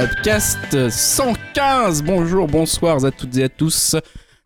Upcast 0.00 0.88
115. 0.88 2.02
Bonjour, 2.04 2.46
bonsoir 2.46 3.04
à 3.04 3.10
toutes 3.10 3.36
et 3.36 3.44
à 3.44 3.48
tous. 3.50 3.96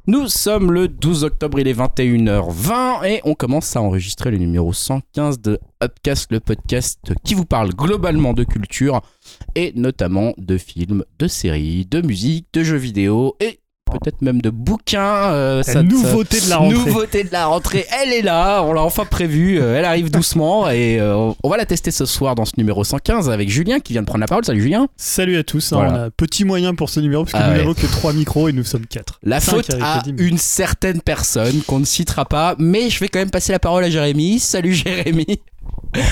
Nous 0.08 0.27
sommes 0.27 0.72
le 0.72 0.88
12 0.88 1.22
octobre, 1.22 1.61
il 1.61 1.69
est 1.69 1.79
21h20 1.79 3.06
et 3.06 3.21
on 3.22 3.35
commence 3.35 3.76
à 3.76 3.80
enregistrer 3.80 4.33
le 4.33 4.38
numéro 4.38 4.72
115 4.72 5.40
de 5.40 5.61
Upcast, 5.80 6.33
le 6.33 6.40
podcast 6.40 6.98
qui 7.22 7.35
vous 7.35 7.44
parle 7.44 7.71
globalement 7.71 8.33
de 8.33 8.43
culture 8.43 9.01
et 9.54 9.72
notamment 9.76 10.35
de 10.38 10.58
films, 10.58 11.04
de 11.21 11.29
séries, 11.29 11.87
de 11.87 12.01
musique, 12.01 12.48
de 12.52 12.65
jeux 12.65 12.76
vidéo 12.76 13.37
et 13.39 13.61
peut-être 13.99 14.22
même 14.22 14.40
de 14.40 14.51
bouquins. 14.51 15.33
euh, 15.33 15.58
La 15.58 15.63
ça- 15.65 15.83
nouveauté 15.83 16.41
de 16.41 16.48
la 16.51 16.56
rentrée. 16.59 16.74
Nouveauté 16.79 17.24
de 17.24 17.33
la 17.33 17.47
rentrée, 17.47 17.87
elle 18.03 18.12
est 18.12 18.23
là, 18.23 18.62
on 18.62 18.73
l'a 18.73 18.83
enfin 18.83 19.05
prévue, 19.05 19.61
euh, 19.61 19.77
elle 19.79 19.84
arrive 19.84 20.11
doucement 20.11 20.69
et 20.70 20.98
euh, 21.01 21.33
on 21.43 21.48
va 21.48 21.57
la 21.57 21.67
tester 21.67 21.91
ce 21.91 22.05
soir 22.07 22.34
dans 22.34 22.45
ce 22.45 22.53
numéro 22.59 22.84
115 22.84 23.30
avec 23.30 23.48
Julien 23.48 23.80
qui 23.80 23.93
vient 23.93 24.03
de 24.03 24.07
prendre 24.07 24.20
la 24.20 24.27
parole. 24.27 24.45
Salut 24.45 24.61
Julien. 24.62 24.89
Salut 24.97 25.37
à 25.37 25.45
tous. 25.45 25.73
hein, 25.73 25.79
on 25.80 25.95
a 25.95 26.11
petit 26.11 26.45
moyen 26.45 26.75
pour 26.75 26.91
ce 26.91 27.01
numéro 27.01 27.25
parce 27.25 27.33
que 27.33 27.39
Ah 27.39 27.47
nous 27.48 27.53
ouais. 27.53 27.59
n'avons 27.59 27.75
que 27.75 27.87
3 27.87 28.12
micros 28.12 28.48
et 28.48 28.53
nous 28.53 28.65
sommes 28.65 28.87
4. 28.87 29.19
La 29.23 29.41
faute 29.41 29.70
à 29.80 30.03
une 30.19 30.39
certaine 30.39 31.01
personne 31.01 31.62
qu'on 31.67 31.81
ne 31.81 31.84
citera 31.84 32.25
pas, 32.25 32.55
mais 32.59 32.91
je 32.91 33.01
vais 33.01 33.09
quand 33.09 33.19
même 33.19 33.31
passer 33.31 33.53
la 33.53 33.59
parole 33.59 33.84
à 33.84 33.91
Jérémy. 33.91 34.39
Salut 34.39 34.75
Jérémy. 34.75 35.27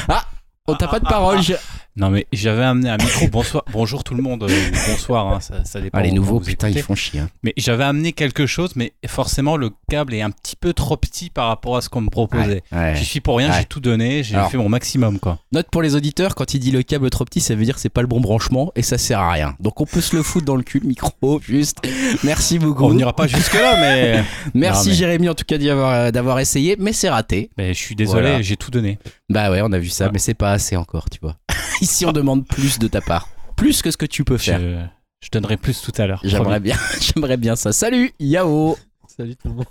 Ah, 0.09 0.25
on 0.69 0.75
t'a 0.75 0.87
pas 0.89 1.01
de 1.01 1.05
parole. 1.07 1.41
Jé- 1.43 1.57
Non 1.95 2.09
mais 2.09 2.27
j'avais 2.33 2.63
amené 2.65 2.89
un 2.89 2.97
micro. 2.97 3.29
Bonsoir, 3.29 3.65
bonjour 3.71 4.03
tout 4.03 4.15
le 4.15 4.23
monde. 4.23 4.45
euh, 4.45 4.71
bonsoir, 4.89 5.27
hein, 5.29 5.41
ça, 5.41 5.63
ça 5.65 5.79
dépend. 5.79 5.99
Ah, 5.99 6.03
les 6.03 6.11
nouveaux, 6.13 6.41
putain, 6.41 6.71
ils 6.71 6.81
font 6.81 6.95
chier. 6.95 7.21
hein. 7.21 7.29
Mais 7.43 7.53
j'avais 7.59 7.85
amené 7.85 8.13
quelque 8.13 8.47
chose, 8.47 8.73
mais 8.77 8.95
forcément 9.07 9.59
le 9.59 9.71
câble 9.91 10.15
est 10.15 10.23
un 10.23 10.31
petit 10.31 10.57
peu 10.57 10.73
trop 10.73 10.97
petit 10.97 11.29
par 11.29 11.49
rapport 11.49 11.77
à 11.77 11.83
ce 11.83 11.91
qu'on 11.91 12.01
me 12.01 12.09
proposait. 12.09 12.63
Ouais. 12.73 12.95
J'y 12.97 13.05
suis 13.05 13.21
pour 13.21 13.37
rien, 13.37 13.51
Ouais. 13.51 13.59
j'ai 13.59 13.65
tout 13.67 13.81
donné, 13.81 14.23
j'ai 14.23 14.39
fait 14.51 14.57
mon 14.57 14.71
maximum 14.71 15.19
quoi. 15.19 15.39
Note 15.53 15.67
pour 15.71 15.83
les 15.83 15.95
auditeurs, 15.95 16.35
quand 16.35 16.55
il 16.55 16.61
dit 16.61 16.71
le 16.71 16.83
câble 16.83 17.11
trop 17.11 17.27
petit, 17.27 17.41
ça 17.41 17.55
veut 17.55 17.65
dire 17.65 17.75
que 17.75 17.81
c'est 17.81 17.91
pas 17.91 18.01
le 18.01 18.07
bon 18.09 18.21
branchement 18.21 18.73
et 18.75 18.81
ça 18.83 18.97
sert 18.97 19.21
à 19.21 19.31
rien. 19.31 19.55
Donc 19.61 19.81
on 19.83 19.87
peut 19.87 20.01
se 20.01 20.17
le 20.17 20.23
foutre 20.23 20.47
dans 20.47 20.57
le 20.57 20.63
cul, 20.63 20.81
le 20.81 20.89
micro, 20.89 21.41
juste. 21.47 21.77
Merci 22.25 22.59
beaucoup. 22.59 22.85
On 22.87 22.95
n'ira 22.95 23.13
pas 23.15 23.27
jusque 23.27 23.53
là, 23.55 23.77
mais... 23.79 24.25
Merci 24.55 24.87
Non, 24.87 24.93
mais- 24.93 24.97
Jérémy 24.99 25.29
en 25.29 25.35
tout 25.35 25.45
cas 25.47 25.57
avoir- 25.71 26.11
d'avoir 26.11 26.39
essayé, 26.41 26.77
mais 26.79 26.95
c'est 26.95 27.11
raté. 27.11 27.51
mais 27.59 27.75
je 27.75 27.79
suis 27.79 27.95
désolé, 27.95 28.23
Voilà. 28.23 28.43
j'ai 28.43 28.57
tout 28.57 28.71
donné. 28.71 28.99
Bah 29.29 29.51
ouais, 29.51 29.61
on 29.63 29.73
a 29.73 29.79
vu 29.79 29.89
ça, 29.89 30.07
Ouais. 30.07 30.11
mais 30.15 30.19
c'est 30.19 30.35
pas 30.35 30.53
assez 30.53 30.77
encore, 30.77 31.09
tu 31.11 31.19
vois. 31.23 31.37
Ici, 31.83 32.07
on 32.07 32.13
demande 32.13 32.47
plus 32.47 32.79
de 32.79 32.87
ta 32.89 33.01
part. 33.01 33.29
Plus 33.57 33.83
que 33.83 33.91
ce 33.91 33.97
que 33.97 34.07
tu 34.07 34.25
peux 34.25 34.39
faire. 34.39 34.61
Je, 34.61 34.77
je 35.25 35.29
donnerai 35.33 35.57
plus 35.57 35.83
tout 35.83 35.93
à 35.99 36.07
l'heure. 36.07 36.21
J'aimerais 36.25 36.61
bien, 36.61 36.77
j'aimerais 37.01 37.37
bien 37.37 37.57
ça. 37.57 37.73
Salut, 37.73 38.13
Yao. 38.21 38.77
Salut 39.09 39.37
tout 39.37 39.49
le 39.49 39.55
monde. 39.55 39.67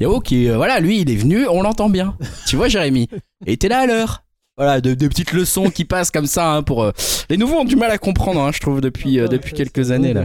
Yao 0.00 0.20
qui, 0.20 0.48
euh, 0.48 0.56
voilà, 0.56 0.80
lui, 0.80 1.00
il 1.02 1.10
est 1.10 1.16
venu, 1.16 1.46
on 1.46 1.62
l'entend 1.62 1.88
bien. 1.90 2.16
Tu 2.46 2.56
vois, 2.56 2.68
Jérémy? 2.68 3.08
Et 3.46 3.56
t'es 3.58 3.68
là 3.68 3.80
à 3.80 3.86
l'heure. 3.86 4.24
Voilà, 4.56 4.80
de, 4.80 4.94
de 4.94 5.08
petites 5.08 5.32
leçons 5.32 5.70
qui 5.70 5.84
passent 5.84 6.10
comme 6.10 6.26
ça 6.26 6.52
hein, 6.52 6.62
pour. 6.62 6.82
euh, 6.82 6.92
Les 7.30 7.36
nouveaux 7.36 7.60
ont 7.60 7.64
du 7.64 7.76
mal 7.76 7.90
à 7.90 7.98
comprendre, 7.98 8.40
hein, 8.40 8.50
je 8.52 8.58
trouve, 8.60 8.80
depuis, 8.80 9.18
euh, 9.20 9.28
depuis 9.28 9.52
quelques 9.54 9.90
années 9.92 10.12
là. 10.14 10.24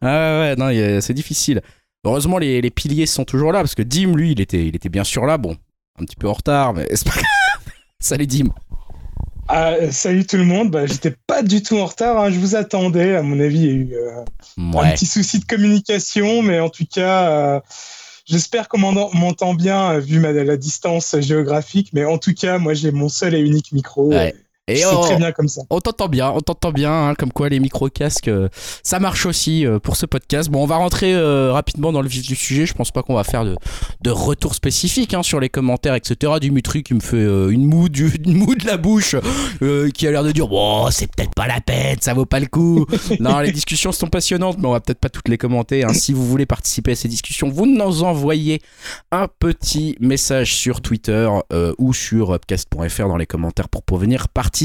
Ah 0.00 0.40
ouais, 0.40 0.56
non, 0.56 1.00
c'est 1.00 1.14
difficile. 1.14 1.60
Heureusement, 2.04 2.38
les, 2.38 2.60
les 2.60 2.70
piliers 2.70 3.06
sont 3.06 3.24
toujours 3.24 3.52
là 3.52 3.60
parce 3.60 3.74
que 3.74 3.82
Dim, 3.82 4.14
lui, 4.16 4.32
il 4.32 4.40
était, 4.40 4.66
il 4.66 4.74
était 4.74 4.88
bien 4.88 5.04
sûr 5.04 5.24
là. 5.26 5.38
Bon, 5.38 5.56
un 6.00 6.04
petit 6.04 6.16
peu 6.16 6.28
en 6.28 6.32
retard, 6.32 6.74
mais 6.74 6.86
c'est 6.94 7.04
pas 7.06 7.12
grave. 7.14 7.74
Salut 8.00 8.26
Dim. 8.26 8.48
Ah, 9.54 9.74
salut 9.90 10.24
tout 10.26 10.38
le 10.38 10.44
monde, 10.44 10.70
bah, 10.70 10.86
j'étais 10.86 11.10
pas 11.26 11.42
du 11.42 11.62
tout 11.62 11.76
en 11.76 11.84
retard, 11.84 12.18
hein, 12.18 12.30
je 12.30 12.38
vous 12.38 12.56
attendais, 12.56 13.16
à 13.16 13.22
mon 13.22 13.38
avis 13.38 13.58
il 13.58 13.66
y 13.66 13.68
a 13.68 13.72
eu 13.72 13.94
euh, 13.96 14.24
un 14.78 14.92
petit 14.94 15.04
souci 15.04 15.40
de 15.40 15.44
communication, 15.44 16.40
mais 16.40 16.58
en 16.58 16.70
tout 16.70 16.86
cas 16.90 17.28
euh, 17.56 17.60
j'espère 18.24 18.70
qu'on 18.70 18.78
m'en- 18.78 19.10
m'entend 19.12 19.52
bien 19.52 19.92
euh, 19.92 19.98
vu 19.98 20.20
ma, 20.20 20.32
la 20.32 20.56
distance 20.56 21.20
géographique, 21.20 21.90
mais 21.92 22.06
en 22.06 22.16
tout 22.16 22.32
cas 22.32 22.56
moi 22.56 22.72
j'ai 22.72 22.92
mon 22.92 23.10
seul 23.10 23.34
et 23.34 23.40
unique 23.40 23.72
micro, 23.72 24.08
Ouais. 24.08 24.30
et 24.30 24.34
Et 24.72 24.76
c'est 24.76 24.86
oh, 24.94 25.02
très 25.02 25.16
bien 25.16 25.32
comme 25.32 25.48
ça. 25.48 25.62
On 25.70 25.80
t'entend 25.80 26.08
bien, 26.08 26.30
on 26.30 26.40
t'entend 26.40 26.72
bien, 26.72 27.08
hein, 27.08 27.14
comme 27.14 27.32
quoi 27.32 27.48
les 27.48 27.60
micro-casques, 27.60 28.28
euh, 28.28 28.48
ça 28.82 28.98
marche 28.98 29.26
aussi 29.26 29.66
euh, 29.66 29.78
pour 29.78 29.96
ce 29.96 30.06
podcast. 30.06 30.48
Bon, 30.50 30.62
on 30.62 30.66
va 30.66 30.76
rentrer 30.76 31.14
euh, 31.14 31.52
rapidement 31.52 31.92
dans 31.92 32.00
le 32.00 32.08
vif 32.08 32.26
du 32.26 32.34
sujet. 32.34 32.64
Je 32.66 32.72
pense 32.74 32.90
pas 32.90 33.02
qu'on 33.02 33.14
va 33.14 33.24
faire 33.24 33.44
de, 33.44 33.56
de 34.02 34.10
retour 34.10 34.54
spécifique 34.54 35.12
hein, 35.14 35.22
sur 35.22 35.40
les 35.40 35.48
commentaires, 35.48 35.94
etc. 35.94 36.32
Dimitri 36.40 36.82
qui 36.82 36.94
me 36.94 37.00
fait 37.00 37.22
une 37.22 37.66
moue, 37.66 37.88
du, 37.88 38.08
une 38.24 38.34
moue 38.34 38.54
de 38.54 38.66
la 38.66 38.76
bouche, 38.76 39.16
qui 39.94 40.06
a 40.06 40.10
l'air 40.10 40.24
de 40.24 40.32
dire 40.32 40.48
bon, 40.48 40.90
c'est 40.90 41.06
peut-être 41.14 41.34
pas 41.34 41.46
la 41.46 41.60
peine, 41.60 41.98
ça 42.00 42.14
vaut 42.14 42.26
pas 42.26 42.40
le 42.40 42.46
coup. 42.46 42.86
non, 43.20 43.40
les 43.40 43.52
discussions 43.52 43.92
sont 43.92 44.08
passionnantes, 44.08 44.56
mais 44.58 44.68
on 44.68 44.72
va 44.72 44.80
peut-être 44.80 45.00
pas 45.00 45.10
toutes 45.10 45.28
les 45.28 45.38
commenter. 45.38 45.84
hein. 45.84 45.92
Si 45.92 46.12
vous 46.12 46.26
voulez 46.26 46.46
participer 46.46 46.92
à 46.92 46.96
ces 46.96 47.08
discussions, 47.08 47.48
vous 47.50 47.66
nous 47.66 48.02
envoyez 48.02 48.62
un 49.10 49.28
petit 49.28 49.96
message 50.00 50.54
sur 50.54 50.80
Twitter 50.80 51.28
ou 51.78 51.92
sur 51.92 52.32
upcast.fr 52.32 53.08
dans 53.08 53.16
les 53.16 53.26
commentaires 53.26 53.68
pour 53.68 53.98
venir 53.98 54.28
participer 54.28 54.61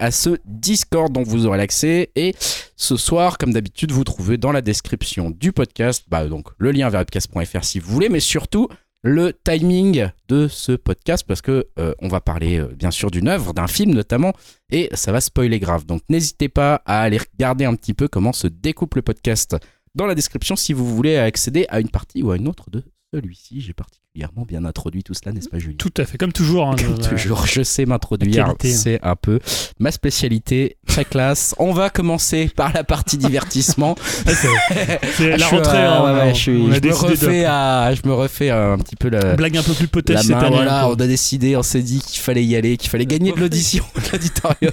à 0.00 0.10
ce 0.10 0.38
Discord 0.44 1.12
dont 1.12 1.22
vous 1.22 1.46
aurez 1.46 1.58
l'accès. 1.58 2.10
Et 2.16 2.34
ce 2.76 2.96
soir, 2.96 3.38
comme 3.38 3.52
d'habitude, 3.52 3.92
vous 3.92 4.04
trouvez 4.04 4.38
dans 4.38 4.52
la 4.52 4.60
description 4.60 5.30
du 5.30 5.52
podcast 5.52 6.04
bah, 6.08 6.26
donc, 6.26 6.48
le 6.58 6.72
lien 6.72 6.88
vers 6.88 7.00
upcast.fr 7.00 7.64
si 7.64 7.78
vous 7.78 7.92
voulez, 7.92 8.08
mais 8.08 8.20
surtout 8.20 8.68
le 9.02 9.32
timing 9.44 10.08
de 10.28 10.48
ce 10.48 10.72
podcast 10.72 11.24
parce 11.26 11.40
que 11.40 11.68
euh, 11.78 11.94
on 12.00 12.08
va 12.08 12.20
parler 12.20 12.58
euh, 12.58 12.66
bien 12.66 12.90
sûr 12.90 13.10
d'une 13.10 13.28
œuvre, 13.28 13.54
d'un 13.54 13.68
film 13.68 13.94
notamment, 13.94 14.32
et 14.70 14.88
ça 14.94 15.12
va 15.12 15.20
spoiler 15.20 15.60
grave. 15.60 15.86
Donc 15.86 16.02
n'hésitez 16.08 16.48
pas 16.48 16.82
à 16.86 17.02
aller 17.02 17.18
regarder 17.18 17.64
un 17.64 17.76
petit 17.76 17.94
peu 17.94 18.08
comment 18.08 18.32
se 18.32 18.48
découpe 18.48 18.96
le 18.96 19.02
podcast 19.02 19.56
dans 19.94 20.06
la 20.06 20.14
description 20.14 20.56
si 20.56 20.72
vous 20.72 20.86
voulez 20.86 21.16
accéder 21.18 21.66
à 21.68 21.80
une 21.80 21.88
partie 21.90 22.22
ou 22.22 22.32
à 22.32 22.36
une 22.36 22.48
autre 22.48 22.68
de 22.70 22.82
celui-ci. 23.12 23.60
J'ai 23.60 23.74
particulièrement 23.74 24.05
bien 24.46 24.64
introduit 24.64 25.02
tout 25.02 25.14
cela, 25.14 25.32
n'est-ce 25.32 25.48
pas 25.48 25.58
Julien 25.58 25.76
Tout 25.78 25.92
à 25.96 26.04
fait, 26.04 26.18
comme 26.18 26.32
toujours. 26.32 26.68
hein, 26.68 26.76
Comme 26.78 26.98
toujours, 26.98 27.46
je 27.46 27.62
sais 27.62 27.86
m'introduire, 27.86 28.46
hein. 28.48 28.54
c'est 28.62 28.98
un 29.02 29.16
peu 29.16 29.38
ma 29.78 29.90
spécialité, 29.90 30.76
très 30.86 31.04
classe. 31.04 31.54
On 31.58 31.72
va 31.72 31.90
commencer 31.90 32.50
par 32.54 32.72
la 32.72 32.84
partie 32.84 33.18
divertissement. 33.18 33.94
c'est- 34.26 34.48
Ah, 34.70 35.26
la 35.26 35.36
je 35.38 35.44
suis, 35.44 35.56
rentrée. 35.56 36.34
je, 36.34 36.50
me 36.50 36.92
refais 36.94 37.40
de- 37.42 37.46
à, 37.46 37.94
je 37.94 38.00
me 38.08 38.12
refais 38.14 38.50
un 38.50 38.78
petit 38.78 38.96
peu 38.96 39.08
la, 39.08 39.34
Blague 39.36 39.56
un 39.56 39.62
peu 39.62 39.72
plus 39.74 39.84
la 39.84 39.88
potèche 39.88 40.20
cette 40.20 40.30
année. 40.36 40.56
Voilà, 40.56 40.84
hein, 40.84 40.88
on 40.88 40.94
a 40.94 41.06
décidé, 41.06 41.56
on 41.56 41.62
s'est 41.62 41.82
dit 41.82 42.00
qu'il 42.00 42.20
fallait 42.20 42.44
y 42.44 42.56
aller, 42.56 42.76
qu'il 42.76 42.90
fallait 42.90 43.06
gagner 43.06 43.32
de 43.32 43.40
l'audition, 43.40 43.84
de 43.96 44.12
l'auditorium. 44.12 44.72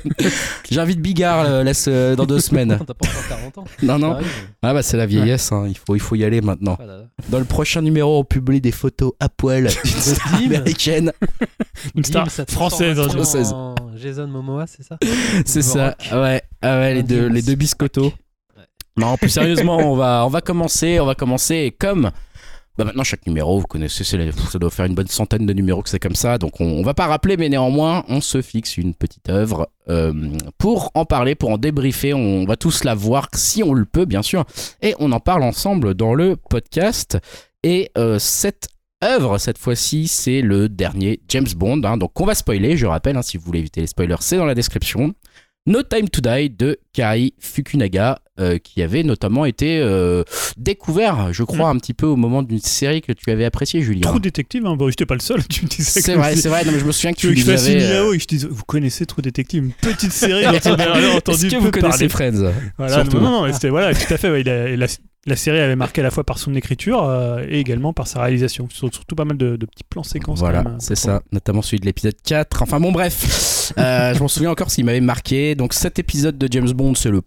J'invite 0.69 0.99
Bigard 1.01 1.45
euh, 1.45 1.63
laisse, 1.63 1.85
euh, 1.87 2.15
dans 2.15 2.25
deux 2.25 2.39
semaines. 2.39 2.77
T'as 2.87 2.93
pas 2.93 3.07
encore 3.07 3.27
40 3.29 3.57
ans. 3.59 3.63
Non, 3.83 3.99
non. 3.99 4.11
Arrive. 4.13 4.27
Ah 4.61 4.73
bah 4.73 4.81
c'est 4.83 4.97
la 4.97 5.05
vieillesse, 5.05 5.51
hein, 5.51 5.65
il, 5.67 5.77
faut, 5.77 5.95
il 5.95 5.99
faut 6.01 6.15
y 6.15 6.23
aller 6.23 6.41
maintenant. 6.41 6.77
Ah. 6.79 6.85
Dans 7.29 7.39
le 7.39 7.45
prochain 7.45 7.81
numéro, 7.81 8.19
on 8.19 8.23
publie 8.23 8.61
des 8.61 8.71
photos 8.71 9.13
à 9.19 9.29
poil 9.37 9.63
d'une 9.83 9.91
star 10.01 10.39
Dim. 10.39 10.45
américaine. 10.45 11.11
Une 11.95 12.03
star 12.03 12.29
française. 12.49 12.99
hein, 13.53 13.75
Jason 13.95 14.27
Momoa, 14.27 14.65
c'est 14.67 14.83
ça 14.83 14.97
C'est 15.45 15.61
ça, 15.61 15.95
Rock. 16.11 16.21
ouais, 16.23 16.41
ah 16.61 16.79
ouais 16.79 16.93
les, 16.93 17.03
deux, 17.03 17.27
les 17.27 17.41
deux 17.41 17.55
biscottos. 17.55 18.13
Ouais. 18.57 18.63
Non, 18.97 19.17
plus 19.17 19.29
sérieusement, 19.29 19.77
on 19.77 19.95
va, 19.95 20.23
on 20.25 20.29
va 20.29 20.41
commencer, 20.41 20.99
on 20.99 21.05
va 21.05 21.15
commencer 21.15 21.55
et 21.55 21.71
comme 21.71 22.11
bah 22.75 22.85
maintenant 22.85 23.03
chaque 23.03 23.27
numéro, 23.27 23.59
vous 23.59 23.67
connaissez, 23.67 24.03
ça 24.03 24.57
doit 24.57 24.71
faire 24.71 24.85
une 24.85 24.95
bonne 24.95 25.05
centaine 25.07 25.45
de 25.45 25.53
numéros 25.53 25.83
que 25.83 25.89
c'est 25.89 25.99
comme 25.99 26.15
ça, 26.15 26.39
donc 26.39 26.59
on, 26.59 26.65
on 26.65 26.81
va 26.81 26.95
pas 26.95 27.05
rappeler, 27.05 27.37
mais 27.37 27.47
néanmoins, 27.47 28.03
on 28.07 28.19
se 28.19 28.41
fixe 28.41 28.77
une 28.77 28.95
petite 28.95 29.29
œuvre 29.29 29.69
euh, 29.89 30.11
pour 30.57 30.89
en 30.95 31.05
parler, 31.05 31.35
pour 31.35 31.51
en 31.51 31.59
débriefer. 31.59 32.15
On 32.15 32.45
va 32.45 32.55
tous 32.55 32.83
la 32.83 32.95
voir 32.95 33.27
si 33.35 33.61
on 33.61 33.73
le 33.73 33.85
peut, 33.85 34.05
bien 34.05 34.23
sûr, 34.23 34.43
et 34.81 34.95
on 34.97 35.11
en 35.11 35.19
parle 35.19 35.43
ensemble 35.43 35.93
dans 35.93 36.15
le 36.15 36.35
podcast. 36.35 37.19
Et 37.61 37.91
euh, 37.95 38.17
cette 38.17 38.69
œuvre, 39.03 39.37
cette 39.37 39.57
fois-ci, 39.57 40.07
c'est 40.07 40.41
le 40.41 40.69
dernier 40.69 41.19
James 41.29 41.47
Bond, 41.55 41.81
hein, 41.83 41.97
donc 41.97 42.19
on 42.19 42.25
va 42.25 42.35
spoiler, 42.35 42.77
je 42.77 42.85
rappelle, 42.85 43.17
hein, 43.17 43.21
si 43.21 43.37
vous 43.37 43.43
voulez 43.45 43.59
éviter 43.59 43.81
les 43.81 43.87
spoilers, 43.87 44.15
c'est 44.21 44.37
dans 44.37 44.45
la 44.45 44.55
description. 44.55 45.13
No 45.65 45.81
Time 45.81 46.09
to 46.09 46.19
Die 46.19 46.49
de 46.49 46.77
Kari 46.91 47.33
Fukunaga, 47.39 48.19
euh, 48.37 48.57
qui 48.57 48.81
avait 48.81 49.03
notamment 49.03 49.45
été 49.45 49.79
euh, 49.79 50.23
découvert, 50.57 51.31
je 51.31 51.43
crois, 51.43 51.69
un 51.69 51.77
petit 51.77 51.93
peu 51.93 52.05
au 52.05 52.17
moment 52.17 52.43
d'une 52.43 52.59
série 52.59 52.99
que 53.01 53.13
tu 53.13 53.31
avais 53.31 53.45
appréciée, 53.45 53.81
Julien. 53.81 54.01
Trou 54.09 54.19
détective, 54.19 54.65
hein, 54.65 54.75
bon, 54.75 54.89
j'étais 54.89 55.05
pas 55.05 55.13
le 55.13 55.21
seul, 55.21 55.41
tu 55.47 55.63
me 55.63 55.69
disais 55.69 56.01
C'est 56.01 56.15
vrai, 56.15 56.35
c'est 56.35 56.49
vrai. 56.49 56.65
Non, 56.65 56.73
mais 56.73 56.79
je 56.79 56.85
me 56.85 56.91
souviens 56.91 57.13
que 57.13 57.17
Tu 57.19 57.33
tu 57.33 57.41
une 57.43 57.49
avais. 57.49 57.81
euh, 57.81 58.11
et 58.13 58.19
je 58.19 58.27
dise, 58.27 58.45
vous 58.45 58.63
connaissez 58.65 59.05
Trou 59.05 59.21
Détective, 59.21 59.63
une 59.63 59.71
petite 59.71 60.11
série 60.11 60.43
dont 60.43 60.49
on 60.65 60.73
a 60.73 60.83
jamais 60.95 61.07
entendu 61.15 61.45
Est-ce 61.47 61.55
que 61.55 61.61
vous 61.61 61.71
connaissez 61.71 62.07
parler. 62.09 62.31
Friends? 62.33 62.51
Voilà, 62.77 63.03
non, 63.05 63.21
non, 63.21 63.47
non, 63.47 63.53
c'était 63.53 63.69
voilà, 63.69 63.93
tout 63.95 64.13
à 64.13 64.17
fait. 64.17 64.29
ouais, 64.31 64.41
il 64.41 64.49
a- 64.49 64.75
la, 64.75 64.87
la 65.25 65.35
série 65.35 65.59
avait 65.59 65.75
marqué 65.75 66.01
à 66.01 66.03
la 66.03 66.11
fois 66.11 66.23
par 66.23 66.37
son 66.37 66.53
écriture 66.55 67.03
euh, 67.03 67.45
et 67.47 67.59
également 67.59 67.93
par 67.93 68.07
sa 68.07 68.21
réalisation. 68.21 68.67
Sur- 68.69 68.93
Surtout 68.93 69.15
pas 69.15 69.25
mal 69.25 69.37
de, 69.37 69.55
de 69.55 69.65
petits 69.65 69.83
plans 69.89 70.03
séquences. 70.03 70.39
Voilà, 70.39 70.59
hein, 70.59 70.75
c'est 70.79 70.95
ça, 70.95 71.21
notamment 71.31 71.61
celui 71.61 71.79
de 71.79 71.85
l'épisode 71.85 72.15
4. 72.23 72.61
Enfin 72.61 72.79
bon, 72.79 72.91
bref, 72.91 73.73
Euh, 73.77 74.13
je 74.13 74.19
m'en 74.19 74.27
souviens 74.27 74.51
encore 74.51 74.69
s'il 74.69 74.83
m'avait 74.85 74.99
marqué. 74.99 75.55
Donc 75.55 75.73
cet 75.73 75.97
épisode 75.97 76.37
de 76.37 76.47
James 76.51 76.71
Bond, 76.71 76.95
c'est 76.95 77.09
le 77.09 77.21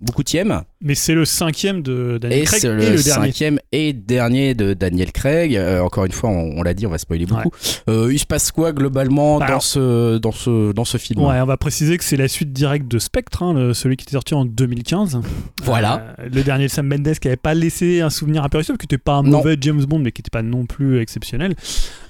beaucoup 0.00 0.22
tième. 0.22 0.62
Mais 0.82 0.94
c'est 0.94 1.14
le 1.14 1.24
cinquième 1.24 1.82
de 1.82 2.18
Daniel 2.20 2.40
Et 2.40 2.44
Craig 2.44 2.60
c'est 2.60 2.68
et 2.68 2.70
le, 2.70 2.76
le 2.76 3.02
dernier. 3.02 3.26
cinquième 3.26 3.58
et 3.72 3.92
dernier 3.94 4.54
de 4.54 4.74
Daniel 4.74 5.10
Craig. 5.10 5.56
Euh, 5.56 5.80
encore 5.80 6.04
une 6.04 6.12
fois, 6.12 6.28
on, 6.30 6.58
on 6.58 6.62
l'a 6.62 6.74
dit, 6.74 6.86
on 6.86 6.90
va 6.90 6.98
spoiler 6.98 7.24
beaucoup. 7.26 7.50
Euh, 7.88 8.10
il 8.12 8.18
se 8.18 8.26
passe 8.26 8.52
quoi 8.52 8.72
globalement 8.72 9.38
Bah 9.38 9.48
dans, 9.48 9.60
ce, 9.60 10.18
dans, 10.18 10.32
ce, 10.32 10.72
dans 10.72 10.84
ce 10.84 10.98
film 10.98 11.22
Ouais, 11.22 11.40
on 11.40 11.46
va 11.46 11.56
préciser 11.56 11.96
que 11.96 12.04
c'est 12.04 12.16
la 12.18 12.28
suite 12.28 12.52
directe 12.52 12.88
de 12.88 12.98
Spectre, 12.98 13.42
hein, 13.42 13.54
le- 13.54 13.74
celui 13.74 13.96
qui 13.96 14.02
était 14.04 14.12
sorti 14.12 14.34
en 14.34 14.44
2015. 14.44 15.20
Voilà. 15.64 16.14
Euh, 16.20 16.28
le 16.32 16.42
dernier 16.42 16.66
de 16.66 16.70
Sam 16.70 16.86
Mendes 16.86 17.14
qui 17.18 17.28
avait 17.28 17.36
pas 17.36 17.54
laissé 17.54 18.00
un 18.02 18.10
souvenir 18.10 18.44
impérissable, 18.44 18.78
qui 18.78 18.84
n'était 18.84 18.98
pas 18.98 19.14
un 19.14 19.22
Non. 19.22 19.38
mauvais 19.38 19.56
James 19.60 19.84
Bond, 19.84 20.00
mais 20.00 20.12
qui 20.12 20.20
n'était 20.20 20.30
pas 20.30 20.42
non 20.42 20.66
plus 20.66 21.00
exceptionnel. 21.00 21.54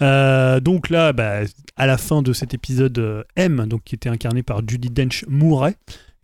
Donc 0.01 0.91
là, 0.91 1.13
bah, 1.13 1.41
à 1.77 1.87
la 1.87 1.99
fin 1.99 2.23
de 2.23 2.33
cet 2.33 2.53
épisode 2.55 3.25
M, 3.37 3.67
donc 3.69 3.83
qui 3.85 3.95
était 3.95 4.09
incarné 4.09 4.43
par 4.43 4.61
Judy 4.67 4.91
Dench, 4.91 5.25
mourait. 5.29 5.75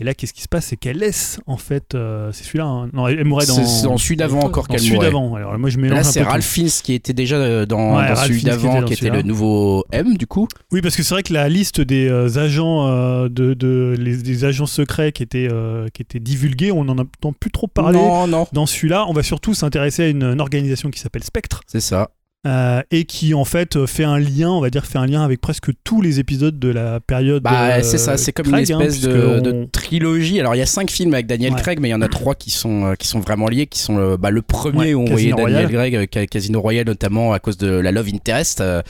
Et 0.02 0.04
là, 0.04 0.14
qu'est-ce 0.14 0.32
qui 0.32 0.42
se 0.42 0.48
passe? 0.48 0.66
C'est 0.66 0.76
qu'elle 0.76 0.98
laisse, 0.98 1.38
en 1.46 1.56
fait, 1.56 1.94
euh, 1.94 2.32
c'est 2.32 2.42
celui-là. 2.42 2.64
hein. 2.64 2.88
Non, 2.92 3.06
elle 3.06 3.24
mourrait 3.24 3.46
dans. 3.46 3.54
C'est 3.64 3.84
dans 3.86 3.96
celui 3.98 4.16
d'avant 4.16 4.40
encore 4.40 4.66
qu'elle 4.66 4.82
mourait. 4.90 5.06
d'avant. 5.06 5.36
Alors 5.36 5.56
moi, 5.60 5.70
je 5.70 5.78
mélange 5.78 5.98
Là, 5.98 6.02
c'est. 6.02 6.22
Ralph 6.24 6.44
Fiennes 6.44 6.66
qui 6.82 6.92
était 6.94 7.12
déjà 7.12 7.36
euh, 7.36 7.66
dans, 7.66 7.96
Ouais, 7.98 8.08
dans 8.08 8.16
celui 8.16 8.40
Fiennes 8.40 8.50
qui 8.58 8.58
était 8.58 8.66
d'avant, 8.72 8.84
qui 8.86 8.92
était 8.94 9.10
le 9.10 9.22
nouveau 9.22 9.84
M, 9.92 10.16
du 10.16 10.26
coup. 10.26 10.48
Oui, 10.72 10.80
parce 10.82 10.96
que 10.96 11.04
c'est 11.04 11.14
vrai 11.14 11.22
que 11.22 11.32
la 11.32 11.48
liste 11.48 11.80
des 11.80 12.08
euh, 12.08 12.36
agents 12.36 12.88
euh, 12.88 13.28
de, 13.28 13.54
de- 13.54 13.94
les, 13.96 14.16
des 14.16 14.44
agents 14.44 14.66
secrets 14.66 15.12
qui 15.12 15.22
étaient 15.22 15.48
qui 15.94 16.02
étaient 16.02 16.18
divulgués, 16.18 16.72
on 16.72 16.82
n'en 16.82 16.98
entend 16.98 17.32
plus 17.32 17.52
trop 17.52 17.68
parler. 17.68 17.96
Non, 18.00 18.26
non, 18.26 18.48
Dans 18.52 18.66
celui-là, 18.66 19.06
on 19.08 19.12
va 19.12 19.22
surtout 19.22 19.54
s'intéresser 19.54 20.02
à 20.02 20.08
une, 20.08 20.24
une 20.24 20.40
organisation 20.40 20.90
qui 20.90 20.98
s'appelle 20.98 21.22
Spectre 21.22 21.60
c'est 21.68 21.78
ça. 21.80 22.10
Euh, 22.46 22.82
et 22.90 23.04
qui 23.04 23.34
en 23.34 23.44
fait 23.44 23.76
euh, 23.76 23.86
fait 23.86 24.02
un 24.04 24.18
lien, 24.18 24.50
on 24.50 24.60
va 24.60 24.68
dire, 24.70 24.84
fait 24.84 24.98
un 24.98 25.06
lien 25.06 25.22
avec 25.22 25.40
presque 25.40 25.70
tous 25.84 26.02
les 26.02 26.18
épisodes 26.18 26.58
de 26.58 26.68
la 26.68 26.98
période. 27.00 27.42
Bah, 27.42 27.76
euh, 27.76 27.80
c'est 27.82 27.98
ça, 27.98 28.16
c'est 28.16 28.32
comme 28.32 28.46
Craig, 28.46 28.68
une 28.68 28.76
hein, 28.76 28.80
espèce 28.80 29.00
de, 29.02 29.68
trilogie. 29.70 30.40
Alors, 30.40 30.54
il 30.54 30.58
y 30.58 30.62
a 30.62 30.66
cinq 30.66 30.90
films 30.90 31.14
avec 31.14 31.26
Daniel 31.26 31.52
Ouais. 31.52 31.60
Craig, 31.60 31.78
mais 31.80 31.88
il 31.88 31.92
y 31.92 31.94
en 31.94 32.02
a 32.02 32.08
trois 32.08 32.34
qui 32.34 32.50
sont, 32.50 32.86
euh, 32.86 32.94
qui 32.94 33.06
sont 33.06 33.20
vraiment 33.20 33.46
liés, 33.48 33.66
qui 33.66 33.78
sont 33.78 33.96
euh, 33.98 34.16
bah, 34.16 34.30
le 34.30 34.42
premier 34.42 34.78
Ouais, 34.78 34.94
où 34.94 35.02
on 35.02 35.04
Casino 35.04 35.36
voyait 35.36 35.62
Daniel. 35.66 35.90
Craig, 35.92 36.08
Ca- 36.12 36.26
Casino 36.26 36.60
Royale, 36.60 36.86
notamment 36.86 37.32
à 37.32 37.38
cause 37.38 37.56
de 37.58 37.68
la 37.68 37.92
Love 37.92 38.08
Interest, 38.12 38.60
euh, 38.60 38.82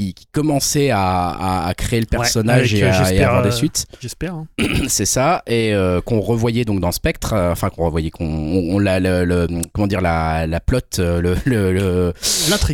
qui, 0.00 0.14
qui 0.14 0.26
commençait 0.32 0.88
à, 0.90 0.98
à- 1.02 1.66
à 1.68 1.74
créer 1.74 2.00
le 2.00 2.06
personnage 2.06 2.72
et, 2.74 2.82
à, 2.82 2.86
et 2.86 2.88
à 2.88 2.92
j'espère, 3.04 3.28
avoir 3.28 3.42
des 3.42 3.48
euh, 3.48 3.52
suites. 3.52 3.84
J'espère. 4.00 4.34
hein. 4.34 4.46
c'est 4.88 5.04
ça, 5.04 5.42
et 5.46 5.74
euh, 5.74 6.00
qu'on 6.00 6.20
revoyait 6.20 6.64
donc 6.64 6.80
dans 6.80 6.90
Spectre, 6.92 7.34
euh, 7.34 7.52
enfin 7.52 7.68
qu'on 7.68 7.84
revoyait, 7.84 8.10
qu'on 8.10 8.24
on, 8.26 8.76
on 8.76 8.78
l'a, 8.78 8.98
le, 8.98 9.24
le- 9.26 9.46
comment 9.74 9.86
dire, 9.86 10.00
la, 10.00 10.46
la 10.46 10.60
plot, 10.60 10.78
le. 10.98 12.12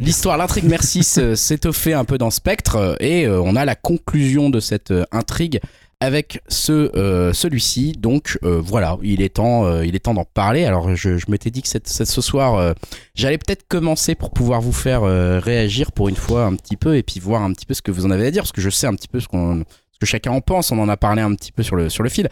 L'histoire, 0.01 0.37
l'intrigue, 0.37 0.65
merci, 0.69 1.03
s'étoffait 1.35 1.95
un 1.95 2.05
peu 2.05 2.19
dans 2.19 2.31
Spectre 2.31 2.97
et 3.01 3.27
euh, 3.27 3.41
on 3.43 3.57
a 3.57 3.65
la 3.65 3.75
conclusion 3.75 4.51
de 4.51 4.61
cette 4.61 4.93
intrigue 5.13 5.61
avec 6.01 6.41
ce 6.49 6.95
euh, 6.97 7.33
celui-ci. 7.33 7.93
Donc 7.93 8.39
euh, 8.45 8.61
voilà, 8.63 8.99
il 9.03 9.23
est 9.23 9.37
temps, 9.37 9.65
euh, 9.65 9.85
il 9.87 9.95
est 9.97 10.01
temps 10.01 10.15
d'en 10.15 10.25
parler. 10.25 10.65
Alors 10.65 10.95
je, 10.95 11.17
je 11.17 11.27
m'étais 11.31 11.51
dit 11.51 11.63
que 11.63 11.69
cette, 11.69 11.89
cette- 11.89 12.09
ce 12.09 12.21
soir, 12.21 12.55
euh, 12.57 12.73
j'allais 13.15 13.39
peut-être 13.39 13.67
commencer 13.67 14.15
pour 14.15 14.31
pouvoir 14.31 14.61
vous 14.61 14.73
faire 14.73 15.05
euh, 15.05 15.39
réagir 15.41 15.93
pour 15.93 16.09
une 16.09 16.17
fois 16.17 16.45
un 16.45 16.55
petit 16.55 16.77
peu 16.77 16.97
et 16.97 17.03
puis 17.03 17.19
voir 17.21 17.43
un 17.43 17.53
petit 17.53 17.67
peu 17.67 17.75
ce 17.75 17.83
que 17.83 17.91
vous 17.91 18.05
en 18.07 18.11
avez 18.11 18.27
à 18.27 18.31
dire 18.31 18.43
parce 18.43 18.53
que 18.53 18.61
je 18.61 18.71
sais 18.71 18.87
un 18.87 18.95
petit 18.95 19.09
peu 19.09 19.21
ce 19.21 19.29
qu'on 19.29 19.65
ce 19.93 19.99
que 19.99 20.07
chacun 20.07 20.33
en 20.33 20.43
pense. 20.43 20.71
On 20.71 20.79
en 20.79 20.89
a 20.91 20.97
parlé 20.99 21.23
un 21.23 21.35
petit 21.35 21.53
peu 21.53 21.63
sur 21.63 21.77
le 21.77 21.89
sur 21.89 22.03
le 22.03 22.11
fil. 22.11 22.29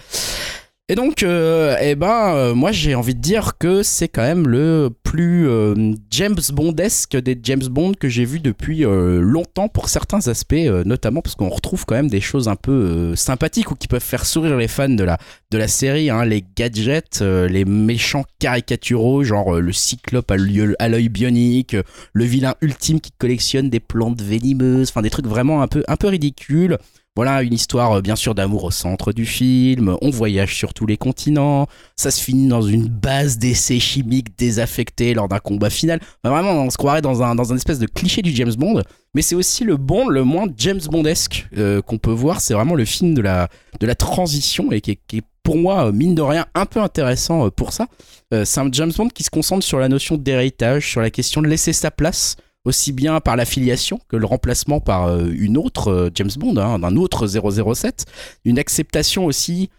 Et 0.91 0.97
donc, 0.97 1.23
euh, 1.23 1.79
eh 1.81 1.95
ben, 1.95 2.35
euh, 2.35 2.55
moi 2.55 2.71
j'ai 2.71 2.95
envie 2.95 3.15
de 3.15 3.21
dire 3.21 3.57
que 3.57 3.83
c'est 3.83 4.07
quand 4.07 4.21
même 4.21 4.47
le 4.47 4.91
plus 5.03 5.49
euh, 5.49 5.95
James 6.11 6.37
Bondesque 6.53 7.17
des 7.17 7.41
James 7.43 7.67
Bond 7.71 7.93
que 7.99 8.11
j'ai 8.11 8.27
vu 8.27 8.39
depuis 8.39 8.81
longtemps 8.83 9.69
pour 9.69 9.89
certains 9.89 10.29
aspects, 10.29 10.53
notamment 10.85 11.23
parce 11.23 11.37
qu'on 11.37 11.49
retrouve 11.49 11.87
quand 11.87 11.95
même 11.95 12.11
des 12.11 12.21
choses 12.21 12.49
un 12.49 12.57
peu 12.57 13.17
sympathiques 13.17 13.71
ou 13.71 13.77
qui 13.77 13.89
peuvent 13.89 14.03
faire 14.03 14.27
sourire 14.27 14.59
les 14.59 14.69
fans 14.69 14.91
de 14.91 15.05
la, 15.05 15.17
de 15.51 15.57
la 15.57 15.69
série, 15.69 16.11
hein, 16.11 16.27
les 16.27 16.45
gadgets, 16.55 17.23
les 17.23 17.65
méchants 17.65 18.25
caricaturaux, 18.39 19.25
genre 19.25 19.55
le 19.55 19.73
cyclope 19.73 20.31
à 20.31 20.37
l'œil 20.37 21.09
bionique, 21.09 21.77
le 22.13 22.25
vilain 22.25 22.57
ultime 22.61 23.01
qui 23.01 23.13
collectionne 23.17 23.71
des 23.71 23.81
plantes 23.81 24.21
venimeuses, 24.21 24.91
enfin 24.91 25.01
des 25.01 25.11
trucs 25.11 25.27
vraiment 25.27 25.63
un 25.63 25.67
peu, 25.67 25.83
un 25.89 25.97
peu 25.97 26.09
ridicules. 26.09 26.77
Voilà, 27.17 27.43
une 27.43 27.55
histoire 27.55 27.93
euh, 27.93 28.01
bien 28.01 28.17
sûr 28.17 28.35
d'amour 28.35 28.65
au 28.65 28.73
centre 28.73 29.13
du 29.13 29.25
film. 29.25 29.97
On 30.03 30.11
voyage 30.11 30.57
sur 30.57 30.75
tous 30.75 30.85
les 30.85 30.97
continents. 30.97 31.69
Ça 31.95 32.11
se 32.11 32.21
finit 32.21 32.49
dans 32.49 32.63
une 32.63 32.89
base 32.89 33.39
d'essais 33.39 33.79
chimiques 33.79 34.37
désaffectés 34.37 35.15
lors 35.15 35.29
d'un 35.29 35.39
combat 35.39 35.71
final. 35.71 36.01
Vraiment, 36.25 36.51
on 36.51 36.71
se 36.71 36.77
croirait 36.77 37.03
dans 37.03 37.23
un, 37.23 37.37
dans 37.37 37.55
espèce 37.55 37.79
de 37.79 37.87
cliché 37.87 38.21
du 38.21 38.35
James 38.35 38.55
Bond. 38.57 38.83
Mais 39.15 39.23
c'est 39.23 39.37
aussi 39.37 39.63
le 39.63 39.77
Bond 39.77 40.09
le 40.09 40.25
moins 40.25 40.47
James 40.57 40.81
Bondesque 40.91 41.47
euh, 41.57 41.81
qu'on 41.83 41.99
peut 41.99 42.11
voir. 42.11 42.41
C'est 42.41 42.55
vraiment 42.55 42.75
le 42.75 42.85
film 42.85 43.15
de 43.15 43.23
la, 43.23 43.49
de 43.79 43.87
la 43.87 43.95
transition 43.95 44.73
et 44.73 44.81
qui 44.81 44.99
est, 45.13 45.23
pour 45.45 45.57
moi, 45.57 45.87
euh, 45.87 45.93
mine 45.93 46.17
de 46.17 46.23
rien, 46.23 46.47
un 46.57 46.67
peu 46.67 46.81
intéressant 46.81 47.49
pour 47.51 47.73
ça. 47.73 47.87
Euh, 48.33 48.45
c'est 48.45 48.59
un 48.59 48.69
James 48.73 48.93
Bond 48.97 49.09
qui 49.09 49.23
se 49.23 49.31
concentre 49.31 49.65
sur 49.65 49.79
la 49.79 49.89
notion 49.89 50.17
d'héritage, 50.17 50.91
sur 50.91 51.01
la 51.01 51.11
question 51.11 51.43
de 51.43 51.47
laisser 51.47 51.73
sa 51.73 51.93
place 51.93 52.35
aussi 52.65 52.93
bien 52.93 53.21
par 53.21 53.37
l'affiliation 53.37 54.01
que 54.09 54.17
le 54.17 54.27
remplacement 54.27 54.81
par 54.81 55.07
euh, 55.07 55.31
une 55.37 55.57
autre 55.57 55.89
euh, 55.89 56.11
James 56.15 56.31
Bond, 56.37 56.57
hein, 56.57 56.79
d'un 56.79 56.97
autre 56.97 57.27
007, 57.27 58.07
une 58.45 58.59
acceptation 58.59 59.27
aussi 59.27 59.71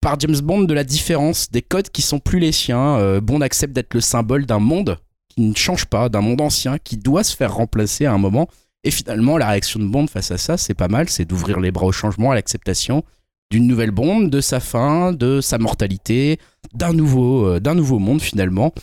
par 0.00 0.18
James 0.20 0.40
Bond 0.42 0.62
de 0.62 0.74
la 0.74 0.84
différence 0.84 1.50
des 1.50 1.62
codes 1.62 1.90
qui 1.90 2.02
sont 2.02 2.18
plus 2.18 2.38
les 2.38 2.52
siens. 2.52 2.96
Euh, 2.98 3.20
Bond 3.20 3.40
accepte 3.40 3.74
d'être 3.74 3.94
le 3.94 4.00
symbole 4.00 4.46
d'un 4.46 4.58
monde 4.58 4.98
qui 5.28 5.42
ne 5.42 5.54
change 5.54 5.86
pas, 5.86 6.08
d'un 6.08 6.20
monde 6.20 6.40
ancien 6.40 6.78
qui 6.78 6.96
doit 6.96 7.24
se 7.24 7.36
faire 7.36 7.54
remplacer 7.54 8.06
à 8.06 8.12
un 8.12 8.18
moment. 8.18 8.48
Et 8.84 8.90
finalement, 8.90 9.38
la 9.38 9.48
réaction 9.48 9.80
de 9.80 9.86
Bond 9.86 10.06
face 10.06 10.30
à 10.30 10.38
ça, 10.38 10.56
c'est 10.56 10.74
pas 10.74 10.88
mal, 10.88 11.08
c'est 11.08 11.24
d'ouvrir 11.24 11.60
les 11.60 11.70
bras 11.70 11.86
au 11.86 11.92
changement, 11.92 12.32
à 12.32 12.34
l'acceptation 12.34 13.02
d'une 13.50 13.66
nouvelle 13.66 13.90
Bond, 13.90 14.22
de 14.22 14.40
sa 14.40 14.60
fin, 14.60 15.12
de 15.12 15.40
sa 15.40 15.58
mortalité, 15.58 16.38
d'un 16.74 16.92
nouveau, 16.92 17.60
d'un 17.60 17.74
nouveau 17.74 17.98
monde 17.98 18.20
finalement. 18.20 18.74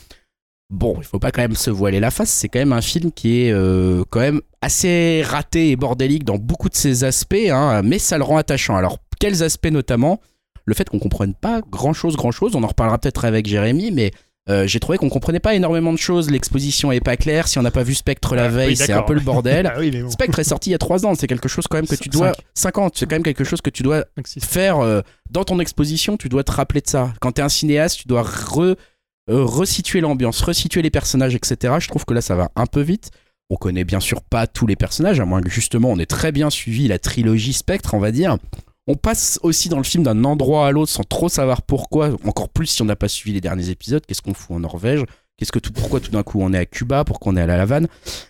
Bon, 0.71 0.95
il 0.97 1.03
faut 1.03 1.19
pas 1.19 1.31
quand 1.31 1.41
même 1.41 1.55
se 1.55 1.69
voiler 1.69 1.99
la 1.99 2.11
face, 2.11 2.29
c'est 2.29 2.47
quand 2.47 2.59
même 2.59 2.71
un 2.71 2.81
film 2.81 3.11
qui 3.11 3.43
est 3.43 3.51
euh, 3.51 4.03
quand 4.09 4.21
même 4.21 4.39
assez 4.61 5.21
raté 5.21 5.71
et 5.71 5.75
bordélique 5.75 6.23
dans 6.23 6.37
beaucoup 6.37 6.69
de 6.69 6.75
ses 6.75 7.03
aspects, 7.03 7.35
hein, 7.51 7.81
mais 7.83 7.99
ça 7.99 8.17
le 8.17 8.23
rend 8.23 8.37
attachant. 8.37 8.77
Alors, 8.77 8.99
quels 9.19 9.43
aspects 9.43 9.69
notamment? 9.69 10.21
Le 10.65 10.73
fait 10.73 10.87
qu'on 10.87 10.99
comprenne 10.99 11.33
pas 11.33 11.59
grand 11.69 11.91
chose, 11.91 12.15
grand 12.15 12.31
chose, 12.31 12.55
on 12.55 12.63
en 12.63 12.67
reparlera 12.67 12.97
peut-être 12.99 13.25
avec 13.25 13.47
Jérémy, 13.47 13.91
mais 13.91 14.11
euh, 14.49 14.65
j'ai 14.65 14.79
trouvé 14.79 14.97
qu'on 14.97 15.09
comprenait 15.09 15.39
pas 15.39 15.55
énormément 15.55 15.91
de 15.91 15.97
choses, 15.97 16.31
l'exposition 16.31 16.91
est 16.91 17.01
pas 17.01 17.17
claire, 17.17 17.47
si 17.47 17.59
on 17.59 17.61
n'a 17.63 17.71
pas 17.71 17.83
vu 17.83 17.93
Spectre 17.93 18.35
la 18.35 18.45
Ah, 18.45 18.47
veille, 18.47 18.69
oui, 18.69 18.75
c'est 18.77 18.93
un 18.93 19.03
peu 19.03 19.13
le 19.13 19.19
bordel. 19.19 19.65
Ah 19.75 19.77
oui, 19.79 19.91
mais 19.93 20.01
bon. 20.01 20.09
Spectre 20.09 20.39
est 20.39 20.45
sorti 20.45 20.69
il 20.69 20.73
y 20.73 20.75
a 20.75 20.79
3 20.79 21.05
ans, 21.05 21.15
c'est 21.15 21.27
quelque 21.27 21.49
chose 21.49 21.65
quand 21.69 21.77
même 21.77 21.87
que 21.87 21.95
tu 21.95 22.09
dois... 22.09 22.31
5 22.53 22.77
ans, 22.77 22.89
c'est 22.93 23.07
quand 23.07 23.15
même 23.15 23.23
quelque 23.23 23.43
chose 23.43 23.61
que 23.61 23.69
tu 23.69 23.83
dois 23.83 24.05
faire 24.41 24.79
euh, 24.79 25.01
dans 25.29 25.43
ton 25.43 25.59
exposition, 25.59 26.15
tu 26.15 26.29
dois 26.29 26.43
te 26.43 26.51
rappeler 26.51 26.81
de 26.81 26.87
ça. 26.87 27.13
Quand 27.19 27.33
t'es 27.33 27.41
un 27.41 27.49
cinéaste, 27.49 27.99
tu 27.99 28.07
dois 28.07 28.23
re, 28.23 28.75
resituer 29.27 30.01
l'ambiance, 30.01 30.41
resituer 30.41 30.81
les 30.81 30.89
personnages, 30.89 31.35
etc. 31.35 31.75
Je 31.79 31.87
trouve 31.87 32.05
que 32.05 32.13
là, 32.13 32.21
ça 32.21 32.35
va 32.35 32.49
un 32.55 32.65
peu 32.65 32.81
vite. 32.81 33.11
On 33.49 33.55
connaît 33.55 33.83
bien 33.83 33.99
sûr 33.99 34.21
pas 34.21 34.47
tous 34.47 34.65
les 34.65 34.75
personnages, 34.75 35.19
à 35.19 35.25
moins 35.25 35.41
que 35.41 35.49
justement 35.49 35.89
on 35.91 35.99
ait 35.99 36.05
très 36.05 36.31
bien 36.31 36.49
suivi 36.49 36.87
la 36.87 36.99
trilogie 36.99 37.53
Spectre, 37.53 37.93
on 37.93 37.99
va 37.99 38.11
dire. 38.11 38.37
On 38.87 38.95
passe 38.95 39.39
aussi 39.43 39.69
dans 39.69 39.77
le 39.77 39.83
film 39.83 40.03
d'un 40.03 40.23
endroit 40.23 40.67
à 40.67 40.71
l'autre 40.71 40.91
sans 40.91 41.03
trop 41.03 41.29
savoir 41.29 41.61
pourquoi, 41.61 42.11
encore 42.25 42.49
plus 42.49 42.67
si 42.67 42.81
on 42.81 42.85
n'a 42.85 42.95
pas 42.95 43.07
suivi 43.09 43.33
les 43.33 43.41
derniers 43.41 43.69
épisodes. 43.69 44.03
Qu'est-ce 44.05 44.21
qu'on 44.21 44.33
fout 44.33 44.55
en 44.55 44.61
Norvège? 44.61 45.03
Qu'est-ce 45.37 45.51
que 45.51 45.59
tout, 45.59 45.71
pourquoi 45.73 45.99
tout 45.99 46.11
d'un 46.11 46.23
coup 46.23 46.39
on 46.41 46.53
est 46.53 46.57
à 46.57 46.65
Cuba? 46.65 47.03
Pourquoi 47.03 47.33
on 47.33 47.35
est 47.35 47.41
à 47.41 47.45
la 47.45 47.61
Havane? 47.61 47.87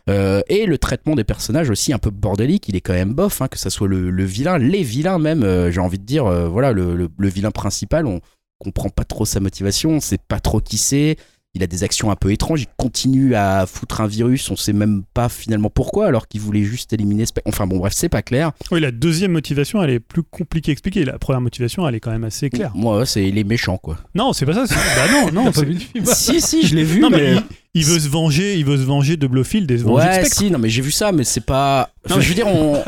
Euh, 0.10 0.42
Et 0.50 0.66
le 0.66 0.78
traitement 0.78 1.16
des 1.16 1.24
personnages 1.24 1.70
aussi 1.70 1.94
un 1.94 2.00
peu 2.00 2.10
bordélique, 2.10 2.68
il 2.68 2.76
est 2.76 2.82
quand 2.82 2.94
même 2.94 3.14
bof, 3.14 3.42
hein, 3.42 3.48
que 3.48 3.58
ça 3.60 3.70
soit 3.70 3.88
le, 3.88 4.24
vilain, 4.26 4.58
les 4.58 4.82
vilains 4.84 5.20
même, 5.20 5.44
euh, 5.44 5.72
j'ai 5.72 5.80
envie 5.82 6.00
de 6.00 6.06
dire, 6.06 6.26
euh, 6.26 6.48
voilà, 6.48 6.72
le, 6.74 6.96
le- 6.96 7.10
le 7.18 7.28
vilain 7.30 7.52
principal, 7.52 8.06
on 8.08 8.22
comprend 8.64 8.90
pas 8.90 9.04
trop 9.04 9.26
sa 9.26 9.40
motivation, 9.40 9.92
on 9.92 10.00
sait 10.00 10.20
pas 10.28 10.40
trop 10.40 10.60
qui 10.62 10.78
c'est. 10.78 11.18
Il 11.54 11.62
a 11.64 11.68
des 11.68 11.84
actions 11.84 12.10
un 12.12 12.16
peu 12.16 12.32
étranges, 12.32 12.62
il 12.62 12.68
continue 12.78 13.36
à 13.36 13.66
foutre 13.66 14.00
un 14.00 14.08
virus, 14.08 14.50
on 14.50 14.56
sait 14.56 14.72
même 14.72 15.04
pas 15.14 15.28
finalement 15.28 15.70
pourquoi, 15.70 16.08
alors 16.08 16.30
qu'il 16.30 16.40
voulait 16.40 16.64
juste 16.64 16.94
éliminer. 16.94 17.26
Enfin 17.46 17.68
bon, 17.68 17.78
bref, 17.78 17.92
c'est 17.94 18.08
pas 18.08 18.22
clair. 18.22 18.54
Oui, 18.72 18.80
la 18.80 18.92
deuxième 18.92 19.34
motivation, 19.34 19.84
elle 19.84 19.90
est 19.90 20.00
plus 20.00 20.24
compliquée 20.24 20.72
à 20.72 20.74
expliquer. 20.74 21.04
La 21.04 21.20
première 21.20 21.42
motivation, 21.42 21.86
elle 21.86 21.96
est 21.96 22.00
quand 22.00 22.12
même 22.12 22.24
assez 22.24 22.50
claire. 22.50 22.72
Moi, 22.74 23.06
c'est 23.06 23.30
les 23.30 23.44
méchants, 23.44 23.78
quoi. 23.78 23.98
Non, 24.16 24.32
c'est 24.32 24.46
pas 24.46 24.54
ça. 24.54 24.66
c'est- 24.66 24.76
Bah 24.76 25.12
non, 25.12 25.32
non. 25.34 25.46
Pas 25.52 25.60
c'est- 25.60 25.66
vu 25.66 25.74
le 25.74 25.80
film 25.80 26.06
si, 26.06 26.40
si, 26.40 26.66
je 26.66 26.74
l'ai 26.74 26.86
vu, 26.86 27.02
Non, 27.02 27.10
mais. 27.10 27.36
mais 27.36 27.42
il, 27.74 27.82
il 27.82 27.86
veut 27.86 28.00
se 28.00 28.10
venger, 28.10 28.58
il 28.58 28.66
veut 28.66 28.78
se 28.78 28.84
venger 28.84 29.18
de 29.18 29.28
Blofeld 29.28 29.70
et 29.72 29.78
se 29.78 29.84
venger 29.84 30.06
de 30.06 30.10
Ouais, 30.10 30.16
Spectre. 30.20 30.38
si, 30.38 30.52
non, 30.52 30.60
mais 30.60 30.70
j'ai 30.70 30.82
vu 30.82 30.92
ça, 30.92 31.12
mais 31.12 31.24
c'est 31.24 31.46
pas. 31.46 31.90
Enfin, 32.06 32.16
Non, 32.16 32.18
mais- 32.18 32.24
Je 32.24 32.30
veux 32.30 32.36
dire, 32.36 32.48
on, 32.48 32.82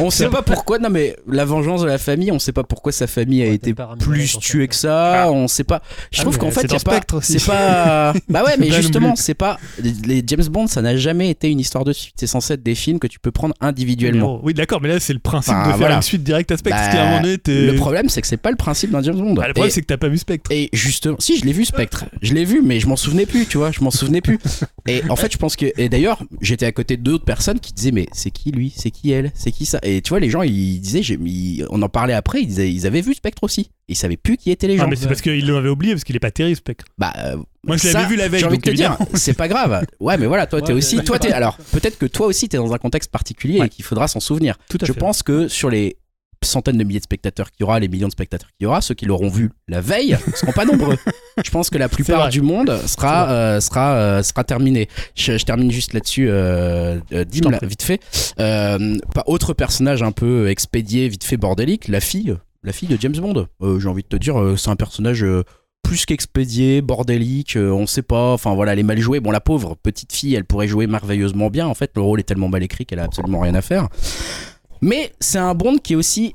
on 0.00 0.10
sait 0.10 0.28
pas 0.28 0.42
pourquoi. 0.42 0.78
Non, 0.78 0.88
mais 0.90 1.16
la 1.28 1.44
vengeance 1.44 1.82
de 1.82 1.86
la 1.86 1.98
famille, 1.98 2.32
on 2.32 2.38
sait 2.38 2.52
pas 2.52 2.64
pourquoi 2.64 2.90
sa 2.92 3.06
famille 3.06 3.42
a 3.42 3.46
Ouais, 3.46 3.54
été 3.54 3.74
plus 4.00 4.38
tuée 4.38 4.66
que 4.68 4.74
ça. 4.74 5.24
Ah. 5.24 5.30
On 5.30 5.46
sait 5.48 5.64
pas. 5.64 5.82
Je 6.10 6.20
Ah, 6.20 6.22
trouve 6.22 6.38
qu'en 6.38 6.50
fait, 6.50 6.62
c'est 6.62 6.72
y 6.72 6.76
a 6.76 6.78
dans 6.78 7.00
pas. 7.00 7.20
C'est 7.22 7.44
pas. 7.44 8.14
Bah 8.28 8.42
ouais, 8.44 8.56
mais 8.58 8.70
justement, 8.70 9.14
c'est 9.16 9.34
pas. 9.34 9.58
Les, 9.82 10.22
James 10.26 10.44
Bond, 10.50 10.66
ça 10.66 10.82
n'a 10.82 10.96
jamais 10.96 11.30
été 11.30 11.50
une 11.50 11.60
histoire 11.60 11.84
de 11.84 11.92
suite. 11.92 12.14
C'est 12.18 12.26
censé 12.26 12.54
être 12.54 12.62
des 12.62 12.74
films 12.74 12.98
que 12.98 13.06
tu 13.06 13.18
peux 13.20 13.30
prendre 13.30 13.54
individuellement. 13.60 14.40
Oui, 14.42 14.54
d'accord, 14.54 14.80
mais 14.80 14.88
là, 14.88 15.00
c'est 15.00 15.12
le 15.12 15.18
principe 15.18 15.52
Enfin, 15.54 15.64
de 15.64 15.68
faire 15.70 15.76
voilà. 15.78 15.96
une 15.96 16.02
suite 16.02 16.24
directe 16.24 16.50
à 16.50 16.56
Spectre. 16.56 16.78
Bah, 16.78 17.02
un 17.02 17.04
moment 17.10 17.20
donné, 17.22 17.38
Le 17.46 17.72
problème, 17.76 18.08
c'est 18.08 18.20
que 18.22 18.26
c'est 18.26 18.36
pas 18.36 18.50
le 18.50 18.56
principe 18.56 18.90
d'un 18.90 19.02
James 19.02 19.16
Bond. 19.16 19.34
Bah, 19.34 19.46
le 19.46 19.52
problème, 19.54 19.68
Et- 19.68 19.72
c'est 19.72 19.82
que 19.82 19.86
t'as 19.86 19.96
pas 19.98 20.08
vu 20.08 20.18
Spectre. 20.18 20.50
Et 20.50 20.68
justement, 20.72 21.16
si 21.18 21.38
je 21.38 21.44
l'ai 21.44 21.52
vu 21.52 21.64
Spectre, 21.64 22.06
je 22.22 22.34
l'ai 22.34 22.44
vu, 22.44 22.62
mais 22.62 22.80
je 22.80 22.86
m'en 22.88 22.96
souvenais 22.96 23.26
plus, 23.26 23.46
tu 23.46 23.58
vois, 23.58 23.70
je 23.70 23.80
m'en 23.82 23.90
souvenais 23.90 24.15
plus. 24.20 24.38
Et 24.86 25.02
en 25.08 25.16
fait, 25.16 25.32
je 25.32 25.36
pense 25.38 25.56
que, 25.56 25.66
et 25.78 25.88
d'ailleurs, 25.88 26.22
j'étais 26.40 26.64
à 26.66 26.70
côté 26.72 26.96
d'autres 26.96 27.24
personnes 27.24 27.58
qui 27.58 27.72
disaient, 27.72 27.90
mais 27.90 28.06
c'est 28.12 28.30
qui 28.30 28.52
lui, 28.52 28.72
c'est 28.76 28.90
qui 28.92 29.10
elle, 29.10 29.32
c'est 29.34 29.50
qui 29.50 29.66
ça? 29.66 29.80
Et 29.82 30.00
tu 30.00 30.10
vois, 30.10 30.20
les 30.20 30.30
gens, 30.30 30.42
ils 30.42 30.78
disaient, 30.80 31.16
mis, 31.16 31.62
on 31.70 31.82
en 31.82 31.88
parlait 31.88 32.12
après, 32.12 32.40
ils, 32.42 32.46
disaient, 32.46 32.72
ils 32.72 32.86
avaient 32.86 33.00
vu 33.00 33.12
Spectre 33.14 33.42
aussi, 33.42 33.70
ils 33.88 33.96
savaient 33.96 34.16
plus 34.16 34.36
qui 34.36 34.50
étaient 34.52 34.68
les 34.68 34.74
Ah, 34.78 34.82
gens. 34.84 34.88
mais 34.88 34.94
c'est 34.96 35.08
parce 35.08 35.22
qu'il 35.22 35.44
l'avait 35.46 35.68
oublié, 35.68 35.92
parce 35.94 36.04
qu'il 36.04 36.14
est 36.14 36.20
pas 36.20 36.30
terrible, 36.30 36.56
Spectre. 36.56 36.84
Bah, 36.98 37.12
euh, 37.18 37.36
Moi, 37.64 37.76
je 37.76 37.88
l'avais 37.88 38.06
vu 38.08 38.14
la 38.16 38.28
veille. 38.28 38.40
J'ai 38.40 38.46
envie 38.46 38.58
de 38.58 38.62
te 38.62 38.70
dire, 38.70 38.96
c'est 39.14 39.34
pas 39.34 39.48
grave. 39.48 39.84
Ouais, 39.98 40.16
mais 40.18 40.26
voilà, 40.26 40.46
toi, 40.46 40.60
t'es 40.62 40.68
Ouais, 40.72 40.78
aussi, 40.78 41.02
toi, 41.02 41.18
t'es, 41.18 41.32
alors, 41.32 41.56
peut-être 41.72 41.98
que 41.98 42.06
toi 42.06 42.26
aussi, 42.28 42.48
t'es 42.48 42.56
dans 42.58 42.72
un 42.72 42.78
contexte 42.78 43.10
particulier 43.10 43.58
Ouais. 43.60 43.66
et 43.66 43.68
qu'il 43.68 43.84
faudra 43.84 44.06
s'en 44.06 44.20
souvenir. 44.20 44.56
Tout 44.68 44.78
à 44.82 44.86
Je 44.86 44.92
fait. 44.92 44.98
pense 45.00 45.22
que 45.24 45.48
sur 45.48 45.68
les 45.70 45.96
centaines 46.42 46.78
de 46.78 46.84
milliers 46.84 46.98
de 46.98 47.04
spectateurs 47.04 47.50
qu'il 47.50 47.62
y 47.62 47.64
aura, 47.64 47.80
les 47.80 47.88
millions 47.88 48.08
de 48.08 48.12
spectateurs 48.12 48.50
qu'il 48.58 48.64
y 48.64 48.66
aura, 48.66 48.80
ceux 48.80 48.94
qui 48.94 49.06
l'auront 49.06 49.28
vu 49.28 49.50
la 49.68 49.80
veille 49.80 50.16
seront 50.34 50.52
pas 50.52 50.64
nombreux. 50.64 50.96
Je 51.44 51.50
pense 51.50 51.70
que 51.70 51.78
la 51.78 51.88
plupart 51.88 52.28
du 52.28 52.42
monde 52.42 52.78
sera 52.86 53.30
euh, 53.30 53.60
sera 53.60 53.96
euh, 53.96 54.22
sera 54.22 54.44
terminé. 54.44 54.88
Je, 55.14 55.38
je 55.38 55.44
termine 55.44 55.70
juste 55.70 55.92
là-dessus, 55.92 56.28
euh, 56.28 56.98
euh, 57.12 57.24
Dim, 57.24 57.50
là, 57.50 57.58
vite 57.62 57.82
fait. 57.82 58.00
Pas 58.36 59.24
autre 59.26 59.52
personnage 59.52 60.02
un 60.02 60.12
peu 60.12 60.48
expédié, 60.48 61.08
vite 61.08 61.24
fait 61.24 61.36
bordélique, 61.36 61.88
la 61.88 62.00
fille. 62.00 62.36
la 62.62 62.72
fille 62.72 62.88
de 62.88 62.96
James 63.00 63.16
Bond. 63.16 63.46
J'ai 63.78 63.88
envie 63.88 64.02
de 64.02 64.08
te 64.08 64.16
dire, 64.16 64.54
c'est 64.56 64.70
un 64.70 64.76
personnage 64.76 65.24
plus 65.86 66.04
qu'expédié, 66.04 66.82
bordélique, 66.82 67.56
euh, 67.56 67.70
on 67.70 67.86
sait 67.86 68.02
pas, 68.02 68.32
enfin 68.32 68.54
voilà, 68.54 68.72
elle 68.72 68.80
est 68.80 68.84
mal 68.84 68.98
jouée. 68.98 69.20
Bon, 69.20 69.30
la 69.30 69.40
pauvre 69.40 69.76
petite 69.80 70.12
fille, 70.12 70.34
elle 70.34 70.44
pourrait 70.44 70.66
jouer 70.66 70.88
merveilleusement 70.88 71.48
bien. 71.48 71.68
En 71.68 71.74
fait, 71.74 71.92
le 71.94 72.02
rôle 72.02 72.18
est 72.18 72.24
tellement 72.24 72.48
mal 72.48 72.62
écrit 72.64 72.86
qu'elle 72.86 72.98
a 72.98 73.04
absolument 73.04 73.38
rien 73.38 73.54
à 73.54 73.62
faire. 73.62 73.88
Mais 74.80 75.12
c'est 75.20 75.38
un 75.38 75.54
Bond 75.54 75.78
qui 75.78 75.94
est 75.94 75.96
aussi. 75.96 76.34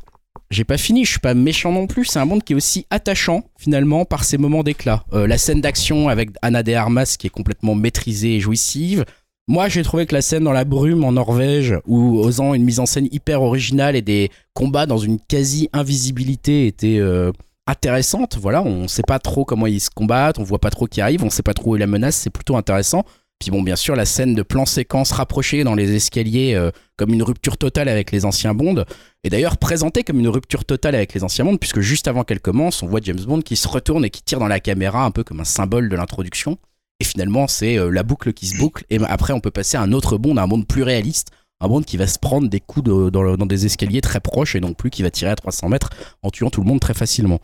J'ai 0.49 0.65
pas 0.65 0.77
fini, 0.77 1.05
je 1.05 1.11
suis 1.11 1.19
pas 1.19 1.33
méchant 1.33 1.71
non 1.71 1.87
plus. 1.87 2.05
C'est 2.05 2.19
un 2.19 2.25
Bond 2.25 2.39
qui 2.39 2.53
est 2.53 2.55
aussi 2.55 2.85
attachant 2.89 3.43
finalement 3.57 4.03
par 4.05 4.23
ses 4.23 4.37
moments 4.37 4.63
d'éclat. 4.63 5.05
Euh, 5.13 5.25
la 5.25 5.37
scène 5.37 5.61
d'action 5.61 6.09
avec 6.09 6.29
Anna 6.41 6.61
de 6.61 6.73
Armas 6.73 7.15
qui 7.17 7.27
est 7.27 7.31
complètement 7.31 7.75
maîtrisée 7.75 8.35
et 8.35 8.39
jouissive. 8.39 9.05
Moi, 9.47 9.69
j'ai 9.69 9.83
trouvé 9.83 10.05
que 10.05 10.13
la 10.13 10.21
scène 10.21 10.43
dans 10.43 10.51
la 10.51 10.65
brume 10.65 11.03
en 11.03 11.13
Norvège, 11.13 11.75
où 11.87 12.19
osant 12.19 12.53
une 12.53 12.63
mise 12.63 12.79
en 12.79 12.85
scène 12.85 13.07
hyper 13.11 13.41
originale 13.41 13.95
et 13.95 14.01
des 14.01 14.29
combats 14.53 14.85
dans 14.85 14.97
une 14.97 15.19
quasi-invisibilité 15.19 16.67
était 16.67 16.99
euh, 16.99 17.31
intéressante. 17.67 18.37
Voilà, 18.39 18.61
on 18.61 18.87
sait 18.87 19.03
pas 19.05 19.19
trop 19.19 19.43
comment 19.43 19.67
ils 19.67 19.81
se 19.81 19.89
combattent, 19.89 20.39
on 20.39 20.43
voit 20.43 20.59
pas 20.59 20.69
trop 20.69 20.85
qui 20.85 21.01
arrive, 21.01 21.23
on 21.23 21.29
sait 21.29 21.43
pas 21.43 21.53
trop 21.53 21.71
où 21.71 21.75
est 21.75 21.79
la 21.79 21.87
menace, 21.87 22.15
c'est 22.15 22.29
plutôt 22.29 22.55
intéressant. 22.55 23.03
Puis 23.41 23.49
bon, 23.49 23.63
bien 23.63 23.75
sûr, 23.75 23.95
la 23.95 24.05
scène 24.05 24.35
de 24.35 24.43
plan 24.43 24.67
séquence 24.67 25.11
rapprochée 25.11 25.63
dans 25.63 25.73
les 25.73 25.95
escaliers 25.95 26.53
euh, 26.53 26.69
comme 26.95 27.11
une 27.11 27.23
rupture 27.23 27.57
totale 27.57 27.89
avec 27.89 28.11
les 28.11 28.23
anciens 28.23 28.53
Bond, 28.53 28.85
est 29.23 29.31
d'ailleurs 29.31 29.57
présentée 29.57 30.03
comme 30.03 30.19
une 30.19 30.27
rupture 30.27 30.63
totale 30.63 30.93
avec 30.93 31.15
les 31.15 31.23
anciens 31.23 31.43
Bond, 31.43 31.57
puisque 31.57 31.79
juste 31.79 32.07
avant 32.07 32.23
qu'elle 32.23 32.39
commence, 32.39 32.83
on 32.83 32.87
voit 32.87 32.99
James 33.01 33.19
Bond 33.19 33.41
qui 33.41 33.55
se 33.55 33.67
retourne 33.67 34.05
et 34.05 34.11
qui 34.11 34.21
tire 34.21 34.37
dans 34.37 34.47
la 34.47 34.59
caméra 34.59 35.03
un 35.05 35.09
peu 35.09 35.23
comme 35.23 35.39
un 35.39 35.43
symbole 35.43 35.89
de 35.89 35.95
l'introduction. 35.95 36.59
Et 36.99 37.03
finalement, 37.03 37.47
c'est 37.47 37.79
euh, 37.79 37.89
la 37.89 38.03
boucle 38.03 38.31
qui 38.31 38.45
se 38.45 38.59
boucle. 38.59 38.85
Et 38.91 38.99
après, 39.07 39.33
on 39.33 39.39
peut 39.39 39.49
passer 39.49 39.75
à 39.75 39.81
un 39.81 39.91
autre 39.91 40.19
Bond, 40.19 40.37
à 40.37 40.43
un 40.43 40.47
Bond 40.47 40.61
plus 40.61 40.83
réaliste, 40.83 41.29
un 41.61 41.67
Bond 41.67 41.81
qui 41.81 41.97
va 41.97 42.05
se 42.05 42.19
prendre 42.19 42.47
des 42.47 42.59
coups 42.59 42.85
dans, 42.85 43.09
dans 43.09 43.45
des 43.47 43.65
escaliers 43.65 44.01
très 44.01 44.19
proches 44.19 44.55
et 44.55 44.59
non 44.59 44.73
plus 44.73 44.91
qui 44.91 45.01
va 45.01 45.09
tirer 45.09 45.31
à 45.31 45.35
300 45.35 45.67
mètres 45.69 45.89
en 46.21 46.29
tuant 46.29 46.51
tout 46.51 46.61
le 46.61 46.67
monde 46.67 46.79
très 46.79 46.93
facilement. 46.93 47.39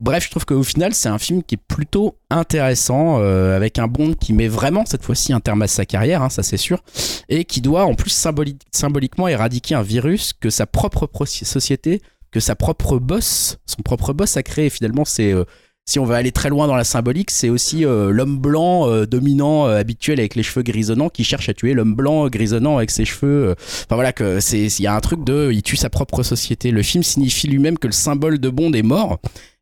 Bref, 0.00 0.24
je 0.26 0.30
trouve 0.30 0.44
qu'au 0.44 0.62
final, 0.62 0.94
c'est 0.94 1.08
un 1.08 1.18
film 1.18 1.42
qui 1.42 1.56
est 1.56 1.60
plutôt 1.66 2.16
intéressant, 2.30 3.18
euh, 3.18 3.56
avec 3.56 3.80
un 3.80 3.88
Bond 3.88 4.14
qui 4.14 4.32
met 4.32 4.46
vraiment 4.46 4.84
cette 4.86 5.02
fois-ci 5.02 5.32
un 5.32 5.40
terme 5.40 5.62
à 5.62 5.66
sa 5.66 5.84
carrière, 5.86 6.22
hein, 6.22 6.30
ça 6.30 6.44
c'est 6.44 6.56
sûr, 6.56 6.84
et 7.28 7.44
qui 7.44 7.60
doit 7.60 7.84
en 7.84 7.94
plus 7.94 8.10
symboli- 8.10 8.58
symboliquement 8.70 9.26
éradiquer 9.26 9.74
un 9.74 9.82
virus 9.82 10.32
que 10.32 10.50
sa 10.50 10.66
propre 10.66 11.06
pro- 11.06 11.26
société, 11.26 12.00
que 12.30 12.38
sa 12.38 12.54
propre 12.54 12.98
boss, 13.00 13.58
son 13.66 13.82
propre 13.82 14.12
boss 14.12 14.36
a 14.36 14.44
créé. 14.44 14.70
Finalement, 14.70 15.02
euh, 15.18 15.44
si 15.84 15.98
on 15.98 16.04
va 16.04 16.14
aller 16.14 16.30
très 16.30 16.50
loin 16.50 16.68
dans 16.68 16.76
la 16.76 16.84
symbolique, 16.84 17.32
c'est 17.32 17.48
aussi 17.48 17.84
euh, 17.84 18.10
l'homme 18.12 18.38
blanc 18.38 18.86
dominant 19.04 19.64
habituel 19.64 20.20
avec 20.20 20.36
les 20.36 20.44
cheveux 20.44 20.62
grisonnants 20.62 21.08
qui 21.08 21.24
cherche 21.24 21.48
à 21.48 21.54
tuer 21.54 21.74
l'homme 21.74 21.96
blanc 21.96 22.28
grisonnant 22.28 22.76
avec 22.76 22.92
ses 22.92 23.04
cheveux. 23.04 23.56
Enfin 23.58 23.96
voilà 23.96 24.12
il 24.20 24.80
y 24.80 24.86
a 24.86 24.94
un 24.94 25.00
truc 25.00 25.24
de 25.24 25.50
il 25.52 25.62
tue 25.62 25.76
sa 25.76 25.90
propre 25.90 26.22
société. 26.22 26.70
Le 26.70 26.82
film 26.84 27.02
signifie 27.02 27.48
lui-même 27.48 27.78
que 27.78 27.88
le 27.88 27.94
symbole 27.94 28.38
de 28.38 28.50
Bond 28.50 28.74
est 28.74 28.82
mort 28.82 29.18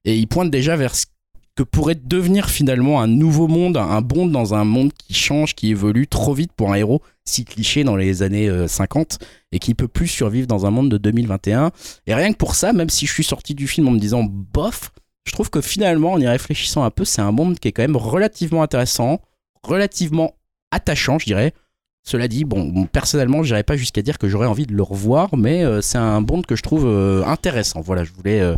et 0.07 0.17
il 0.17 0.27
pointe 0.27 0.51
déjà 0.51 0.77
vers 0.77 0.95
ce 0.95 1.05
que 1.57 1.63
pourrait 1.63 1.97
devenir 1.97 2.49
finalement 2.49 3.01
un 3.01 3.07
nouveau 3.07 3.49
monde, 3.49 3.77
un 3.77 4.01
Bond 4.03 4.27
dans 4.27 4.55
un 4.55 4.65
monde 4.65 4.93
qui 4.93 5.15
change, 5.15 5.55
qui 5.55 5.71
évolue 5.71 6.07
trop 6.07 6.35
vite 6.35 6.53
pour 6.53 6.73
un 6.73 6.77
héros 6.77 7.03
si 7.25 7.45
cliché 7.45 7.83
dans 7.83 7.97
les 7.97 8.23
années 8.23 8.49
euh, 8.49 8.69
50 8.69 9.19
et 9.53 9.59
qui 9.59 9.75
peut 9.75 9.89
plus 9.89 10.07
survivre 10.07 10.47
dans 10.47 10.67
un 10.67 10.71
monde 10.71 10.91
de 10.91 10.99
2021. 10.99 11.73
Et 12.07 12.15
rien 12.15 12.33
que 12.33 12.37
pour 12.37 12.55
ça, 12.55 12.73
même 12.73 12.91
si 12.91 13.07
je 13.07 13.13
suis 13.13 13.25
sorti 13.25 13.55
du 13.55 13.67
film 13.67 13.89
en 13.89 13.91
me 13.91 13.99
disant 13.99 14.23
bof, 14.23 14.93
je 15.27 15.33
trouve 15.33 15.51
que 15.51 15.61
finalement, 15.61 16.13
en 16.13 16.21
y 16.21 16.29
réfléchissant 16.29 16.85
un 16.85 16.91
peu, 16.91 17.05
c'est 17.05 17.23
un 17.23 17.33
monde 17.33 17.59
qui 17.59 17.69
est 17.69 17.73
quand 17.73 17.83
même 17.83 17.97
relativement 17.97 18.63
intéressant, 18.63 19.21
relativement 19.63 20.35
attachant, 20.71 21.19
je 21.19 21.27
dirais. 21.27 21.53
Cela 22.05 22.29
dit, 22.29 22.45
bon, 22.45 22.87
personnellement, 22.87 23.43
je 23.43 23.53
n'irais 23.53 23.65
pas 23.65 23.77
jusqu'à 23.77 24.03
dire 24.03 24.19
que 24.19 24.29
j'aurais 24.29 24.47
envie 24.47 24.67
de 24.67 24.75
le 24.75 24.83
revoir, 24.85 25.37
mais 25.37 25.65
euh, 25.65 25.81
c'est 25.81 25.99
un 25.99 26.21
Bond 26.21 26.43
que 26.43 26.55
je 26.55 26.63
trouve 26.63 26.87
euh, 26.87 27.25
intéressant. 27.25 27.81
Voilà, 27.81 28.05
je 28.05 28.13
voulais 28.13 28.41
euh, 28.41 28.55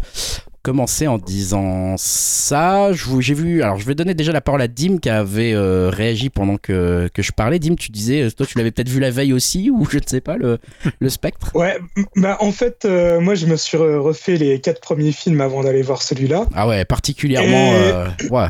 commencer 0.63 1.07
en 1.07 1.19
disant 1.19 1.95
ça. 1.97 2.91
J'ai 2.93 3.35
vu, 3.35 3.63
alors 3.63 3.79
je 3.79 3.87
vais 3.87 3.95
donner 3.95 4.15
déjà 4.15 4.33
la 4.33 4.41
parole 4.41 4.63
à 4.63 4.69
Dim 4.69 4.99
qui 4.99 5.09
avait 5.09 5.53
euh, 5.55 5.91
réagi 5.91 6.31
pendant 6.31 6.57
que, 6.57 7.09
que 7.13 7.23
je 7.23 7.33
parlais. 7.33 7.59
Dim, 7.59 7.75
tu 7.77 7.91
disais, 7.91 8.23
euh, 8.23 8.31
toi 8.31 8.47
tu 8.47 8.59
l'avais 8.59 8.71
peut-être 8.71 8.89
vu 8.89 9.01
la 9.01 9.11
veille 9.11 9.33
aussi, 9.33 9.71
ou 9.71 9.87
je 9.91 9.99
ne 9.99 10.03
sais 10.07 10.21
pas, 10.21 10.37
le, 10.37 10.59
le 11.01 11.09
spectre? 11.09 11.51
Ouais, 11.55 11.79
bah 12.17 12.37
en 12.41 12.53
fait, 12.53 12.85
euh, 12.85 13.21
moi 13.21 13.35
je 13.35 13.47
me 13.47 13.57
suis 13.57 13.79
re- 13.79 13.99
refait 13.99 14.37
les 14.37 14.61
quatre 14.61 14.81
premiers 14.81 15.13
films 15.13 15.41
avant 15.41 15.63
d'aller 15.63 15.83
voir 15.83 16.03
celui-là. 16.03 16.47
Ah 16.55 16.67
ouais, 16.69 16.85
particulièrement. 16.85 17.73
Et- 17.73 17.93
euh, 17.93 18.07
ouais. 18.31 18.49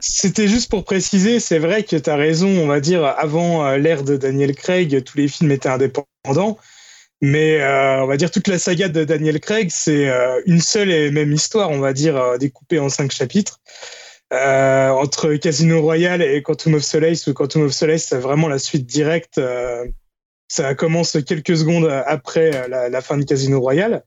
C'était 0.00 0.46
juste 0.46 0.70
pour 0.70 0.84
préciser, 0.84 1.40
c'est 1.40 1.58
vrai 1.58 1.82
que 1.82 1.96
tu 1.96 2.08
as 2.08 2.14
raison, 2.14 2.48
on 2.48 2.68
va 2.68 2.78
dire, 2.78 3.04
avant 3.04 3.72
l'ère 3.72 4.04
de 4.04 4.16
Daniel 4.16 4.54
Craig, 4.54 5.02
tous 5.04 5.18
les 5.18 5.26
films 5.26 5.50
étaient 5.50 5.68
indépendants. 5.68 6.56
Mais 7.20 7.60
euh, 7.60 8.02
on 8.04 8.06
va 8.06 8.16
dire 8.16 8.30
toute 8.30 8.46
la 8.46 8.58
saga 8.58 8.88
de 8.88 9.04
Daniel 9.04 9.40
Craig, 9.40 9.70
c'est 9.72 10.08
euh, 10.08 10.40
une 10.46 10.60
seule 10.60 10.90
et 10.92 11.10
même 11.10 11.32
histoire, 11.32 11.70
on 11.70 11.80
va 11.80 11.92
dire, 11.92 12.16
euh, 12.16 12.38
découpée 12.38 12.78
en 12.78 12.88
cinq 12.88 13.10
chapitres. 13.10 13.60
Entre 14.30 15.34
Casino 15.36 15.80
Royale 15.80 16.20
et 16.20 16.42
Quantum 16.42 16.74
of 16.74 16.82
Solace, 16.82 17.26
ou 17.26 17.34
Quantum 17.34 17.62
of 17.62 17.72
Solace, 17.72 18.04
c'est 18.08 18.18
vraiment 18.18 18.48
la 18.48 18.58
suite 18.58 18.84
directe. 18.84 19.40
ça 20.48 20.74
commence 20.74 21.16
quelques 21.26 21.56
secondes 21.56 21.86
après 22.06 22.68
la, 22.68 23.00
fin 23.00 23.16
de 23.16 23.24
Casino 23.24 23.58
Royale. 23.58 24.04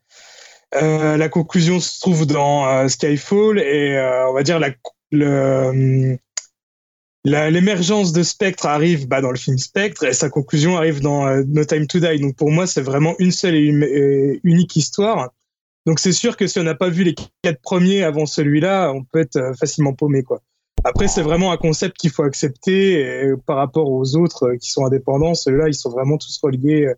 La 0.74 1.28
conclusion 1.28 1.80
se 1.80 2.00
trouve 2.00 2.28
dans 2.28 2.88
Skyfall 2.88 3.58
et 3.58 3.98
on 4.30 4.34
va 4.34 4.44
dire 4.44 4.60
le, 5.12 6.18
l'émergence 7.24 8.14
de 8.14 8.24
Spectre 8.24 8.66
arrive 8.66 9.08
bah, 9.08 9.22
dans 9.22 9.32
le 9.32 9.38
film 9.38 9.58
Spectre 9.58 10.04
et 10.06 10.14
sa 10.14 10.30
conclusion 10.30 10.78
arrive 10.78 11.02
dans 11.02 11.28
euh, 11.28 11.44
No 11.48 11.64
Time 11.66 11.88
to 11.88 12.00
Die. 12.00 12.20
Donc 12.20 12.36
pour 12.36 12.52
moi, 12.52 12.68
c'est 12.68 12.82
vraiment 12.82 13.16
une 13.20 13.32
seule 13.32 13.56
et 13.56 13.60
une- 13.66 13.84
et 13.84 14.40
unique 14.44 14.76
histoire. 14.76 15.32
Donc 15.86 16.00
c'est 16.00 16.12
sûr 16.12 16.38
que 16.38 16.48
si 16.48 16.60
on 16.60 16.64
n'a 16.64 16.76
pas 16.76 16.90
vu 16.90 17.04
les 17.04 17.16
quatre 17.42 17.62
premiers 17.62 18.04
avant 18.04 18.26
celui-là, 18.26 18.92
on 18.94 19.04
peut 19.04 19.20
être 19.20 19.38
euh, 19.38 19.54
facilement 19.54 19.94
paumé 19.94 20.24
quoi. 20.24 20.42
Après, 20.84 21.08
c'est 21.08 21.22
vraiment 21.22 21.52
un 21.52 21.58
concept 21.58 21.98
qu'il 21.98 22.10
faut 22.10 22.24
accepter 22.24 23.02
et 23.02 23.26
euh, 23.26 23.38
par 23.46 23.58
rapport 23.58 23.88
aux 23.92 24.16
autres 24.16 24.48
euh, 24.50 24.58
qui 24.58 24.72
sont 24.72 24.84
indépendants. 24.86 25.36
Ceux-là, 25.36 25.68
ils 25.68 25.76
sont 25.76 25.92
vraiment 25.92 26.18
tous 26.18 26.40
reliés 26.42 26.86
euh, 26.88 26.94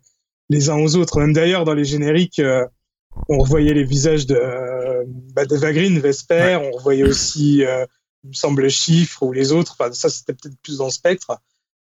les 0.50 0.70
uns 0.70 0.78
aux 0.78 0.96
autres. 0.96 1.20
Même 1.20 1.34
d'ailleurs, 1.34 1.66
dans 1.66 1.74
les 1.74 1.84
génériques, 1.84 2.40
euh, 2.40 2.66
on 3.28 3.40
revoyait 3.40 3.74
les 3.74 3.84
visages 3.84 4.26
de 4.26 4.36
euh, 4.36 5.04
bah, 5.36 5.46
d'Eva 5.46 5.74
Green, 5.74 6.00
Vesper. 6.00 6.60
On 6.64 6.72
revoyait 6.78 7.04
aussi, 7.04 7.66
euh, 7.66 7.86
il 8.24 8.30
me 8.30 8.34
semble, 8.34 8.70
Chiffre 8.70 9.24
ou 9.24 9.32
les 9.32 9.52
autres. 9.52 9.76
Enfin, 9.78 9.92
ça, 9.94 10.10
c'était 10.10 10.34
peut-être 10.34 10.58
plus 10.62 10.78
dans 10.78 10.90
Spectre. 10.90 11.40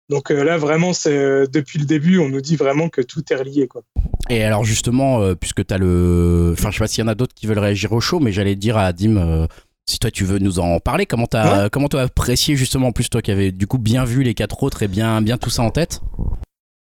Donc 0.09 0.31
euh, 0.31 0.45
là, 0.45 0.57
vraiment, 0.57 0.93
c'est 0.93 1.17
euh, 1.17 1.47
depuis 1.47 1.79
le 1.79 1.85
début, 1.85 2.19
on 2.19 2.29
nous 2.29 2.41
dit 2.41 2.57
vraiment 2.57 2.89
que 2.89 3.01
tout 3.01 3.25
est 3.33 3.37
relié, 3.37 3.67
quoi. 3.67 3.83
Et 4.29 4.45
alors 4.45 4.65
justement, 4.65 5.21
euh, 5.21 5.35
puisque 5.35 5.67
tu 5.67 5.75
as 5.75 5.79
le... 5.79 6.51
Enfin, 6.53 6.71
je 6.71 6.77
sais 6.77 6.85
pas 6.85 6.87
s'il 6.87 7.03
y 7.03 7.05
en 7.05 7.09
a 7.09 7.15
d'autres 7.15 7.35
qui 7.35 7.47
veulent 7.47 7.59
réagir 7.59 7.93
au 7.93 8.01
show, 8.01 8.21
mais 8.21 8.33
j'allais 8.33 8.55
dire 8.55 8.77
à 8.77 8.93
Dim, 8.93 9.49
si 9.89 9.99
toi 9.99 10.11
tu 10.11 10.25
veux 10.25 10.39
nous 10.39 10.59
en 10.59 10.79
parler, 10.81 11.07
comment 11.07 11.27
t'as 11.27 11.69
comment 11.69 11.89
t'as 11.89 12.03
apprécié 12.03 12.57
justement, 12.57 12.89
en 12.89 12.93
plus 12.93 13.09
toi 13.09 13.23
qui 13.23 13.31
avais 13.31 13.53
du 13.53 13.67
coup 13.67 13.79
bien 13.79 14.05
vu 14.05 14.23
les 14.23 14.35
quatre 14.35 14.63
autres 14.63 14.83
et 14.83 14.89
bien, 14.89 15.23
bien 15.23 15.39
tout 15.39 15.51
ça 15.51 15.63
en 15.63 15.71
tête? 15.71 16.01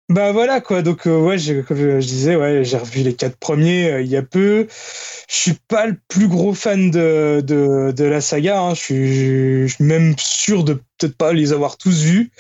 Bah 0.10 0.34
voilà 0.34 0.60
quoi, 0.60 0.82
donc 0.82 1.08
euh, 1.08 1.18
ouais, 1.18 1.38
comme 1.66 1.78
je 1.78 2.06
disais, 2.06 2.36
ouais, 2.36 2.64
j'ai 2.66 2.78
revu 2.78 3.04
les 3.04 3.16
quatre 3.16 3.38
premiers 3.38 3.90
euh, 3.90 4.02
il 4.02 4.10
y 4.10 4.18
a 4.18 4.22
peu. 4.22 4.68
Je 5.30 5.36
suis 5.36 5.54
pas 5.70 5.88
le 5.88 5.98
plus 6.10 6.28
gros 6.28 6.54
fan 6.54 6.92
de, 6.92 7.42
de, 7.42 7.92
de 7.96 8.04
la 8.04 8.20
saga, 8.20 8.60
hein. 8.60 8.74
je, 8.74 9.66
suis, 9.68 9.84
même 9.84 10.14
sûr 10.18 10.66
de 10.66 10.74
peut-être 10.74 11.16
pas 11.16 11.32
les 11.32 11.54
avoir 11.54 11.78
tous 11.78 12.04
vus. 12.04 12.32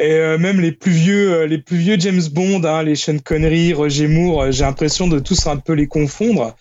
Et 0.00 0.10
euh, 0.10 0.38
même 0.38 0.60
les 0.60 0.72
plus 0.72 0.90
vieux, 0.90 1.44
les 1.44 1.58
plus 1.58 1.76
vieux 1.76 1.96
James 2.00 2.20
Bond, 2.32 2.64
hein, 2.64 2.82
les 2.82 2.96
Sean 2.96 3.18
Connery, 3.18 3.72
Roger 3.72 4.08
Moore, 4.08 4.50
j'ai 4.50 4.64
l'impression 4.64 5.06
de 5.06 5.20
tous 5.20 5.46
un 5.46 5.56
peu 5.56 5.72
les 5.72 5.86
confondre. 5.86 6.56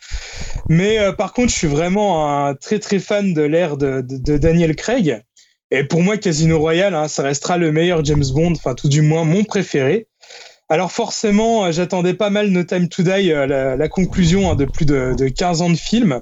Mais 0.69 0.99
par 1.17 1.33
contre, 1.33 1.49
je 1.51 1.57
suis 1.57 1.67
vraiment 1.67 2.45
un 2.45 2.53
très 2.53 2.77
très 2.77 2.99
fan 2.99 3.33
de 3.33 3.41
l'ère 3.41 3.75
de 3.75 4.01
Daniel 4.37 4.75
Craig. 4.75 5.23
Et 5.71 5.83
pour 5.83 6.03
moi, 6.03 6.17
Casino 6.17 6.59
Royale, 6.59 6.93
hein, 6.93 7.07
ça 7.07 7.23
restera 7.23 7.57
le 7.57 7.71
meilleur 7.71 8.05
James 8.05 8.23
Bond, 8.31 8.51
enfin 8.51 8.75
tout 8.75 8.89
du 8.89 9.01
moins 9.01 9.23
mon 9.23 9.43
préféré. 9.43 10.07
Alors 10.73 10.91
forcément, 10.91 11.65
euh, 11.65 11.71
j'attendais 11.71 12.15
pas 12.15 12.31
mal 12.31 12.47
No 12.47 12.63
Time 12.63 12.89
to 12.89 13.03
Die, 13.03 13.31
euh, 13.31 13.75
la, 13.77 13.87
conclusion 13.89 14.49
hein, 14.49 14.55
de 14.55 14.65
plus 14.65 14.87
de, 14.87 15.13
de 15.15 15.27
15 15.27 15.61
ans 15.61 15.69
de 15.69 15.75
film. 15.75 16.19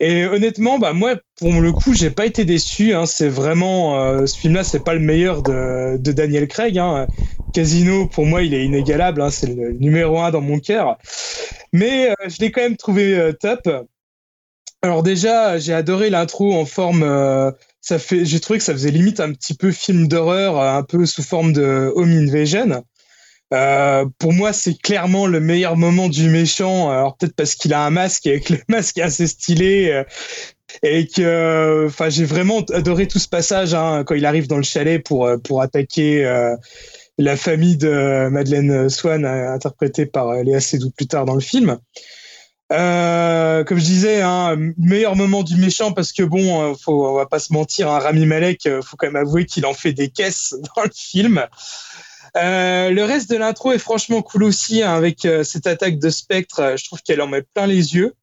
Et 0.00 0.26
honnêtement, 0.26 0.78
bah 0.78 0.92
moi, 0.92 1.14
pour 1.38 1.50
le 1.50 1.72
coup, 1.72 1.94
j'ai 1.94 2.10
pas 2.10 2.26
été 2.26 2.44
déçu. 2.44 2.92
Hein. 2.92 3.06
C'est 3.06 3.30
vraiment 3.30 3.98
euh, 3.98 4.26
ce 4.26 4.38
film-là, 4.38 4.64
c'est 4.64 4.84
pas 4.84 4.92
le 4.92 5.00
meilleur 5.00 5.42
de, 5.42 5.96
Daniel 5.96 6.46
Craig. 6.46 6.76
Hein. 6.76 7.06
Casino, 7.54 8.06
pour 8.06 8.26
moi, 8.26 8.42
il 8.42 8.52
est 8.52 8.66
inégalable. 8.66 9.24
C'est 9.32 9.46
le 9.46 9.72
numéro 9.72 10.20
un 10.20 10.30
dans 10.30 10.42
mon 10.42 10.58
cœur. 10.58 10.98
Mais 11.72 12.14
je 12.28 12.38
l'ai 12.40 12.50
quand 12.50 12.60
même 12.60 12.76
trouvé 12.76 13.32
top. 13.40 13.66
Alors 14.82 15.02
déjà, 15.02 15.58
j'ai 15.58 15.72
adoré 15.72 16.10
l'intro 16.10 16.52
en 16.52 16.66
forme. 16.66 17.00
fait, 17.82 18.26
j'ai 18.26 18.40
trouvé 18.40 18.58
que 18.58 18.64
ça 18.66 18.74
faisait 18.74 18.90
limite 18.90 19.20
un 19.20 19.32
petit 19.32 19.54
peu 19.54 19.72
film 19.72 20.06
d'horreur, 20.06 20.60
un 20.60 20.82
peu 20.82 21.06
sous 21.06 21.22
forme 21.22 21.54
de 21.54 21.90
home 21.96 22.12
invasion. 22.12 22.84
Euh, 23.52 24.06
pour 24.18 24.32
moi, 24.32 24.52
c'est 24.52 24.80
clairement 24.80 25.26
le 25.26 25.40
meilleur 25.40 25.76
moment 25.76 26.08
du 26.08 26.28
méchant. 26.28 26.90
Alors 26.90 27.16
peut-être 27.16 27.34
parce 27.34 27.54
qu'il 27.54 27.74
a 27.74 27.84
un 27.84 27.90
masque 27.90 28.26
et 28.26 28.40
que 28.40 28.54
le 28.54 28.60
masque 28.68 28.98
est 28.98 29.02
assez 29.02 29.26
stylé. 29.26 29.90
euh, 29.90 30.04
et 30.82 31.06
que, 31.06 31.86
enfin, 31.86 32.08
j'ai 32.08 32.24
vraiment 32.24 32.60
adoré 32.72 33.06
tout 33.08 33.18
ce 33.18 33.28
passage 33.28 33.74
hein, 33.74 34.04
quand 34.04 34.14
il 34.14 34.26
arrive 34.26 34.46
dans 34.46 34.56
le 34.56 34.62
chalet 34.62 35.02
pour 35.02 35.26
euh, 35.26 35.36
pour 35.36 35.62
attaquer 35.62 36.24
euh, 36.24 36.56
la 37.18 37.36
famille 37.36 37.76
de 37.76 38.28
Madeleine 38.30 38.88
Swan, 38.88 39.24
interprétée 39.26 40.06
par 40.06 40.32
Léa 40.42 40.60
Seydoux 40.60 40.90
plus 40.90 41.06
tard 41.06 41.24
dans 41.26 41.34
le 41.34 41.40
film. 41.40 41.78
Euh, 42.72 43.64
comme 43.64 43.78
je 43.78 43.84
disais, 43.84 44.22
hein, 44.22 44.56
meilleur 44.78 45.16
moment 45.16 45.42
du 45.42 45.56
méchant 45.56 45.92
parce 45.92 46.12
que 46.12 46.22
bon, 46.22 46.74
faut, 46.76 47.08
on 47.08 47.14
va 47.14 47.26
pas 47.26 47.40
se 47.40 47.52
mentir, 47.52 47.90
hein, 47.90 47.98
Rami 47.98 48.26
Malek, 48.26 48.68
faut 48.82 48.96
quand 48.96 49.08
même 49.08 49.16
avouer 49.16 49.44
qu'il 49.44 49.66
en 49.66 49.74
fait 49.74 49.92
des 49.92 50.08
caisses 50.08 50.54
dans 50.76 50.84
le 50.84 50.90
film. 50.94 51.46
Euh, 52.36 52.90
le 52.90 53.04
reste 53.04 53.30
de 53.30 53.36
l'intro 53.36 53.72
est 53.72 53.78
franchement 53.78 54.22
cool 54.22 54.44
aussi 54.44 54.82
hein, 54.82 54.94
avec 54.94 55.24
euh, 55.24 55.42
cette 55.44 55.66
attaque 55.66 55.98
de 55.98 56.10
spectre. 56.10 56.60
euh, 56.60 56.76
Je 56.76 56.84
trouve 56.84 57.02
qu'elle 57.02 57.20
en 57.20 57.26
met 57.26 57.42
plein 57.42 57.66
les 57.66 57.94
yeux. 57.94 58.14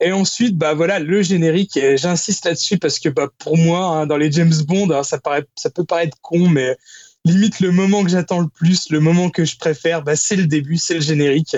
Et 0.00 0.12
ensuite, 0.12 0.56
bah 0.56 0.74
voilà, 0.74 0.98
le 0.98 1.22
générique. 1.22 1.76
Et 1.76 1.96
j'insiste 1.96 2.44
là-dessus 2.44 2.78
parce 2.78 2.98
que 2.98 3.08
bah 3.08 3.28
pour 3.38 3.56
moi, 3.56 3.86
hein, 3.86 4.06
dans 4.06 4.16
les 4.16 4.30
James 4.32 4.54
Bond, 4.66 4.90
hein, 4.90 5.02
ça 5.04 5.18
peut 5.18 5.84
paraître 5.84 6.18
con, 6.20 6.48
mais 6.48 6.76
limite 7.24 7.60
le 7.60 7.70
moment 7.70 8.04
que 8.04 8.10
j'attends 8.10 8.40
le 8.40 8.48
plus, 8.48 8.90
le 8.90 9.00
moment 9.00 9.30
que 9.30 9.44
je 9.44 9.56
préfère, 9.56 10.02
bah 10.02 10.16
c'est 10.16 10.36
le 10.36 10.46
début, 10.46 10.76
c'est 10.76 10.94
le 10.94 11.00
générique. 11.00 11.56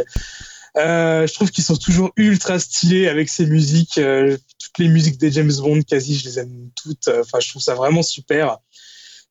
Je 0.76 1.33
trouve 1.33 1.50
qu'ils 1.50 1.64
sont 1.64 1.76
toujours 1.76 2.12
ultra 2.16 2.59
stylés 2.59 3.09
avec 3.09 3.30
ces 3.30 3.47
musiques. 3.47 3.95
toutes 3.95 4.78
les 4.78 4.88
musiques 4.88 5.18
des 5.18 5.33
James 5.33 5.52
Bond, 5.59 5.80
quasi, 5.83 6.16
je 6.16 6.28
les 6.28 6.38
aime 6.38 6.71
toutes. 6.76 7.09
Enfin, 7.09 7.40
je 7.40 7.49
trouve 7.49 7.62
ça 7.62 7.75
vraiment 7.75 8.02
super. 8.02 8.59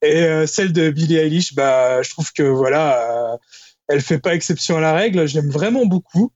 Et 0.06 0.22
euh, 0.22 0.46
celle 0.46 0.72
de 0.72 0.92
Billie 0.92 1.18
Eilish, 1.18 1.56
bah, 1.56 2.04
je 2.04 2.10
trouve 2.12 2.32
que 2.32 2.44
voilà, 2.44 3.34
euh, 3.34 3.38
elle 3.88 4.02
fait 4.02 4.20
pas 4.20 4.36
exception 4.36 4.78
à 4.78 4.82
la 4.82 4.94
règle. 4.94 5.28
J'aime 5.28 5.50
vraiment 5.50 5.86
beaucoup. 5.86 6.32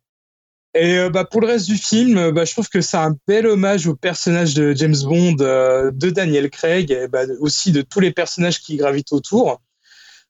Et 0.73 0.97
euh, 0.97 1.09
bah, 1.09 1.23
pour 1.23 1.41
le 1.41 1.47
reste 1.47 1.67
du 1.67 1.77
film, 1.77 2.31
bah, 2.31 2.45
je 2.45 2.51
trouve 2.51 2.67
que 2.69 2.81
c'est 2.81 2.97
un 2.97 3.15
bel 3.27 3.45
hommage 3.45 3.85
au 3.85 3.95
personnage 3.95 4.55
de 4.55 4.73
James 4.73 4.95
Bond, 5.03 5.33
de 5.33 6.09
Daniel 6.09 6.49
Craig, 6.49 6.91
et 6.91 7.07
bah, 7.07 7.23
aussi 7.39 7.71
de 7.71 7.81
tous 7.81 7.99
les 7.99 8.11
personnages 8.11 8.59
qui 8.59 8.77
gravitent 8.77 9.13
autour. 9.13 9.61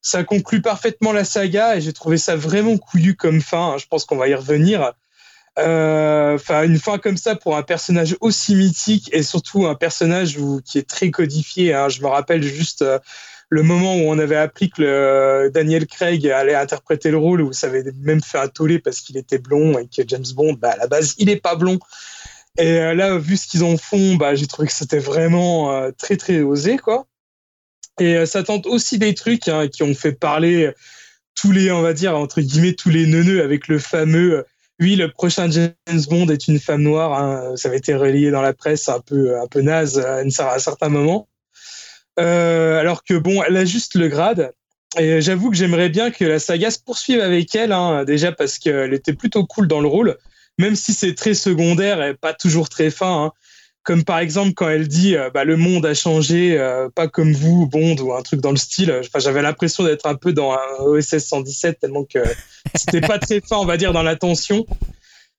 Ça 0.01 0.23
conclut 0.23 0.61
parfaitement 0.61 1.11
la 1.11 1.25
saga 1.25 1.75
et 1.75 1.81
j'ai 1.81 1.93
trouvé 1.93 2.17
ça 2.17 2.35
vraiment 2.35 2.77
couillu 2.77 3.15
comme 3.15 3.41
fin. 3.41 3.77
Je 3.77 3.85
pense 3.87 4.05
qu'on 4.05 4.17
va 4.17 4.27
y 4.27 4.35
revenir. 4.35 4.93
Euh, 5.57 6.35
Enfin, 6.35 6.63
une 6.63 6.79
fin 6.79 6.97
comme 6.99 7.17
ça 7.17 7.35
pour 7.35 7.57
un 7.57 7.63
personnage 7.63 8.15
aussi 8.21 8.55
mythique 8.55 9.09
et 9.13 9.23
surtout 9.23 9.65
un 9.65 9.75
personnage 9.75 10.37
qui 10.63 10.77
est 10.77 10.87
très 10.87 11.11
codifié. 11.11 11.73
hein. 11.73 11.89
Je 11.89 12.01
me 12.01 12.07
rappelle 12.07 12.43
juste 12.43 12.81
euh, 12.83 12.99
le 13.49 13.63
moment 13.63 13.95
où 13.95 14.01
on 14.01 14.19
avait 14.19 14.35
appris 14.35 14.69
que 14.69 14.81
le, 14.81 15.51
Daniel 15.51 15.87
Craig 15.87 16.25
allait 16.27 16.55
interpréter 16.55 17.09
le 17.11 17.17
rôle, 17.17 17.41
où 17.41 17.51
ça 17.51 17.67
avait 17.67 17.83
même 18.01 18.21
fait 18.21 18.37
un 18.37 18.47
tollé 18.47 18.79
parce 18.79 19.01
qu'il 19.01 19.17
était 19.17 19.39
blond 19.39 19.77
et 19.79 19.87
que 19.87 20.07
James 20.07 20.25
Bond, 20.35 20.53
bah, 20.53 20.71
à 20.71 20.77
la 20.77 20.87
base, 20.87 21.15
il 21.17 21.29
est 21.29 21.41
pas 21.41 21.55
blond. 21.55 21.79
Et 22.57 22.79
euh, 22.79 22.93
là, 22.93 23.17
vu 23.17 23.37
ce 23.37 23.47
qu'ils 23.47 23.63
en 23.63 23.77
font, 23.77 24.15
bah, 24.15 24.35
j'ai 24.35 24.47
trouvé 24.47 24.67
que 24.67 24.73
c'était 24.73 24.99
vraiment 24.99 25.73
euh, 25.73 25.91
très 25.97 26.15
très 26.15 26.41
osé, 26.41 26.77
quoi. 26.77 27.07
Et 27.99 28.15
euh, 28.15 28.25
ça 28.25 28.43
tente 28.43 28.65
aussi 28.67 28.99
des 28.99 29.13
trucs 29.15 29.47
hein, 29.47 29.67
qui 29.67 29.83
ont 29.83 29.95
fait 29.95 30.13
parler 30.13 30.71
tous 31.35 31.51
les, 31.51 31.71
on 31.71 31.81
va 31.81 31.93
dire 31.93 32.15
entre 32.17 32.41
guillemets, 32.41 32.73
tous 32.73 32.89
les 32.89 33.07
neuneux 33.07 33.43
avec 33.43 33.67
le 33.67 33.79
fameux. 33.79 34.45
Euh, 34.81 34.83
oui, 34.83 34.95
le 34.95 35.11
prochain 35.11 35.49
James 35.49 36.01
Bond 36.09 36.27
est 36.29 36.47
une 36.47 36.59
femme 36.59 36.83
noire. 36.83 37.13
hein. 37.13 37.55
Ça 37.55 37.67
avait 37.69 37.77
été 37.77 37.93
relié 37.95 38.31
dans 38.31 38.41
la 38.41 38.53
presse, 38.53 38.89
un 38.89 38.99
peu, 38.99 39.39
un 39.39 39.47
peu 39.47 39.61
naze 39.61 39.99
à, 39.99 40.21
une- 40.23 40.31
à 40.39 40.55
un 40.55 40.59
certain 40.59 40.89
moment. 40.89 41.27
Euh, 42.19 42.79
alors 42.79 43.03
que 43.03 43.13
bon, 43.15 43.43
elle 43.43 43.57
a 43.57 43.65
juste 43.65 43.95
le 43.95 44.07
grade. 44.07 44.51
Et 44.97 45.21
j'avoue 45.21 45.51
que 45.51 45.55
j'aimerais 45.57 45.89
bien 45.89 46.09
que 46.11 46.25
la 46.25 46.39
saga 46.39 46.71
se 46.71 46.79
poursuive 46.79 47.19
avec 47.21 47.53
elle, 47.55 47.71
hein, 47.71 48.03
déjà 48.05 48.31
parce 48.31 48.57
qu'elle 48.57 48.93
était 48.93 49.13
plutôt 49.13 49.45
cool 49.45 49.67
dans 49.67 49.81
le 49.81 49.87
rôle, 49.87 50.17
même 50.57 50.75
si 50.75 50.93
c'est 50.93 51.13
très 51.13 51.35
secondaire 51.35 52.01
et 52.03 52.15
pas 52.15 52.33
toujours 52.33 52.69
très 52.69 52.89
fin. 52.89 53.25
hein. 53.25 53.31
Comme 53.89 54.03
par 54.03 54.19
exemple 54.19 54.53
quand 54.53 54.69
elle 54.69 54.87
dit 54.87 55.15
euh, 55.15 55.31
bah, 55.33 55.45
le 55.45 55.57
monde 55.57 55.83
a 55.87 55.95
changé, 55.95 56.59
euh, 56.59 56.89
pas 56.93 57.07
comme 57.07 57.33
vous, 57.33 57.65
Bond, 57.67 57.95
ou 57.97 58.13
un 58.13 58.21
truc 58.21 58.39
dans 58.39 58.51
le 58.51 58.57
style. 58.57 58.91
Enfin, 58.99 59.17
j'avais 59.17 59.41
l'impression 59.41 59.83
d'être 59.83 60.05
un 60.05 60.13
peu 60.13 60.31
dans 60.31 60.51
un 60.51 60.83
OSS 60.83 61.17
117, 61.25 61.79
tellement 61.79 62.03
que 62.03 62.19
c'était 62.75 63.01
pas 63.01 63.17
très 63.17 63.41
fin, 63.41 63.57
on 63.57 63.65
va 63.65 63.77
dire, 63.77 63.91
dans 63.91 64.03
l'attention. 64.03 64.67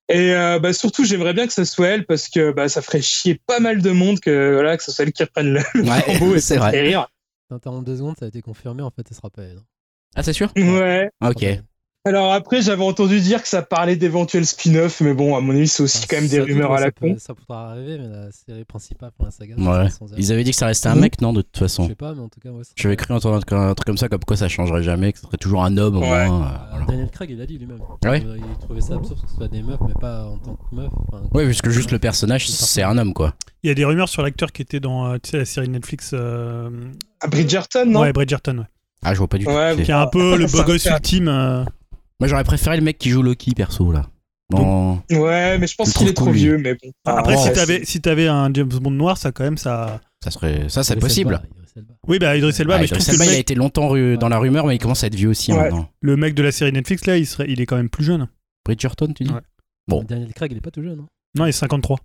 Et 0.09 0.35
euh, 0.35 0.59
bah, 0.59 0.73
surtout, 0.73 1.05
j'aimerais 1.05 1.33
bien 1.33 1.47
que 1.47 1.53
ça 1.53 1.65
soit 1.65 1.87
elle 1.87 2.07
parce 2.07 2.29
que 2.29 2.51
bah, 2.51 2.69
ça 2.69 2.83
ferait 2.83 3.01
chier 3.03 3.41
pas 3.47 3.61
mal 3.61 3.83
de 3.83 3.91
monde 3.93 4.19
que, 4.19 4.55
voilà, 4.55 4.77
que 4.77 4.83
ce 4.83 4.91
soit 4.91 5.05
elle 5.05 5.13
qui 5.13 5.23
reprenne 5.23 5.53
le, 5.53 5.61
Ouais, 5.89 6.37
et 6.37 6.41
c'est 6.41 6.55
ça 6.55 6.59
vrai. 6.59 6.71
fait 6.73 6.81
rire. 6.83 7.07
T'interromps 7.51 7.85
deux 7.87 7.99
secondes, 7.99 8.17
ça 8.19 8.25
a 8.25 8.29
été 8.29 8.43
confirmé, 8.43 8.83
en 8.83 8.91
fait, 8.91 9.07
ce 9.09 9.15
sera 9.15 9.31
pas 9.31 9.43
elle. 9.43 9.59
hein. 9.59 9.65
Ah, 10.17 10.25
c'est 10.25 10.33
sûr? 10.33 10.53
Ouais. 10.57 11.09
Ok. 11.25 11.47
Alors 12.07 12.33
après, 12.33 12.63
j'avais 12.63 12.83
entendu 12.83 13.21
dire 13.21 13.43
que 13.43 13.49
ça 13.49 13.61
parlait 13.61 13.95
d'éventuels 13.95 14.47
spin-off, 14.47 15.03
mais 15.03 15.13
bon, 15.13 15.37
à 15.37 15.43
mon 15.43 15.53
avis, 15.55 15.69
c'est 15.69 15.83
aussi 15.83 15.99
Enfin, 15.99 16.07
quand 16.09 16.17
même 16.23 16.29
des 16.31 16.41
rumeurs 16.41 16.73
à 16.73 16.81
la 16.81 16.91
con. 16.91 17.15
Ça 17.19 17.35
pourra 17.35 17.73
arriver, 17.73 17.99
mais 17.99 18.09
la 18.09 18.33
série 18.33 18.65
principale 18.65 19.11
pour 19.15 19.27
la 19.27 19.31
saga, 19.31 19.55
Ouais. 19.59 19.89
Ils 20.17 20.33
avaient 20.33 20.43
dit 20.43 20.53
que 20.53 20.57
ça 20.57 20.65
restait 20.65 20.89
un 20.89 20.95
Mhm. 20.95 21.01
mec, 21.03 21.21
non, 21.21 21.35
de 21.35 21.43
toute 21.43 21.51
Je 21.57 21.61
façon 21.61 21.87
sais 21.89 21.95
pas, 21.95 22.15
mais 22.15 22.23
en 22.23 22.31
tout 22.31 22.41
cas, 22.41 22.49
ouais. 22.49 22.63
J'avais 22.75 22.97
cru 22.97 23.13
entendre 23.13 23.37
un 23.53 23.75
truc- 23.75 23.85
comme 23.87 23.99
ça, 23.99 24.09
comme 24.09 24.25
quoi 24.27 24.39
ça 24.39 24.49
changerait 24.49 24.83
jamais, 24.83 25.13
que 25.13 25.19
ce 25.19 25.27
serait 25.27 25.37
toujours 25.37 25.63
un 25.63 25.77
homme 25.77 25.97
au 25.99 26.01
Ouais. 26.01 26.27
moins. 26.27 26.43
euh, 26.43 26.55
Euh, 26.55 26.59
voilà. 26.71 26.87
Daniel 26.87 27.11
Craig, 27.11 27.31
il 27.33 27.41
a 27.43 27.45
dit 27.45 27.59
lui-même. 27.59 27.81
Ah 28.03 28.11
ouais 28.11 28.25
Euh, 28.25 28.39
Il 28.39 28.59
trouvait 28.65 28.81
ça 28.81 28.95
absurde 28.95 29.21
que 29.21 29.29
ce 29.29 29.37
soit 29.37 29.49
des 29.49 29.63
meufs, 29.63 29.79
mais 29.87 29.93
pas 30.01 30.25
en 30.25 30.39
tant 30.39 30.55
que 30.55 30.75
meuf. 30.75 30.89
enfin, 31.07 31.23
Ouais, 31.35 31.45
puisque 31.45 31.69
juste 31.69 31.91
le 31.91 31.99
personnage, 31.99 32.49
c'est 32.49 32.83
un 32.83 32.97
homme, 32.97 33.13
quoi. 33.13 33.35
Il 33.63 33.69
y 33.69 33.71
a 33.71 33.75
des 33.75 33.85
rumeurs 33.85 34.09
sur 34.09 34.23
l'acteur 34.23 34.53
qui 34.53 34.63
était 34.63 34.81
dans 34.81 35.19
tu 35.19 35.33
sais, 35.33 35.37
la 35.37 35.45
série 35.45 35.69
Netflix 35.69 36.13
euh, 36.15 36.71
À 37.21 37.27
Bridgerton, 37.29 37.85
non? 37.85 38.01
Ouais, 38.01 38.13
Bridgerton, 38.15 38.57
ouais. 38.61 38.65
Ah, 39.03 39.13
je 39.13 39.19
vois 39.19 39.29
pas 39.29 39.37
du 39.37 39.45
tout. 39.45 39.51
Ouais, 39.51 39.77
qui 39.83 39.91
est 39.91 39.95
un 39.95 40.07
peu 40.07 40.35
le 40.39 40.47
beau 40.47 40.63
gosse 40.65 40.87
ultime. 40.87 41.67
Euh. 42.21 42.25
Moi, 42.25 42.29
j'aurais 42.29 42.45
préféré 42.45 42.77
le 42.77 42.83
mec 42.83 42.99
qui 42.99 43.11
joue 43.11 43.23
Loki, 43.23 43.53
perso, 43.55 43.91
là. 43.93 44.07
Dans... 44.51 45.01
Ouais, 45.13 45.59
mais 45.59 45.67
je 45.69 45.75
pense 45.77 45.91
Je 45.93 45.95
qu'il 45.99 46.09
est 46.09 46.13
trop 46.13 46.31
vieux, 46.33 46.59
mais 46.59 46.75
bon. 46.75 46.91
Après, 47.05 47.35
Ah, 47.35 47.37
si 47.37 47.49
ouais, 47.49 47.53
t'avais 47.53 47.85
si 47.85 48.01
t'avais 48.01 48.27
un 48.27 48.53
James 48.53 48.69
Bond 48.69 48.91
noir, 48.91 49.17
ça 49.17 49.31
quand 49.31 49.45
même 49.45 49.57
ça. 49.57 50.01
Ça 50.25 50.33
serait, 50.33 50.69
ça, 50.69 50.83
c'est 50.83 50.97
possible. 50.97 51.41
Elba. 51.77 51.95
Oui, 52.09 52.19
bah 52.19 52.37
Idris 52.37 52.55
Elba, 52.59 52.75
Ah, 52.75 52.79
mais 52.81 52.89
je 52.89 52.95
Idris 52.95 53.07
que 53.07 53.13
Elba, 53.13 53.25
il 53.27 53.31
a 53.31 53.39
été 53.39 53.55
longtemps 53.55 53.95
dans 54.17 54.29
la 54.29 54.39
rumeur, 54.39 54.67
mais 54.67 54.75
il 54.75 54.79
commence 54.81 55.05
à 55.05 55.07
être 55.07 55.15
vieux 55.15 55.29
aussi 55.29 55.53
Ouais. 55.53 55.59
maintenant. 55.59 55.89
le 56.01 56.17
mec 56.17 56.35
de 56.35 56.43
la 56.43 56.51
série 56.51 56.73
Netflix 56.73 57.07
là, 57.07 57.17
il 57.17 57.27
serait, 57.27 57.47
il 57.49 57.61
est 57.61 57.67
quand 57.67 57.77
même 57.77 57.89
plus 57.89 58.03
jeune. 58.05 58.27
Bridgerton, 58.65 59.13
tu 59.13 59.23
dis 59.23 59.31
Ouais. 59.33 59.41
Bon. 59.87 60.03
Daniel 60.03 60.33
Craig, 60.35 60.51
il 60.51 60.59
est 60.59 60.61
pas 60.61 60.73
tout 60.73 60.83
jeune. 60.83 60.99
Hein. 61.01 61.07
Non, 61.39 61.47
il 61.47 61.51
est 61.51 61.53
53. 61.53 61.99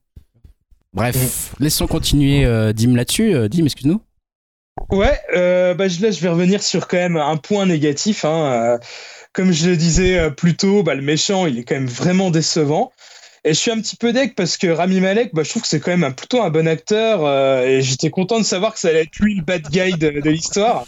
Bref, 0.94 1.56
laissons 1.60 1.88
continuer 1.88 2.46
euh, 2.46 2.74
Dim 2.74 2.96
là-dessus. 2.96 3.34
Euh, 3.36 3.50
Dim, 3.50 3.66
excuse-nous. 3.66 4.02
Ouais, 4.92 5.18
euh, 5.36 5.74
bah, 5.74 5.88
je- 5.88 6.02
là, 6.02 6.12
je 6.12 6.20
vais 6.22 6.30
revenir 6.30 6.62
sur 6.62 6.88
quand 6.88 6.98
même 6.98 7.18
un 7.18 7.38
point 7.38 7.66
négatif. 7.66 8.24
Hein. 8.24 8.78
Comme 9.36 9.52
je 9.52 9.70
le 9.70 9.76
disais 9.76 10.18
euh, 10.18 10.30
plus 10.30 10.56
tôt, 10.56 10.82
bah, 10.82 10.96
le 10.96 11.02
méchant, 11.02 11.46
il 11.46 11.60
est 11.60 11.64
quand 11.66 11.76
même 11.76 11.88
vraiment 11.88 12.32
décevant. 12.32 12.94
Et 13.44 13.50
je 13.50 13.60
suis 13.60 13.70
un 13.70 13.80
petit 13.82 13.98
peu 13.98 14.14
deck 14.14 14.34
parce 14.34 14.56
que 14.56 14.68
Rami 14.68 15.02
Malek, 15.02 15.32
bah, 15.34 15.44
je 15.44 15.50
trouve 15.50 15.62
que 15.62 15.68
c'est 15.68 15.82
quand 15.82 15.92
même 15.92 16.06
un, 16.06 16.12
plutôt 16.12 16.42
un 16.42 16.50
bon 16.50 16.68
acteur. 16.68 17.26
euh, 17.26 17.68
et 17.68 17.82
j'étais 17.82 18.10
content 18.10 18.40
de 18.40 18.46
savoir 18.46 18.74
que 18.74 18.80
ça 18.80 18.88
allait 18.88 19.02
être 19.02 19.20
lui 19.20 19.36
le 19.36 19.44
bad 19.44 19.68
guy 19.70 19.92
de, 19.92 20.22
de 20.22 20.30
l'histoire. 20.30 20.86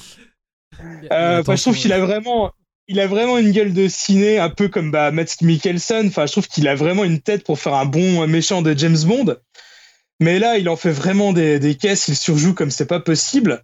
Euh, 1.12 1.42
enfin, 1.42 1.56
je 1.56 1.62
trouve 1.62 1.78
qu'il 1.78 1.92
a 1.92 2.00
vraiment, 2.00 2.52
il 2.88 3.00
a 3.00 3.08
vraiment 3.08 3.38
une 3.38 3.52
gueule 3.52 3.74
de 3.74 3.88
ciné, 3.90 4.40
un 4.40 4.50
peu 4.50 4.70
comme 4.70 4.92
bah, 4.92 5.12
Matt 5.12 5.42
Mikkelsen. 5.42 6.08
Enfin, 6.08 6.26
je 6.26 6.32
trouve 6.32 6.48
qu'il 6.48 6.68
a 6.70 6.76
vraiment 6.76 7.04
une 7.04 7.20
tête 7.20 7.44
pour 7.44 7.60
faire 7.60 7.74
un 7.74 7.86
bon 7.86 8.26
méchant 8.28 8.62
de 8.62 8.74
James 8.78 9.04
Bond. 9.06 9.36
Mais 10.20 10.40
là, 10.40 10.58
il 10.58 10.70
en 10.70 10.78
fait 10.78 10.92
vraiment 10.92 11.34
des, 11.34 11.60
des 11.60 11.76
caisses, 11.76 12.08
il 12.08 12.16
surjoue 12.16 12.54
comme 12.54 12.72
c'est 12.72 12.88
pas 12.88 13.02
possible. 13.02 13.64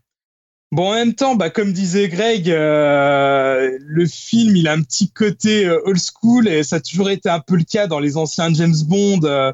Bon, 0.74 0.90
en 0.90 0.94
même 0.96 1.14
temps, 1.14 1.36
bah, 1.36 1.52
comme 1.52 1.72
disait 1.72 2.10
Greg, 2.10 2.50
euh, 2.50 3.78
le 3.80 4.08
film, 4.08 4.56
il 4.56 4.68
a 4.68 4.74
un 4.74 4.82
petit 4.82 5.08
côté 5.12 5.68
euh, 5.68 5.80
old 5.86 6.00
school 6.00 6.48
et 6.48 6.64
ça 6.64 6.78
a 6.78 6.80
toujours 6.80 7.12
été 7.12 7.30
un 7.30 7.40
peu 7.40 7.58
le 7.58 7.64
cas 7.64 7.86
dans 7.86 8.00
les 8.00 8.18
anciens 8.18 8.52
James 8.56 8.76
Bond. 8.88 9.20
euh, 9.24 9.54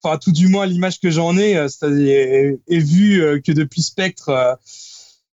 Enfin, 0.00 0.16
tout 0.16 0.30
du 0.30 0.46
moins, 0.46 0.66
l'image 0.66 1.00
que 1.00 1.10
j'en 1.10 1.36
ai, 1.36 1.56
euh, 1.56 1.66
c'est-à-dire, 1.66 2.56
et 2.68 2.78
vu 2.78 3.20
euh, 3.20 3.40
que 3.40 3.50
depuis 3.50 3.82
Spectre, 3.82 4.58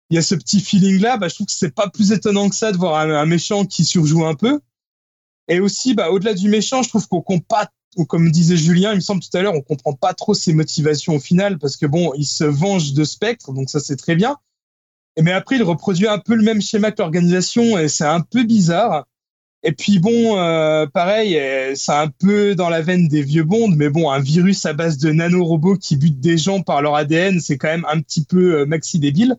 il 0.10 0.15
y 0.15 0.17
a 0.17 0.23
ce 0.23 0.34
petit 0.34 0.60
feeling-là, 0.60 1.17
bah, 1.17 1.28
je 1.28 1.36
trouve 1.36 1.45
que 1.45 1.54
c'est 1.54 1.76
pas 1.76 1.88
plus 1.88 2.12
étonnant 2.12 2.50
que 2.50 2.56
ça 2.56 2.71
de 2.71 2.78
voir 2.78 3.00
un, 3.00 3.26
méchant 3.28 3.63
qui 3.63 3.86
surjoue 3.86 4.26
un 4.26 4.34
peu. 4.34 4.60
Et 5.50 5.60
aussi, 5.60 5.93
bah, 5.93 6.10
au-delà 6.10 6.34
du 6.34 6.50
méchant, 6.50 6.82
je 6.82 6.89
trouve 6.89 7.08
qu'on 7.08 7.39
pas, 7.39 7.69
ou 7.95 8.06
comme 8.06 8.32
disait 8.32 8.58
Julien, 8.58 8.93
il 8.93 8.95
me 8.95 9.02
semble 9.02 9.21
tout 9.21 9.38
à 9.38 9.41
l'heure, 9.43 9.54
on 9.54 9.62
comprend 9.62 9.93
pas 9.93 10.15
trop 10.15 10.34
ses 10.34 10.54
motivations 10.54 11.13
au 11.13 11.19
final, 11.19 11.60
parce 11.60 11.78
que 11.78 11.86
bon, 11.86 12.12
il 12.15 12.26
se 12.26 12.43
venge 12.43 12.93
de 12.93 13.04
Spectre, 13.04 13.54
donc 13.54 13.69
ça 13.69 13.80
c'est 13.80 13.97
très 13.97 14.15
bien. 14.15 14.36
Mais 15.21 15.32
après, 15.32 15.56
il 15.56 15.63
reproduit 15.63 16.08
un 16.08 16.19
peu 16.19 16.36
le 16.36 16.43
même 16.43 16.62
schéma 16.62 16.91
que 16.91 17.01
l'organisation, 17.01 17.77
et 17.77 17.88
c'est 17.88 18.06
un 18.06 18.21
peu 18.21 18.43
bizarre. 18.43 19.06
Et 19.63 19.71
puis 19.71 19.99
bon, 19.99 20.38
euh, 20.38 20.86
pareil, 20.86 21.39
c'est 21.75 21.91
un 21.91 22.08
peu 22.08 22.56
dans 22.56 22.69
la 22.69 22.82
veine 22.82 23.08
des 23.08 23.23
vieux 23.23 23.43
Bonds, 23.43 23.73
mais 23.75 23.89
bon, 23.89 24.12
un 24.12 24.19
virus 24.19 24.65
à 24.65 24.73
base 24.73 24.97
de 24.97 25.12
nanorobots 25.12 25.77
qui 25.77 25.97
butent 25.97 26.19
des 26.19 26.38
gens 26.38 26.62
par 26.62 26.82
leur 26.82 26.95
ADN, 26.95 27.39
c'est 27.39 27.58
quand 27.58 27.67
même 27.67 27.86
un 27.91 27.99
petit 27.99 28.23
peu 28.23 28.60
euh, 28.62 28.65
maxi 28.65 28.99
débile. 28.99 29.36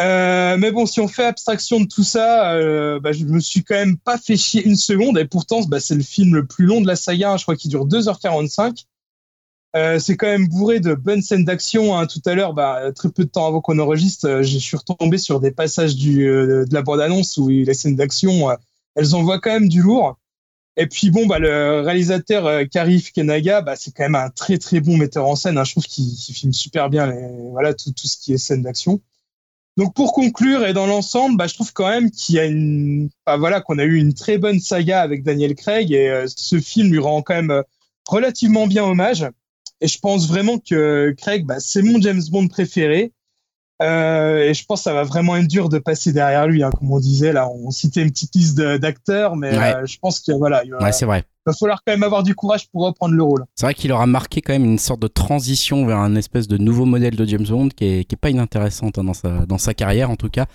Euh, 0.00 0.56
mais 0.58 0.72
bon, 0.72 0.86
si 0.86 1.00
on 1.00 1.06
fait 1.06 1.24
abstraction 1.24 1.80
de 1.80 1.86
tout 1.86 2.02
ça, 2.02 2.52
euh, 2.54 2.98
bah, 2.98 3.12
je 3.12 3.24
me 3.24 3.38
suis 3.38 3.62
quand 3.62 3.76
même 3.76 3.96
pas 3.96 4.18
fait 4.18 4.36
chier 4.36 4.64
une 4.64 4.76
seconde. 4.76 5.18
Et 5.18 5.24
pourtant, 5.24 5.62
bah, 5.62 5.80
c'est 5.80 5.94
le 5.94 6.02
film 6.02 6.34
le 6.34 6.46
plus 6.46 6.66
long 6.66 6.80
de 6.80 6.86
la 6.86 6.96
saga. 6.96 7.32
hein, 7.32 7.36
je 7.36 7.44
crois 7.44 7.56
qu'il 7.56 7.70
dure 7.70 7.86
2h45. 7.86 8.84
Euh, 9.76 9.98
c'est 9.98 10.16
quand 10.16 10.28
même 10.28 10.46
bourré 10.48 10.78
de 10.78 10.94
bonnes 10.94 11.22
scènes 11.22 11.44
d'action. 11.44 11.98
hein. 11.98 12.06
Tout 12.06 12.22
à 12.26 12.34
l'heure, 12.34 12.54
bah, 12.54 12.92
très 12.94 13.10
peu 13.10 13.24
de 13.24 13.28
temps 13.30 13.46
avant 13.46 13.60
qu'on 13.60 13.78
enregistre, 13.80 14.28
euh, 14.28 14.42
je 14.42 14.58
suis 14.58 14.76
retombé 14.76 15.18
sur 15.18 15.40
des 15.40 15.50
passages 15.50 15.96
du, 15.96 16.28
euh, 16.28 16.64
de 16.64 16.72
la 16.74 16.82
bande-annonce 16.82 17.36
où 17.38 17.48
les 17.48 17.74
scènes 17.74 17.96
d'action, 17.96 18.50
euh, 18.50 18.54
elles 18.94 19.14
envoient 19.16 19.40
quand 19.40 19.50
même 19.52 19.68
du 19.68 19.82
lourd. 19.82 20.16
Et 20.76 20.86
puis 20.88 21.10
bon, 21.10 21.26
bah, 21.26 21.38
le 21.40 21.80
réalisateur 21.80 22.68
Karif 22.70 23.12
Kenaga, 23.12 23.62
bah, 23.62 23.76
c'est 23.76 23.92
quand 23.92 24.04
même 24.04 24.14
un 24.16 24.30
très 24.30 24.58
très 24.58 24.80
bon 24.80 24.96
metteur 24.96 25.26
en 25.28 25.36
scène. 25.36 25.58
hein. 25.58 25.64
Je 25.64 25.72
trouve 25.72 25.84
qu'il 25.84 26.14
qu'il 26.14 26.34
filme 26.34 26.52
super 26.52 26.90
bien 26.90 27.08
les, 27.12 27.50
voilà, 27.50 27.74
tout, 27.74 27.92
tout 27.92 28.06
ce 28.08 28.16
qui 28.18 28.32
est 28.34 28.38
scène 28.38 28.62
d'action. 28.62 29.00
Donc 29.76 29.94
pour 29.94 30.12
conclure 30.12 30.66
et 30.66 30.72
dans 30.72 30.86
l'ensemble, 30.86 31.36
bah, 31.36 31.46
je 31.48 31.54
trouve 31.54 31.72
quand 31.72 31.88
même 31.88 32.10
qu'il 32.10 32.36
y 32.36 32.38
a 32.40 32.44
une, 32.46 33.10
bah, 33.26 33.36
voilà, 33.36 33.60
qu'on 33.60 33.78
a 33.78 33.84
eu 33.84 33.96
une 33.96 34.14
très 34.14 34.38
bonne 34.38 34.60
saga 34.60 35.00
avec 35.02 35.24
Daniel 35.24 35.54
Craig 35.56 35.92
et 35.92 36.24
ce 36.28 36.60
film 36.60 36.90
lui 36.92 36.98
rend 37.00 37.22
quand 37.22 37.34
même 37.34 37.62
relativement 38.08 38.66
bien 38.68 38.84
hommage. 38.84 39.26
Et 39.84 39.88
je 39.88 39.98
pense 39.98 40.26
vraiment 40.28 40.56
que 40.58 41.14
Craig, 41.18 41.44
bah, 41.44 41.56
c'est 41.60 41.82
mon 41.82 42.00
James 42.00 42.22
Bond 42.30 42.48
préféré. 42.48 43.12
Euh, 43.82 44.38
et 44.48 44.54
je 44.54 44.64
pense 44.64 44.80
que 44.80 44.84
ça 44.84 44.94
va 44.94 45.02
vraiment 45.02 45.36
être 45.36 45.46
dur 45.48 45.68
de 45.68 45.78
passer 45.78 46.12
derrière 46.12 46.46
lui, 46.46 46.62
hein, 46.62 46.70
comme 46.70 46.90
on 46.90 47.00
disait 47.00 47.32
là. 47.34 47.50
On 47.50 47.70
citait 47.70 48.02
une 48.02 48.10
petite 48.10 48.34
liste 48.34 48.56
d'acteurs, 48.58 49.36
mais 49.36 49.50
Ouais. 49.56 49.74
euh, 49.74 49.84
je 49.86 49.98
pense 49.98 50.20
que 50.20 50.32
voilà, 50.32 50.64
il 50.64 50.70
va, 50.70 50.78
Ouais, 50.78 50.92
c'est 50.92 51.04
vrai. 51.04 51.24
va 51.44 51.52
falloir 51.52 51.82
quand 51.84 51.92
même 51.92 52.02
avoir 52.04 52.22
du 52.22 52.34
courage 52.34 52.66
pour 52.70 52.86
reprendre 52.86 53.14
le 53.14 53.22
rôle. 53.22 53.44
C'est 53.56 53.66
vrai 53.66 53.74
qu'il 53.74 53.92
aura 53.92 54.06
marqué 54.06 54.40
quand 54.40 54.52
même 54.54 54.64
une 54.64 54.78
sorte 54.78 55.00
de 55.00 55.08
transition 55.08 55.84
vers 55.84 55.98
un 55.98 56.14
espèce 56.14 56.48
de 56.48 56.56
nouveau 56.56 56.86
modèle 56.86 57.16
de 57.16 57.24
James 57.26 57.44
Bond 57.46 57.68
qui 57.76 57.84
est, 57.84 58.04
qui 58.04 58.14
est 58.14 58.18
pas 58.18 58.30
inintéressante 58.30 58.96
hein, 58.98 59.04
dans, 59.04 59.12
sa, 59.12 59.44
dans 59.44 59.58
sa 59.58 59.74
carrière 59.74 60.08
en 60.10 60.16
tout 60.16 60.30
cas. 60.30 60.46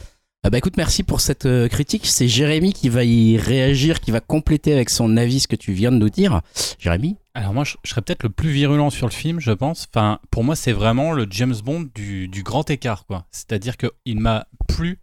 Ah 0.41 0.49
bah 0.49 0.57
écoute, 0.57 0.77
merci 0.77 1.03
pour 1.03 1.19
cette 1.19 1.45
euh, 1.45 1.67
critique. 1.67 2.05
C'est 2.05 2.29
Jérémy 2.29 2.71
qui 2.71 2.87
va 2.87 3.03
y 3.03 3.35
réagir, 3.37 3.99
qui 3.99 4.09
va 4.11 4.21
compléter 4.21 4.71
avec 4.71 4.89
son 4.89 5.17
avis 5.17 5.41
ce 5.41 5.49
que 5.49 5.57
tu 5.57 5.73
viens 5.73 5.91
de 5.91 5.97
nous 5.97 6.09
dire. 6.09 6.39
Jérémy 6.79 7.17
Alors 7.39 7.54
moi, 7.54 7.63
je, 7.63 7.78
serais 7.86 8.02
peut-être 8.02 8.23
le 8.23 8.30
plus 8.30 8.49
virulent 8.49 8.89
sur 8.89 9.08
le 9.08 9.13
film, 9.13 9.39
je 9.39 9.54
pense. 9.54 9.88
Enfin, 9.93 10.19
pour 10.30 10.43
moi, 10.43 10.58
c'est 10.58 10.73
vraiment 10.73 11.13
le 11.13 11.25
James 11.30 11.56
Bond 11.63 11.88
du, 11.95 12.30
grand 12.43 12.69
écart, 12.69 13.06
quoi. 13.06 13.28
C'est-à-dire 13.32 13.78
qu'il 13.78 14.19
m'a 14.19 14.47
plu 14.67 14.99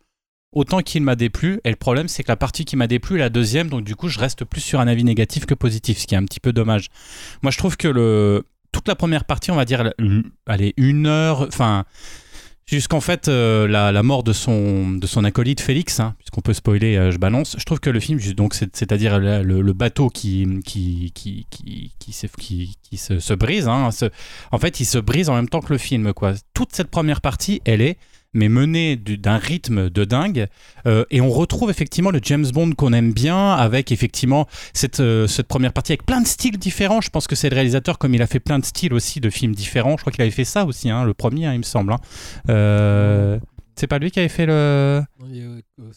autant 0.52 0.80
qu'il 0.82 1.02
m'a 1.02 1.16
déplu. 1.16 1.60
Et 1.64 1.70
le 1.70 1.76
problème, 1.76 2.08
c'est 2.08 2.22
que 2.22 2.28
la 2.28 2.36
partie 2.36 2.66
qui 2.66 2.76
m'a 2.76 2.88
déplu 2.88 3.16
est 3.16 3.20
la 3.20 3.30
deuxième, 3.30 3.70
donc 3.70 3.84
du 3.84 3.96
coup, 3.96 4.08
je 4.08 4.18
reste 4.18 4.44
plus 4.44 4.60
sur 4.60 4.80
un 4.80 4.86
avis 4.86 5.02
négatif 5.02 5.46
que 5.46 5.54
positif, 5.54 5.96
ce 5.96 6.06
qui 6.06 6.14
est 6.14 6.18
un 6.18 6.26
petit 6.26 6.40
peu 6.40 6.52
dommage. 6.52 6.90
Moi, 7.42 7.50
je 7.50 7.56
trouve 7.56 7.78
que 7.78 7.88
le 7.88 8.44
toute 8.70 8.86
la 8.86 8.96
première 8.96 9.24
partie, 9.24 9.50
on 9.50 9.56
va 9.56 9.64
dire, 9.64 9.90
allez, 10.44 10.74
une 10.76 11.06
heure, 11.06 11.40
enfin. 11.40 11.86
Jusqu'en 12.68 13.00
fait 13.00 13.28
euh, 13.28 13.68
la, 13.68 14.02
mort 14.02 14.24
de 14.24 14.32
son, 14.32 14.98
acolyte 15.22 15.60
Félix, 15.60 16.00
hein, 16.00 16.16
puisqu'on 16.18 16.40
peut 16.40 16.52
spoiler, 16.52 16.96
euh, 16.96 17.12
je 17.12 17.18
balance. 17.18 17.54
Je 17.60 17.64
trouve 17.64 17.78
que 17.78 17.90
le 17.90 18.00
film, 18.00 18.18
donc 18.34 18.54
c'est- 18.54 18.74
c'est-à-dire 18.74 19.20
le, 19.20 19.72
bateau 19.72 20.08
qui 20.08 20.44
qui 20.64 21.12
se, 22.12 23.20
se 23.20 23.34
brise, 23.34 23.68
hein, 23.68 23.90
en 24.50 24.58
fait, 24.58 24.80
il 24.80 24.84
se 24.84 24.98
brise 24.98 25.28
en 25.28 25.36
même 25.36 25.48
temps 25.48 25.60
que 25.60 25.72
le 25.72 25.78
film, 25.78 26.12
quoi. 26.12 26.34
Toute 26.54 26.74
cette 26.74 26.88
première 26.90 27.20
partie, 27.20 27.62
elle 27.64 27.82
est 27.82 27.98
mais 28.36 28.48
menée 28.48 28.96
du- 28.96 29.18
d'un 29.18 29.38
rythme 29.38 29.90
de 29.90 30.04
dingue, 30.04 30.46
euh, 30.86 31.04
et 31.10 31.20
on 31.20 31.30
retrouve 31.30 31.70
effectivement 31.70 32.10
le 32.10 32.20
James 32.22 32.46
Bond 32.52 32.72
qu'on 32.72 32.92
aime 32.92 33.12
bien, 33.12 33.52
avec 33.52 33.90
effectivement 33.90 34.46
cette, 34.72 35.00
euh, 35.00 35.26
cette 35.26 35.48
première 35.48 35.72
partie 35.72 35.92
avec 35.92 36.06
plein 36.06 36.20
de 36.20 36.26
styles 36.26 36.58
différents. 36.58 37.00
Je 37.00 37.10
pense 37.10 37.26
que 37.26 37.34
c'est 37.34 37.50
le 37.50 37.54
réalisateur, 37.54 37.98
comme 37.98 38.14
il 38.14 38.22
a 38.22 38.26
fait 38.26 38.40
plein 38.40 38.58
de 38.58 38.64
styles 38.64 38.94
aussi 38.94 39.20
de 39.20 39.30
films 39.30 39.54
différents. 39.54 39.96
Je 39.96 40.02
crois 40.02 40.12
qu'il 40.12 40.22
avait 40.22 40.30
fait 40.30 40.44
ça 40.44 40.64
aussi, 40.64 40.90
hein, 40.90 41.04
le 41.04 41.14
premier, 41.14 41.46
hein, 41.46 41.52
il 41.54 41.58
me 41.58 41.62
semble. 41.64 41.92
hein. 41.92 41.98
Euh, 42.50 43.38
c'est 43.76 43.86
pas 43.86 43.98
lui 43.98 44.10
qui 44.10 44.18
avait 44.18 44.28
fait 44.28 44.46
le 44.46 44.52
euh, 44.52 45.02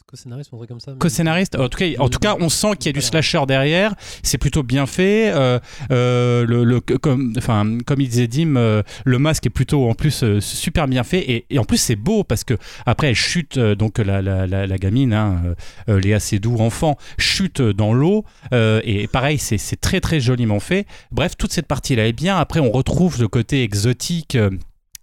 co-scénariste 0.05 0.51
truc 0.51 0.67
comme 0.67 0.79
ça. 0.79 0.91
mais- 0.91 0.97
co-scénariste. 0.97 1.55
En 1.57 1.69
tout 1.69 1.77
cas, 1.77 1.85
en 1.99 2.09
tout 2.09 2.19
cas, 2.19 2.35
on 2.39 2.49
sent 2.49 2.71
qu'il 2.79 2.87
y 2.87 2.89
a 2.89 2.93
du 2.93 3.01
slasher 3.01 3.41
derrière. 3.47 3.95
C'est 4.23 4.37
plutôt 4.37 4.63
bien 4.63 4.85
fait. 4.85 5.31
Euh, 5.33 5.59
euh, 5.91 6.45
le, 6.45 6.63
le- 6.63 6.81
comme, 6.81 7.33
enfin, 7.37 7.77
comme 7.85 8.01
il 8.01 8.09
disait 8.09 8.27
Dim, 8.27 8.55
euh, 8.57 8.83
le 9.05 9.19
masque 9.19 9.45
est 9.45 9.49
plutôt 9.49 9.89
en 9.89 9.93
plus 9.93 10.23
super 10.39 10.87
bien 10.87 11.03
fait 11.03 11.19
et, 11.31 11.45
et 11.49 11.59
en 11.59 11.63
plus 11.63 11.77
c'est 11.77 11.95
beau 11.95 12.23
parce 12.23 12.43
que 12.43 12.55
après 12.85 13.07
elle 13.09 13.15
chute 13.15 13.57
donc 13.57 13.97
la, 13.97 14.21
la, 14.21 14.45
la, 14.47 14.67
la 14.67 14.77
gamine, 14.77 15.13
hein, 15.13 15.41
Léa 15.87 16.19
Seydoux 16.19 16.57
enfant, 16.59 16.97
chute 17.17 17.61
dans 17.61 17.93
l'eau 17.93 18.25
et 18.51 19.07
pareil 19.07 19.37
c'est 19.37 19.57
c'est 19.57 19.77
très 19.79 20.01
très 20.01 20.19
joliment 20.19 20.59
fait. 20.59 20.85
Bref, 21.11 21.37
toute 21.37 21.53
cette 21.53 21.67
partie 21.67 21.95
là 21.95 22.07
est 22.07 22.13
bien. 22.13 22.37
Après, 22.37 22.59
on 22.59 22.71
retrouve 22.71 23.19
le 23.21 23.27
côté 23.27 23.63
exotique. 23.63 24.37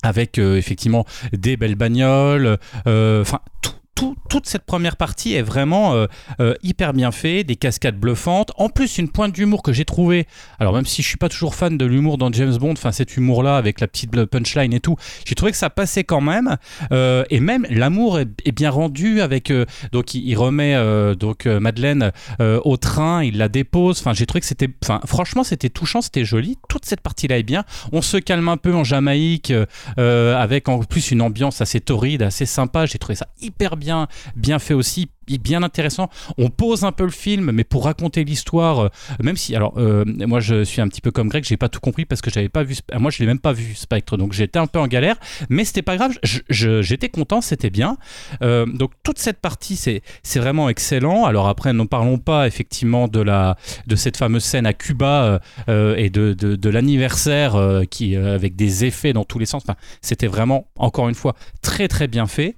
Euh, 0.04 0.09
avec 0.09 0.38
euh, 0.38 0.56
effectivement 0.56 1.04
des 1.32 1.56
belles 1.56 1.74
bagnoles, 1.74 2.59
euh, 2.87 3.22
enfin 3.22 3.40
tout- 3.62 3.72
tout- 3.96 4.14
toute 4.28 4.46
cette 4.46 4.64
première 4.64 4.96
partie 4.96 5.35
est 5.35 5.42
vraiment 5.42 5.94
euh, 5.94 6.06
euh, 6.40 6.54
hyper 6.62 6.92
bien 6.92 7.11
fait, 7.11 7.42
des 7.42 7.56
cascades 7.56 7.98
bluffantes, 7.98 8.52
en 8.56 8.68
plus 8.68 8.98
une 8.98 9.09
pointe 9.09 9.32
d'humour 9.32 9.62
que 9.62 9.72
j'ai 9.72 9.87
trouvé. 9.87 10.26
Alors 10.61 10.74
même 10.74 10.85
si 10.85 11.02
je 11.02 11.09
suis 11.09 11.16
pas 11.16 11.30
toujours 11.30 11.54
fan 11.54 11.78
de 11.78 11.85
l'humour 11.87 12.18
dans 12.18 12.30
James 12.30 12.56
Bond, 12.59 12.72
enfin 12.72 12.92
cet 12.92 13.16
humour-là 13.16 13.56
avec 13.56 13.80
la 13.80 13.88
petite 13.88 14.11
punchline 14.26 14.74
et 14.74 14.80
tout, 14.80 14.96
j'ai 15.24 15.35
trouvé 15.35 15.52
que 15.52 15.59
ça 15.59 15.70
passait 15.70 16.04
quand 16.04 16.20
même. 16.20 16.56
Euh, 16.92 17.24
et 17.30 17.40
même 17.40 17.66
l'amour 17.70 18.20
est, 18.20 18.52
bien 18.52 18.70
rendu 18.70 19.20
avec 19.20 19.52
donc 19.92 20.14
il, 20.14 20.35
remet 20.37 20.76
donc 21.16 21.46
Madeleine 21.46 22.12
au 22.40 22.76
train, 22.76 23.22
il 23.22 23.38
la 23.38 23.48
dépose. 23.48 24.00
Enfin 24.00 24.12
j'ai 24.12 24.26
trouvé 24.26 24.40
que 24.40 24.46
c'était, 24.46 24.68
franchement 25.06 25.44
c'était 25.44 25.70
touchant, 25.70 26.02
c'était 26.02 26.24
joli. 26.24 26.59
Toute 26.68 26.85
cette 26.85 27.00
partie-là 27.00 27.38
est 27.38 27.42
bien. 27.42 27.64
On 27.92 28.02
se 28.02 28.16
calme 28.16 28.48
un 28.48 28.56
peu 28.56 28.74
en 28.74 28.85
Jamaïque 28.85 29.52
avec 29.96 30.68
en 30.68 30.80
plus 30.80 31.11
une 31.11 31.22
ambiance 31.22 31.61
assez 31.61 31.80
torride, 31.80 32.22
assez 32.22 32.46
sympa. 32.46 32.87
J'ai 32.87 32.98
trouvé 32.98 33.14
ça 33.14 33.28
hyper 33.40 33.76
bien, 33.76 33.86
bien 34.37 34.59
fait 34.59 34.75
aussi, 34.75 35.09
bien 35.37 35.62
intéressant. 35.62 36.09
On 36.38 36.51
pose 36.51 36.85
un 36.85 36.92
peu 36.92 37.05
le 37.05 37.11
film, 37.11 37.51
mais 37.51 37.64
pour 37.64 37.85
raconter 37.85 38.25
l'histoire, 38.25 38.81
euh, 38.81 38.88
même 39.22 39.37
si, 39.37 39.55
alors, 39.57 39.75
euh, 39.77 40.05
moi 40.07 40.40
je 40.40 40.64
suis 40.64 40.81
un 40.81 40.88
petit 40.88 41.01
peu 41.01 41.11
comme 41.11 41.29
Greg, 41.29 41.44
j'ai 41.44 41.57
pas 41.57 41.68
tout 41.68 41.81
compris 41.81 42.05
parce 42.05 42.20
que 42.20 42.31
j'avais 42.31 42.49
pas 42.49 42.62
vu, 42.62 42.77
moi 42.99 43.11
je 43.11 43.18
l'ai 43.18 43.27
même 43.27 43.40
pas 43.40 43.53
vu 43.53 43.75
Spectre, 43.75 44.16
donc 44.16 44.33
j'étais 44.33 44.59
un 44.59 44.66
peu 44.66 44.79
en 44.79 44.87
galère, 44.87 45.16
mais 45.49 45.64
c'était 45.64 45.83
pas 45.83 45.96
grave. 45.96 46.12
J'étais 46.49 47.09
content, 47.09 47.40
c'était 47.40 47.70
bien. 47.70 47.96
Euh, 48.42 48.66
donc 48.66 48.92
toute 49.03 49.18
cette 49.18 49.40
partie, 49.40 49.77
c'est 49.77 50.03
c'est 50.22 50.38
vraiment 50.38 50.68
excellent. 50.68 51.25
Alors 51.25 51.49
après, 51.49 51.72
ne 51.72 51.85
parlons 51.85 52.18
pas 52.18 52.46
effectivement 52.46 53.09
de 53.09 53.20
la 53.20 53.57
de 53.87 53.96
cette 53.96 54.16
fameuse 54.16 54.44
scène 54.44 54.66
à 54.66 54.72
Cuba 54.72 55.40
et 55.68 56.11
de, 56.11 56.33
de, 56.35 56.70
l'anniversaire 56.70 57.83
qui 57.90 58.16
avec 58.16 58.57
des 58.57 58.85
effets 58.85 59.12
dans 59.12 59.25
tous 59.25 59.38
les 59.38 59.46
sens. 59.46 59.62
Enfin, 59.64 59.77
c'était 60.03 60.27
vraiment 60.27 60.68
encore 60.77 61.09
une 61.09 61.14
fois 61.14 61.35
très 61.62 61.88
très 61.88 62.07
bien 62.07 62.27
fait. 62.27 62.57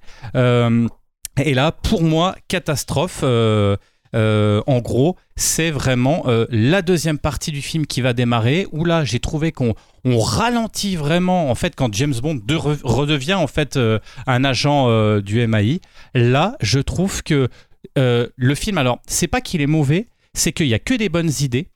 Et 1.37 1.53
là, 1.53 1.71
pour 1.71 2.01
moi, 2.03 2.35
catastrophe. 2.47 3.21
euh, 3.23 3.75
euh, 4.15 4.63
en 4.65 4.79
gros, 4.79 5.17
c'est 5.35 5.69
vraiment 5.69 6.23
euh, 6.25 6.47
la 6.49 6.81
deuxième 6.81 7.19
partie 7.19 7.51
du 7.51 7.61
film 7.61 7.85
qui 7.85 8.01
va 8.01 8.13
démarrer, 8.13 8.65
où 8.71 8.83
là, 8.83 9.03
j'ai 9.03 9.19
trouvé 9.19 9.51
qu'on 9.51 9.75
on 10.03 10.19
ralentit 10.19 10.95
vraiment, 10.95 11.51
en 11.51 11.55
fait, 11.55 11.75
quand 11.75 11.93
James 11.93 12.15
Bond 12.19 12.39
de- 12.43 12.55
re- 12.55 12.81
redevient 12.83 13.35
en 13.35 13.45
fait 13.45 13.77
un 14.25 14.43
agent 14.43 15.19
du 15.19 15.45
MAI. 15.45 15.79
Là, 16.15 16.55
je 16.61 16.79
trouve 16.79 17.21
que 17.21 17.49
le 17.95 18.55
film, 18.55 18.79
alors, 18.79 18.99
c'est 19.07 19.27
pas 19.27 19.41
qu'il 19.41 19.61
est 19.61 19.67
mauvais, 19.67 20.07
c'est 20.33 20.53
qu'il 20.53 20.67
y 20.67 20.73
a 20.73 20.79
que 20.79 20.95
des 20.95 21.09
bonnes 21.09 21.31
idées, 21.41 21.69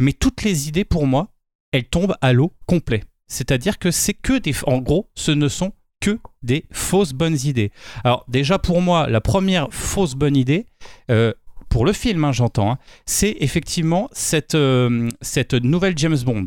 mais 0.00 0.12
toutes 0.12 0.42
les 0.42 0.68
idées, 0.68 0.84
pour 0.84 1.06
moi, 1.06 1.28
elles 1.70 1.84
tombent 1.84 2.16
à 2.20 2.32
l'eau 2.32 2.52
complet. 2.66 3.04
C'est-à-dire 3.28 3.78
que 3.78 3.90
c'est 3.90 4.14
que 4.14 4.38
des... 4.38 4.54
En 4.66 4.78
gros, 4.78 5.10
ce 5.14 5.30
ne 5.30 5.48
sont 5.48 5.72
que 6.00 6.18
des 6.42 6.64
fausses 6.70 7.12
bonnes 7.12 7.38
idées. 7.44 7.72
Alors 8.04 8.24
déjà 8.28 8.58
pour 8.58 8.80
moi, 8.80 9.08
la 9.08 9.20
première 9.20 9.68
fausse 9.70 10.14
bonne 10.14 10.36
idée, 10.36 10.66
euh, 11.10 11.32
pour 11.68 11.84
le 11.84 11.92
film, 11.92 12.24
hein, 12.24 12.32
j'entends, 12.32 12.72
hein, 12.72 12.78
c'est 13.06 13.36
effectivement 13.40 14.08
cette, 14.12 14.54
euh, 14.54 15.08
cette 15.20 15.54
nouvelle 15.54 15.96
James 15.98 16.18
Bond. 16.24 16.46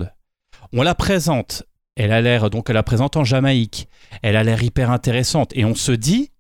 On 0.74 0.82
la 0.82 0.96
présente, 0.96 1.64
elle 1.96 2.12
a 2.12 2.22
l'air, 2.22 2.50
donc 2.50 2.70
elle 2.70 2.76
la 2.76 2.84
présente 2.84 3.18
en 3.18 3.24
Jamaïque, 3.24 3.88
elle 4.22 4.36
a 4.36 4.44
l'air 4.44 4.64
hyper 4.64 4.90
intéressante, 4.90 5.52
et 5.56 5.66
on 5.66 5.76
se 5.76 5.92
dit, 5.92 6.32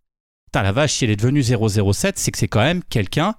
putain 0.45 0.63
la 0.63 0.71
vache, 0.71 0.93
si 0.93 1.05
elle 1.05 1.11
est 1.11 1.15
devenue 1.15 1.43
007, 1.43 2.17
c'est 2.17 2.31
que 2.31 2.37
c'est 2.37 2.47
quand 2.47 2.63
même 2.63 2.83
quelqu'un 2.83 3.35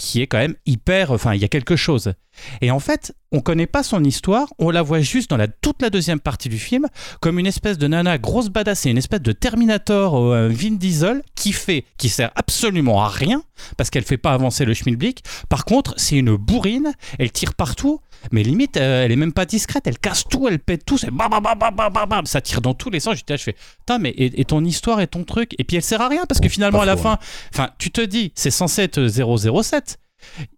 qui 0.00 0.22
est 0.22 0.26
quand 0.26 0.38
même 0.38 0.54
hyper, 0.64 1.10
enfin 1.10 1.34
il 1.34 1.42
y 1.42 1.44
a 1.44 1.48
quelque 1.48 1.76
chose. 1.76 2.14
Et 2.62 2.70
en 2.70 2.80
fait, 2.80 3.14
on 3.32 3.40
connaît 3.40 3.66
pas 3.66 3.82
son 3.82 4.02
histoire, 4.02 4.48
on 4.58 4.70
la 4.70 4.80
voit 4.80 5.00
juste 5.00 5.28
dans 5.28 5.36
la, 5.36 5.46
toute 5.46 5.82
la 5.82 5.90
deuxième 5.90 6.20
partie 6.20 6.48
du 6.48 6.58
film 6.58 6.86
comme 7.20 7.38
une 7.38 7.46
espèce 7.46 7.76
de 7.76 7.86
nana 7.86 8.16
grosse 8.16 8.48
badass 8.48 8.86
et 8.86 8.90
une 8.90 8.98
espèce 8.98 9.20
de 9.20 9.32
Terminator 9.32 10.14
ou 10.14 10.32
un 10.32 10.48
Vin 10.48 10.72
Diesel 10.72 11.22
qui 11.34 11.52
fait, 11.52 11.84
qui 11.98 12.08
sert 12.08 12.30
absolument 12.34 13.02
à 13.04 13.08
rien 13.08 13.42
parce 13.76 13.90
qu'elle 13.90 14.04
fait 14.04 14.16
pas 14.16 14.32
avancer 14.32 14.64
le 14.64 14.72
schmilblick. 14.72 15.22
Par 15.50 15.66
contre, 15.66 15.92
c'est 15.98 16.16
une 16.16 16.34
bourrine, 16.34 16.94
elle 17.18 17.30
tire 17.30 17.52
partout, 17.52 18.00
mais 18.32 18.42
limite, 18.42 18.76
euh, 18.76 19.04
elle 19.04 19.12
est 19.12 19.16
même 19.16 19.32
pas 19.32 19.46
discrète, 19.46 19.86
elle 19.86 19.98
casse 19.98 20.24
tout, 20.28 20.46
elle 20.48 20.58
pète 20.58 20.84
tout, 20.84 20.98
c'est 20.98 21.10
bam 21.10 21.28
bam 21.30 21.42
bam 21.42 21.58
bam 21.58 21.74
bam 21.74 21.92
bam 21.92 22.08
bam, 22.08 22.26
ça 22.26 22.40
tire 22.40 22.60
dans 22.60 22.74
tous 22.74 22.90
les 22.90 23.00
sens. 23.00 23.16
J'étais 23.16 23.32
là, 23.34 23.36
je 23.38 23.42
fais, 23.44 23.56
putain, 23.78 23.98
mais 23.98 24.10
et, 24.10 24.40
et 24.40 24.44
ton 24.44 24.64
histoire 24.64 25.00
et 25.00 25.06
ton 25.06 25.24
truc, 25.24 25.54
et 25.58 25.64
puis 25.64 25.76
elle 25.76 25.82
sert 25.82 26.00
à 26.00 26.08
rien 26.08 26.24
parce 26.28 26.40
que 26.40 26.48
finalement 26.48 26.80
à 26.82 26.84
la 26.86 26.96
fin, 26.96 27.18
enfin, 27.52 27.70
tu 27.78 27.90
te 27.90 28.00
dis, 28.00 28.32
c'est 28.34 28.50
censé 28.50 28.82
être 28.82 29.06
007. 29.08 29.98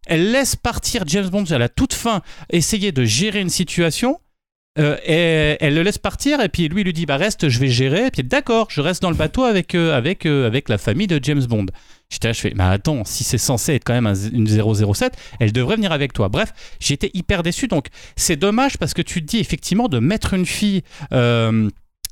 Elle 0.06 0.32
laisse 0.32 0.56
partir 0.56 1.04
James 1.06 1.28
Bond 1.28 1.44
à 1.50 1.58
la 1.58 1.68
toute 1.68 1.94
fin, 1.94 2.22
essayer 2.50 2.90
de 2.90 3.04
gérer 3.04 3.40
une 3.40 3.48
situation. 3.50 4.18
euh, 4.78 4.96
et 5.04 5.58
elle 5.60 5.74
le 5.74 5.82
laisse 5.82 5.98
partir 5.98 6.40
et 6.40 6.48
puis 6.48 6.66
lui 6.68 6.80
il 6.80 6.84
lui 6.84 6.94
dit 6.94 7.04
bah 7.04 7.18
reste 7.18 7.50
je 7.50 7.58
vais 7.60 7.68
gérer 7.68 8.06
et 8.06 8.10
puis 8.10 8.24
d'accord 8.24 8.68
je 8.70 8.80
reste 8.80 9.02
dans 9.02 9.10
le 9.10 9.16
bateau 9.16 9.44
avec 9.44 9.74
euh, 9.74 9.94
avec 9.94 10.24
euh, 10.24 10.46
avec 10.46 10.70
la 10.70 10.78
famille 10.78 11.06
de 11.06 11.20
James 11.22 11.44
Bond 11.44 11.66
j'étais 12.12 12.28
là 12.28 12.32
je 12.32 12.48
mais 12.54 12.64
attends 12.64 13.04
si 13.04 13.24
c'est 13.24 13.38
censé 13.38 13.74
être 13.74 13.84
quand 13.84 14.00
même 14.00 14.14
une 14.32 14.46
007 14.46 15.16
elle 15.40 15.52
devrait 15.52 15.76
venir 15.76 15.92
avec 15.92 16.12
toi 16.12 16.28
bref 16.28 16.52
j'étais 16.78 17.10
hyper 17.14 17.42
déçu 17.42 17.66
donc 17.66 17.88
c'est 18.16 18.36
dommage 18.36 18.78
parce 18.78 18.94
que 18.94 19.02
tu 19.02 19.22
te 19.22 19.26
dis 19.26 19.38
effectivement 19.38 19.88
de 19.88 19.98
mettre 19.98 20.34
une 20.34 20.46
fille 20.46 20.82
euh, 21.12 21.68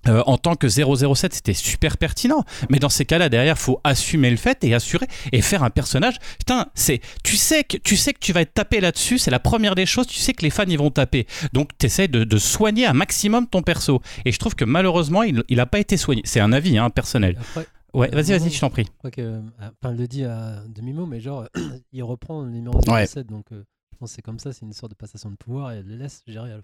euh, 0.09 0.23
en 0.27 0.39
tant 0.39 0.57
que 0.57 0.69
007, 0.69 1.35
c'était 1.35 1.53
super 1.53 1.99
pertinent. 1.99 2.45
Mais 2.71 2.79
dans 2.79 2.89
ces 2.89 3.05
cas-là, 3.05 3.29
derrière, 3.29 3.59
faut 3.59 3.81
assumer 3.85 4.31
le 4.31 4.37
fait 4.37 4.63
et 4.65 4.75
assurer 4.75 5.07
et 5.33 5.43
faire 5.43 5.63
un 5.63 5.71
personnage. 5.71 6.17
Putain, 6.39 6.67
c'est, 6.75 7.01
tu 7.23 7.37
sais 7.37 7.65
que 7.65 7.77
tu 7.77 7.97
sais 7.97 8.15
que 8.15 8.19
tu 8.19 8.33
vas 8.33 8.41
être 8.41 8.55
tapé 8.55 8.81
là-dessus. 8.81 9.19
C'est 9.19 9.31
la 9.31 9.41
première 9.41 9.75
des 9.75 9.87
choses. 9.87 10.07
Tu 10.07 10.19
sais 10.19 10.33
que 10.33 10.43
les 10.43 10.51
fans 10.51 10.65
ils 10.67 10.79
vont 10.79 10.91
taper. 10.91 11.27
Donc, 11.53 11.77
t'essaies 11.77 12.09
de, 12.09 12.25
de 12.25 12.39
soigner 12.39 12.87
un 12.87 12.95
maximum 12.95 13.47
ton 13.47 13.63
perso. 13.63 14.01
Et 14.25 14.33
je 14.33 14.39
trouve 14.39 14.55
que 14.55 14.65
malheureusement, 14.65 15.23
il, 15.23 15.45
il 15.49 15.61
a 15.61 15.67
pas 15.67 15.79
été 15.79 15.97
soigné. 15.99 16.23
C'est 16.25 16.41
un 16.41 16.53
avis 16.53 16.79
hein, 16.79 16.89
personnel. 16.89 17.37
Après, 17.39 17.67
Ouais, 17.95 18.09
vas-y, 18.11 18.31
vas-y, 18.39 18.51
je 18.51 18.61
t'en 18.61 18.71
prie. 18.71 18.85
je 18.85 18.91
crois 18.99 19.11
que. 19.11 19.21
euh, 19.21 19.41
Enfin, 19.59 19.91
elle 19.93 19.97
le 19.97 20.07
dit 20.09 20.25
à 20.25 20.63
demi-mot, 20.69 21.07
mais 21.07 21.21
genre, 21.21 21.49
il 21.93 22.03
reprend 22.03 22.43
le 22.45 22.51
numéro 22.51 22.79
Ouais. 22.89 23.07
07, 23.07 23.27
donc 23.27 23.51
euh, 23.53 23.65
je 23.93 23.99
pense 23.99 24.11
que 24.11 24.17
c'est 24.17 24.23
comme 24.23 24.39
ça, 24.39 24.53
c'est 24.53 24.65
une 24.65 24.73
sorte 24.73 24.91
de 24.93 24.97
passation 24.97 25.31
de 25.31 25.37
pouvoir 25.37 25.73
et 25.73 25.79
elle 25.79 25.87
le 25.87 25.97
laisse 25.97 26.23
gérer 26.27 26.53
à 26.53 26.57
la. 26.59 26.63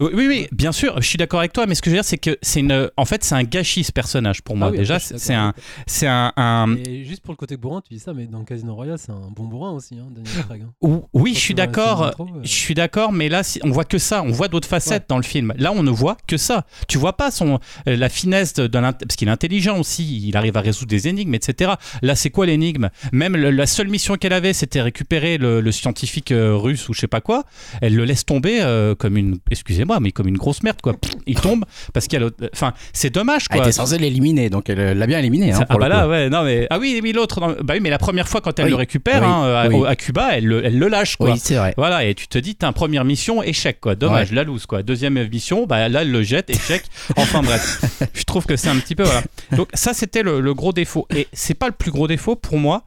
Oui, 0.00 0.10
oui, 0.14 0.26
oui, 0.28 0.48
bien 0.50 0.72
sûr, 0.72 1.00
je 1.02 1.06
suis 1.06 1.18
d'accord 1.18 1.40
avec 1.40 1.52
toi, 1.52 1.66
mais 1.66 1.74
ce 1.74 1.82
que 1.82 1.90
je 1.90 1.94
veux 1.94 2.00
dire, 2.00 2.04
c'est 2.06 2.16
que 2.18 2.38
c'est 2.40 2.60
une, 2.60 2.90
en 2.96 3.04
fait, 3.04 3.22
c'est 3.22 3.34
un 3.34 3.42
gâchis 3.44 3.84
ce 3.84 3.92
personnage 3.92 4.40
pour 4.42 4.56
moi. 4.56 4.68
Ah 4.68 4.70
oui, 4.72 4.78
Déjà, 4.78 4.98
je 4.98 5.04
c'est 5.18 5.34
un, 5.34 5.52
c'est 5.86 6.06
un. 6.08 6.74
Et 6.88 7.04
juste 7.04 7.22
pour 7.22 7.32
le 7.32 7.36
côté 7.36 7.56
bourrin, 7.58 7.82
tu 7.86 7.92
dis 7.92 8.00
ça, 8.00 8.14
mais 8.14 8.26
dans 8.26 8.42
Casino 8.44 8.74
Royale, 8.74 8.98
c'est 8.98 9.12
un 9.12 9.28
bon 9.36 9.44
bourrin 9.44 9.72
aussi, 9.72 9.96
hein, 9.98 10.06
Daniel 10.10 10.44
Craig. 10.46 10.62
hein. 10.64 10.70
ou- 10.80 11.04
oui, 11.12 11.34
je 11.34 11.40
suis 11.40 11.52
d'accord. 11.54 12.10
trop, 12.12 12.24
euh, 12.24 12.40
Je 12.42 12.48
suis 12.48 12.72
d'accord, 12.74 13.12
mais 13.12 13.28
là, 13.28 13.42
on 13.62 13.70
voit 13.70 13.84
que 13.84 13.98
ça. 13.98 14.22
On 14.22 14.30
voit 14.30 14.48
d'autres 14.48 14.68
facettes 14.68 15.04
dans 15.08 15.18
le 15.18 15.22
film. 15.22 15.52
Là, 15.58 15.70
on 15.72 15.82
ne 15.82 15.90
voit 15.90 16.16
que 16.26 16.38
ça. 16.38 16.64
Tu 16.88 16.96
vois 16.96 17.16
pas 17.18 17.30
son 17.30 17.58
euh, 17.86 17.96
la 17.96 18.08
finesse 18.08 18.54
de, 18.54 18.66
parce 18.68 19.16
qu'il 19.16 19.28
est 19.28 19.30
intelligent 19.32 19.78
aussi. 19.78 20.26
Il 20.26 20.34
arrive 20.36 20.56
à 20.56 20.60
résoudre 20.62 20.88
des 20.90 21.08
énigmes, 21.08 21.34
etc. 21.34 21.72
Là, 22.00 22.14
c'est 22.14 22.30
quoi 22.30 22.46
l'énigme? 22.46 22.88
Même 23.12 23.36
le- 23.36 23.50
la 23.50 23.66
seule 23.66 23.88
mission 23.88 24.16
qu'elle 24.16 24.32
avait, 24.32 24.54
c'était 24.54 24.80
récupérer 24.80 25.36
le, 25.36 25.60
le 25.60 25.72
scientifique 25.72 26.32
euh, 26.32 26.56
russe 26.56 26.88
ou 26.88 26.94
je 26.94 27.00
sais 27.00 27.06
pas 27.06 27.20
quoi. 27.20 27.44
Elle 27.82 27.96
le 27.96 28.04
laisse 28.06 28.24
tomber 28.24 28.60
comme 28.98 29.16
une, 29.18 29.38
excusez-moi, 29.50 29.89
mais 29.98 30.12
comme 30.12 30.28
une 30.28 30.36
grosse 30.36 30.62
merde 30.62 30.80
quoi. 30.82 30.94
Il 31.26 31.40
tombe 31.40 31.64
parce 31.92 32.06
qu'il 32.06 32.14
y 32.14 32.16
a 32.18 32.20
l'autre- 32.20 32.48
Enfin, 32.54 32.74
c'est 32.92 33.10
dommage 33.10 33.46
Elle 33.50 33.56
quoi. 33.56 33.64
était 33.66 33.72
censée 33.72 33.98
l'éliminer, 33.98 34.50
donc 34.50 34.68
elle 34.70 34.96
l'a 34.98 35.06
bien 35.06 35.18
éliminé. 35.18 35.52
hein, 35.52 35.64
ah 35.68 35.76
bah 35.76 35.88
là 35.88 36.02
coup. 36.04 36.10
ouais 36.10 36.28
non 36.28 36.44
mais 36.44 36.66
ah 36.70 36.78
oui 36.78 37.00
mais 37.02 37.12
l'autre 37.12 37.40
non, 37.40 37.56
bah 37.62 37.74
oui 37.74 37.80
mais 37.80 37.90
la 37.90 37.98
première 37.98 38.28
fois 38.28 38.40
quand 38.40 38.58
elle 38.58 38.66
Oui. 38.66 38.70
le 38.70 38.76
récupère 38.76 39.22
Oui. 39.22 39.26
hein, 39.28 39.42
à, 39.54 39.68
Oui. 39.68 39.74
au- 39.74 39.84
à 39.86 39.96
Cuba 39.96 40.30
elle 40.36 40.44
le, 40.46 40.64
elle 40.64 40.78
le 40.78 40.88
lâche 40.88 41.16
quoi 41.16 41.32
Oui, 41.32 41.38
c'est 41.42 41.54
vrai. 41.56 41.74
voilà, 41.76 42.04
et 42.04 42.14
tu 42.14 42.28
te 42.28 42.36
dis, 42.38 42.54
t'as 42.54 42.66
une 42.68 42.72
première 42.74 43.04
mission, 43.04 43.42
échec, 43.42 43.80
quoi. 43.80 43.94
Dommage, 43.94 44.32
la 44.32 44.44
loose, 44.44 44.66
quoi. 44.66 44.82
Deuxième 44.82 45.26
mission, 45.28 45.66
bah 45.66 45.88
là, 45.88 46.02
elle 46.02 46.10
le 46.12 46.22
jette, 46.22 46.50
échec. 46.50 46.82
Enfin 47.16 47.42
bref, 47.42 47.80
je 48.14 48.24
trouve 48.24 48.44
que 48.46 48.56
c'est 48.56 48.68
un 48.68 48.76
petit 48.76 48.94
peu, 48.94 49.04
voilà. 49.04 49.22
Donc 49.56 49.68
ça, 49.74 49.94
c'était 49.94 50.22
le, 50.22 50.40
le 50.40 50.54
gros 50.54 50.72
défaut. 50.72 51.06
Et 51.14 51.26
c'est 51.32 51.54
pas 51.54 51.66
le 51.66 51.72
plus 51.72 51.90
gros 51.90 52.06
défaut 52.06 52.36
pour 52.36 52.58
moi. 52.58 52.84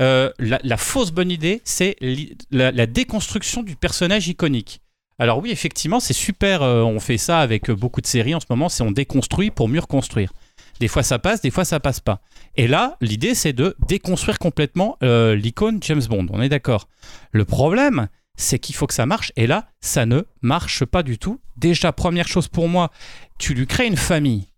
Euh, 0.00 0.30
la, 0.38 0.58
la 0.64 0.76
fausse 0.76 1.12
bonne 1.12 1.30
idée, 1.30 1.60
c'est 1.64 1.96
la 2.50 2.86
déconstruction 2.86 3.62
du 3.62 3.76
personnage 3.76 4.28
iconique. 4.28 4.80
Alors 5.18 5.38
oui, 5.38 5.50
effectivement, 5.50 6.00
c'est 6.00 6.12
super. 6.12 6.62
euh, 6.62 6.82
on 6.82 6.98
fait 7.00 7.18
ça 7.18 7.40
avec 7.40 7.70
euh, 7.70 7.74
beaucoup 7.74 8.00
de 8.00 8.06
séries 8.06 8.34
en 8.34 8.40
ce 8.40 8.46
moment. 8.50 8.68
C'est 8.68 8.82
on 8.82 8.90
déconstruit 8.90 9.50
pour 9.50 9.68
mieux 9.68 9.80
reconstruire. 9.80 10.32
Des 10.80 10.88
fois 10.88 11.02
ça 11.04 11.18
passe, 11.18 11.40
des 11.40 11.50
fois 11.50 11.64
ça 11.64 11.78
passe 11.78 12.00
pas. 12.00 12.20
Et 12.56 12.66
là, 12.66 12.96
l'idée 13.00 13.34
c'est 13.34 13.52
de 13.52 13.76
déconstruire 13.86 14.38
complètement 14.38 14.98
euh, 15.02 15.36
l'icône 15.36 15.78
James 15.82 16.02
Bond. 16.08 16.26
On 16.30 16.42
est 16.42 16.48
d'accord. 16.48 16.88
Le 17.30 17.44
problème, 17.44 18.08
c'est 18.36 18.58
qu'il 18.58 18.74
faut 18.74 18.86
que 18.86 18.94
ça 18.94 19.06
marche. 19.06 19.32
Et 19.36 19.46
là, 19.46 19.68
ça 19.80 20.06
ne 20.06 20.22
marche 20.42 20.84
pas 20.84 21.02
du 21.02 21.18
tout. 21.18 21.40
Déjà, 21.56 21.92
première 21.92 22.26
chose 22.28 22.48
pour 22.48 22.68
moi, 22.68 22.90
tu 23.38 23.54
lui 23.54 23.66
crées 23.66 23.86
une 23.86 23.96
famille. 23.96 24.48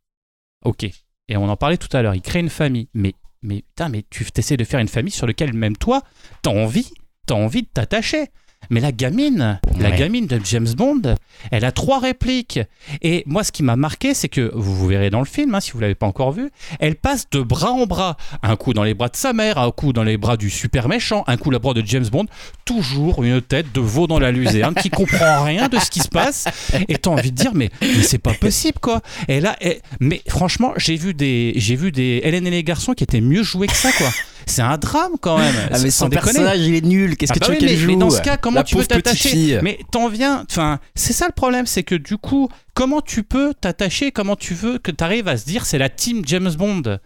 Ok. 0.65 0.85
Et 1.29 1.37
on 1.37 1.49
en 1.49 1.57
parlait 1.57 1.77
tout 1.77 1.95
à 1.95 2.03
l'heure. 2.03 2.15
Il 2.15 2.23
crée 2.23 2.41
une 2.41 2.49
famille. 2.51 2.89
Mais, 2.95 3.15
mais, 3.43 3.63
putain, 3.63 3.89
mais 3.89 4.05
tu 4.09 4.27
essaies 4.37 4.57
de 4.57 4.65
faire 4.65 4.81
une 4.81 4.89
famille 4.89 5.13
sur 5.13 5.27
laquelle 5.27 5.53
même 5.53 5.77
toi, 5.77 6.03
t'as 6.43 6.51
envie, 6.51 6.91
t'as 7.27 7.35
envie 7.35 7.63
de 7.63 7.69
t'attacher. 7.69 8.29
Mais 8.69 8.81
la 8.81 8.91
gamine, 8.91 9.61
la 9.79 9.91
gamine 9.93 10.27
de 10.27 10.41
James 10.45 10.67
Bond, 10.77 11.15
elle 11.53 11.65
a 11.65 11.71
trois 11.71 12.01
répliques. 12.01 12.59
Et 13.01 13.23
moi, 13.27 13.45
ce 13.45 13.53
qui 13.53 13.63
m'a 13.63 13.77
marqué, 13.77 14.13
c'est 14.13 14.29
que, 14.29 14.51
vous, 14.55 14.75
vous 14.75 14.89
verrez 14.89 15.09
dans 15.09 15.21
le 15.21 15.25
film, 15.27 15.55
hein, 15.55 15.61
si 15.61 15.71
vous 15.71 15.79
l'avez 15.79 15.95
pas 15.95 16.07
encore 16.07 16.33
vu, 16.33 16.51
elle 16.81 16.97
passe 16.97 17.31
de 17.31 17.41
bras 17.43 17.71
en 17.71 17.87
bras. 17.87 18.17
Un 18.43 18.57
coup 18.57 18.73
dans 18.75 18.83
les 18.83 18.95
bras 18.95 19.09
de 19.09 19.15
sa 19.15 19.33
mère, 19.33 19.59
un 19.59 19.71
coup 19.71 19.93
dans 19.93 20.03
les 20.03 20.17
bras 20.17 20.37
du 20.37 20.51
super 20.51 20.89
méchant, 20.89 21.23
un 21.29 21.37
coup 21.37 21.51
dans 21.51 21.59
les 21.59 21.63
bras 21.63 21.75
de 21.75 21.83
James 21.87 22.09
Bond. 22.11 22.27
Toujours 22.65 23.23
une 23.23 23.41
tête 23.41 23.71
de 23.73 23.81
veau 23.81 24.09
dans 24.09 24.19
la 24.19 24.33
luzerne 24.33 24.75
qui 24.75 24.91
comprend 24.91 25.45
rien 25.45 25.69
de 25.69 25.79
ce 25.79 25.89
qui 25.91 26.01
se 26.01 26.09
passe. 26.09 26.47
Et 26.89 26.99
t'as 26.99 27.11
envie 27.11 27.31
de 27.31 27.37
dire, 27.37 27.53
mais, 27.55 27.71
mais 27.81 28.03
c'est 28.03 28.19
pas 28.19 28.35
possible, 28.35 28.79
quoi. 28.81 29.01
Et 29.29 29.39
là, 29.41 29.57
et- 29.61 29.81
mais 30.01 30.23
franchement, 30.29 30.73
j'ai 30.77 30.97
vu 30.97 31.15
des, 31.15 31.53
j'ai 31.55 31.77
vu 31.77 31.93
des 31.93 32.21
Hélène 32.25 32.49
et 32.49 32.51
les 32.51 32.65
garçons 32.65 32.95
qui 32.95 33.05
étaient 33.05 33.21
mieux 33.21 33.45
joués 33.45 33.69
que 33.69 33.77
ça, 33.77 33.93
quoi. 33.93 34.09
C'est 34.49 34.63
un 34.63 34.79
drame 34.79 35.13
quand 35.21 35.39
même. 35.39 35.55
Ah, 35.73 35.79
mais 35.83 35.91
son 35.91 36.09
déconner. 36.09 36.33
personnage, 36.33 36.61
il 36.61 36.75
est 36.77 36.81
nul. 36.85 37.17
Qu'est-ce 37.17 37.33
Ah 37.33 37.35
que 37.35 37.41
bah 37.41 37.47
tu 37.47 37.53
veux 37.53 37.59
oui, 37.59 37.65
qu'elle 37.67 37.75
mais, 37.77 37.83
joue 37.83 37.87
mais 37.89 37.97
dans 37.97 38.11
ce 38.11 38.21
cas, 38.23 38.37
comment 38.37 38.57
La 38.59 38.65
tu 38.65 38.77
veux 38.77 38.83
petite 38.85 39.03
t'attacher. 39.05 39.59
Mais 39.63 39.79
t'en 39.91 40.09
viens. 40.09 40.45
Enfin, 40.49 40.79
c'est 40.95 41.13
ça 41.13 41.27
le 41.27 41.33
problème, 41.33 41.67
c'est 41.67 41.83
que 41.83 41.95
du 41.97 42.17
coup, 42.17 42.49
comment 42.75 43.01
tu 43.01 43.23
peux 43.25 43.55
t'attacher 43.61 44.13
Comment 44.13 44.37
tu 44.37 44.55
veux 44.55 44.79
que 44.79 44.91
tu 44.93 45.03
arrives 45.03 45.29
à 45.29 45.37
se 45.37 45.45
dire 45.47 45.67
c'est 45.67 45.79
la 45.79 45.89
team 45.89 46.23
James 46.27 46.53
Bond? 46.57 46.99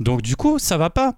Donc 0.00 0.22
du 0.22 0.34
coup, 0.36 0.58
ça 0.58 0.76
va 0.76 0.90
pas. 0.90 1.14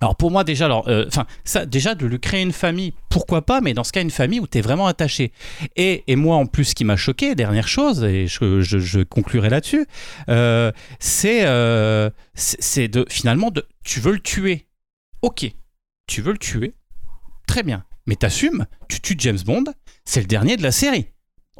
Alors 0.00 0.14
pour 0.14 0.30
moi 0.30 0.44
déjà, 0.44 0.66
alors, 0.66 0.86
euh, 0.86 1.04
enfin 1.08 1.26
ça 1.42 1.66
déjà 1.66 1.96
de 1.96 2.06
lui 2.06 2.20
créer 2.20 2.40
une 2.42 2.52
famille, 2.52 2.94
pourquoi 3.08 3.42
pas, 3.44 3.60
mais 3.60 3.74
dans 3.74 3.82
ce 3.82 3.90
cas 3.90 4.00
une 4.00 4.12
famille 4.12 4.38
où 4.38 4.46
tu 4.46 4.58
es 4.58 4.60
vraiment 4.60 4.86
attaché. 4.86 5.32
Et, 5.74 6.04
et 6.06 6.14
moi 6.14 6.36
en 6.36 6.46
plus, 6.46 6.66
ce 6.66 6.74
qui 6.76 6.84
m'a 6.84 6.94
choqué, 6.94 7.34
dernière 7.34 7.66
chose, 7.66 8.04
et 8.04 8.28
je, 8.28 8.60
je- 8.60 8.78
je 8.78 9.00
conclurai 9.00 9.50
là-dessus, 9.50 9.86
euh, 10.28 10.70
c'est 11.00 11.40
euh, 11.46 12.10
c'est 12.34 12.62
c'est 12.62 12.86
de 12.86 13.04
finalement 13.10 13.50
de 13.50 13.66
tu 13.84 13.98
veux 13.98 14.12
le 14.12 14.20
tuer, 14.20 14.66
ok, 15.22 15.50
tu 16.06 16.22
veux 16.22 16.32
le 16.32 16.38
tuer, 16.38 16.74
très 17.46 17.62
bien, 17.62 17.84
mais 18.06 18.16
t'assumes, 18.16 18.66
tu 18.88 19.00
tues 19.00 19.16
James 19.18 19.38
Bond, 19.44 19.64
c'est 20.04 20.20
le 20.20 20.26
dernier 20.26 20.56
de 20.56 20.62
la 20.62 20.72
série. 20.72 21.06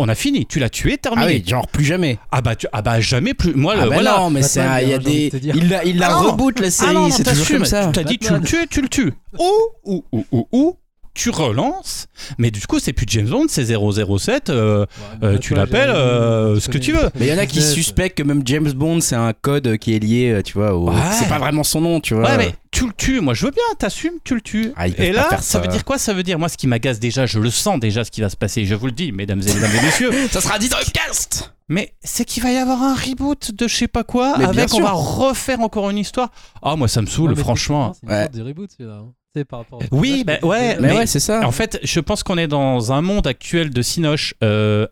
On 0.01 0.09
a 0.09 0.15
fini, 0.15 0.47
tu 0.47 0.61
l'as 0.61 0.71
tué, 0.71 0.93
Ah 0.95 0.99
terminé. 0.99 1.27
oui, 1.27 1.45
genre 1.45 1.67
plus 1.67 1.85
jamais. 1.85 2.21
Ah 2.31 2.41
bah, 2.41 2.55
tu- 2.55 2.69
ah 2.73 2.83
bah 2.83 3.01
jamais 3.01 3.35
plus. 3.35 3.53
Moi, 3.55 3.75
Ah 3.77 3.83
le- 3.83 3.89
bah 3.91 3.95
voilà. 3.97 4.19
non, 4.19 4.31
mais 4.31 4.43
c'est 4.43 4.61
il 4.85 4.89
y 4.91 4.93
a 4.95 4.99
des. 4.99 5.27
Il 5.43 5.69
la, 5.69 5.85
il 5.85 5.99
la 5.99 6.11
Ah 6.11 6.19
reboot 6.21 6.61
la 6.61 6.69
Ah 6.69 6.71
série, 6.71 7.11
c'est 7.11 7.25
toujours 7.25 7.39
t'assumes. 7.41 7.57
comme 7.57 7.65
ça. 7.65 7.87
Tu 7.87 7.93
t'as 7.93 8.05
dit 8.05 8.19
tu 8.19 8.33
le 8.33 8.41
tues, 8.43 8.69
tu 8.71 8.81
le 8.81 8.89
tues. 8.89 9.13
Ou, 9.37 9.53
ou, 9.83 10.05
ou, 10.13 10.25
ou, 10.31 10.49
ou, 10.53 10.77
tu 11.19 11.31
relances, 11.31 12.07
mais 12.39 12.51
du 12.53 12.65
coup, 12.67 12.79
c'est 12.79 12.93
plus 12.93 13.05
James 13.09 13.29
Bond, 13.29 13.47
c'est 13.49 13.65
007. 13.67 14.51
euh, 14.51 14.87
euh, 15.23 15.37
tu 15.39 15.55
l'appelles 15.55 15.91
euh, 15.91 16.61
ce 16.61 16.69
que 16.69 16.79
tu 16.79 16.93
veux. 16.93 17.11
Mais 17.19 17.27
il 17.27 17.33
y 17.33 17.35
en 17.35 17.39
a 17.39 17.47
qui 17.47 17.61
suspectent 17.61 18.17
que 18.17 18.23
même 18.23 18.43
James 18.45 18.71
Bond, 18.73 19.01
c'est 19.01 19.17
un 19.17 19.33
code 19.33 19.79
qui 19.79 19.95
est 19.95 19.99
lié, 19.99 20.41
tu 20.45 20.53
vois, 20.55 20.75
au... 20.75 20.89
Ouais. 20.91 20.95
c'est 21.13 21.29
pas 21.29 21.39
vraiment 21.39 21.65
son 21.65 21.81
nom, 21.81 22.01
tu 22.01 22.15
vois. 22.15 22.25
Ouais, 22.31 22.37
mais 22.37 22.55
tu 22.71 22.87
le 22.87 22.93
tues. 22.97 23.21
Moi, 23.21 23.35
je 23.35 23.47
veux 23.47 23.51
bien, 23.51 23.63
t'assumes, 23.79 24.15
tu 24.23 24.35
le 24.37 24.41
tues. 24.41 24.73
Ah, 24.77 24.87
et 24.87 25.11
là, 25.13 25.27
ça 25.31 25.39
ça. 25.41 25.59
veut 25.61 25.67
dire 25.69 25.85
quoi? 25.85 25.99
Ça 25.99 26.13
veut 26.15 26.23
dire, 26.23 26.39
moi, 26.39 26.49
ce 26.49 26.57
qui 26.57 26.69
m'agace 26.69 27.01
déjà, 27.01 27.27
je 27.27 27.41
le 27.41 27.51
sens 27.51 27.81
déjà 27.81 28.05
ce 28.05 28.11
qui 28.13 28.21
va 28.21 28.29
se 28.29 28.37
passer. 28.37 28.65
Je 28.65 28.75
vous 28.77 28.87
le 28.87 28.93
dis, 28.93 29.11
mesdames 29.11 29.41
et 29.41 29.53
mesdames 29.55 29.73
et 29.77 29.83
messieurs. 29.85 30.11
Ça 30.31 30.41
sera 30.41 30.59
dit 30.59 30.69
dans 30.69 30.79
le 30.79 30.85
cast 30.93 31.53
Mais 31.69 31.95
c'est 32.05 32.25
qu'il 32.25 32.43
va 32.45 32.53
y 32.53 32.57
avoir 32.57 32.81
un 32.83 32.95
reboot 32.95 33.51
de 33.53 33.67
je 33.67 33.75
sais 33.75 33.89
pas 33.89 34.05
quoi, 34.05 34.35
Mais 34.39 34.47
bien 34.47 34.63
avec 34.63 34.73
on 34.75 34.81
va 34.81 34.93
refaire 34.93 35.61
encore 35.61 35.91
une 35.91 35.99
histoire. 35.99 36.31
Ah, 36.63 36.77
moi, 36.77 36.87
ça 36.89 37.03
me 37.03 37.07
saoule, 37.07 37.35
franchement. 37.37 37.93
C'est 37.95 38.07
une 38.07 38.13
Ouais. 38.13 38.23
sorte 38.25 38.35
de 38.37 38.43
reboot, 38.43 38.71
celui-là. 38.77 38.99
hein. 39.03 39.13
C'est 39.37 39.45
par 39.45 39.61
rapport. 39.61 39.81
au 39.91 39.97
Oui, 39.97 40.25
bah, 40.25 40.39
tu 40.39 40.47
ouais, 40.47 40.77
Mais, 40.81 40.89
Mais- 40.89 40.97
ouais, 40.99 41.07
c'est 41.07 41.21
ça. 41.21 41.47
En 41.47 41.53
fait, 41.53 41.79
je 41.83 42.01
pense 42.01 42.23
qu'on 42.23 42.39
est 42.39 42.49
dans 42.49 42.93
un 42.93 43.03
monde 43.03 43.27
actuel 43.27 43.71
de 43.71 43.83
Cinoche, 43.83 44.35
euh, 44.43 44.87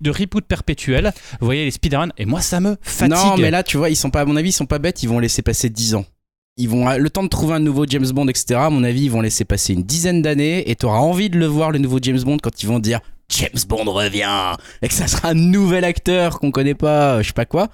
de 0.00 0.10
reboot 0.10 0.44
perpétuel. 0.44 1.12
Vous 1.40 1.46
voyez 1.46 1.64
les 1.64 1.70
Spider-Man, 1.70 2.12
et 2.18 2.24
moi 2.26 2.40
ça 2.40 2.60
me 2.60 2.76
fatigue. 2.82 3.16
Non, 3.16 3.36
mais 3.36 3.50
là, 3.50 3.62
tu 3.62 3.76
vois, 3.76 3.90
ils 3.90 3.96
sont 3.96 4.10
pas, 4.10 4.22
à 4.22 4.24
mon 4.24 4.36
avis, 4.36 4.50
ils 4.50 4.52
sont 4.52 4.66
pas 4.66 4.78
bêtes, 4.78 5.02
ils 5.02 5.08
vont 5.08 5.20
laisser 5.20 5.42
passer 5.42 5.70
10 5.70 5.94
ans. 5.94 6.04
Ils 6.56 6.68
vont, 6.68 6.88
le 6.96 7.08
temps 7.08 7.22
de 7.22 7.28
trouver 7.28 7.54
un 7.54 7.60
nouveau 7.60 7.86
James 7.86 8.08
Bond, 8.10 8.26
etc. 8.26 8.56
À 8.56 8.70
mon 8.70 8.82
avis, 8.82 9.04
ils 9.04 9.10
vont 9.10 9.20
laisser 9.20 9.44
passer 9.44 9.74
une 9.74 9.84
dizaine 9.84 10.22
d'années 10.22 10.68
et 10.68 10.74
t'auras 10.74 10.98
envie 10.98 11.30
de 11.30 11.38
le 11.38 11.46
voir, 11.46 11.70
le 11.70 11.78
nouveau 11.78 12.00
James 12.02 12.20
Bond, 12.20 12.38
quand 12.42 12.62
ils 12.62 12.66
vont 12.66 12.80
dire 12.80 13.00
James 13.28 13.50
Bond 13.68 13.84
revient 13.84 14.56
et 14.82 14.88
que 14.88 14.94
ça 14.94 15.06
sera 15.06 15.28
un 15.28 15.34
nouvel 15.34 15.84
acteur 15.84 16.40
qu'on 16.40 16.50
connaît 16.50 16.74
pas, 16.74 17.14
euh, 17.14 17.22
je 17.22 17.28
sais 17.28 17.32
pas 17.32 17.44
quoi. 17.46 17.68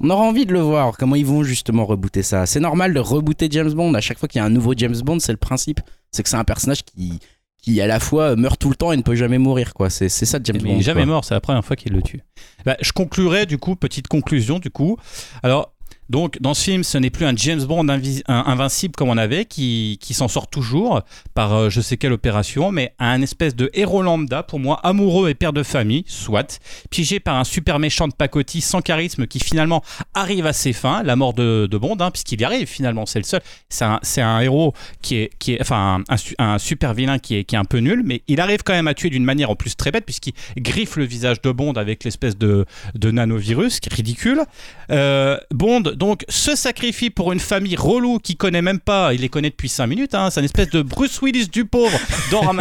On 0.00 0.10
aura 0.10 0.22
envie 0.22 0.46
de 0.46 0.52
le 0.52 0.60
voir. 0.60 0.96
Comment 0.96 1.16
ils 1.16 1.26
vont 1.26 1.42
justement 1.42 1.84
rebooter 1.84 2.22
ça? 2.22 2.46
C'est 2.46 2.60
normal 2.60 2.94
de 2.94 3.00
rebooter 3.00 3.48
James 3.50 3.72
Bond. 3.72 3.94
À 3.94 4.00
chaque 4.00 4.18
fois 4.18 4.28
qu'il 4.28 4.38
y 4.38 4.42
a 4.42 4.44
un 4.44 4.50
nouveau 4.50 4.74
James 4.76 4.96
Bond, 5.02 5.18
c'est 5.18 5.32
le 5.32 5.38
principe. 5.38 5.80
C'est 6.12 6.22
que 6.22 6.28
c'est 6.28 6.36
un 6.36 6.44
personnage 6.44 6.84
qui, 6.84 7.18
qui 7.60 7.80
à 7.80 7.86
la 7.86 7.98
fois 7.98 8.36
meurt 8.36 8.60
tout 8.60 8.68
le 8.70 8.76
temps 8.76 8.92
et 8.92 8.96
ne 8.96 9.02
peut 9.02 9.16
jamais 9.16 9.38
mourir, 9.38 9.74
quoi. 9.74 9.90
C'est 9.90 10.08
c'est 10.08 10.26
ça 10.26 10.38
James 10.42 10.58
Bond. 10.58 10.68
il 10.70 10.78
est 10.78 10.82
jamais 10.82 11.02
quoi. 11.02 11.14
mort, 11.14 11.24
c'est 11.24 11.34
la 11.34 11.40
première 11.40 11.64
fois 11.64 11.74
qu'il 11.76 11.92
le 11.92 12.02
tue. 12.02 12.22
Bah, 12.64 12.76
je 12.80 12.92
conclurai 12.92 13.46
du 13.46 13.58
coup, 13.58 13.74
petite 13.74 14.06
conclusion 14.08 14.58
du 14.58 14.70
coup. 14.70 14.96
Alors, 15.42 15.72
donc 16.08 16.40
dans 16.40 16.54
ce 16.54 16.64
film, 16.64 16.84
ce 16.84 16.98
n'est 16.98 17.10
plus 17.10 17.26
un 17.26 17.36
James 17.36 17.62
Bond 17.62 17.86
invincible 17.88 18.94
comme 18.96 19.10
on 19.10 19.18
avait, 19.18 19.44
qui, 19.44 19.98
qui 20.00 20.14
s'en 20.14 20.28
sort 20.28 20.48
toujours 20.48 21.02
par 21.34 21.54
euh, 21.54 21.70
je 21.70 21.80
sais 21.80 21.96
quelle 21.96 22.12
opération, 22.12 22.72
mais 22.72 22.94
un 22.98 23.20
espèce 23.22 23.54
de 23.54 23.70
héros 23.74 24.02
lambda, 24.02 24.42
pour 24.42 24.58
moi, 24.58 24.80
amoureux 24.84 25.28
et 25.28 25.34
père 25.34 25.52
de 25.52 25.62
famille, 25.62 26.04
soit, 26.06 26.60
piégé 26.90 27.20
par 27.20 27.36
un 27.36 27.44
super 27.44 27.78
méchant 27.78 28.08
de 28.08 28.14
pacotille 28.14 28.60
sans 28.60 28.80
charisme 28.80 29.26
qui 29.26 29.40
finalement 29.40 29.82
arrive 30.14 30.46
à 30.46 30.52
ses 30.52 30.72
fins, 30.72 31.02
la 31.02 31.16
mort 31.16 31.34
de, 31.34 31.68
de 31.70 31.78
Bond, 31.78 31.96
hein, 32.00 32.10
puisqu'il 32.10 32.40
y 32.40 32.44
arrive 32.44 32.66
finalement, 32.66 33.06
c'est 33.06 33.18
le 33.18 33.24
seul. 33.24 33.40
C'est 33.68 33.84
un, 33.84 34.00
un 34.18 34.40
héros 34.40 34.72
qui 35.02 35.16
est, 35.16 35.30
qui 35.38 35.54
est 35.54 35.60
enfin 35.60 36.02
un, 36.08 36.16
un 36.38 36.58
super 36.58 36.94
vilain 36.94 37.18
qui 37.18 37.36
est, 37.36 37.44
qui 37.44 37.54
est 37.54 37.58
un 37.58 37.64
peu 37.64 37.78
nul, 37.78 38.02
mais 38.04 38.22
il 38.28 38.40
arrive 38.40 38.62
quand 38.64 38.72
même 38.72 38.88
à 38.88 38.94
tuer 38.94 39.10
d'une 39.10 39.24
manière 39.24 39.50
en 39.50 39.56
plus 39.56 39.76
très 39.76 39.90
bête, 39.90 40.04
puisqu'il 40.04 40.32
griffe 40.56 40.96
le 40.96 41.04
visage 41.04 41.42
de 41.42 41.50
Bond 41.50 41.74
avec 41.74 42.04
l'espèce 42.04 42.36
de, 42.36 42.64
de 42.94 43.10
nanovirus, 43.10 43.80
qui 43.80 43.88
est 43.90 43.94
ridicule. 43.94 44.42
Euh, 44.90 45.38
Bond, 45.50 45.82
donc, 45.98 46.24
se 46.28 46.54
sacrifie 46.54 47.10
pour 47.10 47.32
une 47.32 47.40
famille 47.40 47.74
relou 47.74 48.20
qui 48.20 48.36
connaît 48.36 48.62
même 48.62 48.78
pas, 48.78 49.12
il 49.12 49.20
les 49.20 49.28
connaît 49.28 49.50
depuis 49.50 49.68
5 49.68 49.88
minutes, 49.88 50.14
hein, 50.14 50.30
c'est 50.30 50.38
une 50.38 50.44
espèce 50.44 50.70
de 50.70 50.80
Bruce 50.80 51.20
Willis 51.20 51.48
du 51.48 51.64
pauvre 51.64 51.98
dans 52.30 52.54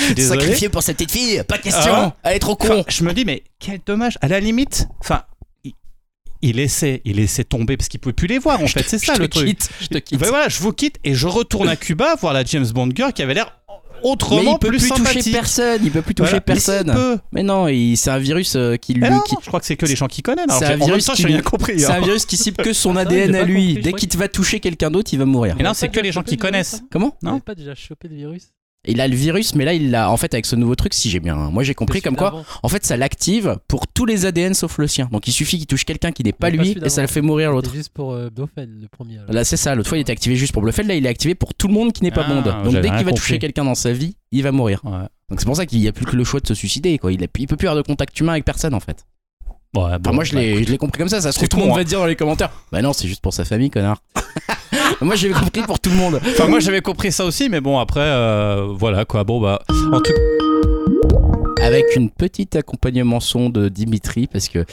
désolé. 0.16 0.40
Sacrifié 0.40 0.68
pour 0.68 0.82
cette 0.82 0.96
petite 0.96 1.12
fille, 1.12 1.44
pas 1.44 1.58
question. 1.58 1.92
Ah. 1.94 2.16
Elle 2.24 2.36
est 2.36 2.40
trop 2.40 2.56
con. 2.56 2.84
Je 2.88 3.04
me 3.04 3.12
dis, 3.12 3.24
mais 3.24 3.44
quel 3.60 3.80
dommage. 3.86 4.18
À 4.20 4.26
la 4.26 4.40
limite, 4.40 4.88
enfin, 4.98 5.22
il, 5.62 5.74
il 6.42 6.56
laissait, 6.56 7.02
il 7.04 7.16
laissait 7.16 7.44
tomber 7.44 7.76
parce 7.76 7.88
qu'il 7.88 8.00
pouvait 8.00 8.14
plus 8.14 8.26
les 8.26 8.40
voir. 8.40 8.60
En 8.60 8.66
fait, 8.66 8.84
c'est 8.88 8.98
ça 8.98 9.14
je 9.14 9.20
le 9.20 9.28
te 9.28 9.38
truc. 9.38 9.46
quitte, 9.46 9.70
je 9.80 9.86
te 9.86 9.98
quitte. 9.98 10.18
Ben 10.18 10.28
voilà, 10.28 10.48
je 10.48 10.58
vous 10.58 10.72
quitte 10.72 10.96
et 11.04 11.14
je 11.14 11.28
retourne 11.28 11.68
à 11.68 11.76
Cuba 11.76 12.16
voir 12.20 12.32
la 12.32 12.42
James 12.42 12.66
Bond 12.66 12.90
girl 12.94 13.12
qui 13.12 13.22
avait 13.22 13.34
l'air 13.34 13.61
Mais 14.02 14.08
autrement 14.10 14.52
il 14.54 14.58
peut 14.58 14.68
plus, 14.68 14.78
plus, 14.78 14.88
toucher 14.90 15.30
personne, 15.32 15.80
il 15.84 15.90
peut 15.90 16.02
plus 16.02 16.14
toucher 16.14 16.30
Voilà. 16.30 16.44
Mais 16.46 16.54
personne. 16.54 16.92
peut. 16.92 17.18
Mais 17.32 17.42
non, 17.42 17.66
c'est 17.96 18.10
un 18.10 18.18
virus 18.18 18.54
euh, 18.56 18.76
qui 18.76 18.94
lui. 18.94 19.00
Mais 19.02 19.10
non, 19.10 19.20
qui- 19.20 19.36
je 19.40 19.46
crois 19.46 19.60
que 19.60 19.66
c'est 19.66 19.76
que 19.76 19.86
les 19.86 19.96
gens 19.96 20.06
qui 20.08 20.22
connaissent. 20.22 20.46
C'est 20.58 20.64
un 20.64 20.74
en 20.74 20.78
même 20.78 20.86
virus 20.86 21.04
temps, 21.04 21.12
qui 21.14 21.22
j'ai 21.22 21.28
lui- 21.28 21.34
rien 21.34 21.42
compris. 21.42 21.78
C'est 21.80 21.86
hein. 21.86 21.96
un 21.96 22.04
virus 22.04 22.26
qui 22.26 22.36
cible 22.36 22.62
que 22.62 22.72
son 22.72 22.96
Ah, 22.96 23.00
ADN 23.00 23.32
pas 23.32 23.38
à 23.38 23.42
lui. 23.44 23.74
Dès 23.74 23.92
qu'il 23.92 24.08
va 24.18 24.28
toucher 24.28 24.60
quelqu'un 24.60 24.90
d'autre, 24.90 25.10
il 25.12 25.18
va 25.18 25.24
mourir. 25.24 25.54
Mais 25.56 25.62
non, 25.64 25.70
On 25.70 25.74
c'est 25.74 25.88
que 25.88 26.00
les 26.00 26.12
gens 26.12 26.22
qui 26.22 26.36
connaissent. 26.36 26.74
hein 26.82 26.86
Comment 26.90 27.16
Non. 27.22 27.40
Pas 27.40 27.54
déjà 27.54 27.74
chopé 27.74 28.08
le 28.08 28.16
virus 28.16 28.48
Il 28.84 29.00
a 29.00 29.06
le 29.06 29.14
virus, 29.14 29.54
mais 29.54 29.64
là, 29.64 29.74
il 29.74 29.92
l'a. 29.92 30.10
En 30.10 30.16
fait, 30.16 30.34
avec 30.34 30.44
ce 30.44 30.56
nouveau 30.56 30.74
truc, 30.74 30.92
si 30.92 31.08
j'ai 31.08 31.20
bien. 31.20 31.36
Moi, 31.36 31.62
j'ai 31.62 31.74
compris 31.74 32.02
comme 32.02 32.16
quoi. 32.16 32.44
En 32.64 32.68
fait, 32.68 32.84
ça 32.84 32.96
l'active 32.96 33.58
pour 33.68 33.86
tous 33.86 34.06
les 34.06 34.26
ADN 34.26 34.54
sauf 34.54 34.78
le 34.78 34.88
sien. 34.88 35.08
Donc, 35.12 35.28
il 35.28 35.32
suffit 35.32 35.56
qu'il 35.58 35.68
touche 35.68 35.84
quelqu'un 35.84 36.10
qui 36.10 36.24
n'est 36.24 36.32
pas 36.32 36.50
lui 36.50 36.76
et 36.84 36.88
ça 36.88 37.00
le 37.00 37.06
fait 37.06 37.20
mourir 37.20 37.52
l'autre. 37.52 37.70
C'est 37.70 37.76
juste 37.76 37.90
pour 37.90 38.12
euh, 38.12 38.28
Blofeld, 38.30 38.80
le 38.82 38.88
premier. 38.88 39.18
alors. 39.18 39.32
Là, 39.32 39.44
c'est 39.44 39.56
ça. 39.56 39.76
L'autre 39.76 39.88
fois, 39.88 39.98
il 39.98 40.00
était 40.00 40.10
activé 40.10 40.34
juste 40.34 40.52
pour 40.52 40.62
Blofeld. 40.62 40.88
Là, 40.88 40.96
il 40.96 41.06
est 41.06 41.08
activé 41.08 41.36
pour 41.36 41.54
tout 41.54 41.68
le 41.68 41.74
monde 41.74 41.92
qui 41.92 42.02
n'est 42.02 42.10
pas 42.10 42.24
Ah, 42.26 42.40
Bond. 42.40 42.70
Donc, 42.72 42.82
dès 42.82 42.90
qu'il 42.90 43.04
va 43.04 43.12
toucher 43.12 43.38
quelqu'un 43.38 43.64
dans 43.64 43.76
sa 43.76 43.92
vie, 43.92 44.16
il 44.32 44.42
va 44.42 44.50
mourir. 44.50 44.80
Ouais. 44.84 45.06
Donc, 45.30 45.38
c'est 45.38 45.46
pour 45.46 45.56
ça 45.56 45.64
qu'il 45.64 45.78
n'y 45.78 45.86
a 45.86 45.92
plus 45.92 46.04
que 46.04 46.16
le 46.16 46.24
choix 46.24 46.40
de 46.40 46.46
se 46.48 46.54
suicider. 46.54 46.98
Quoi. 46.98 47.12
Il, 47.12 47.22
a, 47.22 47.28
il 47.38 47.46
peut 47.46 47.56
plus 47.56 47.68
avoir 47.68 47.80
de 47.80 47.86
contact 47.86 48.18
humain 48.18 48.32
avec 48.32 48.44
personne, 48.44 48.74
en 48.74 48.80
fait. 48.80 49.06
Ouais, 49.76 49.84
Enfin, 49.84 49.98
bon, 50.00 50.12
moi, 50.12 50.24
je 50.24 50.34
bah, 50.34 50.40
l'ai 50.42 50.76
compris 50.76 50.98
comme 50.98 51.08
ça. 51.08 51.20
Ça 51.20 51.30
se 51.30 51.36
trouve, 51.38 51.44
C'est 51.44 51.48
tout 51.48 51.56
le 51.58 51.66
monde 51.66 51.76
va 51.76 51.84
dire 51.84 52.00
dans 52.00 52.06
les 52.06 52.16
commentaires. 52.16 52.50
Bah 52.72 52.82
non, 52.82 52.92
c'est 52.92 53.06
juste 53.06 53.22
pour 53.22 53.32
sa 53.32 53.44
famille, 53.44 53.70
connard. 53.70 54.02
moi, 55.00 55.14
j'ai 55.14 55.30
compris 55.30 55.62
pour 55.62 55.80
tout 55.80 55.90
le 55.90 55.96
monde. 55.96 56.20
Enfin, 56.26 56.46
moi 56.48 56.60
j'avais 56.60 56.80
compris 56.80 57.12
ça 57.12 57.24
aussi, 57.24 57.48
mais 57.48 57.60
bon, 57.60 57.78
après, 57.78 58.00
euh, 58.00 58.66
voilà 58.76 59.04
quoi. 59.04 59.24
Bon, 59.24 59.40
bah, 59.40 59.62
en 59.92 60.00
tout 60.00 60.12
avec 61.62 61.94
une 61.94 62.10
petite 62.10 62.56
accompagnement 62.56 63.20
son 63.20 63.48
de 63.48 63.68
Dimitri 63.68 64.26
parce 64.26 64.48
que 64.48 64.64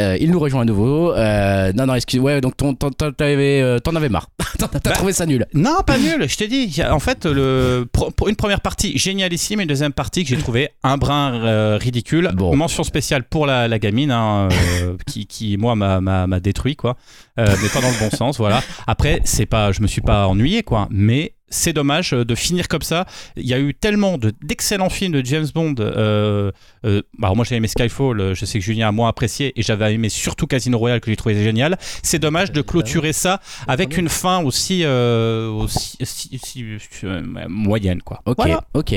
euh, 0.00 0.16
il 0.20 0.30
nous 0.30 0.38
rejoint 0.40 0.62
à 0.62 0.64
nouveau. 0.64 1.12
Euh, 1.12 1.72
non, 1.74 1.86
non, 1.86 1.94
excuse. 1.94 2.20
Ouais, 2.20 2.40
donc 2.40 2.56
t'en 2.56 2.72
euh, 2.72 3.78
t'en 3.78 3.94
avais 3.96 4.08
marre. 4.08 4.28
T'as 4.58 4.66
Bah, 4.66 4.90
trouvé 4.92 5.12
ça 5.12 5.26
nul. 5.26 5.46
Non, 5.54 5.78
pas 5.86 5.98
nul, 5.98 6.26
je 6.28 6.36
t'ai 6.36 6.48
dit. 6.48 6.64
il 6.68 6.76
y 6.76 6.82
a- 6.82 6.94
En 6.94 6.98
fait, 7.00 7.26
le, 7.26 7.86
pour 8.16 8.28
une 8.28 8.36
première 8.36 8.60
partie 8.60 8.96
génialissime 8.98 9.60
et 9.60 9.62
une 9.64 9.68
deuxième 9.68 9.92
partie 9.92 10.24
que 10.24 10.30
j'ai 10.30 10.36
trouvé 10.36 10.70
un 10.82 10.96
brin 10.96 11.34
euh, 11.34 11.78
ridicule. 11.80 12.30
Bon. 12.34 12.54
Mention 12.56 12.82
spéciale 12.82 13.24
pour 13.24 13.46
la, 13.46 13.68
la 13.68 13.78
gamine, 13.78 14.10
hein, 14.10 14.48
qui, 15.06 15.26
qui, 15.26 15.56
moi, 15.56 15.74
m'a- 15.76 16.40
détruit, 16.40 16.76
quoi. 16.76 16.96
Mais 17.36 17.44
pas 17.72 17.80
dans 17.80 17.88
le 17.90 17.98
bon 17.98 18.14
sens, 18.16 18.36
voilà. 18.38 18.62
Après, 18.86 19.20
c'est 19.24 19.46
pas, 19.46 19.72
je 19.72 19.80
me 19.82 19.86
suis 19.86 20.00
pas 20.02 20.26
ennuyé, 20.26 20.62
quoi. 20.62 20.88
Mais 20.90 21.34
c'est 21.50 21.72
dommage 21.72 22.12
euh, 22.14 22.24
de 22.24 22.34
finir 22.34 22.68
comme 22.68 22.82
ça. 22.82 23.06
Il 23.36 23.46
y 23.46 23.54
a 23.54 23.58
eu 23.58 23.74
tellement 23.74 24.18
de- 24.18 24.32
d'excellents 24.42 24.88
films 24.90 25.12
de 25.12 25.24
James 25.24 25.46
Bond. 25.54 25.74
Euh, 25.80 26.50
euh, 26.86 27.02
bah, 27.18 27.26
alors 27.28 27.36
moi, 27.36 27.44
j'ai 27.48 27.56
aimé 27.56 27.68
Skyfall, 27.68 28.20
euh, 28.20 28.34
je 28.34 28.44
sais 28.44 28.58
que 28.58 28.64
Julien 28.64 28.88
a 28.88 28.92
moins 28.92 29.08
apprécié, 29.08 29.52
et 29.56 29.62
j'avais 29.62 29.92
aimé 29.94 30.08
surtout 30.08 30.46
Casino 30.46 30.78
Royale 30.78 31.00
que 31.00 31.10
j'ai 31.10 31.16
trouvé 31.16 31.42
génial. 31.42 31.76
C'est 32.02 32.18
dommage 32.18 32.52
de 32.52 32.62
clôturer 32.62 33.12
ça 33.12 33.40
avec 33.68 33.96
une 33.96 34.08
fin 34.08 34.42
aussi, 34.42 34.82
euh, 34.84 35.48
aussi, 35.50 35.96
aussi- 36.00 36.30
aussi, 36.34 36.64
euh, 37.04 37.22
moyenne, 37.48 38.02
quoi. 38.02 38.20
Ok, 38.26 38.36
Voilà. 38.38 38.62
ok. 38.74 38.94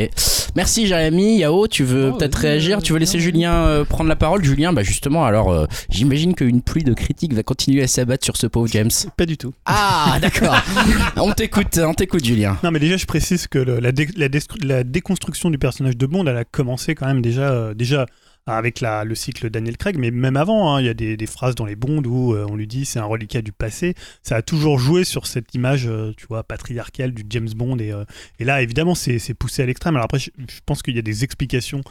Merci 0.55 0.85
Jérémy. 0.87 1.39
Yao, 1.39 1.67
tu 1.67 1.83
veux 1.83 2.11
Oh, 2.13 2.17
peut-être 2.17 2.35
réagir? 2.35 2.81
Tu 2.83 2.93
veux 2.93 2.99
laisser 2.99 3.19
Julien 3.19 3.53
euh, 3.65 3.85
prendre 3.85 4.07
la 4.09 4.15
parole? 4.15 4.43
Julien, 4.43 4.71
bah 4.73 4.83
justement, 4.83 5.25
alors 5.25 5.51
euh, 5.51 5.65
j'imagine 5.89 6.35
qu'une 6.35 6.61
pluie 6.61 6.83
de 6.83 6.93
critiques 6.93 7.33
va 7.33 7.41
continuer 7.43 7.81
à 7.81 7.87
s'abattre 7.87 8.23
sur 8.23 8.37
ce 8.37 8.45
pauvre 8.47 8.67
James. 8.67 8.91
Pas 9.17 9.25
du 9.25 9.37
tout. 9.37 9.53
Ah, 9.65 10.17
d'accord. 10.21 10.55
on 11.17 11.31
t'écoute, 11.31 11.79
on 11.83 11.93
t'écoute 11.93 12.23
Julien. 12.23 12.42
Non, 12.63 12.71
mais 12.71 12.79
déjà, 12.79 12.97
je 12.97 13.05
précise 13.05 13.47
que 13.47 13.59
le- 13.59 13.79
la, 13.79 13.91
dé- 13.91 14.09
la 14.17 14.29
dé- 14.29 14.39
la 14.63 14.83
déconstruction 14.83 15.49
du 15.49 15.57
personnage 15.57 15.97
de 15.97 16.05
Bond, 16.05 16.25
elle 16.27 16.37
a 16.37 16.45
commencé 16.45 16.95
quand 16.95 17.05
même 17.07 17.21
déjà, 17.21 17.51
euh, 17.51 17.73
déjà 17.73 18.05
avec 18.45 18.81
la, 18.81 19.03
le 19.05 19.15
cycle 19.15 19.49
Daniel 19.49 19.77
Craig, 19.77 19.97
mais 19.97 20.11
même 20.11 20.35
avant, 20.37 20.75
hein, 20.75 20.81
il 20.81 20.85
y 20.85 20.89
a 20.89 20.93
des, 20.93 21.15
des 21.15 21.25
phrases 21.27 21.55
dans 21.55 21.65
les 21.65 21.75
Bonds 21.75 22.03
où 22.05 22.33
euh, 22.33 22.45
on 22.49 22.55
lui 22.55 22.67
dit 22.67 22.85
c'est 22.85 22.99
un 22.99 23.05
reliquat 23.05 23.41
du 23.41 23.51
passé. 23.53 23.95
Ça 24.21 24.35
a 24.35 24.41
toujours 24.41 24.79
joué 24.79 25.03
sur 25.05 25.27
cette 25.27 25.53
image, 25.55 25.87
euh, 25.87 26.11
tu 26.17 26.25
vois, 26.27 26.43
patriarcale 26.43 27.13
du 27.13 27.23
James 27.29 27.49
Bond. 27.55 27.77
Et, 27.79 27.91
euh, 27.91 28.03
et 28.39 28.43
là, 28.43 28.61
évidemment, 28.61 28.95
c'est 28.95 29.33
poussé 29.33 29.63
à 29.63 29.65
l'extrême. 29.65 29.95
Alors 29.95 30.05
après, 30.05 30.19
je, 30.19 30.29
je 30.37 30.59
pense 30.65 30.81
qu'il 30.81 30.95
y 30.95 30.99
a 30.99 31.03
des 31.03 31.23
explications 31.23 31.81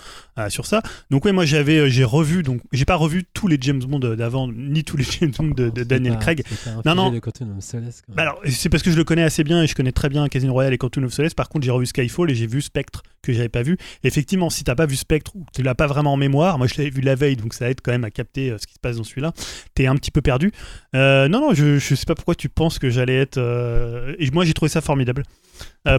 sur 0.48 0.66
ça. 0.66 0.82
Donc 1.10 1.24
ouais, 1.24 1.32
moi 1.32 1.44
j'avais, 1.44 1.88
j'ai 1.90 2.04
revu, 2.04 2.42
donc 2.42 2.60
j'ai 2.72 2.84
pas 2.84 2.96
revu 2.96 3.24
tous 3.32 3.48
les 3.48 3.56
James 3.60 3.80
Bond 3.82 3.98
d'avant, 4.00 4.48
ni 4.50 4.84
tous 4.84 4.96
les 4.96 5.04
James 5.20 5.32
Bond 5.36 5.48
de, 5.56 5.68
Daniel 5.70 6.14
pas- 6.14 6.20
Craig. 6.20 6.44
Non, 6.84 6.94
non. 6.94 7.12
Solace. 7.60 8.02
Bah 8.08 8.22
alors, 8.22 8.40
c'est 8.48 8.68
parce 8.68 8.82
que 8.82 8.90
je 8.90 8.96
le 8.96 9.04
connais 9.04 9.22
assez 9.22 9.44
bien 9.44 9.62
et 9.62 9.66
je 9.66 9.74
connais 9.74 9.92
très 9.92 10.08
bien 10.08 10.28
Casino 10.28 10.52
Royale 10.52 10.74
et 10.74 10.78
Quantum 10.78 11.04
of 11.04 11.12
Solace. 11.12 11.34
Par 11.34 11.48
contre, 11.48 11.64
j'ai 11.64 11.70
revu 11.70 11.86
Skyfall 11.86 12.30
et 12.30 12.34
j'ai 12.34 12.46
vu 12.46 12.60
Spectre 12.60 13.02
que 13.22 13.32
j'avais 13.32 13.48
pas 13.48 13.62
vu. 13.62 13.76
Effectivement, 14.04 14.50
si 14.50 14.64
t'as 14.64 14.74
pas 14.74 14.86
vu 14.86 14.96
Spectre 14.96 15.32
ou 15.34 15.44
que 15.44 15.50
tu 15.54 15.62
l'as 15.62 15.74
pas 15.74 15.86
vraiment 15.86 16.12
en 16.12 16.16
mémoire, 16.16 16.58
moi 16.58 16.66
je 16.66 16.74
l'avais 16.76 16.90
vu 16.90 17.00
la 17.00 17.14
veille, 17.14 17.36
donc 17.36 17.54
ça 17.54 17.70
aide 17.70 17.80
quand 17.82 17.92
même 17.92 18.04
à 18.04 18.10
capter 18.10 18.50
euh, 18.50 18.58
ce 18.58 18.66
qui 18.66 18.74
se 18.74 18.78
passe 18.80 18.96
dans 18.96 19.04
celui-là. 19.04 19.32
T'es 19.74 19.86
un 19.86 19.94
petit 19.96 20.10
peu 20.10 20.20
perdu. 20.22 20.52
Euh, 20.94 21.28
non, 21.28 21.40
non, 21.40 21.54
je, 21.54 21.78
je 21.78 21.94
sais 21.94 22.04
pas 22.06 22.14
pourquoi 22.14 22.34
tu 22.34 22.48
penses 22.48 22.78
que 22.78 22.90
j'allais 22.90 23.16
être. 23.16 23.38
euh, 23.38 24.14
Et 24.18 24.30
moi, 24.30 24.44
j'ai 24.44 24.52
trouvé 24.54 24.68
ça 24.68 24.80
formidable. 24.80 25.22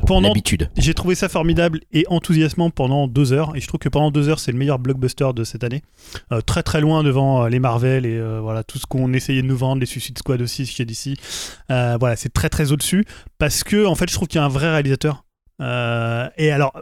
Pendant 0.07 0.29
L'habitude. 0.29 0.69
j'ai 0.77 0.93
trouvé 0.93 1.13
ça 1.13 1.27
formidable 1.29 1.81
et 1.91 2.05
enthousiasmant 2.07 2.69
pendant 2.69 3.07
deux 3.07 3.33
heures. 3.33 3.55
Et 3.55 3.61
je 3.61 3.67
trouve 3.67 3.79
que 3.79 3.89
pendant 3.89 4.11
deux 4.11 4.27
heures, 4.29 4.39
c'est 4.39 4.51
le 4.51 4.57
meilleur 4.57 4.79
blockbuster 4.79 5.27
de 5.35 5.43
cette 5.43 5.63
année. 5.63 5.83
Très 6.45 6.63
très 6.63 6.81
loin 6.81 7.03
devant 7.03 7.47
les 7.47 7.59
Marvel 7.59 8.05
et 8.05 8.19
voilà 8.41 8.63
tout 8.63 8.77
ce 8.79 8.85
qu'on 8.85 9.13
essayait 9.13 9.41
de 9.41 9.47
nous 9.47 9.57
vendre, 9.57 9.79
les 9.81 9.85
Suicide 9.85 10.17
Squad 10.17 10.41
aussi 10.41 10.65
chez 10.65 10.85
DC. 10.85 11.17
Voilà, 11.69 12.15
c'est 12.15 12.31
très 12.33 12.49
très 12.49 12.71
au-dessus 12.71 13.05
parce 13.37 13.63
que 13.63 13.85
en 13.85 13.95
fait, 13.95 14.09
je 14.09 14.15
trouve 14.15 14.27
qu'il 14.27 14.39
y 14.39 14.41
a 14.41 14.45
un 14.45 14.49
vrai 14.49 14.69
réalisateur. 14.71 15.22
Euh, 15.61 16.29
et 16.37 16.51
alors, 16.51 16.73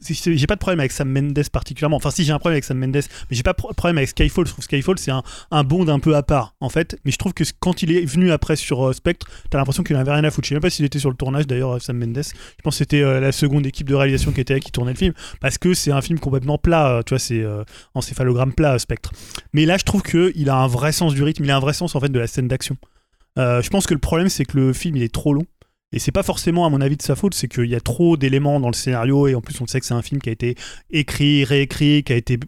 j'ai 0.00 0.46
pas 0.46 0.54
de 0.54 0.60
problème 0.60 0.80
avec 0.80 0.92
Sam 0.92 1.08
Mendes 1.08 1.48
particulièrement. 1.50 1.96
Enfin, 1.96 2.10
si 2.10 2.24
j'ai 2.24 2.32
un 2.32 2.38
problème 2.38 2.56
avec 2.56 2.64
Sam 2.64 2.78
Mendes, 2.78 2.94
mais 2.94 3.36
j'ai 3.36 3.42
pas 3.42 3.52
de 3.52 3.74
problème 3.74 3.98
avec 3.98 4.08
Skyfall. 4.08 4.46
Je 4.46 4.52
trouve 4.52 4.64
Skyfall 4.64 4.98
c'est 4.98 5.12
un, 5.12 5.64
bond 5.64 5.86
un 5.88 6.00
peu 6.00 6.16
à 6.16 6.22
part 6.22 6.54
en 6.60 6.68
fait. 6.68 6.98
Mais 7.04 7.12
je 7.12 7.18
trouve 7.18 7.34
que 7.34 7.44
quand 7.60 7.82
il 7.82 7.92
est 7.92 8.04
venu 8.04 8.32
après 8.32 8.56
sur 8.56 8.88
euh, 8.88 8.92
Spectre, 8.92 9.26
t'as 9.50 9.58
l'impression 9.58 9.82
qu'il 9.82 9.96
en 9.96 10.00
avait 10.00 10.12
rien 10.12 10.24
à 10.24 10.30
foutre. 10.30 10.46
Je 10.46 10.50
sais 10.50 10.54
même 10.54 10.62
pas 10.62 10.70
s'il 10.70 10.84
était 10.84 10.98
sur 10.98 11.10
le 11.10 11.16
tournage 11.16 11.46
d'ailleurs, 11.46 11.76
euh, 11.76 11.78
Sam 11.78 11.98
Mendes. 11.98 12.22
Je 12.22 12.62
pense 12.62 12.74
que 12.74 12.78
c'était 12.78 13.20
la 13.20 13.32
seconde 13.32 13.66
équipe 13.66 13.88
de 13.88 13.94
réalisation 13.94 14.32
qui 14.32 14.40
était 14.40 14.58
qui 14.60 14.72
tournait 14.72 14.92
le 14.92 14.98
film 14.98 15.14
parce 15.40 15.58
que 15.58 15.74
c'est 15.74 15.92
un 15.92 16.02
film 16.02 16.18
complètement 16.18 16.58
plat. 16.58 17.02
tu 17.06 17.10
vois, 17.10 17.18
c'est 17.18 17.40
euh, 17.40 17.64
encéphalogramme 17.94 18.52
plat 18.52 18.78
Spectre. 18.78 19.12
Mais 19.52 19.66
là, 19.66 19.78
je 19.78 19.84
trouve 19.84 20.02
que 20.02 20.32
il 20.34 20.50
a 20.50 20.56
un 20.56 20.66
vrai 20.66 20.92
sens 20.92 21.14
du 21.14 21.22
rythme. 21.22 21.44
Il 21.44 21.50
a 21.50 21.56
un 21.56 21.60
vrai 21.60 21.72
sens 21.72 21.94
en 21.94 22.00
fait 22.00 22.10
de 22.10 22.18
la 22.18 22.26
scène 22.26 22.48
d'action. 22.48 22.76
Je 23.36 23.68
pense 23.70 23.86
que 23.86 23.94
le 23.94 24.00
problème 24.00 24.28
c'est 24.28 24.44
que 24.44 24.58
le 24.58 24.72
film 24.72 24.96
il 24.96 25.02
est 25.02 25.12
trop 25.12 25.32
long. 25.32 25.46
Et 25.92 25.98
c'est 25.98 26.12
pas 26.12 26.22
forcément 26.22 26.66
à 26.66 26.70
mon 26.70 26.80
avis 26.80 26.96
de 26.96 27.02
sa 27.02 27.16
faute, 27.16 27.34
c'est 27.34 27.48
qu'il 27.48 27.66
y 27.66 27.74
a 27.74 27.80
trop 27.80 28.16
d'éléments 28.16 28.60
dans 28.60 28.68
le 28.68 28.74
scénario 28.74 29.26
et 29.28 29.34
en 29.34 29.40
plus 29.40 29.60
on 29.60 29.66
sait 29.66 29.80
que 29.80 29.86
c'est 29.86 29.94
un 29.94 30.02
film 30.02 30.20
qui 30.20 30.28
a 30.30 30.32
été 30.32 30.56
écrit, 30.90 31.44
réécrit, 31.44 32.02
qui 32.04 32.12
a 32.12 32.16
été 32.16 32.38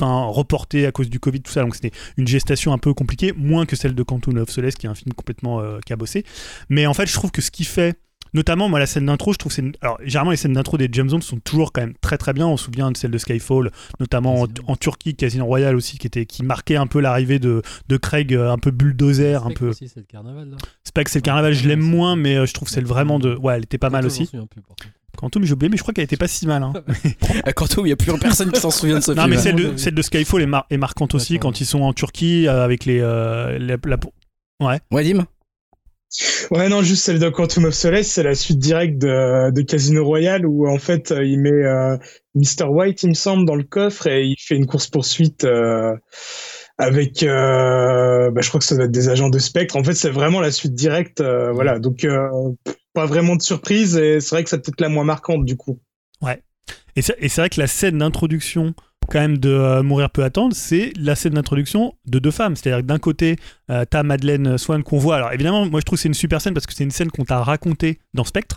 enfin 0.00 0.24
reporté 0.26 0.86
à 0.86 0.92
cause 0.92 1.10
du 1.10 1.20
Covid, 1.20 1.40
tout 1.40 1.52
ça. 1.52 1.62
Donc 1.62 1.74
c'était 1.74 1.92
une 2.16 2.28
gestation 2.28 2.72
un 2.72 2.78
peu 2.78 2.94
compliquée, 2.94 3.32
moins 3.36 3.66
que 3.66 3.76
celle 3.76 3.94
de 3.94 4.02
Quantum 4.02 4.36
of 4.38 4.50
Solace 4.50 4.74
qui 4.74 4.86
est 4.86 4.90
un 4.90 4.94
film 4.94 5.12
complètement 5.14 5.60
euh, 5.60 5.78
cabossé. 5.84 6.24
Mais 6.68 6.86
en 6.86 6.94
fait, 6.94 7.06
je 7.06 7.14
trouve 7.14 7.30
que 7.30 7.42
ce 7.42 7.50
qui 7.50 7.64
fait 7.64 7.98
Notamment, 8.34 8.68
moi, 8.68 8.78
la 8.78 8.86
scène 8.86 9.06
d'intro, 9.06 9.32
je 9.34 9.38
trouve 9.38 9.50
que 9.50 9.56
c'est. 9.56 9.62
une- 9.62 9.74
Alors, 9.82 9.98
généralement, 10.02 10.30
les 10.30 10.36
scènes 10.38 10.54
d'intro 10.54 10.78
des 10.78 10.88
James 10.92 11.08
Bond 11.08 11.20
sont 11.20 11.38
toujours 11.38 11.72
quand 11.72 11.82
même 11.82 11.92
très 12.00 12.16
très 12.16 12.32
bien. 12.32 12.46
On 12.46 12.56
se 12.56 12.64
souvient 12.64 12.90
de 12.90 12.96
celle 12.96 13.10
de 13.10 13.18
Skyfall, 13.18 13.70
notamment 14.00 14.46
en, 14.66 14.76
Turquie, 14.76 15.14
Casino 15.14 15.44
Royale 15.44 15.76
aussi, 15.76 15.98
qui, 15.98 16.06
était, 16.06 16.24
qui 16.24 16.42
marquait 16.42 16.76
un 16.76 16.86
peu 16.86 17.00
l'arrivée 17.00 17.38
de, 17.38 17.60
de 17.88 17.96
Craig, 17.98 18.32
euh, 18.34 18.50
un 18.50 18.56
peu 18.58 18.70
bulldozer, 18.70 19.44
un 19.46 19.50
peu. 19.50 19.68
aussi, 19.68 19.88
c'est 19.88 20.00
le 20.00 20.06
carnaval, 20.06 20.48
là. 20.50 20.56
C'est 20.84 20.94
pas 20.94 21.04
que 21.04 21.10
c'est 21.10 21.18
le 21.18 21.24
carnaval, 21.24 21.52
je 21.52 21.68
l'aime 21.68 21.80
moins, 21.80 22.16
mais 22.16 22.36
euh, 22.36 22.46
je 22.46 22.54
trouve 22.54 22.68
c'est 22.68 22.80
le 22.80 22.86
vraiment 22.86 23.18
de. 23.18 23.34
Ouais, 23.36 23.56
elle 23.56 23.64
était 23.64 23.78
pas 23.78 23.90
mal 23.90 24.06
aussi. 24.06 24.30
Quantum, 25.18 25.44
j'ai 25.44 25.52
oublié, 25.52 25.68
mais 25.68 25.76
je 25.76 25.82
crois 25.82 25.92
qu'elle 25.92 26.04
était 26.04 26.16
pas 26.16 26.26
si 26.26 26.46
mal. 26.46 26.62
hein. 26.62 26.72
Quantum, 27.54 27.84
il 27.84 27.88
n'y 27.90 27.92
a 27.92 27.96
plus 27.96 28.18
personne 28.18 28.50
qui 28.50 28.60
s'en 28.60 28.70
souvient 28.70 28.96
de 28.98 29.04
ce 29.04 29.12
non, 29.12 29.22
film. 29.24 29.30
mais 29.30 29.36
c'est- 29.36 29.42
celle 29.42 29.54
Ouais, 29.56 29.62
de, 29.64 29.68
ouais. 29.72 29.78
celle 29.78 29.94
de 29.94 30.02
Skyfall 30.02 30.40
est, 30.42 30.46
mar- 30.46 30.66
est 30.70 30.78
marquante 30.78 31.14
aussi 31.14 31.38
quand 31.38 31.60
ils 31.60 31.66
sont 31.66 31.82
en 31.82 31.92
Turquie 31.92 32.48
euh, 32.48 32.64
avec 32.64 32.86
les. 32.86 32.98
euh, 33.00 33.58
la- 33.58 33.76
la- 33.84 33.98
Ouais, 34.90 35.04
Dim 35.04 35.26
Ouais, 36.50 36.68
non, 36.68 36.82
juste 36.82 37.04
celle 37.04 37.18
de 37.18 37.28
Quantum 37.28 37.64
of 37.64 37.74
Solace, 37.74 38.08
c'est 38.08 38.22
la 38.22 38.34
suite 38.34 38.58
directe 38.58 38.98
de, 38.98 39.50
de 39.50 39.62
Casino 39.62 40.04
Royale 40.04 40.46
où 40.46 40.68
en 40.68 40.78
fait 40.78 41.10
euh, 41.10 41.24
il 41.24 41.40
met 41.40 41.50
euh, 41.50 41.96
Mr. 42.34 42.64
White, 42.68 43.02
il 43.02 43.10
me 43.10 43.14
semble, 43.14 43.46
dans 43.46 43.54
le 43.54 43.62
coffre 43.62 44.06
et 44.06 44.24
il 44.24 44.36
fait 44.38 44.56
une 44.56 44.66
course 44.66 44.88
poursuite 44.88 45.44
euh, 45.44 45.94
avec, 46.76 47.22
euh, 47.22 48.30
bah, 48.30 48.42
je 48.42 48.48
crois 48.48 48.58
que 48.58 48.66
ça 48.66 48.74
doit 48.74 48.84
être 48.84 48.90
des 48.90 49.08
agents 49.08 49.30
de 49.30 49.38
Spectre. 49.38 49.76
En 49.76 49.84
fait, 49.84 49.94
c'est 49.94 50.10
vraiment 50.10 50.40
la 50.40 50.50
suite 50.50 50.74
directe, 50.74 51.22
voilà. 51.22 51.78
Donc 51.78 52.06
pas 52.92 53.06
vraiment 53.06 53.36
de 53.36 53.42
surprise 53.42 53.96
et 53.96 54.20
c'est 54.20 54.34
vrai 54.34 54.44
que 54.44 54.50
c'est 54.50 54.58
peut-être 54.58 54.80
la 54.80 54.90
moins 54.90 55.04
marquante 55.04 55.44
du 55.44 55.56
coup. 55.56 55.80
Et 56.94 57.02
c'est 57.02 57.16
et 57.18 57.28
c'est 57.28 57.40
vrai 57.40 57.48
que 57.48 57.60
la 57.60 57.66
scène 57.66 57.98
d'introduction, 57.98 58.74
quand 59.10 59.20
même, 59.20 59.38
de 59.38 59.48
euh, 59.50 59.82
Mourir 59.82 60.10
peut 60.10 60.24
attendre, 60.24 60.54
c'est 60.54 60.92
la 60.98 61.14
scène 61.14 61.34
d'introduction 61.34 61.94
de 62.06 62.18
deux 62.18 62.30
femmes. 62.30 62.56
C'est-à-dire 62.56 62.80
que 62.82 62.86
d'un 62.86 62.98
côté, 62.98 63.36
euh, 63.70 63.84
t'as 63.88 64.02
Madeleine 64.02 64.58
Swan 64.58 64.82
qu'on 64.82 64.98
voit. 64.98 65.16
Alors 65.16 65.32
évidemment, 65.32 65.66
moi 65.66 65.80
je 65.80 65.84
trouve 65.84 65.98
que 65.98 66.02
c'est 66.02 66.08
une 66.08 66.14
super 66.14 66.40
scène 66.40 66.54
parce 66.54 66.66
que 66.66 66.74
c'est 66.74 66.84
une 66.84 66.90
scène 66.90 67.10
qu'on 67.10 67.24
t'a 67.24 67.42
racontée 67.42 67.98
dans 68.14 68.24
Spectre. 68.24 68.56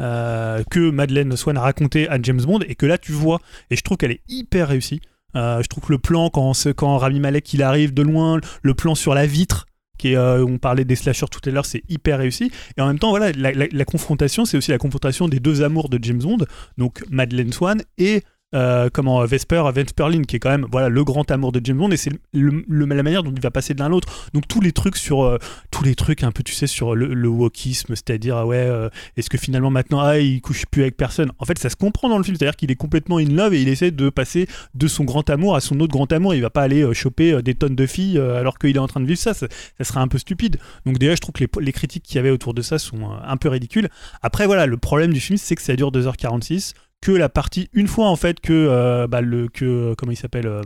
euh, 0.00 0.62
que 0.70 0.90
Madeleine 0.90 1.36
Swan 1.36 1.56
a 1.58 1.60
raconté 1.60 2.08
à 2.08 2.18
James 2.22 2.40
Bond 2.40 2.60
et 2.66 2.74
que 2.74 2.86
là 2.86 2.96
tu 2.96 3.12
vois 3.12 3.38
et 3.70 3.76
je 3.76 3.82
trouve 3.82 3.98
qu'elle 3.98 4.12
est 4.12 4.22
hyper 4.28 4.68
réussie 4.68 5.00
Euh, 5.36 5.62
je 5.62 5.68
trouve 5.68 5.84
que 5.84 5.92
le 5.92 5.98
plan 5.98 6.30
quand, 6.30 6.52
quand 6.74 6.96
Rami 6.98 7.20
Malek 7.20 7.52
il 7.54 7.62
arrive 7.62 7.92
de 7.94 8.02
loin 8.02 8.40
le 8.62 8.74
plan 8.74 8.94
sur 8.94 9.14
la 9.14 9.26
vitre 9.26 9.66
qui 9.98 10.12
est, 10.12 10.16
euh, 10.16 10.42
on 10.44 10.56
parlait 10.56 10.86
des 10.86 10.96
slashers 10.96 11.26
tout 11.30 11.46
à 11.46 11.52
l'heure, 11.52 11.66
c'est 11.66 11.82
hyper 11.90 12.18
réussi. 12.18 12.50
Et 12.78 12.80
en 12.80 12.86
même 12.86 12.98
temps, 12.98 13.10
voilà, 13.10 13.30
la- 13.32 13.52
la 13.52 13.84
confrontation, 13.84 14.46
c'est 14.46 14.56
aussi 14.56 14.70
la 14.70 14.78
confrontation 14.78 15.28
des 15.28 15.38
deux 15.40 15.60
amours 15.62 15.90
de 15.90 15.98
James 16.02 16.18
Bond, 16.22 16.38
donc 16.78 17.02
Madeleine 17.10 17.52
Swan 17.52 17.82
et 17.98 18.22
euh, 18.54 18.88
comment 18.92 19.24
Vesper, 19.24 19.62
Vesperlin, 19.72 20.22
qui 20.22 20.36
est 20.36 20.38
quand 20.38 20.50
même 20.50 20.66
voilà 20.70 20.88
le 20.88 21.04
grand 21.04 21.30
amour 21.30 21.52
de 21.52 21.60
James 21.64 21.78
Bond, 21.78 21.90
et 21.90 21.96
c'est 21.96 22.10
le- 22.32 22.64
la 22.68 23.02
manière 23.02 23.22
dont 23.22 23.32
il 23.34 23.40
va 23.40 23.50
passer 23.50 23.74
de 23.74 23.78
l'un 23.78 23.86
à 23.86 23.88
l'autre. 23.88 24.30
Donc 24.34 24.48
tous 24.48 24.60
les 24.60 24.72
trucs 24.72 24.96
sur 24.96 25.22
euh, 25.24 25.38
tous 25.70 25.84
les 25.84 25.94
trucs 25.94 26.24
un 26.24 26.32
peu, 26.32 26.42
tu 26.42 26.52
sais, 26.54 26.66
sur 26.66 26.94
le, 26.94 27.14
le 27.14 27.28
wokisme, 27.28 27.94
c'est-à-dire 27.94 28.36
ah 28.36 28.46
ouais, 28.46 28.56
euh, 28.58 28.88
est-ce 29.16 29.30
que 29.30 29.38
finalement 29.38 29.70
maintenant 29.70 30.00
ah 30.00 30.18
il 30.18 30.40
couche 30.40 30.64
plus 30.66 30.82
avec 30.82 30.96
personne. 30.96 31.30
En 31.38 31.44
fait, 31.44 31.58
ça 31.58 31.70
se 31.70 31.76
comprend 31.76 32.08
dans 32.08 32.18
le 32.18 32.24
film, 32.24 32.36
c'est-à-dire 32.36 32.56
qu'il 32.56 32.70
est 32.70 32.76
complètement 32.76 33.18
in 33.18 33.26
love 33.28 33.54
et 33.54 33.62
il 33.62 33.68
essaie 33.68 33.90
de 33.90 34.08
passer 34.10 34.46
de 34.74 34.88
son 34.88 35.04
grand 35.04 35.28
amour 35.30 35.54
à 35.56 35.60
son 35.60 35.78
autre 35.80 35.92
grand 35.92 36.10
amour. 36.12 36.34
Il 36.34 36.42
va 36.42 36.50
pas 36.50 36.62
aller 36.62 36.82
euh, 36.82 36.92
choper 36.92 37.32
euh, 37.32 37.42
des 37.42 37.54
tonnes 37.54 37.76
de 37.76 37.86
filles 37.86 38.18
euh, 38.18 38.38
alors 38.38 38.58
qu'il 38.58 38.74
est 38.74 38.78
en 38.80 38.88
train 38.88 39.00
de 39.00 39.06
vivre 39.06 39.18
ça. 39.20 39.34
ça. 39.34 39.46
serait 39.80 40.00
un 40.00 40.08
peu 40.08 40.18
stupide. 40.18 40.56
Donc 40.86 40.98
déjà, 40.98 41.14
je 41.14 41.20
trouve 41.20 41.32
que 41.34 41.44
les, 41.44 41.64
les 41.64 41.72
critiques 41.72 42.02
qu'il 42.02 42.16
y 42.16 42.18
avait 42.18 42.30
autour 42.30 42.54
de 42.54 42.62
ça 42.62 42.78
sont 42.78 43.02
euh, 43.02 43.14
un 43.24 43.36
peu 43.36 43.48
ridicules. 43.48 43.88
Après, 44.22 44.46
voilà, 44.46 44.66
le 44.66 44.76
problème 44.76 45.12
du 45.12 45.20
film, 45.20 45.36
c'est 45.38 45.54
que 45.54 45.62
ça 45.62 45.76
dure 45.76 45.90
2h46 45.92 46.72
que 47.00 47.12
la 47.12 47.30
partie 47.30 47.70
une 47.72 47.86
fois 47.86 48.08
en 48.08 48.16
fait 48.16 48.40
que 48.40 48.52
euh, 48.52 49.06
bah, 49.06 49.22
le 49.22 49.48
que 49.48 49.94
comment 49.96 50.12
il 50.12 50.16
s'appelle 50.16 50.46
euh, 50.46 50.62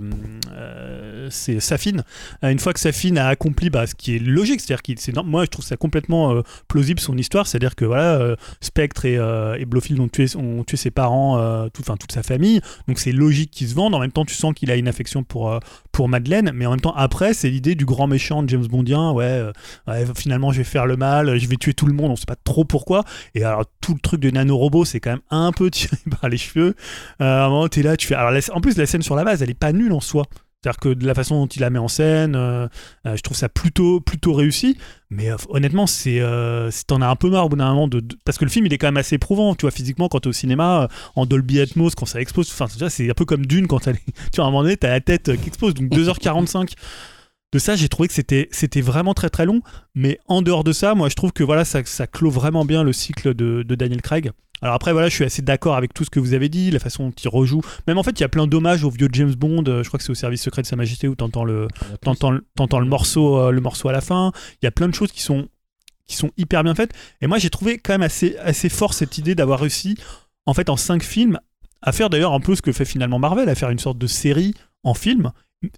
euh, 0.50 1.28
c'est 1.30 1.60
Safin 1.60 2.02
Euh, 2.42 2.50
une 2.50 2.58
fois 2.58 2.72
que 2.72 2.80
Safin 2.80 3.16
a 3.16 3.28
accompli 3.28 3.70
bah, 3.70 3.86
ce 3.86 3.94
qui 3.94 4.16
est 4.16 4.18
logique 4.18 4.60
c'est-à-dire 4.60 4.82
qu'il 4.82 4.98
c'est 4.98 5.14
moi 5.16 5.44
je 5.44 5.50
trouve 5.50 5.64
ça 5.64 5.76
complètement 5.76 6.42
plausible 6.66 6.98
son 6.98 7.16
histoire 7.16 7.46
c'est-à-dire 7.46 7.76
que 7.76 7.84
voilà 7.84 8.36
Spectre 8.60 9.04
et, 9.04 9.14
et 9.14 9.64
Blofeld 9.64 10.00
ont 10.00 10.08
tué 10.08 10.26
ont 10.36 10.64
tué 10.64 10.76
ses 10.76 10.90
parents 10.90 11.68
tout, 11.70 11.82
enfin 11.82 11.96
toute 11.96 12.12
sa 12.12 12.22
famille 12.22 12.60
donc 12.88 12.98
c'est 12.98 13.12
logique 13.12 13.50
qu'ils 13.50 13.68
se 13.68 13.74
vendent 13.74 13.94
en 13.94 14.00
même 14.00 14.12
temps 14.12 14.24
tu 14.24 14.34
sens 14.34 14.54
qu'il 14.54 14.70
a 14.70 14.76
une 14.76 14.88
affection 14.88 15.22
pour 15.22 15.58
pour 15.92 16.08
Madeleine 16.08 16.50
mais 16.52 16.66
en 16.66 16.70
même 16.70 16.80
temps 16.80 16.94
après 16.94 17.32
c'est 17.34 17.50
l'idée 17.50 17.76
du 17.76 17.84
grand 17.84 18.06
méchant 18.08 18.42
James 18.46 18.66
Bondien 18.66 19.12
ouais, 19.12 19.50
finalement 20.16 20.50
je 20.52 20.58
vais 20.58 20.64
faire 20.64 20.86
le 20.86 20.96
mal 20.96 21.38
je 21.38 21.46
vais 21.46 21.56
tuer 21.56 21.74
tout 21.74 21.86
le 21.86 21.92
monde 21.92 22.10
on 22.10 22.16
sait 22.16 22.26
pas 22.26 22.36
trop 22.36 22.64
pourquoi 22.64 23.04
et 23.34 23.44
alors 23.44 23.64
tout 23.80 23.94
le 23.94 24.00
truc 24.00 24.20
de 24.20 24.30
nanorobot 24.30 24.84
c'est 24.84 25.00
quand 25.00 25.10
même 25.10 25.20
un 25.30 25.52
peu 25.52 25.70
tiré 25.70 25.96
les 26.28 26.36
cheveux 26.36 26.74
euh, 27.20 27.24
à 27.24 27.44
un 27.44 27.48
moment 27.48 27.68
t'es 27.68 27.82
là 27.82 27.96
tu 27.96 28.06
fais 28.06 28.14
alors 28.14 28.32
en 28.52 28.60
plus 28.60 28.76
la 28.76 28.86
scène 28.86 29.02
sur 29.02 29.16
la 29.16 29.24
base 29.24 29.42
elle 29.42 29.50
est 29.50 29.54
pas 29.54 29.72
nulle 29.72 29.92
en 29.92 30.00
soi 30.00 30.24
c'est-à-dire 30.62 30.80
que 30.80 30.88
de 30.94 31.06
la 31.06 31.14
façon 31.14 31.40
dont 31.40 31.46
il 31.46 31.60
la 31.60 31.68
met 31.68 31.78
en 31.78 31.88
scène, 31.88 32.34
euh, 32.36 32.66
euh, 33.06 33.16
je 33.16 33.20
trouve 33.20 33.36
ça 33.36 33.50
plutôt, 33.50 34.00
plutôt 34.00 34.32
réussi. 34.32 34.78
Mais 35.10 35.28
honnêtement, 35.50 35.86
c'est, 35.86 36.22
t'en 36.86 37.02
as 37.02 37.06
un 37.06 37.16
peu 37.16 37.28
marre 37.28 37.44
au 37.44 37.48
bout 37.50 37.56
d'un 37.56 37.74
moment. 37.74 37.90
Parce 38.24 38.38
que 38.38 38.46
le 38.46 38.50
film, 38.50 38.64
il 38.64 38.72
est 38.72 38.78
quand 38.78 38.86
même 38.86 38.96
assez 38.96 39.16
éprouvant. 39.16 39.54
Tu 39.54 39.66
vois, 39.66 39.72
physiquement, 39.72 40.08
quand 40.08 40.20
t'es 40.20 40.28
au 40.28 40.32
cinéma, 40.32 40.88
en 41.16 41.26
Dolby 41.26 41.60
Atmos, 41.60 41.94
quand 41.94 42.06
ça 42.06 42.18
explose, 42.18 42.50
c'est 42.88 43.10
un 43.10 43.12
peu 43.12 43.26
comme 43.26 43.44
Dune 43.44 43.66
quand 43.66 43.86
elle, 43.86 43.98
tu 44.32 44.36
vois, 44.36 44.46
un 44.46 44.48
moment 44.48 44.62
donné, 44.62 44.78
t'as 44.78 44.88
la 44.88 45.02
tête 45.02 45.36
qui 45.36 45.48
explose. 45.48 45.74
Donc 45.74 45.90
2h45 45.90 46.72
de 47.54 47.58
ça, 47.58 47.76
j'ai 47.76 47.88
trouvé 47.88 48.08
que 48.08 48.14
c'était, 48.14 48.48
c'était 48.52 48.80
vraiment 48.82 49.14
très 49.14 49.30
très 49.30 49.46
long. 49.46 49.62
Mais 49.94 50.18
en 50.26 50.42
dehors 50.42 50.64
de 50.64 50.72
ça, 50.72 50.94
moi, 50.94 51.08
je 51.08 51.14
trouve 51.14 51.32
que 51.32 51.42
voilà, 51.44 51.64
ça, 51.64 51.80
ça 51.84 52.06
clôt 52.06 52.30
vraiment 52.30 52.64
bien 52.64 52.82
le 52.82 52.92
cycle 52.92 53.32
de, 53.34 53.62
de 53.62 53.74
Daniel 53.74 54.02
Craig. 54.02 54.30
Alors 54.62 54.74
après, 54.76 54.92
voilà, 54.92 55.08
je 55.08 55.14
suis 55.14 55.24
assez 55.24 55.42
d'accord 55.42 55.76
avec 55.76 55.92
tout 55.94 56.04
ce 56.04 56.10
que 56.10 56.20
vous 56.20 56.32
avez 56.34 56.48
dit, 56.48 56.70
la 56.70 56.78
façon 56.78 57.04
dont 57.08 57.12
il 57.22 57.28
rejoue. 57.28 57.60
Même 57.86 57.98
en 57.98 58.02
fait, 58.02 58.12
il 58.18 58.20
y 58.22 58.24
a 58.24 58.28
plein 58.28 58.46
d'hommages 58.46 58.82
au 58.84 58.90
vieux 58.90 59.08
James 59.12 59.34
Bond. 59.34 59.64
euh, 59.68 59.82
Je 59.82 59.88
crois 59.88 59.98
que 59.98 60.04
c'est 60.04 60.10
au 60.10 60.14
service 60.14 60.42
secret 60.42 60.62
de 60.62 60.66
Sa 60.66 60.76
Majesté 60.76 61.06
où 61.06 61.14
t'entends 61.14 61.44
le, 61.44 61.68
Il 61.82 61.86
y 61.86 61.90
en 61.90 61.94
a 61.94 61.96
plus. 61.96 61.98
t'entends, 62.04 62.38
t'entends 62.56 62.80
le 62.80 62.86
morceau, 62.86 63.38
euh, 63.38 63.50
le 63.50 63.60
morceau 63.60 63.88
à 63.88 63.92
la 63.92 64.00
fin. 64.00 64.32
Il 64.62 64.64
y 64.64 64.68
a 64.68 64.70
plein 64.70 64.88
de 64.88 64.94
choses 64.94 65.12
qui 65.12 65.22
sont, 65.22 65.48
qui 66.06 66.16
sont 66.16 66.30
hyper 66.36 66.64
bien 66.64 66.74
faites. 66.74 66.92
Et 67.20 67.26
moi, 67.26 67.38
j'ai 67.38 67.50
trouvé 67.50 67.78
quand 67.78 67.92
même 67.92 68.02
assez, 68.02 68.36
assez 68.38 68.68
fort 68.68 68.94
cette 68.94 69.18
idée 69.18 69.34
d'avoir 69.34 69.60
réussi, 69.60 69.96
en 70.46 70.54
fait, 70.54 70.70
en 70.70 70.76
cinq 70.76 71.02
films, 71.02 71.38
à 71.82 71.92
faire 71.92 72.08
d'ailleurs 72.08 72.32
un 72.32 72.40
peu 72.40 72.54
ce 72.56 72.62
que 72.62 72.72
fait 72.72 72.86
finalement 72.86 73.18
Marvel, 73.18 73.48
à 73.50 73.54
faire 73.54 73.70
une 73.70 73.78
sorte 73.78 73.98
de 73.98 74.06
série 74.06 74.54
en 74.82 74.94
film. 74.94 75.30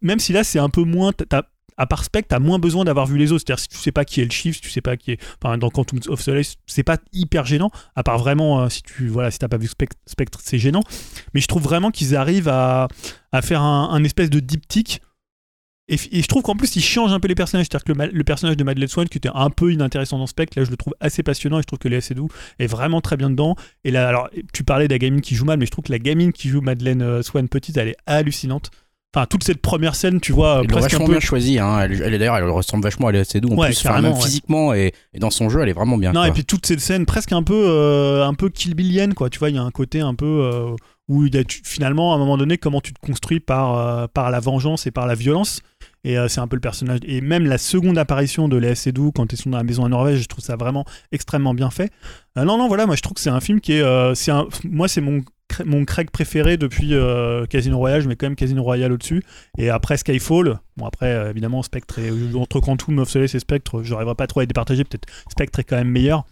Même 0.03 0.21
si 0.21 0.33
là, 0.33 0.45
c'est 0.45 0.59
un 0.61 0.69
peu 0.69 0.83
moins. 0.85 1.13
t'as- 1.13 1.43
à 1.77 1.87
part 1.87 2.05
Spectre, 2.05 2.29
t'as 2.31 2.39
moins 2.39 2.59
besoin 2.59 2.85
d'avoir 2.85 3.07
vu 3.07 3.19
les 3.19 3.33
autres. 3.33 3.45
C'est-à-dire, 3.47 3.63
si 3.63 3.69
tu 3.69 3.77
sais 3.77 3.93
pas 3.93 4.05
qui 4.05 4.21
est 4.21 4.25
le 4.25 4.31
chiffre, 4.31 4.57
si 4.57 4.63
tu 4.63 4.71
sais 4.71 4.81
pas 4.81 4.97
qui 4.97 5.13
est. 5.13 5.21
Enfin, 5.43 5.59
dans 5.59 5.71
Quantum 5.71 6.01
of 6.09 6.21
Solace, 6.21 6.57
c'est 6.67 6.83
pas 6.83 6.99
hyper 7.13 7.45
gênant. 7.45 7.71
À 7.95 8.03
part 8.03 8.19
vraiment, 8.19 8.63
euh, 8.63 8.69
si 8.69 8.83
tu 8.83 9.09
voilà, 9.09 9.31
si 9.31 9.39
t'as 9.39 9.49
pas 9.49 9.59
vu 9.59 9.69
Spectre, 9.69 10.41
c'est 10.43 10.59
gênant. 10.59 10.83
Mais 11.35 11.41
je 11.41 11.47
trouve 11.47 11.63
vraiment 11.63 11.91
qu'ils 11.91 12.17
arrivent 12.17 12.49
à, 12.49 12.89
faire 13.43 13.61
un, 13.61 14.03
espèce 14.05 14.31
de 14.31 14.41
diptyque. 14.41 15.01
Et, 15.89 15.97
je 15.97 16.27
trouve 16.27 16.43
qu'en 16.43 16.57
plus, 16.57 16.75
ils 16.75 16.83
changent 16.83 17.13
un 17.13 17.21
peu 17.21 17.29
les 17.29 17.35
personnages. 17.35 17.67
C'est-à-dire 17.71 17.85
que 17.85 18.17
le 18.17 18.25
personnage 18.25 18.57
de 18.57 18.65
Madeleine 18.65 18.89
Swan, 18.89 19.09
qui 19.09 19.19
était 19.19 19.31
un 19.33 19.51
peu 19.51 19.73
inintéressant 19.73 20.19
dans 20.19 20.27
Spectre, 20.27 20.59
là, 20.59 20.65
je 20.65 20.71
le 20.71 20.77
trouve 20.77 20.95
assez 21.01 21.23
passionnant 21.23 21.59
et 21.59 21.63
je 21.63 21.67
trouve 21.67 21.79
que 21.79 21.89
Léa 21.89 22.01
Seydoux 22.01 22.29
est 22.59 22.67
vraiment 22.67 23.01
très 23.01 23.17
bien 23.17 23.31
dedans. 23.31 23.55
Et 23.85 23.91
là, 23.91 24.09
alors, 24.09 24.31
tu 24.53 24.65
parlais 24.65 24.89
de 24.89 24.95
la 24.95 24.99
gamine 24.99 25.21
qui 25.21 25.35
joue 25.35 25.45
mal, 25.45 25.59
mais 25.59 25.67
je 25.67 25.71
trouve 25.71 25.85
que 25.85 25.93
la 25.93 25.99
gamine 25.99 26.33
qui 26.33 26.49
joue 26.49 26.61
Madeleine 26.61 27.03
euh, 27.03 27.23
Swan 27.23 27.49
petite, 27.49 27.77
elle 27.77 27.89
est 27.89 27.97
hallucinante. 28.07 28.71
Enfin, 29.15 29.25
toute 29.27 29.45
cette 29.45 29.63
première 29.63 29.95
scène, 29.95 30.21
tu 30.21 30.33
vois, 30.33 30.59
l'ont 30.61 30.67
presque 30.67 30.79
un 30.79 30.99
vachement 30.99 31.07
peu. 31.07 31.13
bien 31.13 31.21
choisi. 31.21 31.59
Hein. 31.59 31.81
Elle, 31.81 32.03
elle 32.03 32.13
est 32.13 32.19
d'ailleurs, 32.19 32.37
elle 32.37 32.45
ressemble 32.51 32.83
vachement 32.85 33.07
à 33.09 33.13
Léa 33.13 33.25
Seydoux. 33.25 33.49
En 33.51 33.57
Ouais, 33.57 33.69
plus, 33.69 33.79
enfin, 33.79 33.89
carrément, 33.91 34.09
même 34.09 34.17
ouais. 34.19 34.23
physiquement 34.25 34.75
et, 34.75 34.93
et 35.15 35.19
dans 35.19 35.31
son 35.31 35.49
jeu, 35.49 35.63
elle 35.63 35.71
est 35.71 35.73
vraiment 35.75 35.97
bien. 35.97 36.13
Non, 36.13 36.21
quoi. 36.21 36.29
et 36.29 36.33
puis 36.33 36.45
toute 36.45 36.67
cette 36.67 36.81
scène 36.81 37.07
presque 37.07 37.33
un 37.33 37.43
peu, 37.43 37.55
euh, 37.67 38.27
un 38.27 38.35
peu 38.35 38.51
Kill 38.51 38.75
Billienne, 38.75 39.15
quoi. 39.15 39.31
Tu 39.31 39.39
vois, 39.39 39.49
il 39.49 39.57
y 39.57 39.59
a 39.59 39.63
un 39.63 39.71
côté 39.71 40.01
un 40.01 40.15
peu 40.15 40.27
euh, 40.27 40.75
où 41.09 41.25
il 41.25 41.35
y 41.35 41.39
a, 41.39 41.45
tu- 41.45 41.63
finalement, 41.65 42.13
à 42.13 42.17
un 42.17 42.19
moment 42.19 42.37
donné, 42.37 42.59
comment 42.59 42.83
tu 42.83 42.93
te 42.93 42.99
construis 43.01 43.41
par, 43.41 43.79
euh, 43.79 44.07
par 44.13 44.31
la 44.31 44.39
vengeance 44.41 44.87
et 44.87 44.91
par 44.91 45.07
la 45.07 45.15
violence. 45.15 45.61
Et 46.05 46.19
euh, 46.19 46.29
c'est 46.29 46.41
un 46.41 46.47
peu 46.47 46.57
le 46.57 46.61
personnage. 46.61 47.01
Et 47.07 47.23
même 47.23 47.47
la 47.47 47.57
seconde 47.59 47.97
apparition 47.97 48.49
de 48.49 48.59
Léa 48.59 48.75
Seydoux 48.75 49.13
quand 49.13 49.33
ils 49.33 49.37
sont 49.39 49.49
dans 49.51 49.57
la 49.57 49.65
maison 49.65 49.85
à 49.87 49.89
Norvège, 49.89 50.21
je 50.21 50.27
trouve 50.29 50.45
ça 50.45 50.57
vraiment 50.57 50.85
extrêmement 51.11 51.55
bien 51.55 51.71
fait. 51.71 51.91
Euh, 52.37 52.45
non, 52.45 52.59
non, 52.59 52.69
voilà, 52.69 52.85
moi 52.87 52.97
je 52.97 53.03
trouve 53.03 53.15
que 53.15 53.21
c'est 53.21 53.31
un 53.31 53.41
film 53.41 53.61
qui 53.63 53.73
est. 53.73 53.81
euh, 53.83 54.15
c'est 54.15 54.31
un, 54.31 54.47
moi, 54.65 54.89
c'est 54.89 55.01
mon, 55.01 55.23
mon 55.65 55.85
Craig 55.85 56.11
préféré 56.11 56.57
depuis 56.57 56.95
euh, 56.95 57.47
Casino 57.47 57.79
Royale. 57.79 58.03
Je 58.03 58.09
mets 58.09 58.17
quand 58.17 58.27
même 58.27 58.37
Casino 58.37 58.63
Royale 58.63 58.93
au-dessus. 58.93 59.23
Et 59.59 59.71
après 59.71 59.97
Skyfall, 59.97 60.59
bon, 60.77 60.87
après, 60.87 61.07
euh, 61.07 61.31
évidemment, 61.31 61.63
Spectre 61.63 61.99
et 61.99 62.11
entre 62.37 62.61
Quantum 62.61 62.99
of 62.99 63.09
Solace 63.09 63.35
et 63.35 63.39
Spectre, 63.41 63.83
j'arriverai 63.83 64.15
pas 64.15 64.27
trop 64.27 64.41
à 64.41 64.43
les 64.43 64.47
départager. 64.47 64.85
Peut-être 64.85 65.07
Spectre 65.31 65.59
est 65.61 65.65
quand 65.65 65.77
même 65.77 65.89
meilleur. 65.91 66.25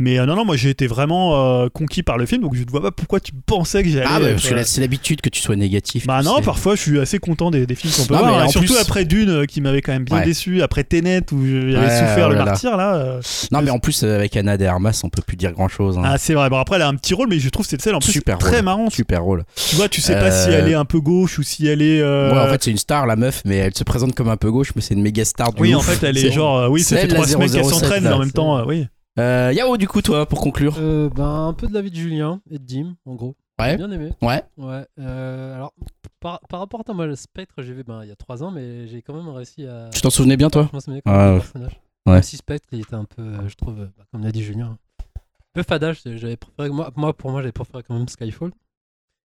Mais 0.00 0.16
euh, 0.20 0.26
non, 0.26 0.36
non, 0.36 0.44
moi 0.44 0.56
j'ai 0.56 0.70
été 0.70 0.86
vraiment 0.86 1.62
euh, 1.64 1.68
conquis 1.72 2.04
par 2.04 2.18
le 2.18 2.26
film, 2.26 2.42
donc 2.42 2.54
je 2.54 2.62
ne 2.62 2.70
vois 2.70 2.80
pas 2.80 2.92
pourquoi 2.92 3.18
tu 3.18 3.32
pensais 3.46 3.82
que 3.82 3.88
j'allais. 3.88 4.06
Ah, 4.08 4.20
bah, 4.20 4.26
parce 4.30 4.48
que 4.48 4.62
c'est 4.62 4.80
l'habitude 4.80 5.20
que 5.20 5.28
tu 5.28 5.40
sois 5.40 5.56
négatif. 5.56 6.06
bah 6.06 6.22
non, 6.22 6.36
sais. 6.36 6.42
parfois 6.42 6.76
je 6.76 6.82
suis 6.82 7.00
assez 7.00 7.18
content 7.18 7.50
des, 7.50 7.66
des 7.66 7.74
films 7.74 7.92
qu'on 7.92 8.04
peut 8.06 8.14
Non, 8.14 8.20
voir. 8.20 8.48
surtout 8.48 8.74
plus- 8.74 8.78
après 8.80 9.04
Dune 9.04 9.28
euh, 9.28 9.44
qui 9.44 9.60
m'avait 9.60 9.82
quand 9.82 9.90
même 9.90 10.04
bien 10.04 10.18
Ouais. 10.18 10.24
déçu, 10.24 10.62
après 10.62 10.84
Tenet 10.84 11.22
où 11.32 11.44
j'avais 11.44 11.76
Ouais, 11.76 11.98
souffert 11.98 12.26
oh 12.28 12.32
le 12.32 12.36
martyr 12.36 12.76
là. 12.76 12.94
euh, 12.94 13.20
Non, 13.50 13.60
mais 13.60 13.70
en 13.70 13.80
plus, 13.80 14.04
euh, 14.04 14.14
avec 14.14 14.36
Anna 14.36 14.56
de 14.56 14.64
Armas, 14.66 15.00
on 15.02 15.08
peut 15.08 15.22
plus 15.26 15.36
dire 15.36 15.50
grand 15.50 15.66
chose. 15.68 15.98
Ah 16.04 16.16
c'est 16.16 16.34
vrai, 16.34 16.48
bon 16.48 16.58
après 16.58 16.76
elle 16.76 16.82
a 16.82 16.88
un 16.88 16.94
petit 16.94 17.14
rôle, 17.14 17.26
mais 17.28 17.40
je 17.40 17.48
trouve 17.48 17.66
cette 17.66 17.82
scène 17.82 17.96
en 17.96 17.98
plus 17.98 18.12
Super 18.12 18.38
très 18.38 18.56
rôle. 18.58 18.64
marrante. 18.66 18.92
Super 18.94 19.24
rôle. 19.24 19.44
Tu 19.68 19.74
vois, 19.74 19.88
tu 19.88 20.00
sais 20.00 20.14
pas 20.14 20.30
si 20.30 20.48
Euh, 20.50 20.60
elle 20.62 20.68
est 20.70 20.74
un 20.74 20.84
peu 20.84 21.00
gauche 21.00 21.40
ou 21.40 21.42
si 21.42 21.66
elle 21.66 21.82
est. 21.82 22.00
euh, 22.00 22.32
Ouais, 22.32 22.38
en 22.38 22.46
fait, 22.52 22.62
c'est 22.62 22.70
une 22.70 22.76
star, 22.78 23.04
la 23.04 23.16
meuf, 23.16 23.42
mais 23.44 23.56
elle 23.56 23.74
se 23.78 23.84
présente 23.84 24.14
comme 24.14 24.28
un 24.28 24.36
peu 24.36 24.50
gauche, 24.50 24.72
mais 24.76 24.82
c'est 24.82 24.94
une 24.94 25.02
méga 25.02 25.24
star 25.24 25.52
du 25.52 25.62
oui, 25.62 25.74
en 25.74 25.80
fait 25.80 26.04
elle 26.06 26.18
est 26.18 26.30
genre. 26.32 26.56
euh, 26.58 26.68
oui, 26.68 26.82
ça 26.82 26.96
c'est 26.96 27.02
fait 27.02 27.08
la 27.08 27.14
trois 27.14 27.26
semaines 27.26 27.50
qu'elle 27.50 27.64
007, 27.64 27.72
s'entraîne, 27.72 28.04
mais 28.04 28.12
en 28.12 28.18
même 28.18 28.32
temps, 28.32 28.58
euh, 28.58 28.64
oui. 28.66 28.86
Euh, 29.18 29.52
Yao, 29.54 29.76
du 29.76 29.88
coup, 29.88 30.00
toi, 30.00 30.26
pour 30.26 30.40
conclure. 30.40 30.76
Euh, 30.78 31.08
ben, 31.10 31.46
un 31.48 31.52
peu 31.52 31.66
de 31.66 31.74
la 31.74 31.82
vie 31.82 31.90
de 31.90 31.96
Julien 31.96 32.40
et 32.50 32.58
de 32.58 32.64
Dim, 32.64 32.94
en 33.04 33.14
gros. 33.16 33.34
Ouais. 33.60 33.76
Bien 33.76 33.90
aimé. 33.90 34.10
Ouais. 34.22 34.42
Ouais. 34.56 34.84
euh, 35.00 35.56
alors, 35.56 35.72
par, 36.20 36.38
par 36.48 36.60
rapport 36.60 36.82
à 36.86 36.92
moi, 36.92 37.06
le 37.06 37.16
Spectre, 37.16 37.54
j'ai 37.62 37.72
vu 37.72 37.82
ben, 37.82 38.00
il 38.04 38.08
y 38.08 38.12
a 38.12 38.16
3 38.16 38.44
ans, 38.44 38.52
mais 38.52 38.86
j'ai 38.86 39.02
quand 39.02 39.14
même 39.14 39.28
réussi 39.28 39.66
à. 39.66 39.88
Tu 39.92 40.00
t'en 40.00 40.10
souvenais 40.10 40.36
bien, 40.36 40.50
toi 40.50 40.68
Je 40.70 40.76
m'en 40.76 40.80
souvenais 40.80 41.02
quand 41.04 41.10
Ah, 41.12 41.16
même 41.24 41.32
ouais. 41.34 41.40
personnage. 41.40 41.80
Ouais. 42.06 42.12
Même 42.14 42.22
si 42.22 42.36
Spectre, 42.36 42.68
il 42.72 42.80
était 42.80 42.94
un 42.94 43.04
peu, 43.04 43.24
je 43.48 43.54
trouve, 43.56 43.74
bah, 43.74 44.04
comme 44.12 44.22
l'a 44.22 44.30
dit 44.30 44.44
Julien, 44.44 44.76
un 45.00 45.10
peu 45.52 45.64
fadage. 45.64 46.00
J'avais 46.04 46.36
préféré, 46.36 46.68
moi, 46.70 47.12
pour 47.12 47.30
moi, 47.32 47.40
j'avais 47.42 47.50
préféré 47.52 47.82
quand 47.82 47.94
même 47.98 48.06
Skyfall. 48.08 48.52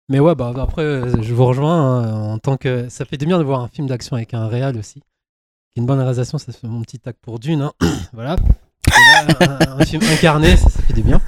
Mais 0.10 0.20
ouais, 0.20 0.36
bah, 0.36 0.54
après, 0.58 0.84
je 1.22 1.34
vous 1.34 1.46
rejoins 1.46 2.04
hein, 2.04 2.34
en 2.34 2.40
tant 2.40 2.58
que. 2.58 2.90
Ça 2.90 3.06
fait 3.06 3.18
du 3.18 3.26
bien 3.26 3.40
de 3.40 3.44
voir 3.44 3.62
un 3.62 3.68
film 3.68 3.88
d'action 3.88 4.16
avec 4.16 4.34
un 4.34 4.48
réal 4.48 4.78
aussi. 4.78 5.02
Une 5.76 5.86
bonne 5.86 6.00
réalisation, 6.00 6.38
ça 6.38 6.54
fait 6.54 6.68
mon 6.68 6.82
petit 6.84 7.00
tac 7.00 7.18
pour 7.22 7.40
Dune. 7.40 7.62
hein. 7.62 7.74
voilà. 8.14 8.36
Là, 8.88 9.58
un, 9.76 9.80
un 9.80 9.86
film 9.86 10.04
incarné, 10.04 10.56
ça, 10.58 10.70
ça 10.70 10.82
fait 10.84 10.94
du 10.94 11.02
bien. 11.04 11.20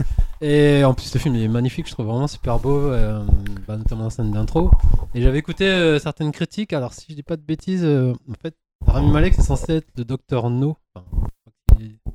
Et 0.42 0.84
en 0.84 0.94
plus, 0.94 1.12
le 1.14 1.20
film 1.20 1.36
il 1.36 1.42
est 1.42 1.48
magnifique, 1.48 1.88
je 1.88 1.94
trouve 1.94 2.06
vraiment 2.06 2.28
super 2.28 2.60
beau, 2.60 2.78
euh, 2.78 3.26
bah, 3.68 3.76
notamment 3.78 4.04
la 4.06 4.10
scène 4.12 4.32
d'intro. 4.32 4.70
Et 5.16 5.22
j'avais 5.24 5.40
écouté 5.40 5.68
euh, 5.68 5.98
certaines 5.98 6.32
critiques, 6.32 6.74
alors 6.74 6.94
si 6.94 7.08
je 7.10 7.16
dis 7.16 7.24
pas 7.24 7.36
de 7.36 7.42
bêtises, 7.42 7.84
euh, 7.84 8.14
en 8.30 8.34
fait, 8.40 8.56
Rami 8.86 9.10
Malek 9.12 9.34
c'est 9.34 9.42
censé 9.42 9.78
être 9.78 9.88
le 9.98 10.06
Docteur 10.06 10.52
No. 10.52 10.78
Enfin, 10.96 11.06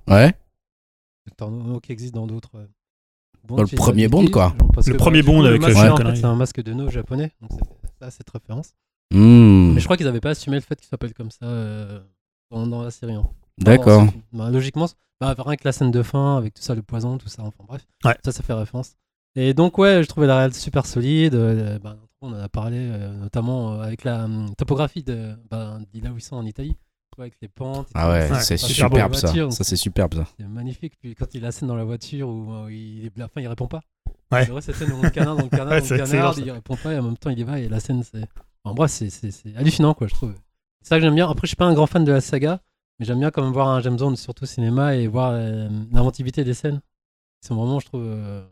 Ouais. 0.08 0.32
Docteur 1.26 1.50
No 1.50 1.80
qui 1.80 1.90
existe 1.90 2.14
dans 2.14 2.28
d'autres. 2.28 2.50
Euh, 3.44 3.46
Bond, 3.48 3.56
Dans 3.56 3.62
le 3.62 3.68
premier 3.76 4.08
Bond, 4.08 4.26
quoi. 4.26 4.54
Le 4.86 4.96
premier 4.96 5.22
Bond 5.22 5.44
avec 5.44 5.60
le 5.62 5.68
masque, 5.74 5.80
fait, 5.80 5.94
connerie. 5.94 6.16
c'est 6.16 6.24
un 6.24 6.34
masque 6.36 6.62
de 6.62 6.72
No 6.72 6.88
japonais, 6.90 7.30
donc 7.40 7.50
c'est 7.52 8.04
ça 8.04 8.10
cette 8.10 8.30
référence. 8.30 8.74
Hmm, 9.12 9.72
Mais 9.74 9.80
je 9.80 9.84
crois 9.84 9.96
qu'ils 9.96 10.06
avaient 10.08 10.20
pas 10.20 10.30
assumé 10.30 10.56
le 10.56 10.62
fait 10.62 10.76
qu'il 10.76 10.88
s'appelle 10.88 11.12
comme 11.14 11.30
ça 11.30 11.44
euh, 11.44 12.00
dans, 12.50 12.66
dans 12.66 12.82
la 12.82 12.90
série. 12.90 13.14
hein. 13.14 13.28
D'accord. 13.58 14.06
Bah, 14.32 14.50
logiquement, 14.50 14.86
bah, 15.20 15.34
rien 15.38 15.56
que 15.56 15.62
la 15.64 15.72
scène 15.72 15.90
de 15.90 16.02
fin 16.02 16.38
avec 16.38 16.54
tout 16.54 16.62
ça, 16.62 16.74
le 16.74 16.82
poison, 16.82 17.18
tout 17.18 17.28
ça, 17.28 17.42
enfin 17.42 17.64
bref. 17.68 17.86
Ouais. 18.04 18.16
Ça, 18.24 18.32
ça 18.32 18.42
fait 18.42 18.54
référence. 18.54 18.92
Et 19.36 19.54
donc, 19.54 19.78
ouais, 19.78 20.02
je 20.02 20.08
trouvais 20.08 20.26
la 20.26 20.38
réelle 20.38 20.54
super 20.54 20.86
solide. 20.86 21.34
euh, 21.34 21.78
bah, 21.78 21.96
on 22.22 22.32
en 22.32 22.38
a 22.40 22.48
parlé, 22.48 22.76
euh, 22.78 23.12
notamment 23.16 23.74
euh, 23.74 23.82
avec 23.82 24.04
la 24.04 24.24
hum, 24.24 24.54
topographie 24.56 25.02
de, 25.02 25.32
bah, 25.50 25.78
de 25.92 26.00
là 26.04 26.10
où 26.12 26.16
ils 26.18 26.22
sont 26.22 26.36
en 26.36 26.46
Italie, 26.46 26.76
avec 27.20 27.34
les 27.40 27.48
pentes. 27.48 27.88
et 27.88 27.92
Ah 27.94 28.04
tout. 28.04 28.10
ouais, 28.12 28.30
Ouais, 28.32 28.40
c'est 28.40 28.56
superbe 28.56 29.14
ça. 29.14 29.26
voiture, 29.28 29.52
Ça, 29.52 29.64
c'est 29.64 29.76
superbe 29.76 30.14
ça. 30.14 30.24
C'est 30.38 30.46
magnifique. 30.48 30.94
Puis 31.00 31.14
quand 31.14 31.26
il 31.34 31.42
a 31.42 31.48
la 31.48 31.52
scène 31.52 31.68
dans 31.68 31.76
la 31.76 31.84
voiture 31.84 32.28
où 32.28 32.52
euh, 32.52 32.72
il, 32.72 33.10
la 33.16 33.28
fin, 33.28 33.40
il 33.40 33.48
répond 33.48 33.66
pas. 33.68 33.80
Ouais. 34.30 34.44
C'est 34.46 34.50
vrai, 34.50 34.60
cette 34.62 34.76
scène 34.76 34.90
dans 34.90 35.02
le 35.02 35.10
canard, 35.10 35.36
dans 35.36 35.42
le 35.42 35.48
canard, 35.50 35.68
Ouais, 35.68 35.80
dans 35.80 35.86
c'est 35.86 35.98
le 35.98 36.04
canard, 36.06 36.38
il 36.38 36.50
répond 36.50 36.76
pas 36.76 36.92
et 36.94 36.98
en 36.98 37.02
même 37.02 37.16
temps 37.18 37.30
il 37.30 37.38
y 37.38 37.44
va 37.44 37.58
et 37.58 37.68
la 37.68 37.80
scène, 37.80 38.02
c'est. 38.02 38.24
En 38.64 38.74
bref, 38.74 38.90
c'est- 38.90 39.10
c'est 39.10 39.30
c'est 39.30 39.54
hallucinant, 39.56 39.92
quoi, 39.94 40.06
je 40.06 40.14
trouve. 40.14 40.32
C'est 40.82 40.88
ça 40.90 40.96
que 40.96 41.02
j'aime 41.02 41.14
bien. 41.14 41.28
Après, 41.28 41.42
je 41.42 41.48
suis 41.48 41.56
pas 41.56 41.66
un 41.66 41.74
grand 41.74 41.86
fan 41.86 42.04
de 42.04 42.12
la 42.12 42.20
saga, 42.20 42.60
mais 42.98 43.04
j'aime 43.06 43.18
bien 43.18 43.30
quand 43.30 43.42
même 43.42 43.52
voir 43.52 43.68
un 43.68 43.80
James 43.80 43.96
Bond, 43.96 44.16
surtout 44.16 44.44
au 44.44 44.46
cinéma, 44.46 44.94
et 44.96 45.06
voir 45.08 45.32
euh, 45.34 45.68
l'inventivité 45.92 46.44
des 46.44 46.54
scènes. 46.54 46.80
Ils 47.42 47.46
sont 47.48 47.56
vraiment, 47.56 47.78
je 47.80 47.86
trouve. 47.86 48.04
Euh... 48.04 48.44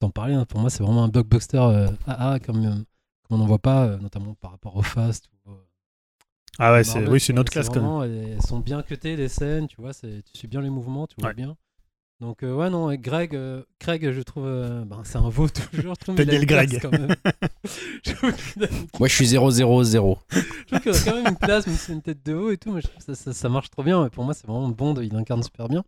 T'en 0.00 0.10
parlais, 0.10 0.34
hein, 0.34 0.46
pour 0.46 0.60
moi, 0.60 0.70
c'est 0.70 0.82
vraiment 0.82 1.04
un 1.04 1.08
blockbuster 1.08 1.58
euh, 1.58 1.88
AA, 2.06 2.38
comme, 2.40 2.64
euh, 2.64 2.74
qu'on 3.28 3.36
n'en 3.38 3.46
voit 3.46 3.58
pas, 3.58 3.84
euh, 3.84 3.98
notamment 3.98 4.34
par 4.34 4.50
rapport 4.52 4.74
au 4.76 4.82
Fast. 4.82 5.28
Ou, 5.46 5.50
euh, 5.50 5.54
Ah 6.58 6.72
ouais, 6.72 6.84
c'est 6.84 7.06
oui, 7.08 7.20
c'est 7.20 7.32
une 7.32 7.38
autre 7.38 7.50
c'est 7.52 7.60
classe 7.60 7.68
quand 7.68 7.76
même. 7.76 7.84
vraiment, 7.84 8.04
Elles 8.04 8.32
elles 8.34 8.42
sont 8.42 8.58
bien 8.60 8.82
cutées, 8.82 9.16
les 9.16 9.28
scènes, 9.28 9.66
tu 9.66 9.76
vois, 9.80 9.92
c'est- 9.92 10.22
tu 10.24 10.38
suis 10.38 10.48
bien 10.48 10.60
les 10.60 10.70
mouvements, 10.70 11.06
tu 11.06 11.14
vois 11.18 11.28
Ouais. 11.28 11.34
bien. 11.34 11.56
Donc, 12.20 12.42
euh, 12.42 12.52
ouais, 12.52 12.68
non, 12.68 12.92
Greg, 12.96 13.34
euh, 13.34 13.62
Craig, 13.78 14.12
je 14.12 14.20
trouve, 14.20 14.44
euh, 14.44 14.84
ben, 14.84 15.00
c'est 15.04 15.16
un 15.16 15.30
veau 15.30 15.48
toujours. 15.88 15.94
Le 16.06 16.44
Greg. 16.44 16.78
quand 16.82 16.90
même. 16.92 17.14
je 18.04 18.12
a 18.12 18.68
Moi, 18.98 19.08
je 19.08 19.14
suis 19.14 19.24
0-0-0. 19.26 20.18
je 20.30 20.66
trouve 20.66 20.80
qu'il 20.80 20.90
a 20.92 20.98
quand 21.04 21.14
même 21.16 21.28
une 21.28 21.36
place, 21.38 21.66
même 21.66 21.76
si 21.76 21.84
c'est 21.86 21.92
une 21.94 22.02
tête 22.02 22.22
de 22.26 22.34
haut 22.34 22.50
et 22.50 22.58
tout, 22.58 22.72
mais 22.72 22.82
je 22.82 22.88
trouve 22.88 22.98
que 22.98 23.04
ça, 23.04 23.14
ça, 23.14 23.32
ça 23.32 23.48
marche 23.48 23.70
trop 23.70 23.82
bien. 23.82 24.04
Et 24.04 24.10
pour 24.10 24.24
moi, 24.24 24.34
c'est 24.34 24.46
vraiment 24.46 24.68
Bond, 24.68 24.96
il 25.00 25.16
incarne 25.16 25.42
super 25.42 25.68
bien. 25.68 25.82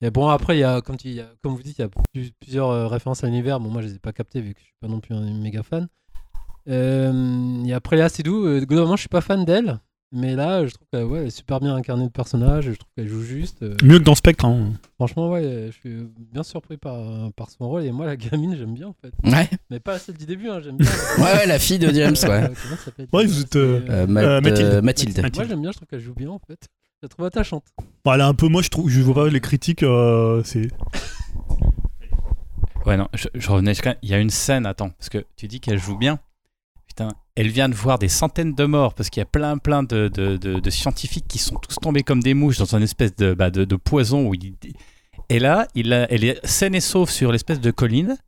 Et 0.00 0.10
bon, 0.10 0.26
après, 0.28 0.56
il 0.56 0.60
y 0.60 0.64
a, 0.64 0.80
comme, 0.80 0.96
tu, 0.96 1.08
il 1.08 1.14
y 1.14 1.20
a- 1.20 1.30
comme 1.42 1.54
vous 1.54 1.62
dites, 1.62 1.78
il 1.78 1.82
y 1.82 1.84
a 1.84 1.90
plus- 2.14 2.32
plusieurs 2.40 2.70
euh, 2.70 2.86
références 2.88 3.22
à 3.22 3.26
l'univers. 3.26 3.60
Bon, 3.60 3.68
moi, 3.68 3.82
je 3.82 3.88
les 3.88 3.94
ai 3.96 3.98
pas 3.98 4.12
captées 4.14 4.40
vu 4.40 4.54
que 4.54 4.60
je 4.60 4.64
suis 4.64 4.74
pas 4.80 4.88
non 4.88 5.00
plus 5.00 5.14
un 5.14 5.20
méga 5.38 5.62
fan. 5.62 5.86
Euh, 6.68 7.64
et 7.64 7.72
après, 7.72 7.96
Léa 7.96 8.08
Seydoux, 8.08 8.46
euh, 8.46 8.60
globalement, 8.60 8.96
je 8.96 9.00
suis 9.02 9.08
pas 9.08 9.20
fan 9.20 9.44
d'elle. 9.44 9.78
Mais 10.14 10.36
là, 10.36 10.66
je 10.66 10.72
trouve 10.74 10.86
qu'elle 10.92 11.04
ouais, 11.06 11.20
elle 11.20 11.26
est 11.28 11.30
super 11.30 11.58
bien 11.58 11.74
incarnée 11.74 12.04
le 12.04 12.10
personnage. 12.10 12.66
Je 12.66 12.72
trouve 12.72 12.90
qu'elle 12.94 13.08
joue 13.08 13.22
juste. 13.22 13.62
euh, 13.62 13.74
Mieux 13.82 13.98
que 13.98 14.04
dans 14.04 14.14
Spectre. 14.14 14.44
hein. 14.44 14.72
franchement, 14.96 15.30
ouais, 15.30 15.68
je 15.68 15.72
suis 15.72 16.06
bien 16.30 16.42
surpris 16.42 16.76
par, 16.76 17.32
par 17.32 17.48
son 17.48 17.66
rôle. 17.66 17.84
Et 17.84 17.92
moi, 17.92 18.04
la 18.04 18.16
gamine, 18.16 18.54
j'aime 18.54 18.74
bien 18.74 18.88
en 18.88 18.92
fait. 19.00 19.12
Ouais. 19.24 19.48
Mais 19.70 19.80
pas 19.80 19.98
celle 19.98 20.18
du 20.18 20.26
début, 20.26 20.50
hein, 20.50 20.60
j'aime 20.62 20.76
bien. 20.76 20.86
ouais, 21.18 21.22
ouais, 21.38 21.46
la 21.46 21.58
fille 21.58 21.78
de 21.78 21.88
James, 21.94 22.14
ouais. 22.24 22.28
Euh, 22.28 22.48
comment 22.62 22.76
ça 22.76 22.84
s'appelle 22.84 23.08
Ouais, 23.10 23.24
vous 23.24 23.40
êtes, 23.40 23.56
euh, 23.56 23.80
Euh, 23.88 23.90
euh, 23.90 24.02
Euh, 24.02 24.40
Mathilde. 24.42 24.68
euh, 24.68 24.82
Mathilde. 24.82 25.16
Mathilde. 25.16 25.36
moi 25.36 25.44
j'aime 25.48 25.62
bien, 25.62 25.70
je 25.72 25.76
trouve 25.78 25.88
qu'elle 25.88 26.00
joue 26.00 26.14
bien 26.14 26.28
en 26.28 26.40
fait. 26.46 26.58
Je 27.00 27.06
la 27.06 27.08
trouve 27.08 27.24
attachante. 27.24 27.64
Bon, 28.04 28.12
elle 28.12 28.20
est 28.20 28.24
un 28.24 28.34
peu 28.34 28.48
moche, 28.48 28.66
je 28.66 28.70
trouve. 28.70 28.90
Je 28.90 29.00
vois 29.00 29.14
pas 29.14 29.28
les 29.30 29.40
critiques. 29.40 29.82
euh, 29.82 30.42
c'est 30.44 30.68
Ouais, 32.84 32.96
non, 32.96 33.08
je, 33.14 33.28
je 33.34 33.48
revenais. 33.50 33.72
jusqu'à- 33.72 33.96
Il 34.02 34.10
y 34.10 34.14
a 34.14 34.18
une 34.18 34.30
scène, 34.30 34.66
attends, 34.66 34.90
parce 34.90 35.08
que 35.08 35.24
tu 35.36 35.46
dis 35.48 35.60
qu'elle 35.60 35.78
joue 35.78 35.96
bien. 35.96 36.18
Putain, 36.94 37.08
elle 37.36 37.48
vient 37.48 37.70
de 37.70 37.74
voir 37.74 37.98
des 37.98 38.10
centaines 38.10 38.54
de 38.54 38.64
morts 38.66 38.92
parce 38.92 39.08
qu'il 39.08 39.22
y 39.22 39.22
a 39.22 39.26
plein, 39.26 39.56
plein 39.56 39.82
de, 39.82 40.08
de, 40.12 40.36
de- 40.36 40.60
de 40.60 40.70
scientifiques 40.70 41.24
qui 41.26 41.38
sont 41.38 41.54
tous 41.56 41.76
tombés 41.76 42.02
comme 42.02 42.22
des 42.22 42.34
mouches 42.34 42.58
dans 42.58 42.76
une 42.76 42.82
espèce 42.82 43.16
de, 43.16 43.32
bah, 43.32 43.48
de, 43.48 43.64
de 43.64 43.76
poison. 43.76 44.26
Où 44.28 44.34
il... 44.34 44.52
Et 45.30 45.38
là, 45.38 45.66
il 45.74 45.90
a- 45.94 46.06
elle 46.12 46.22
est 46.24 46.38
saine 46.46 46.74
et 46.74 46.80
sauve 46.82 47.10
sur 47.10 47.32
l'espèce 47.32 47.60
de 47.60 47.70
colline. 47.70 48.18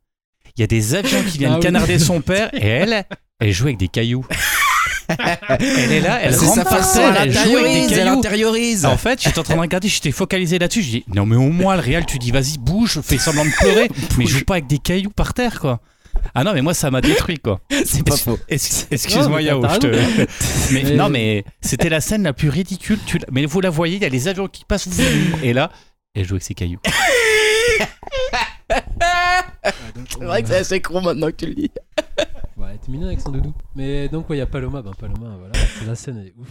Il 0.57 0.61
y 0.61 0.63
a 0.63 0.67
des 0.67 0.95
avions 0.95 1.21
qui 1.29 1.37
viennent 1.37 1.51
Ah 1.51 1.55
oui. 1.57 1.61
canarder 1.61 1.99
son 1.99 2.21
père 2.21 2.49
et 2.55 2.65
elle, 2.65 3.05
elle 3.39 3.51
joue 3.51 3.65
avec 3.65 3.77
des 3.77 3.87
cailloux. 3.87 4.25
elle 5.09 5.91
est 5.91 6.01
là, 6.01 6.19
elle 6.23 6.33
rentre 6.35 6.55
sa 6.55 6.63
par 6.65 6.91
terre, 6.91 7.15
elle 7.21 7.31
joue 7.33 7.57
avec 7.57 7.71
des 7.71 7.77
elle 7.83 7.89
cailloux. 8.05 8.17
intériorise. 8.17 8.85
En 8.87 8.97
fait, 8.97 9.21
j'étais 9.21 9.37
en 9.37 9.43
train 9.43 9.55
de 9.57 9.59
regarder, 9.61 9.89
j'étais 9.89 10.11
focalisé 10.11 10.57
là-dessus. 10.57 10.81
Je 10.81 10.89
dis, 10.89 11.05
non, 11.13 11.27
mais 11.27 11.35
au 11.35 11.49
moins, 11.51 11.75
le 11.75 11.81
réel, 11.81 12.07
tu 12.07 12.17
dis, 12.17 12.31
vas-y, 12.31 12.57
bouge, 12.57 12.99
fais 13.01 13.19
semblant 13.19 13.45
de 13.45 13.51
pleurer, 13.59 13.89
mais 14.17 14.25
joue 14.25 14.43
pas 14.43 14.55
avec 14.55 14.65
des 14.65 14.79
cailloux 14.79 15.11
par 15.11 15.35
terre, 15.35 15.59
quoi. 15.59 15.81
Ah 16.33 16.43
non, 16.43 16.53
mais 16.53 16.61
moi, 16.61 16.73
ça 16.73 16.91
m'a 16.91 17.01
détruit, 17.01 17.37
quoi. 17.39 17.61
C'est 17.85 18.03
pas 18.05 18.17
faux. 18.17 18.37
Excuse-moi, 18.47 19.41
Yao. 19.41 19.61
t'as 19.61 19.75
je 19.75 19.79
te- 19.79 19.87
raison. 19.87 20.25
mais, 20.71 20.83
Mais- 20.83 20.95
Non, 20.95 21.09
mais 21.09 21.45
c'était 21.61 21.89
la 21.89 22.01
scène 22.01 22.23
la 22.23 22.33
plus 22.33 22.49
ridicule. 22.49 22.99
Tu 23.05 23.17
la- 23.19 23.27
Mais 23.31 23.45
vous 23.45 23.61
la 23.61 23.69
voyez, 23.69 23.95
il 23.97 24.01
y 24.01 24.05
a 24.05 24.09
les 24.09 24.27
avions 24.27 24.47
qui 24.47 24.65
passent, 24.65 24.89
et 25.43 25.53
là, 25.53 25.71
elle 26.13 26.25
joue 26.25 26.33
avec 26.35 26.43
ses 26.43 26.53
cailloux. 26.53 26.79
C'est 30.09 30.23
vrai 30.23 30.41
que 30.41 30.47
c'est 30.47 30.57
assez 30.57 30.81
con 30.81 31.01
maintenant 31.01 31.27
que 31.27 31.31
tu 31.35 31.45
le 31.47 31.55
dis. 31.55 31.71
Ouais, 32.57 32.75
était 32.75 32.91
mignonne 32.91 33.07
avec 33.09 33.19
son 33.21 33.31
doudou. 33.31 33.53
Mais 33.75 34.07
donc, 34.07 34.29
ouais, 34.29 34.37
il 34.37 34.39
y 34.39 34.41
a 34.41 34.45
Paloma. 34.47 34.81
Ben, 34.81 34.91
Paloma, 34.97 35.35
voilà. 35.37 35.53
c'est 35.79 35.85
La 35.85 35.95
scène, 35.95 36.17
elle 36.21 36.27
est 36.27 36.33
ouf. 36.39 36.47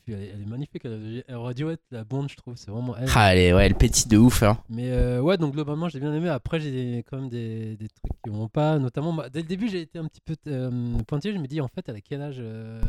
Puis, 0.00 0.12
elle 0.14 0.22
est, 0.22 0.30
elle 0.34 0.42
est 0.42 0.46
magnifique. 0.46 0.82
Elle, 0.84 1.24
elle 1.28 1.34
aurait 1.36 1.54
dû 1.54 1.68
être 1.68 1.82
la 1.90 2.04
bonde, 2.04 2.28
je 2.30 2.36
trouve. 2.36 2.54
C'est 2.56 2.70
vraiment 2.70 2.96
elle. 2.96 3.08
Ah, 3.14 3.24
allez, 3.26 3.52
ouais, 3.52 3.66
elle 3.66 3.74
pétille 3.74 4.08
de 4.08 4.16
ouf. 4.18 4.42
Hein. 4.42 4.58
Mais 4.68 4.90
euh, 4.90 5.20
ouais, 5.20 5.36
donc 5.38 5.52
globalement, 5.52 5.88
j'ai 5.88 6.00
bien 6.00 6.12
aimé. 6.14 6.28
Après, 6.28 6.60
j'ai 6.60 7.04
quand 7.08 7.18
même 7.18 7.28
des, 7.28 7.76
des 7.76 7.88
trucs 7.88 8.12
qui 8.24 8.30
vont 8.30 8.48
pas. 8.48 8.78
Notamment, 8.78 9.12
moi, 9.12 9.28
dès 9.28 9.40
le 9.40 9.46
début, 9.46 9.68
j'ai 9.68 9.82
été 9.82 9.98
un 9.98 10.06
petit 10.06 10.20
peu 10.24 10.34
euh, 10.48 10.98
pointillé. 11.06 11.34
Je 11.34 11.38
me 11.38 11.46
dis, 11.46 11.60
en 11.60 11.68
fait, 11.68 11.84
elle 11.88 11.96
a 11.96 12.00
quel 12.00 12.22
âge 12.22 12.36
euh, 12.40 12.80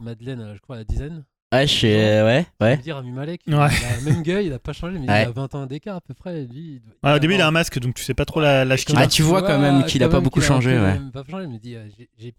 Madeleine, 0.00 0.52
je 0.54 0.60
crois, 0.60 0.76
à 0.76 0.78
la 0.80 0.84
dizaine. 0.84 1.24
Ouais, 1.54 1.66
je 1.66 1.72
suis. 1.72 1.86
euh, 1.92 2.24
ouais, 2.26 2.44
Je 2.60 2.64
ouais. 2.66 2.92
Rami 2.92 3.12
Malek, 3.12 3.40
Ouais. 3.46 3.54
il 3.54 3.54
a 3.54 3.68
le 3.98 4.04
même 4.04 4.22
gars, 4.22 4.40
il 4.42 4.52
a 4.52 4.58
pas 4.58 4.72
changé, 4.72 4.98
mais 4.98 5.08
Ouais. 5.08 5.22
il 5.22 5.28
a 5.28 5.30
20 5.30 5.54
ans 5.54 5.66
d'écart 5.66 5.96
à 5.96 6.00
peu 6.00 6.12
près. 6.12 6.42
Lui, 6.44 6.80
il 7.04 7.08
Ouais, 7.08 7.14
au 7.14 7.18
début, 7.20 7.34
il 7.34 7.40
a 7.40 7.46
un 7.46 7.52
masque, 7.52 7.78
donc 7.78 7.94
tu 7.94 8.02
sais 8.02 8.14
pas 8.14 8.24
trop 8.24 8.40
la- 8.40 8.64
l'âge 8.64 8.84
qu'il 8.84 8.96
Ah, 8.96 9.02
a. 9.02 9.06
tu 9.06 9.22
vois 9.22 9.42
quand 9.42 9.58
même 9.60 9.84
qu'il 9.84 10.02
a 10.02 10.08
pas 10.08 10.20
beaucoup 10.20 10.40
changé, 10.40 10.76
ouais. 10.78 10.98
Pas 11.12 11.22
changé, 11.30 11.46
dis, 11.62 11.76
euh, 11.76 11.86
j'ai- 12.18 12.34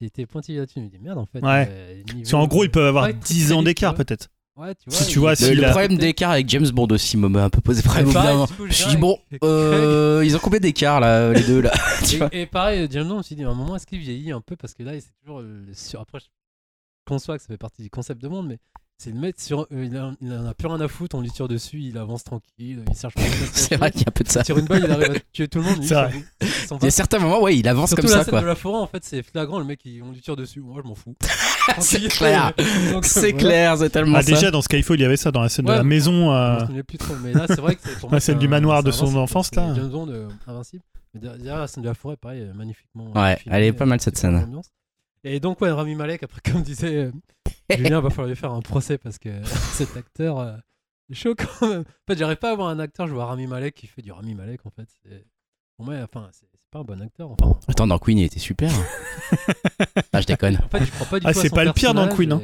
j'ai 0.00 0.06
été 0.08 0.26
pointillé 0.26 0.58
là-dessus. 0.58 0.80
Je 0.80 0.84
me 0.84 0.88
dis, 0.88 0.98
merde, 0.98 1.18
en 1.18 1.26
fait. 1.26 1.40
Ouais. 1.40 1.66
euh, 1.70 1.94
niveau- 2.04 2.18
Parce 2.20 2.30
qu'en 2.32 2.46
gros, 2.46 2.64
ils 2.64 2.70
peuvent 2.70 2.86
avoir 2.86 3.04
Ouais, 3.04 3.14
10 3.14 3.46
très 3.46 3.52
ans 3.54 3.62
d'écart, 3.62 3.94
peut-être. 3.94 4.28
Ouais, 4.56 4.74
tu 4.74 4.88
vois. 4.88 4.98
Si 4.98 5.06
tu 5.06 5.12
il- 5.12 5.18
vois, 5.20 5.30
Le, 5.32 5.36
s'il 5.36 5.54
le 5.60 5.66
a- 5.66 5.70
problème 5.70 5.98
d'écart 5.98 6.30
avec 6.30 6.48
James 6.48 6.66
Bond 6.70 6.86
aussi 6.90 7.18
m'a 7.18 7.44
un 7.44 7.50
peu 7.50 7.60
posé 7.60 7.82
problème. 7.82 8.10
Je 8.10 8.62
me 8.62 8.70
suis 8.70 8.84
j'ai 8.84 8.90
dit, 8.90 8.96
bon, 8.96 9.18
euh, 9.44 10.22
ils 10.24 10.34
ont 10.34 10.38
combien 10.38 10.60
d'écart 10.60 10.98
là, 10.98 11.30
les 11.32 11.42
deux 11.42 11.60
là 11.60 11.72
tu 12.08 12.16
vois 12.16 12.28
Et, 12.32 12.46
pareil, 12.46 12.88
James 12.90 13.04
Bond, 13.06 13.14
je 13.14 13.18
me 13.18 13.22
suis 13.22 13.36
dit, 13.36 13.44
à 13.44 13.50
un 13.50 13.54
moment, 13.54 13.76
est-ce 13.76 13.86
qu'il 13.86 13.98
vieillit 13.98 14.32
un 14.32 14.40
peu? 14.40 14.56
Parce 14.56 14.72
que 14.72 14.82
là, 14.82 14.92
c'est 14.98 15.12
toujours. 15.20 15.42
le- 15.42 15.66
sur... 15.74 16.00
Après, 16.00 16.20
je 16.20 16.26
conçois 17.06 17.36
que 17.36 17.42
ça 17.42 17.48
fait 17.48 17.58
partie 17.58 17.82
du 17.82 17.90
concept 17.90 18.22
de 18.22 18.28
monde, 18.28 18.48
mais 18.48 18.58
c'est 18.98 19.10
le 19.10 19.18
mec 19.20 19.38
sur. 19.38 19.62
euh, 19.72 19.84
il, 19.84 19.96
a, 19.96 20.12
il 20.20 20.32
en 20.32 20.46
a 20.46 20.54
plus 20.54 20.68
rien 20.68 20.80
à 20.80 20.88
foutre, 20.88 21.16
on 21.16 21.20
lui 21.20 21.30
tire 21.30 21.48
dessus, 21.48 21.78
il 21.80 21.98
avance 21.98 22.24
tranquille, 22.24 22.82
il 22.90 22.96
cherche 22.96 23.14
C'est 23.52 23.76
vrai 23.76 23.90
qu'il 23.90 24.00
y 24.02 24.04
a 24.04 24.08
un 24.08 24.12
peu 24.12 24.24
de 24.24 24.28
ça. 24.30 24.40
Il 24.40 24.44
tire 24.44 24.58
une 24.58 24.64
balle, 24.66 24.82
il 24.84 24.90
arrive 24.90 25.10
à 25.16 25.20
tuer 25.32 25.48
tout 25.48 25.58
le 25.58 25.64
monde. 25.64 25.78
lui, 25.78 25.86
il 25.86 25.92
vrai. 25.94 26.12
y 26.82 26.86
a 26.86 26.90
certains 26.90 27.18
moments, 27.18 27.42
ouais, 27.42 27.56
il 27.56 27.68
avance 27.68 27.90
Surtout 27.90 28.02
comme 28.02 28.10
la 28.12 28.16
ça 28.18 28.24
scène 28.24 28.30
quoi. 28.30 28.40
de 28.40 28.46
la 28.46 28.54
forêt, 28.54 28.78
en 28.78 28.86
fait, 28.86 29.04
c'est 29.04 29.22
flagrant, 29.22 29.58
le 29.58 29.64
mec, 29.66 29.80
il- 29.84 30.02
on 30.02 30.12
lui 30.12 30.20
tire 30.20 30.36
dessus. 30.36 30.60
Moi, 30.60 30.80
je 30.82 30.88
m'en 30.88 30.94
fous. 30.94 31.14
C'est 31.80 32.08
clair. 32.08 32.52
C'est 33.02 33.32
voilà. 33.32 33.38
clair, 33.38 33.76
c'est 33.78 33.90
tellement 33.90 34.18
Ah, 34.18 34.22
ça. 34.22 34.30
déjà, 34.32 34.50
dans 34.52 34.62
Skyfall, 34.62 34.98
il 35.00 35.02
y 35.02 35.04
avait 35.04 35.16
ça 35.16 35.32
dans 35.32 35.40
la 35.42 35.48
scène 35.48 35.64
de 35.64 35.72
la 35.72 35.82
mais- 35.82 35.96
maison. 35.96 36.30
Je 36.30 36.36
euh, 36.36 36.60
me 36.60 36.66
souviens 36.66 36.82
plus 36.84 36.98
trop, 36.98 37.14
mais 37.24 37.32
là, 37.32 37.44
c'est 37.48 37.60
vrai 37.60 37.74
que 37.74 37.80
c'est 37.84 37.98
pour 37.98 38.12
La 38.12 38.20
scène 38.20 38.36
c'est 38.36 38.38
du 38.38 38.46
manoir 38.46 38.84
de 38.84 38.92
c'est 38.92 38.98
son 39.00 39.16
enfance, 39.16 39.52
là. 39.56 39.74
James 39.74 39.88
Bond, 39.88 40.08
euh, 40.08 40.28
invincible. 40.46 40.84
Mais 41.12 41.20
derrière 41.20 41.58
la 41.58 41.66
scène 41.66 41.82
de 41.82 41.88
la 41.88 41.94
forêt, 41.94 42.16
pareil, 42.16 42.46
magnifiquement. 42.54 43.10
Ouais, 43.16 43.36
elle 43.46 43.64
est 43.64 43.72
pas 43.72 43.84
mal, 43.84 44.00
cette 44.00 44.16
scène. 44.16 44.48
Et 45.26 45.40
donc, 45.40 45.60
ouais, 45.60 45.70
Rami 45.72 45.96
Malek, 45.96 46.22
après, 46.22 46.40
comme 46.52 46.62
disait 46.62 46.94
euh, 46.96 47.12
Julien, 47.76 48.00
va 48.00 48.10
falloir 48.10 48.28
lui 48.28 48.36
faire 48.36 48.52
un 48.52 48.62
procès 48.62 48.96
parce 48.96 49.18
que 49.18 49.28
cet 49.72 49.96
acteur 49.96 50.38
euh, 50.38 50.56
est 51.10 51.14
chaud 51.14 51.34
quand 51.34 51.68
même. 51.68 51.80
En 51.80 52.12
fait, 52.12 52.18
j'arrive 52.18 52.36
pas 52.36 52.52
à 52.52 52.54
voir 52.54 52.68
un 52.68 52.78
acteur, 52.78 53.08
je 53.08 53.12
vois 53.12 53.26
Rami 53.26 53.46
Malek 53.48 53.74
qui 53.74 53.88
fait 53.88 54.02
du 54.02 54.12
Rami 54.12 54.34
Malek, 54.34 54.60
en 54.64 54.70
fait. 54.70 54.88
c'est- 55.02 55.26
Pour 55.76 55.86
moi, 55.86 55.96
enfin, 56.04 56.28
c'est 56.32 56.46
pas 56.70 56.78
un 56.78 56.84
bon 56.84 57.00
acteur. 57.02 57.30
Enfin, 57.30 57.58
Attends, 57.66 57.88
dans 57.88 57.98
Queen, 57.98 58.18
il 58.18 58.24
était 58.24 58.38
super. 58.38 58.70
ah, 60.12 60.20
je 60.20 60.26
déconne. 60.26 60.58
en 60.64 60.68
fait, 60.68 60.84
je 60.84 60.90
crois 60.92 61.06
pas 61.06 61.20
du 61.20 61.26
Ah, 61.26 61.34
c'est 61.34 61.50
pas 61.50 61.64
le 61.64 61.72
pire 61.72 61.92
dans 61.92 62.08
Queen, 62.08 62.32
hein. 62.32 62.40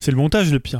C'est 0.00 0.10
le 0.10 0.16
montage 0.16 0.52
le 0.52 0.60
pire. 0.60 0.78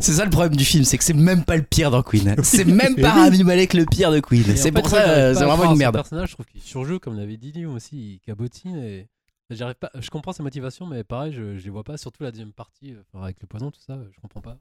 C'est 0.00 0.12
ça 0.14 0.24
le 0.24 0.30
problème 0.30 0.56
du 0.56 0.64
film, 0.64 0.84
c'est 0.84 0.96
que 0.96 1.04
c'est 1.04 1.12
même 1.12 1.44
pas 1.44 1.56
le 1.56 1.62
pire 1.62 1.90
dans 1.90 2.02
Queen. 2.02 2.34
C'est 2.42 2.64
même 2.64 2.96
pas. 2.96 3.10
Rami 3.10 3.44
Malek 3.44 3.74
le 3.74 3.84
pire 3.84 4.10
de 4.10 4.18
Queen. 4.20 4.56
C'est 4.56 4.72
pour 4.72 4.88
ça, 4.88 5.32
c'est 5.34 5.44
vraiment 5.44 5.70
une 5.70 5.78
merde. 5.78 5.94
personnage, 5.94 6.30
je 6.30 6.34
trouve 6.34 6.46
qu'il 6.46 6.60
surjoue, 6.60 6.98
comme 6.98 7.16
l'avait 7.16 7.36
dit 7.36 7.52
Liam 7.52 7.74
aussi, 7.74 8.14
il 8.14 8.20
cabotine 8.20 8.76
et 8.78 9.08
j'arrive 9.50 9.76
pas. 9.76 9.90
Je 9.98 10.08
comprends 10.10 10.32
ses 10.32 10.42
motivations, 10.42 10.86
mais 10.86 11.04
pareil, 11.04 11.32
je, 11.32 11.56
je 11.58 11.64
les 11.64 11.70
vois 11.70 11.84
pas. 11.84 11.96
Surtout 11.96 12.22
la 12.22 12.30
deuxième 12.30 12.52
partie, 12.52 12.94
euh, 12.94 13.20
avec 13.20 13.36
le 13.40 13.46
poison, 13.46 13.70
tout 13.70 13.80
ça, 13.80 13.98
je 14.14 14.20
comprends 14.20 14.40
pas. 14.40 14.58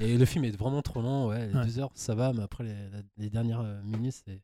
Et 0.00 0.16
le 0.18 0.24
film 0.24 0.44
est 0.44 0.56
vraiment 0.56 0.82
trop 0.82 1.00
long, 1.00 1.28
ouais. 1.28 1.48
Les 1.48 1.54
Ouais. 1.54 1.64
deux 1.64 1.78
heures, 1.78 1.90
ça 1.94 2.14
va, 2.14 2.32
mais 2.32 2.42
après 2.42 2.64
les, 3.16 3.30
dernières 3.30 3.60
euh, 3.60 3.80
minutes, 3.82 4.14
c'est 4.26 4.40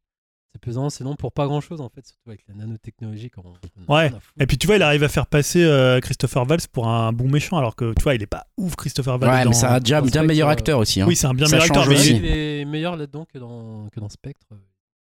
c'est 0.52 0.60
pesant. 0.60 0.88
C'est 0.88 1.02
long 1.02 1.16
pour 1.16 1.32
pas 1.32 1.46
grand 1.46 1.60
chose 1.60 1.80
en 1.80 1.88
fait, 1.88 2.06
surtout 2.06 2.30
avec 2.30 2.44
la 2.46 2.54
nanotechnologie. 2.54 3.28
Quand 3.28 3.42
on, 3.44 3.54
on 3.88 3.92
a 3.92 4.04
Ouais. 4.04 4.12
Et 4.38 4.46
puis 4.46 4.56
tu 4.56 4.68
vois, 4.68 4.76
il 4.76 4.82
arrive 4.82 5.02
à 5.02 5.08
faire 5.08 5.26
passer 5.26 5.64
euh, 5.64 5.98
Christopher 5.98 6.44
Valls 6.44 6.60
pour 6.72 6.86
un 6.86 7.12
bon 7.12 7.28
méchant, 7.28 7.58
alors 7.58 7.74
que 7.74 7.92
tu 7.94 8.02
vois, 8.04 8.14
il 8.14 8.22
est 8.22 8.26
pas 8.26 8.46
ouf, 8.56 8.76
Christopher 8.76 9.18
Valls. 9.18 9.30
Ouais, 9.30 9.42
dans- 9.42 9.50
mais 9.50 9.56
c'est 9.56 9.66
un 9.66 9.80
bien 10.02 10.22
meilleur 10.22 10.48
acteur 10.48 10.78
aussi. 10.78 11.00
hein. 11.00 11.06
Oui, 11.08 11.16
c'est 11.16 11.26
un 11.26 11.34
bien 11.34 11.46
Ça 11.46 11.56
meilleur 11.56 11.66
acteur, 11.66 11.88
mais 11.88 11.96
aussi. 11.96 12.16
il 12.18 12.24
est 12.24 12.64
meilleur 12.66 12.94
là-dedans 12.96 13.24
que 13.24 13.38
dans, 13.38 13.88
que 13.88 13.98
dans 13.98 14.08
Spectre. 14.08 14.46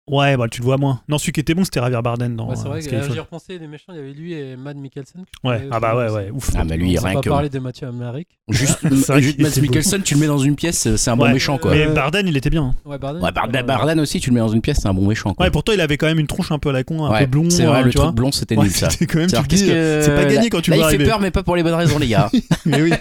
Ouais, 0.07 0.37
bah, 0.37 0.45
tu 0.47 0.59
le 0.61 0.65
vois 0.65 0.77
moins. 0.77 1.01
Non, 1.09 1.17
celui 1.17 1.31
qui 1.31 1.39
était 1.39 1.55
bon, 1.55 1.63
c'était 1.63 1.79
Javier 1.79 1.99
Bardem 2.03 2.35
dans 2.35 2.47
Ouais, 2.47 2.55
c'est 2.55 2.67
euh, 2.67 2.69
vrai 2.69 2.81
que 2.83 2.93
euh, 2.93 3.09
j'y 3.09 3.17
ai 3.17 3.19
repensé, 3.19 3.57
les 3.57 3.67
méchants, 3.67 3.91
il 3.91 3.95
y 3.95 3.99
avait 3.99 4.13
lui 4.13 4.33
et 4.33 4.55
Matt 4.55 4.77
Mikkelsen. 4.77 5.25
que 5.25 5.47
Ouais, 5.47 5.67
ah 5.71 5.79
bah 5.79 5.95
ouais, 5.97 6.11
ouais, 6.11 6.29
ouf. 6.31 6.51
Ah, 6.55 6.63
mais 6.63 6.77
lui, 6.77 6.95
On 6.99 7.01
va 7.01 7.07
rien 7.07 7.15
pas 7.17 7.21
que. 7.23 7.29
parler 7.29 7.49
de 7.49 7.57
Mathieu 7.57 7.87
Amérique. 7.87 8.37
Juste, 8.49 8.77
C'est 9.03 9.19
juste 9.21 9.39
beau. 9.39 9.61
Mikkelsen, 9.61 10.03
tu 10.03 10.13
le 10.13 10.19
mets 10.19 10.27
dans 10.27 10.37
une 10.37 10.55
pièce, 10.55 10.95
c'est 10.95 11.09
un 11.09 11.17
bon 11.17 11.31
méchant 11.31 11.57
quoi. 11.57 11.71
Mais 11.71 11.87
Euh, 11.87 11.93
Bardem, 11.93 12.27
il 12.27 12.37
était 12.37 12.51
bien. 12.51 12.65
hein. 12.65 12.75
Ouais, 12.85 12.99
Bardem. 12.99 13.23
Ouais, 13.23 13.31
Bard- 13.31 13.49
Bardem 13.65 13.97
aussi, 13.97 14.19
tu 14.19 14.29
le 14.29 14.35
mets 14.35 14.41
dans 14.41 14.47
une 14.49 14.61
pièce, 14.61 14.77
c'est 14.79 14.87
un 14.87 14.93
bon 14.93 15.07
méchant 15.07 15.33
quoi. 15.33 15.47
Ouais, 15.47 15.51
pourtant, 15.51 15.71
il 15.73 15.81
avait 15.81 15.97
quand 15.97 16.05
même 16.05 16.19
une 16.19 16.27
tronche 16.27 16.51
un 16.51 16.59
peu 16.59 16.69
à 16.69 16.73
la 16.73 16.83
con, 16.83 17.03
un 17.05 17.11
Ouais, 17.11 17.21
peu 17.21 17.25
blond. 17.31 17.49
C'est 17.49 17.65
vrai, 17.65 17.81
euh, 17.81 17.85
le 17.85 17.91
truc 17.93 18.13
blond, 18.13 18.31
c'était 18.31 18.55
nul 18.57 18.69
ça. 18.69 18.89
c'était 18.91 19.07
quand 19.07 19.17
même, 19.17 19.27
que- 19.31 19.55
c'est 19.55 20.15
pas 20.15 20.25
gagné 20.25 20.35
là- 20.35 20.49
quand 20.51 20.61
tu 20.61 20.69
le 20.69 20.75
il 20.77 20.79
vois 20.81 20.89
fait 20.89 20.95
arriver. 20.97 21.09
peur, 21.09 21.19
mais 21.19 21.31
pas 21.31 21.41
pour 21.41 21.55
les 21.55 21.63
bonnes 21.63 21.73
raisons, 21.73 21.97
les 21.97 22.07
gars. 22.09 22.29
Mais 22.67 22.81
oui. 22.83 22.91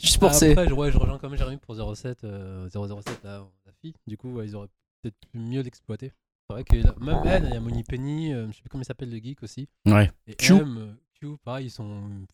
Juste 0.00 0.18
pour 0.18 0.32
ces. 0.32 0.52
Après, 0.52 0.68
je, 0.68 0.74
ouais, 0.74 0.92
je 0.92 0.96
rejoins 0.96 1.18
quand 1.20 1.28
même 1.28 1.38
Jérémy 1.38 1.56
pour 1.58 1.74
07, 1.74 2.18
euh, 2.22 2.68
007, 2.70 3.18
la, 3.24 3.30
la 3.66 3.72
fille. 3.82 3.94
Du 4.06 4.16
coup, 4.16 4.40
ils 4.42 4.54
auraient 4.54 4.68
peut-être 5.02 5.16
mieux 5.34 5.60
l'exploiter. 5.62 6.12
C'est 6.48 6.54
vrai 6.54 6.64
que 6.64 6.76
même 7.04 7.20
elle, 7.24 7.44
il 7.48 7.54
y 7.54 7.56
a 7.56 7.60
Moni 7.60 7.82
Penny, 7.82 8.32
euh, 8.32 8.46
je 8.50 8.56
sais 8.56 8.60
plus 8.62 8.68
comment 8.68 8.82
il 8.82 8.86
s'appelle 8.86 9.10
le 9.10 9.16
geek 9.18 9.42
aussi. 9.42 9.68
Ouais. 9.84 10.10
Et 10.28 10.34
Q. 10.34 10.52
M, 10.54 10.76
euh, 10.78 10.92
Q, 11.18 11.36
pareil, 11.44 11.66
ils 11.66 11.70
sont. 11.70 11.84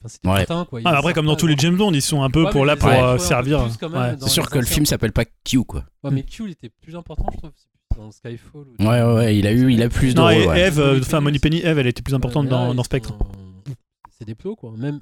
Enfin, 0.05 0.09
c'est 0.09 0.27
Ouais. 0.29 0.45
quoi. 0.67 0.81
Ils 0.81 0.87
Ah, 0.87 0.99
après, 0.99 1.15
comme 1.15 1.25
dans 1.27 1.33
pas 1.35 1.41
tous 1.41 1.47
les 1.47 1.57
James 1.57 1.77
Bond, 1.77 1.93
ils 1.93 2.03
sont 2.03 2.23
un 2.23 2.29
peu 2.31 2.45
Ouais, 2.45 2.51
pour 2.51 2.61
mais 2.63 2.67
là 2.67 2.77
pour 2.77 2.89
euh, 2.91 2.93
joués 2.93 3.01
un 3.01 3.13
peu 3.13 3.19
servir. 3.19 3.65
plus 3.65 3.77
quand 3.79 3.89
même 3.89 4.01
Ouais. 4.01 4.17
dans 4.17 4.27
C'est 4.27 4.33
sûr 4.35 4.43
les 4.45 4.49
que 4.51 4.55
le 4.59 4.65
anciens. 4.65 4.75
film 4.75 4.87
s'appelle 4.87 5.13
pas 5.13 5.25
Q 5.45 5.65
quoi. 5.65 5.85
Ouais, 6.05 6.11
mais 6.11 6.25
Q, 6.25 6.45
il 6.45 6.51
était 6.51 6.69
plus 6.69 6.95
important, 6.95 7.25
je 7.33 7.39
trouve. 7.39 7.53
C'est 7.57 7.69
plus 7.89 8.01
dans 8.01 8.11
Skyfall. 8.11 8.61
ou- 8.79 8.83
Ouais, 8.85 9.03
ouais, 9.03 9.15
ouais, 9.15 9.39
il 9.39 9.47
a 9.47 9.53
eu, 9.53 9.73
il 9.73 9.83
a 9.83 9.89
plus 9.89 10.13
de 10.15 10.19
Non, 10.21 10.25
rôle. 10.25 10.35
et 10.35 10.47
ouais. 10.47 10.61
Eve, 10.61 10.79
euh, 10.81 11.01
enfin 11.01 11.21
Moni. 11.21 11.39
Penny, 11.39 11.61
Eve, 11.65 11.79
elle 11.79 11.87
était 11.87 12.03
plus 12.03 12.15
importante 12.15 12.45
Ouais, 12.45 12.51
mais 12.51 12.57
là, 12.57 12.67
dans, 12.67 12.73
ils 12.73 12.77
dans 12.77 12.83
Spectre. 12.85 13.09
sont- 13.11 13.75
C'est 14.11 14.27
des 14.27 14.35
plots, 14.35 14.57
quoi. 14.57 14.73
Même, 14.77 15.01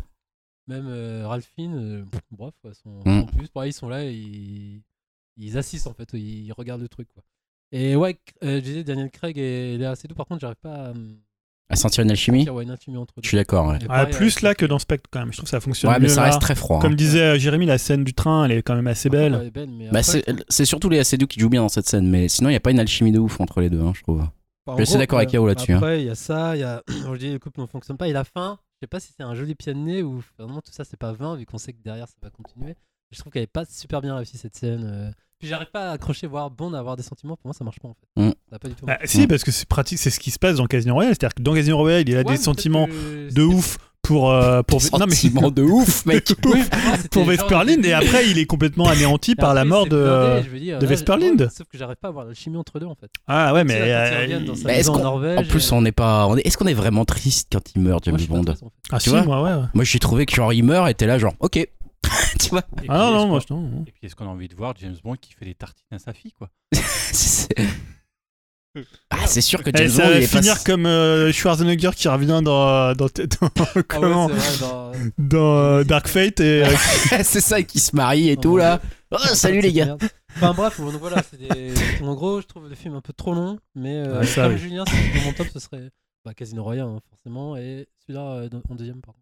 même 0.69 0.87
euh, 0.89 1.27
Ralphine, 1.27 1.75
euh, 1.77 2.05
bref, 2.31 2.55
sont, 2.75 3.01
Mm. 3.05 3.21
sont 3.23 3.27
plus. 3.27 3.49
Pareil, 3.49 3.71
ils 3.71 3.75
sont 3.75 3.89
là, 3.89 4.05
et 4.05 4.13
ils, 4.13 4.83
ils 5.37 5.59
assistent 5.59 5.89
en 5.89 5.95
fait, 5.95 6.09
ils, 6.13 6.47
ils 6.47 6.53
regardent 6.53 6.81
le 6.83 6.89
truc, 6.89 7.09
quoi. 7.13 7.25
Et 7.73 7.95
ouais, 7.97 8.19
euh, 8.43 8.57
je 8.57 8.61
disais 8.61 8.85
Daniel 8.85 9.11
Craig 9.11 9.39
et 9.39 9.79
Léa 9.79 9.95
Seydoux, 9.95 10.15
par 10.15 10.27
contre, 10.27 10.41
j'arrive 10.41 10.57
pas 10.61 10.89
à, 10.89 10.93
À 11.69 11.77
sentir 11.77 12.03
une 12.03 12.11
alchimie? 12.11 12.45
une 12.89 12.97
entre 12.97 13.15
Je 13.23 13.29
suis 13.29 13.37
d'accord, 13.37 13.69
ouais. 13.69 13.79
Pareil, 13.79 14.13
plus 14.13 14.41
là 14.43 14.55
que 14.57 14.67
dans 14.67 14.79
Spectre 14.81 15.09
quand 15.13 15.21
même. 15.21 15.31
Je 15.31 15.37
trouve 15.37 15.45
que 15.45 15.51
ça 15.51 15.61
fonctionne 15.61 15.91
Ouais, 15.93 15.99
mais 16.01 16.05
mieux 16.09 16.09
ça 16.09 16.23
là. 16.23 16.27
reste 16.29 16.41
très 16.41 16.57
froid. 16.57 16.79
hein. 16.79 16.81
Comme 16.83 16.97
disait 16.97 17.23
euh, 17.23 17.39
Jérémy, 17.39 17.67
la 17.67 17.79
scène 17.79 18.03
du 18.03 18.13
train, 18.13 18.45
elle 18.45 18.53
est 18.53 18.63
quand 18.63 18.75
même 18.75 18.89
assez 18.89 19.09
belle. 19.09 19.53
Bah, 19.93 20.01
c'est 20.03 20.65
surtout 20.65 20.89
les 20.89 20.99
Acédou 20.99 21.27
qui 21.29 21.39
jouent 21.39 21.49
bien 21.49 21.63
dans 21.63 21.69
cette 21.69 21.87
scène, 21.87 22.09
mais 22.09 22.29
sinon 22.29 22.49
il 22.49 22.53
n'y 22.53 22.57
a 22.57 22.61
pas 22.61 22.73
une 22.73 22.81
alchimie 22.81 23.13
de 23.13 23.19
ouf 23.21 23.41
entre 23.41 23.61
les 23.61 23.71
deux, 23.71 23.81
hein, 23.81 23.93
je 23.95 24.03
trouve. 24.03 24.21
Enfin, 24.67 24.79
Je 24.79 24.85
suis 24.85 24.99
d'accord 24.99 25.19
avec 25.19 25.31
euh, 25.31 25.35
Yao 25.35 25.47
là-dessus, 25.47 25.73
hein. 25.73 25.77
Après, 25.77 26.01
il 26.03 26.07
y 26.07 26.11
a 26.11 26.15
ça, 26.17 26.57
il 26.57 26.61
y 26.61 26.65
a. 26.65 26.83
Je 26.89 27.17
dis, 27.17 27.33
le 27.33 27.39
couple 27.39 27.61
ne 27.61 27.67
fonctionne 27.67 27.97
pas. 27.97 28.09
Et 28.09 28.13
la 28.13 28.25
fin, 28.25 28.59
je 28.81 28.85
sais 28.85 28.89
pas 28.89 29.01
si 29.01 29.13
c'est 29.17 29.23
un 29.23 29.35
joli 29.35 29.55
pied 29.55 29.73
de 29.75 29.79
nez 29.79 30.03
ou 30.03 30.23
vraiment 30.39 30.61
tout 30.61 30.71
ça, 30.73 30.85
c'est 30.85 30.99
pas 30.99 31.13
vain, 31.13 31.35
vu 31.37 31.47
qu'on 31.47 31.59
sait 31.59 31.73
que 31.73 31.83
derrière 31.83 32.09
ça 32.09 32.15
va 32.23 32.31
continuer. 32.31 32.75
Je 33.13 33.19
trouve 33.19 33.33
qu'elle 33.33 33.43
est 33.43 33.47
pas 33.47 33.65
super 33.65 34.01
bien 34.01 34.15
réussi 34.17 34.39
cette 34.39 34.57
scène. 34.57 34.85
euh. 34.85 35.11
Puis 35.41 35.49
j'arrive 35.49 35.71
pas 35.73 35.89
à 35.91 35.93
accrocher, 35.93 36.27
voir 36.27 36.51
Bond 36.51 36.75
avoir 36.75 36.97
des 36.97 37.03
sentiments. 37.03 37.35
Pour 37.37 37.47
moi, 37.49 37.55
ça 37.55 37.65
marche 37.65 37.81
pas 37.81 37.89
en 37.89 37.95
fait. 37.95 38.23
Mm. 38.29 38.33
Ça 38.53 38.59
pas 38.59 38.69
du 38.69 38.75
tout. 38.75 38.87
Bah, 38.87 38.99
si, 39.05 39.27
parce 39.27 39.43
que 39.43 39.51
c'est 39.51 39.67
pratique, 39.67 39.99
c'est 39.99 40.11
ce 40.11 40.21
qui 40.21 40.31
se 40.31 40.39
passe 40.39 40.57
dans 40.57 40.67
Casino 40.67 40.95
Royale. 40.95 41.15
C'est-à-dire 41.15 41.35
que 41.35 41.43
dans 41.43 41.55
Casino 41.55 41.77
Royale, 41.79 42.05
il 42.07 42.15
a 42.15 42.19
Ouais, 42.19 42.25
des 42.25 42.31
mais 42.33 42.37
sentiments 42.37 42.87
que 42.87 43.33
de 43.33 43.43
ouf 43.43 43.79
pour. 44.03 44.31
euh, 44.31 44.63
pour... 44.63 44.83
Sentiments 44.83 45.51
de 45.51 45.63
ouf, 45.63 46.05
mec. 46.05 46.33
Oui, 46.45 46.61
pour 47.11 47.25
Vesperlinde 47.25 47.81
le 47.83 47.87
et 47.89 47.93
après 47.95 48.29
il 48.29 48.39
est 48.39 48.45
complètement 48.47 48.87
anéanti 48.89 49.35
par 49.35 49.55
la 49.55 49.65
mort 49.65 49.87
de, 49.87 50.41
blindé, 50.43 50.59
dire, 50.61 50.79
de 50.79 50.87
Vesperlinde. 50.87 51.49
Sauf 51.57 51.67
que 51.69 51.79
j'arrive 51.79 51.97
pas 51.97 52.09
à 52.09 52.11
voir 52.11 52.25
l'alchimie 52.27 52.57
entre 52.59 52.79
deux 52.79 52.87
en 52.87 52.95
fait. 52.95 53.09
ah 53.27 53.55
ouais 53.55 53.65
mais 53.65 53.79
euh, 53.81 54.41
Bah, 54.65 54.75
est-ce 54.75 54.91
en 54.91 54.95
qu'on- 54.95 55.03
Norvège, 55.03 55.39
En 55.39 55.45
plus, 55.45 55.73
euh, 55.73 55.77
on 55.77 55.81
n'est 55.83 55.93
pas. 55.93 56.27
on 56.27 56.37
est- 56.37 56.47
Est-ce 56.47 56.59
qu'on 56.59 56.67
est 56.67 56.75
vraiment 56.75 57.05
triste 57.07 57.49
quand 57.53 57.63
il 57.75 57.81
meurt, 57.83 58.05
James 58.05 58.17
Bond 58.29 58.45
triste, 58.45 58.63
en 58.63 58.67
fait. 58.67 58.73
ah 58.91 58.99
tu 58.99 59.05
si 59.05 59.09
vois 59.11 59.23
moi 59.23 59.43
ouais, 59.43 59.53
ouais. 59.55 59.67
Moi, 59.75 59.85
j'ai 59.85 59.99
trouvé 60.01 60.27
que 60.27 60.35
genre 60.35 60.53
il 60.53 60.65
meurt 60.65 60.91
et 60.91 60.95
t'es 60.95 61.07
là, 61.07 61.19
genre, 61.19 61.35
ok. 61.41 61.67
tu 62.41 62.49
vois 62.51 62.63
ah 62.89 62.99
non 62.99 63.11
non 63.13 63.27
moi 63.29 63.41
je 63.47 63.53
non. 63.53 63.85
Et 63.87 63.93
puis 63.93 64.01
est-ce 64.07 64.15
qu'on 64.17 64.27
a 64.27 64.29
envie 64.31 64.49
de 64.49 64.55
voir 64.55 64.75
James 64.81 64.97
Bond 65.03 65.17
qui 65.17 65.33
fait 65.33 65.45
des 65.45 65.55
tartines 65.55 65.87
à 65.93 65.99
sa 65.99 66.13
fille 66.13 66.33
quoi? 66.33 66.49
C'est- 66.73 67.55
Ah, 69.11 69.27
c'est 69.27 69.41
sûr 69.41 69.65
que 69.65 69.71
Et 69.71 69.73
James 69.77 69.89
ça 69.89 70.05
Bond, 70.05 70.11
va 70.11 70.17
il 70.19 70.23
est 70.23 70.33
pas. 70.33 70.39
finir 70.39 70.63
comme 70.63 70.87
euh, 70.87 71.33
Schwarzenegger 71.33 71.91
qui 71.97 72.07
revient 72.09 72.41
dans, 72.43 72.95
dans, 72.95 72.95
dans, 72.95 73.07
Ah 73.59 73.65
ouais, 73.77 73.83
comment 73.89 74.29
c'est 74.29 74.35
vrai, 74.35 74.59
dans- 74.61 74.93
dans 75.19 75.57
euh, 75.59 75.85
Dark 75.85 76.07
Fate 76.07 76.39
et 76.41 76.65
euh, 76.65 76.71
c'est 77.25 77.41
ça 77.41 77.63
qui 77.65 77.81
se 77.81 77.97
marie 77.97 78.31
et 78.31 78.37
tout 78.37 78.57
là. 78.57 78.81
Oh, 79.11 79.17
salut 79.35 79.61
les 79.61 79.73
gars. 79.73 79.97
Enfin 80.37 80.55
bref, 80.55 80.81
donc 80.81 80.93
voilà, 81.01 81.21
c'est 81.29 81.37
des... 81.41 81.75
en 82.05 82.15
gros, 82.15 82.41
je 82.41 82.47
trouve 82.47 82.69
le 82.69 82.77
film 82.77 82.95
un 82.95 83.01
peu 83.01 83.13
trop 83.13 83.35
long, 83.35 83.59
mais 83.75 83.97
euh, 83.97 84.21
Ouais, 84.21 84.27
ça, 84.27 84.45
comme 84.45 84.53
oui. 84.53 84.59
Julien, 84.61 84.85
dans 84.85 85.23
mon 85.25 85.33
top, 85.33 85.49
ce 85.53 85.59
serait 85.59 85.91
bah, 86.25 86.35
Casino 86.35 86.63
Royale 86.63 86.87
hein, 86.87 87.01
forcément, 87.09 87.57
et 87.57 87.89
celui-là 88.07 88.33
euh, 88.33 88.49
en 88.69 88.75
deuxième. 88.75 89.01
Pardon. 89.01 89.19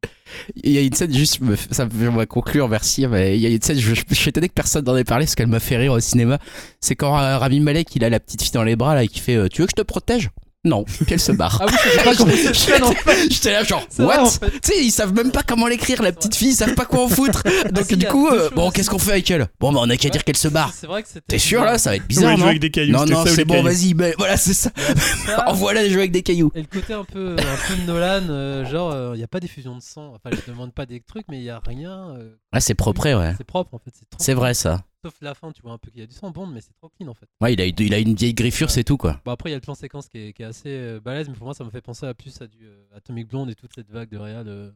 Il 0.56 0.72
y 0.72 0.78
a 0.78 0.82
une 0.82 0.92
scène 0.92 1.12
juste, 1.12 1.40
ça 1.70 1.86
va 1.86 2.26
conclure, 2.26 2.68
merci. 2.68 3.06
Mais 3.06 3.36
il 3.36 3.40
y 3.40 3.46
a 3.46 3.50
une 3.50 3.62
scène, 3.62 3.78
je, 3.78 3.94
je 3.94 4.14
suis 4.14 4.30
étonné 4.30 4.48
que 4.48 4.54
personne 4.54 4.84
n'en 4.84 4.96
ait 4.96 5.04
parlé 5.04 5.24
parce 5.24 5.34
qu'elle 5.34 5.46
m'a 5.46 5.60
fait 5.60 5.76
rire 5.76 5.92
au 5.92 6.00
cinéma. 6.00 6.38
C'est 6.80 6.96
quand 6.96 7.18
euh, 7.18 7.38
Rami 7.38 7.60
Malek, 7.60 7.94
il 7.96 8.04
a 8.04 8.10
la 8.10 8.20
petite 8.20 8.42
fille 8.42 8.52
dans 8.52 8.64
les 8.64 8.76
bras 8.76 8.94
là 8.94 9.04
et 9.04 9.08
qui 9.08 9.20
fait 9.20 9.36
euh, 9.36 9.48
Tu 9.48 9.62
veux 9.62 9.66
que 9.66 9.72
je 9.72 9.82
te 9.82 9.86
protège? 9.86 10.30
Non, 10.64 10.82
puis 10.84 11.06
elle 11.10 11.20
se 11.20 11.30
barre. 11.30 11.58
Ah 11.62 11.66
oui, 11.68 11.72
je 11.98 12.04
pas 12.04 12.14
comment 12.16 12.32
en 12.32 12.92
fait. 12.92 13.26
J'étais 13.30 13.52
là, 13.52 13.62
genre, 13.62 13.86
what? 14.00 14.22
en 14.22 14.26
fait. 14.26 14.50
Tu 14.60 14.72
sais, 14.72 14.84
ils 14.84 14.90
savent 14.90 15.14
même 15.14 15.30
pas 15.30 15.42
comment 15.44 15.68
l'écrire, 15.68 16.02
la 16.02 16.10
petite 16.10 16.34
fille, 16.34 16.48
ils 16.50 16.54
savent 16.54 16.74
pas 16.74 16.84
quoi 16.84 17.04
en 17.04 17.08
foutre. 17.08 17.44
Donc, 17.72 17.84
si, 17.84 17.92
il 17.92 17.96
y 18.02 18.04
du 18.04 18.06
coup, 18.06 18.26
euh, 18.28 18.50
bon, 18.56 18.70
qu'est-ce 18.72 18.90
qu'on 18.90 18.98
fait 18.98 19.12
avec 19.12 19.30
elle? 19.30 19.46
Bon, 19.60 19.72
bah, 19.72 19.78
on 19.82 19.88
a 19.88 19.96
qu'à 19.96 20.08
Ouais. 20.08 20.10
dire 20.10 20.24
qu'elle 20.24 20.36
se 20.36 20.48
barre. 20.48 20.72
C'est 20.74 20.88
vrai 20.88 21.02
que 21.04 21.08
c'était. 21.08 21.20
T'es 21.28 21.38
sûr 21.38 21.62
là? 21.64 21.78
Ça 21.78 21.90
va 21.90 21.96
être 21.96 22.08
bizarre, 22.08 22.32
jouer 22.32 22.40
non? 22.40 22.46
avec 22.48 22.60
des 22.60 22.70
cailloux. 22.70 22.92
Non, 22.92 23.06
non, 23.06 23.24
c'est 23.24 23.44
bon, 23.44 23.62
vas-y, 23.62 23.94
mais 23.94 24.14
voilà, 24.18 24.36
c'est 24.36 24.52
ça. 24.52 24.70
Ça, 25.26 25.48
Envoie-la 25.48 25.88
jouer 25.88 25.98
avec 26.00 26.10
des 26.12 26.22
cailloux. 26.22 26.50
Et 26.56 26.60
le 26.62 26.66
côté 26.66 26.92
un 26.92 27.04
peu, 27.04 27.36
un 27.38 27.74
peu 27.76 27.82
Nolan, 27.86 28.22
euh, 28.28 28.64
genre, 28.64 29.14
il 29.14 29.18
n'y 29.18 29.24
a 29.24 29.28
pas 29.28 29.38
d'effusion 29.40 29.76
de 29.76 29.82
sang. 29.82 30.12
Enfin, 30.16 30.36
je 30.44 30.50
demande 30.50 30.74
pas 30.74 30.86
des 30.86 31.00
trucs, 31.00 31.26
mais 31.30 31.38
il 31.38 31.44
y 31.44 31.50
a 31.50 31.60
rien. 31.64 32.14
euh, 32.18 32.30
Ouais, 32.52 32.60
c'est 32.60 32.74
propre, 32.74 33.04
ouais. 33.08 33.34
C'est 33.38 33.46
propre 33.46 33.74
en 33.74 33.78
fait. 33.78 33.90
C'est 33.94 34.08
trop 34.10 34.18
C'est 34.18 34.32
clean. 34.32 34.40
vrai 34.40 34.54
ça. 34.54 34.80
Sauf 35.08 35.22
la 35.22 35.34
fin, 35.34 35.50
tu 35.52 35.62
vois 35.62 35.72
un 35.72 35.78
peu 35.78 35.90
qu'il 35.90 36.00
y 36.00 36.02
a 36.02 36.06
du 36.06 36.14
sang 36.14 36.30
Bond, 36.30 36.48
mais 36.48 36.60
c'est 36.60 36.74
trop 36.74 36.90
clean 36.90 37.08
en 37.08 37.14
fait. 37.14 37.26
Ouais, 37.40 37.54
il 37.54 37.60
a, 37.62 37.64
il 37.64 37.94
a 37.94 37.98
une 37.98 38.14
vieille 38.14 38.34
griffure, 38.34 38.70
c'est 38.70 38.84
tout 38.84 38.98
quoi. 38.98 39.18
Bon, 39.24 39.32
après, 39.32 39.48
il 39.48 39.52
y 39.52 39.54
a 39.54 39.56
le 39.56 39.62
plan 39.62 39.74
séquence 39.74 40.06
qui 40.06 40.18
est, 40.18 40.32
qui 40.34 40.42
est 40.42 40.44
assez 40.44 40.68
euh, 40.68 41.00
balèze, 41.00 41.30
mais 41.30 41.34
pour 41.34 41.46
moi, 41.46 41.54
ça 41.54 41.64
me 41.64 41.70
fait 41.70 41.80
penser 41.80 42.04
à 42.04 42.12
plus 42.12 42.42
à 42.42 42.46
du 42.46 42.66
euh, 42.66 42.84
Atomic 42.94 43.26
Blonde 43.26 43.48
et 43.48 43.54
toute 43.54 43.74
cette 43.74 43.90
vague 43.90 44.10
de 44.10 44.18
réal. 44.18 44.44
euh. 44.48 44.70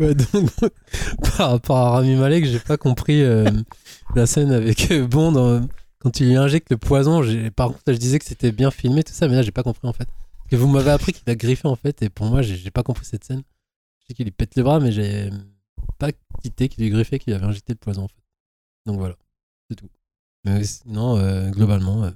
Ouais, 0.00 0.16
donc, 0.16 0.50
par 1.36 1.50
rapport 1.50 1.76
à 1.76 1.90
Rami 1.90 2.16
Malek, 2.16 2.46
j'ai 2.46 2.58
pas 2.58 2.76
compris 2.76 3.22
euh, 3.22 3.48
la 4.16 4.26
scène 4.26 4.50
avec 4.50 4.90
euh, 4.90 5.06
Bond 5.06 5.68
quand 6.00 6.18
il 6.18 6.30
lui 6.30 6.36
injecte 6.36 6.68
le 6.70 6.78
poison. 6.78 7.22
Par 7.54 7.68
contre, 7.68 7.82
là, 7.86 7.92
je 7.92 7.98
disais 7.98 8.18
que 8.18 8.24
c'était 8.24 8.50
bien 8.50 8.72
filmé, 8.72 9.04
tout 9.04 9.12
ça, 9.12 9.28
mais 9.28 9.36
là, 9.36 9.42
j'ai 9.42 9.52
pas 9.52 9.62
compris 9.62 9.86
en 9.86 9.92
fait. 9.92 10.06
Parce 10.06 10.50
que 10.50 10.56
vous 10.56 10.66
m'avez 10.66 10.90
appris 10.90 11.12
qu'il 11.12 11.30
a 11.30 11.36
griffé 11.36 11.68
en 11.68 11.76
fait, 11.76 12.02
et 12.02 12.08
pour 12.08 12.26
moi, 12.26 12.42
j'ai 12.42 12.72
pas 12.72 12.82
compris 12.82 13.04
cette 13.04 13.22
scène. 13.22 13.44
Je 14.00 14.06
sais 14.08 14.14
qu'il 14.14 14.24
lui 14.24 14.32
pète 14.32 14.56
les 14.56 14.64
bras, 14.64 14.80
mais 14.80 14.90
j'ai 14.90 15.30
pas 15.98 16.10
quitté 16.42 16.68
qu'il 16.68 16.82
lui 16.82 16.90
griffait, 16.90 17.20
qu'il 17.20 17.34
avait 17.34 17.46
injecté 17.46 17.72
le 17.72 17.78
poison 17.78 18.02
en 18.02 18.08
fait. 18.08 18.24
Donc 18.86 18.98
voilà, 18.98 19.14
c'est 19.68 19.76
tout. 19.76 19.88
Mais 20.44 20.62
sinon, 20.64 21.16
euh, 21.18 21.50
globalement, 21.50 22.04
euh, 22.04 22.10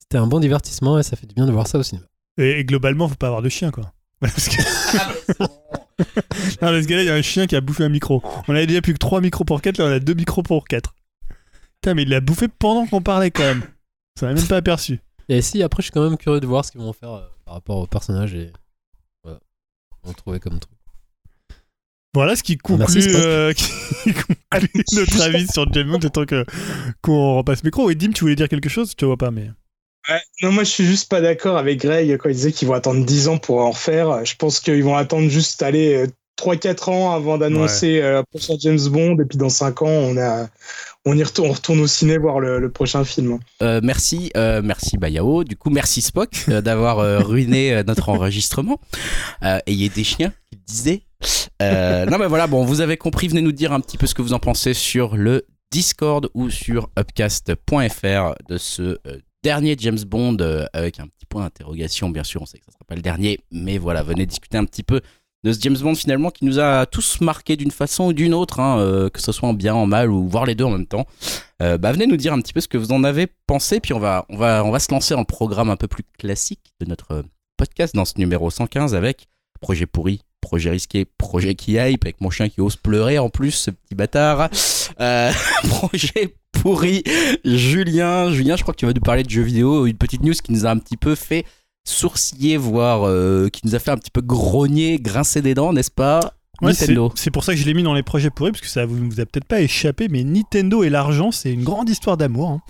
c'était 0.00 0.18
un 0.18 0.26
bon 0.26 0.40
divertissement 0.40 0.98
et 0.98 1.02
ça 1.02 1.16
fait 1.16 1.26
du 1.26 1.34
bien 1.34 1.46
de 1.46 1.52
voir 1.52 1.66
ça 1.66 1.78
au 1.78 1.82
cinéma. 1.82 2.06
et, 2.38 2.60
et 2.60 2.64
globalement 2.64 3.08
faut 3.08 3.14
pas 3.16 3.26
avoir 3.28 3.42
de 3.42 3.48
chien 3.48 3.70
quoi 3.70 3.92
parce 4.20 4.48
que 4.48 4.62
non, 5.40 5.48
parce 6.60 6.86
que 6.86 6.94
là 6.94 7.02
il 7.02 7.06
y 7.06 7.10
a 7.10 7.14
un 7.14 7.22
chien 7.22 7.46
qui 7.46 7.56
a 7.56 7.60
bouffé 7.60 7.84
un 7.84 7.88
micro 7.88 8.22
on 8.48 8.54
avait 8.54 8.66
déjà 8.66 8.80
plus 8.82 8.92
que 8.92 8.98
3 8.98 9.20
micros 9.20 9.44
pour 9.44 9.60
4 9.62 9.78
là 9.78 9.84
on 9.86 9.92
a 9.92 9.98
2 10.00 10.14
micros 10.14 10.42
pour 10.42 10.66
4 10.68 10.94
Putain 11.80 11.94
mais 11.94 12.02
il 12.02 12.08
l'a 12.08 12.20
bouffé 12.20 12.48
pendant 12.48 12.86
qu'on 12.86 13.00
parlait 13.02 13.30
quand 13.30 13.42
même 13.44 13.62
ça 14.18 14.26
m'a 14.26 14.34
même 14.34 14.46
pas 14.46 14.56
aperçu 14.58 15.00
Et 15.28 15.40
si, 15.42 15.62
après, 15.62 15.82
je 15.82 15.84
suis 15.86 15.92
quand 15.92 16.02
même 16.02 16.18
curieux 16.18 16.40
de 16.40 16.46
voir 16.46 16.64
ce 16.64 16.72
qu'ils 16.72 16.80
vont 16.80 16.92
faire 16.92 17.12
euh, 17.12 17.26
par 17.44 17.54
rapport 17.54 17.78
au 17.78 17.86
personnage 17.86 18.34
et 18.34 18.52
voilà. 19.22 19.38
Ils 20.04 20.08
vont 20.08 20.12
trouver 20.12 20.40
comme 20.40 20.58
truc. 20.58 20.76
Voilà 22.14 22.34
ce 22.34 22.42
qui 22.42 22.56
conclut, 22.58 23.14
euh, 23.14 23.52
qui 23.54 24.12
conclut 24.12 24.82
notre 24.92 25.22
avis 25.22 25.46
sur 25.46 25.72
James 25.72 25.88
Bond. 25.88 26.00
J'attends 26.00 26.26
que 26.26 26.44
qu'on 27.02 27.36
repasse 27.36 27.62
le 27.62 27.68
micro. 27.68 27.90
Et 27.90 27.94
Dim, 27.94 28.10
tu 28.12 28.22
voulais 28.22 28.36
dire 28.36 28.48
quelque 28.48 28.68
chose? 28.68 28.90
Je 28.90 28.96
te 28.96 29.04
vois 29.04 29.16
pas, 29.16 29.30
mais. 29.30 29.50
Ouais, 30.08 30.20
non, 30.42 30.50
moi 30.52 30.64
je 30.64 30.70
suis 30.70 30.86
juste 30.86 31.10
pas 31.10 31.20
d'accord 31.20 31.56
avec 31.56 31.80
Greg 31.80 32.16
quand 32.16 32.30
il 32.30 32.34
disait 32.34 32.52
qu'ils 32.52 32.66
vont 32.66 32.74
attendre 32.74 33.04
10 33.04 33.28
ans 33.28 33.38
pour 33.38 33.60
en 33.60 33.70
refaire. 33.70 34.24
Je 34.24 34.34
pense 34.34 34.58
qu'ils 34.58 34.82
vont 34.82 34.96
attendre 34.96 35.28
juste 35.28 35.62
aller 35.62 36.06
3-4 36.40 36.90
ans 36.90 37.14
avant 37.14 37.36
d'annoncer 37.38 38.00
euh, 38.00 38.18
le 38.18 38.24
prochain 38.24 38.54
James 38.60 38.88
Bond 38.88 39.18
et 39.20 39.26
puis 39.26 39.36
dans 39.36 39.50
5 39.50 39.82
ans 39.82 39.88
on 39.88 40.16
a 40.16 40.48
on 41.04 41.16
y 41.16 41.22
retourne, 41.22 41.50
on 41.50 41.52
retourne 41.52 41.80
au 41.80 41.86
ciné 41.86 42.18
voir 42.18 42.40
le, 42.40 42.58
le 42.58 42.70
prochain 42.70 43.04
film. 43.04 43.38
Euh, 43.62 43.80
merci, 43.82 44.30
euh, 44.36 44.60
merci 44.62 44.98
Bayao. 44.98 45.44
Du 45.44 45.56
coup, 45.56 45.70
merci 45.70 46.02
Spock 46.02 46.30
euh, 46.48 46.60
d'avoir 46.60 46.98
euh, 46.98 47.20
ruiné 47.20 47.72
euh, 47.72 47.82
notre 47.82 48.08
enregistrement. 48.10 48.78
Euh, 49.42 49.58
ayez 49.66 49.88
des 49.88 50.04
chiens, 50.04 50.32
il 50.52 50.58
disait. 50.66 51.02
Euh, 51.62 52.06
non, 52.06 52.18
mais 52.18 52.26
voilà, 52.26 52.46
bon, 52.46 52.64
vous 52.64 52.80
avez 52.80 52.96
compris. 52.96 53.28
Venez 53.28 53.42
nous 53.42 53.52
dire 53.52 53.72
un 53.72 53.80
petit 53.80 53.98
peu 53.98 54.06
ce 54.06 54.14
que 54.14 54.22
vous 54.22 54.32
en 54.32 54.38
pensez 54.38 54.74
sur 54.74 55.16
le 55.16 55.46
Discord 55.70 56.28
ou 56.34 56.50
sur 56.50 56.88
upcast.fr 56.98 58.34
de 58.48 58.58
ce 58.58 58.82
euh, 58.82 59.18
dernier 59.42 59.76
James 59.78 60.00
Bond 60.06 60.38
euh, 60.40 60.66
avec 60.72 61.00
un 61.00 61.06
petit 61.06 61.26
point 61.28 61.42
d'interrogation. 61.42 62.10
Bien 62.10 62.24
sûr, 62.24 62.42
on 62.42 62.46
sait 62.46 62.58
que 62.58 62.64
ça 62.64 62.72
sera 62.72 62.84
pas 62.86 62.96
le 62.96 63.02
dernier, 63.02 63.40
mais 63.52 63.78
voilà, 63.78 64.02
venez 64.02 64.26
discuter 64.26 64.58
un 64.58 64.64
petit 64.64 64.82
peu 64.82 65.00
de 65.44 65.52
ce 65.52 65.60
James 65.60 65.76
Bond 65.78 65.94
finalement 65.94 66.30
qui 66.30 66.44
nous 66.44 66.58
a 66.58 66.86
tous 66.86 67.20
marqué 67.20 67.56
d'une 67.56 67.70
façon 67.70 68.06
ou 68.06 68.12
d'une 68.12 68.34
autre, 68.34 68.60
hein, 68.60 69.08
que 69.10 69.22
ce 69.22 69.32
soit 69.32 69.48
en 69.48 69.54
bien, 69.54 69.74
en 69.74 69.86
mal 69.86 70.10
ou 70.10 70.28
voir 70.28 70.44
les 70.44 70.54
deux 70.54 70.64
en 70.64 70.70
même 70.70 70.86
temps. 70.86 71.06
Bah, 71.60 71.92
venez 71.92 72.06
nous 72.06 72.18
dire 72.18 72.34
un 72.34 72.40
petit 72.42 72.52
peu 72.52 72.60
ce 72.60 72.68
que 72.68 72.76
vous 72.76 72.92
en 72.92 73.04
avez 73.04 73.26
pensé, 73.46 73.80
puis 73.80 73.94
on 73.94 73.98
va, 73.98 74.26
on 74.28 74.36
va, 74.36 74.62
on 74.66 74.70
va 74.70 74.78
se 74.78 74.92
lancer 74.92 75.16
le 75.16 75.24
programme 75.24 75.70
un 75.70 75.76
peu 75.76 75.88
plus 75.88 76.04
classique 76.18 76.74
de 76.78 76.84
notre 76.84 77.24
podcast 77.56 77.94
dans 77.94 78.04
ce 78.04 78.18
numéro 78.18 78.50
115 78.50 78.94
avec 78.94 79.28
projet 79.62 79.86
pourri, 79.86 80.20
projet 80.40 80.70
risqué, 80.70 81.04
projet 81.18 81.54
qui 81.54 81.72
hype, 81.72 82.04
avec 82.04 82.20
mon 82.20 82.30
chien 82.30 82.48
qui 82.48 82.60
ose 82.60 82.76
pleurer 82.76 83.18
en 83.18 83.28
plus, 83.30 83.52
ce 83.52 83.70
petit 83.70 83.94
bâtard. 83.94 84.48
Euh, 85.00 85.30
projet 85.68 86.34
pourri, 86.52 87.02
Julien, 87.44 88.30
Julien, 88.32 88.56
je 88.56 88.62
crois 88.62 88.74
que 88.74 88.80
tu 88.80 88.86
vas 88.86 88.92
nous 88.92 89.00
parler 89.00 89.22
de 89.22 89.30
jeux 89.30 89.42
vidéo, 89.42 89.86
une 89.86 89.96
petite 89.96 90.22
news 90.22 90.32
qui 90.32 90.52
nous 90.52 90.66
a 90.66 90.70
un 90.70 90.78
petit 90.78 90.96
peu 90.96 91.14
fait 91.14 91.44
sourciller, 91.84 92.56
voire 92.56 93.06
euh, 93.06 93.48
qui 93.48 93.62
nous 93.64 93.74
a 93.74 93.78
fait 93.78 93.90
un 93.90 93.96
petit 93.96 94.10
peu 94.10 94.20
grogner, 94.20 94.98
grincer 94.98 95.42
des 95.42 95.54
dents, 95.54 95.72
n'est-ce 95.72 95.90
pas? 95.90 96.20
Ouais, 96.62 96.74
c'est 96.74 96.88
Nintendo. 96.88 97.10
c'est 97.14 97.30
pour 97.30 97.42
ça 97.42 97.54
que 97.54 97.58
je 97.58 97.64
l'ai 97.64 97.72
mis 97.72 97.82
dans 97.82 97.94
les 97.94 98.02
projets 98.02 98.28
pourris, 98.28 98.50
parce 98.50 98.60
que 98.60 98.68
ça 98.68 98.84
vous, 98.84 98.96
vous 98.96 99.20
a 99.20 99.24
peut-être 99.24 99.46
pas 99.46 99.62
échappé, 99.62 100.08
mais 100.08 100.24
Nintendo 100.24 100.82
et 100.82 100.90
l'argent, 100.90 101.30
c'est 101.30 101.52
une 101.52 101.64
grande 101.64 101.88
histoire 101.88 102.18
d'amour. 102.18 102.50
hein. 102.50 102.62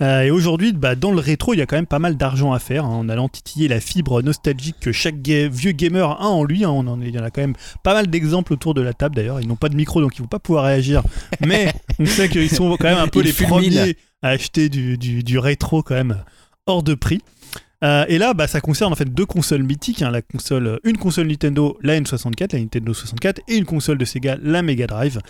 Euh, 0.00 0.20
et 0.22 0.30
aujourd'hui, 0.30 0.72
bah, 0.72 0.94
dans 0.94 1.10
le 1.10 1.18
rétro, 1.18 1.54
il 1.54 1.58
y 1.58 1.60
a 1.60 1.66
quand 1.66 1.74
même 1.76 1.86
pas 1.86 1.98
mal 1.98 2.16
d'argent 2.16 2.52
à 2.52 2.60
faire, 2.60 2.84
hein, 2.84 2.88
en 2.94 3.08
allant 3.08 3.28
titiller 3.28 3.66
la 3.66 3.80
fibre 3.80 4.22
nostalgique 4.22 4.76
que 4.80 4.92
chaque 4.92 5.20
ga- 5.22 5.48
vieux 5.48 5.72
gamer 5.72 6.08
a 6.22 6.28
en 6.28 6.44
lui. 6.44 6.64
hein. 6.64 6.70
On 6.70 6.86
en, 6.86 7.00
il 7.00 7.14
y 7.14 7.18
en 7.18 7.24
a 7.24 7.30
quand 7.30 7.40
même 7.40 7.56
pas 7.82 7.94
mal 7.94 8.06
d'exemples 8.06 8.52
autour 8.52 8.74
de 8.74 8.80
la 8.80 8.92
table 8.92 9.16
d'ailleurs. 9.16 9.40
Ils 9.40 9.48
n'ont 9.48 9.56
pas 9.56 9.68
de 9.68 9.74
micro, 9.76 10.00
donc 10.00 10.16
ils 10.16 10.20
vont 10.22 10.28
pas 10.28 10.38
pouvoir 10.38 10.64
réagir. 10.66 11.02
Mais 11.44 11.72
on 11.98 12.06
sait 12.06 12.28
qu'ils 12.28 12.48
sont 12.50 12.76
quand 12.76 12.88
même 12.88 12.98
un 12.98 13.08
peu 13.08 13.22
les 13.22 13.32
premiers 13.48 13.96
à 14.22 14.28
acheter 14.28 14.68
du, 14.68 14.98
du- 14.98 15.22
du 15.24 15.38
rétro 15.38 15.82
quand 15.82 15.94
même 15.94 16.22
hors 16.66 16.82
de 16.84 16.94
prix. 16.94 17.20
Euh, 17.84 18.04
et 18.08 18.18
là, 18.18 18.34
bah, 18.34 18.46
ça 18.48 18.60
concerne 18.60 18.92
en 18.92 18.96
fait 18.96 19.12
deux 19.12 19.26
consoles 19.26 19.62
mythiques, 19.62 20.02
hein, 20.02 20.10
la 20.10 20.22
console, 20.22 20.80
une 20.84 20.96
console 20.98 21.28
Nintendo, 21.28 21.76
la 21.82 21.98
N64, 22.00 22.52
la 22.52 22.58
Nintendo 22.60 22.92
64, 22.94 23.40
et 23.48 23.56
une 23.56 23.64
console 23.64 23.98
de 23.98 24.04
Sega, 24.04 24.36
la 24.42 24.62
Mega 24.62 24.86
Drive. 24.88 25.20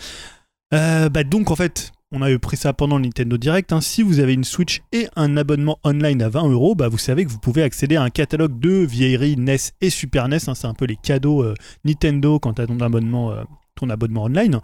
Euh, 0.73 1.09
bah, 1.09 1.23
donc 1.23 1.51
en 1.51 1.55
fait, 1.55 1.91
on 2.11 2.21
a 2.23 2.39
pris 2.39 2.57
ça 2.57 2.73
pendant 2.73 2.97
le 2.97 3.03
Nintendo 3.03 3.37
Direct. 3.37 3.71
hein. 3.71 3.81
Si 3.81 4.01
vous 4.01 4.19
avez 4.19 4.33
une 4.33 4.43
Switch 4.43 4.81
et 4.91 5.07
un 5.15 5.37
abonnement 5.37 5.77
online 5.83 6.21
à 6.21 6.29
20 6.29 6.49
euros, 6.49 6.73
bah, 6.73 6.87
vous 6.87 6.97
savez 6.97 7.23
que 7.23 7.29
vous 7.29 7.37
pouvez 7.39 7.61
accéder 7.61 7.97
à 7.97 8.03
un 8.03 8.09
catalogue 8.09 8.59
de 8.59 8.83
vieilleries 8.83 9.35
NES 9.37 9.57
et 9.81 9.89
Super 9.89 10.27
NES. 10.27 10.37
hein. 10.47 10.55
C'est 10.55 10.67
un 10.67 10.73
peu 10.73 10.85
les 10.85 10.95
cadeaux 10.95 11.43
euh, 11.43 11.53
Nintendo 11.85 12.39
quand 12.39 12.53
tu 12.53 12.61
as 12.61 12.67
ton 12.67 12.79
abonnement. 12.79 13.31
euh, 13.31 13.43
ton 13.75 13.87
online, 13.89 14.59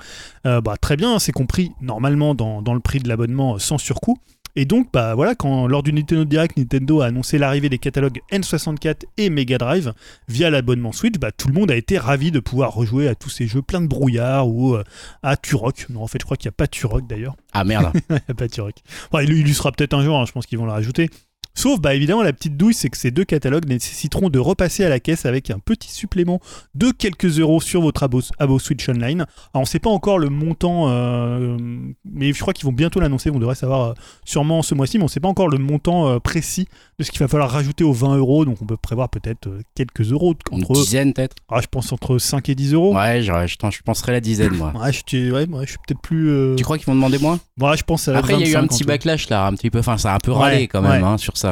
Euh, 0.46 0.60
bah, 0.60 0.76
très 0.76 0.98
bien, 0.98 1.20
c'est 1.20 1.32
compris 1.32 1.72
normalement 1.80 2.36
dans, 2.36 2.74
le 2.74 2.80
prix 2.82 3.00
de 3.00 3.08
l'abonnement 3.08 3.58
sans 3.60 3.78
surcoût. 3.78 4.18
Et 4.56 4.66
donc, 4.66 4.88
bah 4.94 5.16
voilà, 5.16 5.36
quand 5.36 5.68
lors 5.68 5.84
du 5.84 5.92
Nintendo 5.92 6.24
Direct, 6.24 6.58
Nintendo 6.58 7.02
a 7.02 7.08
annoncé 7.08 7.38
l'arrivée 7.38 7.70
des 7.70 7.78
catalogues 7.78 8.22
N64 8.32 9.04
et 9.18 9.30
Mega 9.30 9.58
Drive 9.58 9.94
via 10.28 10.50
l'abonnement 10.50 10.92
Switch, 10.92 11.16
bah 11.20 11.32
tout 11.32 11.48
le 11.48 11.54
monde 11.54 11.72
a 11.72 11.76
été 11.76 11.98
ravi 11.98 12.32
de 12.32 12.40
pouvoir 12.40 12.74
rejouer 12.74 13.08
à 13.08 13.16
tous 13.16 13.30
ces 13.30 13.48
jeux 13.48 13.62
plein 13.62 13.82
de 13.82 13.88
brouillard 13.88 14.48
ou 14.48 14.76
euh, 14.76 14.84
à 15.24 15.36
Turok. 15.36 15.88
Non, 15.90 16.04
en 16.04 16.08
fait, 16.08 16.20
je 16.22 16.26
crois 16.26 16.38
qu'il 16.38 16.48
n'y 16.48 16.54
a 16.54 16.58
pas 16.58 16.68
Turok 16.68 17.08
d'ailleurs. 17.08 17.36
Ah 17.54 17.64
merde. 17.64 17.92
Il 18.10 18.16
n'y 18.16 18.22
a 18.30 18.34
pas 18.34 18.48
Turok. 18.48 18.76
Enfin, 19.12 19.24
il, 19.24 19.32
il 19.32 19.48
y 19.48 19.54
sera 19.54 19.72
peut-être 19.72 19.94
un 19.94 20.04
jour, 20.04 20.18
hein, 20.18 20.26
je 20.26 20.32
pense 20.32 20.46
qu'ils 20.46 20.58
vont 20.58 20.66
le 20.66 20.72
rajouter. 20.72 21.10
Sauf, 21.56 21.80
bah 21.80 21.96
évidemment, 21.96 22.22
la 22.22 22.34
petite 22.34 22.58
douille, 22.58 22.74
c'est 22.74 22.90
que 22.90 22.98
ces 22.98 23.12
deux 23.12 23.24
catalogues 23.24 23.68
nécessiteront 23.68 24.30
de 24.30 24.40
repasser 24.40 24.84
à 24.84 24.90
la 24.90 25.00
caisse 25.00 25.26
avec 25.26 25.50
un 25.50 25.58
petit 25.60 25.90
supplément 25.92 26.40
de 26.76 26.92
quelques 26.92 27.40
euros 27.40 27.62
sur 27.62 27.82
votre 27.82 28.04
abo, 28.04 28.22
abo 28.40 28.60
Switch 28.60 28.88
Online. 28.90 29.22
Alors, 29.22 29.28
on 29.54 29.60
ne 29.62 29.66
sait 29.66 29.80
pas 29.80 29.90
encore 29.90 30.20
le 30.20 30.30
montant, 30.30 30.90
euh, 30.90 31.58
mais 32.04 32.34
je 32.34 32.40
crois 32.42 32.54
qu'ils 32.54 32.66
vont 32.66 32.74
bientôt 32.74 33.00
l'annoncer. 33.00 33.30
On 33.32 33.40
devrait 33.40 33.56
savoir 33.56 33.82
euh, 33.90 33.94
sûrement 34.26 34.62
ce 34.64 34.76
mois-ci, 34.76 34.98
mais 34.98 35.04
on 35.04 35.08
ne 35.08 35.12
sait 35.12 35.20
pas 35.22 35.30
encore 35.30 35.48
le 35.48 35.58
montant 35.58 36.08
euh, 36.10 36.20
précis 36.20 36.68
de 37.00 37.04
ce 37.06 37.12
qu'il 37.12 37.20
va 37.20 37.28
falloir 37.28 37.50
rajouter 37.50 37.84
aux 37.84 37.94
20 37.94 38.18
euros. 38.18 38.44
Donc, 38.46 38.58
on 38.62 38.66
peut 38.66 38.78
prévoir 38.78 39.10
peut-être 39.10 39.48
quelques 39.76 40.12
euros. 40.12 40.36
Une 40.52 40.60
Entre, 40.64 40.74
dizaine 40.74 41.14
peut-être? 41.14 41.36
ah, 41.50 41.62
je 41.62 41.68
pense 41.68 41.92
entre 41.94 42.18
5 42.18 42.50
et 42.50 42.56
10 42.56 42.74
euros. 42.74 42.94
Ouais, 42.96 43.22
je, 43.22 43.32
je, 43.48 43.56
je 43.72 43.82
penserais 43.84 44.12
la 44.12 44.20
dizaine 44.20 44.54
moi. 44.56 44.74
Ouais, 44.86 44.92
je, 44.92 45.02
suis- 45.08 45.32
ouais, 45.32 45.48
ouais, 45.48 45.64
je 45.66 45.70
suis 45.70 45.78
peut-être 45.88 46.02
plus. 46.02 46.30
euh, 46.30 46.56
Tu 46.56 46.64
crois 46.66 46.78
qu'ils 46.78 46.88
vont 46.88 46.96
demander 46.96 47.18
moins? 47.18 47.40
Ouais, 47.62 47.78
je 47.78 47.84
pense 47.84 48.08
à 48.10 48.18
Après, 48.18 48.34
il 48.34 48.42
y 48.42 48.44
a 48.44 48.48
eu 48.50 48.56
un 48.56 48.62
25 48.62 48.68
petit 48.76 48.84
backlash 48.84 49.30
là, 49.30 49.46
un 49.48 49.54
petit 49.54 49.70
peu. 49.70 49.80
Enfin, 49.80 49.98
ça 49.98 50.12
a 50.12 50.16
un 50.16 50.20
peu 50.20 50.32
Ouais, 50.32 50.38
râlé 50.38 50.68
quand 50.68 50.82
même 50.82 51.02
ouais. 51.02 51.08
hein, 51.08 51.18
sur 51.18 51.38
ça. 51.38 51.45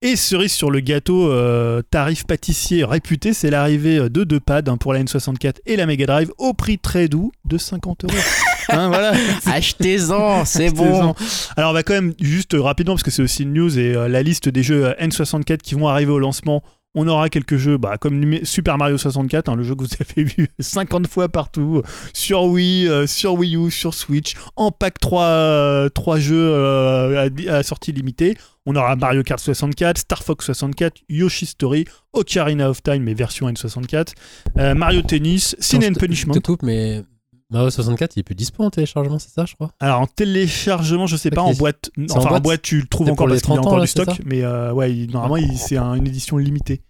Et 0.00 0.14
cerise 0.14 0.52
sur 0.52 0.70
le 0.70 0.78
gâteau, 0.78 1.32
euh, 1.32 1.82
tarif 1.90 2.24
pâtissier 2.24 2.84
réputé, 2.84 3.32
c'est 3.32 3.50
l'arrivée 3.50 3.98
euh, 3.98 4.08
de 4.08 4.22
deux 4.22 4.38
pads 4.38 4.62
hein, 4.68 4.76
pour 4.76 4.92
la 4.92 5.02
N64 5.02 5.56
et 5.66 5.74
la 5.74 5.86
Mega 5.86 6.06
Drive 6.06 6.30
au 6.38 6.54
prix 6.54 6.78
très 6.78 7.08
doux 7.08 7.32
de 7.44 7.58
50 7.58 8.04
euros. 8.04 8.14
Hein, 8.70 8.88
voilà. 8.88 9.12
Achetez-en, 9.46 10.44
c'est 10.44 10.70
bon. 10.70 11.14
Alors 11.56 11.70
on 11.70 11.74
va 11.74 11.82
quand 11.82 11.94
même 11.94 12.12
juste 12.20 12.54
euh, 12.54 12.60
rapidement 12.60 12.94
parce 12.94 13.02
que 13.02 13.10
c'est 13.10 13.22
aussi 13.22 13.44
une 13.44 13.54
news 13.54 13.78
et 13.78 13.94
euh, 13.94 14.08
la 14.08 14.22
liste 14.22 14.48
des 14.48 14.62
jeux 14.62 14.86
euh, 14.86 14.94
N64 15.00 15.58
qui 15.58 15.74
vont 15.74 15.88
arriver 15.88 16.12
au 16.12 16.18
lancement. 16.18 16.62
On 16.94 17.06
aura 17.06 17.28
quelques 17.28 17.56
jeux 17.56 17.76
bah, 17.76 17.96
comme 17.98 18.44
Super 18.44 18.78
Mario 18.78 18.96
64, 18.98 19.48
hein, 19.48 19.56
le 19.56 19.62
jeu 19.62 19.74
que 19.74 19.84
vous 19.84 19.88
avez 20.00 20.24
vu 20.24 20.48
50 20.58 21.06
fois 21.06 21.28
partout, 21.28 21.82
sur 22.12 22.44
Wii, 22.44 22.88
euh, 22.88 23.06
sur 23.06 23.34
Wii 23.34 23.56
U, 23.56 23.70
sur 23.70 23.94
Switch, 23.94 24.34
en 24.56 24.70
pack 24.70 24.98
3, 24.98 25.22
euh, 25.22 25.88
trois 25.88 26.18
jeux 26.18 26.50
euh, 26.52 27.28
à, 27.48 27.54
à 27.54 27.62
sortie 27.62 27.92
limitée. 27.92 28.36
On 28.66 28.76
aura 28.76 28.96
Mario 28.96 29.22
Kart 29.22 29.40
64, 29.40 29.98
Star 29.98 30.22
Fox 30.22 30.44
64, 30.44 31.00
Yoshi 31.08 31.46
Story, 31.46 31.86
Ocarina 32.12 32.68
of 32.68 32.82
Time, 32.82 33.02
mais 33.02 33.14
version 33.14 33.48
N64, 33.48 34.12
euh, 34.58 34.74
Mario 34.74 35.00
Tennis, 35.02 35.56
Sin 35.58 35.82
and 35.82 35.94
Punishment. 35.94 36.34
Je 36.34 36.40
te 36.40 36.44
coupe, 36.44 36.62
mais 36.62 37.02
Mario 37.50 37.70
64, 37.70 38.16
il 38.16 38.20
est 38.20 38.22
plus 38.24 38.34
dispo 38.34 38.62
en 38.62 38.70
téléchargement, 38.70 39.18
c'est 39.18 39.30
ça, 39.30 39.46
je 39.46 39.54
crois 39.54 39.70
Alors 39.80 40.00
en 40.00 40.06
téléchargement, 40.06 41.06
je 41.06 41.16
sais 41.16 41.30
pas, 41.30 41.40
en 41.42 41.52
boîte. 41.54 41.90
en 41.98 42.04
Enfin, 42.04 42.20
en 42.20 42.28
boîte 42.28 42.42
boîte, 42.42 42.62
tu 42.62 42.80
le 42.80 42.86
trouves 42.86 43.08
encore 43.10 43.26
parce 43.28 43.40
qu'il 43.40 43.50
y 43.50 43.52
a 43.52 43.56
30 43.56 43.66
ans, 43.66 43.68
encore 43.70 43.78
là, 43.78 43.84
du 43.84 43.90
stock, 43.90 44.20
mais 44.26 44.42
euh, 44.44 44.72
ouais, 44.72 44.94
il- 44.94 45.10
normalement, 45.10 45.54
c'est 45.56 45.76
un- 45.78 45.94
une 45.94 46.06
édition 46.06 46.36
limitée. 46.36 46.82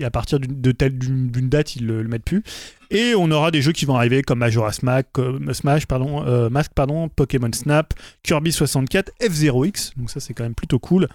Et 0.00 0.04
à 0.04 0.10
partir 0.10 0.38
d'une 0.38 0.60
de 0.60 0.70
telle- 0.72 0.96
d'une 0.96 1.28
d'une 1.28 1.48
date, 1.48 1.74
ils 1.76 1.84
le, 1.84 2.02
le 2.02 2.08
mettent 2.08 2.22
plus. 2.24 2.42
Et 2.90 3.14
on 3.16 3.30
aura 3.32 3.50
des 3.50 3.60
jeux 3.62 3.72
qui 3.72 3.84
vont 3.84 3.96
arriver 3.96 4.22
comme 4.22 4.38
Majora's 4.38 4.82
Mask, 4.84 5.08
Smash, 5.52 5.86
pardon, 5.86 6.24
euh, 6.24 6.48
Mask, 6.48 6.70
pardon, 6.74 7.08
Pokémon 7.08 7.50
Snap, 7.52 7.92
Kirby 8.22 8.52
64, 8.52 9.10
F0X. 9.20 9.92
Donc 9.96 10.10
ça, 10.10 10.20
c'est 10.20 10.34
quand 10.34 10.44
même 10.44 10.54
plutôt 10.54 10.78
cool. 10.78 11.08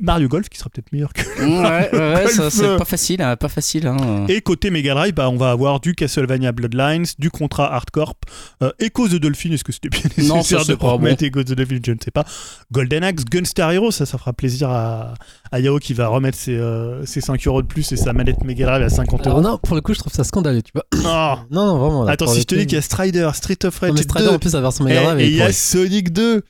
Mario 0.00 0.28
Golf 0.28 0.48
qui 0.48 0.58
sera 0.58 0.70
peut-être 0.70 0.90
meilleur 0.92 1.12
que 1.12 1.20
Ouais, 1.44 2.26
c'est 2.50 2.76
pas 2.78 2.86
facile, 2.86 3.20
hein, 3.20 3.36
pas 3.36 3.50
facile. 3.50 3.86
Hein. 3.86 4.24
Et 4.28 4.40
côté 4.40 4.70
Mega 4.70 4.94
Drive, 4.94 5.12
bah, 5.12 5.28
on 5.28 5.36
va 5.36 5.50
avoir 5.50 5.78
du 5.78 5.94
Castlevania 5.94 6.52
Bloodlines, 6.52 7.04
du 7.18 7.30
Contra 7.30 7.70
Hardcore, 7.74 8.14
euh, 8.62 8.72
Echoes 8.78 9.08
the 9.08 9.16
Dolphin, 9.16 9.52
est-ce 9.52 9.62
que 9.62 9.72
c'était 9.72 9.90
bien 9.90 10.00
Non, 10.26 10.36
nécessaire 10.36 10.64
de 10.64 10.74
pas 10.74 10.92
remettre 10.92 11.22
Echoes 11.22 11.44
the 11.44 11.52
Dolphin 11.52 11.80
Je 11.84 11.92
ne 11.92 11.98
sais 12.02 12.10
pas. 12.10 12.24
Golden 12.72 13.04
Axe, 13.04 13.24
Gunstar 13.26 13.72
Hero, 13.72 13.90
ça, 13.90 14.06
ça 14.06 14.16
fera 14.16 14.32
plaisir 14.32 14.70
à, 14.70 15.14
à 15.52 15.60
Yao 15.60 15.78
qui 15.78 15.92
va 15.92 16.08
remettre 16.08 16.38
ses, 16.38 16.56
euh, 16.56 17.04
ses 17.04 17.20
5 17.20 17.46
euros 17.46 17.60
de 17.60 17.66
plus 17.66 17.92
et 17.92 17.96
sa 17.96 18.14
manette 18.14 18.42
Mega 18.42 18.64
Drive 18.64 18.82
à 18.84 18.88
50 18.88 19.26
Alors 19.26 19.38
euros. 19.40 19.46
non, 19.48 19.58
pour 19.58 19.74
le 19.74 19.82
coup, 19.82 19.92
je 19.92 19.98
trouve 19.98 20.14
ça 20.14 20.24
scandaleux, 20.24 20.62
tu 20.62 20.72
vois. 20.74 20.86
Ah. 21.04 21.40
Non, 21.50 21.66
non, 21.66 21.78
vraiment. 21.78 22.04
là, 22.04 22.12
Attends, 22.12 22.26
si 22.28 22.40
je 22.40 22.46
te 22.46 22.54
dis 22.54 22.64
qu'il 22.66 22.76
y 22.76 22.78
a 22.78 22.82
Strider, 22.82 23.28
Street 23.34 23.58
of 23.64 23.82
Non, 23.82 23.88
Rage 23.88 23.96
mais 23.98 24.02
Strider 24.02 24.28
2, 24.28 24.34
en 24.34 24.38
plus, 24.38 24.54
la 24.54 24.60
version 24.62 24.86
et 24.86 24.88
Mega 24.88 25.02
Drive, 25.02 25.20
et 25.20 25.26
il 25.26 25.36
y 25.36 25.42
a. 25.42 25.52
Sonic 25.52 26.10
2. 26.12 26.42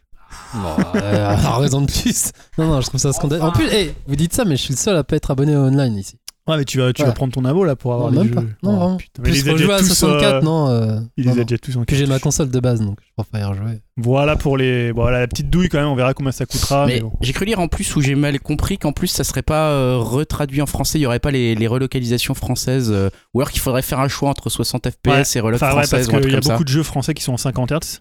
Bon, 0.55 0.77
euh, 0.97 1.35
raison 1.59 1.81
de 1.83 1.91
plus. 1.91 2.31
Non, 2.59 2.67
non, 2.67 2.81
je 2.81 2.87
trouve 2.89 3.01
ça 3.01 3.13
scandaleux. 3.13 3.43
En 3.43 3.53
plus, 3.53 3.69
hey, 3.69 3.93
vous 4.07 4.17
dites 4.17 4.33
ça, 4.33 4.45
mais 4.45 4.57
je 4.57 4.63
suis 4.63 4.75
le 4.75 4.79
seul 4.79 4.97
à 4.97 5.05
pas 5.05 5.17
être 5.17 5.31
abonné 5.31 5.57
au 5.57 5.61
online 5.65 5.97
ici. 5.97 6.17
Ouais, 6.47 6.59
mais 6.59 6.67
tu 6.67 6.77
vas, 6.77 6.93
tu 6.93 7.01
vas 7.01 7.09
Ouais. 7.09 7.15
prendre 7.15 7.33
ton 7.33 7.43
abo 7.47 7.65
là 7.65 7.75
pour 7.75 7.95
avoir 7.95 8.13
Non, 8.13 8.23
les 8.23 8.29
même 8.29 8.39
jeux. 8.39 8.47
pas. 8.47 8.69
Non, 8.69 8.75
Oh, 8.75 8.77
vraiment. 8.77 8.97
putain, 8.99 9.23
mais 9.23 9.31
Plus 9.31 9.39
il 9.39 9.45
les 9.45 9.49
a 9.49 9.53
déjà 9.55 9.65
rejouer 9.65 9.75
à 9.77 9.79
tous, 9.79 9.87
64, 9.95 10.35
euh, 10.35 10.41
non. 10.43 10.69
euh, 10.69 11.01
Il 11.17 11.27
non, 11.27 11.35
les 11.35 11.41
a 11.41 11.45
déjà 11.45 11.57
tous 11.57 11.75
en 11.79 11.85
Puis 11.85 11.97
j'ai 11.97 12.05
ma 12.05 12.19
console 12.19 12.51
de 12.51 12.61
base, 12.61 12.83
donc 12.83 12.99
je 13.01 13.23
préfère 13.23 13.49
y 13.49 13.51
rejouer. 13.51 13.81
Voilà 13.97 14.37
pour 14.37 14.59
les. 14.59 14.93
Voilà, 14.93 15.21
la 15.21 15.27
petite 15.27 15.49
douille 15.49 15.71
quand 15.71 15.79
même, 15.79 15.87
on 15.89 15.95
verra 15.95 16.13
combien 16.13 16.33
ça 16.33 16.45
coûtera. 16.45 16.85
mais 16.87 16.97
Mais 16.97 17.01
bon. 17.01 17.13
j'ai 17.23 17.33
cru 17.33 17.47
lire 17.47 17.61
en 17.61 17.69
plus 17.69 17.97
où 17.97 18.03
j'ai 18.03 18.15
mal 18.15 18.39
compris 18.41 18.77
qu'en 18.77 18.93
plus 18.93 19.07
ça 19.07 19.25
serait 19.25 19.41
pas 19.41 19.71
euh, 19.71 19.97
retraduit 19.97 20.61
en 20.61 20.67
français, 20.67 20.99
il 20.99 21.03
y 21.03 21.07
aurait 21.07 21.19
pas 21.19 21.31
les, 21.31 21.55
les 21.55 21.67
relocalisations 21.67 22.35
françaises, 22.35 22.91
euh, 22.93 23.09
ou 23.33 23.41
alors 23.41 23.51
qu'il 23.51 23.63
faudrait 23.63 23.81
faire 23.81 24.01
un 24.01 24.09
choix 24.09 24.29
entre 24.29 24.51
60 24.51 24.87
FPS 24.91 25.07
Ouais. 25.09 25.23
et 25.37 25.41
reloc 25.41 25.57
Enfin, 25.63 25.69
ouais, 25.71 25.75
parce 25.77 25.89
française 25.89 26.09
ou 26.11 26.17
un 26.17 26.21
qu'il 26.21 26.33
y 26.33 26.37
a 26.37 26.43
ça. 26.43 26.51
beaucoup 26.53 26.65
de 26.65 26.69
jeux 26.69 26.83
français 26.83 27.15
qui 27.15 27.23
sont 27.23 27.33
en 27.33 27.39
50 27.39 27.73
Hz. 27.73 28.01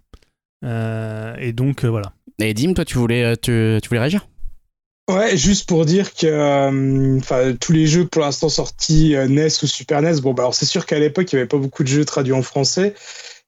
Euh, 0.64 1.36
et 1.40 1.54
donc 1.54 1.84
euh, 1.84 1.90
voilà. 1.90 2.14
Et 2.40 2.54
Dim, 2.54 2.74
toi 2.74 2.86
tu 2.86 2.98
voulais, 2.98 3.24
euh, 3.24 3.36
tu, 3.36 3.80
tu 3.82 3.90
voulais 3.90 4.00
réagir? 4.00 4.28
Ouais, 5.10 5.36
juste 5.36 5.68
pour 5.68 5.86
dire 5.86 6.14
que 6.14 6.26
euh, 6.26 7.18
enfin 7.18 7.54
tous 7.60 7.74
les 7.74 7.88
jeux 7.88 8.08
pour 8.08 8.22
l'instant 8.22 8.48
sortis 8.48 9.16
euh, 9.16 9.28
NES 9.28 9.48
ou 9.62 9.68
Super 9.68 10.02
NES, 10.02 10.22
bon 10.22 10.34
bah 10.34 10.44
alors 10.44 10.56
c'est 10.56 10.66
sûr 10.66 10.86
qu'à 10.86 10.98
l'époque 10.98 11.32
il 11.32 11.36
y 11.36 11.40
avait 11.40 11.48
pas 11.48 11.58
beaucoup 11.58 11.84
de 11.84 11.90
jeux 11.90 12.06
traduits 12.06 12.32
en 12.32 12.42
français, 12.42 12.94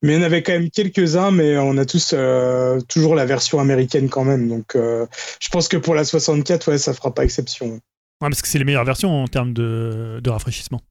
mais 0.02 0.14
il 0.14 0.18
y 0.18 0.20
en 0.20 0.24
avait 0.26 0.44
quand 0.44 0.52
même 0.52 0.70
quelques-uns, 0.70 1.32
mais 1.32 1.58
on 1.58 1.78
a 1.78 1.86
tous 1.86 2.12
euh, 2.14 2.82
toujours 2.90 3.16
la 3.16 3.26
version 3.26 3.62
américaine 3.62 4.10
quand 4.10 4.26
même, 4.26 4.50
donc 4.50 4.76
euh, 4.76 5.06
je 5.40 5.48
pense 5.48 5.70
que 5.70 5.78
pour 5.78 5.96
la 5.96 6.04
64, 6.04 6.72
ouais, 6.72 6.78
ça 6.78 6.94
fera 6.94 7.14
pas 7.14 7.24
exception. 7.24 7.68
Ouais, 7.68 7.80
parce 8.20 8.42
que 8.42 8.50
c'est 8.50 8.60
les 8.60 8.66
meilleures 8.66 8.84
versions 8.84 9.24
en 9.24 9.28
termes 9.30 9.54
de, 9.54 10.20
de 10.22 10.30
rafraîchissement. 10.30 10.82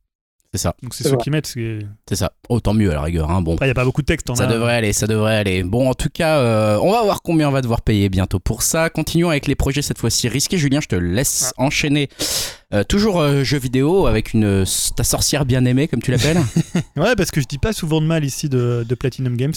C'est 0.55 0.59
ça, 0.59 0.77
Donc 0.85 0.95
c'est 0.95 1.03
ceux 1.03 1.11
vrai. 1.11 1.19
qui 1.19 1.31
mettent. 1.31 1.47
c'est- 1.49 2.15
ça. 2.15 2.31
Autant 2.49 2.75
mieux 2.75 2.93
à 2.93 2.95
la 2.95 3.03
rigueur, 3.03 3.29
hein. 3.29 3.43
Bon. 3.43 3.57
Il 3.61 3.65
n'y 3.65 3.71
a 3.71 3.75
pas 3.75 3.85
beaucoup 3.85 4.03
de 4.03 4.07
texte. 4.07 4.29
t'en 4.29 4.37
Ça 4.37 4.45
as- 4.45 4.53
devrait 4.53 4.77
aller, 4.77 4.93
ça 4.93 5.09
devrait 5.09 5.35
aller. 5.35 5.65
Bon, 5.65 5.89
en 5.91 5.95
tout 5.95 6.11
cas, 6.13 6.39
euh, 6.39 6.79
on 6.81 6.93
va 6.93 7.03
voir 7.03 7.23
combien 7.23 7.49
on 7.49 7.51
va 7.51 7.61
devoir 7.61 7.83
payer 7.83 8.09
bientôt 8.09 8.39
pour 8.39 8.63
ça. 8.63 8.89
Continuons 8.89 9.31
avec 9.31 9.49
les 9.49 9.57
projets 9.57 9.83
cette 9.83 9.99
fois-ci 9.99 10.29
risqués. 10.29 10.57
Julien, 10.57 10.81
je 10.81 10.87
te 10.87 10.95
laisse 10.95 11.53
enchaîner. 11.57 12.09
Euh, 12.73 12.83
toujours 12.85 13.21
euh, 13.21 13.43
jeu 13.45 13.59
vidéo 13.59 14.07
avec 14.07 14.33
une 14.33 14.45
euh, 14.45 14.65
ta 14.97 15.03
sorcière 15.05 15.45
bien 15.45 15.65
aimée, 15.65 15.89
comme 15.89 16.03
tu 16.03 16.13
l'appelles. 16.13 16.39
Ouais, 16.97 17.17
parce 17.17 17.31
que 17.33 17.41
je 17.41 17.47
dis 17.47 17.59
pas 17.59 17.73
souvent 17.73 18.01
de 18.01 18.07
mal 18.07 18.25
ici 18.25 18.49
de, 18.49 18.85
de 18.89 18.95
Platinum 18.95 19.37
Games. 19.37 19.53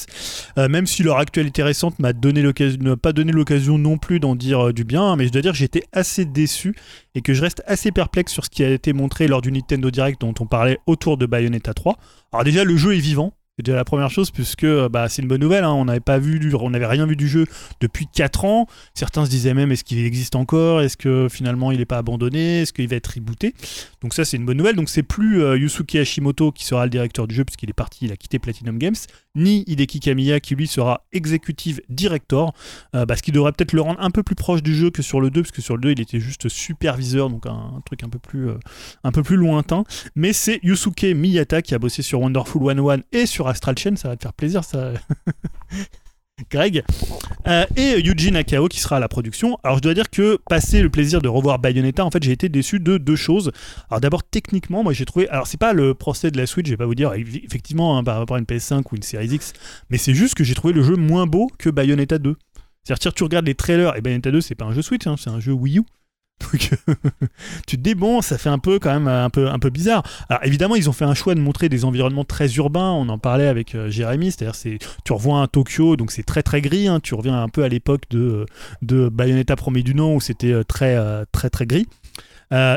Euh, 0.58 0.68
même 0.68 0.88
si 0.88 1.04
leur 1.04 1.18
actualité 1.18 1.62
récente 1.62 2.00
m'a 2.00 2.14
donné 2.14 2.42
l'occasion, 2.42 2.78
ne 2.82 2.90
m'a 2.92 2.98
pas 2.98 3.14
donné 3.14 3.32
l'occasion 3.32 3.78
non 3.78 3.98
plus 4.00 4.20
d'en 4.20 4.36
dire 4.36 4.68
euh, 4.68 4.74
du 4.74 4.84
bien, 4.84 5.16
mais 5.16 5.28
je 5.28 5.32
dois 5.32 5.42
dire 5.42 5.52
que 5.52 5.58
j'étais 5.58 5.84
assez 5.94 6.26
déçu 6.26 6.76
et 7.16 7.22
que 7.22 7.34
je 7.34 7.42
reste 7.42 7.62
assez 7.68 7.92
perplexe 7.92 8.32
sur 8.34 8.46
ce 8.46 8.50
qui 8.50 8.64
a 8.64 8.70
été 8.70 8.94
montré 8.94 9.28
lors 9.28 9.42
du 9.42 9.52
Nintendo 9.52 9.90
Direct 9.92 10.20
dont 10.22 10.34
on 10.40 10.46
parlait 10.46 10.78
autour 10.88 11.18
de 11.18 11.26
Bayonetta 11.26 11.74
3. 11.74 11.98
Alors 12.34 12.44
déjà, 12.44 12.64
le 12.64 12.76
jeu 12.76 12.96
est 12.96 13.00
vivant. 13.00 13.34
C'est 13.58 13.66
déjà 13.66 13.76
la 13.76 13.86
première 13.86 14.12
chose, 14.12 14.30
puisque 14.30 14.66
euh, 14.66 14.88
bah, 14.88 15.10
c'est 15.10 15.24
une 15.24 15.28
bonne 15.28 15.42
nouvelle. 15.42 15.64
hein. 15.64 15.72
On 15.72 15.86
n'avait 15.86 16.00
pas 16.00 16.20
vu, 16.20 16.54
on 16.54 16.70
n'avait 16.70 16.86
rien 16.86 17.08
vu 17.08 17.16
du 17.16 17.28
jeu 17.28 17.46
depuis 17.82 18.06
4 18.06 18.46
ans. 18.46 18.68
Certains 18.94 19.26
se 19.26 19.32
disaient 19.32 19.56
même 19.56 19.72
est-ce 19.72 19.84
qu'il 19.84 19.98
existe 20.06 20.36
encore? 20.36 20.82
Est-ce 20.82 20.96
que 20.96 21.28
finalement 21.28 21.72
il 21.72 21.80
n'est 21.80 21.86
pas 21.86 21.98
abandonné? 21.98 22.62
Est-ce 22.62 22.72
qu'il 22.72 22.88
va 22.88 22.98
être 22.98 23.08
rebooté? 23.08 23.56
Donc 24.04 24.14
ça 24.14 24.26
c'est 24.26 24.38
une 24.38 24.46
bonne 24.46 24.58
nouvelle. 24.58 24.76
Donc 24.76 24.90
c'est 24.90 25.02
plus 25.02 25.42
euh, 25.42 25.58
Yusuke 25.58 25.96
Hashimoto 25.96 26.52
qui 26.52 26.66
sera 26.66 26.84
le 26.84 26.92
directeur 26.92 27.28
du 27.28 27.34
jeu 27.34 27.46
puisqu'il 27.46 27.68
est 27.72 27.74
parti, 27.74 28.06
il 28.06 28.12
a 28.12 28.16
quitté 28.16 28.38
Platinum 28.38 28.78
Games, 28.78 28.96
ni 29.34 29.64
Hideki 29.66 30.02
Kamiya 30.02 30.40
qui 30.40 30.54
lui 30.54 30.68
sera 30.68 31.08
executive 31.12 31.82
director, 31.90 32.54
euh, 32.94 33.08
bah, 33.08 33.16
ce 33.16 33.24
qui 33.24 33.32
devrait 33.32 33.54
peut-être 33.54 33.74
le 33.74 33.82
rendre 33.82 34.00
un 34.00 34.12
peu 34.12 34.22
plus 34.22 34.36
proche 34.36 34.62
du 34.62 34.76
jeu 34.76 34.92
que 34.92 35.02
sur 35.02 35.20
le 35.20 35.32
2, 35.32 35.42
parce 35.42 35.52
que 35.52 35.64
sur 35.64 35.74
le 35.78 35.82
2 35.82 35.92
il 35.94 36.02
était 36.02 36.20
juste 36.20 36.48
superviseur, 36.48 37.32
donc 37.32 37.48
un, 37.48 37.82
truc 37.88 38.04
un 38.04 38.10
peu 38.10 38.20
plus, 38.20 38.50
un 39.04 39.12
peu 39.12 39.24
plus 39.24 39.36
lointain. 39.36 39.84
Mais 40.16 40.32
c'est 40.32 40.60
Yusuke 40.62 41.06
Miyata 41.16 41.64
qui 41.64 41.74
a 41.74 41.80
bossé 41.80 42.04
sur 42.04 42.22
Wonderful 42.22 42.62
101 42.62 43.00
et 43.14 43.26
sur 43.26 43.47
Astral 43.48 43.78
Chain, 43.78 43.96
ça 43.96 44.10
va 44.10 44.16
te 44.18 44.24
faire 44.24 44.34
plaisir 44.34 44.64
ça. 44.64 44.92
Greg. 46.52 46.84
Euh, 47.48 47.66
et 47.76 48.00
Yuji 48.00 48.32
Nakao 48.32 48.68
qui 48.68 48.80
sera 48.80 48.98
à 48.98 49.00
la 49.00 49.08
production. 49.08 49.58
Alors 49.64 49.78
je 49.78 49.82
dois 49.82 49.96
dire 49.96 50.08
que 50.12 50.38
passer 50.48 50.82
le 50.82 50.90
plaisir 50.92 51.20
de 51.20 51.28
revoir 51.28 51.58
Bayonetta, 51.58 52.06
en 52.06 52.12
fait 52.12 52.22
j'ai 52.22 52.32
été 52.32 52.48
déçu 52.48 52.80
de 52.80 52.98
deux 53.00 53.16
choses. 53.16 53.52
Alors 53.90 54.02
d'abord 54.02 54.24
techniquement, 54.24 54.84
moi 54.84 54.94
j'ai 54.94 55.06
trouvé, 55.06 55.28
alors 55.30 55.48
c'est 55.48 55.58
pas 55.58 55.74
le 55.74 55.96
procès 55.96 56.30
de 56.30 56.38
la 56.38 56.46
Switch, 56.46 56.68
je 56.68 56.72
vais 56.74 56.78
pas 56.78 56.86
vous 56.86 56.94
dire 56.94 57.12
eff- 57.14 57.44
effectivement 57.44 57.98
hein, 57.98 58.04
par 58.04 58.20
rapport 58.20 58.36
à 58.36 58.40
une 58.40 58.46
PS5 58.46 58.84
ou 58.92 58.96
une 58.98 59.02
Series 59.02 59.30
X, 59.30 59.54
mais 59.90 59.98
c'est 59.98 60.14
juste 60.14 60.36
que 60.36 60.44
j'ai 60.44 60.54
trouvé 60.54 60.74
le 60.76 60.84
jeu 60.84 60.96
moins 60.96 61.26
beau 61.26 61.50
que 61.58 61.72
Bayonetta 61.72 62.20
2. 62.20 62.36
C'est-à-dire 62.84 63.14
tu 63.16 63.24
regardes 63.24 63.48
les 63.48 63.56
trailers 63.56 63.96
et 63.98 64.02
Bayonetta 64.02 64.30
2 64.30 64.40
c'est 64.40 64.54
pas 64.54 64.66
un 64.66 64.74
jeu 64.74 64.84
Switch, 64.84 65.08
hein, 65.08 65.16
c'est 65.18 65.32
un 65.32 65.40
jeu 65.40 65.54
Wii 65.54 65.80
U. 65.80 65.84
Donc 66.40 66.70
tu 67.68 67.78
te 67.78 67.82
dis 67.82 67.96
bon, 67.96 68.22
ça 68.22 68.38
fait 68.38 68.50
un 68.50 68.60
peu 68.60 68.80
quand 68.80 68.94
même 68.94 69.08
un 69.08 69.30
peu 69.30 69.48
un 69.50 69.60
peu 69.60 69.70
bizarre. 69.70 70.04
Alors 70.30 70.44
évidemment, 70.44 70.76
ils 70.76 70.90
ont 70.90 70.94
fait 70.94 71.06
un 71.06 71.14
choix 71.14 71.36
de 71.36 71.40
montrer 71.40 71.70
des 71.70 71.86
environnements 71.86 72.26
très 72.26 72.54
urbains, 72.56 72.92
on 72.92 73.10
en 73.10 73.18
parlait 73.18 73.48
avec 73.48 73.76
euh, 73.76 73.90
Jérémy, 73.90 74.32
c'est-à-dire 74.32 74.56
c'est 74.56 74.78
tu 75.04 75.14
revois 75.14 75.40
un 75.40 75.48
Tokyo 75.48 75.96
donc 75.96 76.12
c'est 76.12 76.24
très 76.24 76.44
très 76.44 76.62
gris, 76.62 76.88
hein. 76.88 77.00
tu 77.02 77.16
reviens 77.16 77.42
un 77.42 77.50
peu 77.50 77.64
à 77.64 77.70
l'époque 77.70 78.04
de 78.10 78.46
de 78.82 79.10
Bayonetta 79.10 79.56
premier 79.56 79.84
du 79.84 79.96
nom 79.96 80.16
où 80.16 80.22
c'était 80.22 80.52
euh, 80.52 80.64
très 80.64 80.96
euh, 80.96 81.26
très 81.32 81.50
très 81.50 81.66
gris. 81.66 81.88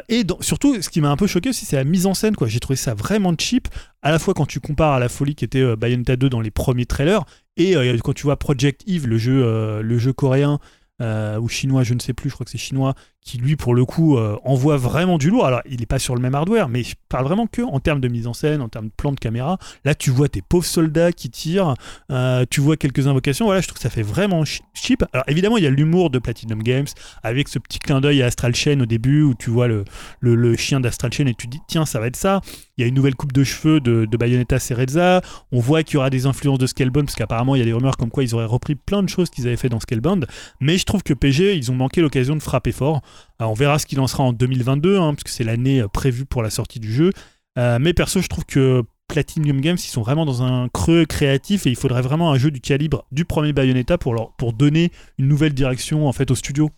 Et 0.08 0.24
surtout, 0.40 0.82
ce 0.82 0.88
qui 0.88 1.00
m'a 1.00 1.10
un 1.10 1.16
peu 1.16 1.28
choqué 1.28 1.50
aussi, 1.50 1.64
c'est 1.64 1.76
la 1.76 1.84
mise 1.84 2.06
en 2.06 2.12
scène. 2.12 2.34
J'ai 2.46 2.58
trouvé 2.58 2.76
ça 2.76 2.92
vraiment 2.94 3.32
cheap, 3.38 3.68
à 4.02 4.10
la 4.10 4.18
fois 4.18 4.34
quand 4.34 4.46
tu 4.46 4.58
compares 4.58 4.94
à 4.94 4.98
la 4.98 5.08
folie 5.08 5.36
qui 5.36 5.44
était 5.44 5.76
Bayonetta 5.76 6.16
2 6.16 6.28
dans 6.28 6.40
les 6.40 6.50
premiers 6.50 6.86
trailers, 6.86 7.22
et 7.56 7.76
quand 8.02 8.12
tu 8.12 8.24
vois 8.24 8.36
Project 8.36 8.82
Eve, 8.88 9.06
le 9.06 9.16
jeu, 9.16 10.12
coréen, 10.12 10.58
ou 11.00 11.48
chinois, 11.48 11.84
je 11.84 11.94
ne 11.94 12.00
sais 12.00 12.14
plus, 12.14 12.30
je 12.30 12.34
crois 12.34 12.44
que 12.44 12.50
c'est 12.50 12.58
chinois, 12.58 12.96
qui 13.24 13.38
lui 13.38 13.54
pour 13.54 13.74
le 13.74 13.84
coup 13.84 14.16
euh, 14.16 14.36
envoie 14.44 14.76
vraiment 14.76 15.18
du 15.18 15.30
lourd. 15.30 15.44
Alors 15.44 15.60
il 15.70 15.80
n'est 15.80 15.86
pas 15.86 15.98
sur 15.98 16.14
le 16.14 16.20
même 16.20 16.34
hardware, 16.34 16.68
mais 16.68 16.82
je 16.82 16.94
parle 17.08 17.24
vraiment 17.24 17.46
que 17.46 17.62
en 17.62 17.78
termes 17.78 18.00
de 18.00 18.08
mise 18.08 18.26
en 18.26 18.32
scène, 18.32 18.60
en 18.62 18.68
termes 18.68 18.86
de 18.86 18.92
plan 18.96 19.12
de 19.12 19.20
caméra. 19.20 19.58
Là 19.84 19.94
tu 19.94 20.10
vois 20.10 20.28
tes 20.28 20.42
pauvres 20.42 20.64
soldats 20.66 21.12
qui 21.12 21.30
tirent, 21.30 21.74
euh, 22.10 22.44
tu 22.48 22.60
vois 22.60 22.76
quelques 22.76 23.06
invocations. 23.06 23.44
Voilà, 23.44 23.60
je 23.60 23.68
trouve 23.68 23.76
que 23.76 23.82
ça 23.82 23.90
fait 23.90 24.02
vraiment 24.02 24.44
ch- 24.44 24.62
cheap. 24.74 25.04
Alors 25.12 25.24
évidemment 25.28 25.58
il 25.58 25.64
y 25.64 25.66
a 25.66 25.70
l'humour 25.70 26.10
de 26.10 26.18
Platinum 26.18 26.62
Games 26.62 26.86
avec 27.22 27.48
ce 27.48 27.58
petit 27.58 27.78
clin 27.78 28.00
d'œil 28.00 28.22
à 28.22 28.26
Astral 28.26 28.54
Chain 28.54 28.80
au 28.80 28.86
début 28.86 29.22
où 29.22 29.34
tu 29.34 29.50
vois 29.50 29.68
le, 29.68 30.56
chien 30.56 30.80
d'Astral 30.80 31.12
Chain 31.12 31.26
et 31.26 31.34
tu 31.34 31.46
dis 31.46 31.60
tiens 31.68 31.84
ça 31.84 32.00
va 32.00 32.06
être 32.06 32.16
ça. 32.16 32.40
Il 32.78 32.82
y 32.82 32.84
a 32.84 32.88
une 32.88 32.94
nouvelle 32.94 33.14
coupe 33.14 33.32
de 33.32 33.44
cheveux 33.44 33.80
de, 33.80 34.06
de 34.06 34.16
Bayonetta 34.16 34.58
Cereza. 34.58 35.20
On 35.52 35.60
voit 35.60 35.82
qu'il 35.82 35.94
y 35.94 35.96
aura 35.98 36.08
des 36.08 36.24
influences 36.24 36.58
de 36.58 36.66
Scalebound 36.66 37.06
parce 37.06 37.16
qu'apparemment 37.16 37.54
il 37.54 37.58
y 37.58 37.62
a 37.62 37.66
des 37.66 37.74
rumeurs 37.74 37.98
comme 37.98 38.10
quoi 38.10 38.24
ils 38.24 38.34
auraient 38.34 38.46
repris 38.46 38.74
plein 38.76 39.02
de 39.02 39.08
choses 39.10 39.28
qu'ils 39.28 39.46
avaient 39.46 39.58
fait 39.58 39.68
dans 39.68 39.80
Scalebound. 39.80 40.26
Mais 40.60 40.78
je 40.78 40.84
trouve 40.84 41.02
que 41.02 41.12
PG 41.12 41.56
ils 41.56 41.70
ont 41.70 41.74
manqué 41.74 42.00
l'occasion 42.00 42.34
de 42.34 42.42
frapper 42.42 42.72
fort. 42.72 43.02
Alors, 43.38 43.52
on 43.52 43.54
verra 43.54 43.78
ce 43.78 43.86
qu'il 43.86 44.00
en 44.00 44.06
sera 44.06 44.22
en 44.22 44.32
2022 44.32 44.98
hein, 44.98 45.14
parce 45.14 45.24
que 45.24 45.30
c'est 45.30 45.44
l'année 45.44 45.80
euh, 45.80 45.88
prévue 45.88 46.26
pour 46.26 46.42
la 46.42 46.50
sortie 46.50 46.80
du 46.80 46.92
jeu. 46.92 47.10
Euh, 47.58 47.78
mais 47.80 47.94
perso 47.94 48.20
je 48.20 48.28
trouve 48.28 48.44
que 48.44 48.84
Platinum 49.08 49.60
Games 49.60 49.76
ils 49.76 49.90
sont 49.90 50.02
vraiment 50.02 50.24
dans 50.24 50.44
un 50.44 50.68
creux 50.68 51.04
créatif 51.04 51.66
et 51.66 51.70
il 51.70 51.76
faudrait 51.76 52.02
vraiment 52.02 52.30
un 52.30 52.38
jeu 52.38 52.52
du 52.52 52.60
calibre 52.60 53.04
du 53.10 53.24
premier 53.24 53.52
Bayonetta 53.52 53.98
pour 53.98 54.52
donner 54.52 54.92
une 55.18 55.26
nouvelle 55.26 55.52
direction 55.52 56.06
en 56.06 56.12
fait 56.12 56.30
au 56.30 56.36
studio. 56.36 56.70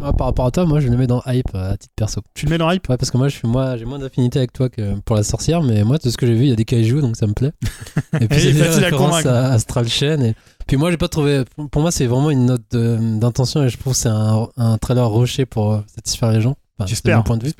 Ouais, 0.00 0.12
par 0.16 0.28
rapport 0.28 0.46
à 0.46 0.50
toi, 0.50 0.64
moi 0.66 0.80
je 0.80 0.88
le 0.88 0.96
mets 0.96 1.06
dans 1.06 1.22
hype 1.26 1.54
euh, 1.54 1.72
à 1.72 1.76
titre 1.76 1.92
perso. 1.94 2.20
Tu 2.34 2.46
le 2.46 2.50
mets 2.50 2.58
dans 2.58 2.70
hype 2.70 2.88
Ouais, 2.88 2.96
parce 2.96 3.10
que 3.10 3.16
moi 3.16 3.28
je 3.28 3.36
suis 3.36 3.46
moi 3.48 3.76
j'ai 3.76 3.84
moins 3.84 3.98
d'affinité 3.98 4.38
avec 4.38 4.52
toi 4.52 4.68
que 4.68 4.98
pour 5.00 5.16
la 5.16 5.22
sorcière, 5.22 5.62
mais 5.62 5.84
moi 5.84 5.98
de 5.98 6.08
ce 6.08 6.16
que 6.16 6.26
j'ai 6.26 6.34
vu, 6.34 6.44
il 6.44 6.48
y 6.48 6.52
a 6.52 6.56
des 6.56 6.64
kaiju 6.64 7.00
donc 7.00 7.16
ça 7.16 7.26
me 7.26 7.34
plaît. 7.34 7.52
Et 8.20 8.26
c'est 8.30 8.52
des 8.52 8.62
facile 8.62 8.84
à 8.84 8.90
convaincre. 8.90 9.28
à 9.28 9.52
Astral 9.52 9.88
Chain. 9.88 10.20
Et... 10.22 10.34
Puis 10.66 10.76
moi 10.76 10.90
j'ai 10.90 10.96
pas 10.96 11.08
trouvé. 11.08 11.44
Pour 11.70 11.82
moi 11.82 11.90
c'est 11.90 12.06
vraiment 12.06 12.30
une 12.30 12.46
note 12.46 12.62
d'intention 12.72 13.62
et 13.62 13.68
je 13.68 13.76
trouve 13.76 13.92
que 13.92 13.98
c'est 13.98 14.08
un, 14.08 14.48
un 14.56 14.78
trailer 14.78 15.10
rushé 15.10 15.46
pour 15.46 15.72
euh, 15.72 15.80
satisfaire 15.94 16.32
les 16.32 16.40
gens. 16.40 16.56
Enfin, 16.78 16.86
J'espère. 16.86 17.18
mon 17.18 17.22
point 17.22 17.36
de 17.36 17.44
vue. 17.44 17.52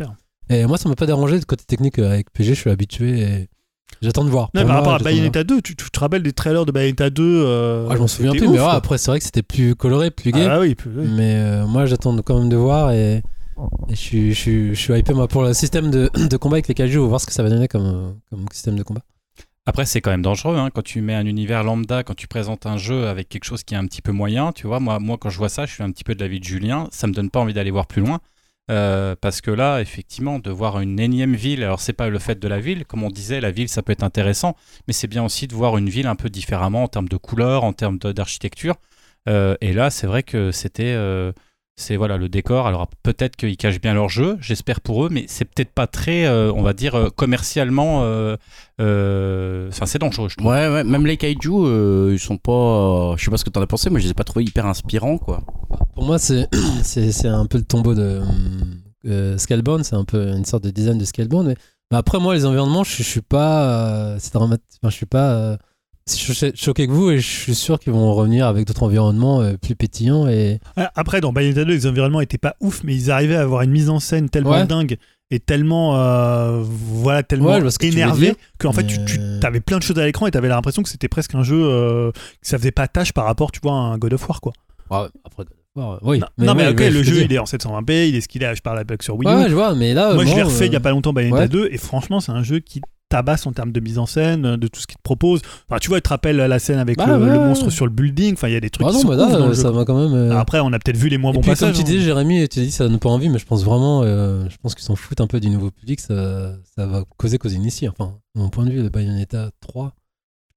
Et 0.48 0.64
moi 0.66 0.78
ça 0.78 0.88
m'a 0.88 0.96
pas 0.96 1.07
dérangé 1.07 1.38
de 1.38 1.44
côté 1.44 1.64
technique 1.64 1.98
euh, 1.98 2.11
avec 2.11 2.30
PG, 2.32 2.55
je 2.55 2.61
suis 2.61 2.70
habitué 2.70 3.20
et 3.20 3.48
j'attends 4.03 4.24
de 4.24 4.30
voir. 4.30 4.51
Non, 4.55 4.66
par 4.66 4.76
rapport 4.76 4.95
à. 4.95 4.99
Bayonetta 4.99 5.45
2, 5.45 5.61
tu, 5.62 5.76
tu 5.76 5.91
te 5.91 6.01
rappelles 6.01 6.22
des 6.22 6.32
trailers 6.32 6.66
de 6.66 6.72
Bayonetta 6.72 7.11
2 7.11 7.22
euh, 7.22 7.86
Ah, 7.91 7.95
je 7.95 8.01
m'en 8.01 8.07
souviens 8.07 8.32
plus, 8.32 8.49
mais 8.49 8.59
ouais, 8.59 8.66
après 8.70 8.99
c'est 8.99 9.11
vrai 9.11 9.18
que 9.18 9.24
c'était 9.24 9.43
plus 9.43 9.74
coloré, 9.74 10.11
plus 10.11 10.32
gay. 10.32 10.47
Ah 10.49 10.61
oui, 10.61 10.74
peu- 10.74 10.91
oui. 10.95 11.09
Mais 11.12 11.34
euh, 11.36 11.66
moi, 11.66 11.86
j'attends 11.86 12.16
quand 12.22 12.38
même 12.38 12.49
de 12.49 12.57
voir 12.57 12.93
et, 12.93 13.16
et 13.16 13.22
je, 13.91 13.95
suis, 13.95 14.34
je, 14.34 14.41
suis, 14.41 14.74
je 14.74 14.80
suis 14.80 14.99
hypé 14.99 15.12
moi, 15.12 15.28
pour 15.28 15.43
le 15.43 15.53
système 15.53 15.91
de, 15.91 16.11
de 16.28 16.36
combat 16.36 16.57
avec 16.57 16.68
les 16.68 16.74
kaiju. 16.74 16.99
On 16.99 17.03
va 17.03 17.09
voir 17.09 17.20
ce 17.20 17.26
que 17.26 17.32
ça 17.32 17.43
va 17.43 17.51
donner 17.51 17.68
comme, 17.68 18.16
comme 18.30 18.45
système 18.53 18.76
de 18.76 18.82
combat. 18.82 19.03
Après, 19.66 19.84
c'est 19.84 20.01
quand 20.01 20.11
même 20.11 20.22
dangereux 20.22 20.57
hein, 20.57 20.70
quand 20.74 20.82
tu 20.82 21.01
mets 21.01 21.14
un 21.14 21.26
univers 21.26 21.62
lambda, 21.62 22.03
quand 22.03 22.14
tu 22.14 22.26
présentes 22.26 22.66
un 22.66 22.76
jeu 22.76 23.07
avec 23.07 23.28
quelque 23.28 23.45
chose 23.45 23.62
qui 23.62 23.74
est 23.74 23.76
un 23.76 23.84
petit 23.86 24.03
peu 24.03 24.11
moyen. 24.11 24.53
Tu 24.53 24.66
vois, 24.66 24.80
moi, 24.80 24.99
moi 24.99 25.16
quand 25.20 25.30
je 25.30 25.36
vois 25.38 25.51
ça, 25.51 25.66
je 25.66 25.72
suis 25.72 25.82
un 25.82 25.91
petit 25.91 26.03
peu 26.03 26.14
de 26.14 26.20
l'avis 26.20 26.41
de 26.41 26.45
Julien. 26.45 26.88
Ça 26.91 27.07
me 27.07 27.12
donne 27.12 27.30
pas 27.30 27.41
envie 27.41 27.53
d'aller 27.53 27.70
voir 27.70 27.86
plus 27.86 28.01
loin. 28.03 28.20
Euh, 28.70 29.16
parce 29.20 29.40
que 29.40 29.50
là, 29.50 29.80
effectivement, 29.80 30.38
de 30.38 30.50
voir 30.50 30.80
une 30.80 31.00
énième 31.00 31.34
ville, 31.34 31.64
alors 31.64 31.80
c'est 31.80 31.92
pas 31.92 32.08
le 32.08 32.18
fait 32.20 32.38
de 32.38 32.46
la 32.46 32.60
ville, 32.60 32.84
comme 32.84 33.02
on 33.02 33.10
disait, 33.10 33.40
la 33.40 33.50
ville 33.50 33.68
ça 33.68 33.82
peut 33.82 33.92
être 33.92 34.04
intéressant, 34.04 34.54
mais 34.86 34.92
c'est 34.92 35.08
bien 35.08 35.24
aussi 35.24 35.48
de 35.48 35.54
voir 35.54 35.76
une 35.76 35.88
ville 35.88 36.06
un 36.06 36.14
peu 36.14 36.30
différemment 36.30 36.84
en 36.84 36.88
termes 36.88 37.08
de 37.08 37.16
couleurs, 37.16 37.64
en 37.64 37.72
termes 37.72 37.98
d'architecture. 37.98 38.76
Euh, 39.28 39.56
et 39.60 39.72
là, 39.72 39.90
c'est 39.90 40.06
vrai 40.06 40.22
que 40.22 40.52
c'était, 40.52 40.94
euh, 40.94 41.32
c'est 41.80 41.96
voilà 41.96 42.16
le 42.16 42.28
décor. 42.28 42.66
Alors 42.68 42.86
peut-être 43.02 43.34
qu'ils 43.36 43.56
cachent 43.56 43.80
bien 43.80 43.94
leur 43.94 44.08
jeu, 44.08 44.38
j'espère 44.40 44.80
pour 44.80 45.04
eux, 45.04 45.08
mais 45.10 45.24
c'est 45.28 45.44
peut-être 45.44 45.72
pas 45.72 45.86
très, 45.88 46.26
euh, 46.26 46.52
on 46.54 46.62
va 46.62 46.72
dire, 46.72 46.94
euh, 46.94 47.08
commercialement. 47.10 48.02
euh, 48.04 48.36
euh, 48.80 49.68
Enfin, 49.68 49.86
c'est 49.86 49.98
dangereux, 49.98 50.28
je 50.28 50.36
trouve. 50.36 50.50
Ouais, 50.50 50.68
ouais, 50.68 50.84
même 50.84 51.06
les 51.06 51.16
kaiju, 51.16 51.50
euh, 51.52 52.10
ils 52.12 52.18
sont 52.18 52.36
pas. 52.38 53.14
je 53.16 53.24
sais 53.24 53.30
pas 53.30 53.36
ce 53.36 53.44
que 53.44 53.50
t'en 53.50 53.62
as 53.62 53.66
pensé, 53.66 53.90
mais 53.90 54.00
je 54.00 54.04
les 54.04 54.10
ai 54.10 54.14
pas 54.14 54.24
trouvés 54.24 54.44
hyper 54.44 54.66
inspirants, 54.66 55.18
quoi. 55.18 55.42
Pour 55.94 56.04
moi, 56.04 56.18
c'est 56.18 56.48
c'est 56.82 57.12
c'est 57.12 57.28
un 57.28 57.46
peu 57.46 57.58
le 57.58 57.64
tombeau 57.64 57.94
de 57.94 58.20
euh, 59.06 59.38
Scalebound. 59.38 59.84
C'est 59.84 59.96
un 59.96 60.04
peu 60.04 60.28
une 60.28 60.44
sorte 60.44 60.64
de 60.64 60.70
design 60.70 60.98
de 60.98 61.04
Scalebound. 61.04 61.46
Mais, 61.48 61.56
mais 61.90 61.98
après, 61.98 62.18
moi, 62.20 62.34
les 62.34 62.46
environnements, 62.46 62.84
je, 62.84 62.96
je 62.96 63.02
suis 63.02 63.20
pas. 63.22 63.64
euh, 64.14 64.16
c'est 64.20 64.32
dramatique. 64.34 64.64
Enfin, 64.82 64.90
je 64.90 64.96
suis 64.96 65.06
pas. 65.06 65.56
Si 66.07 66.18
cho- 66.32 66.46
choqué 66.55 66.86
que 66.86 66.92
vous 66.92 67.11
et 67.11 67.18
je 67.18 67.26
suis 67.26 67.55
sûr 67.55 67.78
qu'ils 67.78 67.92
vont 67.92 68.14
revenir 68.14 68.46
avec 68.46 68.66
d'autres 68.66 68.82
environnements 68.82 69.40
euh, 69.42 69.55
plus 69.57 69.74
pétillants 69.76 70.26
et 70.28 70.59
Ah, 70.76 70.90
Après, 70.96 71.20
dans 71.20 71.32
Bayonetta 71.32 71.64
2, 71.64 71.72
les 71.72 71.86
environnements 71.86 72.20
étaient 72.20 72.38
pas 72.38 72.57
ouf, 72.61 72.82
mais 72.84 72.94
ils 72.94 73.11
arrivaient 73.11 73.36
à 73.36 73.42
avoir 73.42 73.62
une 73.62 73.70
mise 73.70 73.90
en 73.90 74.01
scène 74.01 74.28
tellement 74.28 74.51
Ouais. 74.53 74.66
dingue 74.66 74.96
et 75.30 75.38
tellement, 75.38 75.96
euh, 75.96 76.61
voilà, 76.64 77.22
tellement 77.22 77.51
Ouais, 77.51 77.61
je 77.61 77.76
que 77.78 77.86
énervé 77.86 78.34
qu'en 78.59 78.72
fait, 78.72 78.84
tu, 78.84 79.20
avais 79.44 79.61
plein 79.61 79.78
de 79.78 79.82
choses 79.84 79.98
à 79.98 80.05
l'écran 80.05 80.26
et 80.26 80.30
tu 80.32 80.38
avais 80.38 80.48
l'impression 80.48 80.82
que 80.82 80.88
c'était 80.88 81.07
presque 81.09 81.34
un 81.36 81.44
jeu 81.44 81.62
euh, 81.62 82.11
que 82.12 82.18
ça 82.42 82.59
faisait 82.59 82.72
pas 82.72 82.88
tâche 82.88 83.12
par 83.12 83.26
rapport, 83.26 83.53
tu 83.53 83.61
vois, 83.62 83.72
à 83.72 83.76
un 83.76 83.98
God 83.98 84.14
of 84.14 84.28
War, 84.28 84.40
quoi. 84.40 84.53
après 85.24 85.44
oui 86.03 86.18
non, 86.18 86.26
non, 86.38 86.55
mais 86.55 86.64
ouais, 86.64 86.72
ok, 86.72 86.78
ouais, 86.80 86.90
le 86.90 87.03
je 87.05 87.14
jeu, 87.14 87.22
il 87.22 87.32
est 87.32 87.38
en 87.38 87.44
720p, 87.44 88.09
il 88.09 88.16
est 88.16 88.20
ce 88.20 88.28
qu'il 88.28 88.42
est, 88.42 88.55
je 88.57 88.61
parle 88.61 88.78
avec 88.80 89.03
sur 89.05 89.16
Wii. 89.16 89.28
Ouais, 89.32 89.48
je 89.48 89.55
vois, 89.55 89.74
mais 89.76 89.94
là, 89.94 90.14
Moi, 90.14 90.24
je 90.24 90.34
l'ai 90.34 90.42
refait 90.42 90.66
il 90.66 90.72
y 90.72 90.76
a 90.76 90.78
euh, 90.78 90.82
pas 90.82 90.90
longtemps, 90.90 91.12
Bayonetta 91.12 91.42
ouais. 91.42 91.48
2, 91.48 91.68
et 91.70 91.78
franchement, 91.78 92.18
c'est 92.20 92.32
un 92.32 92.42
jeu 92.42 92.59
qui 92.59 92.80
tabasse 93.11 93.46
en 93.46 93.52
termes 93.52 93.72
de 93.72 93.80
mise 93.80 93.98
en 93.98 94.06
scène, 94.06 94.56
de 94.56 94.66
tout 94.68 94.80
ce 94.80 94.86
qu'il 94.86 94.96
te 94.96 95.02
propose. 95.02 95.42
Enfin, 95.68 95.78
tu 95.78 95.88
vois, 95.88 95.98
il 95.98 96.02
te 96.02 96.08
rappelle 96.08 96.36
la 96.36 96.58
scène 96.58 96.78
avec 96.78 96.96
Bah, 96.96 97.06
le, 97.08 97.12
ouais, 97.18 97.26
le 97.26 97.38
ouais. 97.38 97.44
monstre 97.46 97.68
sur 97.68 97.84
le 97.84 97.92
building. 97.92 98.32
Enfin, 98.32 98.48
il 98.48 98.54
y 98.54 98.56
a 98.56 98.61
des 98.61 98.70
trucs 98.70 98.86
Ah 98.86 98.90
qui 98.90 98.96
non, 98.96 99.02
sont 99.02 99.08
bah 99.08 99.16
là, 99.16 99.26
ouf 99.26 99.32
dans 99.32 99.46
le 99.48 99.54
ça 99.54 99.68
jeu. 99.68 99.74
va 99.74 99.84
quand 99.84 99.94
même. 100.02 100.14
euh, 100.14 100.38
Après, 100.38 100.61
on 100.61 100.72
a 100.72 100.78
peut-être 100.78 100.96
vu 100.96 101.08
les 101.11 101.18
moins 101.18 101.32
Et 101.32 101.34
bons 101.34 101.40
puis, 101.42 101.50
passages. 101.50 101.74
comme 101.74 101.84
tu 101.84 101.90
hein. 101.90 101.92
disais, 101.94 102.04
Jérémy, 102.04 102.48
tu 102.48 102.61
dis 102.61 102.70
ça 102.70 102.88
donne 102.88 102.98
pas 102.98 103.11
envie, 103.11 103.28
mais 103.28 103.38
je 103.38 103.44
pense 103.46 103.62
vraiment, 103.64 104.02
euh, 104.04 104.44
je 104.48 104.56
pense 104.62 104.74
qu'ils 104.74 104.84
s'en 104.84 104.96
foutent 104.96 105.20
un 105.20 105.26
peu 105.26 105.40
du 105.40 105.50
nouveau 105.50 105.70
public. 105.70 106.00
Ça, 106.00 106.54
ça 106.76 106.86
va 106.86 107.04
causer 107.18 107.36
cause 107.38 107.52
initiée. 107.52 107.88
Enfin, 107.88 108.14
de 108.34 108.40
mon 108.40 108.48
point 108.48 108.64
de 108.64 108.70
vue, 108.70 108.82
le 108.82 108.88
Bayonetta 108.88 109.50
3, 109.61 109.86
je 109.86 109.90
suis 109.90 109.99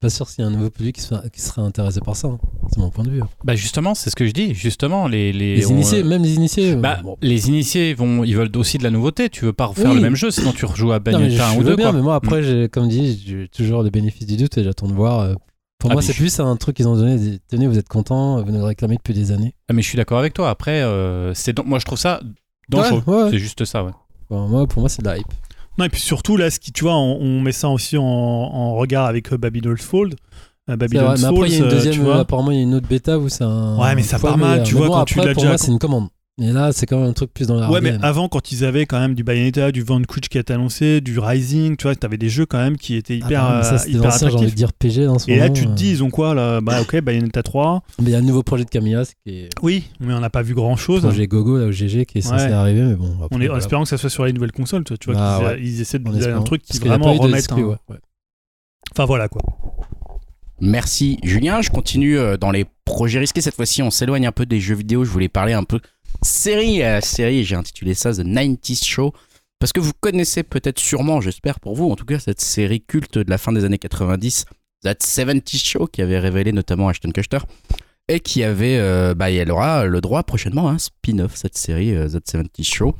pas 0.03 0.09
sûr 0.09 0.27
s'il 0.29 0.43
y 0.43 0.45
a 0.45 0.49
un 0.49 0.51
nouveau 0.53 0.69
public 0.69 0.97
qui, 0.97 1.07
qui 1.31 1.41
serait 1.41 1.61
intéressé 1.61 1.99
par 2.01 2.15
ça. 2.15 2.27
hein. 2.27 2.37
C'est 2.71 2.77
mon 2.79 2.89
point 2.89 3.03
de 3.03 3.09
vue. 3.09 3.21
Bah 3.43 3.55
justement, 3.55 3.95
c'est 3.95 4.09
ce 4.09 4.15
que 4.15 4.27
je 4.27 4.31
dis. 4.31 4.53
Justement, 4.53 5.07
les 5.07 5.33
les, 5.33 5.55
Les 5.55 5.65
on- 5.65 5.71
initiés, 5.71 6.03
même 6.03 6.21
les 6.23 6.35
initiés. 6.35 6.73
euh, 6.73 6.75
Bah, 6.75 6.99
bon. 7.03 7.17
les 7.21 7.47
initiés 7.49 7.93
vont, 7.93 8.23
ils 8.23 8.35
veulent 8.35 8.51
aussi 8.55 8.77
de 8.77 8.83
la 8.83 8.89
nouveauté. 8.91 9.29
Tu 9.29 9.45
veux 9.45 9.53
pas 9.53 9.65
refaire 9.65 9.89
Oui. 9.89 9.95
le 9.95 10.01
même 10.01 10.15
jeu, 10.15 10.29
sinon 10.31 10.51
tu 10.51 10.65
rejoues 10.65 10.91
à 10.91 10.99
Bayonetta 10.99 11.47
1 11.49 11.53
je 11.53 11.55
ou 11.55 11.61
veux 11.61 11.69
2 11.71 11.75
bien, 11.77 11.85
quoi. 11.89 11.93
mais 11.93 12.01
moi 12.03 12.15
après, 12.15 12.43
j'ai- 12.43 12.69
comme 12.69 12.87
dit, 12.87 13.23
j'ai 13.25 13.47
toujours 13.47 13.81
le 13.83 13.89
bénéfice 13.89 14.27
du 14.27 14.37
doute 14.37 14.57
et 14.57 14.63
j'attends 14.63 14.87
de 14.87 14.93
voir. 14.93 15.19
euh, 15.21 15.33
Pour 15.79 15.91
Ah, 15.91 15.95
moi, 15.95 16.01
c'est 16.01 16.13
je- 16.13 16.17
plus 16.19 16.39
un 16.39 16.55
truc 16.55 16.77
qu'ils 16.77 16.87
ont 16.87 16.95
donné. 16.95 17.39
Tenez, 17.49 17.67
vous 17.67 17.77
êtes 17.77 17.89
contents, 17.89 18.41
vous 18.41 18.51
nous 18.51 18.59
le 18.59 18.63
réclamez 18.63 18.95
depuis 18.95 19.13
des 19.13 19.31
années. 19.33 19.53
Ah, 19.69 19.73
mais 19.73 19.81
je 19.81 19.87
suis 19.89 19.97
d'accord 19.97 20.17
avec 20.19 20.33
toi. 20.33 20.49
Après, 20.49 20.81
euh, 20.81 21.33
c'est 21.33 21.51
dan- 21.51 21.65
moi 21.67 21.77
je 21.79 21.85
trouve 21.85 21.97
ça 21.99 22.21
dangereux. 22.69 23.03
Ouais, 23.07 23.23
ouais. 23.23 23.29
C'est 23.31 23.37
juste 23.37 23.65
ça, 23.65 23.83
ouais. 23.83 23.91
Bon, 24.29 24.47
moi, 24.47 24.65
pour 24.65 24.79
moi, 24.79 24.87
c'est 24.89 25.01
de 25.01 25.07
la 25.07 25.17
hype. 25.17 25.27
Non, 25.77 25.85
et 25.85 25.89
puis 25.89 26.01
surtout, 26.01 26.37
là, 26.37 26.49
ce 26.51 26.59
qui, 26.59 26.71
tu 26.71 26.83
vois, 26.83 26.95
on, 26.95 27.17
on 27.19 27.41
met 27.41 27.51
ça 27.51 27.69
aussi 27.69 27.97
en, 27.97 28.03
en 28.03 28.75
regard 28.75 29.05
avec 29.07 29.31
euh, 29.33 29.37
Babylon's. 29.37 29.81
Euh, 29.93 30.09
C'est 30.69 30.77
Babylon's 30.77 31.23
après, 31.23 31.47
il 31.49 31.51
y 31.53 31.55
a 31.55 31.57
une 31.59 31.63
euh, 31.65 31.69
deuxième. 31.69 31.93
tu 31.93 31.99
vois. 32.01 32.19
apparemment, 32.19 32.51
il 32.51 32.57
y 32.57 32.59
a 32.59 32.63
une 32.63 32.75
autre 32.75 32.87
bêta 32.87 33.17
où 33.17 33.27
c'est 33.29 33.43
un. 33.43 33.77
Ouais, 33.79 33.95
mais 33.95 34.03
ça 34.03 34.19
part 34.19 34.37
mal, 34.37 34.63
tu 34.63 34.75
vois, 34.75 34.87
bon, 34.87 34.93
quand 34.93 35.05
tu 35.05 35.17
l'as 35.19 35.33
déjà- 35.33 35.57
c'est 35.57 35.71
une 35.71 35.79
commande. 35.79 36.07
Et 36.41 36.51
là, 36.51 36.71
c'est 36.71 36.87
quand 36.87 36.97
même 36.99 37.09
un 37.09 37.13
truc 37.13 37.31
plus 37.31 37.45
dans 37.45 37.59
la 37.59 37.69
Ouais, 37.69 37.79
mais 37.79 37.93
avant, 38.01 38.27
quand 38.27 38.51
ils 38.51 38.65
avaient 38.65 38.87
quand 38.87 38.99
même 38.99 39.13
du 39.13 39.23
Bayonetta, 39.23 39.71
du 39.71 39.83
Vanquish 39.83 40.29
qui 40.29 40.39
a 40.39 40.41
été 40.41 40.51
annoncé, 40.51 40.99
du 40.99 41.19
Rising, 41.19 41.77
tu 41.77 41.83
vois, 41.83 41.95
t'avais 41.95 42.17
des 42.17 42.29
jeux 42.29 42.47
quand 42.47 42.57
même 42.57 42.75
qui 42.75 42.95
étaient 42.95 43.19
Ah 43.21 43.25
hyper, 43.27 43.43
bah, 43.43 43.57
mais 43.59 43.63
ça, 43.63 43.73
euh, 43.75 43.77
c'était 43.77 43.91
hyper 43.91 44.03
l'ancien, 44.05 44.29
j'ai 44.29 44.33
envie 44.37 44.45
de 44.45 44.47
attractifs. 44.47 44.55
dire 44.55 44.73
PG 44.73 45.05
dans 45.05 45.19
ce 45.19 45.29
Et 45.29 45.35
là, 45.35 45.51
tu 45.51 45.65
te 45.65 45.69
euh. 45.69 45.73
dis, 45.73 45.91
ils 45.91 46.03
ont 46.03 46.09
quoi 46.09 46.33
là? 46.33 46.59
Bah, 46.59 46.81
ok, 46.81 46.99
Bayonetta 47.01 47.43
3. 47.43 47.83
Mais 47.99 48.05
il 48.05 48.09
y 48.13 48.15
a 48.15 48.17
un 48.17 48.21
nouveau 48.23 48.41
projet 48.41 48.65
de 48.65 48.69
Camilla, 48.71 49.05
ce 49.05 49.11
qui 49.23 49.41
est 49.41 49.49
Oui, 49.61 49.83
mais 49.99 50.11
on 50.15 50.19
n'a 50.21 50.31
pas 50.31 50.41
vu 50.41 50.55
grand 50.55 50.75
chose. 50.75 51.01
projet 51.01 51.27
Gogo, 51.27 51.59
là, 51.59 51.65
au 51.67 51.71
GG, 51.71 52.07
qui 52.07 52.17
est 52.17 52.21
censé 52.21 52.45
Ouais. 52.45 52.51
arriver, 52.51 52.81
mais 52.81 52.95
bon. 52.95 53.15
On 53.29 53.39
est 53.39 53.49
en 53.49 53.57
espérant 53.57 53.83
que 53.83 53.89
ça 53.89 53.99
soit 53.99 54.09
sur 54.09 54.25
les 54.25 54.33
nouvelles 54.33 54.51
consoles, 54.53 54.83
tu 54.85 54.93
vois, 54.93 54.97
tu 54.97 55.11
vois 55.11 55.19
Ah, 55.21 55.37
qu'ils 55.37 55.47
ouais. 55.47 55.59
ils 55.61 55.81
essaient 55.81 55.99
de 55.99 56.11
faire 56.19 56.35
un 56.35 56.41
truc 56.41 56.63
qui 56.63 56.79
vraiment 56.79 57.05
pas 57.05 57.13
eu 57.13 57.17
de 57.17 57.21
remette. 57.21 57.39
exclu, 57.41 57.61
un- 57.61 57.67
ouais, 57.67 57.75
ouais. 57.89 57.97
Enfin 58.91 59.05
voilà 59.05 59.27
quoi. 59.27 59.41
Merci 60.61 61.19
Julien, 61.23 61.61
je 61.61 61.69
continue 61.69 62.17
euh, 62.17 62.37
dans 62.37 62.51
les 62.51 62.65
projets 62.85 63.19
risqués. 63.19 63.41
Cette 63.41 63.55
fois-ci, 63.55 63.81
on 63.83 63.91
s'éloigne 63.91 64.25
un 64.27 64.31
peu 64.31 64.45
des 64.45 64.59
jeux 64.59 64.75
vidéo. 64.75 65.03
Je 65.03 65.09
voulais 65.09 65.27
parler 65.29 65.53
un 65.53 65.63
peu 65.63 65.79
série 66.21 66.83
à 66.83 67.01
série. 67.01 67.43
J'ai 67.43 67.55
intitulé 67.55 67.93
ça 67.93 68.13
The 68.13 68.25
90s 68.25 68.85
Show. 68.85 69.13
Parce 69.59 69.71
que 69.71 69.79
vous 69.79 69.93
connaissez 69.99 70.43
peut-être 70.43 70.79
sûrement, 70.79 71.21
j'espère 71.21 71.59
pour 71.59 71.75
vous, 71.75 71.89
en 71.89 71.95
tout 71.95 72.03
cas, 72.05 72.19
cette 72.19 72.41
série 72.41 72.81
culte 72.81 73.17
de 73.17 73.29
la 73.29 73.37
fin 73.37 73.53
des 73.53 73.63
années 73.63 73.77
90, 73.77 74.45
That 74.83 74.95
70s 74.95 75.65
Show, 75.65 75.87
qui 75.87 76.01
avait 76.01 76.19
révélé 76.19 76.51
notamment 76.51 76.89
Ashton 76.89 77.11
Kutcher. 77.11 77.39
Et 78.09 78.19
qui 78.19 78.43
avait, 78.43 78.77
euh, 78.77 79.13
bah, 79.15 79.31
elle 79.31 79.49
aura 79.49 79.85
le 79.85 80.01
droit 80.01 80.23
prochainement 80.23 80.67
à 80.67 80.73
un 80.73 80.77
spin-off, 80.77 81.35
cette 81.35 81.57
série 81.57 81.95
euh, 81.95 82.09
That 82.09 82.19
70s 82.19 82.63
Show. 82.65 82.95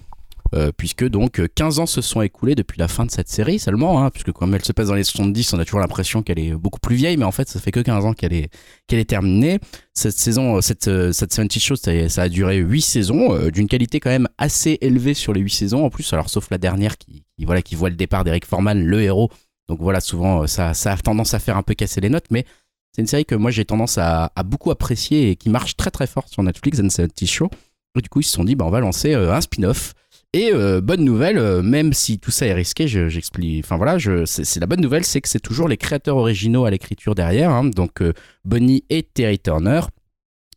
Euh, 0.54 0.72
puisque 0.76 1.08
donc 1.08 1.40
euh, 1.40 1.48
15 1.56 1.80
ans 1.80 1.86
se 1.88 2.02
sont 2.02 2.22
écoulés 2.22 2.54
depuis 2.54 2.78
la 2.78 2.88
fin 2.88 3.06
de 3.06 3.12
cette 3.12 3.30
série 3.30 3.58
seulement, 3.58 4.04
hein, 4.04 4.12
puisque 4.12 4.32
comme 4.32 4.54
elle 4.54 4.64
se 4.64 4.72
passe 4.72 4.90
dans 4.90 4.94
les 4.94 5.04
70, 5.04 5.54
on 5.54 5.60
a 5.60 5.66
toujours 5.66 5.80
l'impression 5.80 6.22
qu'elle 6.22 6.38
est 6.38 6.54
beaucoup 6.54 6.80
plus 6.80 6.96
vieille, 6.96 7.18
mais 7.18 7.26
en 7.26 7.32
fait 7.32 7.50
ça 7.50 7.60
fait 7.60 7.72
que 7.72 7.80
15 7.80 8.06
ans 8.06 8.14
qu'elle 8.14 8.34
est, 8.34 8.50
qu'elle 8.88 9.00
est 9.00 9.10
terminée. 9.10 9.60
Cette 9.96 10.18
saison, 10.18 10.58
euh, 10.58 10.62
cette, 10.62 10.88
euh, 10.88 11.12
cette 11.12 11.34
70 11.34 11.60
Show, 11.60 11.76
ça, 11.76 12.22
a 12.22 12.30
duré 12.30 12.58
8 12.58 12.82
saisons, 12.82 13.34
euh, 13.34 13.50
d'une 13.50 13.68
qualité 13.68 14.00
quand 14.00 14.12
même 14.12 14.28
assez 14.38 14.78
élevée 14.82 15.16
sur 15.16 15.34
les 15.34 15.42
8 15.42 15.50
saisons 15.50 15.86
en 15.86 15.90
plus, 15.90 16.14
alors 16.14 16.30
sauf 16.30 16.50
la 16.52 16.60
dernière 16.60 16.98
qui, 16.98 17.24
voilà, 17.44 17.62
qui 17.62 17.76
voit 17.76 17.90
le 17.90 17.96
départ 17.96 18.24
d'Eric 18.24 18.46
Forman, 18.46 18.80
le 18.84 19.02
héros. 19.02 19.32
Donc 19.70 19.80
voilà, 19.80 20.02
souvent 20.02 20.44
euh, 20.44 20.48
ça, 20.48 20.74
ça 20.74 20.94
a 20.94 20.98
tendance 20.98 21.34
à 21.34 21.40
faire 21.40 21.58
un 21.58 21.64
peu 21.64 21.74
casser 21.74 22.02
les 22.02 22.10
notes, 22.10 22.28
mais 22.30 22.46
c'est 22.92 23.02
une 23.02 23.08
série 23.08 23.26
que 23.26 23.36
moi 23.36 23.52
j'ai 23.52 23.66
tendance 23.66 23.98
à, 23.98 24.32
beaucoup 24.46 24.72
apprécier 24.72 25.32
et 25.32 25.36
qui 25.36 25.50
marche 25.50 25.76
très 25.76 25.90
très 25.90 26.08
fort 26.08 26.28
sur 26.28 26.44
Netflix, 26.44 26.78
The 26.78 26.90
70 26.90 27.28
Show. 27.28 27.50
Et 27.98 28.02
du 28.02 28.10
coup 28.10 28.22
ils 28.22 28.26
se 28.26 28.32
sont 28.32 28.44
dit, 28.44 28.56
bah, 28.56 28.66
on 28.66 28.70
va 28.70 28.80
lancer 28.80 29.14
euh, 29.14 29.34
un 29.34 29.42
spin-off. 29.42 29.94
Et 30.36 30.52
euh, 30.52 30.82
bonne 30.82 31.04
nouvelle, 31.04 31.38
euh, 31.38 31.62
même 31.62 31.94
si 31.94 32.18
tout 32.18 32.32
ça 32.32 32.48
est 32.48 32.54
risqué, 32.54 32.88
je- 32.88 33.08
j'explique. 33.08 33.64
Enfin 33.64 33.78
voilà, 33.78 33.98
c'est, 34.26 34.60
la 34.60 34.66
bonne 34.66 34.82
nouvelle, 34.82 35.06
c'est 35.06 35.22
que 35.22 35.30
c'est 35.30 35.40
toujours 35.40 35.68
les 35.68 35.78
créateurs 35.78 36.18
originaux 36.18 36.66
à 36.66 36.72
l'écriture 36.72 37.14
derrière, 37.14 37.52
hein, 37.52 37.66
donc 37.66 38.02
euh, 38.02 38.14
Bonnie 38.44 38.84
et 38.90 39.04
Terry 39.04 39.38
Turner. 39.38 39.82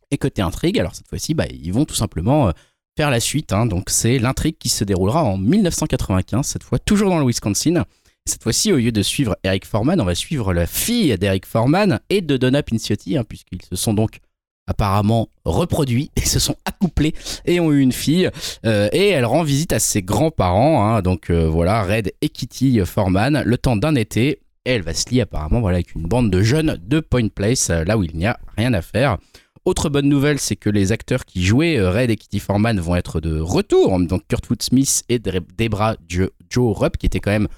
Et 0.09 0.17
côté 0.17 0.41
intrigue, 0.41 0.79
alors 0.79 0.95
cette 0.95 1.07
fois-ci, 1.07 1.33
bah, 1.35 1.45
ils 1.51 1.71
vont 1.73 1.85
tout 1.85 1.93
simplement 1.95 2.51
faire 2.97 3.11
la 3.11 3.19
suite. 3.19 3.53
hein. 3.53 3.65
donc 3.67 3.89
c'est 3.91 4.17
l'intrigue 4.17 4.57
qui 4.57 4.69
se 4.69 4.83
déroulera 4.83 5.23
en 5.23 5.37
1995, 5.37 6.45
cette 6.47 6.63
fois 6.63 6.79
toujours 6.79 7.09
dans 7.09 7.19
le 7.19 7.25
Wisconsin. 7.27 7.83
Cette 8.25 8.41
fois-ci, 8.43 8.73
au 8.73 8.77
lieu 8.77 8.91
de 8.91 9.03
suivre 9.03 9.37
Eric 9.43 9.65
Foreman, 9.65 10.01
on 10.01 10.05
va 10.05 10.15
suivre 10.15 10.53
la 10.53 10.65
fille 10.65 11.15
d'Eric 11.17 11.45
Foreman 11.45 11.99
et 12.09 12.21
de 12.21 12.35
Donna 12.37 12.63
Pinciotti, 12.63 13.15
hein, 13.17 13.23
puisqu'ils 13.23 13.61
se 13.61 13.75
sont 13.75 13.93
donc 13.93 14.19
apparemment 14.67 15.29
reproduits 15.45 16.11
et 16.15 16.21
se 16.21 16.39
sont 16.39 16.55
accouplés 16.65 17.13
et 17.45 17.59
ont 17.59 17.71
eu 17.71 17.79
une 17.79 17.91
fille. 17.91 18.29
Euh, 18.65 18.89
et 18.91 19.07
elle 19.09 19.25
rend 19.25 19.43
visite 19.43 19.73
à 19.73 19.79
ses 19.79 20.01
grands-parents, 20.03 20.83
hein, 20.85 21.01
donc 21.01 21.29
euh, 21.29 21.47
voilà, 21.47 21.83
Red 21.83 22.11
et 22.21 22.29
Kitty 22.29 22.79
Foreman, 22.85 23.41
le 23.45 23.57
temps 23.57 23.75
d'un 23.77 23.95
été. 23.95 24.41
Et 24.65 24.71
elle 24.71 24.81
va 24.81 24.93
se 24.93 25.09
lier 25.09 25.21
apparemment 25.21 25.65
avec 25.67 25.95
une 25.95 26.03
bande 26.03 26.29
de 26.29 26.41
jeunes 26.43 26.77
de 26.85 26.99
Point 26.99 27.29
Place, 27.29 27.69
euh, 27.69 27.85
là 27.85 27.97
où 27.97 28.03
il 28.03 28.15
n'y 28.15 28.25
a 28.25 28.37
rien 28.57 28.73
à 28.73 28.81
faire. 28.81 29.17
Autre 29.63 29.89
bonne 29.89 30.07
nouvelle, 30.07 30.39
c'est 30.39 30.55
que 30.55 30.69
les 30.69 30.91
acteurs 30.93 31.25
qui 31.25 31.43
jouaient 31.43 31.81
Red 31.81 32.09
et 32.09 32.15
Kitty 32.15 32.39
Foreman 32.39 32.79
vont 32.79 32.95
être 32.95 33.19
de 33.19 33.39
retour. 33.39 33.99
Donc 33.99 34.21
Kurtwood 34.29 34.61
Smith 34.63 35.03
et 35.09 35.19
Debra 35.19 35.95
Jo- 36.07 36.29
Joe 36.49 36.77
Rupp, 36.77 36.95
qui 36.97 37.05
étaient 37.05 37.19
quand 37.19 37.31
même 37.31 37.49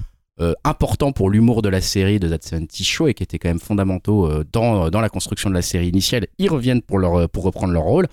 euh, 0.42 0.54
importants 0.64 1.12
pour 1.12 1.30
l'humour 1.30 1.62
de 1.62 1.70
la 1.70 1.82
série 1.82 2.20
de 2.20 2.28
That 2.30 2.40
70 2.42 2.84
Show 2.84 3.08
et 3.08 3.14
qui 3.14 3.24
étaient 3.24 3.40
quand 3.40 3.50
même 3.50 3.60
fondamentaux 3.60 4.26
euh, 4.28 4.44
dans, 4.52 4.90
dans 4.90 5.02
la 5.02 5.10
construction 5.10 5.50
de 5.50 5.56
la 5.56 5.62
série 5.62 5.88
initiale, 5.90 6.28
ils 6.38 6.50
reviennent 6.50 6.82
pour, 6.82 6.98
leur, 7.00 7.30
pour 7.30 7.44
reprendre 7.44 7.74
leur 7.74 7.84
rôle. 7.84 8.08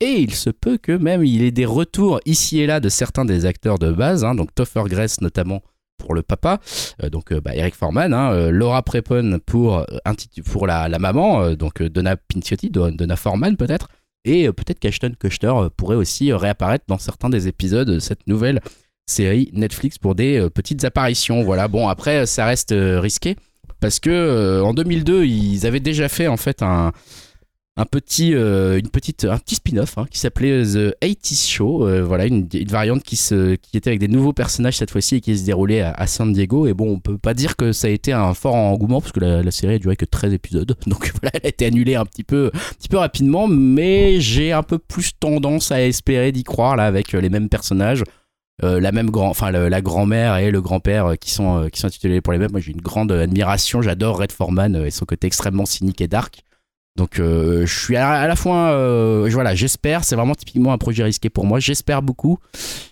Et 0.00 0.20
il 0.20 0.32
se 0.34 0.50
peut 0.50 0.78
que 0.78 0.92
même 0.92 1.24
il 1.24 1.42
ait 1.42 1.50
des 1.50 1.64
retours 1.66 2.20
ici 2.24 2.60
et 2.60 2.66
là 2.66 2.78
de 2.78 2.88
certains 2.88 3.24
des 3.24 3.46
acteurs 3.46 3.78
de 3.80 3.90
base, 3.90 4.24
hein, 4.24 4.34
donc 4.36 4.54
Topher 4.54 4.84
Grace 4.86 5.20
notamment 5.20 5.60
pour 5.98 6.14
le 6.14 6.22
papa, 6.22 6.60
euh, 7.02 7.10
donc 7.10 7.32
euh, 7.32 7.40
bah, 7.40 7.56
Eric 7.56 7.74
Foreman, 7.74 8.14
hein, 8.14 8.30
euh, 8.32 8.50
Laura 8.52 8.82
Prepon 8.84 9.40
pour, 9.44 9.78
euh, 9.78 9.84
pour 10.46 10.68
la, 10.68 10.88
la 10.88 11.00
maman, 11.00 11.42
euh, 11.42 11.56
donc 11.56 11.82
euh, 11.82 11.90
Donna 11.90 12.16
Pinciotti, 12.16 12.70
Don- 12.70 12.92
Donna 12.92 13.16
Foreman 13.16 13.56
peut-être, 13.56 13.88
et 14.24 14.46
euh, 14.46 14.52
peut-être 14.52 14.78
qu'Ashton 14.78 15.14
Kutcher 15.18 15.48
euh, 15.48 15.68
pourrait 15.76 15.96
aussi 15.96 16.30
euh, 16.30 16.36
réapparaître 16.36 16.84
dans 16.86 16.98
certains 16.98 17.30
des 17.30 17.48
épisodes 17.48 17.90
de 17.90 17.98
cette 17.98 18.24
nouvelle 18.28 18.60
série 19.10 19.50
Netflix 19.52 19.98
pour 19.98 20.14
des 20.14 20.38
euh, 20.38 20.50
petites 20.50 20.84
apparitions. 20.84 21.42
Voilà, 21.42 21.68
bon 21.68 21.88
après 21.88 22.26
ça 22.26 22.46
reste 22.46 22.72
euh, 22.72 23.00
risqué 23.00 23.36
parce 23.80 24.00
que 24.00 24.10
euh, 24.10 24.62
en 24.62 24.74
2002 24.74 25.24
ils 25.24 25.66
avaient 25.66 25.80
déjà 25.80 26.08
fait 26.08 26.26
en 26.26 26.36
fait 26.36 26.62
un 26.62 26.92
un 27.78 27.84
petit, 27.84 28.34
euh, 28.34 28.76
une 28.76 28.88
petite, 28.88 29.24
un 29.24 29.38
petit 29.38 29.54
spin-off 29.54 29.98
hein, 29.98 30.06
qui 30.10 30.18
s'appelait 30.18 30.64
The 30.64 30.96
80s 31.00 31.48
Show. 31.48 31.86
Euh, 31.86 32.02
voilà, 32.02 32.26
une, 32.26 32.48
une 32.52 32.68
variante 32.68 33.04
qui, 33.04 33.14
se, 33.14 33.54
qui 33.54 33.76
était 33.76 33.90
avec 33.90 34.00
des 34.00 34.08
nouveaux 34.08 34.32
personnages 34.32 34.76
cette 34.78 34.90
fois-ci 34.90 35.16
et 35.16 35.20
qui 35.20 35.38
se 35.38 35.44
déroulait 35.44 35.82
à, 35.82 36.06
San 36.08 36.32
Diego. 36.32 36.66
Et 36.66 36.74
bon, 36.74 36.90
on 36.90 36.98
peut 36.98 37.18
pas 37.18 37.34
dire 37.34 37.54
que 37.54 37.70
ça 37.70 37.86
a 37.86 37.90
été 37.90 38.12
un 38.12 38.34
fort 38.34 38.56
engouement 38.56 39.00
parce 39.00 39.12
que 39.12 39.20
la, 39.20 39.44
la 39.44 39.50
série 39.52 39.74
a 39.74 39.78
duré 39.78 39.94
que 39.94 40.04
13 40.04 40.34
épisodes. 40.34 40.76
Donc 40.88 41.12
voilà, 41.20 41.30
elle 41.34 41.46
a 41.46 41.48
été 41.48 41.66
annulée 41.66 41.94
un 41.94 42.04
petit 42.04 42.24
peu, 42.24 42.50
un 42.52 42.74
petit 42.74 42.88
peu 42.88 42.98
rapidement. 42.98 43.46
Mais 43.46 44.20
j'ai 44.20 44.50
un 44.50 44.64
peu 44.64 44.78
plus 44.78 45.12
tendance 45.16 45.70
à 45.70 45.80
espérer 45.80 46.32
d'y 46.32 46.42
croire 46.42 46.74
là 46.74 46.84
avec 46.84 47.14
euh, 47.14 47.20
les 47.20 47.30
mêmes 47.30 47.48
personnages. 47.48 48.02
Euh, 48.64 48.80
la 48.80 48.90
même 48.90 49.08
grand, 49.10 49.28
enfin 49.28 49.52
la 49.52 49.80
grand-mère 49.80 50.36
et 50.38 50.50
le 50.50 50.60
grand-père 50.60 51.06
euh, 51.06 51.14
qui 51.14 51.30
sont 51.30 51.62
euh, 51.62 51.68
qui 51.68 51.78
sont 51.80 51.86
intitulés 51.86 52.20
pour 52.20 52.32
les 52.32 52.40
mêmes. 52.40 52.50
Moi, 52.50 52.60
j'ai 52.60 52.72
une 52.72 52.80
grande 52.80 53.12
admiration. 53.12 53.82
J'adore 53.82 54.18
Red 54.18 54.32
Foreman 54.32 54.74
et 54.84 54.90
son 54.90 55.04
côté 55.04 55.26
extrêmement 55.28 55.64
cynique 55.64 56.00
et 56.00 56.08
dark. 56.08 56.40
Donc 56.96 57.20
euh, 57.20 57.64
je 57.66 57.78
suis 57.78 57.96
à, 57.96 58.10
à 58.10 58.26
la 58.26 58.34
fois, 58.34 58.72
voilà, 59.30 59.54
j'espère. 59.54 60.02
C'est 60.02 60.16
vraiment 60.16 60.34
typiquement 60.34 60.72
un 60.72 60.78
projet 60.78 61.04
risqué 61.04 61.30
pour 61.30 61.46
moi. 61.46 61.60
J'espère 61.60 62.02
beaucoup, 62.02 62.38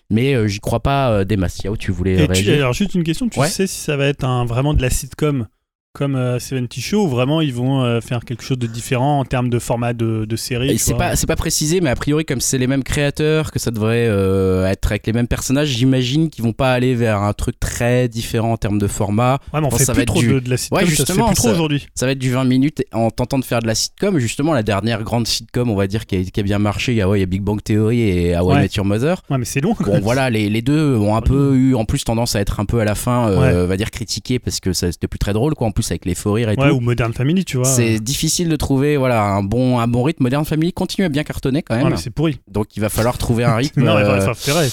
mais 0.09 0.49
j'y 0.49 0.61
crois 0.61 0.79
pas 0.81 1.25
des 1.25 1.37
masses. 1.37 1.59
Yao, 1.65 1.77
tu 1.77 1.91
voulais 1.91 2.13
Et 2.13 2.17
tu- 2.29 2.33
réagir? 2.33 2.55
alors, 2.55 2.73
juste 2.73 2.95
une 2.95 3.03
question, 3.03 3.29
tu 3.29 3.41
Ouais. 3.41 3.49
sais 3.49 3.67
si 3.67 3.81
ça 3.81 3.97
va 3.97 4.07
être 4.07 4.23
un, 4.25 4.45
vraiment 4.45 4.73
de 4.75 4.81
la 4.83 4.91
sitcom? 4.91 5.49
Comme 5.97 6.15
euh, 6.15 6.39
70 6.39 6.81
Show 6.83 7.05
ou 7.05 7.09
vraiment 7.09 7.41
ils 7.41 7.55
vont 7.55 7.83
euh, 7.83 8.03
faire 8.03 8.23
quelque 8.27 8.43
chose 8.45 8.59
de 8.59 8.67
différent 8.67 9.19
en 9.21 9.25
termes 9.25 9.49
de 9.49 9.59
format 9.59 9.95
de, 9.95 10.27
de 10.27 10.37
série 10.37 10.79
C'est 10.79 10.95
pas, 10.95 11.15
pas 11.27 11.37
précisé, 11.37 11.81
mais 11.81 11.89
a 11.89 11.95
priori, 11.97 12.27
comme 12.27 12.41
c'est 12.43 12.59
les 12.59 12.67
mêmes 12.67 12.83
créateurs, 12.85 13.51
que 13.51 13.59
ça 13.59 13.71
devrait 13.71 14.07
euh, 14.09 14.67
être 14.67 14.91
avec 14.93 15.07
les 15.07 15.15
mêmes 15.15 15.27
personnages, 15.27 15.69
j'imagine 15.69 16.29
qu'ils 16.29 16.45
vont 16.45 16.53
pas 16.53 16.73
aller 16.75 16.95
vers 16.95 17.23
un 17.23 17.33
truc 17.33 17.59
très 17.59 18.09
différent 18.09 18.53
en 18.53 18.57
termes 18.59 18.79
de 18.79 18.87
format. 18.87 19.39
Ouais, 19.55 19.61
mais 19.63 19.67
on 19.67 19.71
fait 19.71 19.85
ça 19.85 19.93
va 19.95 19.97
plus 19.97 20.03
être 20.03 20.09
trop 20.13 20.21
du- 20.21 20.35
de, 20.35 20.41
de 20.41 20.51
la 20.51 20.57
sitcom, 20.59 20.79
Ouais, 20.79 20.85
ça 20.85 20.91
se 20.91 20.97
fait 20.97 20.97
justement, 21.07 21.27
plus 21.29 21.35
trop 21.37 21.49
ça- 21.95 22.07
va 22.07 22.13
être 22.13 22.19
du 22.19 22.31
20 22.31 22.45
minutes 22.45 22.85
en 22.93 23.11
tentant 23.11 23.39
de 23.39 23.45
faire 23.45 23.61
de 23.61 23.67
la 23.67 23.75
sitcom. 23.75 24.19
Justement, 24.19 24.53
la 24.53 24.63
dernière 24.63 25.03
grande 25.03 25.27
sitcom, 25.27 25.71
on 25.71 25.77
va 25.77 25.87
dire, 25.87 26.05
qui 26.05 26.17
a, 26.17 26.23
qui 26.23 26.41
a 26.41 26.43
bien 26.43 26.59
marché, 26.59 26.93
il 26.93 26.99
y 26.99 27.01
a, 27.01 27.09
ouais, 27.09 27.19
il 27.19 27.21
y 27.21 27.25
a 27.25 27.27
Big 27.27 27.41
Bang 27.43 27.63
Theory 27.63 28.01
et 28.03 28.37
How 28.37 28.53
I. 28.53 28.57
Met 28.59 28.69
Your 28.77 28.85
Mother. 28.85 29.23
Ouais, 29.31 29.39
mais 29.39 29.45
c'est 29.47 29.61
long. 29.63 29.75
Bon 29.81 29.99
voilà, 30.01 30.29
les, 30.31 30.51
les 30.51 30.61
deux 30.63 30.95
ont 30.97 31.17
un 31.17 31.23
peu 31.23 31.55
eu 31.57 31.75
en 31.75 31.85
plus 31.87 32.05
tendance 32.05 32.37
à 32.37 32.41
être 32.41 32.61
un 32.61 32.65
peu 32.67 32.81
à 32.81 32.85
la 32.85 32.95
fin, 32.95 33.29
euh, 33.31 33.65
on 33.65 33.67
va 33.67 33.77
dire 33.79 33.91
critiqués 33.91 34.39
parce 34.39 34.61
que 34.61 34.73
ça 34.75 34.93
c'était 34.93 35.09
plus 35.09 35.19
très 35.19 35.33
drôle 35.33 35.55
quoi. 35.55 35.67
En 35.67 35.71
plus 35.71 35.86
avec 35.91 36.05
les 36.05 36.15
faux 36.15 36.33
rires 36.33 36.51
et 36.51 36.57
Ouais, 36.57 36.69
tout. 36.71 36.77
ou 36.77 36.81
Modern 36.81 37.13
Family, 37.13 37.45
tu 37.45 37.57
vois. 37.57 37.67
C'est 37.67 37.99
difficile 38.01 38.49
de 38.49 38.57
trouver 38.57 38.97
voilà 38.97 39.23
un 39.23 39.43
bon 39.43 39.79
un 39.79 39.87
bon 39.89 40.03
rythme. 40.03 40.23
Modern 40.25 40.45
Family 40.45 40.73
continue 40.73 41.05
à 41.05 41.09
bien 41.09 41.25
cartonner 41.25 41.63
quand 41.63 41.77
même. 41.77 41.89
mais 41.91 41.97
c'est 41.97 42.11
pourri. 42.11 42.39
Donc 42.51 42.77
il 42.77 42.81
va 42.81 42.89
falloir 42.89 43.19
trouver 43.19 43.45
un 43.45 43.55
rythme. 43.57 43.83
non, 43.85 43.95
mais 43.95 44.03
euh, 44.03 44.19
vrai. 44.19 44.69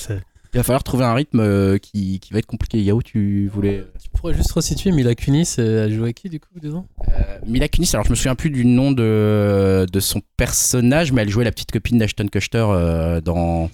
il 0.53 0.57
va 0.57 0.63
falloir 0.63 0.83
trouver 0.83 1.03
un 1.05 1.13
rythme 1.13 1.39
euh, 1.39 1.77
qui, 1.77 2.19
qui 2.19 2.33
va 2.33 2.39
être 2.39 2.45
compliqué. 2.45 2.81
Yao, 2.81 3.01
tu 3.01 3.49
voulais 3.53 3.83
Tu 4.01 4.09
pourrais 4.11 4.33
juste 4.33 4.51
resituer 4.51 4.91
Mila 4.91 5.15
Kunis, 5.15 5.55
euh, 5.59 5.85
elle 5.85 5.93
jouait 5.93 6.09
à 6.09 6.13
qui 6.13 6.29
du 6.29 6.39
coup 6.39 6.59
dedans? 6.61 6.85
Euh, 7.09 7.11
Mila 7.47 7.67
Kunis. 7.67 7.89
Alors 7.93 8.05
je 8.05 8.11
me 8.11 8.15
souviens 8.15 8.35
plus 8.35 8.49
du 8.51 8.65
nom 8.65 8.91
de 8.91 9.85
de 9.91 9.99
son 9.99 10.21
personnage, 10.37 11.11
mais 11.11 11.23
elle 11.23 11.29
jouait 11.29 11.43
la 11.45 11.51
petite 11.51 11.71
copine 11.71 11.97
d'Ashton 11.97 12.29
Kutcher 12.29 12.65
euh, 12.69 13.21
dans. 13.21 13.69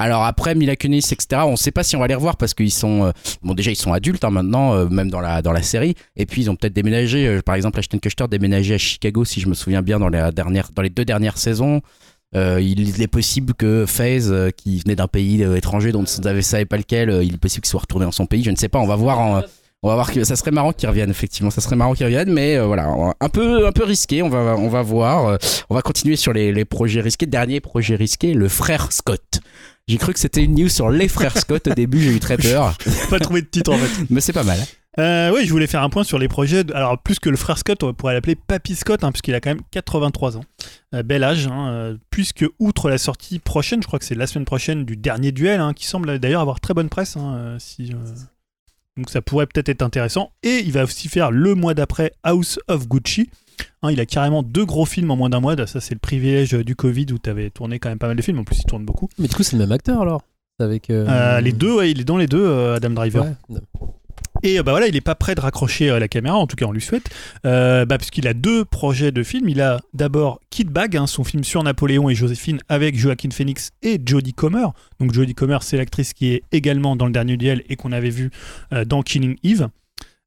Alors 0.00 0.24
après 0.24 0.54
Mila 0.54 0.76
Kunis, 0.76 1.12
etc. 1.12 1.42
On 1.44 1.56
sait 1.56 1.72
pas 1.72 1.82
si 1.82 1.94
on 1.94 2.00
va 2.00 2.06
les 2.06 2.14
revoir 2.14 2.38
parce 2.38 2.54
qu'ils 2.54 2.70
sont 2.72 3.04
euh, 3.04 3.12
bon 3.42 3.52
déjà 3.52 3.70
ils 3.70 3.76
sont 3.76 3.92
adultes 3.92 4.24
hein, 4.24 4.30
maintenant, 4.30 4.72
euh, 4.72 4.88
même 4.88 5.10
dans 5.10 5.20
la 5.20 5.42
dans 5.42 5.52
la 5.52 5.60
série. 5.60 5.94
Et 6.16 6.24
puis 6.24 6.40
ils 6.40 6.50
ont 6.50 6.56
peut-être 6.56 6.72
déménagé. 6.72 7.26
euh, 7.26 7.42
par 7.42 7.54
exemple, 7.54 7.78
Ashton 7.78 7.98
Kutcher 7.98 8.26
déménagé 8.26 8.74
à 8.74 8.78
Chicago, 8.78 9.26
si 9.26 9.40
je 9.40 9.48
me 9.48 9.52
souviens 9.52 9.82
bien, 9.82 10.00
dans 10.00 10.08
dans 10.10 10.82
les 10.82 10.90
deux 10.90 11.04
dernières 11.04 11.36
saisons. 11.36 11.82
Il 12.34 13.02
est 13.02 13.08
possible 13.08 13.52
que 13.52 13.84
FaZe, 13.86 14.52
qui 14.56 14.78
venait 14.78 14.96
d'un 14.96 15.08
pays 15.08 15.42
étranger 15.42 15.92
dont 15.92 16.04
on 16.06 16.32
ne 16.32 16.40
savait 16.40 16.64
pas 16.64 16.78
lequel, 16.78 17.20
il 17.22 17.34
est 17.34 17.38
possible 17.38 17.62
qu'il 17.62 17.70
soit 17.70 17.80
retourné 17.80 18.06
dans 18.06 18.12
son 18.12 18.26
pays. 18.26 18.42
Je 18.42 18.50
ne 18.50 18.56
sais 18.56 18.68
pas. 18.68 18.78
On 18.78 18.86
va 18.86 18.96
voir. 18.96 19.44
On 19.82 19.88
va 19.88 19.94
voir 19.94 20.12
que 20.12 20.24
ça 20.24 20.36
serait 20.36 20.50
marrant 20.50 20.72
qu'il 20.72 20.88
revienne. 20.88 21.10
Effectivement, 21.10 21.50
ça 21.50 21.60
serait 21.60 21.74
marrant 21.74 21.94
qu'il 21.94 22.04
revienne, 22.06 22.32
mais 22.32 22.58
voilà, 22.58 22.86
un 23.18 23.28
peu 23.28 23.66
un 23.66 23.72
peu 23.72 23.84
risqué. 23.84 24.22
On 24.22 24.28
va 24.30 24.56
on 24.56 24.68
va 24.68 24.80
voir. 24.80 25.38
On 25.68 25.74
va 25.74 25.82
continuer 25.82 26.16
sur 26.16 26.32
les 26.32 26.64
projets 26.64 27.00
risqués. 27.02 27.26
Dernier 27.26 27.60
projet 27.60 27.96
risqué, 27.96 28.32
le 28.32 28.48
frère 28.48 28.92
Scott. 28.92 29.40
J'ai 29.90 29.98
cru 29.98 30.12
que 30.12 30.18
c'était 30.20 30.44
une 30.44 30.54
news 30.54 30.68
sur 30.68 30.88
les 30.90 31.08
frères 31.08 31.36
Scott 31.36 31.66
au 31.68 31.74
début. 31.74 32.00
J'ai 32.00 32.14
eu 32.14 32.20
très 32.20 32.36
peur, 32.36 32.76
pas 33.10 33.18
trouvé 33.18 33.42
de 33.42 33.46
titre 33.46 33.72
en 33.72 33.76
fait. 33.78 34.04
mais 34.10 34.20
c'est 34.20 34.32
pas 34.32 34.44
mal. 34.44 34.58
Euh, 34.98 35.32
oui, 35.34 35.46
je 35.46 35.50
voulais 35.50 35.66
faire 35.68 35.82
un 35.82 35.88
point 35.90 36.02
sur 36.04 36.18
les 36.18 36.26
projets. 36.28 36.64
de- 36.64 36.72
Alors, 36.74 36.98
plus 36.98 37.18
que 37.20 37.28
le 37.28 37.36
frère 37.36 37.58
Scott, 37.58 37.82
on 37.84 37.94
pourrait 37.94 38.12
l'appeler 38.14 38.34
Papy 38.34 38.74
Scott, 38.74 39.04
hein, 39.04 39.12
puisqu'il 39.12 39.34
a 39.34 39.40
quand 39.40 39.50
même 39.50 39.62
83 39.70 40.36
ans. 40.36 40.44
Euh, 40.94 41.02
bel 41.04 41.22
âge, 41.24 41.46
hein, 41.46 41.68
euh, 41.70 41.96
puisque 42.10 42.44
outre 42.58 42.90
la 42.90 42.98
sortie 42.98 43.38
prochaine, 43.38 43.82
je 43.82 43.86
crois 43.86 43.98
que 44.00 44.04
c'est 44.04 44.16
la 44.16 44.26
semaine 44.26 44.44
prochaine, 44.44 44.84
du 44.84 44.96
dernier 44.96 45.30
duel, 45.32 45.60
hein, 45.60 45.72
qui 45.74 45.86
semble 45.86 46.18
d'ailleurs 46.18 46.40
avoir 46.40 46.58
très 46.60 46.74
bonne 46.74 46.88
presse. 46.88 47.16
hein, 47.16 47.34
euh, 47.36 47.56
si, 47.60 47.92
euh, 47.92 47.96
Donc, 48.96 49.10
ça 49.10 49.22
pourrait 49.22 49.46
peut-être 49.46 49.68
être 49.68 49.82
intéressant. 49.82 50.32
Et 50.42 50.58
il 50.58 50.72
va 50.72 50.82
aussi 50.84 51.08
faire 51.08 51.30
le 51.30 51.54
mois 51.54 51.74
d'après 51.74 52.12
House 52.24 52.58
of 52.68 52.88
Gucci. 52.88 53.30
Hein, 53.82 53.92
il 53.92 54.00
a 54.00 54.06
carrément 54.06 54.42
deux 54.42 54.64
gros 54.64 54.84
films 54.86 55.10
en 55.10 55.16
moins 55.16 55.30
d'un 55.30 55.40
mois. 55.40 55.56
Ça, 55.66 55.80
c'est 55.80 55.94
le 55.94 56.00
privilège 56.00 56.52
du 56.52 56.76
Covid 56.76 57.06
où 57.12 57.18
tu 57.18 57.30
avais 57.30 57.50
tourné 57.50 57.78
quand 57.78 57.88
même 57.88 57.98
pas 57.98 58.06
mal 58.08 58.16
de 58.16 58.22
films. 58.22 58.38
En 58.38 58.44
plus, 58.44 58.58
il 58.58 58.64
tourne 58.64 58.84
beaucoup. 58.84 59.08
Mais 59.18 59.28
du 59.28 59.34
coup, 59.34 59.42
c'est 59.42 59.56
le 59.56 59.60
même 59.60 59.72
acteur 59.72 60.02
alors? 60.02 60.22
Avec, 60.58 60.90
euh, 60.90 61.06
Euh, 61.08 61.40
les 61.40 61.52
deux, 61.52 61.74
ouais, 61.74 61.90
il 61.90 62.00
est 62.00 62.04
dans 62.04 62.18
les 62.18 62.26
deux, 62.26 62.44
euh, 62.44 62.76
Adam 62.76 62.90
Driver. 62.90 63.24
Ouais. 63.24 63.60
Et 64.42 64.62
bah 64.62 64.70
voilà, 64.70 64.86
il 64.86 64.96
est 64.96 65.00
pas 65.02 65.14
prêt 65.14 65.34
de 65.34 65.40
raccrocher 65.40 65.98
la 65.98 66.08
caméra, 66.08 66.36
en 66.36 66.46
tout 66.46 66.56
cas 66.56 66.64
on 66.64 66.72
lui 66.72 66.80
souhaite, 66.80 67.10
euh, 67.44 67.84
bah, 67.84 67.98
puisqu'il 67.98 68.26
a 68.26 68.32
deux 68.32 68.64
projets 68.64 69.12
de 69.12 69.22
films. 69.22 69.48
Il 69.48 69.60
a 69.60 69.80
d'abord 69.92 70.40
Kid 70.50 70.68
Bag, 70.68 70.96
hein, 70.96 71.06
son 71.06 71.24
film 71.24 71.44
sur 71.44 71.62
Napoléon 71.62 72.08
et 72.08 72.14
Joséphine 72.14 72.58
avec 72.68 72.96
Joaquin 72.96 73.30
Phoenix 73.30 73.70
et 73.82 74.00
Jodie 74.04 74.32
Comer. 74.32 74.66
Donc 74.98 75.12
Jodie 75.12 75.34
Comer, 75.34 75.58
c'est 75.62 75.76
l'actrice 75.76 76.14
qui 76.14 76.32
est 76.32 76.42
également 76.52 76.96
dans 76.96 77.06
le 77.06 77.12
dernier 77.12 77.36
duel 77.36 77.64
et 77.68 77.76
qu'on 77.76 77.92
avait 77.92 78.10
vu 78.10 78.30
euh, 78.72 78.84
dans 78.84 79.02
Killing 79.02 79.36
Eve. 79.44 79.68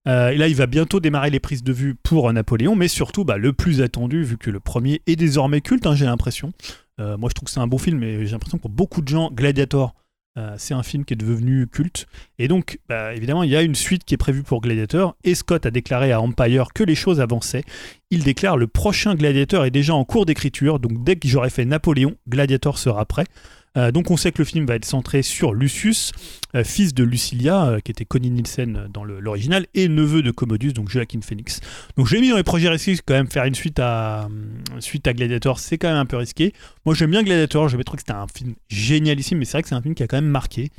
Euh, 0.07 0.29
et 0.29 0.37
là, 0.37 0.47
il 0.47 0.55
va 0.55 0.67
bientôt 0.67 0.99
démarrer 0.99 1.29
les 1.29 1.39
prises 1.39 1.63
de 1.63 1.73
vue 1.73 1.95
pour 1.95 2.31
Napoléon, 2.31 2.75
mais 2.75 2.87
surtout 2.87 3.23
bah, 3.23 3.37
le 3.37 3.53
plus 3.53 3.81
attendu, 3.81 4.23
vu 4.23 4.37
que 4.37 4.49
le 4.49 4.59
premier 4.59 5.01
est 5.07 5.15
désormais 5.15 5.61
culte, 5.61 5.85
hein, 5.85 5.95
j'ai 5.95 6.05
l'impression. 6.05 6.53
Euh, 6.99 7.17
moi, 7.17 7.29
je 7.29 7.35
trouve 7.35 7.45
que 7.45 7.51
c'est 7.51 7.59
un 7.59 7.67
bon 7.67 7.77
film, 7.77 7.99
mais 7.99 8.25
j'ai 8.25 8.31
l'impression 8.31 8.57
que 8.57 8.63
pour 8.63 8.71
beaucoup 8.71 9.01
de 9.01 9.07
gens, 9.07 9.31
Gladiator, 9.31 9.95
euh, 10.37 10.55
c'est 10.57 10.73
un 10.73 10.83
film 10.83 11.05
qui 11.05 11.13
est 11.13 11.17
devenu 11.17 11.67
culte. 11.67 12.07
Et 12.39 12.47
donc, 12.47 12.79
bah, 12.89 13.13
évidemment, 13.13 13.43
il 13.43 13.51
y 13.51 13.55
a 13.55 13.61
une 13.61 13.75
suite 13.75 14.03
qui 14.03 14.15
est 14.15 14.17
prévue 14.17 14.43
pour 14.43 14.61
Gladiator. 14.61 15.15
Et 15.23 15.35
Scott 15.35 15.65
a 15.65 15.71
déclaré 15.71 16.11
à 16.11 16.19
Empire 16.19 16.73
que 16.73 16.83
les 16.83 16.95
choses 16.95 17.21
avançaient. 17.21 17.63
Il 18.09 18.23
déclare 18.23 18.57
le 18.57 18.67
prochain 18.67 19.15
Gladiator 19.15 19.65
est 19.65 19.71
déjà 19.71 19.93
en 19.93 20.05
cours 20.05 20.25
d'écriture. 20.25 20.79
Donc, 20.79 21.03
dès 21.03 21.15
que 21.15 21.27
j'aurai 21.27 21.49
fait 21.49 21.65
Napoléon, 21.65 22.15
Gladiator 22.27 22.77
sera 22.77 23.05
prêt. 23.05 23.25
Euh, 23.75 23.91
donc, 23.91 24.11
on 24.11 24.17
sait 24.17 24.31
que 24.31 24.37
le 24.39 24.45
film 24.45 24.65
va 24.65 24.75
être 24.75 24.85
centré 24.85 25.23
sur 25.23 25.53
Lucius, 25.53 26.11
euh, 26.55 26.63
fils 26.63 26.93
de 26.93 27.03
Lucilia, 27.03 27.65
euh, 27.65 27.79
qui 27.79 27.91
était 27.91 28.05
Connie 28.05 28.29
Nielsen 28.29 28.87
dans 28.93 29.03
l'original, 29.03 29.65
et 29.73 29.87
neveu 29.87 30.21
de 30.21 30.29
Commodus, 30.31 30.73
donc 30.73 30.89
Joaquin 30.89 31.21
Phoenix. 31.21 31.59
Donc, 31.97 32.07
je 32.07 32.15
l'ai 32.15 32.21
mis 32.21 32.29
dans 32.29 32.37
les 32.37 32.43
projets 32.43 32.69
risqués, 32.69 32.95
quand 33.05 33.15
même 33.15 33.29
faire 33.31 33.45
une 33.45 33.55
suite 33.55 33.79
à, 33.79 34.27
suite 34.79 35.07
à 35.07 35.13
Gladiator, 35.13 35.59
c'est 35.59 35.77
quand 35.77 35.87
même 35.87 35.97
un 35.97 36.05
peu 36.05 36.17
risqué. 36.17 36.53
Moi, 36.85 36.93
j'aime 36.93 37.11
bien 37.11 37.23
Gladiator, 37.23 37.67
j'avais 37.69 37.83
trouvé 37.83 37.97
que 37.97 38.03
c'était 38.07 38.17
un 38.19 38.27
film 38.27 38.53
génialissime, 38.69 39.39
mais 39.39 39.45
c'est 39.45 39.53
vrai 39.53 39.63
que 39.63 39.69
c'est 39.69 39.75
un 39.75 39.81
film 39.81 39.95
qui 39.95 40.03
a 40.03 40.07
quand 40.07 40.17
même 40.17 40.25
marqué. 40.25 40.69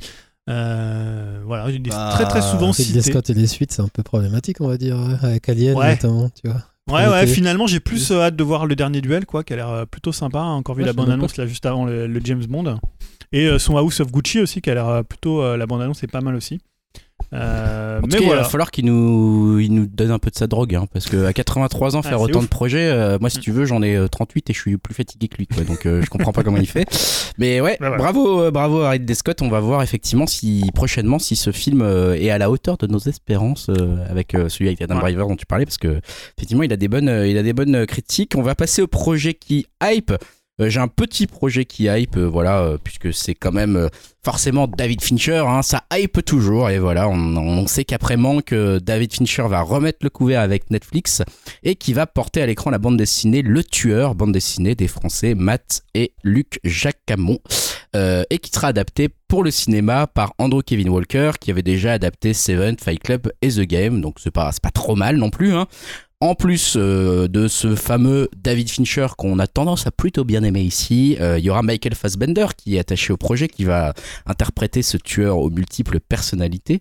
Euh, 0.49 1.41
voilà, 1.45 1.67
Bah, 1.89 2.09
très 2.13 2.25
très 2.25 2.41
souvent 2.41 2.71
cité. 2.71 3.01
Scott 3.01 3.29
et 3.29 3.33
des 3.33 3.47
suites, 3.47 3.71
c'est 3.71 3.81
un 3.81 3.87
peu 3.87 4.03
problématique, 4.03 4.61
on 4.61 4.67
va 4.67 4.77
dire, 4.77 4.95
euh, 4.97 5.15
avec 5.23 5.49
Alien 5.49 5.75
Ouais. 5.75 5.91
notamment, 5.91 6.29
tu 6.29 6.47
vois. 6.49 6.61
Ouais, 6.91 7.07
ouais, 7.07 7.25
finalement, 7.25 7.65
j'ai 7.65 7.79
plus 7.79 8.11
euh, 8.11 8.21
hâte 8.21 8.35
de 8.35 8.43
voir 8.43 8.67
le 8.67 8.75
dernier 8.75 9.01
duel, 9.01 9.25
quoi, 9.25 9.43
qui 9.43 9.53
a 9.53 9.55
l'air 9.55 9.69
euh, 9.69 9.85
plutôt 9.85 10.11
sympa. 10.11 10.39
hein. 10.39 10.53
Encore 10.53 10.75
vu 10.75 10.81
Ouais, 10.83 10.87
la 10.87 10.93
bande-annonce 10.93 11.37
là 11.37 11.47
juste 11.47 11.65
avant 11.65 11.85
le, 11.85 12.05
le 12.05 12.21
James 12.23 12.45
Bond. 12.45 12.79
Et 13.31 13.47
euh, 13.47 13.57
son 13.57 13.75
House 13.77 13.99
of 14.01 14.11
Gucci 14.11 14.39
aussi, 14.39 14.61
qui 14.61 14.69
a 14.69 14.75
l'air 14.75 15.03
plutôt. 15.03 15.55
la 15.57 15.65
bande-annonce 15.65 16.03
est 16.03 16.07
pas 16.11 16.21
mal 16.21 16.35
aussi. 16.35 16.59
Euh, 17.33 17.99
En 17.99 18.01
tout 18.03 18.07
mais 18.11 18.17
cas, 18.19 18.23
il 18.23 18.29
va 18.29 18.43
falloir 18.43 18.71
qu'il 18.71 18.85
nous, 18.85 19.59
il 19.59 19.73
nous 19.73 19.85
donne 19.87 20.11
un 20.11 20.19
peu 20.19 20.29
de 20.29 20.35
sa 20.35 20.47
drogue, 20.47 20.75
hein, 20.75 20.85
parce 20.93 21.05
que 21.07 21.25
à 21.25 21.33
83 21.33 21.95
ans, 21.95 22.01
Ah, 22.03 22.09
faire 22.09 22.21
autant 22.21 22.39
ouf. 22.39 22.45
de 22.45 22.49
projets, 22.49 22.85
euh, 22.87 23.17
moi, 23.19 23.29
si 23.29 23.39
tu 23.39 23.51
veux, 23.51 23.65
j'en 23.65 23.81
ai 23.81 23.95
euh, 23.95 24.07
38 24.07 24.49
et 24.49 24.53
je 24.53 24.59
suis 24.59 24.77
plus 24.77 24.93
fatigué 24.93 25.27
que 25.27 25.37
lui, 25.37 25.47
quoi, 25.47 25.63
donc 25.63 25.85
euh, 25.85 26.01
je 26.03 26.09
comprends 26.09 26.31
pas 26.31 26.43
comment 26.43 26.57
il 26.57 26.67
fait. 26.67 26.85
Mais 27.37 27.61
ouais, 27.61 27.77
Bah, 27.79 27.87
voilà. 27.89 27.97
bravo, 28.03 28.41
euh, 28.41 28.51
bravo 28.51 28.81
à 28.81 28.91
Ridley 28.91 29.15
Scott. 29.15 29.41
On 29.41 29.49
va 29.49 29.59
voir 29.59 29.81
effectivement 29.83 30.27
si 30.27 30.63
prochainement 30.73 31.19
si 31.19 31.35
ce 31.35 31.51
film 31.51 31.81
euh, 31.81 32.15
est 32.15 32.29
à 32.29 32.37
la 32.37 32.49
hauteur 32.49 32.77
de 32.77 32.87
nos 32.87 32.99
espérances 32.99 33.67
euh, 33.69 34.05
avec 34.09 34.35
euh, 34.35 34.49
celui 34.49 34.67
avec 34.67 34.81
Adam 34.81 34.95
Ouais. 34.95 35.01
Driver 35.01 35.27
dont 35.27 35.35
tu 35.35 35.45
parlais, 35.45 35.65
parce 35.65 35.77
que 35.77 35.99
effectivement, 36.37 36.63
il 36.63 36.71
a 36.71 36.77
des 36.77 36.87
bonnes, 36.87 37.09
euh, 37.09 37.27
il 37.27 37.37
a 37.37 37.43
des 37.43 37.53
bonnes 37.53 37.75
euh, 37.75 37.85
critiques. 37.85 38.33
On 38.37 38.41
va 38.41 38.55
passer 38.55 38.81
au 38.81 38.87
projet 38.87 39.33
qui 39.33 39.65
hype. 39.83 40.13
Euh, 40.61 40.69
J'ai 40.69 40.79
un 40.79 40.87
petit 40.87 41.27
projet 41.27 41.65
qui 41.65 41.85
hype, 41.85 42.15
euh, 42.15 42.25
voilà, 42.27 42.59
euh, 42.59 42.77
puisque 42.81 43.13
c'est 43.13 43.35
quand 43.35 43.51
même 43.51 43.89
forcément 44.23 44.67
David 44.67 45.01
Fincher, 45.01 45.43
hein, 45.47 45.61
ça 45.61 45.83
hype 45.93 46.23
toujours, 46.23 46.69
et 46.69 46.79
voilà, 46.79 47.09
on, 47.09 47.67
sait 47.67 47.83
qu'après 47.83 48.17
Manque, 48.17 48.53
David 48.53 49.13
Fincher 49.13 49.45
va 49.47 49.61
remettre 49.61 49.99
le 50.01 50.09
couvert 50.09 50.41
avec 50.41 50.71
Netflix 50.71 51.21
et 51.63 51.75
qui 51.75 51.93
va 51.93 52.07
porter 52.07 52.41
à 52.41 52.45
l'écran 52.47 52.71
la 52.71 52.79
bande 52.79 52.97
dessinée 52.97 53.41
Le 53.43 53.63
Tueur, 53.63 54.15
bande 54.15 54.31
dessinée 54.31 54.73
des 54.73 54.87
Français 54.87 55.35
Matt 55.35 55.83
et 55.93 56.13
Luc 56.23 56.59
Jacamon, 56.63 57.37
euh, 57.95 58.23
et 58.29 58.39
qui 58.39 58.51
sera 58.51 58.69
adaptée 58.69 59.09
pour 59.27 59.43
le 59.43 59.51
cinéma 59.51 60.07
par 60.07 60.33
Andrew 60.37 60.61
Kevin 60.61 60.89
Walker, 60.89 61.31
qui 61.39 61.51
avait 61.51 61.61
déjà 61.61 61.93
adapté 61.93 62.33
Seven, 62.33 62.77
Fight 62.77 63.01
Club 63.01 63.31
et 63.41 63.49
The 63.49 63.61
Game, 63.61 64.01
donc 64.01 64.15
c'est 64.19 64.31
pas, 64.31 64.51
c'est 64.51 64.61
pas 64.61 64.71
trop 64.71 64.95
mal 64.95 65.17
non 65.17 65.29
plus, 65.29 65.53
hein. 65.53 65.67
En 66.21 66.33
plus 66.33 66.75
euh, 66.77 67.27
de 67.27 67.49
ce 67.49 67.75
fameux 67.75 68.29
David 68.37 68.69
Fincher 68.69 69.07
qu'on 69.17 69.37
a 69.37 69.47
tendance 69.47 69.85
à 69.85 69.91
plutôt 69.91 70.23
bien 70.23 70.43
aimer 70.43 70.61
ici, 70.61 71.17
euh, 71.19 71.37
il 71.37 71.43
y 71.43 71.49
aura 71.49 71.61
Michael 71.61 71.93
Fassbender 71.93 72.47
qui 72.55 72.77
est 72.77 72.79
attaché 72.79 73.11
au 73.11 73.17
projet, 73.17 73.49
qui 73.49 73.65
va 73.65 73.93
interpréter 74.25 74.81
ce 74.81 74.95
tueur 74.95 75.37
aux 75.39 75.49
multiples 75.49 75.99
personnalités. 75.99 76.79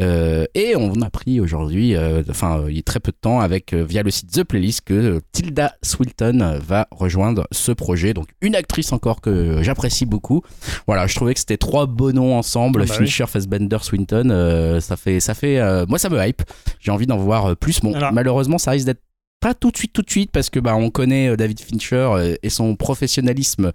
Euh, 0.00 0.46
et 0.54 0.76
on 0.76 1.02
a 1.02 1.06
appris 1.06 1.40
aujourd'hui, 1.40 1.96
euh, 1.96 2.22
enfin 2.30 2.60
euh, 2.60 2.70
il 2.70 2.76
y 2.76 2.78
a 2.78 2.82
très 2.82 3.00
peu 3.00 3.10
de 3.10 3.16
temps, 3.20 3.40
avec 3.40 3.72
euh, 3.74 3.82
via 3.84 4.02
le 4.02 4.10
site 4.10 4.30
The 4.30 4.44
Playlist, 4.44 4.82
que 4.82 5.20
Tilda 5.32 5.74
Swilton 5.82 6.58
va 6.64 6.86
rejoindre 6.92 7.46
ce 7.50 7.72
projet. 7.72 8.14
Donc 8.14 8.28
une 8.40 8.54
actrice 8.54 8.92
encore 8.92 9.20
que 9.20 9.62
j'apprécie 9.62 10.06
beaucoup. 10.06 10.42
Voilà, 10.86 11.06
je 11.06 11.14
trouvais 11.16 11.34
que 11.34 11.40
c'était 11.40 11.58
trois 11.58 11.86
beaux 11.86 12.12
noms 12.12 12.36
ensemble, 12.38 12.82
Ah 12.82 12.86
bah 12.86 12.94
oui. 13.00 13.06
Fincher, 13.06 13.26
Fassbender, 13.26 13.78
Swinton. 13.82 14.78
ça 14.80 14.96
fait, 14.96 15.18
ça 15.20 15.34
fait, 15.34 15.60
moi 15.86 15.98
ça 15.98 16.08
me 16.08 16.24
hype. 16.24 16.42
J'ai 16.78 16.92
envie 16.92 17.06
d'en 17.06 17.18
voir 17.18 17.56
plus. 17.56 17.80
Bon, 17.80 17.92
Alors- 17.94 18.12
malheureusement, 18.12 18.58
ça 18.58 18.70
risque 18.70 18.86
d'être 18.86 19.02
pas 19.40 19.54
tout 19.54 19.70
de 19.70 19.76
suite, 19.78 19.94
tout 19.94 20.02
de 20.02 20.10
suite, 20.10 20.30
parce 20.32 20.50
que 20.50 20.60
bah 20.60 20.76
on 20.76 20.90
connaît 20.90 21.34
David 21.36 21.60
Fincher 21.60 22.36
et 22.42 22.50
son 22.50 22.76
professionnalisme 22.76 23.72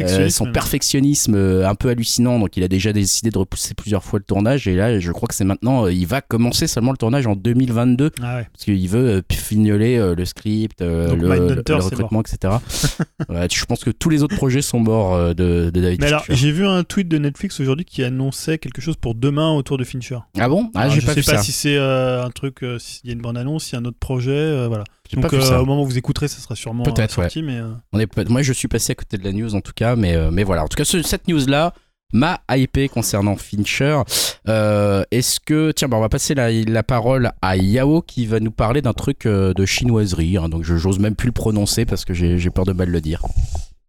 euh, 0.00 0.28
son 0.28 0.52
perfectionnisme 0.52 1.34
euh, 1.34 1.68
un 1.68 1.74
peu 1.74 1.88
hallucinant. 1.88 2.38
Donc, 2.38 2.56
il 2.56 2.62
a 2.62 2.68
déjà 2.68 2.92
décidé 2.92 3.30
de 3.30 3.38
repousser 3.38 3.74
plusieurs 3.74 4.04
fois 4.04 4.18
le 4.18 4.24
tournage. 4.24 4.68
Et 4.68 4.74
là, 4.74 4.98
je 4.98 5.12
crois 5.12 5.28
que 5.28 5.34
c'est 5.34 5.44
maintenant, 5.44 5.86
euh, 5.86 5.92
il 5.92 6.06
va 6.06 6.20
commencer 6.20 6.66
seulement 6.66 6.92
le 6.92 6.98
tournage 6.98 7.26
en 7.26 7.36
2022 7.36 8.10
Ah 8.22 8.36
ouais. 8.36 8.46
parce 8.52 8.64
qu'il 8.64 8.88
veut 8.88 9.22
fignoler 9.30 10.14
le 10.16 10.24
script, 10.24 10.82
Donc 10.82 11.20
le, 11.20 11.74
recrutement, 11.76 12.20
etc. 12.20 12.54
Ouais, 13.28 13.48
je 13.52 13.64
pense 13.64 13.82
que 13.82 13.90
tous 13.90 14.08
les 14.10 14.22
autres 14.22 14.36
projets 14.36 14.62
sont 14.62 14.78
morts 14.78 15.34
de, 15.34 15.70
de 15.70 15.80
David 15.80 16.00
Mais 16.00 16.06
alors, 16.06 16.24
j'ai 16.28 16.52
vu 16.52 16.66
un 16.66 16.84
tweet 16.84 17.08
de 17.08 17.18
Netflix 17.18 17.58
aujourd'hui 17.60 17.84
qui 17.84 18.04
annonçait 18.04 18.58
quelque 18.58 18.80
chose 18.80 18.96
pour 18.96 19.14
demain 19.14 19.52
autour 19.52 19.78
de 19.78 19.84
Fincher. 19.84 20.18
Ah 20.38 20.48
bon? 20.48 20.70
Ah, 20.74 20.82
Alors, 20.82 20.94
je 20.94 21.00
pas 21.00 21.14
sais 21.14 21.20
vu 21.20 21.26
pas 21.26 21.36
ça. 21.36 21.42
si 21.42 21.52
c'est 21.52 21.76
euh, 21.76 22.24
un 22.24 22.30
truc, 22.30 22.62
euh, 22.62 22.78
s'il 22.78 23.06
y 23.06 23.10
a 23.10 23.14
une 23.14 23.20
bande 23.20 23.38
annonce, 23.38 23.64
s'il 23.64 23.74
y 23.74 23.76
a 23.76 23.80
un 23.80 23.84
autre 23.84 23.98
projet, 23.98 24.66
voilà. 24.68 24.84
Donc 25.12 25.32
au 25.32 25.64
moment 25.64 25.82
où 25.82 25.86
vous 25.86 25.98
écouterez, 25.98 26.28
ça 26.28 26.40
sera 26.40 26.54
sûrement 26.56 26.84
sorti, 27.08 27.42
mais 27.42 27.58
euh, 27.58 27.72
On 27.92 27.98
est 27.98 28.28
Moi, 28.28 28.42
je 28.42 28.52
suis 28.52 28.68
passé 28.68 28.92
à 28.92 28.94
côté 28.94 29.18
de 29.18 29.24
la 29.24 29.32
news 29.32 29.54
en 29.54 29.60
tout 29.60 29.72
cas, 29.76 29.94
mais, 29.96 30.16
euh, 30.16 30.30
mais 30.32 30.42
voilà. 30.44 30.64
En 30.64 30.68
tout 30.68 30.76
cas, 30.76 30.84
ce- 30.84 31.02
cette 31.02 31.28
news-là 31.28 31.72
m'a 32.12 32.40
hypé 32.50 32.88
concernant 32.88 33.36
Fincher. 33.36 34.00
Euh, 34.48 35.02
Est-ce 35.10 35.38
que. 35.40 35.72
Tiens, 35.72 35.88
bah, 35.88 35.96
on 35.96 36.00
va 36.00 36.08
passer 36.08 36.34
la, 36.34 36.50
la 36.50 36.82
parole 36.82 37.30
à 37.42 37.56
Yao 37.56 38.00
qui 38.02 38.26
va 38.26 38.40
nous 38.40 38.50
parler 38.52 38.80
d'un 38.82 38.92
truc 38.92 39.26
euh, 39.26 39.52
de 39.54 39.64
chinoiserie. 39.66 40.36
hein. 40.36 40.48
donc, 40.48 40.62
je 40.64 40.76
j'ose 40.76 40.98
même 40.98 41.14
plus 41.16 41.26
le 41.26 41.32
prononcer 41.32 41.84
parce 41.84 42.04
que 42.04 42.14
j'ai 42.14 42.50
peur 42.50 42.64
de 42.64 42.72
mal 42.72 42.88
le 42.90 43.00
dire. 43.00 43.22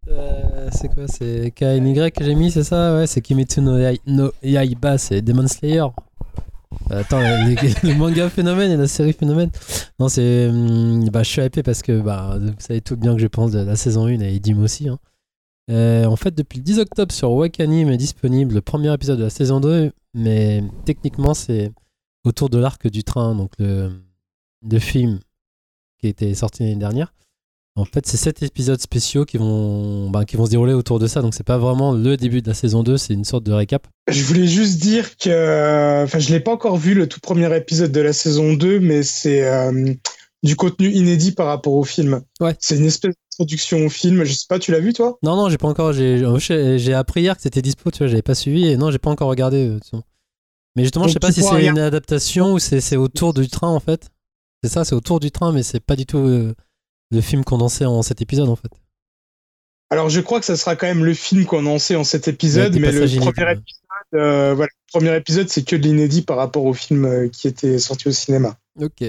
Euh, 0.10 0.70
c'est 0.72 0.88
quoi? 0.94 1.04
C'est 1.08 1.52
KNY 1.56 2.12
que 2.12 2.24
j'ai 2.24 2.34
mis, 2.36 2.50
c'est 2.52 2.64
ça? 2.64 2.96
Ouais, 2.96 3.08
c'est 3.08 3.22
Kimetsu 3.22 3.62
no, 3.62 3.78
Yai- 3.78 4.00
no 4.08 4.32
Yaiba, 4.42 4.98
c'est 4.98 5.22
Demon 5.22 5.48
Slayer. 5.48 5.84
Attends, 6.90 7.20
les- 7.20 7.56
le 7.84 7.94
manga 7.98 8.30
phénomène 8.30 8.72
et 8.72 8.78
la 8.78 8.88
série 8.88 9.14
phénomène. 9.14 9.50
Non, 10.00 10.08
c'est. 10.10 10.48
hum, 10.48 11.08
bah, 11.10 11.24
je 11.24 11.30
suis 11.30 11.42
hypé 11.42 11.62
parce 11.64 11.82
que 11.82 12.00
bah, 12.02 12.38
vous 12.40 12.52
savez 12.60 12.82
tout 12.82 12.96
bien 12.96 13.16
que 13.16 13.22
je 13.22 13.28
pense 13.28 13.52
de 13.52 13.60
la 13.60 13.76
saison 13.76 14.06
1 14.08 14.20
et 14.22 14.40
Dim 14.40 14.60
aussi. 14.64 14.88
hein. 14.90 14.98
Euh, 15.70 16.06
en 16.06 16.16
fait, 16.16 16.34
depuis 16.34 16.58
le 16.58 16.64
10 16.64 16.80
octobre 16.80 17.14
sur 17.14 17.32
Wakanim 17.32 17.90
est 17.90 17.98
disponible 17.98 18.56
le 18.56 18.62
premier 18.62 18.94
épisode 18.94 19.20
de 19.20 19.26
la 19.26 19.30
saison 19.30 19.60
2, 19.60 19.92
mais 20.14 20.64
techniquement, 20.86 21.34
c'est 21.34 21.72
autour 22.24 22.50
de 22.50 22.58
l'arc 22.58 22.88
du 22.88 23.04
train, 23.04 23.36
donc 23.36 23.52
le, 23.60 23.92
film 24.80 25.20
qui 26.00 26.08
été 26.08 26.34
sorti 26.36 26.64
l'année 26.64 26.76
dernière. 26.76 27.14
En 27.76 27.86
fait, 27.86 28.08
c'est 28.08 28.18
sept 28.18 28.42
épisodes 28.42 28.80
spéciaux 28.80 29.24
qui 29.24 29.38
vont, 29.38 30.10
bah, 30.10 30.26
qui 30.26 30.36
vont 30.36 30.46
se 30.46 30.52
dérouler 30.52 30.74
autour 30.74 30.98
de 30.98 31.06
ça. 31.06 31.22
Donc, 31.22 31.36
c'est 31.36 31.46
pas 31.46 31.60
vraiment 31.60 31.92
le 31.92 32.18
début 32.18 32.42
de 32.42 32.48
la 32.48 32.56
saison 32.56 32.82
2, 32.82 32.98
c'est 32.98 33.14
une 33.14 33.24
sorte 33.24 33.44
de 33.44 33.52
récap. 33.52 33.86
Je 34.10 34.24
voulais 34.24 34.48
juste 34.48 34.80
dire 34.80 35.16
que, 35.18 36.04
enfin, 36.04 36.18
je 36.18 36.34
l'ai 36.34 36.40
pas 36.40 36.54
encore 36.54 36.78
vu 36.78 36.96
le 36.96 37.08
tout 37.08 37.20
premier 37.20 37.56
épisode 37.56 37.92
de 37.92 38.02
la 38.02 38.14
saison 38.14 38.54
2, 38.54 38.80
mais 38.80 39.04
c'est 39.04 39.48
euh, 39.48 39.94
du 40.44 40.56
contenu 40.56 40.90
inédit 40.92 41.32
par 41.32 41.48
rapport 41.48 41.74
au 41.74 41.84
film. 41.84 42.22
Ouais. 42.40 42.56
C'est 42.60 42.78
une 42.78 42.86
espèce 42.86 43.16
d'introduction 43.16 43.86
au 43.86 43.90
film. 43.90 44.24
Je 44.24 44.34
sais 44.34 44.46
pas, 44.48 44.60
tu 44.60 44.72
l'as 44.72 44.80
vu 44.80 44.94
toi? 44.94 45.18
Non, 45.24 45.36
non, 45.36 45.50
j'ai 45.50 45.58
pas 45.58 45.68
encore. 45.68 45.94
J'ai 45.94 46.94
appris 46.94 47.22
hier 47.22 47.36
que 47.36 47.42
c'était 47.42 47.62
dispo, 47.62 47.92
tu 47.92 48.00
vois, 48.00 48.08
j'avais 48.08 48.22
pas 48.22 48.36
suivi. 48.36 48.68
Et 48.68 48.78
non, 48.78 48.92
j'ai 48.92 49.00
pas 49.00 49.10
encore 49.10 49.30
regardé. 49.30 49.68
euh. 49.68 50.00
Mais 50.76 50.84
justement, 50.84 51.08
je 51.08 51.14
Donc, 51.14 51.14
sais 51.14 51.28
pas 51.28 51.32
si 51.32 51.42
c'est 51.42 51.66
une 51.66 51.80
adaptation 51.80 52.54
ou 52.54 52.60
c'est 52.60 52.98
autour 52.98 53.34
du 53.34 53.48
train, 53.48 53.70
en 53.70 53.80
fait. 53.80 54.10
C'est 54.64 54.70
ça, 54.72 54.86
c'est 54.86 54.96
autour 54.96 55.20
du 55.20 55.32
train, 55.32 55.52
mais 55.52 55.64
c'est 55.64 55.80
pas 55.80 55.96
du 55.96 56.06
tout 56.06 56.20
euh, 56.20 56.54
le 57.12 57.22
film 57.22 57.44
condensé 57.44 57.86
en 57.86 58.02
cet 58.04 58.22
épisode, 58.22 58.50
en 58.50 58.56
fait. 58.56 58.70
Alors, 59.90 60.10
je 60.10 60.20
crois 60.20 60.40
que 60.40 60.46
ça 60.46 60.56
sera 60.56 60.76
quand 60.76 60.88
même 60.88 61.06
le 61.06 61.14
film 61.14 61.46
condensé 61.46 61.96
en 61.96 62.04
cet 62.04 62.28
épisode, 62.28 62.76
mais 62.78 62.92
le 62.92 63.00
premier 63.08 63.52
épisode, 63.54 63.64
euh, 64.16 64.54
voilà, 64.54 64.70
le 64.70 64.92
premier 65.00 65.16
épisode, 65.16 65.50
c'est 65.50 65.64
que 65.64 65.76
de 65.76 65.82
l'inédit 65.84 66.22
par 66.22 66.38
rapport 66.38 66.66
au 66.66 66.74
film 66.74 67.30
qui 67.32 67.48
était 67.48 67.80
sorti 67.80 68.10
au 68.10 68.12
cinéma. 68.12 68.58
Ok. 68.80 69.04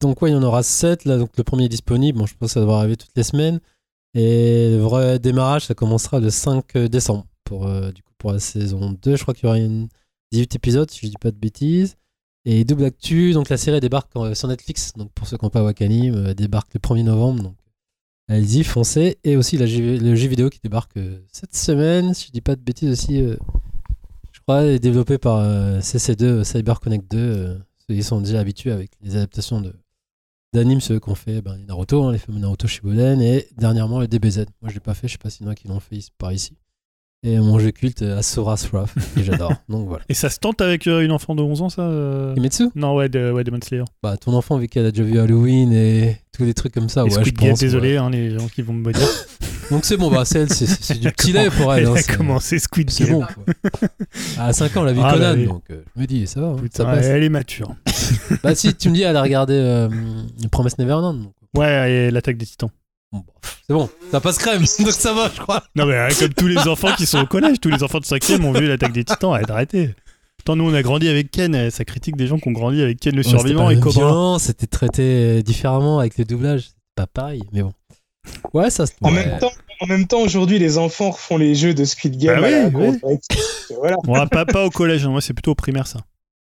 Donc 0.00 0.20
ouais, 0.22 0.30
il 0.30 0.34
y 0.34 0.36
en 0.36 0.42
aura 0.42 0.62
7. 0.62 1.04
Là, 1.04 1.18
donc 1.18 1.30
le 1.36 1.44
premier 1.44 1.64
est 1.64 1.68
disponible. 1.68 2.18
Bon, 2.18 2.26
je 2.26 2.34
pense 2.36 2.50
que 2.50 2.54
ça 2.54 2.60
devrait 2.60 2.76
arriver 2.76 2.96
toutes 2.96 3.16
les 3.16 3.22
semaines. 3.22 3.60
Et 4.14 4.70
le 4.70 4.78
vrai 4.78 5.18
démarrage, 5.18 5.66
ça 5.66 5.74
commencera 5.74 6.20
le 6.20 6.30
5 6.30 6.76
décembre 6.78 7.26
pour, 7.44 7.66
euh, 7.66 7.90
du 7.92 8.02
coup, 8.02 8.12
pour 8.18 8.32
la 8.32 8.38
saison 8.38 8.92
2. 9.02 9.16
Je 9.16 9.22
crois 9.22 9.34
qu'il 9.34 9.44
y 9.44 9.46
aura 9.48 9.58
une 9.58 9.88
18 10.32 10.54
épisodes, 10.56 10.90
si 10.90 11.00
je 11.06 11.10
dis 11.10 11.16
pas 11.20 11.30
de 11.30 11.36
bêtises. 11.36 11.96
Et 12.44 12.64
double 12.64 12.84
actu, 12.84 13.32
donc 13.32 13.48
la 13.48 13.56
série 13.56 13.80
débarque 13.80 14.10
euh, 14.16 14.34
sur 14.34 14.48
Netflix. 14.48 14.92
Donc 14.96 15.10
pour 15.12 15.26
ceux 15.26 15.36
qui 15.36 15.44
n'ont 15.44 15.50
pas 15.50 15.62
Wakanim, 15.62 16.14
euh, 16.14 16.34
débarque 16.34 16.72
le 16.74 16.80
1er 16.80 17.02
novembre. 17.02 17.42
Donc 17.42 17.56
allez-y, 18.28 18.64
foncez. 18.64 19.18
Et 19.24 19.36
aussi 19.36 19.56
la 19.58 19.66
le 19.66 20.14
jeu 20.14 20.28
vidéo 20.28 20.48
qui 20.50 20.60
débarque 20.62 20.96
euh, 20.96 21.18
cette 21.32 21.56
semaine, 21.56 22.14
si 22.14 22.26
je 22.28 22.32
dis 22.32 22.40
pas 22.40 22.54
de 22.54 22.60
bêtises 22.60 22.90
aussi. 22.90 23.20
euh, 23.20 23.36
je 24.32 24.40
crois 24.40 24.64
est 24.64 24.78
développé 24.78 25.18
par 25.18 25.38
euh, 25.38 25.80
CC2, 25.80 26.22
euh, 26.24 26.44
CyberConnect 26.44 27.10
2. 27.10 27.18
euh, 27.18 27.58
ils 27.88 28.04
sont 28.04 28.20
déjà 28.20 28.40
habitués 28.40 28.70
avec 28.72 28.92
les 29.02 29.16
adaptations 29.16 29.60
de 29.60 29.74
d'animes, 30.52 30.80
ceux 30.80 31.00
qu'on 31.00 31.14
fait 31.14 31.42
ben, 31.42 31.58
Naruto, 31.66 32.04
hein, 32.04 32.12
les 32.12 32.18
fameux 32.18 32.38
Naruto 32.38 32.66
Shippuden, 32.66 33.20
et 33.20 33.48
dernièrement 33.56 34.00
les 34.00 34.08
DBZ. 34.08 34.46
Moi, 34.60 34.70
je 34.70 34.74
l'ai 34.74 34.80
pas 34.80 34.94
fait, 34.94 35.08
je 35.08 35.12
sais 35.12 35.18
pas 35.18 35.30
s'il 35.30 35.46
y 35.46 35.48
en 35.48 35.52
a 35.52 35.54
qui 35.54 35.68
l'ont 35.68 35.80
fait 35.80 36.00
par 36.18 36.32
ici. 36.32 36.56
Et 37.22 37.38
mon 37.38 37.58
jeu 37.58 37.72
culte, 37.72 38.02
Asura's 38.02 38.68
Wrath, 38.72 38.90
que 39.16 39.22
j'adore. 39.22 39.52
Donc 39.68 39.88
voilà. 39.88 40.04
Et 40.08 40.14
ça 40.14 40.30
se 40.30 40.38
tente 40.38 40.60
avec 40.60 40.86
euh, 40.86 41.00
une 41.00 41.10
enfant 41.10 41.34
de 41.34 41.42
11 41.42 41.62
ans, 41.62 41.68
ça 41.68 41.82
euh 41.82 42.34
Kimetsu? 42.34 42.68
Non, 42.76 42.94
ouais, 42.94 43.08
de, 43.08 43.32
ouais, 43.32 43.42
Demon 43.42 43.58
Slayer. 43.62 43.82
Bah, 44.02 44.16
ton 44.16 44.32
enfant, 44.34 44.58
vu 44.58 44.68
qu'elle 44.68 44.86
a 44.86 44.92
déjà 44.92 45.02
vu 45.02 45.18
Halloween 45.18 45.72
et 45.72 46.18
tous 46.32 46.44
les 46.44 46.54
trucs 46.54 46.72
comme 46.72 46.88
ça, 46.88 47.00
Et 47.00 47.04
ouais, 47.04 47.10
je 47.10 47.14
Squid 47.20 47.36
Game, 47.38 47.50
pense. 47.50 47.58
désolé, 47.60 47.96
hein, 47.96 48.10
les 48.10 48.38
gens 48.38 48.46
qui 48.46 48.62
vont 48.62 48.74
me 48.74 48.92
dire. 48.92 49.08
Donc 49.72 49.84
c'est 49.84 49.96
bon, 49.96 50.08
bah, 50.12 50.24
c'est 50.24 50.40
elle, 50.40 50.52
c'est- 50.52 50.66
c'est 50.66 51.00
du 51.00 51.10
petit 51.10 51.32
lait 51.32 51.50
pour 51.50 51.74
elle. 51.74 51.82
Elle 51.82 51.88
hein, 51.88 51.94
a 51.94 51.96
c'est- 52.02 52.16
commencé 52.16 52.60
Squid 52.60 52.88
C'est 52.90 53.06
Game. 53.06 53.14
bon. 53.14 53.24
quoi. 53.26 53.88
À 54.38 54.52
5 54.52 54.76
ans, 54.76 54.82
elle 54.84 54.90
a 54.90 54.92
vu 54.92 55.00
Ah, 55.02 55.10
bah 55.10 55.18
Conan, 55.18 55.34
oui. 55.34 55.46
donc 55.46 55.64
euh, 55.72 55.82
je 55.96 56.00
me 56.02 56.06
dis, 56.06 56.26
ça 56.28 56.40
va. 56.40 56.46
hein, 56.48 56.56
Putain, 56.62 56.84
ça 56.84 56.94
passe. 56.94 57.06
elle 57.06 57.24
est 57.24 57.28
mature. 57.28 57.74
Bah, 58.44 58.54
si 58.54 58.72
tu 58.74 58.88
me 58.90 58.94
dis, 58.94 59.02
elle 59.02 59.16
a 59.16 59.22
regardé 59.22 59.54
euh, 59.54 59.88
Promesse 60.52 60.78
Neverland. 60.78 61.20
donc, 61.24 61.32
Ouais, 61.56 61.90
et 61.90 62.10
l'attaque 62.12 62.36
des 62.36 62.46
titans. 62.46 62.70
Bon, 63.16 63.24
bah, 63.42 63.48
c'est 63.66 63.72
bon, 63.74 63.90
ça 64.10 64.20
passe 64.20 64.38
crème, 64.38 64.60
donc 64.80 64.90
ça 64.92 65.12
va, 65.12 65.30
je 65.34 65.40
crois. 65.40 65.62
Non, 65.74 65.86
mais 65.86 65.94
euh, 65.94 66.08
comme 66.18 66.32
tous 66.34 66.46
les 66.48 66.58
enfants 66.68 66.94
qui 66.96 67.06
sont 67.06 67.18
au 67.20 67.26
collège, 67.26 67.58
tous 67.60 67.70
les 67.70 67.82
enfants 67.82 67.98
de 68.00 68.04
5 68.04 68.22
ont 68.42 68.52
vu 68.52 68.66
l'attaque 68.68 68.92
des 68.92 69.04
titans, 69.04 69.32
arrête 69.32 69.48
d'arrêter. 69.48 69.94
Pourtant, 70.38 70.56
nous, 70.56 70.70
on 70.70 70.74
a 70.74 70.82
grandi 70.82 71.08
avec 71.08 71.30
Ken, 71.30 71.54
et 71.54 71.70
ça 71.70 71.84
critique 71.84 72.16
des 72.16 72.26
gens 72.28 72.38
qui 72.38 72.48
ont 72.48 72.52
grandi 72.52 72.80
avec 72.82 73.00
Ken 73.00 73.14
le 73.14 73.22
Ouais, 73.22 73.28
survivant 73.28 73.68
et 73.70 73.80
Cobra. 73.80 74.38
C'était 74.38 74.66
traité 74.68 75.02
euh, 75.38 75.42
différemment 75.42 75.98
avec 75.98 76.18
le 76.18 76.24
doublage. 76.24 76.62
C'est 76.68 76.74
pas 76.94 77.06
pareil, 77.06 77.42
mais 77.52 77.62
bon. 77.62 77.72
Ouais, 78.52 78.70
ça 78.70 78.86
se 78.86 78.92
En 79.02 79.12
ouais. 79.12 79.26
même 79.26 79.38
temps, 79.38 79.50
en 79.80 79.86
même 79.86 80.06
temps, 80.06 80.20
aujourd'hui, 80.20 80.58
les 80.58 80.78
enfants 80.78 81.10
refont 81.10 81.36
les 81.36 81.54
jeux 81.54 81.74
de 81.74 81.84
Squid 81.84 82.16
Game. 82.18 82.40
Bah 82.40 82.48
oui, 82.48 82.72
cour 82.72 82.80
oui. 82.80 82.98
avec- 83.04 83.22
Voilà. 83.76 83.96
Ouais, 84.06 84.26
pas, 84.28 84.44
pas 84.44 84.64
au 84.64 84.70
collège, 84.70 85.04
hein, 85.04 85.10
moi, 85.10 85.20
c'est 85.20 85.34
plutôt 85.34 85.50
au 85.52 85.54
primaire, 85.56 85.86
ça. 85.86 86.00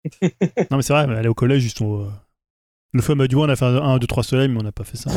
non, 0.22 0.76
mais 0.76 0.82
c'est 0.82 0.92
vrai, 0.92 1.02
aller 1.16 1.28
au 1.28 1.34
collège, 1.34 1.64
ils 1.64 1.70
sont. 1.70 2.00
euh, 2.02 2.06
Le 2.92 3.28
dit, 3.28 3.34
ouais, 3.36 3.42
on 3.46 3.48
a 3.48 3.56
fait 3.56 3.64
un 3.64 3.76
1, 3.76 3.98
2, 3.98 4.06
3 4.06 4.22
soleil, 4.24 4.48
mais 4.48 4.58
on 4.60 4.64
n'a 4.64 4.72
pas 4.72 4.84
fait 4.84 4.96
ça. 4.96 5.10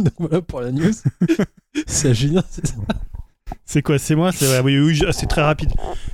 Donc 0.04 0.14
voilà 0.18 0.42
pour 0.42 0.60
la 0.60 0.72
news. 0.72 0.92
c'est 1.86 2.10
à 2.10 2.12
Julien, 2.12 2.42
c'est 2.50 2.66
ça 2.66 2.74
C'est 3.64 3.82
quoi 3.82 3.98
C'est 3.98 4.14
moi 4.14 4.32
C'est 4.32 4.60
oui, 4.60 4.78
oui, 4.78 4.94
je- 4.94 5.10
c'est 5.12 5.26
très 5.26 5.42
rapide. 5.42 5.70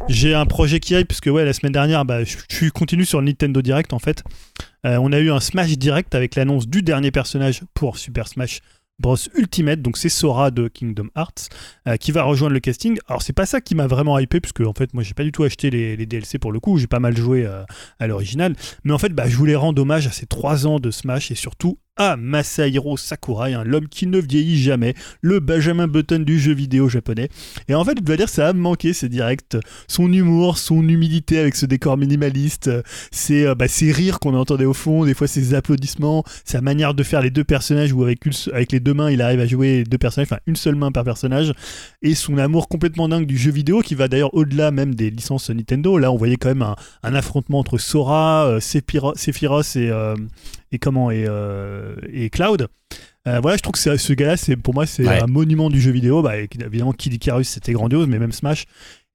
J'ai 0.08 0.34
un 0.34 0.46
projet 0.46 0.80
qui 0.80 0.94
arrive, 0.94 1.06
puisque 1.06 1.26
ouais, 1.26 1.44
la 1.44 1.52
semaine 1.52 1.72
dernière, 1.72 2.04
bah, 2.04 2.24
je 2.24 2.36
je 2.48 2.54
suis 2.56 2.70
continue 2.70 3.04
sur 3.04 3.20
le 3.20 3.26
Nintendo 3.26 3.62
Direct 3.62 3.92
en 3.92 3.98
fait. 3.98 4.22
Euh, 4.84 4.98
on 5.00 5.12
a 5.12 5.18
eu 5.18 5.30
un 5.30 5.40
Smash 5.40 5.76
Direct 5.78 6.14
avec 6.14 6.34
l'annonce 6.36 6.68
du 6.68 6.82
dernier 6.82 7.10
personnage 7.10 7.62
pour 7.74 7.98
Super 7.98 8.28
Smash 8.28 8.60
Bros 8.98 9.16
Ultimate, 9.34 9.82
donc 9.82 9.98
c'est 9.98 10.08
Sora 10.08 10.50
de 10.50 10.68
Kingdom 10.68 11.08
Hearts, 11.16 11.50
euh, 11.86 11.96
qui 11.98 12.12
va 12.12 12.22
rejoindre 12.22 12.54
le 12.54 12.60
casting. 12.60 12.96
Alors 13.08 13.20
c'est 13.20 13.34
pas 13.34 13.44
ça 13.44 13.60
qui 13.60 13.74
m'a 13.74 13.86
vraiment 13.86 14.18
hypé, 14.18 14.40
puisque 14.40 14.60
en 14.62 14.72
fait 14.72 14.94
moi 14.94 15.02
j'ai 15.02 15.12
pas 15.12 15.22
du 15.24 15.32
tout 15.32 15.42
acheté 15.42 15.68
les, 15.68 15.96
les 15.96 16.06
DLC 16.06 16.38
pour 16.38 16.50
le 16.50 16.60
coup, 16.60 16.78
j'ai 16.78 16.86
pas 16.86 16.98
mal 17.00 17.14
joué 17.14 17.44
euh, 17.44 17.62
à 17.98 18.06
l'original, 18.06 18.54
mais 18.84 18.94
en 18.94 18.98
fait 18.98 19.10
bah, 19.10 19.28
je 19.28 19.36
voulais 19.36 19.54
rendre 19.54 19.82
hommage 19.82 20.06
à 20.06 20.12
ces 20.12 20.24
trois 20.24 20.66
ans 20.66 20.78
de 20.80 20.90
Smash 20.90 21.30
et 21.30 21.34
surtout 21.34 21.78
à 21.96 22.16
Masahiro 22.16 22.96
Sakurai, 22.96 23.54
hein, 23.54 23.64
l'homme 23.64 23.88
qui 23.88 24.06
ne 24.06 24.18
vieillit 24.18 24.60
jamais, 24.60 24.94
le 25.20 25.40
Benjamin 25.40 25.86
Button 25.88 26.20
du 26.20 26.38
jeu 26.38 26.52
vidéo 26.52 26.88
japonais. 26.88 27.28
Et 27.68 27.74
en 27.74 27.84
fait, 27.84 27.98
je 27.98 28.02
dois 28.02 28.16
dire, 28.16 28.28
ça 28.28 28.48
a 28.48 28.52
manqué 28.52 28.92
ces 28.92 29.08
directs. 29.08 29.56
Son 29.88 30.12
humour, 30.12 30.58
son 30.58 30.86
humilité 30.88 31.38
avec 31.38 31.56
ce 31.56 31.66
décor 31.66 31.96
minimaliste, 31.96 32.70
ses, 33.10 33.46
euh, 33.46 33.54
bah, 33.54 33.68
ses 33.68 33.92
rires 33.92 34.20
qu'on 34.20 34.34
entendait 34.34 34.64
au 34.64 34.74
fond, 34.74 35.04
des 35.04 35.14
fois 35.14 35.26
ses 35.26 35.54
applaudissements, 35.54 36.24
sa 36.44 36.60
manière 36.60 36.94
de 36.94 37.02
faire 37.02 37.22
les 37.22 37.30
deux 37.30 37.44
personnages 37.44 37.92
où 37.92 38.02
avec, 38.02 38.20
avec 38.52 38.72
les 38.72 38.80
deux 38.80 38.94
mains, 38.94 39.10
il 39.10 39.22
arrive 39.22 39.40
à 39.40 39.46
jouer 39.46 39.84
deux 39.84 39.98
personnages, 39.98 40.28
enfin 40.30 40.40
une 40.46 40.56
seule 40.56 40.74
main 40.74 40.92
par 40.92 41.04
personnage, 41.04 41.52
et 42.02 42.14
son 42.14 42.38
amour 42.38 42.68
complètement 42.68 43.08
dingue 43.08 43.26
du 43.26 43.36
jeu 43.36 43.50
vidéo 43.50 43.80
qui 43.80 43.94
va 43.94 44.08
d'ailleurs 44.08 44.34
au-delà 44.34 44.70
même 44.70 44.94
des 44.94 45.10
licences 45.10 45.50
Nintendo. 45.50 45.98
Là, 45.98 46.12
on 46.12 46.16
voyait 46.16 46.36
quand 46.36 46.48
même 46.48 46.62
un, 46.62 46.76
un 47.02 47.14
affrontement 47.14 47.58
entre 47.58 47.78
Sora, 47.78 48.46
euh, 48.46 48.60
Sephiroth 48.60 49.76
et, 49.76 49.90
euh, 49.90 50.14
et 50.76 50.78
comment 50.78 51.10
et, 51.10 51.24
euh, 51.26 51.96
et 52.12 52.30
Cloud. 52.30 52.68
Euh, 53.26 53.40
voilà, 53.40 53.56
je 53.56 53.62
trouve 53.62 53.72
que 53.74 53.96
ce 53.96 54.12
gars-là, 54.12 54.36
c'est 54.36 54.56
pour 54.56 54.72
moi, 54.74 54.86
c'est 54.86 55.04
Ouais. 55.06 55.20
un 55.22 55.26
monument 55.26 55.68
du 55.68 55.80
jeu 55.80 55.90
vidéo. 55.90 56.22
Bah, 56.22 56.36
évidemment, 56.38 56.92
Kid 56.92 57.12
Icarus, 57.14 57.48
c'était 57.48 57.72
grandiose, 57.72 58.06
mais 58.06 58.18
même 58.20 58.30
Smash. 58.32 58.66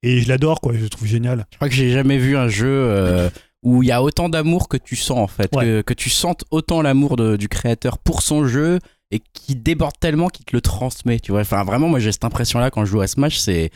Et 0.02 0.20
je 0.20 0.28
l'adore, 0.28 0.60
quoi. 0.60 0.74
Je 0.74 0.80
le 0.80 0.88
trouve 0.90 1.06
génial. 1.08 1.46
Je 1.50 1.56
crois 1.56 1.68
que 1.68 1.74
j'ai 1.74 1.90
jamais 1.90 2.18
vu 2.18 2.36
un 2.36 2.48
jeu 2.48 2.66
euh, 2.68 3.30
où 3.62 3.82
il 3.82 3.86
y 3.88 3.92
a 3.92 4.02
autant 4.02 4.28
d'amour 4.28 4.68
que 4.68 4.76
tu 4.76 4.96
sens 4.96 5.18
en 5.18 5.26
fait, 5.28 5.48
Ouais. 5.56 5.64
que, 5.64 5.80
que 5.82 5.94
tu 5.94 6.10
sentes 6.10 6.44
autant 6.50 6.82
l'amour 6.82 7.16
du 7.38 7.48
créateur 7.48 7.98
pour 7.98 8.20
son 8.22 8.46
jeu 8.46 8.80
et 9.12 9.20
qui 9.32 9.54
déborde 9.56 9.94
tellement 10.00 10.28
qu'il 10.28 10.44
te 10.44 10.54
le 10.56 10.60
transmet. 10.60 11.20
Tu 11.20 11.32
vois, 11.32 11.42
enfin 11.42 11.62
vraiment, 11.64 11.88
moi 11.88 12.00
j'ai 12.00 12.12
cette 12.12 12.24
impression-là 12.24 12.70
quand 12.70 12.84
je 12.84 12.90
joue 12.90 13.00
à 13.00 13.06
Smash, 13.06 13.38
c'est 13.38 13.70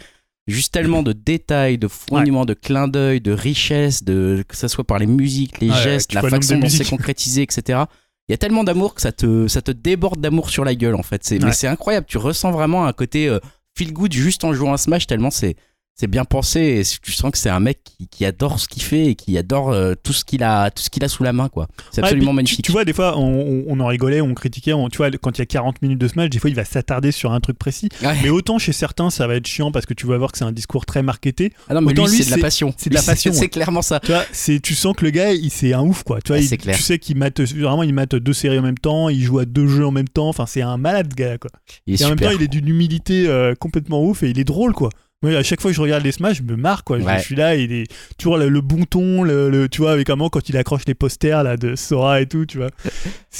juste 0.46 0.72
tellement 0.72 1.02
de 1.02 1.12
détails, 1.12 1.78
de 1.78 1.88
fourmillements, 1.88 2.44
de 2.44 2.54
clins 2.54 2.88
d'œil, 2.88 3.20
de 3.20 3.32
richesse, 3.32 4.04
de 4.04 4.44
que 4.46 4.56
ça 4.56 4.68
soit 4.68 4.84
par 4.84 4.98
les 4.98 5.06
musiques, 5.06 5.60
les 5.60 5.70
gestes, 5.70 6.12
la 6.12 6.22
façon 6.22 6.58
dont 6.58 6.68
c'est 6.68 6.88
concrétisé, 6.88 7.42
etc. 7.42 7.84
Il 8.28 8.32
y 8.32 8.34
a 8.34 8.38
tellement 8.38 8.64
d'amour 8.64 8.94
que 8.94 9.00
ça 9.00 9.12
te, 9.12 9.46
ça 9.48 9.62
te 9.62 9.70
déborde 9.70 10.20
d'amour 10.20 10.50
sur 10.50 10.64
la 10.64 10.74
gueule 10.74 10.94
en 10.94 11.02
fait. 11.02 11.24
C'est, 11.24 11.38
Ouais. 11.38 11.46
Mais 11.46 11.52
c'est 11.52 11.66
incroyable, 11.68 12.06
tu 12.08 12.18
ressens 12.18 12.50
vraiment 12.50 12.86
un 12.86 12.92
côté 12.92 13.28
euh, 13.28 13.38
feel 13.76 13.92
good 13.92 14.12
juste 14.12 14.44
en 14.44 14.52
jouant 14.52 14.72
à 14.72 14.78
Smash 14.78 15.06
tellement 15.06 15.30
c'est 15.30 15.56
c'est 15.98 16.06
bien 16.08 16.24
pensé 16.26 16.60
et 16.60 16.82
tu 17.02 17.10
sens 17.12 17.30
que 17.30 17.38
c'est 17.38 17.48
un 17.48 17.58
mec 17.58 17.78
qui, 17.82 18.06
qui 18.08 18.24
adore 18.26 18.60
ce 18.60 18.68
qu'il 18.68 18.82
fait 18.82 19.06
et 19.06 19.14
qui 19.14 19.36
adore 19.38 19.70
euh, 19.72 19.94
tout 20.00 20.12
ce 20.12 20.24
qu'il 20.26 20.42
a 20.42 20.70
tout 20.70 20.82
ce 20.82 20.90
qu'il 20.90 21.02
a 21.04 21.08
sous 21.08 21.22
la 21.22 21.32
main 21.32 21.48
quoi. 21.48 21.68
C'est 21.90 22.02
Ouais, 22.02 22.08
absolument 22.08 22.34
magnifique. 22.34 22.58
Tu, 22.58 22.62
tu 22.62 22.72
vois, 22.72 22.84
des 22.84 22.92
fois, 22.92 23.16
on, 23.18 23.64
on- 23.66 23.80
en 23.80 23.86
rigolait, 23.86 24.20
on 24.20 24.34
critiquait. 24.34 24.74
on- 24.74 24.88
tu 24.90 24.98
vois, 24.98 25.10
quand 25.10 25.36
il 25.38 25.40
y 25.40 25.42
a 25.42 25.46
40 25.46 25.80
minutes 25.80 25.98
de 25.98 26.06
Smash, 26.08 26.28
des 26.30 26.38
fois, 26.38 26.50
il 26.50 26.56
va 26.56 26.64
s'attarder 26.66 27.12
sur 27.12 27.32
un 27.32 27.40
truc 27.40 27.58
précis. 27.58 27.88
Ouais. 28.02 28.14
Mais 28.22 28.28
autant 28.28 28.58
chez 28.58 28.72
certains, 28.72 29.08
ça 29.10 29.26
va 29.26 29.36
être 29.36 29.46
chiant 29.46 29.72
parce 29.72 29.86
que 29.86 29.94
tu 29.94 30.06
vas 30.06 30.18
voir 30.18 30.32
que 30.32 30.38
c'est 30.38 30.44
un 30.44 30.52
discours 30.52 30.84
très 30.84 31.02
marketé. 31.02 31.52
ah 31.68 31.74
non 31.74 31.80
mais 31.80 31.92
autant 31.92 32.04
lui, 32.06 32.10
lui, 32.12 32.18
c'est 32.24 32.30
de 32.30 32.36
la 32.36 32.42
passion. 32.42 32.74
c'est 32.76 32.90
de 32.90 32.94
la 32.94 33.02
passion, 33.02 33.32
C'est 33.32 33.40
ouais. 33.40 33.48
clairement 33.48 33.80
ça. 33.82 33.98
Tu 34.00 34.08
vois, 34.12 34.24
c'est, 34.32 34.60
tu 34.60 34.74
sens 34.74 34.94
que 34.94 35.04
le 35.04 35.10
gars, 35.10 35.32
il, 35.32 35.50
c'est 35.50 35.72
un 35.72 35.80
ouf, 35.80 36.02
quoi. 36.02 36.20
Tu 36.20 36.32
vois, 36.32 36.38
il- 36.40 36.56
clair. 36.58 36.76
tu 36.76 36.82
sais 36.82 36.98
qu'il 36.98 37.16
mate, 37.16 37.40
vraiment, 37.40 37.82
il 37.82 37.94
mate 37.94 38.14
deux 38.16 38.32
séries 38.34 38.58
en 38.58 38.62
même 38.62 38.78
temps, 38.78 39.08
il 39.08 39.22
joue 39.22 39.38
à 39.38 39.46
deux 39.46 39.66
jeux 39.66 39.86
en 39.86 39.92
même 39.92 40.08
temps. 40.08 40.28
Enfin, 40.28 40.44
c'est 40.46 40.60
un 40.62 40.76
malade, 40.76 41.14
gars, 41.14 41.38
quoi. 41.38 41.50
Il 41.86 41.94
est 41.94 42.02
Et 42.02 42.04
en 42.04 42.10
même 42.10 42.18
temps, 42.18 42.30
il 42.34 42.42
est 42.42 42.48
d'une 42.48 42.68
humilité 42.68 43.26
euh, 43.28 43.54
complètement 43.54 44.04
ouf 44.04 44.22
et 44.22 44.28
il 44.28 44.38
est 44.38 44.44
drôle, 44.44 44.74
quoi. 44.74 44.90
Moi, 45.22 45.32
à 45.34 45.42
chaque 45.42 45.62
fois 45.62 45.70
que 45.70 45.76
je 45.76 45.80
regarde 45.80 46.04
les 46.04 46.12
Smash, 46.12 46.36
je 46.38 46.42
me 46.42 46.56
marre, 46.56 46.84
quoi. 46.84 46.98
Je- 46.98 47.04
Ouais. 47.04 47.18
Je, 47.18 47.22
suis 47.22 47.34
là, 47.36 47.54
il 47.56 47.72
est 47.72 47.86
toujours 48.18 48.36
le, 48.36 48.48
le 48.50 48.60
bon 48.60 48.84
ton, 48.84 49.22
le, 49.22 49.48
le- 49.48 49.68
tu 49.68 49.80
vois, 49.80 49.92
avec 49.92 50.10
un 50.10 50.16
moment 50.16 50.28
quand 50.28 50.48
il 50.50 50.56
accroche 50.58 50.82
les 50.86 50.94
posters 50.94 51.42
là 51.42 51.56
de 51.56 51.74
Sora 51.74 52.20
et 52.20 52.26
tout, 52.26 52.44
tu 52.44 52.58
vois. 52.58 52.68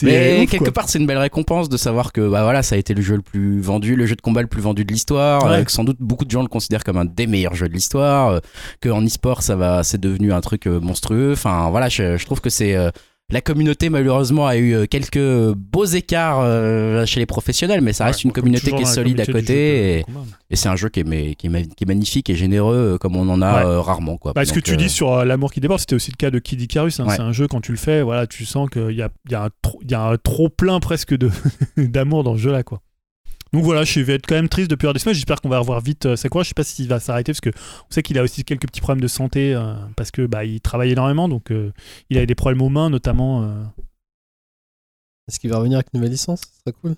Mais 0.03 0.43
ouf, 0.45 0.51
quelque 0.51 0.65
quoi. 0.65 0.73
part, 0.73 0.89
c'est 0.89 0.99
une 0.99 1.07
belle 1.07 1.19
récompense 1.19 1.69
de 1.69 1.77
savoir 1.77 2.13
que 2.13 2.27
bah 2.29 2.43
voilà, 2.45 2.63
ça 2.63 2.77
a 2.77 2.79
été 2.79 2.95
le 2.95 3.03
jeu 3.03 3.17
le 3.17 3.23
plus 3.23 3.61
vendu, 3.61 3.95
le 3.95 4.07
jeu 4.07 4.17
de 4.17 4.21
combat 4.23 4.41
le 4.43 4.49
plus 4.49 4.63
vendu 4.63 4.85
de 4.87 4.93
l'histoire. 4.93 5.45
Ouais. 5.45 5.59
euh, 5.59 5.65
que 5.65 5.71
sans 5.73 5.85
doute 5.85 5.99
beaucoup 6.01 6.25
de 6.25 6.31
gens 6.31 6.43
le 6.43 6.49
considèrent 6.49 6.85
comme 6.85 6.97
un 6.97 7.05
des 7.05 7.27
meilleurs 7.27 7.55
jeux 7.55 7.69
de 7.69 7.75
l'histoire. 7.75 8.31
euh, 8.31 8.41
que 8.81 8.89
en 8.89 9.05
e-sport, 9.05 9.43
ça 9.43 9.57
va, 9.57 9.83
c'est 9.83 10.01
devenu 10.01 10.33
un 10.33 10.41
truc 10.41 10.67
euh, 10.67 10.81
monstrueux. 10.81 11.33
Enfin 11.33 11.69
voilà, 11.71 11.89
je, 11.91 12.17
je 12.17 12.25
trouve 12.25 12.41
que 12.41 12.51
c'est 12.51 12.75
euh, 12.75 12.91
la 13.33 13.41
communauté 13.41 13.89
malheureusement 13.91 14.47
a 14.47 14.57
eu 14.57 14.73
euh, 14.75 14.87
quelques 14.87 15.19
beaux 15.55 15.85
écarts 15.85 16.41
euh, 16.43 17.05
chez 17.07 17.19
les 17.19 17.27
professionnels, 17.27 17.81
mais 17.81 17.93
ça 17.93 18.05
reste 18.05 18.21
Ouais, 18.21 18.29
une 18.29 18.33
communauté 18.33 18.71
qui 18.71 18.83
est 18.83 18.85
solide 18.85 19.19
à 19.21 19.27
côté 19.27 19.99
et, 20.51 20.55
c'est 20.57 20.69
un 20.69 20.77
jeu 20.77 20.89
qui 20.91 21.01
est, 21.01 21.05
mais- 21.05 21.35
qui, 21.35 21.49
est, 21.49 21.51
ma- 21.51 21.63
qui 21.63 21.83
est 21.83 21.87
magnifique 21.87 22.31
et 22.31 22.37
généreux 22.37 22.93
euh, 22.95 22.99
comme 22.99 23.17
on 23.17 23.29
en 23.29 23.43
a 23.43 23.65
Ouais. 23.65 23.67
euh, 23.71 23.81
rarement 23.81 24.17
quoi. 24.17 24.33
Bah, 24.33 24.45
ce 24.45 24.53
que 24.53 24.61
tu 24.61 24.75
euh, 24.75 24.77
dis 24.77 24.89
sur 24.89 25.13
euh, 25.13 25.25
l'amour 25.25 25.53
qui 25.53 25.59
déborde, 25.61 25.81
c'était 25.81 25.97
aussi 25.97 26.13
le 26.13 26.17
cas 26.17 26.31
de 26.31 26.39
Kid 26.39 26.61
Icarus. 26.61 27.01
hein. 27.01 27.07
Ouais. 27.07 27.17
C'est 27.17 27.23
un 27.23 27.33
jeu, 27.33 27.49
quand 27.49 27.61
tu 27.61 27.73
le 27.73 27.79
fais, 27.79 28.01
voilà, 28.03 28.29
tu 28.29 28.45
sens 28.45 28.71
qu'il 28.71 28.93
y 28.93 29.03
a, 29.03 29.09
il 29.27 29.33
y, 29.33 29.35
a 29.35 29.45
un 29.45 29.49
y 29.91 29.95
a 29.95 30.03
un 30.03 30.17
trop 30.19 30.49
plein 30.49 30.79
presque 30.79 31.17
d'amour 31.77 32.23
dans 32.23 32.37
ce 32.37 32.41
jeu-là. 32.43 32.63
quoi. 32.63 32.81
Donc 33.53 33.63
voilà, 33.65 33.85
je 33.85 34.01
vais 34.01 34.15
être 34.15 34.27
quand 34.27 34.35
même 34.35 34.49
triste 34.49 34.71
depuis 34.71 34.93
des 34.93 34.99
semaines. 34.99 35.15
J'espère 35.15 35.41
qu'on 35.41 35.49
va 35.49 35.59
revoir 35.61 35.81
vite 35.81 36.07
euh, 36.07 36.17
Sakura. 36.17 36.43
Je 36.43 36.49
sais 36.49 36.55
pas 36.55 36.65
s'il 36.65 36.89
va 36.89 37.01
s'arrêter 37.01 37.33
parce 37.33 37.41
que 37.41 37.51
on 37.51 37.91
sait 37.95 38.03
qu'il 38.03 38.19
a 38.19 38.23
aussi 38.23 38.45
quelques 38.45 38.67
petits 38.67 38.81
problèmes 38.81 39.01
de 39.03 39.09
santé 39.09 39.55
euh, 39.55 39.75
parce 39.97 40.11
que 40.11 40.27
bah, 40.27 40.45
il 40.45 40.61
travaille 40.61 40.91
énormément. 40.91 41.29
Donc 41.29 41.51
euh, 41.51 41.73
il 42.11 42.19
a 42.19 42.27
des 42.27 42.35
problèmes 42.35 42.61
aux 42.63 42.69
mains, 42.69 42.91
notamment 42.91 43.45
euh, 43.45 43.63
Est-ce 45.29 45.41
qu'il 45.41 45.51
va 45.51 45.59
revenir 45.59 45.79
avec 45.79 45.89
une 45.93 46.01
nouvelle 46.01 46.13
licence? 46.13 46.41
Ce 46.43 46.61
serait 46.61 46.77
cool. 46.83 46.97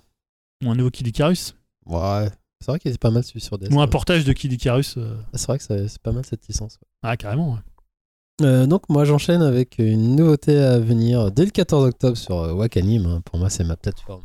ou 0.65 0.71
un 0.71 0.75
nouveau 0.75 0.91
Kid 0.91 1.07
Icarus. 1.07 1.55
Ouais. 1.87 2.29
C'est 2.61 2.73
vrai 2.73 2.79
qu'il 2.81 2.91
était 2.91 2.99
pas 2.99 3.11
mal 3.13 3.23
celui 3.23 3.41
sur 3.41 3.57
DS. 3.59 3.69
Ou 3.73 3.81
un 3.81 3.87
portage 3.87 4.25
de 4.25 4.33
Kid 4.33 4.53
Icarus. 4.53 4.97
euh. 4.97 5.17
C'est 5.35 5.47
vrai 5.47 5.59
que 5.59 5.65
c'est 5.65 5.99
pas 6.03 6.13
mal 6.13 6.25
cette 6.25 6.47
licence. 6.49 6.75
ouais. 6.83 6.89
Ah, 7.03 7.17
carrément. 7.17 7.53
ouais. 7.53 7.61
Euh, 8.41 8.67
donc 8.67 8.89
moi 8.89 9.05
j'enchaîne 9.05 9.43
avec 9.43 9.79
une 9.79 10.15
nouveauté 10.15 10.57
à 10.57 10.79
venir 10.79 11.33
dès 11.33 11.45
le 11.45 11.51
14 11.51 11.89
octobre 11.89 12.17
sur 12.17 12.39
euh, 12.39 12.53
Wakanim. 12.53 13.05
hein. 13.07 13.21
Pour 13.25 13.39
moi 13.39 13.51
c'est 13.51 13.65
ma 13.65 13.77
plateforme 13.77 14.23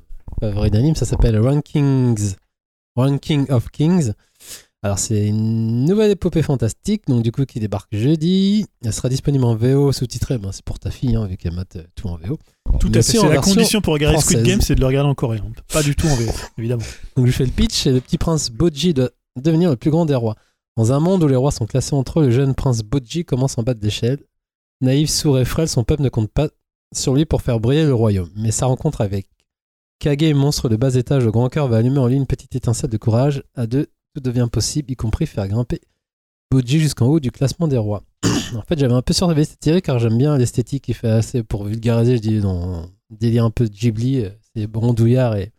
favorite 0.52 0.74
d'anime. 0.74 0.96
Ça 0.96 1.06
s'appelle 1.06 1.40
Rankings, 1.40 2.36
Ranking 2.96 3.50
of 3.50 3.70
Kings. 3.70 4.12
Alors 4.82 5.00
c'est 5.00 5.28
une 5.28 5.86
nouvelle 5.86 6.12
épopée 6.12 6.42
fantastique, 6.42 7.04
donc 7.08 7.24
du 7.24 7.32
coup 7.32 7.46
qui 7.46 7.62
débarque 7.62 7.96
jeudi. 7.96 8.66
Elle 8.84 8.92
sera 8.92 9.08
disponible 9.08 9.46
en 9.46 9.56
VO 9.56 9.94
sous-titré. 9.94 10.38
Ben, 10.38 10.52
c'est 10.52 10.66
pour 10.66 10.80
ta 10.80 10.92
fille 10.92 11.16
hein, 11.16 11.26
vu 11.26 11.38
qu'elle 11.38 11.54
mate 11.54 11.78
euh, 11.78 11.84
tout 11.96 12.10
en 12.10 12.18
VO. 12.18 12.38
Tout 12.82 12.90
à 12.90 12.96
fait. 12.96 13.04
C'est 13.04 13.30
la 13.30 13.38
condition 13.38 13.80
pour 13.80 13.94
regarder 13.94 14.20
Squid 14.20 14.40
française. 14.40 14.52
Game, 14.54 14.62
c'est 14.62 14.76
de 14.76 14.82
le 14.82 14.88
regarder 14.88 15.10
en 15.10 15.16
coréen. 15.16 15.46
Pas 15.72 15.82
du 15.82 15.96
tout 15.96 16.08
en 16.08 16.16
VF, 16.16 16.52
évidemment. 16.58 16.84
Donc 17.16 17.28
je 17.28 17.32
fais 17.32 17.46
le 17.46 17.52
pitch 17.52 17.88
et 17.88 17.94
le 17.94 18.02
petit 18.02 18.18
prince 18.18 18.50
Boji 18.50 18.94
doit 18.94 19.12
devenir 19.42 19.70
le 19.70 19.78
plus 19.78 19.92
grand 19.92 20.06
des 20.06 20.16
rois. 20.16 20.36
Dans 20.76 20.92
un 20.92 21.00
monde 21.00 21.24
où 21.24 21.28
les 21.28 21.38
rois 21.38 21.52
sont 21.52 21.66
classés 21.66 21.96
entre 21.96 22.20
eux, 22.20 22.26
le 22.26 22.32
jeune 22.32 22.54
prince 22.54 22.82
Boji 22.82 23.24
commence 23.24 23.58
en 23.58 23.64
bas 23.64 23.76
de 23.76 23.82
l'échelle. 23.82 24.20
Naïf, 24.82 25.10
sourd 25.10 25.40
et 25.40 25.46
frêle, 25.46 25.70
son 25.70 25.86
peuple 25.86 26.02
ne 26.02 26.10
compte 26.10 26.30
pas 26.30 26.50
sur 26.94 27.14
lui 27.14 27.24
pour 27.24 27.42
faire 27.42 27.62
briller 27.62 27.86
le 27.86 27.94
royaume. 27.94 28.30
Mais 28.36 28.52
sa 28.52 28.66
rencontre 28.66 29.00
avec 29.00 29.28
Kage, 30.04 30.34
monstre 30.34 30.68
de 30.68 30.76
bas 30.76 30.96
étage 30.96 31.26
au 31.26 31.32
grand 31.32 31.48
cœur, 31.48 31.70
va 31.70 31.78
allumer 31.78 32.00
en 32.00 32.08
lui 32.08 32.18
une 32.18 32.28
petite 32.28 32.54
étincelle 32.58 32.90
de 32.90 32.98
courage. 32.98 33.42
À 33.56 33.68
deux, 33.68 33.88
tout 34.14 34.22
devient 34.22 34.50
possible, 34.52 34.92
y 34.92 34.98
compris 34.98 35.26
faire 35.26 35.48
grimper 35.48 35.80
Boji 36.52 36.80
jusqu'en 36.82 37.08
haut 37.08 37.22
du 37.22 37.32
classement 37.32 37.70
des 37.70 37.78
rois. 37.78 38.04
en 38.26 38.62
fait, 38.64 38.78
j'avais 38.78 38.94
un 38.94 39.02
peu 39.02 39.14
surveillé 39.14 39.46
cette 39.46 39.64
série 39.64 39.82
car 39.82 40.00
j'aime 40.00 40.18
bien 40.18 40.38
l'esthétique 40.38 40.84
qui 40.84 40.94
fait 40.94 41.08
assez 41.08 41.42
pour 41.42 41.64
vulgariser, 41.64 42.18
je 42.18 42.22
dis 42.22 42.42
dans 42.42 42.86
délire 43.12 43.46
un 43.46 43.50
peu 43.50 43.70
de 43.70 43.74
Ghibli, 43.74 44.26
euh, 44.26 44.30
c'est 44.54 44.68
rondouillard 44.76 45.38
et 45.38 45.54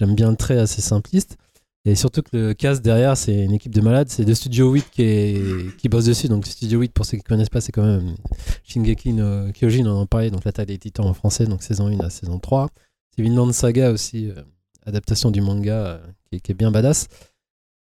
j'aime 0.00 0.16
bien 0.16 0.28
le 0.28 0.36
trait 0.36 0.58
assez 0.58 0.82
simpliste. 0.82 1.36
Et 1.84 1.94
surtout 1.94 2.22
que 2.22 2.36
le 2.36 2.54
cast 2.54 2.82
derrière, 2.82 3.16
c'est 3.16 3.44
une 3.44 3.52
équipe 3.52 3.72
de 3.72 3.80
malades. 3.80 4.08
C'est 4.08 4.24
de 4.24 4.34
Studio 4.34 4.72
8 4.72 4.90
qui, 4.90 5.88
bosse 5.88 6.06
dessus. 6.06 6.26
Donc 6.28 6.46
Studio 6.46 6.80
8, 6.80 6.92
pour 6.92 7.06
ceux 7.06 7.18
qui 7.18 7.22
ne 7.22 7.28
connaissent 7.28 7.50
pas, 7.50 7.60
c'est 7.60 7.72
quand 7.72 7.84
même 7.84 8.16
Shingeki 8.64 9.12
no 9.12 9.52
Kyojin, 9.52 9.86
on 9.86 10.00
en 10.00 10.06
parlait. 10.06 10.30
Donc 10.30 10.44
l'attaque 10.44 10.66
des 10.66 10.78
titans 10.78 11.06
en 11.06 11.14
français, 11.14 11.46
donc 11.46 11.62
saison 11.62 11.86
1 11.86 12.00
à 12.00 12.10
saison 12.10 12.40
3. 12.40 12.70
C'est 13.14 13.22
Vinland 13.22 13.52
Saga 13.52 13.90
aussi, 13.90 14.28
euh, 14.30 14.42
adaptation 14.86 15.30
du 15.30 15.40
manga 15.40 15.72
euh, 15.72 15.98
qui, 16.30 16.50
est- 16.50 16.54
bien 16.54 16.70
badass. 16.70 17.08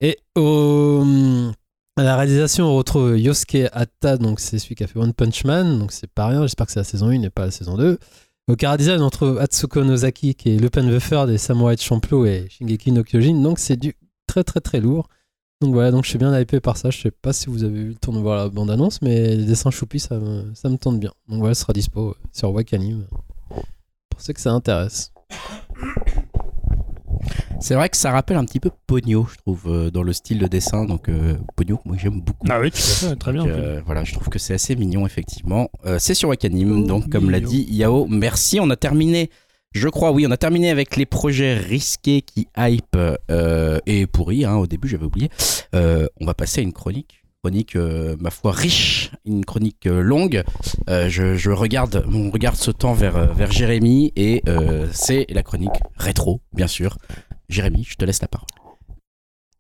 Et 0.00 0.18
au, 0.36 1.04
à 1.96 2.02
la 2.02 2.16
réalisation, 2.16 2.66
on 2.66 2.76
retrouve 2.76 3.18
Yosuke 3.18 3.68
Hatta, 3.72 4.16
donc 4.16 4.40
c'est 4.40 4.58
celui 4.58 4.74
qui 4.74 4.84
a 4.84 4.86
fait 4.86 4.98
One 4.98 5.12
Punch 5.12 5.44
Man. 5.44 5.78
Donc 5.78 5.92
c'est 5.92 6.10
pas 6.10 6.28
rien, 6.28 6.42
j'espère 6.42 6.66
que 6.66 6.72
c'est 6.72 6.80
la 6.80 6.84
saison 6.84 7.08
1 7.08 7.22
et 7.22 7.30
pas 7.30 7.46
la 7.46 7.50
saison 7.50 7.76
2. 7.76 7.98
Au 8.48 8.56
chara 8.58 8.78
design, 8.78 9.02
on 9.02 9.10
trouve 9.10 9.38
Atsuko 9.38 9.84
Nozaki 9.84 10.34
qui 10.34 10.50
est 10.50 11.00
Third 11.00 11.28
et 11.28 11.36
Samurai 11.36 11.76
Champloo 11.76 12.24
et 12.24 12.46
Shingeki 12.48 12.92
no 12.92 13.02
Kyojin. 13.04 13.42
Donc 13.42 13.58
c'est 13.58 13.76
du 13.76 13.94
très 14.26 14.42
très 14.44 14.60
très 14.60 14.80
lourd. 14.80 15.08
Donc 15.60 15.74
voilà, 15.74 15.90
donc 15.90 16.04
je 16.04 16.10
suis 16.10 16.18
bien 16.18 16.38
hypé 16.38 16.60
par 16.60 16.76
ça. 16.76 16.88
Je 16.90 16.98
sais 16.98 17.10
pas 17.10 17.32
si 17.32 17.50
vous 17.50 17.64
avez 17.64 17.80
eu 17.80 17.88
le 17.88 17.94
temps 17.96 18.12
de 18.12 18.20
voir 18.20 18.36
la 18.36 18.48
bande 18.48 18.70
annonce, 18.70 19.02
mais 19.02 19.34
les 19.36 19.44
dessins 19.44 19.70
choupis, 19.70 19.98
ça 19.98 20.18
me, 20.18 20.76
tente 20.76 21.00
bien. 21.00 21.12
Donc 21.28 21.40
voilà, 21.40 21.54
ce 21.54 21.62
sera 21.62 21.72
dispo 21.72 22.10
euh, 22.10 22.14
sur 22.32 22.52
Wakanim 22.52 23.04
pour 23.48 24.20
ceux 24.20 24.32
que 24.32 24.40
ça 24.40 24.52
intéresse. 24.52 25.12
C'est 27.60 27.74
vrai 27.74 27.88
que 27.88 27.96
ça 27.96 28.12
rappelle 28.12 28.36
un 28.36 28.44
petit 28.44 28.60
peu 28.60 28.70
Pogno, 28.86 29.26
je 29.30 29.36
trouve, 29.38 29.64
euh, 29.66 29.90
dans 29.90 30.02
le 30.02 30.12
style 30.12 30.38
de 30.38 30.46
dessin. 30.46 30.84
Donc, 30.84 31.08
euh, 31.08 31.34
Pogno, 31.56 31.80
moi 31.84 31.96
j'aime 31.98 32.20
beaucoup. 32.20 32.46
Ah 32.48 32.60
oui, 32.60 32.70
tout 32.70 32.78
à 32.78 32.80
fait, 32.80 33.16
très 33.16 33.32
bien. 33.32 33.42
Donc, 33.42 33.50
euh, 33.50 33.80
voilà, 33.84 34.04
je 34.04 34.14
trouve 34.14 34.28
que 34.28 34.38
c'est 34.38 34.54
assez 34.54 34.76
mignon, 34.76 35.06
effectivement. 35.06 35.68
Euh, 35.84 35.98
c'est 35.98 36.14
sur 36.14 36.28
Wakanim, 36.28 36.86
donc 36.86 37.10
comme 37.10 37.30
l'a 37.30 37.40
dit 37.40 37.66
Yao, 37.68 38.06
merci. 38.06 38.60
On 38.60 38.70
a 38.70 38.76
terminé, 38.76 39.28
je 39.72 39.88
crois, 39.88 40.12
oui, 40.12 40.24
on 40.26 40.30
a 40.30 40.36
terminé 40.36 40.70
avec 40.70 40.96
les 40.96 41.04
projets 41.06 41.54
risqués 41.54 42.22
qui 42.22 42.46
hype 42.56 42.96
et 43.86 44.06
pourris. 44.06 44.44
Hein, 44.44 44.56
au 44.56 44.66
début, 44.66 44.88
j'avais 44.88 45.06
oublié. 45.06 45.28
On 45.72 46.26
va 46.26 46.34
passer 46.34 46.60
à 46.60 46.62
une 46.62 46.72
chronique. 46.72 47.24
Chronique, 47.44 47.76
euh, 47.76 48.16
ma 48.18 48.30
foi, 48.30 48.50
riche, 48.50 49.12
une 49.24 49.44
chronique 49.44 49.86
euh, 49.86 50.00
longue. 50.00 50.42
Euh, 50.90 51.08
je, 51.08 51.36
je 51.36 51.50
regarde, 51.52 52.04
mon 52.08 52.32
regard 52.32 52.56
se 52.56 52.72
tend 52.72 52.94
vers, 52.94 53.32
vers 53.32 53.52
Jérémy 53.52 54.12
et 54.16 54.42
c'est 54.92 55.24
la 55.28 55.44
chronique 55.44 55.70
rétro, 55.96 56.40
bien 56.52 56.66
sûr. 56.66 56.98
Jérémy, 57.48 57.84
je 57.88 57.94
te 57.94 58.04
laisse 58.04 58.20
la 58.20 58.28
parole. 58.28 58.48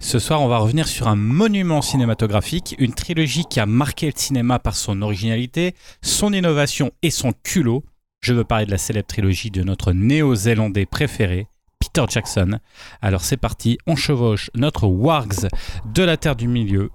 Ce 0.00 0.18
soir, 0.18 0.42
on 0.42 0.48
va 0.48 0.58
revenir 0.58 0.88
sur 0.88 1.06
un 1.06 1.14
monument 1.14 1.80
cinématographique, 1.80 2.74
une 2.78 2.94
trilogie 2.94 3.44
qui 3.48 3.60
a 3.60 3.66
marqué 3.66 4.06
le 4.06 4.12
cinéma 4.16 4.58
par 4.58 4.74
son 4.74 5.00
originalité, 5.02 5.74
son 6.02 6.32
innovation 6.32 6.90
et 7.02 7.10
son 7.10 7.32
culot. 7.44 7.84
Je 8.20 8.34
veux 8.34 8.44
parler 8.44 8.66
de 8.66 8.72
la 8.72 8.78
célèbre 8.78 9.06
trilogie 9.06 9.52
de 9.52 9.62
notre 9.62 9.92
néo-zélandais 9.92 10.86
préféré, 10.86 11.46
Peter 11.78 12.04
Jackson. 12.08 12.58
Alors 13.02 13.22
c'est 13.22 13.36
parti, 13.36 13.78
on 13.86 13.94
chevauche 13.94 14.50
notre 14.54 14.86
Wargs 14.86 15.48
de 15.94 16.02
la 16.02 16.16
Terre 16.16 16.36
du 16.36 16.48
Milieu, 16.48 16.90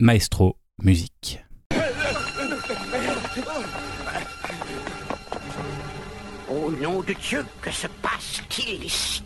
Maestro 0.00 0.56
Musique. 0.80 1.44
Au 6.48 6.70
nom 6.70 7.00
de 7.00 7.12
Dieu, 7.14 7.44
que 7.60 7.72
se 7.72 7.88
passe-t-il 8.00 8.84
ici? 8.84 9.24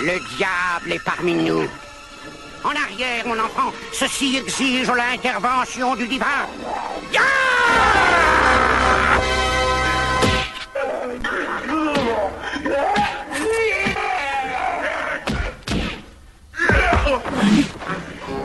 Le 0.00 0.36
diable 0.36 0.92
est 0.92 1.04
parmi 1.04 1.34
nous. 1.34 1.62
En 2.68 2.72
arrière, 2.72 3.26
mon 3.26 3.38
enfant, 3.42 3.72
ceci 3.92 4.36
exige 4.36 4.90
l'intervention 4.90 5.96
du 5.96 6.06
divin. 6.06 6.26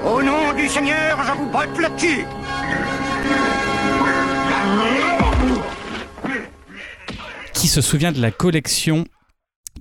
Au 0.05 0.21
nom 0.21 0.53
du 0.53 0.69
Seigneur, 0.69 1.21
je 1.21 1.31
vous 1.33 1.47
botte 1.47 1.77
le 1.77 1.89
cul. 1.99 2.25
Qui 7.53 7.67
se 7.67 7.81
souvient 7.81 8.13
de 8.13 8.21
la 8.21 8.31
collection 8.31 9.03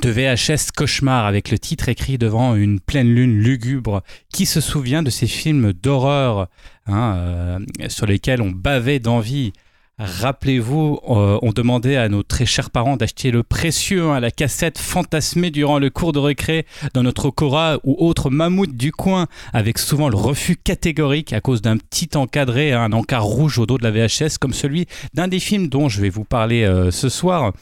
de 0.02 0.10
VHS 0.10 0.72
Cauchemar 0.76 1.26
avec 1.26 1.50
le 1.52 1.60
titre 1.60 1.88
écrit 1.88 2.18
devant 2.18 2.56
une 2.56 2.80
pleine 2.80 3.14
lune 3.14 3.38
lugubre 3.38 4.02
Qui 4.32 4.46
se 4.46 4.60
souvient 4.60 5.02
de 5.02 5.10
ces 5.10 5.28
films 5.28 5.72
d'horreur 5.72 6.48
hein, 6.86 7.14
euh, 7.16 7.58
sur 7.88 8.06
lesquels 8.06 8.42
on 8.42 8.50
bavait 8.50 8.98
d'envie 8.98 9.52
Rappelez-vous, 9.98 11.00
euh, 11.10 11.38
on 11.42 11.52
demandait 11.52 11.96
à 11.96 12.08
nos 12.08 12.22
très 12.22 12.46
chers 12.46 12.70
parents 12.70 12.96
d'acheter 12.96 13.30
le 13.30 13.42
précieux, 13.42 14.08
hein, 14.08 14.20
la 14.20 14.30
cassette 14.30 14.78
fantasmée 14.78 15.50
durant 15.50 15.78
le 15.78 15.90
cours 15.90 16.12
de 16.12 16.18
récré 16.18 16.64
dans 16.94 17.02
notre 17.02 17.28
Cora 17.28 17.76
ou 17.84 17.94
autre 17.98 18.30
mammouth 18.30 18.74
du 18.74 18.90
coin, 18.90 19.26
avec 19.52 19.76
souvent 19.76 20.08
le 20.08 20.16
refus 20.16 20.56
catégorique 20.56 21.34
à 21.34 21.42
cause 21.42 21.60
d'un 21.60 21.76
petit 21.76 22.08
encadré, 22.16 22.72
hein, 22.72 22.84
un 22.84 22.92
encart 22.92 23.24
rouge 23.24 23.58
au 23.58 23.66
dos 23.66 23.76
de 23.76 23.84
la 23.84 23.90
VHS, 23.90 24.38
comme 24.40 24.54
celui 24.54 24.86
d'un 25.12 25.28
des 25.28 25.40
films 25.40 25.68
dont 25.68 25.90
je 25.90 26.00
vais 26.00 26.08
vous 26.08 26.24
parler 26.24 26.64
euh, 26.64 26.90
ce 26.90 27.10
soir 27.10 27.52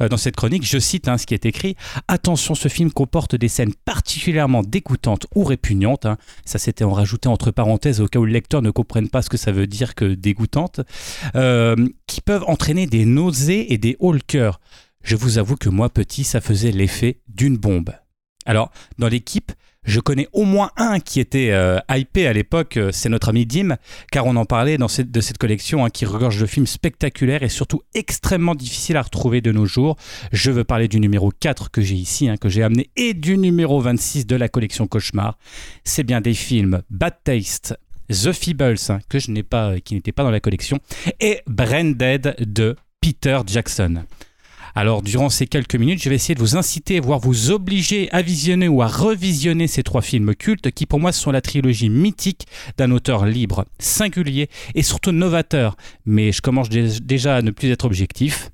euh, 0.00 0.08
dans 0.08 0.16
cette 0.16 0.36
chronique. 0.36 0.64
Je 0.64 0.78
cite 0.78 1.08
hein, 1.08 1.18
ce 1.18 1.26
qui 1.26 1.34
est 1.34 1.44
écrit 1.44 1.74
Attention, 2.06 2.54
ce 2.54 2.68
film 2.68 2.92
comporte 2.92 3.34
des 3.34 3.48
scènes 3.48 3.74
particulièrement 3.84 4.62
dégoûtantes 4.62 5.26
ou 5.34 5.42
répugnantes. 5.42 6.06
Ça, 6.44 6.58
c'était 6.58 6.84
en 6.84 6.92
rajouté 6.92 7.28
entre 7.28 7.50
parenthèses 7.50 8.00
au 8.00 8.06
cas 8.06 8.20
où 8.20 8.26
le 8.26 8.32
lecteur 8.32 8.62
ne 8.62 8.70
comprenne 8.70 9.08
pas 9.08 9.22
ce 9.22 9.28
que 9.28 9.36
ça 9.36 9.50
veut 9.50 9.66
dire 9.66 9.96
que 9.96 10.04
dégoûtante. 10.04 10.82
Qui 12.06 12.20
peuvent 12.20 12.44
entraîner 12.46 12.86
des 12.86 13.04
nausées 13.04 13.72
et 13.72 13.78
des 13.78 13.96
hauts 13.98 14.12
le 14.12 14.20
cœur. 14.20 14.60
Je 15.02 15.16
vous 15.16 15.38
avoue 15.38 15.56
que 15.56 15.68
moi, 15.68 15.88
petit, 15.88 16.24
ça 16.24 16.40
faisait 16.40 16.72
l'effet 16.72 17.20
d'une 17.28 17.56
bombe. 17.56 17.90
Alors, 18.46 18.70
dans 18.98 19.08
l'équipe, 19.08 19.52
je 19.84 19.98
connais 19.98 20.28
au 20.32 20.44
moins 20.44 20.70
un 20.76 21.00
qui 21.00 21.20
était 21.20 21.50
euh, 21.52 21.78
hypé 21.90 22.26
à 22.26 22.34
l'époque, 22.34 22.76
euh, 22.76 22.90
c'est 22.92 23.08
notre 23.08 23.30
ami 23.30 23.46
Dim, 23.46 23.76
car 24.12 24.26
on 24.26 24.36
en 24.36 24.44
parlait 24.44 24.76
dans 24.76 24.88
de 24.88 25.20
cette 25.20 25.38
collection 25.38 25.84
hein, 25.84 25.90
qui 25.90 26.04
regorge 26.04 26.38
de 26.38 26.44
films 26.44 26.66
spectaculaires 26.66 27.42
et 27.42 27.48
surtout 27.48 27.80
extrêmement 27.94 28.54
difficiles 28.54 28.98
à 28.98 29.02
retrouver 29.02 29.40
de 29.40 29.52
nos 29.52 29.64
jours. 29.64 29.96
Je 30.32 30.50
veux 30.50 30.64
parler 30.64 30.86
du 30.86 31.00
numéro 31.00 31.30
4 31.30 31.70
que 31.70 31.80
j'ai 31.80 31.94
ici, 31.94 32.28
hein, 32.28 32.36
que 32.36 32.50
j'ai 32.50 32.62
amené, 32.62 32.90
et 32.96 33.14
du 33.14 33.38
numéro 33.38 33.80
26 33.80 34.26
de 34.26 34.36
la 34.36 34.48
collection 34.48 34.86
Cauchemar. 34.86 35.38
C'est 35.84 36.04
bien 36.04 36.20
des 36.20 36.34
films 36.34 36.82
Bad 36.90 37.14
Taste, 37.24 37.74
The 38.10 38.32
Feebles, 38.32 38.76
hein, 38.90 38.98
que 39.08 39.18
je 39.18 39.30
n'ai 39.30 39.42
pas, 39.42 39.80
qui 39.80 39.94
n'était 39.94 40.12
pas 40.12 40.22
dans 40.24 40.30
la 40.30 40.40
collection, 40.40 40.78
et 41.20 41.40
Branded 41.46 42.36
de 42.40 42.76
Peter 43.00 43.38
Jackson. 43.46 44.04
Alors, 44.74 45.02
durant 45.02 45.30
ces 45.30 45.46
quelques 45.48 45.74
minutes, 45.74 46.00
je 46.02 46.08
vais 46.08 46.14
essayer 46.14 46.34
de 46.36 46.40
vous 46.40 46.56
inciter, 46.56 47.00
voire 47.00 47.18
vous 47.18 47.50
obliger 47.50 48.08
à 48.12 48.22
visionner 48.22 48.68
ou 48.68 48.82
à 48.82 48.86
revisionner 48.86 49.66
ces 49.66 49.82
trois 49.82 50.00
films 50.00 50.34
cultes 50.34 50.70
qui, 50.70 50.86
pour 50.86 51.00
moi, 51.00 51.10
sont 51.10 51.32
la 51.32 51.40
trilogie 51.40 51.88
mythique 51.88 52.46
d'un 52.78 52.92
auteur 52.92 53.26
libre, 53.26 53.64
singulier 53.80 54.48
et 54.76 54.82
surtout 54.82 55.10
novateur. 55.10 55.76
Mais 56.06 56.30
je 56.30 56.40
commence 56.40 56.68
dé- 56.68 57.00
déjà 57.02 57.36
à 57.36 57.42
ne 57.42 57.50
plus 57.50 57.70
être 57.70 57.84
objectif. 57.84 58.50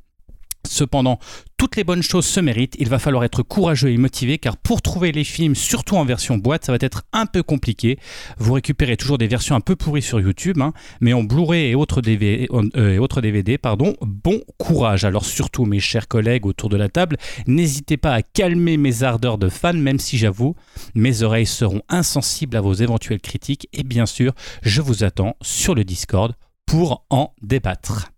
Cependant, 0.66 1.18
toutes 1.56 1.76
les 1.76 1.84
bonnes 1.84 2.02
choses 2.02 2.26
se 2.26 2.40
méritent, 2.40 2.76
il 2.78 2.88
va 2.88 2.98
falloir 2.98 3.24
être 3.24 3.42
courageux 3.42 3.90
et 3.90 3.96
motivé 3.96 4.38
car 4.38 4.56
pour 4.56 4.82
trouver 4.82 5.12
les 5.12 5.24
films, 5.24 5.54
surtout 5.54 5.96
en 5.96 6.04
version 6.04 6.36
boîte, 6.36 6.66
ça 6.66 6.72
va 6.72 6.78
être 6.80 7.04
un 7.12 7.26
peu 7.26 7.42
compliqué. 7.42 7.98
Vous 8.38 8.52
récupérez 8.52 8.96
toujours 8.96 9.18
des 9.18 9.26
versions 9.26 9.54
un 9.54 9.60
peu 9.60 9.74
pourries 9.74 10.02
sur 10.02 10.20
YouTube, 10.20 10.60
hein, 10.60 10.72
mais 11.00 11.12
en 11.12 11.22
Blu-ray 11.22 11.70
et 11.70 11.74
autres 11.74 12.02
DVD, 12.02 12.48
euh, 12.76 13.58
pardon, 13.62 13.94
bon 14.02 14.42
courage. 14.58 15.04
Alors 15.04 15.24
surtout 15.24 15.64
mes 15.64 15.80
chers 15.80 16.08
collègues 16.08 16.46
autour 16.46 16.68
de 16.68 16.76
la 16.76 16.88
table, 16.88 17.16
n'hésitez 17.46 17.96
pas 17.96 18.12
à 18.12 18.22
calmer 18.22 18.76
mes 18.76 19.02
ardeurs 19.02 19.38
de 19.38 19.48
fan, 19.48 19.80
même 19.80 19.98
si 19.98 20.18
j'avoue, 20.18 20.56
mes 20.94 21.22
oreilles 21.22 21.46
seront 21.46 21.82
insensibles 21.88 22.56
à 22.56 22.60
vos 22.60 22.74
éventuelles 22.74 23.20
critiques 23.20 23.68
et 23.72 23.82
bien 23.82 24.06
sûr, 24.06 24.32
je 24.62 24.82
vous 24.82 25.04
attends 25.04 25.36
sur 25.40 25.74
le 25.74 25.84
Discord 25.84 26.34
pour 26.66 27.06
en 27.10 27.32
débattre. 27.42 28.10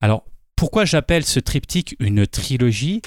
Alors, 0.00 0.24
pourquoi 0.60 0.84
j'appelle 0.84 1.24
ce 1.24 1.40
triptyque 1.40 1.96
une 2.00 2.26
trilogie? 2.26 3.00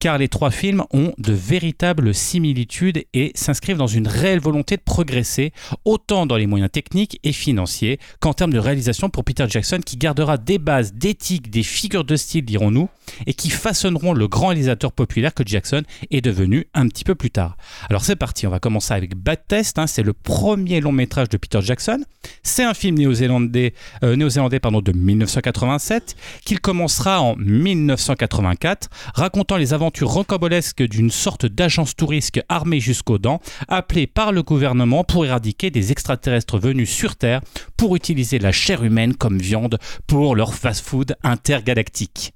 Car 0.00 0.18
les 0.18 0.28
trois 0.28 0.50
films 0.50 0.84
ont 0.92 1.12
de 1.18 1.32
véritables 1.32 2.14
similitudes 2.14 3.04
et 3.14 3.32
s'inscrivent 3.34 3.76
dans 3.76 3.88
une 3.88 4.06
réelle 4.06 4.38
volonté 4.38 4.76
de 4.76 4.82
progresser, 4.82 5.52
autant 5.84 6.26
dans 6.26 6.36
les 6.36 6.46
moyens 6.46 6.70
techniques 6.70 7.18
et 7.24 7.32
financiers 7.32 7.98
qu'en 8.20 8.32
termes 8.32 8.52
de 8.52 8.58
réalisation 8.58 9.10
pour 9.10 9.24
Peter 9.24 9.46
Jackson, 9.48 9.80
qui 9.84 9.96
gardera 9.96 10.38
des 10.38 10.58
bases, 10.58 10.92
d'éthique, 10.92 11.50
des 11.50 11.64
figures 11.64 12.04
de 12.04 12.14
style, 12.16 12.44
dirons-nous, 12.44 12.88
et 13.26 13.34
qui 13.34 13.50
façonneront 13.50 14.12
le 14.12 14.28
grand 14.28 14.48
réalisateur 14.48 14.92
populaire 14.92 15.34
que 15.34 15.42
Jackson 15.44 15.82
est 16.10 16.20
devenu 16.20 16.68
un 16.74 16.86
petit 16.88 17.04
peu 17.04 17.14
plus 17.14 17.30
tard. 17.30 17.56
Alors 17.90 18.04
c'est 18.04 18.16
parti, 18.16 18.46
on 18.46 18.50
va 18.50 18.60
commencer 18.60 18.94
avec 18.94 19.16
Bad 19.16 19.40
Test, 19.48 19.78
hein, 19.78 19.86
c'est 19.86 20.02
le 20.02 20.12
premier 20.12 20.80
long 20.80 20.92
métrage 20.92 21.28
de 21.28 21.36
Peter 21.36 21.60
Jackson. 21.62 22.04
C'est 22.42 22.64
un 22.64 22.74
film 22.74 22.96
néo-zélandais 22.98 23.72
euh, 24.04 24.58
pardon, 24.60 24.80
de 24.80 24.92
1987 24.92 26.16
qu'il 26.44 26.60
commencera 26.60 27.20
en 27.20 27.34
1984, 27.36 28.88
racontant 29.14 29.56
les 29.56 29.72
aventures 29.72 29.87
rocambolesques 30.00 30.82
d'une 30.82 31.10
sorte 31.10 31.46
d'agence 31.46 31.96
touriste 31.96 32.40
armée 32.48 32.80
jusqu'aux 32.80 33.18
dents, 33.18 33.40
appelée 33.68 34.06
par 34.06 34.32
le 34.32 34.42
gouvernement 34.42 35.04
pour 35.04 35.24
éradiquer 35.24 35.70
des 35.70 35.92
extraterrestres 35.92 36.58
venus 36.58 36.90
sur 36.90 37.16
Terre 37.16 37.40
pour 37.76 37.96
utiliser 37.96 38.38
la 38.38 38.52
chair 38.52 38.84
humaine 38.84 39.14
comme 39.14 39.38
viande 39.38 39.78
pour 40.06 40.36
leur 40.36 40.54
fast-food 40.54 41.16
intergalactique. 41.22 42.32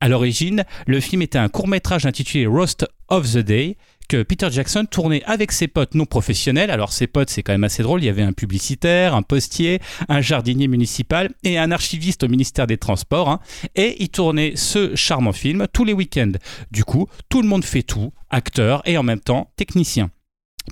À 0.00 0.08
l'origine, 0.08 0.64
le 0.86 0.98
film 0.98 1.22
était 1.22 1.38
un 1.38 1.48
court-métrage 1.48 2.06
intitulé 2.06 2.46
Roast 2.46 2.86
of 3.08 3.30
the 3.30 3.38
Day 3.38 3.76
Peter 4.16 4.48
Jackson 4.50 4.84
tournait 4.90 5.22
avec 5.24 5.52
ses 5.52 5.68
potes 5.68 5.94
non 5.94 6.06
professionnels. 6.06 6.70
Alors 6.70 6.92
ses 6.92 7.06
potes, 7.06 7.30
c'est 7.30 7.42
quand 7.42 7.52
même 7.52 7.64
assez 7.64 7.82
drôle. 7.82 8.02
Il 8.02 8.06
y 8.06 8.08
avait 8.08 8.22
un 8.22 8.32
publicitaire, 8.32 9.14
un 9.14 9.22
postier, 9.22 9.80
un 10.08 10.20
jardinier 10.20 10.68
municipal 10.68 11.30
et 11.44 11.58
un 11.58 11.70
archiviste 11.70 12.24
au 12.24 12.28
ministère 12.28 12.66
des 12.66 12.78
Transports. 12.78 13.28
hein. 13.28 13.40
Et 13.74 14.02
il 14.02 14.08
tournait 14.08 14.52
ce 14.56 14.94
charmant 14.94 15.32
film 15.32 15.66
tous 15.72 15.84
les 15.84 15.92
week-ends. 15.92 16.32
Du 16.70 16.84
coup, 16.84 17.06
tout 17.28 17.42
le 17.42 17.48
monde 17.48 17.64
fait 17.64 17.82
tout, 17.82 18.12
acteur 18.30 18.82
et 18.84 18.98
en 18.98 19.02
même 19.02 19.20
temps 19.20 19.50
technicien. 19.56 20.10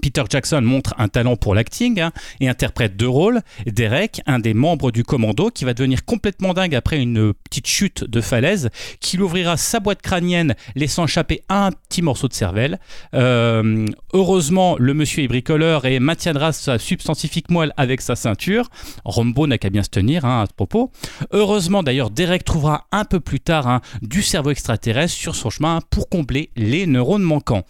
Peter 0.03 0.23
Jackson 0.29 0.61
montre 0.63 0.95
un 0.99 1.09
talent 1.09 1.37
pour 1.37 1.55
l'acting 1.55 2.01
hein, 2.01 2.13
et 2.41 2.49
interprète 2.49 2.97
deux 2.97 3.09
rôles. 3.09 3.41
Derek, 3.67 4.21
un 4.27 4.39
des 4.39 4.55
membres 4.55 4.91
du 4.91 5.05
commando, 5.05 5.51
qui 5.51 5.65
va 5.65 5.75
devenir 5.75 6.05
complètement 6.05 6.55
dingue 6.55 6.75
après 6.75 6.99
une 6.99 7.35
petite 7.35 7.67
chute 7.67 8.05
de 8.05 8.21
falaise, 8.21 8.71
qui 9.01 9.19
ouvrira 9.19 9.57
sa 9.57 9.81
boîte 9.81 10.03
crânienne, 10.03 10.55
laissant 10.75 11.05
échapper 11.05 11.43
un 11.49 11.71
petit 11.71 12.03
morceau 12.03 12.29
de 12.29 12.33
cervelle. 12.33 12.79
Euh, 13.15 13.87
heureusement, 14.13 14.77
le 14.79 14.95
monsieur 14.95 15.23
est 15.23 15.29
bricoleur 15.29 15.87
et 15.87 15.99
maintiendra 16.01 16.53
sa 16.53 16.79
substantifique 16.79 17.51
moelle 17.51 17.73
avec 17.77 18.01
sa 18.01 18.17
ceinture. 18.17 18.69
Rombo 19.05 19.47
n'a 19.47 19.59
qu'à 19.59 19.71
bien 19.71 19.83
se 19.83 19.91
tenir 19.91 20.25
hein, 20.25 20.43
à 20.43 20.47
ce 20.47 20.55
propos. 20.55 20.91
Heureusement, 21.33 21.83
d'ailleurs, 21.83 22.11
Derek 22.11 22.45
trouvera 22.45 22.87
un 22.93 23.05
peu 23.05 23.21
plus 23.21 23.41
tard 23.41 23.69
hein, 23.69 23.81
du 24.03 24.23
cerveau 24.23 24.51
extraterrestre 24.51 25.15
sur 25.15 25.35
son 25.35 25.51
chemin 25.51 25.81
pour 25.91 26.09
combler 26.09 26.51
les 26.57 26.87
neurones 26.87 27.23
manquants. 27.23 27.65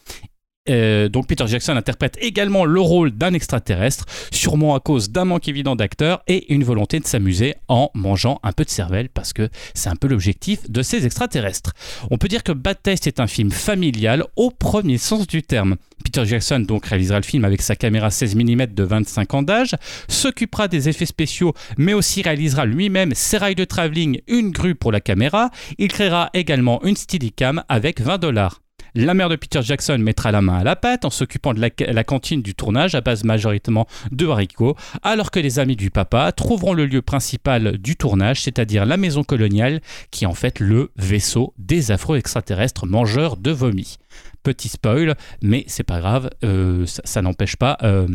Euh, 0.71 1.09
donc 1.09 1.27
Peter 1.27 1.45
Jackson 1.47 1.77
interprète 1.77 2.17
également 2.21 2.65
le 2.65 2.81
rôle 2.81 3.11
d'un 3.11 3.35
extraterrestre, 3.35 4.07
sûrement 4.33 4.75
à 4.75 4.81
cause 4.81 5.11
d'un 5.11 5.25
manque 5.25 5.49
évident 5.49 5.77
d'acteurs 5.77 6.23
et 6.27 6.53
une 6.53 6.65
volonté 6.65 7.01
de 7.01 7.07
s'amuser 7.07 7.55
en 7.69 7.91
mangeant 7.95 8.41
un 8.43 8.53
peu 8.53 8.65
de 8.65 8.71
cervelle 8.71 9.09
parce 9.09 9.33
que 9.33 9.49
c'est 9.75 9.89
un 9.89 9.97
peu 9.97 10.09
l'objectif 10.09 10.71
de 10.71 10.83
ces 10.83 11.05
extraterrestres. 11.07 11.73
On 12.11 12.19
peut 12.19 12.29
dire 12.29 12.43
que 12.43 12.53
Bad 12.53 12.79
Taste 12.83 13.07
est 13.07 13.21
un 13.21 13.27
film 13.27 13.51
familial 13.51 14.25
au 14.37 14.51
premier 14.51 14.99
sens 14.99 15.27
du 15.27 15.43
terme. 15.43 15.77
Peter 16.05 16.25
Jackson 16.25 16.61
donc 16.61 16.87
réalisera 16.87 17.19
le 17.19 17.25
film 17.25 17.45
avec 17.45 17.61
sa 17.61 17.77
caméra 17.77 18.11
16 18.11 18.35
mm 18.37 18.67
de 18.67 18.83
25 18.83 19.35
ans 19.35 19.43
d'âge, 19.43 19.75
s'occupera 20.09 20.69
des 20.69 20.89
effets 20.89 21.07
spéciaux 21.07 21.53
mais 21.77 21.93
aussi 21.93 22.23
réalisera 22.23 22.65
lui-même 22.65 23.13
ses 23.15 23.39
rails 23.39 23.55
de 23.55 23.65
travelling, 23.65 24.21
une 24.27 24.51
grue 24.51 24.75
pour 24.75 24.93
la 24.93 25.01
caméra, 25.01 25.51
il 25.79 25.89
créera 25.89 26.31
également 26.35 26.83
une 26.85 26.97
Steadicam 26.97 27.63
avec 27.69 28.01
20 28.01 28.19
dollars. 28.19 28.61
La 28.95 29.15
mère 29.15 29.29
de 29.29 29.37
Peter 29.37 29.61
Jackson 29.63 29.99
mettra 29.99 30.33
la 30.33 30.43
main 30.43 30.59
à 30.59 30.65
la 30.65 30.77
pâte 30.77 31.05
en 31.05 31.11
s'occupant 31.11 31.55
de 31.55 31.61
la, 31.61 32.05
cantine 32.05 32.43
du 32.43 32.55
tournage 32.55 32.95
à 32.95 33.01
base 33.01 33.25
majoritairement 33.25 33.87
de 34.11 34.27
haricots, 34.27 34.77
alors 35.03 35.31
que 35.31 35.39
les 35.39 35.59
amis 35.59 35.77
du 35.77 35.91
papa 35.91 36.33
trouveront 36.33 36.73
le 36.73 36.87
lieu 36.87 37.03
principal 37.03 37.79
du 37.79 37.97
tournage, 37.97 38.43
c'est-à-dire 38.43 38.87
la 38.87 38.97
maison 38.97 39.23
coloniale, 39.23 39.81
qui 40.11 40.25
est 40.25 40.29
en 40.29 40.35
fait 40.35 40.61
le 40.61 40.91
vaisseau 40.97 41.55
des 41.59 41.91
afro-extraterrestres 41.91 42.87
mangeurs 42.87 43.37
de 43.37 43.51
vomi. 43.51 43.99
Petit 44.43 44.69
spoil, 44.69 45.15
mais 45.43 45.65
c'est 45.67 45.85
pas 45.85 46.01
grave, 46.01 46.31
euh, 46.45 46.87
ça, 46.87 47.03
ça 47.05 47.23
n'empêche 47.23 47.57
pas 47.57 47.77
euh, 47.83 48.09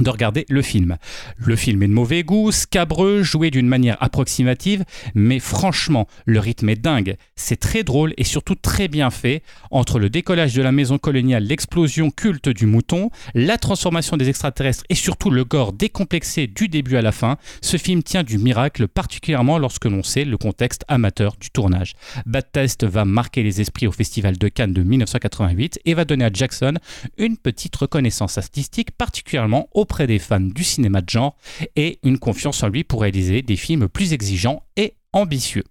de 0.00 0.10
regarder 0.10 0.46
le 0.48 0.62
film. 0.62 0.96
Le 1.36 1.56
film 1.56 1.82
est 1.82 1.88
de 1.88 1.92
mauvais 1.92 2.22
goût, 2.22 2.52
scabreux, 2.52 3.22
joué 3.22 3.50
d'une 3.50 3.68
manière 3.68 3.96
approximative, 4.00 4.84
mais 5.14 5.38
franchement, 5.38 6.06
le 6.24 6.40
rythme 6.40 6.68
est 6.68 6.80
dingue. 6.80 7.16
C'est 7.36 7.60
très 7.60 7.82
drôle 7.82 8.14
et 8.16 8.24
surtout 8.24 8.54
très 8.54 8.88
bien 8.88 9.10
fait. 9.10 9.42
Entre 9.70 9.98
le 9.98 10.10
décollage 10.10 10.54
de 10.54 10.62
la 10.62 10.72
maison 10.72 10.98
coloniale, 10.98 11.44
l'explosion 11.44 12.10
culte 12.10 12.48
du 12.48 12.66
mouton, 12.66 13.10
la 13.34 13.58
transformation 13.58 14.16
des 14.16 14.28
extraterrestres 14.28 14.84
et 14.88 14.94
surtout 14.94 15.30
le 15.30 15.44
gore 15.44 15.72
décomplexé 15.72 16.46
du 16.46 16.68
début 16.68 16.96
à 16.96 17.02
la 17.02 17.12
fin, 17.12 17.36
ce 17.60 17.76
film 17.76 18.02
tient 18.02 18.22
du 18.22 18.38
miracle, 18.38 18.88
particulièrement 18.88 19.58
lorsque 19.58 19.84
l'on 19.84 20.02
sait 20.02 20.24
le 20.24 20.36
contexte 20.36 20.84
amateur 20.88 21.36
du 21.40 21.50
tournage. 21.50 21.94
Bad 22.26 22.50
Test 22.52 22.84
va 22.84 23.04
marquer 23.04 23.42
les 23.42 23.60
esprits 23.60 23.86
au 23.86 23.92
Festival 23.92 24.38
de 24.38 24.48
Cannes 24.48 24.72
de 24.72 24.82
1988 24.82 25.80
et 25.84 25.94
va 25.94 26.04
donner 26.04 26.24
à 26.24 26.30
Jackson 26.32 26.74
une 27.18 27.36
petite 27.36 27.76
reconnaissance 27.76 28.38
artistique, 28.38 28.90
particulièrement 28.92 29.68
auprès 29.90 30.06
des 30.06 30.20
fans 30.20 30.38
du 30.40 30.62
cinéma 30.62 31.00
de 31.00 31.10
genre 31.10 31.36
et 31.74 31.98
une 32.04 32.18
confiance 32.20 32.62
en 32.62 32.68
lui 32.68 32.84
pour 32.84 33.00
réaliser 33.02 33.42
des 33.42 33.56
films 33.56 33.88
plus 33.88 34.12
exigeants 34.12 34.62
et 34.76 34.94
ambitieux. 35.12 35.64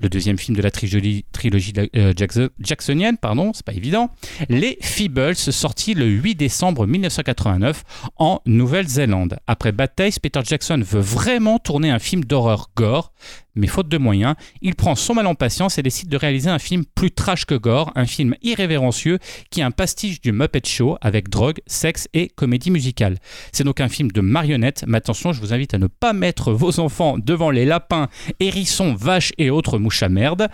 Le 0.00 0.08
deuxième 0.10 0.36
film 0.36 0.56
de 0.56 0.62
la 0.62 0.70
trilogie, 0.72 1.24
euh, 1.96 2.12
Jackson- 2.14 2.50
jacksonienne, 2.58 3.16
pardon, 3.16 3.52
c'est 3.54 3.64
pas 3.64 3.72
évident, 3.72 4.10
Les 4.50 4.76
Feebles, 4.82 5.36
sorti 5.36 5.94
le 5.94 6.06
8 6.06 6.34
décembre 6.34 6.86
1989 6.86 7.82
en 8.16 8.42
Nouvelle-Zélande. 8.46 9.38
Après 9.46 9.70
Bad 9.72 9.92
Peter 10.20 10.40
Jackson 10.44 10.82
veut 10.84 11.00
vraiment 11.00 11.58
tourner 11.58 11.90
un 11.90 11.98
film 12.00 12.24
d'horreur 12.24 12.68
gore, 12.76 13.12
mais 13.56 13.66
faute 13.66 13.88
de 13.88 13.98
moyens, 13.98 14.34
il 14.62 14.74
prend 14.74 14.94
son 14.94 15.14
mal 15.14 15.26
en 15.26 15.34
patience 15.34 15.78
et 15.78 15.82
décide 15.82 16.08
de 16.08 16.16
réaliser 16.16 16.50
un 16.50 16.58
film 16.58 16.84
plus 16.94 17.10
trash 17.10 17.44
que 17.44 17.54
gore, 17.54 17.90
un 17.94 18.06
film 18.06 18.34
irrévérencieux 18.42 19.18
qui 19.50 19.60
est 19.60 19.64
un 19.64 19.70
pastiche 19.70 20.20
du 20.20 20.32
Muppet 20.32 20.62
Show 20.64 20.98
avec 21.00 21.28
drogue, 21.28 21.58
sexe 21.66 22.08
et 22.14 22.28
comédie 22.28 22.70
musicale. 22.70 23.16
C'est 23.52 23.64
donc 23.64 23.80
un 23.80 23.88
film 23.88 24.10
de 24.10 24.20
marionnettes, 24.20 24.84
mais 24.86 24.98
attention, 24.98 25.32
je 25.32 25.40
vous 25.40 25.52
invite 25.52 25.74
à 25.74 25.78
ne 25.78 25.86
pas 25.86 26.12
mettre 26.12 26.52
vos 26.52 26.80
enfants 26.80 27.16
devant 27.18 27.50
les 27.50 27.64
lapins, 27.64 28.08
hérissons, 28.40 28.94
vaches 28.94 29.32
et 29.38 29.50
autres 29.50 29.78
mouches 29.78 30.02
à 30.02 30.08
merde. 30.08 30.48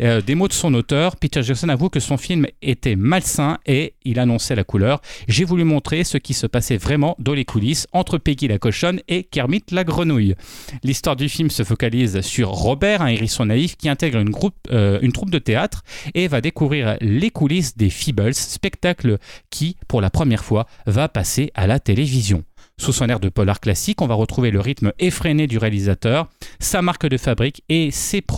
Euh, 0.00 0.20
des 0.20 0.34
mots 0.34 0.48
de 0.48 0.52
son 0.52 0.74
auteur, 0.74 1.16
Peter 1.16 1.42
Jackson 1.42 1.68
avoue 1.68 1.88
que 1.88 2.00
son 2.00 2.16
film 2.16 2.46
était 2.62 2.96
malsain 2.96 3.58
et 3.66 3.94
il 4.04 4.18
annonçait 4.18 4.54
la 4.54 4.64
couleur. 4.64 5.00
J'ai 5.28 5.44
voulu 5.44 5.64
montrer 5.64 6.04
ce 6.04 6.18
qui 6.18 6.34
se 6.34 6.46
passait 6.46 6.76
vraiment 6.76 7.14
dans 7.18 7.34
les 7.34 7.44
coulisses 7.44 7.86
entre 7.92 8.18
Peggy 8.18 8.48
la 8.48 8.58
cochonne 8.58 9.00
et 9.08 9.24
Kermit 9.24 9.64
la 9.70 9.84
grenouille. 9.84 10.34
L'histoire 10.82 11.16
du 11.16 11.28
film 11.28 11.50
se 11.50 11.64
focalise 11.64 12.20
sur 12.20 12.47
Robert, 12.50 13.02
un 13.02 13.08
hérisson 13.08 13.46
naïf 13.46 13.76
qui 13.76 13.88
intègre 13.88 14.22
euh, 14.70 14.98
une 15.02 15.12
troupe 15.12 15.30
de 15.30 15.38
théâtre 15.38 15.82
et 16.14 16.28
va 16.28 16.40
découvrir 16.40 16.96
les 17.00 17.30
coulisses 17.30 17.76
des 17.76 17.90
Feebles, 17.90 18.34
spectacle 18.34 19.18
qui, 19.50 19.76
pour 19.88 20.00
la 20.00 20.10
première 20.10 20.44
fois, 20.44 20.66
va 20.86 21.08
passer 21.08 21.50
à 21.54 21.66
la 21.66 21.80
télévision. 21.80 22.44
Sous 22.78 22.92
son 22.92 23.08
air 23.08 23.18
de 23.18 23.28
polar 23.28 23.58
classique, 23.58 24.00
on 24.00 24.06
va 24.06 24.14
retrouver 24.14 24.52
le 24.52 24.60
rythme 24.60 24.92
effréné 25.00 25.48
du 25.48 25.58
réalisateur, 25.58 26.28
sa 26.60 26.80
marque 26.80 27.06
de 27.06 27.16
fabrique 27.16 27.62
et 27.68 27.90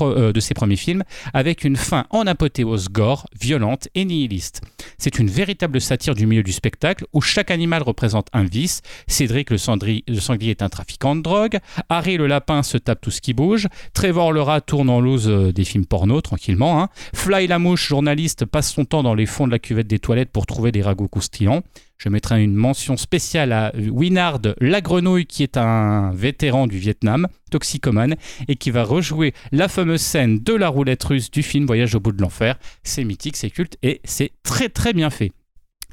euh, 0.02 0.32
de 0.32 0.40
ses 0.40 0.54
premiers 0.54 0.76
films, 0.76 1.04
avec 1.34 1.62
une 1.62 1.76
fin 1.76 2.06
en 2.08 2.26
apothéose 2.26 2.88
gore, 2.88 3.26
violente 3.38 3.88
et 3.94 4.06
nihiliste. 4.06 4.62
C'est 4.96 5.18
une 5.18 5.28
véritable 5.28 5.80
satire 5.80 6.14
du 6.14 6.26
milieu 6.26 6.42
du 6.42 6.52
spectacle 6.52 7.04
où 7.12 7.20
chaque 7.20 7.50
animal 7.50 7.82
représente 7.82 8.28
un 8.32 8.44
vice. 8.44 8.80
Cédric 9.06 9.50
le 9.50 9.58
sanglier 9.58 10.02
est 10.50 10.62
un 10.62 10.68
trafiquant 10.70 11.14
de 11.14 11.20
drogue, 11.20 11.58
Harry 11.90 12.16
le 12.16 12.26
lapin 12.26 12.62
se 12.62 12.78
tape 12.78 13.02
tout 13.02 13.10
ce 13.10 13.20
qui 13.20 13.34
bouge, 13.34 13.68
Trevor 13.92 14.32
le 14.32 14.40
rat 14.40 14.62
tourne 14.62 14.88
en 14.88 15.00
loose 15.00 15.28
euh, 15.28 15.52
des 15.52 15.64
films 15.64 15.84
porno 15.84 16.22
tranquillement, 16.22 16.82
hein. 16.82 16.88
Fly 17.14 17.46
la 17.46 17.58
mouche, 17.58 17.86
journaliste, 17.88 18.46
passe 18.46 18.72
son 18.72 18.86
temps 18.86 19.02
dans 19.02 19.14
les 19.14 19.26
fonds 19.26 19.46
de 19.46 19.52
la 19.52 19.58
cuvette 19.58 19.86
des 19.86 19.98
toilettes 19.98 20.30
pour 20.30 20.46
trouver 20.46 20.72
des 20.72 20.82
ragots 20.82 21.08
croustillants. 21.08 21.62
Je 22.00 22.08
mettrai 22.08 22.42
une 22.42 22.54
mention 22.54 22.96
spéciale 22.96 23.52
à 23.52 23.72
Winard 23.76 24.40
la 24.58 24.80
grenouille 24.80 25.26
qui 25.26 25.42
est 25.42 25.58
un 25.58 26.12
vétéran 26.12 26.66
du 26.66 26.78
Vietnam, 26.78 27.28
toxicomane, 27.50 28.16
et 28.48 28.56
qui 28.56 28.70
va 28.70 28.84
rejouer 28.84 29.34
la 29.52 29.68
fameuse 29.68 30.00
scène 30.00 30.38
de 30.38 30.54
la 30.54 30.68
roulette 30.68 31.04
russe 31.04 31.30
du 31.30 31.42
film 31.42 31.66
Voyage 31.66 31.94
au 31.94 32.00
bout 32.00 32.12
de 32.12 32.22
l'enfer. 32.22 32.58
C'est 32.84 33.04
mythique, 33.04 33.36
c'est 33.36 33.50
culte 33.50 33.76
et 33.82 34.00
c'est 34.04 34.32
très 34.42 34.70
très 34.70 34.94
bien 34.94 35.10
fait. 35.10 35.32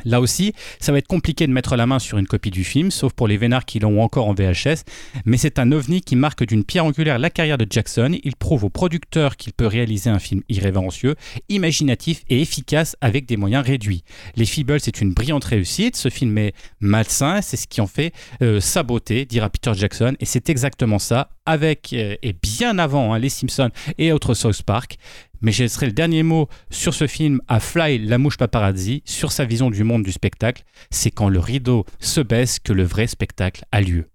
Là 0.05 0.21
aussi, 0.21 0.53
ça 0.79 0.91
va 0.91 0.97
être 0.97 1.07
compliqué 1.07 1.47
de 1.47 1.51
mettre 1.51 1.75
la 1.75 1.85
main 1.85 1.99
sur 1.99 2.17
une 2.17 2.27
copie 2.27 2.51
du 2.51 2.63
film, 2.63 2.91
sauf 2.91 3.13
pour 3.13 3.27
les 3.27 3.37
vénards 3.37 3.65
qui 3.65 3.79
l'ont 3.79 4.01
encore 4.01 4.27
en 4.27 4.33
VHS, 4.33 4.83
mais 5.25 5.37
c'est 5.37 5.59
un 5.59 5.71
ovni 5.71 6.01
qui 6.01 6.15
marque 6.15 6.45
d'une 6.45 6.63
pierre 6.63 6.85
angulaire 6.85 7.19
la 7.19 7.29
carrière 7.29 7.57
de 7.57 7.67
Jackson. 7.69 8.17
Il 8.23 8.35
prouve 8.35 8.63
au 8.63 8.69
producteur 8.69 9.37
qu'il 9.37 9.53
peut 9.53 9.67
réaliser 9.67 10.09
un 10.09 10.19
film 10.19 10.41
irrévérencieux, 10.49 11.15
imaginatif 11.49 12.23
et 12.29 12.41
efficace 12.41 12.95
avec 13.01 13.25
des 13.25 13.37
moyens 13.37 13.65
réduits. 13.65 14.03
Les 14.35 14.45
Feebles, 14.45 14.79
c'est 14.79 15.01
une 15.01 15.13
brillante 15.13 15.45
réussite. 15.45 15.95
Ce 15.95 16.09
film 16.09 16.37
est 16.37 16.53
malsain, 16.79 17.41
c'est 17.41 17.57
ce 17.57 17.67
qui 17.67 17.81
en 17.81 17.87
fait 17.87 18.13
euh, 18.41 18.59
sa 18.59 18.83
beauté, 18.83 19.25
dira 19.25 19.49
Peter 19.49 19.71
Jackson, 19.75 20.15
et 20.19 20.25
c'est 20.25 20.49
exactement 20.49 20.99
ça, 20.99 21.29
avec 21.45 21.93
euh, 21.93 22.15
et 22.21 22.33
bien 22.33 22.77
avant 22.77 23.13
hein, 23.13 23.19
les 23.19 23.29
Simpsons 23.29 23.71
et 23.97 24.11
autres 24.11 24.33
South 24.33 24.61
Park. 24.63 24.97
Mais 25.41 25.51
je 25.51 25.63
laisserai 25.63 25.87
le 25.87 25.91
dernier 25.91 26.23
mot 26.23 26.47
sur 26.69 26.93
ce 26.93 27.07
film 27.07 27.41
à 27.47 27.59
Fly, 27.59 27.99
la 27.99 28.17
mouche 28.17 28.37
paparazzi, 28.37 29.01
sur 29.05 29.31
sa 29.31 29.45
vision 29.45 29.69
du 29.69 29.83
monde 29.83 30.03
du 30.03 30.11
spectacle. 30.11 30.63
C'est 30.89 31.11
quand 31.11 31.29
le 31.29 31.39
rideau 31.39 31.85
se 31.99 32.21
baisse 32.21 32.59
que 32.59 32.73
le 32.73 32.83
vrai 32.83 33.07
spectacle 33.07 33.63
a 33.71 33.81
lieu. 33.81 34.09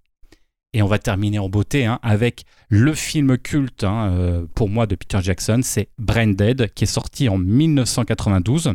Et 0.75 0.83
on 0.83 0.87
va 0.87 0.99
terminer 0.99 1.39
en 1.39 1.51
beauté 1.51 1.85
hein, 1.85 1.99
avec 2.03 2.45
le 2.69 2.95
film 2.95 3.37
culte 3.37 3.85
hein, 3.85 4.11
euh, 4.13 4.47
pour 4.55 4.71
moi 4.71 4.87
de 4.87 4.95
Peter 4.95 5.19
Jackson, 5.21 5.61
c'est 5.63 5.89
Brain 5.99 6.29
Dead, 6.29 6.73
qui 6.75 6.85
est 6.85 6.87
sorti 6.87 7.29
en 7.29 7.37
1992. 7.37 8.73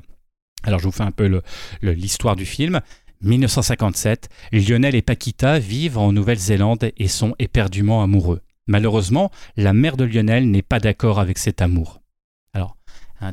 Alors 0.63 0.79
je 0.79 0.85
vous 0.85 0.91
fais 0.91 1.03
un 1.03 1.11
peu 1.11 1.41
l'histoire 1.81 2.35
du 2.35 2.45
film. 2.45 2.81
1957, 3.21 4.29
Lionel 4.51 4.93
et 4.93 5.01
Paquita 5.01 5.57
vivent 5.57 5.97
en 5.97 6.11
Nouvelle-Zélande 6.11 6.91
et 6.97 7.07
sont 7.07 7.33
éperdument 7.39 8.03
amoureux. 8.03 8.41
Malheureusement, 8.67 9.31
la 9.55 9.73
mère 9.73 9.97
de 9.97 10.03
Lionel 10.03 10.51
n'est 10.51 10.61
pas 10.61 10.79
d'accord 10.79 11.19
avec 11.19 11.39
cet 11.39 11.61
amour. 11.61 12.01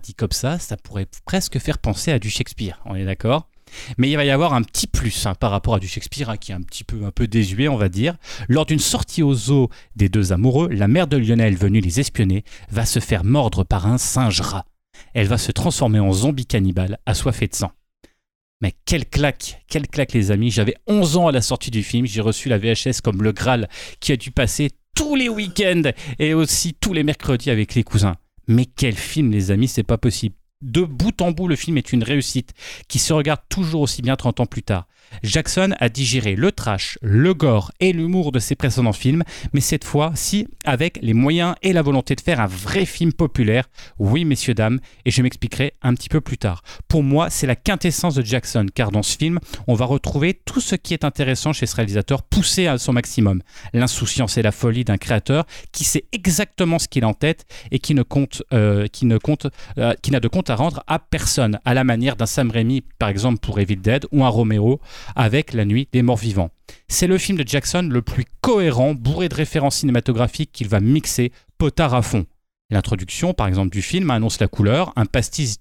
Dit 0.02 0.14
comme 0.14 0.32
ça, 0.32 0.58
ça 0.58 0.76
pourrait 0.76 1.06
presque 1.24 1.58
faire 1.58 1.78
penser 1.78 2.10
à 2.10 2.18
du 2.18 2.30
Shakespeare, 2.30 2.80
on 2.84 2.94
est 2.94 3.04
d'accord? 3.04 3.48
Mais 3.98 4.10
il 4.10 4.16
va 4.16 4.24
y 4.24 4.30
avoir 4.30 4.54
un 4.54 4.62
petit 4.62 4.86
plus 4.86 5.26
hein, 5.26 5.34
par 5.34 5.50
rapport 5.50 5.74
à 5.74 5.78
du 5.78 5.88
Shakespeare 5.88 6.30
hein, 6.30 6.36
qui 6.36 6.52
est 6.52 6.54
un 6.54 6.62
petit 6.62 6.84
peu 6.84 7.04
un 7.04 7.10
peu 7.10 7.26
désuet, 7.26 7.68
on 7.68 7.76
va 7.76 7.88
dire. 7.88 8.16
Lors 8.48 8.66
d'une 8.66 8.78
sortie 8.78 9.22
au 9.22 9.34
zoo 9.34 9.68
des 9.96 10.08
deux 10.08 10.32
amoureux, 10.32 10.68
la 10.68 10.88
mère 10.88 11.06
de 11.06 11.16
Lionel 11.16 11.56
venue 11.56 11.80
les 11.80 12.00
espionner 12.00 12.44
va 12.70 12.86
se 12.86 13.00
faire 13.00 13.24
mordre 13.24 13.64
par 13.64 13.86
un 13.86 13.98
singe 13.98 14.40
rat. 14.40 14.66
Elle 15.12 15.26
va 15.26 15.38
se 15.38 15.52
transformer 15.52 16.00
en 16.00 16.12
zombie 16.12 16.46
cannibale 16.46 16.98
assoiffée 17.06 17.48
de 17.48 17.54
sang. 17.54 17.72
Mais 18.60 18.72
quelle 18.84 19.06
claque, 19.06 19.64
quelle 19.68 19.88
claque 19.88 20.12
les 20.12 20.30
amis. 20.30 20.50
J'avais 20.50 20.76
11 20.86 21.16
ans 21.16 21.26
à 21.28 21.32
la 21.32 21.42
sortie 21.42 21.70
du 21.70 21.82
film, 21.82 22.06
j'ai 22.06 22.20
reçu 22.20 22.48
la 22.48 22.58
VHS 22.58 23.00
comme 23.02 23.22
le 23.22 23.32
Graal 23.32 23.68
qui 24.00 24.12
a 24.12 24.16
dû 24.16 24.30
passer 24.30 24.70
tous 24.94 25.16
les 25.16 25.28
week-ends 25.28 25.90
et 26.18 26.34
aussi 26.34 26.74
tous 26.74 26.92
les 26.92 27.02
mercredis 27.02 27.50
avec 27.50 27.74
les 27.74 27.82
cousins. 27.82 28.16
Mais 28.46 28.66
quel 28.66 28.94
film 28.94 29.30
les 29.30 29.50
amis, 29.50 29.68
c'est 29.68 29.82
pas 29.82 29.98
possible. 29.98 30.36
De 30.62 30.82
bout 30.82 31.20
en 31.20 31.30
bout, 31.30 31.48
le 31.48 31.56
film 31.56 31.76
est 31.76 31.92
une 31.92 32.02
réussite 32.02 32.54
qui 32.88 32.98
se 32.98 33.12
regarde 33.12 33.40
toujours 33.48 33.82
aussi 33.82 34.02
bien 34.02 34.16
30 34.16 34.40
ans 34.40 34.46
plus 34.46 34.62
tard. 34.62 34.86
Jackson 35.22 35.74
a 35.78 35.88
digéré 35.88 36.36
le 36.36 36.52
trash, 36.52 36.98
le 37.02 37.34
gore 37.34 37.72
et 37.80 37.92
l'humour 37.92 38.32
de 38.32 38.38
ses 38.38 38.54
précédents 38.54 38.92
films, 38.92 39.22
mais 39.52 39.60
cette 39.60 39.84
fois-ci 39.84 40.46
avec 40.64 40.98
les 41.02 41.14
moyens 41.14 41.54
et 41.62 41.72
la 41.72 41.82
volonté 41.82 42.14
de 42.14 42.20
faire 42.20 42.40
un 42.40 42.46
vrai 42.46 42.84
film 42.84 43.12
populaire. 43.12 43.64
Oui, 43.98 44.24
messieurs, 44.24 44.54
dames, 44.54 44.80
et 45.04 45.10
je 45.10 45.22
m'expliquerai 45.22 45.74
un 45.82 45.94
petit 45.94 46.08
peu 46.08 46.20
plus 46.20 46.38
tard. 46.38 46.62
Pour 46.88 47.02
moi, 47.02 47.30
c'est 47.30 47.46
la 47.46 47.56
quintessence 47.56 48.14
de 48.14 48.24
Jackson, 48.24 48.66
car 48.74 48.90
dans 48.90 49.02
ce 49.02 49.16
film, 49.16 49.38
on 49.66 49.74
va 49.74 49.84
retrouver 49.84 50.34
tout 50.34 50.60
ce 50.60 50.74
qui 50.74 50.94
est 50.94 51.04
intéressant 51.04 51.52
chez 51.52 51.66
ce 51.66 51.76
réalisateur 51.76 52.22
poussé 52.22 52.66
à 52.66 52.78
son 52.78 52.92
maximum. 52.92 53.42
L'insouciance 53.72 54.38
et 54.38 54.42
la 54.42 54.52
folie 54.52 54.84
d'un 54.84 54.96
créateur 54.96 55.46
qui 55.72 55.84
sait 55.84 56.04
exactement 56.12 56.78
ce 56.78 56.88
qu'il 56.88 57.04
a 57.04 57.08
en 57.08 57.14
tête 57.14 57.44
et 57.70 57.78
qui 57.78 57.94
ne 57.94 58.02
compte, 58.02 58.42
euh, 58.52 58.86
euh, 59.78 59.94
qui 60.02 60.10
n'a 60.10 60.20
de 60.20 60.28
compte 60.28 60.50
à 60.50 60.56
rendre 60.56 60.82
à 60.86 60.98
personne, 60.98 61.58
à 61.64 61.74
la 61.74 61.84
manière 61.84 62.16
d'un 62.16 62.26
Sam 62.26 62.50
Raimi, 62.50 62.82
par 62.98 63.08
exemple 63.08 63.38
pour 63.38 63.58
Evil 63.58 63.76
Dead, 63.76 64.06
ou 64.12 64.24
un 64.24 64.28
Romero 64.28 64.80
avec 65.16 65.52
La 65.52 65.64
Nuit 65.64 65.88
des 65.92 66.02
Morts 66.02 66.16
Vivants. 66.16 66.50
C'est 66.88 67.06
le 67.06 67.18
film 67.18 67.38
de 67.38 67.46
Jackson 67.46 67.88
le 67.90 68.02
plus 68.02 68.24
cohérent, 68.40 68.94
bourré 68.94 69.28
de 69.28 69.34
références 69.34 69.76
cinématographiques 69.76 70.52
qu'il 70.52 70.68
va 70.68 70.80
mixer 70.80 71.32
potard 71.58 71.94
à 71.94 72.02
fond. 72.02 72.26
L'introduction, 72.70 73.34
par 73.34 73.46
exemple, 73.46 73.70
du 73.70 73.82
film 73.82 74.10
annonce 74.10 74.40
la 74.40 74.48
couleur, 74.48 74.92
un 74.96 75.04
pastiche, 75.06 75.56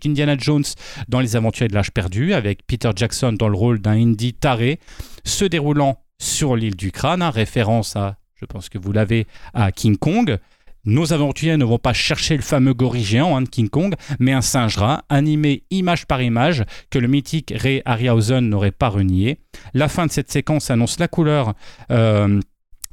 d'Indiana 0.00 0.36
Jones 0.38 0.64
dans 1.08 1.20
Les 1.20 1.36
Aventures 1.36 1.68
de 1.68 1.74
l'âge 1.74 1.90
perdu, 1.90 2.32
avec 2.32 2.66
Peter 2.66 2.90
Jackson 2.94 3.32
dans 3.32 3.48
le 3.48 3.56
rôle 3.56 3.80
d'un 3.80 4.00
indie 4.00 4.32
taré, 4.32 4.78
se 5.24 5.44
déroulant 5.44 5.98
sur 6.18 6.54
l'île 6.54 6.76
du 6.76 6.92
crâne, 6.92 7.22
hein, 7.22 7.30
référence 7.30 7.96
à, 7.96 8.16
je 8.36 8.46
pense 8.46 8.68
que 8.68 8.78
vous 8.78 8.92
l'avez, 8.92 9.26
à 9.52 9.72
King 9.72 9.96
Kong. 9.96 10.38
Nos 10.84 11.12
aventuriers 11.12 11.56
ne 11.56 11.64
vont 11.64 11.78
pas 11.78 11.92
chercher 11.92 12.34
le 12.34 12.42
fameux 12.42 12.74
gorille 12.74 13.04
géant 13.04 13.36
hein, 13.36 13.42
de 13.42 13.48
King 13.48 13.68
Kong, 13.68 13.94
mais 14.18 14.32
un 14.32 14.40
singe 14.40 14.78
rat, 14.78 15.04
animé 15.08 15.62
image 15.70 16.06
par 16.06 16.20
image, 16.20 16.64
que 16.90 16.98
le 16.98 17.06
mythique 17.06 17.54
Ray 17.56 17.82
Harryhausen 17.84 18.48
n'aurait 18.48 18.72
pas 18.72 18.88
renié. 18.88 19.38
La 19.74 19.88
fin 19.88 20.06
de 20.06 20.10
cette 20.10 20.32
séquence 20.32 20.70
annonce 20.70 20.98
la 20.98 21.06
couleur. 21.06 21.54
euh, 21.92 22.40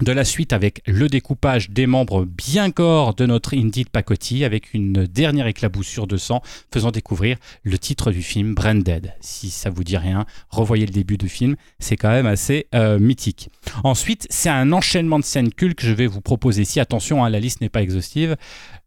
de 0.02 0.12
la 0.12 0.24
suite 0.24 0.54
avec 0.54 0.82
le 0.88 1.10
découpage 1.10 1.70
des 1.70 1.86
membres 1.86 2.26
bien 2.26 2.70
gore 2.70 3.16
de 3.16 3.26
notre 3.26 3.56
Indy 3.56 3.84
de 3.84 3.90
Pacotti 3.90 4.44
avec 4.46 4.74
une 4.74 5.06
dernière 5.06 5.48
éclaboussure 5.48 6.08
de 6.08 6.18
sang 6.18 6.42
faisant 6.74 6.92
découvrir 6.92 7.38
le 7.64 7.78
titre 7.78 8.12
du 8.12 8.22
film 8.22 8.56
Branded. 8.56 9.14
Si 9.20 9.50
ça 9.50 9.70
vous 9.70 9.84
dit 9.84 9.98
rien, 9.98 10.26
revoyez 10.50 10.86
le 10.86 10.94
début 10.94 11.18
du 11.18 11.28
film, 11.28 11.56
c'est 11.80 11.98
quand 11.98 12.10
même 12.10 12.28
assez 12.28 12.68
euh, 12.74 12.98
mythique. 12.98 13.50
Ensuite, 13.84 14.26
c'est 14.30 14.50
un 14.50 14.72
enchaînement 14.72 15.20
de 15.20 15.26
scènes 15.26 15.54
cultes 15.54 15.78
que 15.78 15.86
je 15.86 15.94
vais 15.94 16.08
vous 16.08 16.22
proposer 16.22 16.62
ici. 16.62 16.80
Attention, 16.80 17.26
hein, 17.26 17.30
la 17.30 17.40
liste 17.40 17.62
n'est 17.62 17.70
pas 17.70 17.82
exhaustive. 17.82 18.38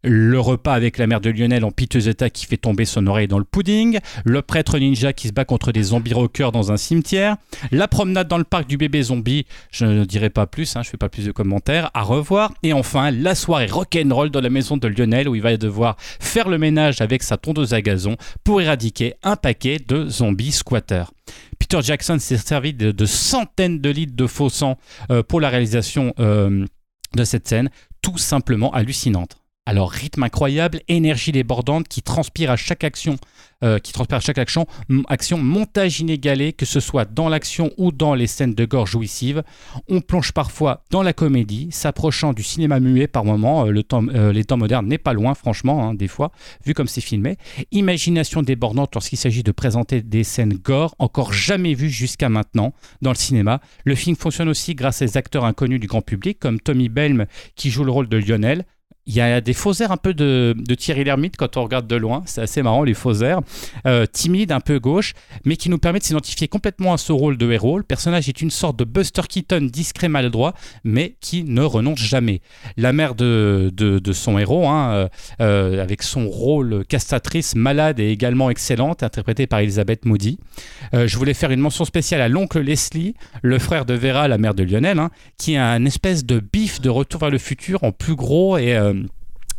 Le 0.05 0.41
repas 0.41 0.75
avec 0.75 0.99
la 0.99 1.07
mère 1.07 1.21
de 1.21 1.31
Lionel 1.31 1.65
en 1.65 1.71
piteux 1.71 2.09
état 2.09 2.29
qui 2.29 2.47
fait 2.47 2.57
tomber 2.57 2.85
son 2.85 3.07
oreille 3.07 3.29
dans 3.29 3.39
le 3.39 3.45
pudding, 3.45 4.01
le 4.25 4.43
prêtre 4.43 4.77
ninja 4.79 5.13
qui 5.13 5.29
se 5.29 5.33
bat 5.33 5.45
contre 5.45 5.71
des 5.71 5.85
zombies 5.85 6.13
rockers 6.13 6.51
dans 6.51 6.73
un 6.73 6.77
cimetière, 6.77 7.37
la 7.71 7.87
promenade 7.87 8.27
dans 8.27 8.39
le 8.39 8.43
parc 8.43 8.67
du 8.67 8.77
bébé 8.77 9.03
zombie, 9.03 9.47
je 9.71 9.85
ne 9.85 10.05
dirai 10.05 10.29
pas 10.29 10.49
plus, 10.49 10.75
hein, 10.75 10.83
je 10.83 10.91
fais 10.91 10.97
pas 10.97 11.09
plus 11.09 11.27
de 11.27 11.31
commentaires, 11.31 11.93
à 11.95 12.03
revoir, 12.03 12.53
et 12.65 12.73
enfin 12.73 13.13
la 13.13 13.37
soirée 13.37 13.67
rock'n'roll 13.67 14.31
dans 14.31 14.41
la 14.41 14.51
maison 14.51 14.77
de 14.77 14.89
Lionel 14.89 15.29
où 15.29 15.37
il 15.37 15.43
va 15.43 15.57
devoir 15.57 15.97
faire 15.99 16.49
le 16.49 16.59
ménage 16.59 17.01
avec 17.01 17.23
sa 17.23 17.37
tondeuse 17.37 17.73
à 17.73 17.81
gazon 17.81 18.17
pour 18.43 18.61
éradiquer 18.61 19.15
un 19.23 19.37
paquet 19.37 19.79
de 19.87 20.09
zombies 20.09 20.51
squatters. 20.51 21.13
Peter 21.61 21.79
Jackson 21.81 22.19
s'est 22.19 22.39
servi 22.39 22.75
de, 22.75 22.91
de 22.91 23.07
centaines 23.07 23.81
de 23.81 23.91
litres 23.91 24.17
de 24.17 24.27
faux 24.27 24.49
sang 24.49 24.79
euh, 25.11 25.23
pour 25.23 25.41
la 25.41 25.49
réalisation 25.49 26.13
euh, 26.19 26.67
de 27.15 27.25
cette 27.25 27.47
scène, 27.47 27.71
tout 28.01 28.19
simplement 28.19 28.73
hallucinante. 28.73 29.42
Alors 29.65 29.93
rythme 29.93 30.25
incroyable, 30.25 30.81
énergie 30.89 31.31
débordante 31.31 31.87
qui 31.87 32.03
transpire 32.03 32.51
à 32.51 32.57
chaque 32.57 32.83
action, 32.83 33.17
euh, 33.63 33.79
qui 33.79 33.93
transpire 33.93 34.17
à 34.17 34.21
chaque 34.21 34.39
action, 34.39 34.67
action, 35.07 35.39
montage 35.39 36.01
inégalé, 36.01 36.53
que 36.53 36.67
ce 36.67 36.81
soit 36.81 37.05
dans 37.05 37.29
l'action 37.29 37.71
ou 37.79 37.93
dans 37.93 38.15
les 38.15 38.27
scènes 38.27 38.55
de 38.55 38.65
gore 38.65 38.89
jouissives. 38.89 39.45
On 39.89 40.01
plonge 40.01 40.33
parfois 40.33 40.83
dans 40.91 41.05
la 41.05 41.13
comédie, 41.13 41.69
s'approchant 41.71 42.33
du 42.33 42.43
cinéma 42.43 42.81
muet 42.81 43.07
par 43.07 43.25
moments. 43.25 43.67
euh, 43.67 43.71
le 43.71 43.85
temps, 43.85 44.05
euh, 44.09 44.33
les 44.33 44.45
temps 44.45 44.57
modernes 44.57 44.89
n'est 44.89 44.99
pas 44.99 45.13
loin, 45.13 45.33
franchement, 45.35 45.87
hein, 45.87 45.95
des 45.95 46.09
fois, 46.09 46.33
vu 46.67 46.75
comme 46.75 46.89
c'est 46.89 47.01
filmé. 47.01 47.37
Imagination 47.71 48.43
débordante 48.43 48.93
lorsqu'il 48.97 49.19
s'agit 49.19 49.45
de 49.45 49.53
présenter 49.53 50.03
des 50.03 50.25
scènes 50.25 50.55
gore 50.55 50.97
encore 50.99 51.33
jamais 51.33 51.75
vues 51.75 51.89
jusqu'à 51.89 52.29
maintenant 52.29 52.73
dans 53.01 53.11
le 53.11 53.17
cinéma. 53.17 53.61
Le 53.85 53.95
film 53.95 54.17
fonctionne 54.17 54.49
aussi 54.49 54.75
grâce 54.75 55.03
à 55.03 55.07
des 55.07 55.17
acteurs 55.17 55.45
inconnus 55.45 55.79
du 55.79 55.87
grand 55.87 56.03
public 56.03 56.41
comme 56.41 56.59
Tommy 56.59 56.89
Belm 56.89 57.27
qui 57.55 57.71
joue 57.71 57.85
le 57.85 57.93
rôle 57.93 58.09
de 58.09 58.17
Lionel. 58.17 58.65
Il 59.05 59.15
y 59.15 59.21
a 59.21 59.41
des 59.41 59.53
faux 59.53 59.73
airs 59.81 59.91
un 59.91 59.97
peu 59.97 60.15
de, 60.15 60.55
de 60.57 60.75
Thierry 60.77 61.03
Lhermitte 61.03 61.37
quand 61.37 61.57
on 61.57 61.65
regarde 61.65 61.89
de 61.89 61.97
loin, 61.97 62.23
c'est 62.25 62.41
assez 62.41 62.63
marrant 62.63 62.85
les 62.85 62.95
faux 62.95 63.15
airs, 63.23 63.41
euh, 63.85 64.07
timide, 64.07 64.53
un 64.53 64.61
peu 64.61 64.79
gauche, 64.79 65.15
mais 65.45 65.57
qui 65.57 65.71
nous 65.71 65.79
permet 65.79 65.99
de 65.99 66.05
s'identifier 66.05 66.47
complètement 66.47 66.93
à 66.93 66.99
ce 66.99 67.11
rôle 67.11 67.37
de 67.37 67.51
héros. 67.51 67.79
Le 67.79 67.83
personnage 67.83 68.29
est 68.29 68.41
une 68.41 68.53
sorte 68.53 68.79
de 68.79 68.85
Buster 68.85 69.23
Keaton 69.29 69.63
discret 69.73 70.09
maladroit, 70.09 70.55
mais 70.85 71.17
qui 71.21 71.43
ne 71.43 71.63
renonce 71.63 71.99
jamais. 71.99 72.43
La 72.77 72.93
mère 72.93 73.17
de, 73.17 73.73
de, 73.75 74.13
son 74.13 74.39
héros, 74.39 74.69
hein, 74.69 74.93
euh, 74.93 75.09
euh, 75.41 75.83
avec 75.83 76.05
son 76.05 76.29
rôle 76.29 76.85
castratrice 76.89 77.57
malade 77.57 77.99
et 77.99 78.11
également 78.11 78.51
excellente, 78.51 79.03
interprétée 79.03 79.49
par 79.49 79.59
Elisabeth 79.59 80.05
Moody. 80.05 80.39
Euh, 80.95 81.09
je 81.09 81.19
voulais 81.19 81.35
faire 81.35 81.51
une 81.51 81.61
mention 81.61 81.85
spéciale 81.85 82.21
à 82.21 82.29
l'oncle 82.29 82.61
Leslie, 82.61 83.15
le 83.43 83.59
frère 83.59 83.85
de 83.85 83.95
Vera, 83.95 84.29
la 84.29 84.39
mère 84.39 84.55
de 84.55 84.63
Lionel, 84.63 85.01
hein, 85.01 85.11
qui 85.39 85.57
a 85.57 85.69
un 85.69 85.85
espèce 85.87 86.25
de 86.25 86.39
bif 86.39 86.81
de 86.81 86.89
retour 86.89 87.23
vers 87.23 87.31
le 87.31 87.39
futur 87.39 87.83
en 87.83 87.91
plus 87.91 88.15
gros 88.15 88.59
et. 88.59 88.79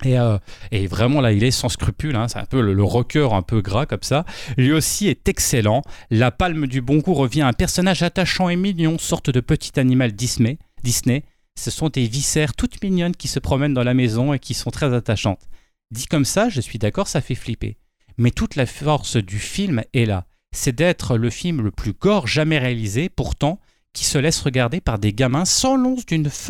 Euh, 0.05 0.37
et, 0.71 0.87
vraiment 0.87 1.21
là, 1.21 1.31
il 1.31 1.43
est 1.43 1.51
sans 1.51 1.69
scrupule. 1.69 2.15
hein. 2.15 2.27
C'est 2.27 2.39
un 2.39 2.45
peu 2.45 2.61
le, 2.61 2.73
le 2.73 2.83
rocker 2.83 3.33
un 3.33 3.41
peu 3.41 3.61
gras 3.61 3.85
comme 3.85 4.03
ça. 4.03 4.25
Lui 4.57 4.71
aussi 4.71 5.07
est 5.07 5.27
excellent. 5.27 5.81
La 6.09 6.31
palme 6.31 6.67
du 6.67 6.81
bon 6.81 6.97
goût 6.97 7.13
revient 7.13 7.41
à 7.41 7.47
un 7.47 7.53
personnage 7.53 8.03
attachant 8.03 8.49
et 8.49 8.55
mignon, 8.55 8.97
sorte 8.97 9.29
de 9.29 9.39
petit 9.39 9.79
animal 9.79 10.11
Disney. 10.13 10.57
Disney. 10.83 11.23
Ce 11.55 11.69
sont 11.69 11.89
des 11.89 12.07
viscères 12.07 12.55
toutes 12.55 12.83
mignonnes 12.83 13.15
qui 13.15 13.27
se 13.27 13.39
promènent 13.39 13.73
dans 13.75 13.83
la 13.83 13.93
maison 13.93 14.33
et 14.33 14.39
qui 14.39 14.53
sont 14.53 14.71
très 14.71 14.93
attachantes. 14.93 15.41
Dit 15.91 16.07
comme 16.07 16.25
ça, 16.25 16.49
je 16.49 16.61
suis 16.61 16.79
d'accord, 16.79 17.07
ça 17.07 17.21
fait 17.21 17.35
flipper. 17.35 17.77
Mais 18.17 18.31
toute 18.31 18.55
la 18.55 18.65
force 18.65 19.17
du 19.17 19.39
film 19.39 19.83
est 19.93 20.05
là. 20.05 20.25
C'est 20.51 20.75
d'être 20.75 21.17
le 21.17 21.29
film 21.29 21.61
le 21.61 21.71
plus 21.71 21.93
gore 21.93 22.27
jamais 22.27 22.57
réalisé, 22.57 23.09
pourtant 23.09 23.59
qui 23.93 24.05
se 24.05 24.17
laisse 24.17 24.41
regarder 24.41 24.81
par 24.81 24.99
des 24.99 25.13
gamins 25.13 25.45
sans 25.45 25.75
l'once 25.75 26.03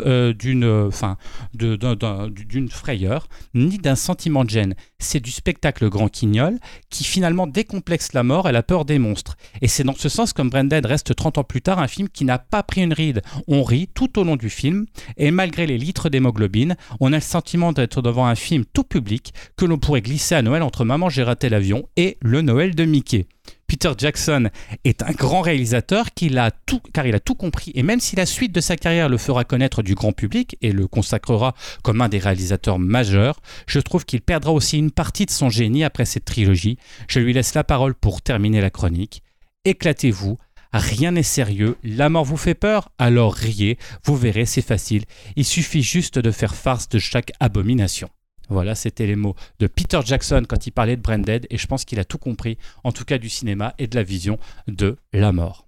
euh, 0.06 0.32
euh, 0.42 2.28
d'une 2.30 2.68
frayeur 2.70 3.28
ni 3.54 3.78
d'un 3.78 3.94
sentiment 3.94 4.44
de 4.44 4.50
gêne. 4.50 4.74
C'est 4.98 5.20
du 5.20 5.30
spectacle 5.30 5.88
grand 5.90 6.08
quignol 6.08 6.58
qui 6.90 7.04
finalement 7.04 7.46
décomplexe 7.46 8.14
la 8.14 8.22
mort 8.22 8.48
et 8.48 8.52
la 8.52 8.62
peur 8.62 8.84
des 8.84 8.98
monstres. 8.98 9.36
Et 9.60 9.68
c'est 9.68 9.84
dans 9.84 9.94
ce 9.94 10.08
sens 10.08 10.32
comme 10.32 10.50
Branded 10.50 10.86
reste 10.86 11.14
30 11.14 11.38
ans 11.38 11.44
plus 11.44 11.60
tard 11.60 11.78
un 11.78 11.88
film 11.88 12.08
qui 12.08 12.24
n'a 12.24 12.38
pas 12.38 12.62
pris 12.62 12.82
une 12.82 12.94
ride. 12.94 13.22
On 13.46 13.62
rit 13.62 13.88
tout 13.92 14.18
au 14.18 14.24
long 14.24 14.36
du 14.36 14.48
film 14.48 14.86
et 15.16 15.30
malgré 15.30 15.66
les 15.66 15.78
litres 15.78 16.08
d'hémoglobine, 16.08 16.76
on 17.00 17.12
a 17.12 17.16
le 17.16 17.22
sentiment 17.22 17.72
d'être 17.72 18.00
devant 18.00 18.26
un 18.26 18.34
film 18.34 18.64
tout 18.72 18.84
public 18.84 19.34
que 19.56 19.66
l'on 19.66 19.78
pourrait 19.78 20.02
glisser 20.02 20.34
à 20.34 20.42
Noël 20.42 20.62
entre 20.62 20.84
Maman 20.84 21.10
j'ai 21.10 21.22
raté 21.22 21.48
l'avion 21.48 21.88
et 21.96 22.16
Le 22.22 22.40
Noël 22.40 22.74
de 22.74 22.84
Mickey. 22.84 23.26
Peter 23.66 23.92
Jackson 23.96 24.50
est 24.84 25.02
un 25.02 25.12
grand 25.12 25.40
réalisateur 25.40 26.06
a 26.36 26.50
tout, 26.50 26.80
car 26.92 27.06
il 27.06 27.14
a 27.14 27.20
tout 27.20 27.34
compris. 27.34 27.72
Et 27.74 27.82
même 27.82 28.00
si 28.00 28.16
la 28.16 28.26
suite 28.26 28.52
de 28.52 28.60
sa 28.60 28.76
carrière 28.76 29.08
le 29.08 29.18
fera 29.18 29.44
connaître 29.44 29.82
du 29.82 29.94
grand 29.94 30.12
public 30.12 30.56
et 30.62 30.72
le 30.72 30.86
consacrera 30.86 31.54
comme 31.82 32.00
un 32.00 32.08
des 32.08 32.18
réalisateurs 32.18 32.78
majeurs, 32.78 33.40
je 33.66 33.80
trouve 33.80 34.04
qu'il 34.04 34.20
perdra 34.20 34.52
aussi 34.52 34.78
une 34.78 34.90
partie 34.90 35.26
de 35.26 35.30
son 35.30 35.50
génie 35.50 35.84
après 35.84 36.04
cette 36.04 36.24
trilogie. 36.24 36.78
Je 37.08 37.20
lui 37.20 37.32
laisse 37.32 37.54
la 37.54 37.64
parole 37.64 37.94
pour 37.94 38.22
terminer 38.22 38.60
la 38.60 38.70
chronique. 38.70 39.22
Éclatez-vous. 39.64 40.38
Rien 40.72 41.12
n'est 41.12 41.22
sérieux, 41.22 41.76
la 41.84 42.08
mort 42.08 42.24
vous 42.24 42.36
fait 42.36 42.56
peur, 42.56 42.88
alors 42.98 43.32
riez, 43.32 43.78
vous 44.04 44.16
verrez, 44.16 44.44
c'est 44.44 44.60
facile. 44.60 45.04
Il 45.36 45.44
suffit 45.44 45.84
juste 45.84 46.18
de 46.18 46.32
faire 46.32 46.56
farce 46.56 46.88
de 46.88 46.98
chaque 46.98 47.30
abomination. 47.38 48.08
Voilà, 48.48 48.74
c'était 48.74 49.06
les 49.06 49.16
mots 49.16 49.34
de 49.58 49.66
Peter 49.66 50.00
Jackson 50.04 50.42
quand 50.48 50.66
il 50.66 50.70
parlait 50.70 50.96
de 50.96 51.02
Branded, 51.02 51.46
et 51.50 51.56
je 51.58 51.66
pense 51.66 51.84
qu'il 51.84 51.98
a 52.00 52.04
tout 52.04 52.18
compris, 52.18 52.58
en 52.84 52.92
tout 52.92 53.04
cas 53.04 53.18
du 53.18 53.28
cinéma 53.28 53.74
et 53.78 53.86
de 53.86 53.96
la 53.96 54.02
vision 54.02 54.38
de 54.68 54.96
la 55.12 55.32
mort. 55.32 55.66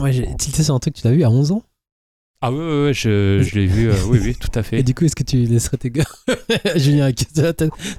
Ouais, 0.00 0.12
j'ai 0.12 0.26
tilté 0.36 0.62
sur 0.62 0.74
un 0.74 0.78
truc, 0.78 0.94
tu 0.94 1.06
l'as 1.06 1.12
vu 1.12 1.22
à 1.24 1.30
11 1.30 1.52
ans? 1.52 1.62
Ah 2.42 2.50
oui, 2.50 2.58
oui, 2.58 2.84
oui, 2.86 2.94
je, 2.94 3.42
je 3.42 3.54
l'ai 3.58 3.66
vu, 3.66 3.90
euh, 3.90 4.04
oui, 4.06 4.18
oui, 4.22 4.34
tout 4.34 4.48
à 4.54 4.60
Et 4.60 4.62
fait. 4.62 4.82
du 4.82 4.94
coup, 4.94 5.04
est-ce 5.04 5.14
que 5.16 5.22
tu 5.22 5.36
laisserais 5.44 5.76
tes 5.76 5.90
gars. 5.90 6.04
Julien. 6.76 7.12
Tu 7.12 7.24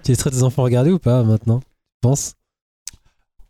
laisserais 0.08 0.32
tes 0.32 0.44
enfants 0.44 0.64
regarder 0.64 0.92
ou 0.92 0.98
pas 1.00 1.24
maintenant? 1.24 1.60
Tu 1.60 1.66
penses? 2.02 2.34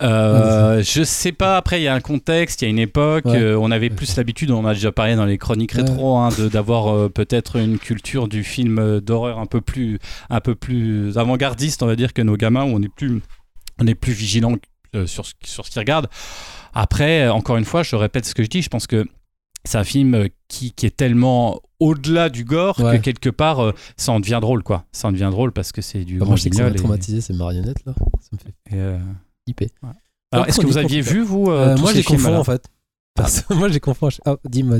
Euh, 0.02 0.82
je 0.84 1.04
sais 1.04 1.32
pas, 1.32 1.58
après 1.58 1.80
il 1.80 1.84
y 1.84 1.88
a 1.88 1.94
un 1.94 2.00
contexte, 2.00 2.62
il 2.62 2.66
y 2.66 2.68
a 2.68 2.70
une 2.72 2.80
époque, 2.80 3.26
Ouais. 3.26 3.38
euh, 3.40 3.60
on 3.60 3.70
avait 3.72 3.90
plus 3.90 4.16
l'habitude, 4.18 4.50
on 4.52 4.66
a 4.66 4.74
déjà 4.74 4.92
parlé 4.92 5.16
dans 5.16 5.26
les 5.26 5.38
chroniques 5.38 5.74
Ouais. 5.76 5.82
rétro, 5.82 6.18
hein, 6.18 6.30
de- 6.38 6.48
d'avoir 6.50 6.88
euh, 6.96 7.10
peut-être 7.10 7.58
une 7.58 7.78
culture 7.78 8.28
du 8.28 8.44
film 8.44 9.00
d'horreur 9.00 9.40
un 9.40 9.46
peu 9.46 9.62
plus, 9.62 10.00
un 10.30 10.40
peu 10.40 10.56
plus 10.56 11.18
avant-gardiste, 11.18 11.84
on 11.84 11.88
va 11.88 11.96
dire, 11.96 12.14
que 12.14 12.22
nos 12.22 12.36
gamins, 12.38 12.64
où 12.64 12.70
on 12.76 12.82
est 12.82 12.94
plus, 12.94 13.22
on 13.80 13.86
est 13.88 13.96
plus 13.96 14.14
vigilant 14.14 14.56
sur 15.06 15.26
ce, 15.26 15.34
sur 15.46 15.66
ce 15.66 15.72
qu'ils 15.72 15.80
regardent. 15.80 16.08
Après, 16.74 17.30
encore 17.30 17.58
une 17.58 17.66
fois, 17.66 17.84
je 17.84 17.96
répète 17.96 18.26
ce 18.26 18.34
que 18.36 18.44
je 18.44 18.50
dis, 18.50 18.62
je 18.62 18.70
pense 18.70 18.88
que 18.88 19.06
c'est 19.64 19.78
un 19.78 19.84
film 19.84 20.28
qui, 20.48 20.72
qui 20.74 20.86
est 20.88 20.96
tellement 20.96 21.62
au-delà 21.80 22.30
du 22.30 22.44
gore 22.44 22.80
Ouais. 22.80 22.98
que 22.98 23.04
quelque 23.04 23.30
part, 23.30 23.60
euh, 23.64 23.74
ça 23.98 24.12
en 24.12 24.20
devient 24.20 24.40
drôle, 24.42 24.64
quoi. 24.64 24.86
Ça 24.92 25.08
en 25.08 25.12
devient 25.12 25.30
drôle 25.32 25.52
parce 25.52 25.72
que 25.72 25.82
c'est 25.82 26.04
du 26.04 26.16
Bah, 26.16 26.20
grand 26.26 26.32
Moi, 26.32 26.36
je 26.38 26.42
sais 26.44 26.50
que 26.50 26.56
ça 26.56 26.64
m'a 26.64 26.70
guignol 26.70 26.80
et- 26.80 26.84
traumatisé 26.84 27.22
ces 27.22 27.34
marionnettes 27.34 27.86
là. 27.86 27.94
Ça 28.22 28.30
me 28.34 28.38
fait 28.40 28.76
et, 28.76 28.80
euh, 28.80 28.98
Alors, 30.32 30.48
est-ce 30.48 30.62
que 30.62 30.66
vous 30.66 30.78
aviez 30.78 31.02
vu, 31.02 31.22
vous, 31.22 31.52
euh, 31.52 31.74
Euh, 31.74 31.78
moi, 31.80 31.94
j'ai 31.94 32.04
films-là 32.04 32.40
en 32.40 32.44
fait. 32.44 32.64
Parce 33.16 33.44
moi, 33.50 33.68
j'ai 33.70 33.80
confonds. 33.80 34.10
Ah, 34.26 34.36
dis-moi. 34.46 34.78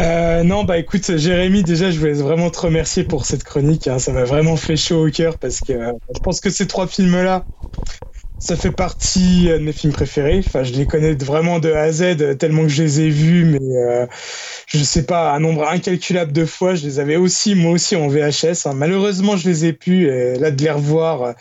Euh, 0.00 0.42
non, 0.42 0.64
bah 0.64 0.78
écoute, 0.78 1.16
Jérémy, 1.16 1.62
déjà, 1.62 1.90
je 1.90 1.98
voulais 2.00 2.14
vraiment 2.14 2.50
te 2.50 2.58
remercier 2.58 3.04
pour 3.04 3.26
cette 3.26 3.44
chronique. 3.44 3.86
hein. 3.86 3.98
Ça 4.00 4.12
m'a 4.12 4.24
vraiment 4.24 4.56
fait 4.56 4.76
chaud 4.76 5.06
au 5.06 5.10
cœur 5.10 5.38
parce 5.38 5.60
que 5.60 5.72
euh, 5.72 5.92
je 6.12 6.18
pense 6.20 6.40
que 6.40 6.50
ces 6.50 6.66
trois 6.66 6.88
films-là, 6.88 7.44
ça 8.40 8.56
fait 8.56 8.72
partie 8.72 9.48
euh, 9.50 9.58
de 9.58 9.62
mes 9.64 9.72
films 9.72 9.92
préférés. 9.92 10.42
Enfin, 10.44 10.64
je 10.64 10.72
les 10.72 10.86
connais 10.86 11.14
vraiment 11.14 11.60
de 11.60 11.70
A 11.72 11.82
à 11.82 11.92
Z, 11.92 12.36
tellement 12.38 12.62
que 12.62 12.68
je 12.68 12.82
les 12.82 13.02
ai 13.02 13.08
vus, 13.10 13.44
mais 13.44 13.76
euh, 13.76 14.06
je 14.66 14.82
sais 14.82 15.04
pas, 15.06 15.32
un 15.32 15.38
nombre 15.38 15.68
incalculable 15.68 16.32
de 16.32 16.44
fois. 16.44 16.74
Je 16.74 16.84
les 16.86 16.98
avais 16.98 17.16
aussi, 17.16 17.54
moi 17.54 17.70
aussi, 17.70 17.94
en 17.94 18.08
VHS. 18.08 18.66
hein. 18.66 18.72
Malheureusement, 18.74 19.36
je 19.36 19.48
les 19.48 19.66
ai 19.66 19.72
pu. 19.74 20.08
Et 20.08 20.34
là, 20.40 20.50
de 20.50 20.60
les 20.60 20.70
revoir, 20.72 21.34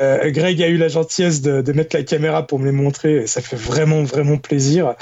euh, 0.00 0.30
Greg 0.30 0.62
a 0.62 0.68
eu 0.68 0.76
la 0.76 0.88
gentillesse 0.88 1.42
de, 1.42 1.72
mettre 1.72 1.96
la 1.96 2.02
caméra 2.02 2.46
pour 2.46 2.58
me 2.58 2.66
les 2.66 2.72
montrer. 2.72 3.16
Et 3.22 3.26
ça 3.26 3.40
fait 3.40 3.56
vraiment, 3.56 4.02
vraiment 4.02 4.36
plaisir. 4.36 4.94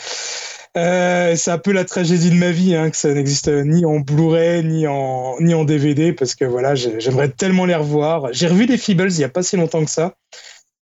Euh, 0.76 1.36
c'est 1.36 1.50
un 1.50 1.58
peu 1.58 1.72
la 1.72 1.84
tragédie 1.84 2.30
de 2.30 2.36
ma 2.36 2.50
vie, 2.50 2.74
hein, 2.74 2.90
que 2.90 2.96
ça 2.96 3.12
n'existe 3.12 3.48
ni 3.48 3.86
en 3.86 4.00
Blu-ray 4.00 4.62
ni 4.62 4.86
en 4.86 5.64
DVD, 5.64 6.12
parce 6.12 6.34
que 6.34 6.44
voilà, 6.44 6.74
j'ai- 6.74 7.00
j'aimerais 7.00 7.30
tellement 7.30 7.64
les 7.64 7.74
revoir. 7.74 8.28
J'ai 8.32 8.46
revu 8.46 8.66
les 8.66 8.76
Feebles 8.76 9.10
il 9.10 9.20
y 9.20 9.24
a 9.24 9.28
pas 9.30 9.42
si 9.42 9.56
longtemps 9.56 9.84
que 9.84 9.90
ça. 9.90 10.14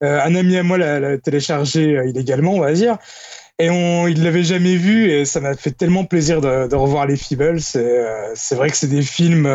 Euh, 0.05 0.21
un 0.23 0.35
ami 0.35 0.57
à 0.57 0.63
moi 0.63 0.79
l'a 0.79 1.19
téléchargé 1.19 1.99
illégalement, 2.07 2.53
on 2.55 2.61
va 2.61 2.73
dire, 2.73 2.99
et 3.59 3.71
on, 3.71 4.07
il 4.07 4.23
l'avait 4.23 4.45
jamais 4.45 4.77
vu, 4.77 5.11
et 5.11 5.25
ça 5.25 5.41
m'a 5.41 5.57
fait 5.57 5.73
tellement 5.73 6.05
plaisir 6.05 6.41
de, 6.41 6.75
revoir 6.75 7.07
les 7.07 7.17
Feebles. 7.17 7.61
C'est 7.61 8.55
vrai 8.55 8.71
que 8.71 8.77
c'est 8.77 8.89
des 8.89 9.03
films, 9.03 9.47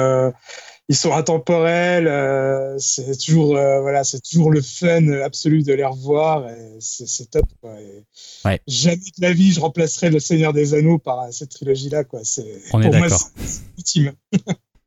ils 0.89 0.95
sont 0.95 1.13
intemporels. 1.13 2.07
euh, 2.07 2.77
c'est 2.77 3.17
toujours 3.17 3.55
euh, 3.55 3.81
voilà, 3.81 4.03
c'est 4.03 4.21
toujours 4.21 4.51
le 4.51 4.61
fun 4.61 5.07
absolu 5.23 5.63
de 5.63 5.73
les 5.73 5.85
revoir, 5.85 6.45
c'est 6.79 7.29
top. 7.29 7.45
Quoi, 7.61 7.79
et 7.79 8.03
Ouais. 8.45 8.59
Jamais 8.67 8.97
de 8.97 9.21
la 9.21 9.31
vie 9.33 9.51
je 9.53 9.59
remplacerai 9.59 10.09
le 10.09 10.19
Seigneur 10.19 10.53
des 10.53 10.73
Anneaux 10.73 10.97
par 10.99 11.19
euh, 11.21 11.27
cette 11.31 11.49
trilogie-là, 11.51 12.03
quoi. 12.03 12.19
C'est 12.23 12.61
On 12.73 12.81
est 12.81 12.89
pour 12.89 12.93
d'accord. 12.99 13.29
ultime. 13.77 14.13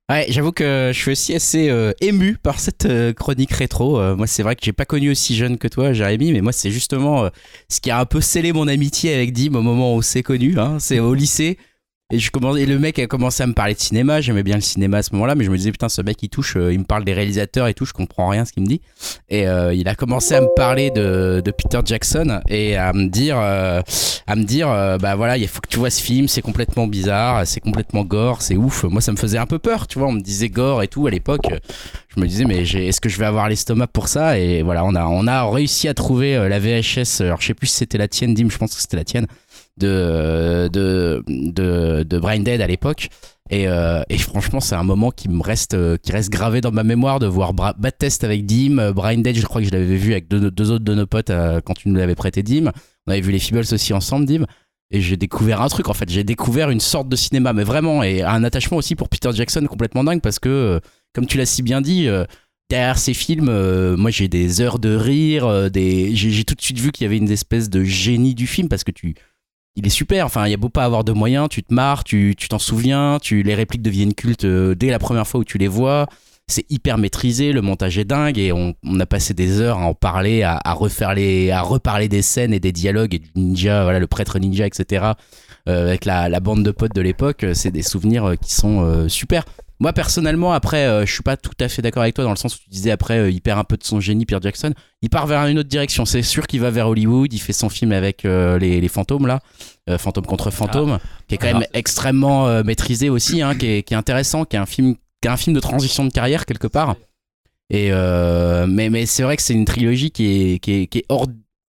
Ouais, 0.09 0.27
j'avoue 0.29 0.53
que 0.53 0.93
je 0.95 0.97
suis 1.01 1.11
aussi 1.11 1.35
assez 1.35 1.69
euh, 1.69 1.93
ému 2.01 2.37
par 2.37 2.61
cette 2.61 2.87
euh, 2.87 3.13
chronique 3.13 3.51
rétro. 3.51 3.99
Euh, 3.99 4.15
moi, 4.15 4.29
c'est 4.29 4.45
vrai 4.45 4.55
que 4.55 4.65
j'ai 4.65 4.73
pas 4.73 4.85
connu 4.85 5.11
aussi 5.11 5.35
jeune 5.35 5.59
que 5.59 5.67
toi, 5.67 5.93
Jérémy, 5.93 6.33
mais 6.33 6.43
moi, 6.43 6.53
c'est 6.53 6.71
justement 6.71 7.29
ce 7.69 7.81
qui 7.81 7.91
a 7.91 7.99
un 7.99 8.05
peu 8.05 8.21
scellé 8.21 8.53
mon 8.53 8.69
amitié 8.69 9.13
avec 9.13 9.33
Dim 9.33 9.57
au 9.57 9.63
moment 9.63 9.95
où 9.95 9.99
on 9.99 10.03
s'est 10.03 10.23
connu. 10.23 10.61
Hein, 10.61 10.77
c'est 10.79 11.01
au 11.01 11.13
lycée. 11.13 11.59
Et, 12.13 12.21
je 12.21 12.31
commence, 12.31 12.57
et 12.57 12.67
le 12.67 12.79
mec 12.79 13.01
a 13.01 13.09
commencé 13.09 13.43
à 13.43 13.49
me 13.49 13.53
parler 13.53 13.75
de 13.75 13.81
cinéma. 13.81 14.21
J'aimais 14.21 14.45
bien 14.45 14.55
le 14.55 14.61
cinéma 14.61 14.99
à 14.99 15.03
ce 15.03 15.13
moment-là, 15.15 15.35
mais 15.35 15.45
je 15.45 15.51
me 15.51 15.57
disais, 15.57 15.73
putain, 15.73 15.89
ce 15.89 16.03
mec, 16.03 16.23
il 16.23 16.29
touche, 16.29 16.57
euh, 16.57 16.73
il 16.73 16.79
me 16.79 16.85
parle 16.85 17.05
des 17.05 17.13
réalisateurs 17.13 17.67
et 17.67 17.75
tout, 17.75 17.85
je 17.85 17.93
comprends 17.93 18.29
rien 18.29 18.45
ce 18.45 18.53
qu'il 18.53 18.63
me 18.63 18.69
dit. 18.69 18.81
Et 19.29 19.49
euh, 19.49 19.75
il 19.75 19.89
a 19.89 19.97
commencé 19.97 20.37
à 20.37 20.41
me 20.41 20.47
parler 20.55 20.93
de, 20.93 21.43
de 21.45 21.51
Peter 21.51 21.81
Jackson 21.85 22.41
et 22.49 22.77
à 22.77 22.93
me 22.93 23.09
dire, 23.09 23.37
euh, 23.41 23.83
à 24.29 24.37
me 24.37 24.45
dire, 24.45 24.71
euh, 24.71 24.99
bah 24.99 25.17
voilà, 25.17 25.37
il 25.37 25.49
faut 25.49 25.61
que 25.61 25.69
tu 25.69 25.81
vois 25.81 25.91
ce 25.91 26.01
film, 26.01 26.29
c'est 26.29 26.43
complètement 26.43 26.87
bizarre, 26.87 27.45
c'est 27.45 27.59
complètement 27.59 28.05
gore, 28.05 28.41
c'est 28.41 28.57
ouf. 28.57 28.85
Moi, 28.85 29.01
ça 29.01 29.11
me 29.11 29.17
faisait 29.17 29.39
un 29.39 29.47
peu 29.47 29.59
peur, 29.59 29.89
tu 29.89 29.99
vois. 29.99 30.07
On 30.07 30.13
me 30.13 30.21
disait 30.21 30.49
gore 30.49 30.85
et 30.85 30.89
tout 30.89 31.09
à 31.09 31.11
l'époque. 31.11 31.49
Je 32.15 32.21
me 32.21 32.29
disais, 32.29 32.45
mais 32.45 32.63
est-ce 32.63 33.01
que 33.01 33.09
je 33.09 33.19
vais 33.19 33.27
avoir 33.27 33.49
l'estomac 33.49 33.89
pour 33.89 34.07
ça? 34.07 34.39
Et 34.39 34.63
voilà, 34.63 34.85
on 34.85 34.95
a, 34.95 35.07
on 35.07 35.27
a 35.27 35.51
réussi 35.51 35.89
à 35.89 35.95
trouver 35.95 36.37
la 36.49 36.61
VHS. 36.61 37.23
Alors, 37.23 37.41
je 37.41 37.49
sais 37.49 37.55
plus 37.55 37.67
si 37.67 37.79
c'était 37.79 37.99
la 37.99 38.07
tienne, 38.07 38.33
Dim, 38.33 38.49
je 38.49 38.59
pense 38.59 38.77
que 38.77 38.81
c'était 38.81 38.97
la 38.97 39.05
tienne, 39.05 39.27
de, 39.79 40.69
de, 40.73 41.23
de, 41.27 42.03
de 42.03 42.19
Brain 42.19 42.41
Dead 42.41 42.61
à 42.61 42.67
l'époque. 42.67 43.09
Et, 43.51 43.69
euh, 43.69 44.03
et 44.09 44.19
franchement, 44.19 44.61
c'est 44.61 44.75
un 44.75 44.83
moment 44.83 45.11
qui 45.11 45.29
me 45.29 45.41
reste, 45.41 45.75
euh, 45.75 45.97
qui 45.97 46.11
reste 46.13 46.31
gravé 46.31 46.61
dans 46.61 46.73
ma 46.73 46.83
mémoire 46.83 47.21
de 47.21 47.27
voir 47.27 47.55
Bra 47.55 47.75
Bad 47.75 47.97
Test 47.97 48.25
avec 48.25 48.45
Dim, 48.45 48.79
euh, 48.79 48.93
Brain 48.93 49.19
Dead, 49.19 49.37
je 49.37 49.47
crois 49.47 49.61
que 49.61 49.69
je 49.69 49.73
l'avais 49.73 49.97
vu 49.97 50.13
avec 50.13 50.29
deux, 50.29 50.51
deux 50.51 50.71
autres 50.73 50.85
de 50.85 50.95
nos 50.95 51.07
potes 51.07 51.31
quand 51.65 51.75
tu 51.75 51.89
nous 51.89 51.97
l'avais 51.97 52.17
prêté 52.17 52.43
Dim. 52.43 52.73
On 53.07 53.13
avait 53.13 53.21
vu 53.21 53.31
les 53.31 53.39
Feebles 53.39 53.65
aussi 53.73 53.93
ensemble, 53.93 54.27
Dim. 54.27 54.47
Et 54.91 55.01
j'ai 55.01 55.17
découvert 55.17 55.63
un 55.63 55.69
truc 55.69 55.89
en 55.89 55.95
fait, 55.95 56.09
j'ai 56.09 56.23
découvert 56.23 56.71
une 56.71 56.81
sorte 56.81 57.09
de 57.09 57.17
cinéma, 57.17 57.53
mais 57.53 57.65
vraiment, 57.65 58.05
et 58.05 58.23
un 58.23 58.45
attachement 58.45 58.79
aussi 58.79 58.95
pour 58.95 59.09
Peter 59.09 59.31
Jackson 59.33 59.67
complètement 59.69 60.05
dingue 60.05 60.21
parce 60.21 60.39
que, 60.39 60.81
comme 61.13 61.27
tu 61.27 61.39
l'as 61.39 61.47
si 61.47 61.63
bien 61.63 61.81
dit, 61.81 62.09
derrière 62.71 62.97
ces 62.97 63.13
films, 63.13 63.97
moi 63.97 64.13
j'ai 64.13 64.29
des 64.29 64.61
heures 64.61 64.79
de 64.79 64.95
rire, 64.95 65.73
des... 65.73 66.15
j'ai 66.15 66.45
tout 66.45 66.55
de 66.55 66.63
suite 66.63 66.79
vu 66.79 66.93
qu'il 66.93 67.03
y 67.03 67.07
avait 67.07 67.17
une 67.17 67.31
espèce 67.33 67.69
de 67.69 67.83
génie 67.83 68.37
du 68.37 68.47
film 68.47 68.69
parce 68.69 68.85
que 68.85 68.93
tu. 68.93 69.17
Il 69.77 69.87
est 69.87 69.91
super, 69.91 70.25
enfin, 70.25 70.47
il 70.47 70.51
y 70.51 70.55
a 70.55 70.57
beau 70.57 70.71
pas 70.71 70.85
avoir 70.85 71.05
de 71.05 71.13
moyens, 71.13 71.49
tu 71.51 71.63
te 71.63 71.73
marres, 71.73 72.03
tu 72.03 72.35
t'en 72.49 72.59
souviens, 72.59 73.19
tu, 73.21 73.43
les 73.43 73.55
répliques 73.55 73.83
deviennent 73.83 74.15
cultes 74.15 74.47
euh, 74.47 74.75
dès 74.75 74.89
la 74.91 74.99
première 74.99 75.27
fois 75.27 75.41
où 75.41 75.45
tu 75.45 75.59
les 75.59 75.69
vois. 75.69 76.07
C'est 76.49 76.65
hyper 76.71 76.97
maîtrisé, 76.97 77.53
le 77.53 77.61
montage 77.61 77.99
est 77.99 78.05
dingue 78.05 78.39
et 78.39 78.53
on, 78.53 78.75
a 79.01 79.07
passé 79.07 79.35
des 79.35 79.61
heures 79.61 79.79
à 79.79 79.83
en 79.83 79.95
parler, 79.95 80.45
à, 80.45 80.61
à 80.65 80.73
reparler 80.73 82.09
des 82.09 82.23
scènes 82.23 82.55
et 82.55 82.61
des 82.61 82.73
dialogues 82.73 83.15
et 83.15 83.19
du 83.19 83.29
ninja, 83.35 83.83
voilà, 83.83 83.99
le 83.99 84.07
prêtre 84.07 84.39
ninja, 84.39 84.65
etc. 84.65 85.13
euh, 85.69 85.89
avec 85.89 86.05
la, 86.05 86.41
bande 86.41 86.63
de 86.63 86.71
potes 86.71 86.95
de 86.95 87.01
l'époque, 87.01 87.45
c'est 87.53 87.73
des 87.73 87.83
souvenirs 87.83 88.25
euh, 88.25 88.35
qui 88.37 88.55
sont 88.55 89.09
super. 89.09 89.45
Moi 89.79 89.93
personnellement, 89.93 90.53
après, 90.53 90.87
euh, 90.87 91.05
je 91.05 91.13
suis 91.13 91.23
pas 91.23 91.37
tout 91.37 91.51
à 91.61 91.69
fait 91.69 91.83
d'accord 91.83 92.03
avec 92.03 92.15
toi 92.15 92.25
dans 92.25 92.31
le 92.31 92.37
sens 92.37 92.57
où 92.57 92.59
tu 92.59 92.71
disais 92.71 92.91
après, 92.91 93.19
euh, 93.19 93.31
il 93.31 93.41
perd 93.43 93.59
un 93.59 93.65
peu 93.65 93.77
de 93.77 93.85
son 93.85 94.01
génie, 94.01 94.25
Pierre 94.25 94.41
Jackson. 94.41 94.73
Il 95.03 95.11
part 95.11 95.27
vers 95.27 95.45
une 95.47 95.59
autre 95.59 95.69
direction. 95.69 96.07
C'est 96.07 96.23
sûr 96.23 96.47
qu'il 96.47 96.61
va 96.61 96.71
vers 96.71 96.89
Hollywood. 96.89 97.33
Il 97.33 97.39
fait 97.39 97.53
son 97.53 97.69
film 97.69 97.93
avec 97.93 98.25
euh, 98.25 98.59
les, 98.59 98.81
les 98.81 98.89
fantômes 98.89 99.27
là, 99.27 99.41
euh, 99.91 99.99
fantôme 99.99 100.25
contre 100.25 100.51
fantôme, 100.51 100.99
qui 101.29 101.35
est 101.35 101.39
quand 101.39 101.49
Alors- 101.49 101.61
même 101.61 101.69
extrêmement 101.75 102.65
maîtrisé 102.65 103.11
aussi, 103.11 103.43
hein, 103.43 103.55
qui, 103.55 103.67
est, 103.67 103.83
qui 103.83 103.93
est 103.95 103.97
intéressant, 103.97 104.45
qui 104.45 104.57
est 104.57 104.59
un 104.59 104.67
film, 104.67 104.95
qui 105.21 105.29
est 105.29 105.31
un 105.31 105.37
film 105.37 105.55
de 105.55 105.61
transition 105.61 106.05
de 106.05 106.11
carrière 106.11 106.47
quelque 106.47 106.67
part. 106.69 106.97
Et 107.69 107.89
euh, 107.91 108.67
mais 108.69 108.91
mais 108.91 109.07
c'est 109.07 109.25
vrai 109.25 109.37
que 109.37 109.43
c'est 109.43 109.53
une 109.55 109.65
trilogie 109.65 110.11
qui 110.13 110.53
est, 110.55 110.59
qui 110.61 110.73
est, 110.73 110.87
qui 110.87 110.99
est 110.99 111.05
hors 111.09 111.27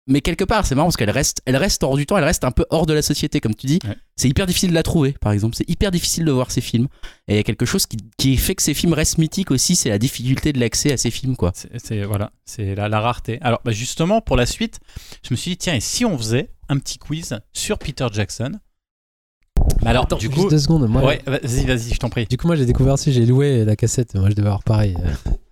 mais 0.06 0.20
quelque 0.20 0.44
part, 0.44 0.66
c'est 0.66 0.74
marrant 0.74 0.88
parce 0.88 0.96
qu'elle 0.96 1.10
reste, 1.10 1.42
elle 1.46 1.56
reste 1.56 1.82
hors 1.84 1.96
du 1.96 2.06
temps, 2.06 2.16
elle 2.18 2.24
reste 2.24 2.44
un 2.44 2.50
peu 2.50 2.64
hors 2.70 2.86
de 2.86 2.92
la 2.92 3.02
société, 3.02 3.40
comme 3.40 3.54
tu 3.54 3.66
dis. 3.66 3.78
Ouais. 3.84 3.96
C'est 4.16 4.28
hyper 4.28 4.46
difficile 4.46 4.70
de 4.70 4.74
la 4.74 4.82
trouver, 4.82 5.12
par 5.20 5.32
exemple. 5.32 5.54
C'est 5.56 5.68
hyper 5.68 5.90
difficile 5.90 6.24
de 6.24 6.32
voir 6.32 6.50
ces 6.50 6.60
films. 6.60 6.88
Et 7.28 7.34
il 7.34 7.36
y 7.36 7.38
a 7.38 7.42
quelque 7.42 7.66
chose 7.66 7.86
qui, 7.86 7.96
qui 8.18 8.36
fait 8.36 8.54
que 8.54 8.62
ces 8.62 8.74
films 8.74 8.92
restent 8.92 9.18
mythiques 9.18 9.50
aussi, 9.50 9.76
c'est 9.76 9.88
la 9.88 9.98
difficulté 9.98 10.52
de 10.52 10.58
l'accès 10.60 10.92
à 10.92 10.96
ces 10.96 11.10
films, 11.10 11.36
quoi. 11.36 11.52
C'est- 11.54 11.70
C'est 11.78 12.02
voilà, 12.04 12.32
c'est 12.44 12.74
la, 12.74 12.88
la 12.88 13.00
rareté. 13.00 13.38
Alors 13.42 13.60
bah, 13.64 13.72
justement 13.72 14.20
pour 14.20 14.36
la 14.36 14.46
suite, 14.46 14.80
je 15.26 15.32
me 15.32 15.36
suis 15.36 15.52
dit 15.52 15.56
tiens 15.56 15.74
et 15.74 15.80
si 15.80 16.04
on 16.04 16.16
faisait 16.18 16.50
un 16.68 16.78
petit 16.78 16.98
quiz 16.98 17.38
sur 17.52 17.78
Peter 17.78 18.06
Jackson 18.12 18.52
Mais 19.82 19.90
alors 19.90 20.04
Attends, 20.04 20.16
du 20.16 20.26
juste 20.26 20.38
coup, 20.38 20.48
deux 20.48 20.58
secondes. 20.58 20.86
Moi, 20.88 21.04
ouais, 21.04 21.22
vas-y 21.26 21.64
vas-y, 21.66 21.92
je 21.94 21.98
t'en 21.98 22.08
prie. 22.08 22.26
Du 22.26 22.36
coup, 22.36 22.46
moi, 22.46 22.56
j'ai 22.56 22.66
découvert 22.66 22.94
aussi, 22.94 23.12
j'ai 23.12 23.26
loué 23.26 23.64
la 23.64 23.76
cassette. 23.76 24.14
Moi, 24.14 24.30
je 24.30 24.34
devais 24.34 24.48
avoir 24.48 24.62
pareil, 24.62 24.96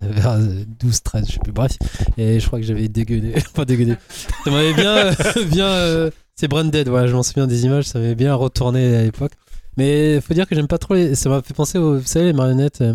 euh, 0.03 0.07
vers 0.09 0.37
12, 0.39 1.03
13, 1.03 1.25
je 1.27 1.31
sais 1.33 1.39
plus. 1.39 1.51
Bref. 1.51 1.73
Et 2.17 2.39
je 2.39 2.47
crois 2.47 2.59
que 2.59 2.65
j'avais 2.65 2.87
dégueulé. 2.87 3.33
pas 3.55 3.65
dégueulé. 3.65 3.95
Ça 4.43 4.51
m'avait 4.51 4.73
bien. 4.73 4.95
euh, 4.95 5.13
bien 5.51 5.65
euh, 5.67 6.11
c'est 6.35 6.47
Branded, 6.47 6.87
voilà, 6.87 7.07
je 7.07 7.13
m'en 7.13 7.23
souviens 7.23 7.47
des 7.47 7.65
images. 7.65 7.85
Ça 7.85 7.99
m'avait 7.99 8.15
bien 8.15 8.33
retourné 8.35 8.95
à 8.95 9.03
l'époque. 9.03 9.33
Mais 9.77 10.19
faut 10.21 10.33
dire 10.33 10.47
que 10.47 10.55
j'aime 10.55 10.67
pas 10.67 10.77
trop 10.77 10.93
les. 10.93 11.15
Ça 11.15 11.29
m'a 11.29 11.41
fait 11.41 11.53
penser 11.53 11.77
aux. 11.77 11.99
Vous 11.99 12.05
savez, 12.05 12.25
les 12.25 12.33
marionnettes 12.33 12.81
euh, 12.81 12.93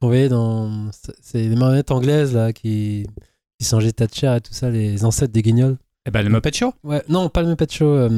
qu'on 0.00 0.08
voyait 0.08 0.28
dans. 0.28 0.90
C'est 1.22 1.38
les 1.48 1.56
marionnettes 1.56 1.90
anglaises, 1.90 2.34
là, 2.34 2.52
qui. 2.52 3.06
qui 3.58 3.66
changeaient 3.66 3.88
de 3.88 3.92
Thatcher 3.92 4.34
et 4.36 4.40
tout 4.40 4.52
ça, 4.54 4.70
les 4.70 5.04
ancêtres 5.04 5.32
des 5.32 5.42
guignols. 5.42 5.76
Eh 6.06 6.10
ben 6.10 6.22
le 6.22 6.28
Muppet 6.30 6.52
Show. 6.52 6.74
Ouais, 6.82 7.02
non, 7.08 7.28
pas 7.30 7.42
le 7.42 7.48
Muppet 7.48 7.66
Show. 7.70 8.08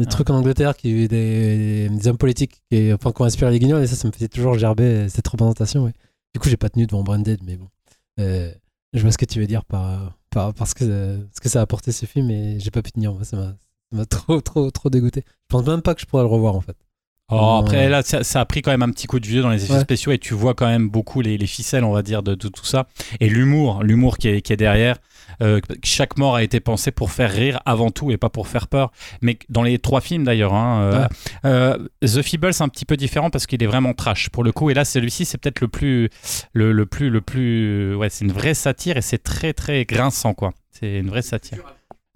Euh, 0.00 0.04
des 0.04 0.08
Ah. 0.08 0.10
trucs 0.10 0.30
en 0.30 0.36
Angleterre, 0.36 0.76
qui, 0.76 1.08
des, 1.08 1.88
des 1.88 2.08
hommes 2.08 2.16
politiques 2.18 2.62
qui, 2.70 2.92
enfin, 2.92 3.12
qui 3.12 3.22
ont 3.22 3.24
inspiré 3.24 3.50
les 3.50 3.58
guignols, 3.58 3.82
et 3.82 3.86
ça, 3.86 3.96
ça 3.96 4.08
me 4.08 4.12
faisait 4.12 4.28
toujours 4.28 4.58
gerber 4.58 4.84
euh, 4.84 5.08
cette 5.08 5.26
représentation. 5.28 5.84
ouais. 5.84 5.92
Du 6.34 6.40
coup, 6.40 6.48
j'ai 6.48 6.56
pas 6.56 6.68
tenu 6.68 6.86
devant 6.86 7.02
Branded, 7.02 7.40
mais 7.44 7.56
bon. 7.56 7.68
Euh, 8.20 8.52
je 8.92 9.02
vois 9.02 9.12
ce 9.12 9.18
que 9.18 9.24
tu 9.24 9.40
veux 9.40 9.46
dire 9.46 9.64
par, 9.64 10.16
par, 10.30 10.54
parce 10.54 10.74
que, 10.74 10.84
euh, 10.84 11.18
ce 11.34 11.40
que 11.40 11.48
ça 11.48 11.60
a 11.60 11.62
apporté 11.62 11.92
ce 11.92 12.06
film, 12.06 12.30
et 12.30 12.58
j'ai 12.60 12.70
pas 12.70 12.82
pu 12.82 12.92
tenir. 12.92 13.12
Moi, 13.12 13.24
ça 13.24 13.36
m'a 13.92 14.04
trop, 14.06 14.40
trop, 14.40 14.70
trop 14.70 14.90
dégoûté. 14.90 15.24
Je 15.26 15.32
pense 15.48 15.66
même 15.66 15.82
pas 15.82 15.94
que 15.94 16.00
je 16.00 16.06
pourrais 16.06 16.22
le 16.22 16.28
revoir, 16.28 16.54
en 16.54 16.60
fait. 16.60 16.76
Oh, 17.32 17.60
après 17.62 17.88
là, 17.88 18.02
ça, 18.02 18.24
ça 18.24 18.40
a 18.40 18.44
pris 18.44 18.60
quand 18.60 18.72
même 18.72 18.82
un 18.82 18.90
petit 18.90 19.06
coup 19.06 19.20
de 19.20 19.26
vieux 19.26 19.40
dans 19.40 19.50
les 19.50 19.62
effets 19.62 19.74
Ouais. 19.74 19.80
spéciaux 19.80 20.10
et 20.10 20.18
tu 20.18 20.34
vois 20.34 20.54
quand 20.54 20.66
même 20.66 20.88
beaucoup 20.90 21.20
les, 21.20 21.38
les 21.38 21.46
ficelles, 21.46 21.84
on 21.84 21.92
va 21.92 22.02
dire, 22.02 22.24
de, 22.24 22.34
de 22.34 22.48
tout 22.48 22.64
ça. 22.64 22.88
Et 23.20 23.28
l'humour, 23.28 23.84
l'humour 23.84 24.18
qui 24.18 24.26
est, 24.26 24.40
qui 24.42 24.52
est 24.52 24.56
derrière. 24.56 24.96
Euh, 25.42 25.60
chaque 25.84 26.16
mort 26.18 26.36
a 26.36 26.42
été 26.42 26.60
pensé 26.60 26.90
pour 26.90 27.10
faire 27.10 27.30
rire 27.32 27.60
avant 27.66 27.90
tout 27.90 28.10
et 28.10 28.16
pas 28.16 28.28
pour 28.28 28.48
faire 28.48 28.66
peur. 28.68 28.92
Mais 29.22 29.38
dans 29.48 29.62
les 29.62 29.78
trois 29.78 30.00
films 30.00 30.24
d'ailleurs, 30.24 30.54
hein, 30.54 30.82
euh, 30.82 31.00
Ouais. 31.02 31.06
euh, 31.44 31.78
The 32.02 32.22
Feeble 32.22 32.52
c'est 32.52 32.62
un 32.64 32.68
petit 32.68 32.84
peu 32.84 32.96
différent 32.96 33.30
parce 33.30 33.46
qu'il 33.46 33.62
est 33.62 33.66
vraiment 33.66 33.94
trash 33.94 34.28
pour 34.30 34.44
le 34.44 34.52
coup. 34.52 34.70
Et 34.70 34.74
là, 34.74 34.84
celui-ci, 34.84 35.24
c'est 35.24 35.38
peut-être 35.38 35.60
le 35.60 35.68
plus, 35.68 36.10
le, 36.52 36.72
le 36.72 36.86
plus, 36.86 37.10
le 37.10 37.20
plus, 37.20 37.94
ouais, 37.94 38.10
c'est 38.10 38.24
une 38.24 38.32
vraie 38.32 38.54
satire 38.54 38.96
et 38.96 39.02
c'est 39.02 39.22
très 39.22 39.52
très 39.52 39.84
grinçant 39.84 40.34
quoi. 40.34 40.52
C'est 40.70 40.98
une 40.98 41.08
vraie 41.08 41.22
satire. 41.22 41.58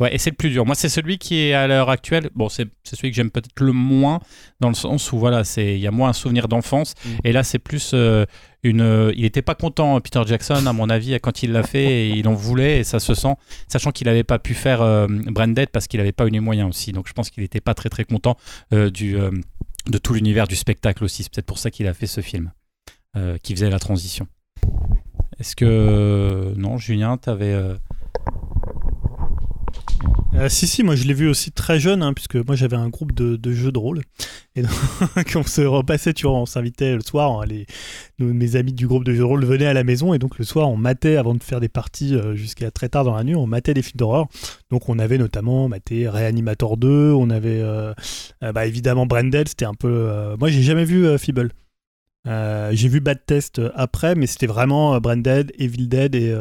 Ouais, 0.01 0.13
et 0.13 0.19
c'est 0.19 0.31
le 0.31 0.37
plus 0.37 0.51
dur. 0.51 0.67
Moi, 0.67 0.75
c'est 0.75 0.89
celui 0.89 1.19
qui 1.19 1.37
est 1.39 1.55
à 1.55 1.69
l'heure 1.69 1.89
actuelle. 1.89 2.29
Bon, 2.35 2.49
c'est 2.49 2.69
celui 2.83 3.11
que 3.11 3.17
j'aime 3.17 3.31
peut-être 3.31 3.61
le 3.61 3.71
moins, 3.73 4.19
dans 4.59 4.69
le 4.69 4.75
sens 4.75 5.13
où 5.13 5.19
voilà, 5.19 5.45
c'est 5.45 5.75
il 5.75 5.81
y 5.81 5.87
a 5.87 5.93
moins 5.93 6.09
un 6.09 6.13
souvenir 6.13 6.49
d'enfance. 6.49 6.95
Mm. 7.05 7.09
Et 7.23 7.33
là, 7.33 7.45
c'est 7.45 7.61
plus 7.61 7.93
euh, 7.95 8.27
une. 8.65 8.81
euh, 8.81 9.13
il 9.15 9.23
n'était 9.23 9.43
pas 9.43 9.55
content, 9.55 10.01
Peter 10.01 10.21
Jackson, 10.27 10.67
à 10.67 10.73
mon 10.73 10.91
avis, 10.91 11.17
quand 11.21 11.45
il 11.45 11.53
l'a 11.53 11.63
fait, 11.63 11.85
et 11.85 12.09
il 12.09 12.27
en 12.27 12.35
voulait, 12.35 12.81
et 12.81 12.85
ça 12.85 12.99
se 12.99 13.15
sent, 13.15 13.35
sachant 13.69 13.93
qu'il 13.93 14.09
n'avait 14.09 14.25
pas 14.25 14.41
pu 14.41 14.55
faire 14.55 14.83
euh, 14.83 15.07
Branded 15.09 15.69
parce 15.69 15.87
qu'il 15.87 15.99
n'avait 16.01 16.11
pas 16.11 16.27
eu 16.27 16.31
les 16.31 16.41
moyens 16.41 16.69
aussi. 16.69 16.91
Donc, 16.91 17.07
je 17.07 17.13
pense 17.13 17.31
qu'il 17.31 17.45
n'était 17.45 17.61
pas 17.61 17.75
très 17.75 17.89
très 17.89 18.05
content 18.05 18.37
euh, 18.73 18.91
du 18.91 19.17
de 19.87 19.99
tout 19.99 20.15
l'univers 20.15 20.49
du 20.49 20.57
spectacle 20.57 21.05
aussi. 21.05 21.23
C'est 21.23 21.33
peut-être 21.33 21.47
pour 21.47 21.59
ça 21.59 21.71
qu'il 21.71 21.87
a 21.87 21.95
fait 21.95 22.09
ce 22.09 22.21
film, 22.21 22.51
qui 23.45 23.55
faisait 23.55 23.71
la 23.71 23.79
transition. 23.79 24.27
Est-ce 25.39 25.55
que 25.55 26.53
non, 26.57 26.79
Julien, 26.79 27.17
t'avais. 27.17 27.55
Euh, 30.35 30.49
si, 30.49 30.67
si, 30.67 30.83
moi 30.83 30.97
je 30.97 31.05
l'ai 31.05 31.15
vu 31.15 31.29
aussi 31.29 31.53
très 31.53 31.79
jeune, 31.79 32.03
hein, 32.03 32.13
puisque 32.13 32.35
moi 32.35 32.57
j'avais 32.57 32.77
un 32.77 32.89
groupe 32.89 33.13
de, 33.13 33.53
jeux 33.53 33.71
de 33.71 33.79
rôle. 33.79 34.03
Et 34.57 34.63
donc, 34.63 34.73
on 35.37 35.45
se 35.45 35.61
repassait, 35.63 36.13
tu 36.13 36.27
vois, 36.27 36.37
on 36.37 36.47
s'invitait 36.47 36.95
le 36.95 37.01
soir, 37.01 37.41
hein, 37.41 37.45
les, 37.47 37.67
mes 38.19 38.57
amis 38.57 38.73
du 38.73 38.87
groupe 38.87 39.05
de 39.05 39.13
jeux 39.13 39.21
de 39.21 39.25
rôle 39.25 39.45
venaient 39.45 39.67
à 39.67 39.73
la 39.73 39.85
maison, 39.85 40.13
et 40.13 40.19
donc 40.19 40.39
le 40.39 40.45
soir 40.45 40.69
on 40.69 40.77
matait, 40.77 41.17
avant 41.17 41.35
de 41.35 41.43
faire 41.43 41.61
des 41.61 41.69
parties 41.69 42.15
euh, 42.15 42.35
jusqu'à 42.35 42.71
très 42.71 42.89
tard 42.89 43.05
dans 43.05 43.15
la 43.15 43.23
nuit, 43.23 43.37
on 43.37 43.47
matait 43.47 43.75
des 43.75 43.83
films 43.83 43.99
d'horreur. 43.99 44.27
Donc 44.71 44.89
on 44.89 44.99
avait 44.99 45.19
notamment 45.19 45.69
maté 45.69 46.09
Reanimator 46.09 46.77
2, 46.77 47.13
on 47.13 47.31
avait 47.31 47.61
euh, 47.61 47.95
bah, 48.41 48.67
évidemment 48.67 49.07
Branded, 49.07 49.49
c'était 49.49 49.65
un 49.65 49.75
peu. 49.75 50.35
Moi 50.39 50.49
j'ai 50.49 50.63
jamais 50.63 50.85
vu 50.85 51.19
Feeble. 51.19 51.51
Euh, 52.27 52.71
j'ai 52.73 52.89
vu 52.89 53.01
Bad 53.01 53.25
Test 53.27 53.59
euh, 53.59 53.71
après, 53.75 54.15
mais 54.15 54.27
c'était 54.27 54.47
vraiment 54.47 54.95
euh, 54.95 55.01
Branded, 55.01 55.53
Evil 55.59 55.89
Dead 55.89 56.15
et, 56.15 56.35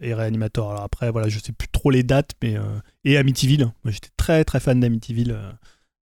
et 0.00 0.14
Reanimator. 0.14 0.70
Alors 0.70 0.82
après, 0.82 1.10
voilà, 1.10 1.28
je 1.28 1.38
sais 1.38 1.52
plus 1.52 1.68
trop 1.68 1.90
les 1.90 2.02
dates, 2.02 2.32
mais 2.42 2.56
et 3.04 3.16
Amityville. 3.16 3.72
Moi, 3.84 3.92
j'étais 3.92 4.10
très 4.16 4.44
très 4.44 4.60
fan 4.60 4.80
d'Amityville 4.80 5.36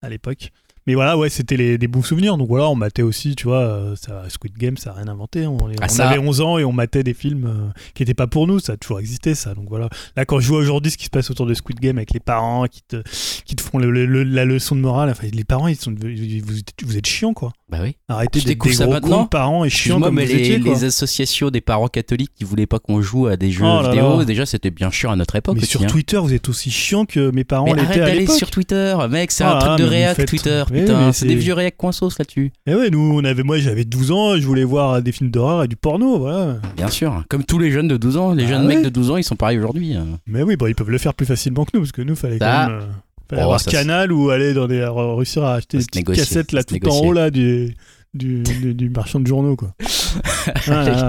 à 0.01 0.09
l'époque. 0.09 0.51
Mais 0.87 0.95
voilà, 0.95 1.17
ouais, 1.17 1.29
c'était 1.29 1.55
les- 1.57 1.77
des 1.77 1.87
bons 1.87 2.01
souvenirs. 2.03 2.37
Donc 2.37 2.47
voilà, 2.49 2.69
on 2.69 2.75
matait 2.75 3.01
aussi, 3.03 3.35
tu 3.35 3.45
vois, 3.45 3.59
euh, 3.61 3.95
ça, 3.95 4.23
Squid 4.29 4.57
Game, 4.57 4.77
ça 4.77 4.91
a 4.91 4.93
rien 4.93 5.07
inventé. 5.07 5.47
On, 5.47 5.57
Ah, 5.81 5.85
on 5.85 5.87
ça- 5.87 6.09
avait 6.09 6.19
11 6.19 6.41
ans 6.41 6.57
et 6.57 6.63
on 6.65 6.71
matait 6.73 7.03
des 7.03 7.13
films 7.13 7.45
euh, 7.45 7.79
qui 7.93 8.01
n'étaient 8.03 8.13
pas 8.13 8.27
pour 8.27 8.47
nous. 8.47 8.59
Ça 8.59 8.73
a 8.73 8.77
toujours 8.77 8.99
existé, 8.99 9.33
ça. 9.35 9.53
Donc 9.53 9.65
voilà. 9.69 9.89
Là, 10.17 10.25
quand 10.25 10.39
je 10.39 10.47
vois 10.47 10.59
aujourd'hui 10.59 10.91
ce 10.91 10.97
qui 10.97 11.05
se 11.05 11.09
passe 11.09 11.29
autour 11.31 11.45
de 11.45 11.53
Squid 11.53 11.79
Game 11.79 11.97
avec 11.97 12.11
les 12.13 12.19
parents 12.19 12.65
qui 12.67 12.81
te, 12.87 13.01
qui 13.45 13.55
te 13.55 13.61
font 13.61 13.77
le- 13.77 13.91
le- 13.91 14.05
le- 14.05 14.23
la 14.23 14.45
leçon 14.45 14.75
de 14.75 14.81
morale, 14.81 15.09
enfin, 15.09 15.27
les 15.31 15.43
parents, 15.43 15.67
ils 15.67 15.75
sont, 15.75 15.93
vous, 15.97 16.57
êtes- 16.59 16.73
vous 16.83 16.97
êtes 16.97 17.07
chiants, 17.07 17.33
quoi. 17.33 17.53
Bah 17.69 17.79
oui. 17.81 17.95
Arrêtez 18.07 18.41
d'être 18.41 18.63
des 18.63 18.73
ça 18.73 18.85
gros 18.85 18.99
cons 18.99 19.23
de 19.23 19.27
parents 19.29 19.65
et 19.65 19.69
chiants 19.69 19.99
comme 19.99 20.13
mais 20.15 20.25
vous 20.25 20.33
les, 20.33 20.39
étiez, 20.41 20.59
quoi. 20.59 20.73
les 20.73 20.83
associations 20.83 21.49
des 21.49 21.61
parents 21.61 21.87
catholiques 21.87 22.31
qui 22.35 22.43
voulaient 22.43 22.67
pas 22.67 22.77
qu'on 22.77 23.01
joue 23.01 23.25
à 23.27 23.35
des 23.35 23.49
jeux 23.51 23.63
Oh 23.65 23.81
là 23.81 23.89
vidéo, 23.89 24.19
là. 24.19 24.25
déjà 24.25 24.45
c'était 24.45 24.69
bien 24.69 24.91
chiant 24.91 25.11
à 25.11 25.15
notre 25.15 25.35
époque. 25.35 25.55
Mais 25.55 25.61
aussi, 25.63 25.71
sur 25.71 25.81
hein. 25.81 25.87
Twitter, 25.87 26.17
vous 26.17 26.33
êtes 26.33 26.49
aussi 26.49 26.69
chiant 26.69 27.05
que 27.05 27.31
mes 27.31 27.43
parents 27.43 27.65
l'étaient 27.73 27.79
arrête 27.81 28.01
à 28.01 28.05
d'aller 28.05 28.19
l'époque. 28.21 28.35
sur 28.37 28.51
Twitter, 28.51 28.95
mec, 29.09 29.31
c'est 29.31 29.43
Ah, 29.43 29.55
un 29.55 29.59
truc 29.59 29.71
mais 29.79 29.83
de 29.85 29.89
réac 29.89 30.25
Twitter, 30.25 30.63
putain, 30.81 31.11
c'est 31.13 31.25
des 31.27 31.35
vieux 31.35 31.53
réac 31.53 31.75
coinsos 31.77 32.09
là-dessus. 32.19 32.51
Et 32.65 32.73
ouais, 32.75 32.89
nous, 32.89 32.99
on 33.19 33.23
avait, 33.23 33.43
moi, 33.43 33.57
j'avais 33.57 33.85
12 33.85 34.11
ans, 34.11 34.37
je 34.37 34.45
voulais 34.45 34.63
voir 34.63 35.01
des 35.01 35.11
films 35.11 35.29
d'horreur 35.31 35.63
et 35.63 35.67
du 35.67 35.75
porno, 35.75 36.19
voilà. 36.19 36.57
Bien 36.75 36.89
sûr, 36.89 37.23
comme 37.29 37.43
tous 37.43 37.59
les 37.59 37.71
jeunes 37.71 37.87
de 37.87 37.97
12 37.97 38.17
ans, 38.17 38.33
les 38.33 38.45
Ah 38.45 38.47
jeunes 38.47 38.67
ouais. 38.67 38.75
mecs 38.75 38.83
de 38.85 38.89
12 38.89 39.11
ans, 39.11 39.17
ils 39.17 39.23
sont 39.23 39.35
pareils 39.35 39.57
aujourd'hui. 39.59 39.93
hein. 39.95 40.19
Mais 40.27 40.43
oui, 40.43 40.55
bon, 40.55 40.67
ils 40.67 40.75
peuvent 40.75 40.89
le 40.89 40.97
faire 40.97 41.13
plus 41.13 41.25
facilement 41.25 41.65
que 41.65 41.71
nous, 41.73 41.81
parce 41.81 41.91
que 41.91 42.01
nous, 42.01 42.15
fallait 42.15 42.39
Ça- 42.39 42.65
quand 42.67 42.71
même. 42.73 42.81
euh, 42.81 42.85
fallait 43.29 43.41
Oh, 43.41 43.45
avoir 43.45 43.59
ça, 43.59 43.71
Canal 43.71 44.11
ou 44.11 44.29
aller 44.29 44.53
dans 44.53 44.67
des. 44.67 44.83
réussir 44.85 45.43
à 45.43 45.55
acheter 45.55 45.77
des 45.77 45.85
petites 45.85 46.05
cassettes 46.13 46.51
là, 46.51 46.63
tout 46.63 46.77
en 46.87 46.99
haut 47.05 47.13
là, 47.13 47.29
du. 47.29 47.75
Du, 48.13 48.43
du, 48.43 48.73
du 48.75 48.89
marchand 48.89 49.19
de 49.19 49.27
journaux 49.27 49.55
quoi. 49.55 49.69
Ah, 50.67 50.83
là, 50.83 51.07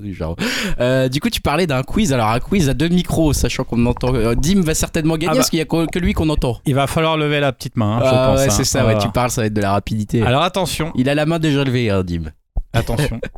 du 0.00 0.14
genre. 0.14 0.36
Euh, 0.78 1.08
du 1.08 1.20
coup, 1.20 1.30
tu 1.30 1.40
parlais 1.40 1.66
d'un 1.66 1.82
quiz. 1.82 2.12
Alors, 2.12 2.28
un 2.28 2.38
quiz 2.38 2.68
à 2.68 2.74
deux 2.74 2.88
micros, 2.88 3.32
sachant 3.32 3.64
qu'on 3.64 3.84
entend. 3.86 4.14
euh, 4.14 4.34
Dim 4.34 4.60
va 4.60 4.74
certainement 4.74 5.14
gagner 5.14 5.28
Ah 5.28 5.32
bah. 5.32 5.36
parce 5.38 5.50
qu'il 5.50 5.58
y 5.58 5.62
a 5.62 5.64
que 5.64 5.98
lui 5.98 6.12
qu'on 6.12 6.28
entend. 6.28 6.60
Il 6.66 6.74
va 6.74 6.86
falloir 6.86 7.16
lever 7.16 7.40
la 7.40 7.50
petite 7.52 7.76
main, 7.76 7.96
hein, 7.96 8.00
je 8.04 8.10
Ah 8.12 8.26
pense. 8.28 8.38
ouais, 8.40 8.46
hein. 8.46 8.50
c'est 8.50 8.64
ça, 8.64 8.80
ouais, 8.80 8.84
Voilà. 8.92 9.00
tu 9.00 9.08
parles, 9.10 9.30
ça 9.30 9.40
va 9.40 9.46
être 9.46 9.54
de 9.54 9.60
la 9.62 9.72
rapidité. 9.72 10.22
Alors 10.22 10.42
attention, 10.42 10.92
Il 10.94 11.08
a 11.08 11.14
la 11.14 11.24
main 11.26 11.38
déjà 11.38 11.64
levée, 11.64 11.88
hein, 11.90 12.04
Dim. 12.04 12.24
attention. 12.72 13.20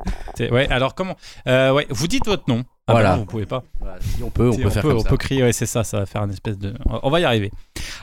Ouais, 0.51 0.69
alors 0.71 0.95
comment 0.95 1.17
Euh, 1.47 1.73
Ouais, 1.73 1.87
vous 1.91 2.07
dites 2.09 2.25
votre 2.27 2.45
nom. 2.49 2.65
Ah 2.87 2.93
Voilà. 2.93 3.11
bah 3.11 3.15
non, 3.17 3.21
vous 3.23 3.27
pouvez 3.27 3.47
pas. 3.47 3.63
si 4.01 4.23
on 4.23 4.31
peut, 4.31 4.49
on 4.51 4.57
peut 4.57 4.71
faire 4.71 4.83
comme 4.83 4.97
on 4.97 5.01
ça. 5.01 5.09
peut 5.09 5.17
crier, 5.19 5.43
ouais, 5.43 5.53
c'est 5.53 5.67
ça, 5.67 5.85
ça 5.85 5.99
va 6.01 6.07
faire 6.07 6.23
une 6.25 6.31
espèce 6.33 6.59
de. 6.59 6.75
On 7.03 7.11
va 7.11 7.21
y 7.21 7.25
arriver. 7.25 7.51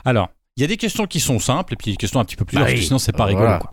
Alors, 0.04 0.28
il 0.58 0.62
y 0.62 0.64
a 0.64 0.66
des 0.66 0.76
questions 0.76 1.06
qui 1.06 1.20
sont 1.20 1.38
simples 1.38 1.74
et 1.74 1.76
puis 1.76 1.92
des 1.92 1.96
questions 1.96 2.18
un 2.18 2.24
petit 2.24 2.34
peu 2.34 2.44
plus 2.44 2.56
Bah 2.58 2.66
que 2.66 2.72
oui. 2.72 2.82
sinon 2.84 2.98
c'est 2.98 3.12
pas 3.12 3.26
rigolo. 3.26 3.44
voilà. 3.46 3.60
quoi. 3.60 3.72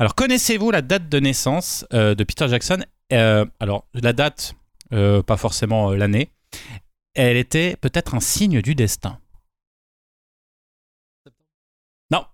Alors, 0.00 0.16
connaissez-vous 0.16 0.72
la 0.72 0.82
date 0.82 1.08
de 1.08 1.20
naissance 1.20 1.86
euh, 1.94 2.16
de 2.16 2.24
Peter 2.24 2.48
Jackson? 2.48 2.78
Euh, 3.12 3.46
Alors, 3.60 3.86
la 3.94 4.12
date, 4.12 4.54
euh, 4.92 5.22
pas 5.22 5.36
forcément 5.36 5.92
euh, 5.92 5.96
l'année. 5.96 6.32
Elle 7.14 7.36
était 7.36 7.76
peut-être 7.76 8.16
un 8.16 8.20
signe 8.20 8.60
du 8.60 8.74
destin. 8.74 9.20
Non, 12.10 12.24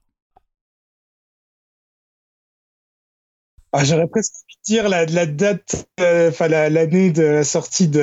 Ah, 3.72 3.84
J'aurais 3.84 4.06
presque 4.08 4.32
pu 4.48 4.54
dire 4.64 4.88
la, 4.88 5.04
la 5.06 5.26
date, 5.26 5.86
euh, 6.00 6.30
enfin 6.30 6.48
la- 6.48 6.68
l'année 6.70 7.10
de 7.10 7.22
la 7.22 7.44
sortie 7.44 7.88
de, 7.88 8.00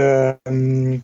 euh, 0.48 0.98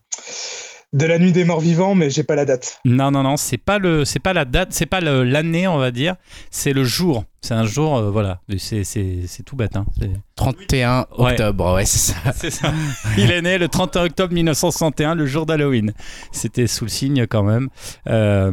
de 0.94 1.06
la 1.06 1.20
nuit 1.20 1.32
des 1.34 1.44
morts 1.44 1.60
vivants, 1.60 1.94
mais 1.95 2.10
j'ai 2.10 2.24
pas 2.24 2.36
la 2.36 2.45
date. 2.45 2.80
non, 2.86 3.12
non, 3.12 3.24
non, 3.24 3.36
c'est 3.38 3.57
pas 3.57 3.80
le, 3.80 4.06
c'est 4.06 4.20
pas 4.20 4.34
la 4.34 4.45
date, 4.45 4.70
c'est 4.72 4.86
pas 4.86 5.02
le- 5.02 5.24
l'année, 5.24 5.68
on 5.68 5.78
va 5.78 5.91
dire. 5.91 6.16
C'est 6.52 6.72
le 6.74 6.84
jour. 6.86 7.26
C'est 7.41 7.53
un 7.53 7.66
jour, 7.66 7.98
euh, 7.98 8.10
voilà. 8.12 8.40
C'est, 8.57 8.84
c'est, 8.84 9.22
c'est 9.28 9.44
tout 9.44 9.56
bête. 9.56 9.76
Hein. 9.76 9.86
C'est- 9.99 10.10
31 10.36 11.06
Ouais. 11.18 11.32
octobre, 11.34 11.74
ouais, 11.76 11.86
c'est 11.86 12.14
ça. 12.14 12.32
C'est 12.34 12.49
ça. 12.52 12.74
Il 13.18 13.30
est 13.32 13.41
né 13.41 13.57
le 13.57 13.68
31 13.68 14.06
octobre 14.06 14.34
1961, 14.34 15.16
le 15.16 15.26
jour 15.26 15.45
d'Halloween. 15.45 15.94
C'était 16.32 16.68
sous 16.68 16.86
le 16.86 16.90
signe 16.90 17.28
quand 17.28 17.44
même. 17.44 17.70
Euh, 18.07 18.52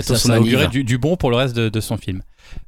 ça, 0.00 0.16
ça 0.16 0.40
augurait 0.40 0.68
du, 0.68 0.84
du 0.84 0.98
bon 0.98 1.16
pour 1.16 1.30
le 1.30 1.36
reste 1.36 1.54
de, 1.56 1.68
de 1.68 1.80
son 1.80 1.96
film. 1.96 2.22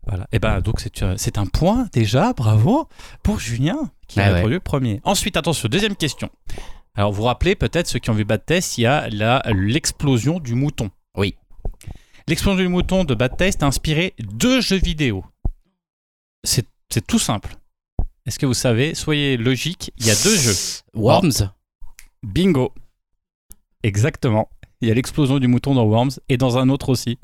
Voilà. 0.07 0.27
Et 0.33 0.39
ben 0.39 0.61
donc 0.61 0.81
c'est 0.81 0.93
c'est 1.17 1.37
un 1.39 1.47
point 1.47 1.87
déjà, 1.93 2.33
bravo 2.33 2.89
pour 3.23 3.39
Julien 3.41 3.91
qui 4.09 4.21
Ah 4.21 4.25
a 4.25 4.29
ouais. 4.29 4.35
répondu 4.37 4.55
le 4.55 4.61
premier. 4.61 5.01
Ensuite 5.05 5.37
attention, 5.37 5.69
deuxième 5.69 5.97
question. 5.97 6.29
Alors 6.95 7.11
vous 7.11 7.19
vous 7.19 7.23
rappelez 7.25 7.57
peut-être 7.57 7.89
ceux 7.89 7.99
qui 7.99 8.11
ont 8.11 8.15
vu 8.15 8.25
Bad 8.25 8.45
Test, 8.45 8.79
il 8.79 8.83
y 8.83 8.87
a 8.87 9.09
la 9.11 9.43
l'explosion 9.53 10.39
du 10.39 10.55
mouton. 10.55 10.91
Oui. 11.17 11.37
L'explosion 12.29 12.63
du 12.63 12.69
mouton 12.69 13.05
de 13.05 13.15
Bad 13.15 13.37
Test 13.37 13.63
a 13.63 13.67
inspiré 13.67 14.15
deux 14.19 14.61
jeux 14.61 14.79
vidéo. 14.79 15.25
C'est 16.45 16.67
c'est 16.91 17.07
tout 17.07 17.19
simple. 17.19 17.57
Est-ce 18.27 18.39
que 18.39 18.47
vous 18.47 18.55
savez 18.55 18.95
Soyez 18.95 19.37
logique, 19.37 19.93
il 19.99 20.07
y 20.07 20.11
a 20.11 20.15
deux 20.23 20.37
jeux. 20.37 20.55
Worms 20.95 21.51
Bingo. 22.23 22.73
Exactement. 23.83 24.49
Il 24.81 24.89
y 24.89 24.91
a 24.91 24.95
l'explosion 24.95 25.39
du 25.39 25.49
mouton 25.49 25.75
dans 25.75 25.85
Worms 25.85 26.21
et 26.29 26.37
dans 26.37 26.57
un 26.57 26.69
autre 26.69 26.89
aussi. 26.89 27.19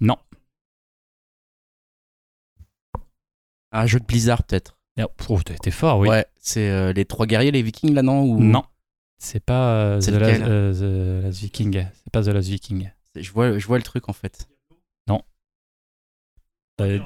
Non. 0.00 0.16
Un 3.72 3.86
jeu 3.86 4.00
de 4.00 4.04
Blizzard, 4.04 4.42
peut-être. 4.42 4.75
Et- 4.98 5.04
Oh, 5.28 5.40
t'es 5.42 5.70
fort, 5.70 5.98
oui. 5.98 6.08
Ouais, 6.08 6.24
c'est 6.38 6.70
euh, 6.70 6.92
les 6.92 7.04
trois 7.04 7.26
guerriers, 7.26 7.50
les 7.50 7.62
vikings, 7.62 7.92
là, 7.94 8.02
non 8.02 8.22
ou... 8.22 8.40
Non. 8.40 8.64
C'est 9.18 9.40
pas 9.44 9.70
euh, 9.74 10.00
C'est 10.00 10.12
The, 10.12 10.16
Last, 10.16 10.42
euh, 10.42 11.20
The 11.22 11.24
Last 11.26 11.38
Viking. 11.40 11.86
C'est 11.94 12.12
pas 12.12 12.22
The 12.22 12.28
Last 12.28 12.48
Viking. 12.48 12.90
Je 13.14 13.30
vois, 13.32 13.58
je 13.58 13.66
vois 13.66 13.76
le 13.78 13.82
truc, 13.82 14.08
en 14.08 14.12
fait. 14.12 14.46
Euh, 16.80 16.98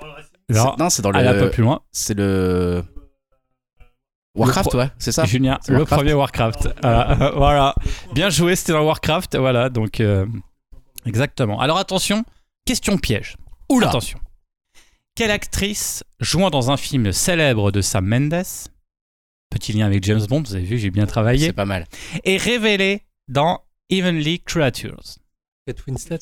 C'est- 0.49 0.57
non, 0.57 0.75
Non, 0.79 0.91
c'est 0.91 1.03
dans 1.03 1.11
allez 1.13 1.29
un 1.29 1.35
peu 1.35 1.45
le... 1.45 1.51
plus 1.51 1.63
loin. 1.63 1.81
C'est 1.93 2.15
le... 2.15 2.83
Warcraft, 4.35 4.71
pro- 4.71 4.79
ouais, 4.79 4.91
c'est 4.99 5.13
ça? 5.13 5.25
Julien, 5.25 5.59
c'est 5.63 5.73
le 5.73 5.79
Warcraft. 5.79 6.01
premier 6.01 6.13
Warcraft. 6.15 6.69
Voilà. 6.83 7.33
voilà. 7.37 7.75
Bien 8.15 8.31
joué, 8.31 8.57
c'était 8.57 8.73
dans 8.73 8.85
Warcraft. 8.85 9.37
Voilà, 9.37 9.69
donc 9.71 10.01
euh, 10.01 10.27
exactement. 11.05 11.61
Alors 11.61 11.79
attention, 11.79 12.25
question 12.65 12.97
piège. 12.99 13.37
Oula 13.69 13.89
Attention. 13.89 14.19
Quelle 15.21 15.33
actrice 15.33 16.03
jouant 16.19 16.49
dans 16.49 16.71
un 16.71 16.79
film 16.79 17.13
célèbre 17.13 17.71
de 17.73 17.83
Sam 17.83 18.07
Mendes, 18.07 18.43
petit 19.51 19.75
lien 19.75 19.85
avec 19.85 20.03
James 20.05 20.25
Bond, 20.27 20.43
vous 20.47 20.55
avez 20.55 20.65
vu, 20.65 20.79
j'ai 20.79 20.91
bien 20.91 21.05
travaillé, 21.05 21.49
C'est 21.49 21.53
pas 21.53 21.67
mal. 21.67 21.85
est 22.25 22.39
révélée 22.39 23.03
dans 23.29 23.61
Evenly 23.91 24.41
Creatures 24.41 25.19
Kate 25.67 25.87
Winslet. 25.87 26.19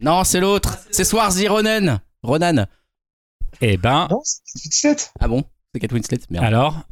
Non, 0.00 0.22
c'est 0.22 0.38
l'autre 0.38 0.78
C'est 0.92 1.02
Swarzy 1.02 1.48
Ronan 1.48 1.98
Ronan 2.22 2.66
Eh 3.62 3.76
ben, 3.78 4.06
Non, 4.12 4.20
c'est 4.22 4.62
17. 4.62 5.14
Ah 5.18 5.26
bon? 5.26 5.42
C'est 5.74 5.80
Kate 5.80 5.90
Winslet 5.92 6.20
Merde. 6.30 6.44
alors, 6.44 6.82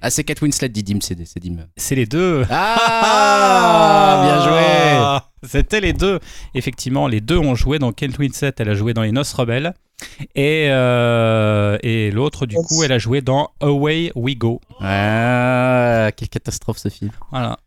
Ah, 0.00 0.08
c'est 0.08 0.24
Kate 0.24 0.40
Winslet, 0.40 0.70
dit 0.70 0.82
Dim, 0.82 1.00
c'est 1.02 1.22
c'est 1.26 1.40
Dim. 1.40 1.68
c'est 1.76 1.94
les 1.94 2.06
deux. 2.06 2.46
Ah 2.48 4.22
Bien 4.24 4.44
joué 4.48 5.25
C'était 5.42 5.80
les 5.80 5.92
deux. 5.92 6.18
Effectivement, 6.54 7.06
les 7.08 7.20
deux 7.20 7.38
ont 7.38 7.54
joué. 7.54 7.78
Donc, 7.78 7.96
Kate 7.96 8.18
Winslet, 8.18 8.52
elle 8.58 8.68
a 8.70 8.74
joué 8.74 8.94
dans 8.94 9.02
Les 9.02 9.12
Noces 9.12 9.32
Rebelles. 9.34 9.74
Et, 10.34 10.66
euh, 10.70 11.78
et 11.82 12.10
l'autre, 12.10 12.46
du 12.46 12.56
coup, 12.56 12.82
elle 12.84 12.92
a 12.92 12.98
joué 12.98 13.20
dans 13.20 13.50
Away 13.60 14.12
We 14.14 14.36
Go. 14.36 14.60
Ah, 14.80 16.10
quelle 16.16 16.28
catastrophe 16.28 16.78
ce 16.78 16.88
film. 16.88 17.10
Voilà. 17.30 17.58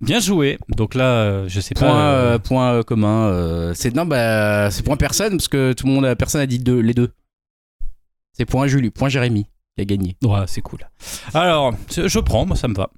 Bien 0.00 0.20
joué. 0.20 0.58
Donc 0.68 0.94
là, 0.94 1.04
euh, 1.04 1.44
je 1.48 1.60
sais 1.60 1.74
Point, 1.74 1.88
pas. 1.88 2.12
euh, 2.14 2.38
point 2.38 2.72
euh, 2.74 2.82
commun. 2.82 3.72
c'est 3.74 3.94
non, 3.94 4.06
bah, 4.06 4.70
c'est 4.70 4.82
point 4.82 4.96
personne 4.96 5.32
parce 5.32 5.48
que 5.48 5.72
tout 5.74 5.86
le 5.86 5.92
monde, 5.92 6.14
personne 6.14 6.40
a 6.40 6.46
dit 6.46 6.58
deux, 6.58 6.80
les 6.80 6.94
deux. 6.94 7.10
C'est 8.32 8.46
point 8.46 8.66
Julie, 8.66 8.90
point 8.90 9.08
Jérémy 9.10 9.46
a 9.80 9.84
gagné. 9.84 10.16
Ouais, 10.22 10.40
c'est 10.46 10.60
cool. 10.60 10.80
Alors, 11.34 11.74
je 11.90 12.18
prends, 12.20 12.46
moi 12.46 12.56
ça 12.56 12.68
me 12.68 12.74
va. 12.74 12.90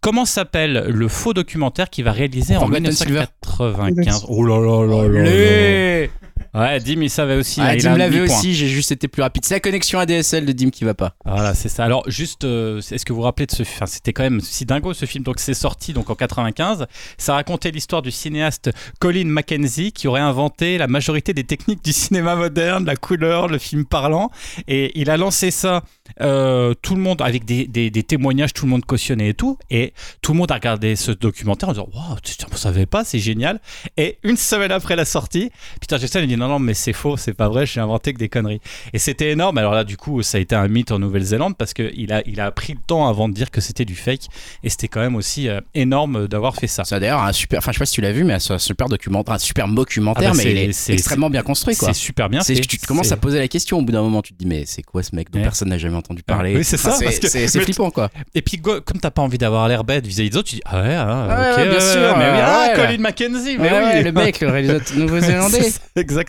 Comment 0.00 0.24
s'appelle 0.24 0.86
le 0.88 1.08
faux 1.08 1.34
documentaire 1.34 1.90
qui 1.90 2.02
va 2.02 2.12
réaliser 2.12 2.56
en 2.56 2.60
Forgotten 2.60 2.92
Silver. 2.92 3.24
1995 3.52 4.26
Oh 4.28 4.42
là 4.44 4.58
là 4.58 4.86
là 4.86 5.08
là 5.08 5.22
là. 5.22 6.08
Ouais, 6.56 6.80
Dim, 6.80 7.02
il 7.02 7.10
savait 7.10 7.36
aussi. 7.36 7.60
Ah, 7.60 7.76
Dim 7.76 7.92
a 7.94 7.98
l'avait 7.98 8.20
aussi, 8.38 8.54
j'ai 8.54 8.68
juste 8.68 8.90
été 8.92 9.08
plus 9.08 9.22
rapide. 9.22 9.44
C'est 9.44 9.54
la 9.54 9.60
connexion 9.60 9.98
ADSL 9.98 10.46
de 10.46 10.52
Dim 10.52 10.70
qui 10.70 10.84
va 10.84 10.94
pas. 10.94 11.12
Voilà, 11.24 11.54
c'est 11.54 11.68
ça. 11.68 11.84
Alors, 11.84 12.02
juste, 12.08 12.44
euh, 12.44 12.78
est-ce 12.78 13.04
que 13.04 13.12
vous 13.12 13.18
vous 13.18 13.22
rappelez 13.24 13.46
de 13.46 13.52
ce 13.52 13.62
film 13.62 13.86
C'était 13.86 14.12
quand 14.12 14.22
même 14.22 14.40
si 14.40 14.64
dingo 14.64 14.94
ce 14.94 15.04
film. 15.04 15.22
Donc, 15.24 15.38
c'est 15.38 15.54
sorti 15.54 15.92
donc 15.92 16.08
en 16.08 16.14
95. 16.14 16.86
Ça 17.18 17.34
racontait 17.34 17.70
l'histoire 17.70 18.00
du 18.02 18.10
cinéaste 18.10 18.70
Colin 19.00 19.26
Mackenzie 19.26 19.92
qui 19.92 20.08
aurait 20.08 20.20
inventé 20.20 20.78
la 20.78 20.86
majorité 20.86 21.34
des 21.34 21.44
techniques 21.44 21.84
du 21.84 21.92
cinéma 21.92 22.36
moderne, 22.36 22.84
la 22.86 22.96
couleur, 22.96 23.48
le 23.48 23.58
film 23.58 23.84
parlant. 23.84 24.30
Et 24.68 24.98
il 24.98 25.10
a 25.10 25.16
lancé 25.16 25.50
ça. 25.50 25.82
euh, 26.20 26.72
tout 26.82 26.94
le 26.94 27.00
monde, 27.02 27.20
avec 27.20 27.44
des, 27.44 27.66
des- 27.66 27.90
des 27.90 28.02
témoignages, 28.02 28.52
tout 28.54 28.64
le 28.64 28.70
monde 28.70 28.84
cautionnait 28.84 29.28
et 29.30 29.34
tout. 29.34 29.58
Et 29.70 29.92
tout 30.22 30.32
le 30.32 30.38
monde 30.38 30.50
a 30.52 30.54
regardé 30.54 30.96
ce 30.96 31.10
documentaire 31.12 31.68
en 31.68 31.72
disant 31.72 31.88
Waouh, 31.92 32.16
tiens, 32.22 32.46
on 32.52 32.56
savait 32.56 32.86
pas, 32.86 33.04
c'est 33.04 33.18
génial. 33.18 33.60
Et 33.96 34.18
une 34.22 34.36
semaine 34.36 34.70
après 34.72 34.96
la 34.96 35.04
sortie, 35.04 35.50
Peter 35.80 35.96
Jackson 35.98 36.20
il 36.22 36.28
dit 36.28 36.36
Non, 36.36 36.45
non, 36.48 36.58
mais 36.58 36.74
c'est 36.74 36.92
faux, 36.92 37.16
c'est 37.16 37.34
pas 37.34 37.48
vrai, 37.48 37.66
j'ai 37.66 37.80
inventé 37.80 38.12
que 38.12 38.18
des 38.18 38.28
conneries. 38.28 38.60
Et 38.92 38.98
c'était 38.98 39.30
énorme. 39.30 39.58
Alors 39.58 39.74
là, 39.74 39.84
du 39.84 39.96
coup, 39.96 40.22
ça 40.22 40.38
a 40.38 40.40
été 40.40 40.54
un 40.54 40.68
mythe 40.68 40.90
en 40.92 40.98
Nouvelle-Zélande 40.98 41.56
parce 41.56 41.74
qu'il 41.74 42.12
a, 42.12 42.22
il 42.26 42.40
a 42.40 42.50
pris 42.50 42.74
le 42.74 42.80
temps 42.86 43.08
avant 43.08 43.28
de 43.28 43.34
dire 43.34 43.50
que 43.50 43.60
c'était 43.60 43.84
du 43.84 43.94
fake. 43.94 44.26
Et 44.64 44.70
c'était 44.70 44.88
quand 44.88 45.00
même 45.00 45.16
aussi 45.16 45.48
euh, 45.48 45.60
énorme 45.74 46.28
d'avoir 46.28 46.56
fait 46.56 46.66
ça. 46.66 46.84
C'est 46.84 46.98
d'ailleurs 47.00 47.22
un 47.22 47.32
super. 47.32 47.58
Enfin, 47.58 47.72
je 47.72 47.76
sais 47.76 47.80
pas 47.80 47.86
si 47.86 47.94
tu 47.94 48.00
l'as 48.00 48.12
vu, 48.12 48.24
mais 48.24 48.38
c'est 48.40 48.52
un 48.54 48.58
super 48.58 48.88
documentaire, 48.88 49.34
un 49.34 49.38
super 49.38 49.68
documentaire, 49.68 50.30
Ah 50.30 50.32
bah, 50.32 50.36
mais 50.44 50.72
c'est- 50.72 50.92
il 50.92 50.92
est 50.92 50.94
extrêmement 50.98 51.30
bien 51.30 51.42
construit, 51.42 51.76
quoi. 51.76 51.88
C'est 51.88 51.94
super 51.94 52.28
bien 52.28 52.42
fait. 52.42 52.54
tu 52.54 52.78
te 52.78 52.86
commences 52.86 53.12
à 53.12 53.16
poser 53.16 53.38
la 53.38 53.48
question 53.48 53.78
au 53.78 53.82
bout 53.82 53.92
d'un 53.92 54.02
moment, 54.02 54.22
tu 54.22 54.32
te 54.32 54.38
dis 54.38 54.46
mais 54.46 54.64
c'est 54.66 54.82
quoi 54.82 55.02
ce 55.02 55.14
mec 55.14 55.30
dont 55.30 55.38
Ouais. 55.38 55.44
personne 55.44 55.68
n'a 55.68 55.78
jamais 55.78 55.96
entendu 55.96 56.22
parler? 56.22 56.56
Oui, 56.56 56.64
c'est 56.64 56.76
ça, 56.76 56.96
Enfin, 56.96 57.10
C'est 57.20 57.60
flippant 57.60 57.90
quoi. 57.90 58.10
Et 58.34 58.42
puis, 58.42 58.58
comme 58.60 58.82
t'as 59.00 59.10
pas 59.10 59.22
envie 59.22 59.38
d'avoir 59.38 59.68
l'air 59.68 59.84
bête 59.84 60.06
vis-à-vis 60.06 60.30
des 60.30 60.36
autres, 60.36 60.48
tu 60.48 60.56
dis 60.56 60.62
Ah 60.64 60.82
ouais, 60.82 60.94
ah, 60.94 61.26
Ah 61.30 61.50
ok, 61.62 61.68
bien 61.70 61.80
sûr, 61.80 62.16
mais 62.18 62.30
oui, 62.30 62.38
ah. 62.42 62.68
Colin 62.74 62.98
Mackenzie, 62.98 63.56
mais 63.58 63.70
oui. 63.72 64.02
le 64.02 64.12
mec, 64.12 64.40
le 64.40 64.48
réalisateur 64.48 64.86
C'est 64.86 64.96
néo-zélandais. 64.96 65.72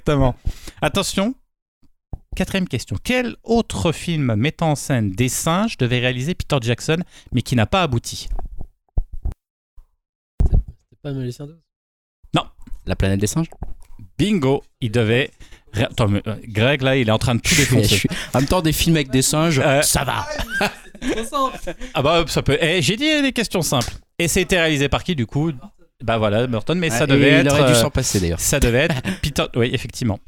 Exactement. 0.08 0.36
Attention. 0.82 1.36
Quatrième 2.36 2.68
question. 2.68 2.96
Quel 3.04 3.36
autre 3.44 3.92
film 3.92 4.36
mettant 4.36 4.72
en 4.72 4.76
scène 4.76 5.12
des 5.12 5.28
singes 5.28 5.76
devait 5.78 6.00
réaliser 6.00 6.34
Peter 6.36 6.58
Jackson, 6.62 6.98
mais 7.34 7.42
qui 7.42 7.56
n'a 7.56 7.66
pas 7.66 7.82
abouti? 7.84 8.30
C'est 10.50 11.02
pas 11.02 11.12
Magicien 11.12 11.48
d'Oz 11.48 11.58
La 12.86 12.96
planète 12.96 13.20
des 13.20 13.28
singes? 13.28 13.48
Bingo, 14.18 14.64
il 14.80 14.92
devait. 14.92 15.32
Attends, 15.74 16.08
mais, 16.08 16.22
euh, 16.28 16.38
Greg, 16.48 16.82
là, 16.84 16.96
il 16.96 17.10
est 17.10 17.12
en 17.12 17.18
train 17.18 17.36
de 17.36 17.42
tout 17.42 17.54
défoncer. 17.58 17.98
suis- 17.98 18.10
En 18.34 18.40
même 18.40 18.48
temps, 18.48 18.62
des 18.62 18.72
films 18.72 18.96
avec 18.96 19.10
des 19.10 19.22
singes, 19.22 19.60
Euh, 19.60 19.82
ça 19.82 20.06
va. 20.06 20.26
Ah 21.94 22.02
bah, 22.02 22.24
ça 22.28 22.42
peut. 22.44 22.58
Eh, 22.62 22.82
J'ai 22.82 22.96
dit 22.96 23.22
des 23.22 23.34
questions 23.34 23.62
simples. 23.62 23.92
Et 24.18 24.28
c'était 24.30 24.58
réalisé 24.60 24.88
par 24.90 25.04
qui, 25.04 25.16
du 25.16 25.26
coup? 25.26 25.52
Bah 26.04 26.18
voilà, 26.18 26.46
Burton, 26.48 26.78
mais 26.78 26.90
ça 26.90 27.02
Ouais, 27.02 27.08
devait 27.08 27.30
et 27.30 27.34
être. 27.34 27.46
Il 27.56 27.60
aurait 27.62 27.72
dû 27.72 27.78
euh, 27.78 27.82
s'en 27.82 27.90
passer 27.90 28.20
d'ailleurs. 28.20 28.40
Ça 28.40 28.60
devait 28.60 28.80
être 28.86 28.96
Peter. 29.22 29.46
Oui, 29.56 29.70
effectivement. 29.74 30.20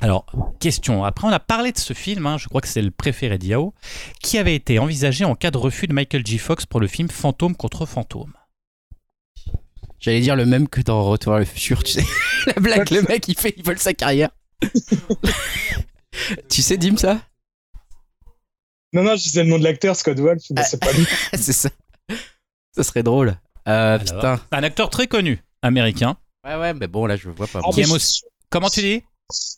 Alors, 0.00 0.26
question. 0.60 1.04
Après, 1.04 1.26
on 1.26 1.30
a 1.30 1.40
parlé 1.40 1.72
de 1.72 1.78
ce 1.78 1.92
film, 1.92 2.26
hein, 2.26 2.38
je 2.38 2.48
crois 2.48 2.60
que 2.60 2.68
c'est 2.68 2.82
le 2.82 2.90
préféré 2.90 3.38
d'Yao, 3.38 3.74
qui 4.20 4.38
avait 4.38 4.54
été 4.54 4.78
envisagé 4.78 5.24
en 5.24 5.34
cas 5.34 5.50
de 5.50 5.58
refus 5.58 5.86
de 5.86 5.92
Michael 5.92 6.26
J. 6.26 6.38
Fox 6.38 6.66
pour 6.66 6.80
le 6.80 6.86
film 6.86 7.08
Fantôme 7.08 7.54
contre 7.56 7.86
Fantôme? 7.86 8.32
J'allais 10.00 10.20
dire 10.20 10.36
le 10.36 10.46
même 10.46 10.68
que 10.68 10.80
dans 10.80 11.04
Retour 11.04 11.32
vers 11.32 11.40
le 11.40 11.44
futur, 11.44 11.82
tu 11.82 11.92
sais. 11.92 12.04
La 12.46 12.54
blague, 12.54 12.90
le 12.90 13.02
mec, 13.02 13.28
il 13.28 13.36
fait, 13.36 13.52
il 13.56 13.62
vole 13.62 13.78
sa 13.78 13.92
carrière. 13.92 14.30
tu 16.48 16.62
sais, 16.62 16.78
Dim, 16.78 16.96
ça? 16.96 17.20
Non, 18.92 19.02
non, 19.02 19.16
je 19.16 19.22
disais 19.22 19.44
le 19.44 19.50
nom 19.50 19.58
de 19.58 19.64
l'acteur, 19.64 19.94
Scott 19.94 20.18
Wolf, 20.18 20.42
mais 20.50 20.62
c'est 20.64 20.80
pas 20.80 20.92
lui. 20.92 21.06
C'est 21.34 21.52
ça. 21.52 21.68
Ça 22.72 22.82
serait 22.82 23.02
drôle. 23.02 23.36
Euh, 23.70 23.98
Alors. 23.98 24.00
putain. 24.04 24.40
Un 24.52 24.62
acteur 24.62 24.90
très 24.90 25.06
connu, 25.06 25.42
américain. 25.62 26.16
Ouais, 26.44 26.56
ouais, 26.56 26.74
mais 26.74 26.86
bon, 26.88 27.06
là, 27.06 27.16
je 27.16 27.28
vois 27.28 27.46
pas. 27.46 27.60
Ah, 27.64 27.70
je, 27.76 27.90
aussi- 27.92 28.22
Comment 28.50 28.68
tu 28.68 28.80
dis 28.80 29.02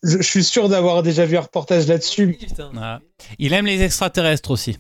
je- 0.03 0.19
je 0.19 0.23
suis 0.23 0.45
sûr 0.45 0.69
d'avoir 0.69 1.03
déjà 1.03 1.25
vu 1.25 1.37
un 1.37 1.41
reportage 1.41 1.87
là-dessus. 1.87 2.39
Ah. 2.77 3.01
Il 3.39 3.53
aime 3.55 3.67
les 3.67 3.81
extraterrestres 3.83 4.51
aussi. 4.51 4.79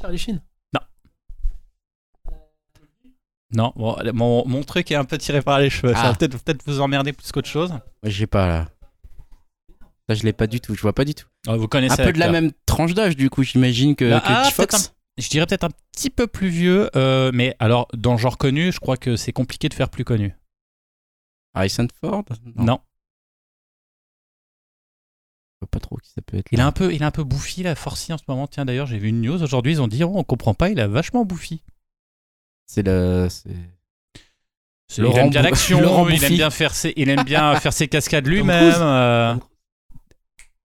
Charlie 0.00 0.18
Sheen. 0.18 0.42
Non, 3.52 3.72
bon, 3.76 3.96
mon, 4.12 4.46
mon 4.46 4.64
truc 4.64 4.90
est 4.90 4.96
un 4.96 5.04
peu 5.04 5.16
tiré 5.18 5.40
par 5.40 5.60
les 5.60 5.70
cheveux. 5.70 5.94
Ça 5.94 6.00
Ah. 6.02 6.10
va 6.10 6.14
peut-être 6.16 6.42
peut 6.42 6.56
vous 6.66 6.80
emmerder 6.80 7.12
plus 7.12 7.30
qu'autre 7.30 7.48
chose. 7.48 7.70
Ouais, 8.02 8.10
j'ai 8.10 8.26
pas 8.26 8.48
là. 8.48 8.68
Ça, 10.08 10.14
je 10.16 10.24
l'ai 10.24 10.32
pas 10.32 10.48
du 10.48 10.60
tout. 10.60 10.74
Je 10.74 10.82
vois 10.82 10.92
pas 10.92 11.04
du 11.04 11.14
tout. 11.14 11.26
Ah, 11.46 11.56
Vous 11.56 11.68
connaissez 11.68 12.02
Un 12.02 12.04
peu 12.06 12.12
de 12.12 12.18
la 12.18 12.30
même 12.30 12.50
tranche 12.66 12.92
d'âge, 12.92 13.16
du 13.16 13.30
coup, 13.30 13.44
j'imagine 13.44 13.94
que, 13.94 14.10
Bah, 14.10 14.20
que 14.20 14.26
ah. 14.28 14.50
Fox. 14.50 14.92
Je 15.18 15.28
dirais 15.30 15.46
peut-être 15.46 15.64
un 15.64 15.70
petit 15.92 16.10
peu 16.10 16.26
plus 16.26 16.48
vieux, 16.48 16.90
euh, 16.94 17.30
mais 17.32 17.56
alors 17.58 17.88
dans 17.94 18.16
genre 18.18 18.36
connu, 18.36 18.70
je 18.72 18.80
crois 18.80 18.96
que 18.98 19.16
c'est 19.16 19.32
compliqué 19.32 19.68
de 19.68 19.74
faire 19.74 19.88
plus 19.88 20.04
connu. 20.04 20.34
Harrison 21.54 21.86
Ford 22.00 22.24
Non. 22.56 22.80
Je 25.54 25.60
vois 25.62 25.70
pas 25.70 25.80
trop 25.80 25.96
qui 25.96 26.10
ça 26.10 26.20
peut 26.20 26.36
être. 26.36 26.48
Il 26.52 26.58
est 26.58 26.62
là. 26.62 26.66
un 26.66 26.72
peu, 26.72 26.92
il 26.92 27.00
est 27.00 27.04
un 27.06 27.10
peu 27.10 27.24
bouffi 27.24 27.62
là, 27.62 27.74
forci 27.74 28.12
en 28.12 28.18
ce 28.18 28.24
moment. 28.28 28.46
Tiens 28.46 28.66
d'ailleurs, 28.66 28.86
j'ai 28.86 28.98
vu 28.98 29.08
une 29.08 29.22
news 29.22 29.42
aujourd'hui, 29.42 29.72
ils 29.72 29.80
ont 29.80 29.88
dit 29.88 30.04
oh, 30.04 30.12
on 30.14 30.22
comprend 30.22 30.52
pas, 30.52 30.68
il 30.68 30.78
a 30.80 30.86
vachement 30.86 31.24
bouffi. 31.24 31.62
C'est 32.66 32.82
le. 32.82 33.28
c'est- 33.30 33.48
il 34.98 35.04
aime 35.18 35.30
bien 35.30 35.40
l'action, 35.42 36.08
il 36.10 36.22
aime 36.24 36.34
bien 36.34 36.50
faire 36.50 36.74
ses, 36.74 36.92
il 36.96 37.08
aime 37.08 37.24
bien 37.24 37.58
faire 37.58 37.72
ses 37.72 37.88
cascades 37.88 38.26
lui-même. 38.28 39.40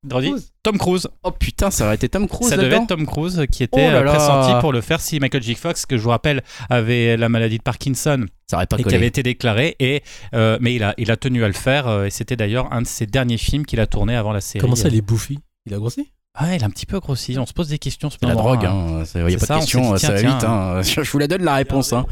Cruise. 0.10 0.24
Tom. 0.24 0.32
Cruise. 0.32 0.52
Tom 0.64 0.78
Cruise. 0.78 1.08
Oh 1.24 1.32
putain, 1.32 1.70
ça 1.72 1.86
aurait 1.86 1.96
été 1.96 2.10
Tom 2.10 2.28
Cruise 2.28 2.50
Ça 2.50 2.58
devait 2.58 2.76
être 2.76 2.88
Tom 2.88 3.06
Cruise 3.06 3.46
qui 3.52 3.64
était 3.64 3.88
Oh 3.88 3.92
là 3.92 4.00
euh, 4.00 4.04
là. 4.04 4.12
pressenti 4.14 4.60
pour 4.60 4.74
le 4.74 4.82
faire 4.82 5.00
si 5.00 5.20
Michael 5.20 5.44
J. 5.44 5.56
Fox, 5.56 5.86
que 5.86 5.98
je 5.98 6.02
vous 6.04 6.10
rappelle, 6.10 6.42
avait 6.70 7.18
la 7.18 7.30
maladie 7.30 7.58
de 7.60 7.64
Parkinson 7.64 8.26
Ça 8.50 8.58
aurait 8.58 8.66
pas 8.68 8.78
et 8.80 8.84
qui 8.84 8.96
avait 8.96 9.08
été 9.08 9.22
déclaré. 9.24 9.76
Et, 9.80 10.02
euh, 10.34 10.58
mais 10.62 10.74
il 10.76 10.84
a, 10.84 10.94
il 10.98 11.12
a 11.12 11.18
tenu 11.18 11.44
à 11.44 11.48
le 11.48 11.54
faire. 11.54 11.88
euh, 11.88 12.06
et 12.06 12.10
c'était 12.10 12.36
d'ailleurs 12.36 12.72
un 12.74 12.82
de 12.82 12.88
ses 12.88 13.06
derniers 13.06 13.38
films 13.38 13.66
qu'il 13.66 13.80
a 13.80 13.88
tourné 13.88 14.16
avant 14.16 14.34
la 14.34 14.42
série. 14.42 14.62
Comment 14.62 14.76
ça, 14.76 14.88
il 14.88 14.96
est 14.96 15.02
bouffi? 15.02 15.40
Il 15.66 15.74
a 15.74 15.78
grossi? 15.78 16.12
Ah 16.34 16.46
ouais, 16.46 16.56
il 16.56 16.64
a 16.64 16.68
un 16.68 16.70
petit 16.72 16.86
peu 16.86 17.00
grossi. 17.00 17.38
On 17.38 17.46
se 17.46 17.54
pose 17.54 17.68
des 17.68 17.78
questions. 17.78 18.10
C'est 18.10 18.26
la 18.26 18.34
drogue, 18.36 18.66
hein. 18.66 19.02
hein. 19.02 19.04
Il 19.16 19.26
n'y 19.26 19.36
a 19.36 19.38
pas 19.38 19.46
ça, 19.46 19.54
de 19.56 19.60
on 19.60 19.62
question, 19.62 19.98
ça 19.98 20.14
va 20.14 20.20
tiens, 20.20 20.34
vite. 20.34 20.44
Hein. 20.46 20.82
Je 21.04 21.12
vous 21.12 21.20
la 21.20 21.28
donne 21.28 21.44
la 21.44 21.56
réponse. 21.56 21.94
Hein. 21.94 22.06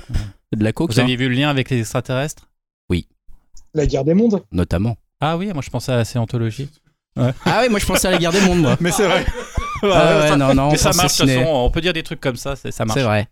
De 0.56 0.64
la 0.64 0.74
coke, 0.74 0.94
Vous 0.94 1.00
hein, 1.00 1.04
aviez 1.04 1.16
vu 1.16 1.30
le 1.30 1.36
lien 1.36 1.50
avec 1.50 1.70
les 1.70 1.80
extraterrestres? 1.80 2.46
La 3.76 3.86
guerre 3.86 4.04
des 4.04 4.16
mondes. 4.16 4.44
notamment. 4.52 4.98
Ah 5.22 5.38
oui, 5.38 5.52
moi 5.54 5.62
je 5.64 5.70
pensais 5.70 5.92
à 5.92 5.98
la 5.98 6.06
Ah 7.18 7.62
oui, 7.64 7.70
moi 7.70 7.80
je 7.80 7.86
pensais 7.86 8.08
à 8.08 8.12
la 8.12 8.18
guerre 8.18 8.32
des 8.32 8.42
mondes, 8.42 8.60
moi. 8.62 8.78
Mais 8.80 8.92
c'est 8.92 9.06
vrai. 9.08 9.26
Ah 9.84 10.20
ouais, 10.32 10.36
non, 10.38 10.54
non, 10.54 10.72
mais 10.72 10.78
ça 10.78 10.92
on 10.94 10.98
marche, 10.98 11.18
de 11.18 11.24
toute 11.24 11.30
ciné. 11.30 11.36
façon, 11.44 11.50
on 11.56 11.70
peut 11.72 11.82
dire 11.82 11.94
des 11.94 12.04
trucs 12.04 12.20
comme 12.22 12.36
ça, 12.36 12.56
ça 12.56 12.86
marche. 12.86 12.98
C'est 13.00 13.06
vrai. 13.06 13.28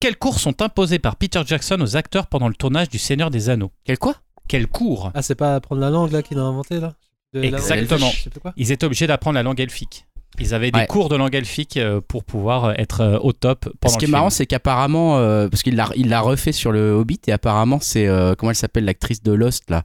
Quels 0.00 0.16
cours 0.16 0.38
sont 0.38 0.62
imposés 0.62 0.98
par 0.98 1.16
Peter 1.16 1.42
Jackson 1.44 1.78
aux 1.80 1.96
acteurs 1.96 2.26
pendant 2.26 2.48
le 2.48 2.54
tournage 2.54 2.88
du 2.88 2.98
Seigneur 2.98 3.30
des 3.30 3.50
Anneaux? 3.50 3.70
Quel 3.84 3.98
quoi? 3.98 4.14
Quels 4.48 4.66
cours 4.66 5.10
Ah, 5.14 5.22
c'est 5.22 5.34
pas 5.34 5.54
apprendre 5.54 5.80
la 5.80 5.90
langue 5.90 6.12
là 6.12 6.22
qu'il 6.22 6.38
a 6.38 6.42
inventé 6.42 6.80
là? 6.80 6.94
De 7.34 7.40
la 7.42 7.50
langue 7.50 7.54
Exactement. 7.60 8.10
Ils 8.56 8.72
étaient 8.72 8.86
obligés 8.86 9.06
d'apprendre 9.06 9.34
la 9.34 9.42
langue 9.42 9.60
elfique. 9.60 10.06
Ils 10.38 10.54
avaient 10.54 10.70
des 10.70 10.78
Ouais. 10.80 10.86
cours 10.86 11.08
de 11.08 11.16
langue 11.16 11.34
elfique 11.34 11.76
euh, 11.76 12.00
pour 12.00 12.24
pouvoir 12.24 12.66
euh, 12.66 12.72
être 12.78 13.00
euh, 13.02 13.18
au 13.18 13.32
top 13.32 13.68
pendant 13.80 13.92
Ce 13.92 13.98
qui 13.98 14.04
est 14.04 14.08
le 14.08 14.12
marrant, 14.12 14.30
c'est 14.30 14.46
qu'apparemment, 14.46 15.18
euh, 15.18 15.48
parce 15.48 15.62
qu'il 15.62 15.76
l'a, 15.76 15.88
il 15.96 16.08
l'a 16.08 16.20
refait 16.20 16.52
sur 16.52 16.72
le 16.72 16.92
Hobbit, 16.92 17.20
et 17.26 17.32
apparemment, 17.32 17.78
c'est 17.82 18.06
euh, 18.06 18.34
comment 18.36 18.50
elle 18.50 18.56
s'appelle, 18.56 18.84
l'actrice 18.86 19.22
de 19.22 19.32
Lost 19.32 19.68
là, 19.70 19.82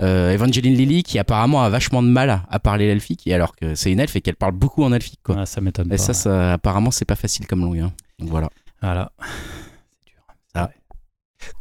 euh, 0.00 0.30
Evangeline 0.32 0.74
Lilly, 0.74 1.02
qui 1.02 1.18
apparemment 1.18 1.62
a 1.62 1.68
vachement 1.68 2.02
de 2.02 2.08
mal 2.08 2.30
à, 2.30 2.46
à 2.50 2.58
parler 2.58 2.86
l'elfique, 2.86 3.26
et 3.26 3.34
alors 3.34 3.54
que 3.54 3.74
c'est 3.74 3.92
une 3.92 4.00
elfe 4.00 4.16
et 4.16 4.20
qu'elle 4.20 4.36
parle 4.36 4.52
beaucoup 4.52 4.82
en 4.84 4.92
elfique, 4.92 5.20
quoi. 5.22 5.36
Ah, 5.40 5.46
ça 5.46 5.60
m'étonne 5.60 5.86
et 5.88 5.90
pas. 5.90 5.98
ça, 5.98 6.14
ça, 6.14 6.52
apparemment, 6.54 6.90
c'est 6.90 7.04
pas 7.04 7.16
facile 7.16 7.46
comme 7.46 7.60
langue. 7.60 7.80
hein. 7.80 7.92
Donc 8.18 8.28
voilà. 8.30 8.48
Voilà. 8.82 9.12
C'est 9.20 10.10
dur. 10.12 10.22
Ah. 10.54 10.64
Ouais. 10.64 10.74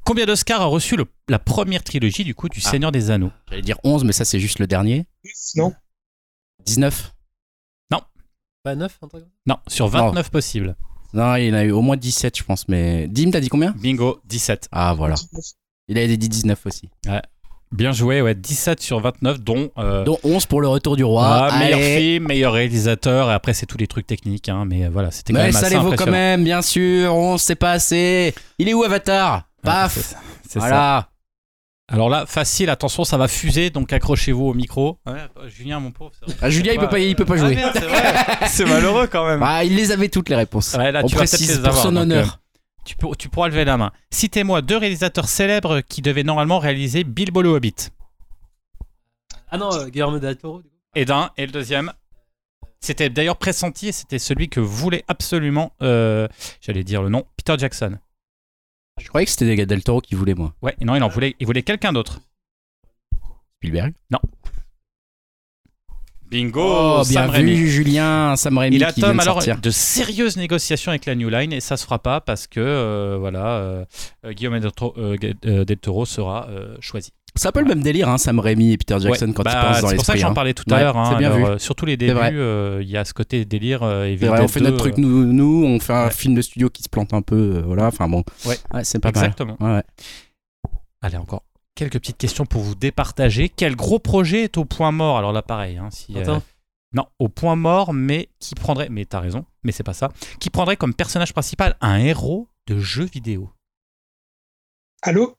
Combien 0.06 0.26
d'Oscars 0.26 0.62
a 0.62 0.66
reçu 0.66 0.96
le- 0.96 1.06
la 1.28 1.40
première 1.40 1.84
trilogie 1.84 2.24
du 2.24 2.36
coup 2.36 2.50
du 2.50 2.62
Ah. 2.66 2.70
Seigneur 2.70 2.92
des 2.92 3.12
Anneaux? 3.12 3.32
J'allais 3.50 3.62
dire 3.62 3.78
11, 3.84 4.04
mais 4.04 4.14
ça, 4.14 4.26
c'est 4.26 4.40
juste 4.40 4.60
le 4.60 4.68
dernier. 4.68 5.06
Non 5.56 5.74
19 6.66 7.14
Pas 8.62 8.76
neuf, 8.76 8.98
un 9.02 9.08
truc 9.08 9.12
comme 9.12 9.22
ça? 9.22 9.28
Non, 9.46 9.56
sur 9.68 9.88
29 9.88 10.30
possibles. 10.32 10.76
Non, 11.14 11.38
il 11.38 11.46
y 11.48 11.50
en 11.52 11.54
a 11.54 11.64
eu 11.64 11.72
au 11.72 11.82
moins 11.82 11.96
17, 11.96 12.38
je 12.38 12.44
pense, 12.44 12.68
mais. 12.68 13.08
Dim, 13.08 13.32
t'as 13.32 13.40
dit 13.40 13.48
combien? 13.48 13.72
Bingo, 13.72 14.20
17. 14.26 14.68
Ah, 14.74 14.94
voilà. 14.94 15.16
Il 15.88 15.98
a 15.98 16.06
dit 16.06 16.18
19 16.30 16.66
aussi. 16.66 16.90
Bien 17.72 17.92
joué, 17.92 18.22
ouais, 18.24 18.34
17 18.34 18.82
sur 18.82 19.00
29, 19.00 19.42
dont, 19.42 19.70
euh, 19.78 20.04
Dont 20.04 20.18
11 20.24 20.48
pour 20.48 20.60
le 20.60 20.68
retour 20.68 20.96
du 20.96 21.04
roi. 21.04 21.50
ah, 21.52 21.60
meilleur 21.60 21.80
film, 21.80 22.26
meilleur 22.28 22.54
réalisateur, 22.54 23.30
et 23.30 23.34
après 23.34 23.54
c'est 23.54 23.68
tous 23.68 23.78
les 23.78 23.86
trucs 23.86 24.08
techniques, 24.08 24.50
hein, 24.50 24.66
mais 24.68 24.86
euh, 24.86 24.90
voilà, 24.92 25.12
c'était 25.12 25.34
quand 25.34 25.40
Mais 25.40 25.46
même 25.46 25.52
ça 25.54 25.60
assez 25.68 25.76
les 25.76 25.80
vaut 25.82 25.94
quand 25.96 26.08
même, 26.08 26.44
bien 26.44 26.64
sûr. 26.64 27.14
11, 27.16 27.40
c'est 27.40 27.56
pas 27.56 27.72
assez. 27.74 28.34
Il 28.58 28.68
est 28.70 28.74
où 28.74 28.84
Avatar? 28.84 29.36
Ouais, 29.36 29.42
Paf 29.64 30.16
c'est 30.48 30.60
ça. 30.60 31.10
Alors 31.92 32.10
là, 32.10 32.26
facile, 32.28 32.70
attention, 32.70 33.04
ça 33.04 33.18
va 33.18 33.28
fuser, 33.28 33.70
donc 33.72 33.92
accrochez-vous 33.94 34.46
au 34.50 34.54
micro. 34.54 34.98
Ouais, 35.08 35.14
Julien, 35.48 35.80
mon 35.80 35.92
pauvre. 35.92 36.12
c'est 36.20 36.26
vrai. 36.26 36.36
Ah, 36.42 36.50
Julien, 36.50 36.74
il 36.74 36.80
peut 36.80 36.88
pas, 36.88 37.00
il 37.00 37.16
peut 37.16 37.26
pas 37.26 37.34
Ah, 37.36 37.38
jouer. 37.38 37.58
c'est 37.74 37.80
vrai. 37.86 38.04
c'est 38.48 38.66
malheureux 38.66 39.08
quand 39.12 39.26
même. 39.28 39.42
Ah, 39.44 39.64
il 39.64 39.76
les 39.76 39.92
avait 39.92 40.10
toutes 40.10 40.30
les 40.30 40.36
réponses. 40.36 40.76
Ouais, 40.78 40.92
là, 40.92 41.02
On 41.04 41.08
précise 41.10 41.58
les 41.62 41.64
pour 41.70 41.78
son 41.78 41.92
donc, 41.92 42.02
honneur. 42.04 42.39
Tu, 42.90 42.96
peux- 42.96 43.16
tu 43.16 43.30
pourras 43.30 43.50
lever 43.50 43.66
la 43.66 43.78
main. 43.78 43.92
Citez-moi 44.10 44.64
deux 44.64 44.78
réalisateurs 44.78 45.30
célèbres 45.30 45.82
qui 45.82 46.02
devaient 46.02 46.24
normalement 46.24 46.58
réaliser 46.58 47.04
Bilbo 47.04 47.44
le 47.44 47.50
Hobbit. 47.50 47.76
Ah 49.52 49.58
non, 49.60 49.72
euh, 49.74 49.90
Guillermo 49.90 50.18
del 50.18 50.36
Toro. 50.38 50.64
du 50.64 50.70
coup. 50.70 50.76
Et 50.96 51.06
d'un, 51.06 51.30
et 51.38 51.46
le 51.46 51.52
deuxième. 51.52 51.94
C'était 52.80 53.12
d'ailleurs 53.12 53.38
pressenti, 53.38 53.90
et 53.90 53.92
c'était 53.92 54.18
celui 54.18 54.50
que 54.50 54.60
voulait 54.60 55.04
absolument, 55.08 55.74
euh, 55.84 56.28
j'allais 56.62 56.84
dire 56.84 57.04
le 57.04 57.10
nom, 57.10 57.28
Peter 57.38 57.56
Jackson. 57.60 58.00
Je 59.00 59.08
croyais 59.08 59.26
que 59.26 59.32
c'était 59.32 59.66
Del 59.68 59.84
Toro 59.84 60.02
qui 60.02 60.16
voulait, 60.16 60.34
moi. 60.34 60.56
Ouais, 60.64 60.76
et 60.82 60.86
non, 60.86 60.96
il 60.96 61.04
en 61.04 61.10
voulait, 61.10 61.36
il 61.40 61.46
voulait 61.46 61.62
quelqu'un 61.62 61.94
d'autre. 61.94 62.22
Spielberg? 63.58 63.94
Bingo 66.30 66.62
Oh, 66.62 67.02
bien 67.10 67.22
Sam 67.22 67.30
Raimi. 67.32 67.54
vu, 67.56 67.68
Julien. 67.70 68.36
Sam 68.36 68.58
Raimi 68.58 68.76
Il 68.76 68.86
qui 68.88 69.00
vient 69.00 69.10
attend 69.10 69.16
de 69.18 69.22
alors 69.22 69.34
sortir. 69.44 69.60
de 69.60 69.70
sérieuses 69.72 70.38
négociations 70.38 70.92
avec 70.92 71.06
la 71.06 71.16
New 71.16 71.30
Line 71.30 71.52
et 71.54 71.60
ça 71.60 71.76
se 71.78 71.84
fera 71.86 72.00
pas 72.00 72.22
parce 72.22 72.48
que 72.48 72.60
euh, 72.60 73.18
voilà 73.20 73.46
euh, 73.58 73.86
euh, 74.26 74.34
Guillaume 74.34 74.60
del 74.60 74.72
Toro, 74.72 74.94
euh, 74.98 75.18
del 75.66 75.78
Toro 75.78 76.06
sera 76.06 76.48
choisi. 76.80 77.12
C'est 77.36 77.48
un 77.48 77.52
peu 77.52 77.60
le 77.62 77.68
même 77.68 77.82
délire, 77.84 78.10
hein, 78.10 78.18
Sam 78.18 78.40
Raimi 78.40 78.72
et 78.74 78.78
Peter 78.78 78.98
Jackson 79.00 79.28
Ouais, 79.28 79.34
quand 79.34 79.44
bah, 79.44 79.52
ils 79.54 79.68
pensent 79.74 79.82
dans 79.82 79.88
C'est 79.90 79.96
pour 79.98 80.06
ça 80.06 80.14
que 80.14 80.18
l'esprit. 80.18 80.20
j'en 80.20 80.32
hein. 80.32 80.34
parlais 80.34 80.54
tout 80.56 80.64
à 80.72 80.80
l'heure. 80.80 80.98
hein, 80.98 81.10
c'est 81.12 81.18
bien 81.20 81.32
alors, 81.32 81.54
vu. 81.54 81.60
surtout 81.60 81.86
les 81.86 81.96
débuts, 81.96 82.18
il 82.82 82.90
y 82.90 82.98
a 82.98 83.06
ce 83.06 83.14
côté 83.14 83.46
délire. 83.46 83.80
vrai, 83.82 84.18
on 84.42 84.48
fait 84.48 84.60
2, 84.60 84.66
notre 84.66 84.78
truc 84.78 84.98
nous, 84.98 85.26
nous, 85.26 85.64
on 85.66 85.80
fait 85.80 85.94
un 85.94 86.06
Ouais. 86.06 86.12
film 86.12 86.34
de 86.36 86.42
studio 86.42 86.70
qui 86.70 86.82
se 86.84 86.90
plante 86.90 87.14
un 87.14 87.22
peu, 87.22 87.62
voilà. 87.66 87.86
Enfin 87.88 88.08
bon, 88.10 88.24
Ouais. 88.46 88.58
c'est 88.84 89.00
pas. 89.00 89.10
Exactement. 89.10 89.58
Allez, 91.02 91.18
encore 91.18 91.44
quelques 91.80 92.00
petites 92.00 92.18
questions 92.18 92.46
pour 92.46 92.62
vous 92.62 92.76
départager. 92.76 93.48
Quel 93.50 93.76
gros 93.76 94.00
projet 94.00 94.44
est 94.44 94.58
au 94.58 94.66
point 94.66 94.92
mort? 94.92 95.18
Alors 95.18 95.32
là, 95.32 95.42
pareil. 95.42 95.78
hein, 95.78 95.90
si, 95.92 96.16
euh, 96.18 96.22
Attends. 96.22 96.44
non, 96.94 97.06
au 97.20 97.30
point 97.30 97.56
mort, 97.56 97.94
mais 97.94 98.30
qui 98.40 98.54
prendrait. 98.54 98.90
Mais 98.90 99.06
t'as 99.06 99.20
raison, 99.22 99.46
mais 99.64 99.72
c'est 99.72 99.84
pas 99.84 99.94
ça. 99.94 100.10
Qui 100.40 100.50
prendrait 100.50 100.76
comme 100.78 100.94
personnage 100.94 101.32
principal 101.34 101.78
un 101.80 101.98
héros 101.98 102.50
de 102.68 102.80
jeu 102.80 103.06
vidéo? 103.06 103.50
Allô? 105.02 105.36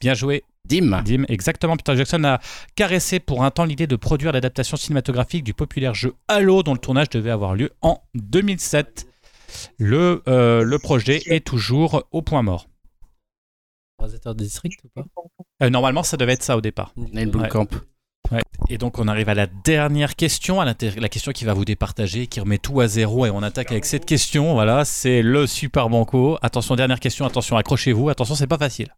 Bien 0.00 0.12
joué, 0.14 0.44
Dim. 0.66 1.02
Dim. 1.02 1.24
Exactement. 1.28 1.76
Peter 1.76 1.96
Jackson 1.96 2.22
a 2.24 2.38
caressé 2.76 3.18
pour 3.18 3.42
un 3.42 3.50
temps 3.50 3.64
l'idée 3.64 3.86
de 3.86 3.96
produire 3.96 4.32
l'adaptation 4.32 4.76
cinématographique 4.76 5.42
du 5.42 5.54
populaire 5.54 5.94
jeu 5.94 6.14
Halo, 6.28 6.62
dont 6.62 6.74
le 6.74 6.78
tournage 6.78 7.08
devait 7.08 7.30
avoir 7.30 7.54
lieu 7.54 7.70
en 7.80 8.02
2007. 8.14 9.06
Le, 9.78 10.22
euh, 10.28 10.62
le 10.62 10.78
projet 10.78 11.22
est 11.26 11.44
toujours 11.44 12.04
au 12.12 12.20
point 12.20 12.42
mort. 12.42 12.66
Réalisateur 13.98 14.34
de 14.34 14.44
District 14.44 14.78
ou 14.84 14.88
pas? 14.88 15.04
Euh, 15.62 15.70
normalement, 15.70 16.02
ça 16.02 16.16
devait 16.16 16.32
être 16.34 16.42
ça 16.42 16.56
au 16.56 16.60
départ. 16.60 16.92
Neil 16.96 17.26
Ouais. 17.26 17.30
Blomkamp. 17.30 17.66
Et 18.68 18.76
donc 18.76 18.98
on 18.98 19.08
arrive 19.08 19.30
à 19.30 19.34
la 19.34 19.46
dernière 19.46 20.14
question, 20.14 20.60
à 20.60 20.66
la 20.66 20.74
question 21.08 21.32
qui 21.32 21.46
va 21.46 21.54
vous 21.54 21.64
départager, 21.64 22.26
qui 22.26 22.40
remet 22.40 22.58
tout 22.58 22.78
à 22.80 22.86
zéro 22.86 23.24
et 23.24 23.30
on 23.30 23.42
attaque 23.42 23.70
avec 23.72 23.86
cette 23.86 24.04
question. 24.04 24.52
Voilà, 24.52 24.84
c'est 24.84 25.22
le 25.22 25.46
super 25.46 25.88
banco. 25.88 26.36
Attention, 26.42 26.76
dernière 26.76 27.00
question, 27.00 27.24
attention, 27.24 27.56
accrochez-vous. 27.56 28.10
Attention, 28.10 28.34
c'est 28.34 28.46
pas 28.46 28.58
facile. 28.58 28.88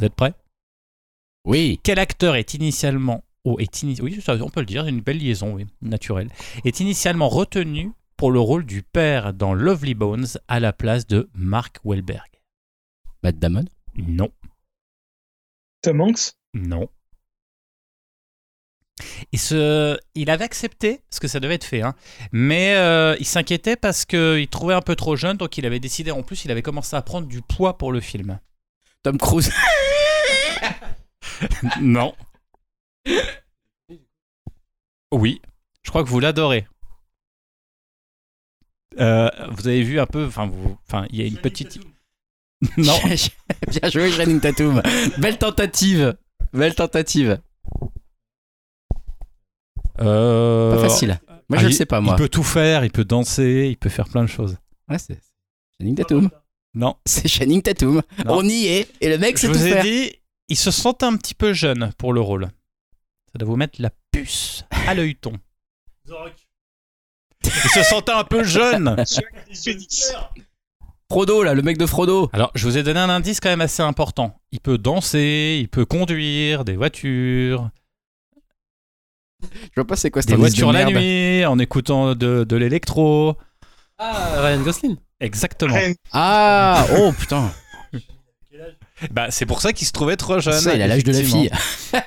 Vous 0.00 0.06
êtes 0.06 0.14
prêts? 0.16 0.34
Oui. 1.44 1.78
Quel 1.84 2.00
acteur 2.00 2.34
est 2.34 2.54
initialement, 2.54 3.22
oh, 3.44 3.58
est 3.60 3.82
ini- 3.84 4.00
oui, 4.02 4.20
ça, 4.20 4.34
on 4.40 4.48
peut 4.50 4.60
le 4.60 4.66
dire, 4.66 4.86
une 4.86 5.00
belle 5.02 5.18
liaison, 5.18 5.54
oui, 5.54 5.66
naturelle, 5.80 6.30
est 6.64 6.80
initialement 6.80 7.28
retenu 7.28 7.92
pour 8.16 8.32
le 8.32 8.40
rôle 8.40 8.64
du 8.66 8.82
père 8.82 9.34
dans 9.34 9.54
Lovely 9.54 9.94
Bones 9.94 10.26
à 10.48 10.58
la 10.58 10.72
place 10.72 11.06
de 11.06 11.28
Mark 11.34 11.76
Wahlberg? 11.84 12.26
Matt 13.22 13.38
Damon? 13.38 13.66
Non, 13.96 14.30
Tom 15.82 16.00
Hanks? 16.00 16.32
Non. 16.54 16.88
Et 19.32 19.36
ce, 19.36 19.98
il 20.14 20.30
avait 20.30 20.44
accepté, 20.44 21.00
parce 21.10 21.18
que 21.20 21.28
ça 21.28 21.40
devait 21.40 21.54
être 21.54 21.64
fait, 21.64 21.82
hein, 21.82 21.94
mais 22.32 22.74
euh, 22.76 23.16
il 23.18 23.26
s'inquiétait 23.26 23.76
parce 23.76 24.04
qu'il 24.04 24.48
trouvait 24.48 24.74
un 24.74 24.80
peu 24.80 24.94
trop 24.96 25.16
jeune, 25.16 25.36
donc 25.36 25.58
il 25.58 25.66
avait 25.66 25.80
décidé, 25.80 26.10
en 26.10 26.22
plus, 26.22 26.44
il 26.44 26.50
avait 26.50 26.62
commencé 26.62 26.94
à 26.96 27.02
prendre 27.02 27.26
du 27.26 27.42
poids 27.42 27.76
pour 27.76 27.92
le 27.92 28.00
film. 28.00 28.38
Tom 29.02 29.18
Cruise. 29.18 29.52
Non. 31.80 32.14
Oui, 35.10 35.42
je 35.82 35.90
crois 35.90 36.04
que 36.04 36.08
vous 36.08 36.20
l'adorez. 36.20 36.66
Euh, 39.00 39.28
vous 39.50 39.66
avez 39.66 39.82
vu 39.82 39.98
un 39.98 40.06
peu, 40.06 40.24
enfin, 40.26 41.06
il 41.10 41.20
y 41.20 41.22
a 41.22 41.26
une 41.26 41.38
petite. 41.38 41.80
Non, 42.76 42.98
Bien 43.68 43.90
joué, 43.90 44.10
Channing 44.10 44.40
Tatum. 44.40 44.82
Belle 45.18 45.38
tentative. 45.38 46.16
Belle 46.52 46.74
tentative. 46.74 47.40
Euh, 50.00 50.74
Pas 50.76 50.88
facile. 50.88 51.20
Moi, 51.48 51.58
ah, 51.58 51.58
je 51.58 51.64
le 51.66 51.70
il- 51.70 51.74
sais 51.74 51.86
pas, 51.86 52.00
moi. 52.00 52.14
Il 52.16 52.22
peut 52.22 52.28
tout 52.28 52.42
faire, 52.42 52.84
il 52.84 52.90
peut 52.90 53.04
danser, 53.04 53.68
il 53.70 53.76
peut 53.76 53.88
faire 53.90 54.08
plein 54.08 54.22
de 54.22 54.28
choses. 54.28 54.56
Ouais, 54.88 54.98
c'est 54.98 55.18
Channing 55.78 55.94
Tatum. 55.94 56.30
Non, 56.74 56.96
C'est 57.06 57.28
Channing 57.28 57.62
Tatum. 57.62 58.02
Non. 58.24 58.38
On 58.38 58.44
y 58.48 58.66
est. 58.66 58.88
Et 59.00 59.08
le 59.08 59.18
mec, 59.18 59.36
je 59.36 59.42
c'est 59.42 59.46
tout 59.52 59.58
vous 59.58 59.66
ai 59.66 59.72
faire. 59.72 59.82
dit, 59.84 60.12
il 60.48 60.56
se 60.56 60.70
sentait 60.70 61.06
un 61.06 61.16
petit 61.16 61.34
peu 61.34 61.52
jeune 61.52 61.92
pour 61.98 62.12
le 62.12 62.20
rôle. 62.20 62.48
Ça 63.32 63.38
doit 63.38 63.48
vous 63.48 63.56
mettre 63.56 63.80
la 63.80 63.90
puce 64.10 64.64
à 64.86 64.94
l'œilleton. 64.94 65.32
Il 67.44 67.50
se 67.70 67.82
sentait 67.82 68.12
un 68.12 68.24
peu 68.24 68.42
jeune. 68.42 68.96
Frodo, 71.10 71.42
là, 71.42 71.54
le 71.54 71.62
mec 71.62 71.78
de 71.78 71.86
Frodo. 71.86 72.30
Alors, 72.32 72.50
je 72.54 72.66
vous 72.66 72.78
ai 72.78 72.82
donné 72.82 72.98
un 72.98 73.08
indice 73.10 73.38
quand 73.40 73.48
même 73.50 73.60
assez 73.60 73.82
important. 73.82 74.40
Il 74.52 74.60
peut 74.60 74.78
danser, 74.78 75.58
il 75.60 75.68
peut 75.68 75.84
conduire 75.84 76.64
des 76.64 76.76
voitures, 76.76 77.68
Je 79.42 79.48
vois 79.76 79.86
pas 79.86 79.96
c'est 79.96 80.10
quoi 80.10 80.22
cet 80.22 80.30
des 80.30 80.34
de 80.36 80.40
voitures 80.40 80.72
la 80.72 80.86
merde. 80.86 80.94
nuit, 81.02 81.44
en 81.44 81.58
écoutant 81.58 82.14
de, 82.14 82.44
de 82.44 82.56
l'électro. 82.56 83.36
Ah, 83.98 84.40
Ryan 84.42 84.60
Gosling. 84.62 84.96
Exactement. 85.20 85.74
Ryan- 85.74 85.94
Ah, 86.12 86.86
oh 86.98 87.12
putain. 87.12 87.52
Bah, 89.10 89.26
c'est 89.30 89.44
pour 89.44 89.60
ça 89.60 89.72
qu'il 89.72 89.86
se 89.86 89.92
trouvait 89.92 90.16
trop 90.16 90.38
jeune. 90.40 90.58
Ça, 90.58 90.74
il 90.74 90.80
a 90.80 90.86
l'âge 90.86 91.04
de 91.04 91.12
la 91.12 91.22
fille. 91.22 91.50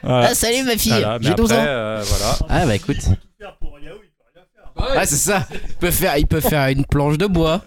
Voilà. 0.04 0.30
Ah, 0.30 0.36
salut 0.36 0.64
ma 0.64 0.76
fille. 0.78 0.92
Voilà, 0.92 1.20
mais 1.20 1.28
J'ai 1.28 1.34
12 1.36 1.52
après, 1.52 1.64
ans. 1.64 1.68
euh, 1.68 2.04
voilà. 2.04 2.38
Ah, 2.50 2.66
bah 2.66 2.76
écoute. 2.76 2.98
Ouais, 4.80 5.06
c'est 5.06 5.16
ça. 5.16 5.48
Il 5.52 5.76
peut, 5.76 5.92
faire, 5.92 6.18
il 6.18 6.28
peut 6.28 6.40
faire 6.42 6.68
une 6.70 6.86
planche 6.86 7.18
de 7.18 7.26
bois. 7.28 7.62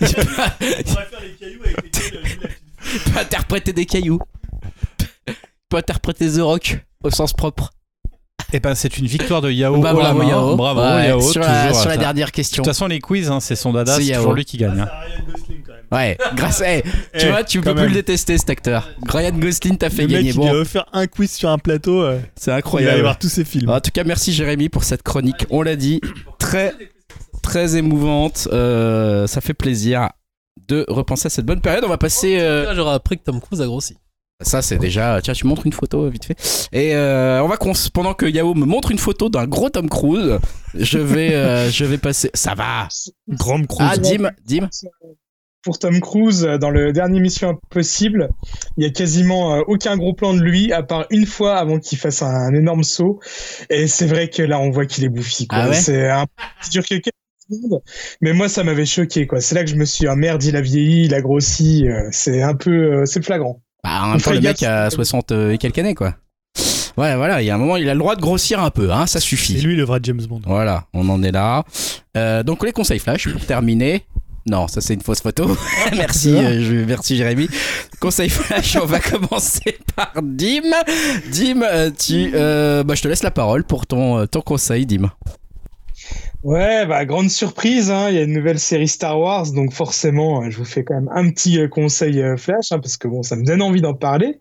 il, 0.00 0.14
peut, 0.14 0.26
il 2.94 3.00
peut 3.12 3.18
interpréter 3.20 3.72
des 3.72 3.86
cailloux. 3.86 4.20
Il 5.28 5.34
peut 5.68 5.76
interpréter 5.78 6.30
The 6.30 6.40
Rock 6.40 6.78
au 7.02 7.10
sens 7.10 7.32
propre. 7.32 7.70
Et 8.52 8.60
ben, 8.60 8.74
c'est 8.76 8.96
une 8.98 9.06
victoire 9.06 9.40
de 9.42 9.50
Yao. 9.50 9.80
Bah, 9.80 9.92
haut 9.92 9.98
la 9.98 10.02
bravo 10.12 10.18
main. 10.20 10.28
Yao. 10.28 10.56
Bravo 10.56 10.80
Ouais, 10.80 11.08
Yao. 11.08 11.20
sur 11.20 11.40
la, 11.40 11.66
toujours, 11.68 11.80
sur 11.80 11.88
la 11.88 11.94
ça. 11.96 12.00
dernière 12.00 12.26
De 12.28 12.32
question. 12.32 12.62
toute 12.62 12.70
façon, 12.72 12.86
les 12.86 13.00
quiz, 13.00 13.28
hein, 13.30 13.40
c'est 13.40 13.56
son 13.56 13.72
dada, 13.72 13.96
C'est 13.96 14.02
c'est 14.02 14.08
Yao. 14.08 14.20
toujours 14.20 14.34
lui 14.34 14.44
qui 14.44 14.56
gagne. 14.58 14.80
hein. 14.80 14.88
Ouais, 15.92 16.18
grâce 16.34 16.62
à. 16.62 16.80
Tu 16.82 16.88
Eh, 17.14 17.28
vois, 17.28 17.44
tu 17.44 17.60
peux 17.60 17.74
plus 17.74 17.86
le 17.88 17.94
détester 17.94 18.36
cet 18.38 18.50
acteur. 18.50 18.88
Ryan 19.08 19.30
Gosling 19.32 19.78
t'a 19.78 19.88
fait 19.90 20.02
Le 20.02 20.08
mec, 20.08 20.16
gagner. 20.16 20.30
il 20.30 20.36
lui 20.36 20.48
a 20.48 20.52
Bon, 20.52 20.60
offert 20.60 20.86
un 20.92 21.06
quiz 21.06 21.30
sur 21.30 21.48
un 21.48 21.58
plateau. 21.58 22.02
euh, 22.02 22.18
c'est 22.36 22.50
il 22.50 22.52
va 22.52 22.56
incroyable. 22.56 22.92
aller 22.94 23.02
voir 23.02 23.18
tous 23.18 23.28
ses 23.28 23.44
films. 23.44 23.70
En 23.70 23.80
tout 23.80 23.90
cas, 23.92 24.02
merci 24.04 24.32
Jérémy 24.32 24.68
pour 24.68 24.84
cette 24.84 25.02
chronique. 25.02 25.46
On 25.50 25.62
l'a 25.62 25.76
dit, 25.76 26.00
très 26.38 26.72
très 27.42 27.76
émouvante. 27.76 28.48
Euh, 28.52 29.26
ça 29.28 29.40
fait 29.40 29.54
plaisir 29.54 30.10
de 30.68 30.84
repenser 30.88 31.26
à 31.26 31.30
cette 31.30 31.46
bonne 31.46 31.60
période. 31.60 31.84
On 31.84 31.88
va 31.88 31.98
passer. 31.98 32.40
euh, 32.40 32.74
J'aurais 32.74 32.94
appris 32.94 33.18
que 33.18 33.22
Tom 33.22 33.40
Cruise 33.40 33.60
a 33.60 33.66
grossi. 33.66 33.96
Ça, 34.42 34.60
c'est 34.60 34.76
déjà. 34.78 35.20
Tiens, 35.22 35.32
tu 35.32 35.46
montres 35.46 35.64
une 35.64 35.72
photo 35.72 36.10
vite 36.10 36.24
fait. 36.26 36.68
Et 36.72 36.94
euh, 36.94 37.40
on 37.42 37.48
va 37.48 37.56
cons- 37.56 37.72
pendant 37.94 38.12
que 38.12 38.26
Yao 38.26 38.52
me 38.54 38.66
montre 38.66 38.90
une 38.90 38.98
photo 38.98 39.28
d'un 39.30 39.46
gros 39.46 39.70
Tom 39.70 39.88
Cruise, 39.88 40.38
je 40.74 40.98
vais 40.98 41.32
euh, 41.34 41.70
je 41.70 41.84
vais 41.86 41.96
passer. 41.96 42.30
Ça 42.34 42.54
va. 42.54 42.88
Grande 43.28 43.66
Cruise. 43.66 43.88
Ah, 43.90 43.96
Dim, 43.96 44.28
Dim. 44.44 44.68
Pour 45.66 45.80
Tom 45.80 45.98
Cruise, 46.00 46.48
dans 46.60 46.70
le 46.70 46.92
dernier 46.92 47.18
Mission 47.18 47.50
Impossible, 47.50 48.28
il 48.76 48.84
y 48.84 48.86
a 48.86 48.90
quasiment 48.90 49.56
euh, 49.56 49.62
aucun 49.66 49.96
gros 49.96 50.14
plan 50.14 50.32
de 50.32 50.38
lui, 50.40 50.72
à 50.72 50.84
part 50.84 51.06
une 51.10 51.26
fois 51.26 51.56
avant 51.56 51.80
qu'il 51.80 51.98
fasse 51.98 52.22
un, 52.22 52.28
un 52.32 52.54
énorme 52.54 52.84
saut. 52.84 53.18
Et 53.68 53.88
c'est 53.88 54.06
vrai 54.06 54.28
que 54.30 54.44
là, 54.44 54.60
on 54.60 54.70
voit 54.70 54.86
qu'il 54.86 55.02
est 55.02 55.08
bouffi. 55.08 55.48
Ah 55.50 55.68
ouais 55.68 55.74
c'est 55.74 56.08
un 56.08 56.24
dur 56.70 56.84
que. 56.86 56.94
Mais 58.20 58.32
moi, 58.32 58.48
ça 58.48 58.62
m'avait 58.62 58.86
choqué. 58.86 59.26
quoi. 59.26 59.40
C'est 59.40 59.56
là 59.56 59.64
que 59.64 59.70
je 59.70 59.74
me 59.74 59.84
suis 59.84 60.04
dit, 60.04 60.06
ah 60.08 60.14
merde, 60.14 60.44
il 60.44 60.54
a 60.54 60.60
vieilli, 60.60 61.06
il 61.06 61.14
a 61.14 61.20
grossi. 61.20 61.84
euh, 61.88 62.08
c'est 62.12 62.42
un 62.42 62.54
peu, 62.54 62.70
euh, 63.00 63.04
c'est 63.04 63.24
flagrant. 63.24 63.60
Bah, 63.82 64.02
en 64.04 64.10
même 64.12 64.20
temps, 64.20 64.30
le 64.30 64.40
mec 64.40 64.62
a 64.62 64.88
60 64.88 65.32
et 65.32 65.58
quelques 65.58 65.78
années, 65.78 65.96
quoi. 65.96 66.14
Ouais, 66.96 67.16
voilà, 67.16 67.42
il 67.42 67.46
y 67.46 67.50
a 67.50 67.56
un 67.56 67.58
moment, 67.58 67.76
il 67.76 67.88
a 67.88 67.92
le 67.92 67.98
droit 67.98 68.14
de 68.14 68.20
grossir 68.20 68.62
un 68.62 68.70
peu, 68.70 68.92
hein, 68.92 69.06
ça 69.06 69.18
C'est 69.18 69.26
suffit. 69.26 69.54
lui 69.60 69.74
le 69.74 69.82
vrai 69.82 69.98
James 70.04 70.22
Bond. 70.28 70.42
Voilà, 70.46 70.86
on 70.94 71.08
en 71.08 71.22
est 71.24 71.32
là. 71.32 71.64
Euh, 72.16 72.44
donc 72.44 72.64
les 72.64 72.70
conseils 72.72 73.00
flash 73.00 73.28
pour 73.28 73.44
terminer. 73.44 74.06
Non, 74.48 74.68
ça 74.68 74.80
c'est 74.80 74.94
une 74.94 75.02
fausse 75.02 75.20
photo. 75.20 75.56
merci, 75.96 76.34
euh, 76.36 76.60
je, 76.62 76.84
merci 76.84 77.16
Jérémy. 77.16 77.48
Conseil 77.98 78.28
flash, 78.28 78.76
on 78.80 78.86
va 78.86 79.00
commencer 79.00 79.78
par 79.96 80.12
Dim. 80.22 80.62
Dim, 81.32 81.62
euh, 81.62 81.90
tu, 81.90 82.30
euh, 82.34 82.84
bah, 82.84 82.94
je 82.94 83.02
te 83.02 83.08
laisse 83.08 83.24
la 83.24 83.32
parole 83.32 83.64
pour 83.64 83.86
ton, 83.86 84.24
ton 84.26 84.40
conseil, 84.42 84.86
Dim. 84.86 85.10
Ouais, 86.46 86.86
bah 86.86 87.04
grande 87.04 87.28
surprise, 87.28 87.90
hein, 87.90 88.08
il 88.08 88.14
y 88.14 88.18
a 88.18 88.22
une 88.22 88.32
nouvelle 88.32 88.60
série 88.60 88.86
Star 88.86 89.18
Wars, 89.18 89.50
donc 89.50 89.72
forcément, 89.72 90.44
euh, 90.44 90.48
je 90.48 90.58
vous 90.58 90.64
fais 90.64 90.84
quand 90.84 90.94
même 90.94 91.10
un 91.12 91.28
petit 91.28 91.58
euh, 91.58 91.66
conseil 91.66 92.22
euh, 92.22 92.36
flash, 92.36 92.70
hein, 92.70 92.78
parce 92.78 92.96
que 92.96 93.08
bon, 93.08 93.24
ça 93.24 93.34
me 93.34 93.42
donne 93.44 93.60
envie 93.62 93.80
d'en 93.80 93.94
parler. 93.94 94.38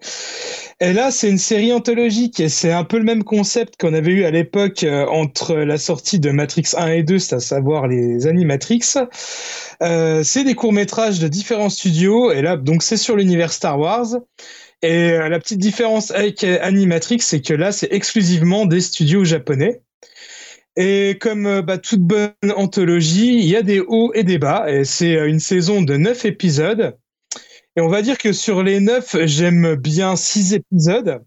Et 0.79 0.93
là, 0.93 1.09
c'est 1.09 1.31
une 1.31 1.39
série 1.39 1.73
anthologique, 1.73 2.39
et 2.39 2.47
c'est 2.47 2.71
un 2.71 2.83
peu 2.83 2.99
le 2.99 3.05
même 3.05 3.23
concept 3.23 3.81
qu'on 3.81 3.95
avait 3.95 4.11
eu 4.11 4.23
à 4.23 4.29
l'époque 4.29 4.85
entre 5.09 5.55
la 5.55 5.79
sortie 5.79 6.19
de 6.19 6.29
Matrix 6.29 6.65
1 6.77 6.87
et 6.89 7.01
2, 7.01 7.17
c'est 7.17 7.37
à 7.37 7.39
savoir 7.39 7.87
les 7.87 8.27
Animatrix. 8.27 8.83
Euh, 9.81 10.21
c'est 10.21 10.43
des 10.43 10.53
courts-métrages 10.53 11.17
de 11.17 11.27
différents 11.27 11.71
studios, 11.71 12.31
et 12.31 12.43
là, 12.43 12.55
donc 12.55 12.83
c'est 12.83 12.97
sur 12.97 13.15
l'univers 13.15 13.51
Star 13.51 13.79
Wars. 13.79 14.17
Et 14.83 15.09
la 15.17 15.39
petite 15.39 15.57
différence 15.57 16.11
avec 16.11 16.43
Animatrix, 16.43 17.21
c'est 17.21 17.41
que 17.41 17.55
là, 17.55 17.71
c'est 17.71 17.91
exclusivement 17.91 18.67
des 18.67 18.81
studios 18.81 19.23
japonais. 19.23 19.81
Et 20.77 21.17
comme 21.19 21.45
euh, 21.47 21.61
bah, 21.61 21.77
toute 21.77 22.01
bonne 22.01 22.33
anthologie, 22.55 23.37
il 23.37 23.45
y 23.45 23.55
a 23.55 23.61
des 23.61 23.79
hauts 23.79 24.11
et 24.13 24.23
des 24.23 24.37
bas. 24.37 24.65
Et 24.71 24.83
c'est 24.83 25.15
euh, 25.15 25.27
une 25.27 25.39
saison 25.39 25.81
de 25.81 25.95
neuf 25.97 26.25
épisodes. 26.25 26.97
Et 27.77 27.81
on 27.81 27.87
va 27.87 28.01
dire 28.01 28.17
que 28.17 28.33
sur 28.33 28.63
les 28.63 28.79
neuf, 28.79 29.15
j'aime 29.25 29.75
bien 29.75 30.15
six 30.15 30.53
épisodes. 30.53 31.21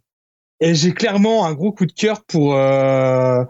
Et 0.60 0.74
j'ai 0.74 0.92
clairement 0.92 1.46
un 1.46 1.54
gros 1.54 1.72
coup 1.72 1.86
de 1.86 1.92
cœur 1.92 2.24
pour, 2.24 2.56
euh, 2.56 3.44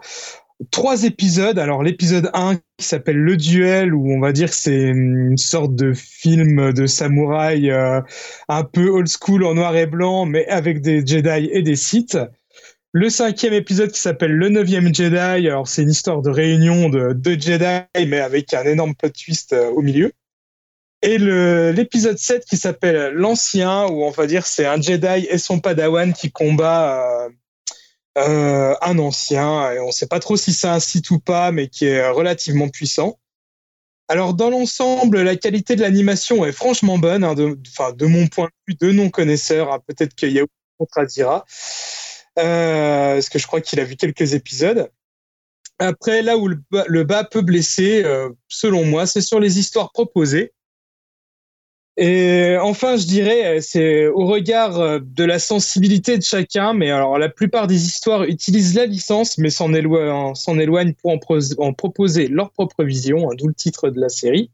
trois 0.71 1.03
épisodes. 1.03 1.57
Alors 1.57 1.83
l'épisode 1.83 2.29
1 2.33 2.55
qui 2.77 2.85
s'appelle 2.85 3.17
Le 3.17 3.37
Duel, 3.37 3.93
où 3.93 4.11
on 4.11 4.19
va 4.19 4.31
dire 4.31 4.49
que 4.49 4.55
c'est 4.55 4.81
une 4.81 5.37
sorte 5.37 5.75
de 5.75 5.93
film 5.93 6.73
de 6.73 6.85
samouraï 6.85 7.71
euh, 7.71 8.01
un 8.47 8.63
peu 8.63 8.89
old 8.89 9.07
school 9.07 9.43
en 9.45 9.53
noir 9.53 9.75
et 9.75 9.85
blanc, 9.85 10.25
mais 10.25 10.47
avec 10.47 10.81
des 10.81 11.05
Jedi 11.05 11.49
et 11.51 11.61
des 11.61 11.75
Sith. 11.75 12.17
Le 12.91 13.11
cinquième 13.11 13.53
épisode 13.53 13.91
qui 13.91 13.99
s'appelle 13.99 14.31
Le 14.31 14.49
Neuvième 14.49 14.93
Jedi. 14.93 15.15
Alors 15.15 15.67
c'est 15.67 15.83
une 15.83 15.91
histoire 15.91 16.23
de 16.23 16.31
réunion 16.31 16.89
de 16.89 17.13
deux 17.13 17.39
Jedi, 17.39 17.85
mais 18.07 18.19
avec 18.19 18.51
un 18.55 18.63
énorme 18.63 18.95
plot 18.95 19.09
twist 19.09 19.53
euh, 19.53 19.69
au 19.69 19.83
milieu. 19.83 20.11
Et 21.03 21.19
l'épisode 21.19 22.17
7 22.17 22.45
qui 22.45 22.57
s'appelle 22.57 23.13
L'Ancien, 23.13 23.85
où 23.85 24.03
on 24.03 24.09
va 24.09 24.25
dire 24.25 24.47
c'est 24.47 24.65
un 24.65 24.81
Jedi 24.81 25.27
et 25.29 25.37
son 25.37 25.59
Padawan 25.59 26.13
qui 26.13 26.31
combat 26.31 27.25
euh, 27.25 27.29
euh, 28.17 28.75
un 28.81 28.97
ancien. 28.97 29.71
Et 29.71 29.79
on 29.79 29.91
sait 29.91 30.07
pas 30.07 30.19
trop 30.19 30.35
si 30.35 30.51
c'est 30.51 30.67
un 30.67 30.79
Sith 30.79 31.11
ou 31.11 31.19
pas, 31.19 31.51
mais 31.51 31.67
qui 31.67 31.85
est 31.85 32.09
relativement 32.09 32.69
puissant. 32.69 33.19
Alors 34.07 34.33
dans 34.33 34.49
l'ensemble, 34.49 35.21
la 35.21 35.35
qualité 35.35 35.75
de 35.75 35.81
l'animation 35.81 36.43
est 36.43 36.51
franchement 36.51 36.97
bonne, 36.97 37.23
hein, 37.23 37.35
de, 37.35 38.05
mon 38.07 38.25
point 38.25 38.47
de 38.47 38.51
vue 38.67 38.77
de 38.81 38.91
non-connaisseur. 38.91 39.71
hein. 39.71 39.79
Peut-être 39.85 40.15
qu'il 40.15 40.31
y 40.31 40.39
a 40.39 40.45
contredira, 40.79 41.45
euh, 42.39 43.13
parce 43.15 43.29
que 43.29 43.39
je 43.39 43.47
crois 43.47 43.61
qu'il 43.61 43.79
a 43.79 43.83
vu 43.83 43.95
quelques 43.95 44.33
épisodes. 44.33 44.89
Après, 45.77 46.21
là 46.21 46.37
où 46.37 46.47
le 46.47 47.03
bas, 47.03 47.23
peut 47.23 47.41
blesser, 47.41 48.03
euh, 48.03 48.29
selon 48.47 48.85
moi, 48.85 49.05
c'est 49.05 49.21
sur 49.21 49.39
les 49.39 49.59
histoires 49.59 49.91
proposées. 49.91 50.51
Et 51.95 52.55
enfin, 52.61 52.95
je 52.95 53.05
dirais, 53.05 53.59
c'est 53.61 54.07
au 54.07 54.25
regard 54.25 54.79
euh, 54.79 54.99
de 55.01 55.23
la 55.25 55.37
sensibilité 55.37 56.17
de 56.17 56.23
chacun, 56.23 56.73
mais 56.73 56.91
alors 56.91 57.17
la 57.17 57.27
plupart 57.27 57.67
des 57.67 57.85
histoires 57.87 58.23
utilisent 58.23 58.75
la 58.75 58.85
licence, 58.85 59.37
mais 59.37 59.49
s'en 59.49 59.73
éloignent, 59.73 60.93
pour 60.93 61.11
en, 61.11 61.73
proposer 61.73 62.27
leur 62.27 62.51
propre 62.51 62.85
vision, 62.85 63.29
hein, 63.29 63.35
d'où 63.37 63.47
le 63.47 63.53
titre 63.53 63.89
de 63.89 63.99
la 63.99 64.09
série. 64.09 64.49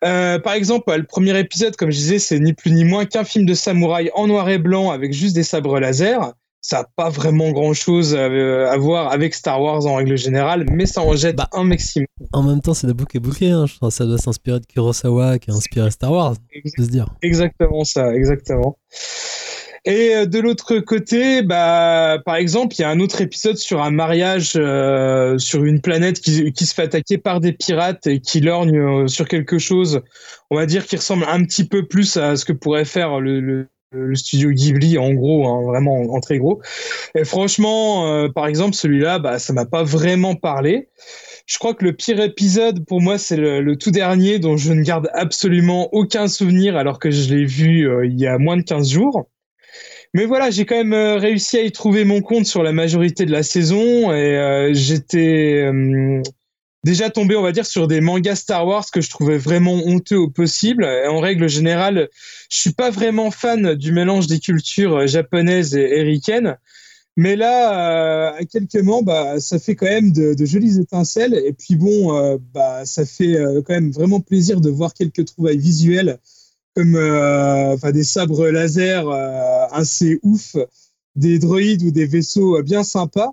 Par 0.00 0.52
exemple, 0.52 0.92
le 0.94 1.04
premier 1.04 1.36
épisode, 1.38 1.76
comme 1.76 1.90
je 1.90 1.96
disais, 1.96 2.18
c'est 2.18 2.38
ni 2.38 2.52
plus 2.52 2.72
ni 2.72 2.84
moins 2.84 3.06
qu'un 3.06 3.24
film 3.24 3.46
de 3.46 3.54
samouraï 3.54 4.10
en 4.14 4.26
noir 4.26 4.48
et 4.48 4.58
blanc 4.58 4.90
avec 4.90 5.12
juste 5.12 5.34
des 5.34 5.44
sabres 5.44 5.78
laser. 5.78 6.34
Ça 6.64 6.78
n'a 6.78 6.86
pas 6.96 7.10
vraiment 7.10 7.50
grand-chose 7.50 8.14
à, 8.14 8.26
à 8.26 8.76
voir 8.78 9.10
avec 9.12 9.34
Star 9.34 9.60
Wars 9.60 9.84
en 9.84 9.96
règle 9.96 10.16
générale, 10.16 10.64
mais 10.70 10.86
ça 10.86 11.02
en 11.02 11.14
jette 11.16 11.36
Bah. 11.36 11.48
un 11.52 11.64
maximum. 11.64 12.06
En 12.32 12.42
même 12.44 12.60
temps, 12.60 12.72
c'est 12.72 12.86
de 12.86 12.92
bouquet 12.92 13.18
bouquet. 13.18 13.50
Hein. 13.50 13.66
Je 13.66 13.76
pense 13.78 13.94
que 13.94 13.98
ça 13.98 14.06
doit 14.06 14.18
s'inspirer 14.18 14.60
de 14.60 14.66
Kurosawa 14.66 15.38
qui 15.40 15.50
a 15.50 15.54
inspiré 15.54 15.90
Star 15.90 16.12
Wars, 16.12 16.34
se 16.78 16.82
dire. 16.82 17.06
Exactement 17.20 17.82
ça, 17.84 18.14
exactement. 18.14 18.78
Et 19.84 20.14
euh, 20.14 20.26
de 20.26 20.38
l'autre 20.38 20.78
côté, 20.78 21.42
bah, 21.42 22.18
par 22.24 22.36
exemple, 22.36 22.76
il 22.78 22.82
y 22.82 22.84
a 22.84 22.90
un 22.90 23.00
autre 23.00 23.20
épisode 23.20 23.56
sur 23.56 23.82
un 23.82 23.90
mariage 23.90 24.52
euh, 24.54 25.36
sur 25.38 25.64
une 25.64 25.80
planète 25.80 26.20
qui, 26.20 26.52
qui 26.52 26.66
se 26.66 26.74
fait 26.74 26.82
attaquer 26.82 27.18
par 27.18 27.40
des 27.40 27.52
pirates 27.52 28.06
et 28.06 28.20
qui 28.20 28.40
lorgne 28.40 28.78
euh, 28.78 29.06
sur 29.08 29.26
quelque 29.26 29.58
chose, 29.58 30.00
on 30.50 30.56
va 30.56 30.66
dire, 30.66 30.86
qui 30.86 30.94
ressemble 30.94 31.24
un 31.28 31.42
petit 31.42 31.64
peu 31.66 31.84
plus 31.88 32.16
à 32.16 32.36
ce 32.36 32.44
que 32.44 32.52
pourrait 32.52 32.84
faire 32.84 33.18
le, 33.18 33.40
le, 33.40 33.68
le 33.92 34.14
studio 34.14 34.50
Ghibli, 34.50 34.98
en 34.98 35.12
gros, 35.12 35.46
hein, 35.46 35.62
vraiment 35.62 36.00
en, 36.00 36.20
très 36.20 36.38
gros. 36.38 36.60
Et 37.14 37.24
franchement, 37.24 38.08
euh, 38.08 38.28
par 38.28 38.46
exemple, 38.46 38.74
celui-là, 38.74 39.18
bah, 39.18 39.38
ça 39.38 39.52
m'a 39.52 39.66
pas 39.66 39.82
vraiment 39.82 40.34
parlé. 40.34 40.88
Je 41.46 41.58
crois 41.58 41.74
que 41.74 41.84
le 41.84 41.92
pire 41.92 42.20
épisode 42.20 42.84
pour 42.86 43.00
moi, 43.00 43.18
c'est 43.18 43.36
le, 43.36 43.76
tout 43.76 43.90
dernier 43.90 44.38
dont 44.38 44.56
je 44.56 44.72
ne 44.72 44.82
garde 44.82 45.10
absolument 45.12 45.92
aucun 45.92 46.28
souvenir 46.28 46.76
alors 46.76 46.98
que 46.98 47.10
je 47.10 47.34
l'ai 47.34 47.44
vu 47.44 47.88
euh, 47.88 48.06
il 48.06 48.18
y 48.18 48.26
a 48.26 48.38
moins 48.38 48.56
de 48.56 48.62
15 48.62 48.90
jours. 48.90 49.28
Mais 50.14 50.26
voilà, 50.26 50.50
j'ai 50.50 50.66
quand 50.66 50.76
même 50.76 50.92
euh, 50.92 51.16
réussi 51.16 51.58
à 51.58 51.62
y 51.62 51.72
trouver 51.72 52.04
mon 52.04 52.20
compte 52.20 52.46
sur 52.46 52.62
la 52.62 52.72
majorité 52.72 53.24
de 53.24 53.32
la 53.32 53.42
saison 53.42 54.12
et 54.12 54.70
j'étais 54.72 55.70
déjà 56.84 57.10
tombé, 57.10 57.36
on 57.36 57.42
va 57.42 57.52
dire, 57.52 57.66
sur 57.66 57.88
des 57.88 58.00
mangas 58.00 58.36
Star 58.36 58.66
Wars 58.66 58.90
que 58.90 59.00
je 59.00 59.10
trouvais 59.10 59.38
vraiment 59.38 59.74
honteux 59.86 60.18
au 60.18 60.28
possible. 60.28 60.84
Et 60.84 61.06
en 61.06 61.20
règle 61.20 61.48
générale, 61.48 62.08
je 62.50 62.58
suis 62.58 62.72
pas 62.72 62.90
vraiment 62.90 63.30
fan 63.30 63.74
du 63.74 63.92
mélange 63.92 64.26
des 64.26 64.40
cultures 64.40 64.96
euh, 64.96 65.06
japonaises 65.06 65.74
et 65.74 66.00
américaines. 66.00 66.56
Mais 67.16 67.36
là, 67.36 68.30
euh, 68.30 68.38
à 68.38 68.44
quelques 68.44 68.76
moments, 68.76 69.02
bah, 69.02 69.38
ça 69.38 69.58
fait 69.58 69.76
quand 69.76 69.86
même 69.86 70.12
de, 70.12 70.34
de 70.34 70.46
jolies 70.46 70.80
étincelles. 70.80 71.34
Et 71.34 71.52
puis 71.52 71.76
bon, 71.76 72.16
euh, 72.16 72.38
bah, 72.54 72.86
ça 72.86 73.04
fait 73.04 73.36
euh, 73.36 73.60
quand 73.62 73.74
même 73.74 73.90
vraiment 73.90 74.20
plaisir 74.20 74.60
de 74.60 74.70
voir 74.70 74.94
quelques 74.94 75.26
trouvailles 75.26 75.58
visuelles 75.58 76.18
comme 76.74 76.96
euh, 76.96 77.74
enfin, 77.74 77.90
des 77.92 78.04
sabres 78.04 78.48
laser 78.48 79.06
assez 79.72 80.18
ouf, 80.22 80.56
des 81.16 81.38
droïdes 81.38 81.82
ou 81.82 81.90
des 81.90 82.06
vaisseaux 82.06 82.62
bien 82.62 82.82
sympas. 82.82 83.32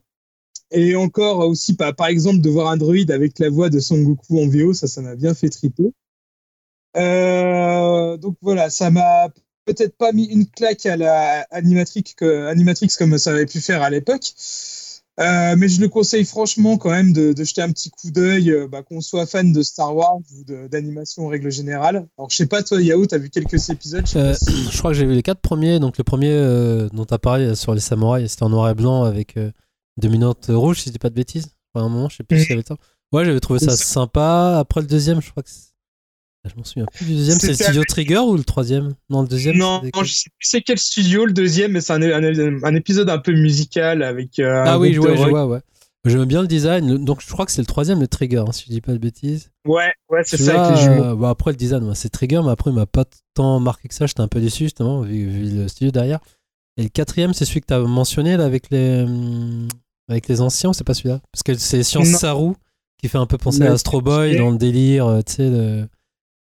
Et 0.72 0.96
encore 0.96 1.40
aussi, 1.48 1.76
par, 1.76 1.96
par 1.96 2.08
exemple, 2.08 2.41
de 2.41 2.50
voir 2.50 2.70
un 2.72 2.78
droïde 2.78 3.12
avec 3.12 3.40
la 3.40 3.50
voix 3.50 3.70
de 3.70 3.80
Son 3.80 4.00
Goku 4.02 4.40
en 4.44 4.48
VO, 4.48 4.74
ça, 4.74 4.88
ça 4.88 5.02
m'a 5.02 5.16
bien 5.16 5.34
fait 5.34 5.50
triper. 5.50 5.91
Euh, 6.98 8.18
donc 8.18 8.36
voilà, 8.41 8.70
ça 8.70 8.90
m'a 8.90 9.30
peut-être 9.66 9.96
pas 9.98 10.12
mis 10.12 10.26
une 10.26 10.48
claque 10.48 10.86
à 10.86 10.98
la 10.98 11.41
Animatrix, 11.52 12.04
comme 12.98 13.18
ça 13.18 13.32
avait 13.32 13.46
pu 13.46 13.62
faire 13.62 13.82
à 13.82 13.90
l'époque. 13.90 14.32
Euh, 15.20 15.56
mais 15.58 15.68
je 15.68 15.82
le 15.82 15.90
conseille 15.90 16.24
franchement 16.24 16.78
quand 16.78 16.91
même 16.91 17.12
de, 17.12 17.34
de 17.34 17.44
jeter 17.44 17.62
un 17.62 17.70
petit 17.72 17.90
coup 17.90 18.10
d'œil, 18.10 18.52
euh, 18.52 18.68
bah, 18.70 18.84
qu'on 18.84 19.02
soit 19.02 19.26
fan 19.26 19.52
de 19.52 19.62
Star 19.64 19.94
Wars 19.94 20.16
ou 20.34 20.68
d'animation 20.70 21.26
en 21.26 21.28
règle 21.28 21.52
générale. 21.52 22.08
Alors 22.18 22.30
je 22.30 22.38
sais 22.38 22.46
pas 22.46 22.64
toi 22.64 22.82
Yahoo, 22.82 23.06
t'as 23.06 23.18
vu 23.18 23.30
quelques 23.30 23.70
épisodes 23.70 24.06
je 24.08 24.18
Euh, 24.18 24.34
si- 24.34 24.78
crois 24.78 24.91
que 24.91 24.98
j'ai 24.98 25.06
vu 25.06 25.14
les 25.14 25.22
quatre 25.22 25.41
premiers. 25.41 25.80
Donc 25.82 25.98
le 25.98 26.06
premier 26.06 26.32
dont 26.94 27.04
tu 27.06 27.14
as 27.14 27.20
parlé 27.20 27.54
sur 27.56 27.74
les 27.74 27.82
samouraïs, 27.82 28.32
c'était 28.32 28.44
en 28.44 28.50
noir 28.50 28.70
et 28.70 28.76
blanc 28.76 29.04
avec 29.04 29.36
dominante 29.99 30.45
rouge, 30.49 30.80
si 30.80 30.89
je 30.89 30.93
dis 30.93 30.99
pas 30.99 31.09
de 31.09 31.15
bêtises. 31.15 31.49
À 31.76 31.80
un 31.81 31.89
moment, 31.89 32.09
je 32.09 32.17
sais 32.17 32.23
plus 32.23 32.38
s'il 32.41 32.49
y 32.51 32.53
avait 32.53 32.63
ça. 32.67 32.76
Ouais, 33.11 33.26
j'avais 33.26 33.39
trouvé 33.39 33.59
ça 33.59 33.76
sympa. 33.77 34.57
Après 34.59 34.81
le 34.81 34.88
deuxième, 34.88 35.21
je 35.21 35.30
crois 35.31 35.43
que. 35.43 35.49
c'est- 35.49 35.69
Je 36.49 36.55
m'en 36.55 36.63
souviens 36.63 36.85
plus 36.85 37.05
du 37.05 37.15
deuxième. 37.15 37.38
C'est 37.39 37.47
le 37.49 37.53
studio 37.55 37.84
Trigger 37.84 38.19
ou 38.19 38.38
le 38.38 38.43
troisième? 38.43 38.93
Non, 39.09 39.21
le 39.23 39.27
deuxième. 39.27 39.57
Non, 39.57 39.81
non, 39.84 40.03
je 40.03 40.13
sais 40.13 40.30
plus 40.30 40.47
c'est 40.47 40.61
quel 40.61 40.80
studio 40.80 41.26
le 41.26 41.34
deuxième, 41.34 41.73
mais 41.73 41.81
c'est 41.81 41.93
un, 41.93 42.01
un- 42.01 42.63
un 42.63 42.76
épisode 42.76 43.09
un 43.09 43.17
peu 43.19 43.34
musical 43.34 44.01
avec. 44.03 44.39
euh, 44.39 44.63
Ah 44.65 44.80
oui, 44.80 44.93
je 44.93 44.99
vois, 45.01 45.15
je 45.15 45.21
vois, 45.30 45.45
ouais. 45.47 45.59
J'aime 46.05 46.23
bien 46.26 46.41
le 46.41 46.47
design. 46.47 47.03
Donc 47.03 47.21
je 47.21 47.30
crois 47.30 47.45
que 47.45 47.51
c'est 47.51 47.61
le 47.61 47.65
troisième, 47.67 47.99
le 47.99 48.07
Trigger, 48.07 48.43
hein, 48.47 48.51
si 48.53 48.63
je 48.67 48.69
dis 48.71 48.80
pas 48.81 48.93
de 48.93 48.97
bêtises. 48.99 49.51
Ouais, 49.67 49.91
ouais, 50.09 50.21
c'est 50.23 50.38
ça 50.38 50.43
Celui-là, 50.45 50.63
avec 50.65 50.77
les 50.77 50.81
jumeaux. 50.81 51.03
euh, 51.03 51.15
bah, 51.15 51.30
après 51.30 51.51
le 51.51 51.57
design, 51.57 51.93
c'est 51.93 52.09
Trigger, 52.09 52.41
mais 52.43 52.51
après 52.51 52.71
il 52.71 52.76
m'a 52.76 52.85
pas 52.85 53.03
tant 53.34 53.59
marqué 53.59 53.89
que 53.89 53.93
ça. 53.93 54.05
J'étais 54.07 54.21
un 54.21 54.30
peu 54.30 54.39
déçu 54.39 54.63
justement, 54.63 55.01
vu, 55.01 55.27
vu 55.27 55.49
le 55.57 55.67
studio 55.67 55.91
derrière. 55.91 56.19
Et 56.77 56.84
le 56.84 56.89
quatrième, 56.89 57.34
c'est 57.34 57.43
celui 57.43 57.59
que 57.59 57.65
tu 57.67 57.73
as 57.73 57.80
mentionné 57.80 58.38
là 58.38 58.45
avec 58.45 58.69
les 58.71 59.01
hum, 59.03 59.67
avec 60.10 60.27
les 60.27 60.41
anciens, 60.41 60.73
c'est 60.73 60.84
pas 60.84 60.94
celui-là? 60.94 61.19
Parce 61.31 61.44
que 61.44 61.53
c'est 61.56 61.84
Science 61.84 62.11
Non. 62.11 62.18
Saru 62.18 62.53
qui 62.98 63.07
fait 63.07 63.18
un 63.18 63.26
peu 63.26 63.38
penser 63.38 63.61
à 63.64 63.72
Astro 63.73 64.02
Boy 64.02 64.36
dans 64.38 64.49
le 64.52 64.57
délire, 64.57 65.07
euh, 65.07 65.22
tu 65.26 65.34
sais. 65.34 65.49
le- 65.49 65.88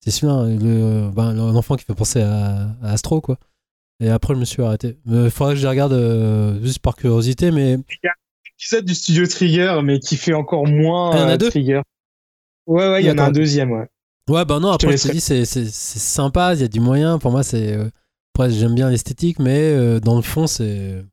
C'est 0.04 0.12
celui-là, 0.12 0.44
le, 0.46 1.10
ben, 1.10 1.32
l'enfant 1.34 1.74
qui 1.74 1.84
fait 1.84 1.94
penser 1.94 2.20
à, 2.22 2.68
à 2.82 2.92
Astro 2.92 3.20
quoi. 3.20 3.38
Et 3.98 4.08
après, 4.10 4.34
je 4.34 4.38
me 4.38 4.44
suis 4.44 4.62
arrêté. 4.62 4.98
Il 5.06 5.30
faudrait 5.30 5.54
que 5.54 5.58
je 5.58 5.62
les 5.64 5.70
regarde 5.70 5.94
euh, 5.94 6.62
juste 6.62 6.78
par 6.80 6.94
curiosité, 6.96 7.50
mais 7.50 7.78
Épisode 8.58 8.84
du 8.84 8.94
studio 8.94 9.26
Trigger, 9.26 9.80
mais 9.82 9.98
qui 9.98 10.16
fait 10.16 10.32
encore 10.34 10.66
moins 10.66 11.12
il 11.16 11.18
y 11.18 11.22
en 11.22 11.28
a 11.28 11.32
euh, 11.32 11.36
deux? 11.38 11.50
Trigger. 11.50 11.80
Ouais, 12.66 12.88
ouais, 12.90 13.02
il 13.02 13.06
y 13.06 13.10
en 13.10 13.18
a 13.18 13.24
un 13.24 13.30
deuxième, 13.32 13.70
ouais. 13.72 13.86
Ouais, 14.28 14.44
bah 14.44 14.58
non, 14.60 14.70
après, 14.70 14.96
je 14.96 15.02
te 15.08 15.12
dis, 15.12 15.20
c'est, 15.20 15.44
sympa, 15.46 16.54
il 16.54 16.60
y 16.60 16.64
a 16.64 16.68
du 16.68 16.80
moyen. 16.80 17.18
Pour 17.18 17.30
moi, 17.30 17.42
c'est. 17.42 17.72
euh, 17.74 17.88
Après, 18.34 18.50
j'aime 18.50 18.74
bien 18.74 18.90
l'esthétique, 18.90 19.38
mais 19.38 19.58
euh, 19.72 20.00
dans 20.00 20.16
le 20.16 20.22
fond, 20.22 20.46
c'est. 20.46 21.04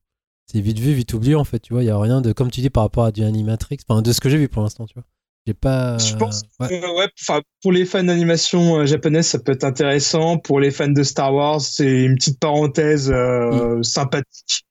C'est 0.53 0.61
vite 0.61 0.79
vu, 0.79 0.93
vite 0.93 1.13
oublié, 1.13 1.35
en 1.35 1.43
fait, 1.43 1.59
tu 1.59 1.73
vois. 1.73 1.83
Il 1.83 1.87
y 1.87 1.89
a 1.89 1.97
rien 1.99 2.21
de. 2.21 2.31
Comme 2.31 2.51
tu 2.51 2.61
dis, 2.61 2.69
par 2.69 2.83
rapport 2.83 3.05
à 3.05 3.11
du 3.11 3.23
Animatrix, 3.23 3.77
enfin, 3.87 4.01
de 4.01 4.11
ce 4.13 4.21
que 4.21 4.29
j'ai 4.29 4.37
vu 4.37 4.47
pour 4.49 4.61
l'instant, 4.63 4.85
tu 4.85 4.93
vois. 4.93 5.03
J'ai 5.47 5.53
pas. 5.53 5.97
Je 5.97 6.15
pense 6.15 6.43
ouais. 6.61 6.71
Euh, 6.83 6.95
ouais, 6.97 7.07
enfin, 7.21 7.41
pour 7.61 7.71
les 7.73 7.85
fans 7.85 8.03
d'animation 8.03 8.77
euh, 8.77 8.85
japonaise, 8.85 9.27
ça 9.27 9.39
peut 9.39 9.51
être 9.51 9.63
intéressant. 9.65 10.37
Pour 10.37 10.59
les 10.59 10.71
fans 10.71 10.87
de 10.87 11.03
Star 11.03 11.33
Wars, 11.33 11.59
c'est 11.59 12.03
une 12.03 12.15
petite 12.15 12.39
parenthèse 12.39 13.11
euh, 13.11 13.77
Mm. 13.79 13.83
sympathique. 13.83 14.65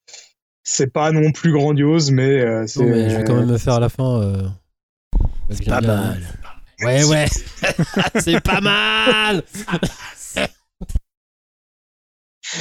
C'est 0.64 0.92
pas 0.92 1.10
non 1.10 1.32
plus 1.32 1.52
grandiose, 1.52 2.10
mais 2.12 2.40
euh, 2.40 2.64
c'est. 2.66 2.80
Non, 2.80 2.86
mais 2.90 3.10
je 3.10 3.16
vais 3.18 3.24
quand 3.24 3.34
même 3.34 3.50
me 3.50 3.58
faire 3.58 3.74
à 3.74 3.80
la 3.80 3.88
fin. 3.88 4.22
euh, 4.22 4.48
que 5.50 5.56
j'aime 5.56 5.66
Pas 5.66 5.80
mal. 5.82 6.22
Ouais, 6.84 7.04
ouais. 7.04 7.26
c'est 8.20 8.40
pas 8.40 8.60
mal. 8.60 9.42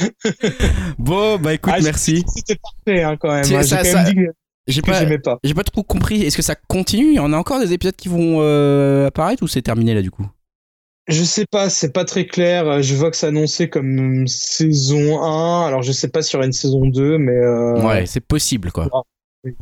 Bon, 0.98 1.38
bah 1.38 1.54
écoute, 1.54 1.72
Ah, 1.76 1.80
merci. 1.82 2.24
C'était 2.34 2.56
parfait 2.56 3.02
hein, 3.02 3.16
quand 3.18 3.28
même. 3.28 3.40
Hein. 3.40 3.42
J'ai 3.44 3.62
ça- 3.62 3.76
pas, 4.86 5.00
j'aimais 5.00 5.18
pas. 5.18 5.38
j'ai 5.42 5.54
pas 5.54 5.64
trop 5.64 5.82
compris. 5.82 6.22
Est-ce 6.22 6.36
que 6.36 6.42
ça 6.42 6.54
continue? 6.54 7.18
En 7.18 7.32
a 7.32 7.36
encore 7.36 7.58
des 7.60 7.72
épisodes 7.72 7.96
qui 7.96 8.08
vont 8.08 8.38
euh, 8.40 9.06
apparaître 9.08 9.42
ou 9.42 9.48
c'est 9.48 9.62
terminé 9.62 9.92
là 9.94 10.02
du 10.02 10.10
coup? 10.10 10.26
Je 11.08 11.24
sais 11.24 11.46
pas, 11.50 11.68
c'est 11.68 11.92
pas 11.92 12.04
très 12.04 12.26
clair. 12.26 12.80
Je 12.80 12.94
vois 12.94 13.10
que 13.10 13.16
c'est 13.16 13.26
annoncé 13.26 13.68
comme 13.68 14.26
saison 14.28 15.20
1. 15.20 15.66
Alors 15.66 15.82
je 15.82 15.90
sais 15.90 16.06
pas 16.08 16.22
s'il 16.22 16.34
y 16.34 16.36
aura 16.36 16.46
une 16.46 16.52
saison 16.52 16.86
2, 16.86 17.18
mais 17.18 17.32
euh, 17.32 17.82
Ouais, 17.84 18.06
c'est 18.06 18.20
possible 18.20 18.70
quoi. 18.70 18.88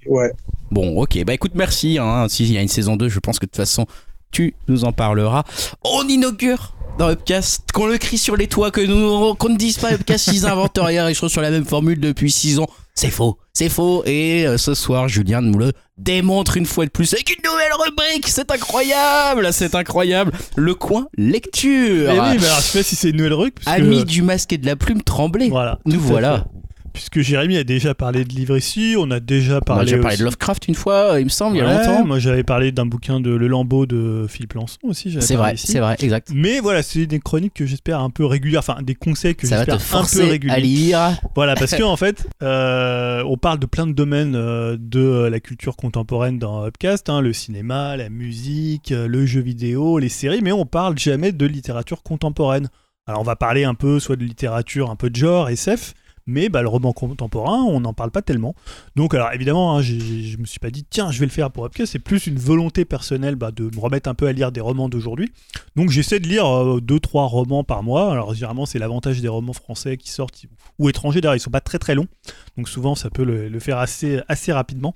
ouais. 0.07 0.31
Bon, 0.71 1.01
ok, 1.01 1.25
bah 1.25 1.33
écoute, 1.33 1.53
merci. 1.55 1.97
Hein. 1.99 2.29
S'il 2.29 2.53
y 2.53 2.59
a 2.59 2.61
une 2.61 2.69
saison 2.69 2.97
2, 2.97 3.09
je 3.09 3.19
pense 3.21 3.39
que 3.39 3.47
de 3.47 3.51
toute 3.51 3.57
façon, 3.57 3.87
tu 4.31 4.55
nous 4.69 4.85
en 4.85 4.93
parleras. 4.93 5.45
On 5.83 6.07
inaugure 6.07 6.75
dans 7.01 7.09
Upcast, 7.11 7.73
qu'on 7.73 7.87
le 7.87 7.97
crie 7.97 8.19
sur 8.19 8.37
les 8.37 8.47
toits, 8.47 8.71
que 8.71 8.83
nous, 8.83 9.35
qu'on 9.37 9.49
ne 9.49 9.57
dise 9.57 9.79
pas 9.79 9.91
Upcast, 9.95 10.27
ils 10.35 10.45
inventent 10.45 10.79
rien, 10.83 11.09
ils 11.09 11.15
sont 11.15 11.31
sur 11.31 11.41
la 11.41 11.51
même 11.51 11.65
formule 11.65 11.99
depuis 11.99 12.31
6 12.31 12.59
ans. 12.59 12.69
C'est 12.95 13.09
faux, 13.09 13.39
c'est 13.55 13.71
faux. 13.71 14.03
Et 14.05 14.47
euh, 14.47 14.59
ce 14.59 14.75
soir, 14.75 15.09
Julien 15.09 15.41
nous 15.41 15.57
le 15.59 15.73
démontre 15.97 16.59
une 16.59 16.67
fois 16.67 16.85
de 16.85 16.91
plus 16.91 17.15
avec 17.15 17.31
une 17.31 17.43
nouvelle 17.51 17.73
rubrique. 17.73 18.29
C'est 18.29 18.51
incroyable, 18.51 19.49
c'est 19.53 19.75
incroyable. 19.75 20.33
Le 20.57 20.75
coin 20.75 21.07
lecture. 21.17 22.11
Eh 22.13 22.21
oui, 22.21 22.37
mais 22.39 22.47
alors 22.47 22.59
je 22.61 22.67
sais 22.67 22.79
pas 22.81 22.83
si 22.83 22.97
c'est 22.97 23.09
une 23.11 23.17
nouvelle 23.17 23.33
rubrique. 23.33 23.55
parce 23.65 23.79
que- 23.79 23.83
Ami 23.83 24.05
du 24.05 24.21
masque 24.21 24.53
et 24.53 24.59
de 24.59 24.67
la 24.67 24.77
plume 24.77 25.01
tremblé. 25.01 25.49
Voilà. 25.49 25.79
Nous 25.87 25.99
voilà. 26.01 26.45
fait. 26.53 26.61
Puisque 26.93 27.21
Jérémy 27.21 27.57
a 27.57 27.65
déjà 27.65 27.95
parlé 27.95 28.25
de 28.25 28.35
livres 28.35 28.57
ici, 28.57 28.95
on 28.99 29.11
a 29.11 29.21
déjà 29.21 29.55
On 29.55 29.59
a 29.59 29.61
parlé. 29.61 29.85
déjà 29.87 29.99
parlé 29.99 30.15
aussi- 30.15 30.21
de 30.21 30.25
Lovecraft 30.25 30.69
une 30.69 30.75
fois, 30.75 31.19
il 31.19 31.25
me 31.25 31.31
semble, 31.31 31.57
il 31.57 31.61
y 31.61 31.63
a 31.63 31.73
longtemps. 31.79 32.05
Moi 32.05 32.19
j'avais 32.19 32.43
parlé 32.43 32.73
d'un 32.73 32.87
bouquin 32.87 33.21
de 33.21 33.31
Le 33.31 33.47
Lambeau 33.49 33.87
de 33.87 34.27
Philippe 34.29 34.55
Lançon 34.55 34.79
aussi. 34.85 35.17
C'est 35.21 35.35
parlé 35.37 35.53
vrai, 35.53 35.57
c'est 35.57 35.79
vrai, 35.81 35.97
exact. 36.01 36.29
Mais 36.35 36.61
voilà, 36.61 36.83
c'est 36.83 37.07
des 37.07 37.19
chroniques 37.21 37.55
que 37.55 37.67
j'espère 37.67 38.01
un 38.01 38.11
peu 38.11 38.25
régulières, 38.25 38.61
enfin 38.61 38.83
des 38.83 38.95
conseils 38.95 39.35
que 39.35 39.47
j'espère 39.47 39.75
un 39.75 40.05
peu 40.05 40.25
réguliers. 40.25 40.53
à 40.55 40.59
lire. 40.61 41.21
Voilà, 41.35 41.55
parce 41.55 41.75
que 41.75 41.83
en 41.83 41.97
fait, 41.97 42.27
euh, 42.43 43.23
on 43.27 43.37
parle 43.37 43.59
de 43.59 43.67
plein 43.67 43.87
de 43.87 43.93
domaines 43.93 44.35
euh, 44.35 44.77
de 44.79 45.29
la 45.31 45.41
culture 45.41 45.77
contemporaine 45.77 46.39
dans 46.39 46.67
Upcast, 46.67 47.09
hein, 47.09 47.21
le 47.21 47.33
cinéma, 47.33 47.97
la 47.97 48.09
musique, 48.11 48.93
euh, 48.93 49.07
le 49.07 49.27
jeu 49.27 49.41
vidéo, 49.41 49.99
les 49.99 50.09
séries, 50.09 50.41
mais 50.43 50.53
on 50.53 50.67
parle 50.67 50.99
jamais 50.99 51.33
de 51.33 51.47
littérature 51.47 52.03
contemporaine. 52.03 52.69
Alors 53.07 53.21
on 53.23 53.25
va 53.25 53.37
parler 53.37 53.65
un 53.65 53.75
peu 53.75 53.99
soit 53.99 54.17
de 54.17 54.25
littérature, 54.25 54.91
un 54.91 54.97
peu 54.97 55.11
de 55.11 55.17
genre, 55.17 55.49
SF, 55.49 55.95
mais 56.27 56.49
bah, 56.49 56.63
le 56.63 56.69
roman 56.69 56.93
contemporain, 56.93 57.63
on 57.63 57.81
n'en 57.81 57.93
parle 57.93 58.11
pas 58.11 58.23
tellement. 58.23 58.55
Donc 58.97 59.15
alors 59.15 59.33
évidemment, 59.33 59.77
hein, 59.77 59.83
je 59.83 60.37
me 60.37 60.45
suis 60.45 60.59
pas 60.59 60.71
dit 60.71 60.85
tiens, 60.89 61.11
je 61.11 61.19
vais 61.21 61.27
le 61.27 61.33
faire 61.33 61.51
pour 61.51 61.65
Upcast, 61.65 61.93
c'est 61.93 61.99
plus 61.99 62.27
une 62.27 62.39
volonté 62.39 62.85
personnelle 62.85 63.37
bah, 63.37 63.51
de 63.51 63.65
me 63.65 63.81
remettre 63.81 64.09
un 64.09 64.15
peu 64.15 64.27
à 64.27 64.33
lire 64.33 64.53
des 64.53 64.61
romans 64.61 64.89
d'aujourd'hui. 64.89 65.33
Donc 65.77 65.91
j'essaie 65.91 66.21
de 66.21 66.29
lire 66.29 66.47
euh, 66.47 66.81
deux 66.81 67.01
trois 67.01 67.27
romans 67.27 67.65
par 67.65 67.83
mois. 67.83 68.13
Alors 68.13 68.35
généralement 68.35 68.67
c'est 68.67 68.79
l'avantage 68.79 69.21
des 69.21 69.29
romans 69.29 69.53
français 69.53 69.97
qui 69.97 70.11
sortent 70.11 70.45
ou 70.79 70.89
étrangers 70.89 71.21
d'ailleurs, 71.21 71.37
ils 71.37 71.41
sont 71.41 71.51
pas 71.51 71.61
très 71.61 71.79
très 71.79 71.95
longs. 71.95 72.09
Donc 72.57 72.69
souvent 72.69 72.95
ça 72.95 73.11
peut 73.11 73.25
le, 73.25 73.49
le 73.49 73.61
faire 73.61 73.79
assez 73.79 74.21
assez 74.29 74.53
rapidement. 74.53 74.95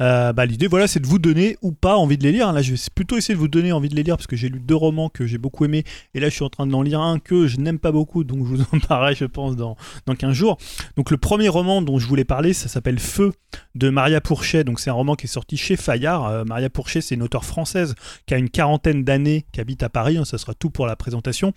Euh, 0.00 0.32
bah, 0.32 0.46
L'idée, 0.46 0.66
voilà, 0.66 0.86
c'est 0.86 1.00
de 1.00 1.06
vous 1.06 1.18
donner 1.18 1.56
ou 1.62 1.72
pas 1.72 1.96
envie 1.96 2.18
de 2.18 2.22
les 2.24 2.32
lire. 2.32 2.52
Là, 2.52 2.62
je 2.62 2.72
vais 2.72 2.80
plutôt 2.94 3.16
essayer 3.16 3.34
de 3.34 3.38
vous 3.38 3.48
donner 3.48 3.72
envie 3.72 3.88
de 3.88 3.94
les 3.94 4.02
lire 4.02 4.16
parce 4.16 4.26
que 4.26 4.36
j'ai 4.36 4.48
lu 4.48 4.60
deux 4.60 4.74
romans 4.74 5.08
que 5.08 5.26
j'ai 5.26 5.38
beaucoup 5.38 5.64
aimés 5.64 5.84
et 6.14 6.20
là, 6.20 6.28
je 6.28 6.34
suis 6.34 6.44
en 6.44 6.50
train 6.50 6.66
d'en 6.66 6.82
lire 6.82 7.00
un 7.00 7.18
que 7.18 7.46
je 7.46 7.58
n'aime 7.58 7.78
pas 7.78 7.92
beaucoup, 7.92 8.24
donc 8.24 8.46
je 8.46 8.54
vous 8.54 8.62
en 8.72 8.78
parlerai, 8.78 9.14
je 9.14 9.24
pense, 9.24 9.56
dans, 9.56 9.76
dans 10.06 10.14
15 10.14 10.32
jours. 10.32 10.58
Donc, 10.96 11.10
le 11.10 11.16
premier 11.16 11.48
roman 11.48 11.82
dont 11.82 11.98
je 11.98 12.06
voulais 12.06 12.24
parler, 12.24 12.52
ça 12.52 12.68
s'appelle 12.68 12.98
Feu 12.98 13.32
de 13.74 13.90
Maria 13.90 14.20
Pourchet. 14.20 14.64
Donc, 14.64 14.80
c'est 14.80 14.90
un 14.90 14.94
roman 14.94 15.14
qui 15.14 15.26
est 15.26 15.28
sorti 15.28 15.56
chez 15.56 15.76
Fayard. 15.76 16.26
Euh, 16.26 16.44
Maria 16.44 16.70
Pourchet, 16.70 17.00
c'est 17.00 17.14
une 17.14 17.22
auteure 17.22 17.44
française 17.44 17.94
qui 18.26 18.34
a 18.34 18.38
une 18.38 18.50
quarantaine 18.50 19.04
d'années, 19.04 19.44
qui 19.52 19.60
habite 19.60 19.82
à 19.82 19.88
Paris. 19.88 20.16
hein, 20.16 20.24
ça 20.24 20.38
sera 20.38 20.54
tout 20.54 20.70
pour 20.70 20.86
la 20.86 20.96
présentation. 20.96 21.52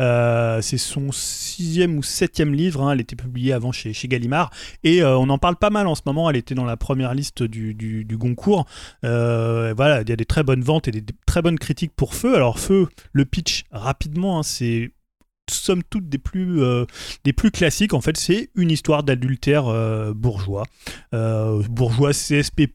Euh, 0.00 0.62
c'est 0.62 0.78
son 0.78 1.12
sixième 1.12 1.98
ou 1.98 2.02
septième 2.02 2.54
livre. 2.54 2.82
hein, 2.82 2.92
elle 2.92 3.00
était 3.00 3.16
publiée 3.16 3.52
avant 3.52 3.70
chez, 3.70 3.92
chez 3.92 4.08
Gallimard. 4.08 4.50
Et 4.82 5.02
euh, 5.02 5.16
on 5.18 5.28
en 5.28 5.38
parle 5.38 5.56
pas 5.56 5.70
mal 5.70 5.86
en 5.86 5.94
ce 5.94 6.02
moment. 6.06 6.28
Elle 6.30 6.36
était 6.36 6.54
dans 6.54 6.64
la 6.64 6.76
première 6.76 7.14
liste 7.14 7.42
du, 7.42 7.74
du, 7.74 8.16
Goncourt. 8.16 8.66
Euh, 9.04 9.74
voilà, 9.76 10.02
il 10.02 10.08
y 10.08 10.12
a 10.12 10.16
des 10.16 10.24
très 10.24 10.42
bonnes 10.42 10.62
ventes 10.62 10.88
et 10.88 10.90
des, 10.90 11.00
des 11.02 11.14
très 11.26 11.42
bonnes 11.42 11.58
critiques 11.58 11.92
pour 11.94 12.14
Feu. 12.14 12.34
Alors 12.34 12.58
Feu, 12.58 12.88
le 13.12 13.24
pitch 13.24 13.64
rapidement, 13.70 14.38
hein, 14.38 14.42
c'est 14.42 14.92
somme 15.50 15.82
toute 15.88 16.08
des 16.08 16.18
plus, 16.18 16.62
euh, 16.62 16.84
des 17.24 17.32
plus 17.32 17.50
classiques. 17.50 17.94
En 17.94 18.00
fait, 18.00 18.16
c'est 18.16 18.50
une 18.54 18.70
histoire 18.70 19.02
d'adultère 19.02 19.68
euh, 19.68 20.12
bourgeois. 20.14 20.64
Euh, 21.14 21.62
bourgeois 21.68 22.12
CSP++, 22.12 22.68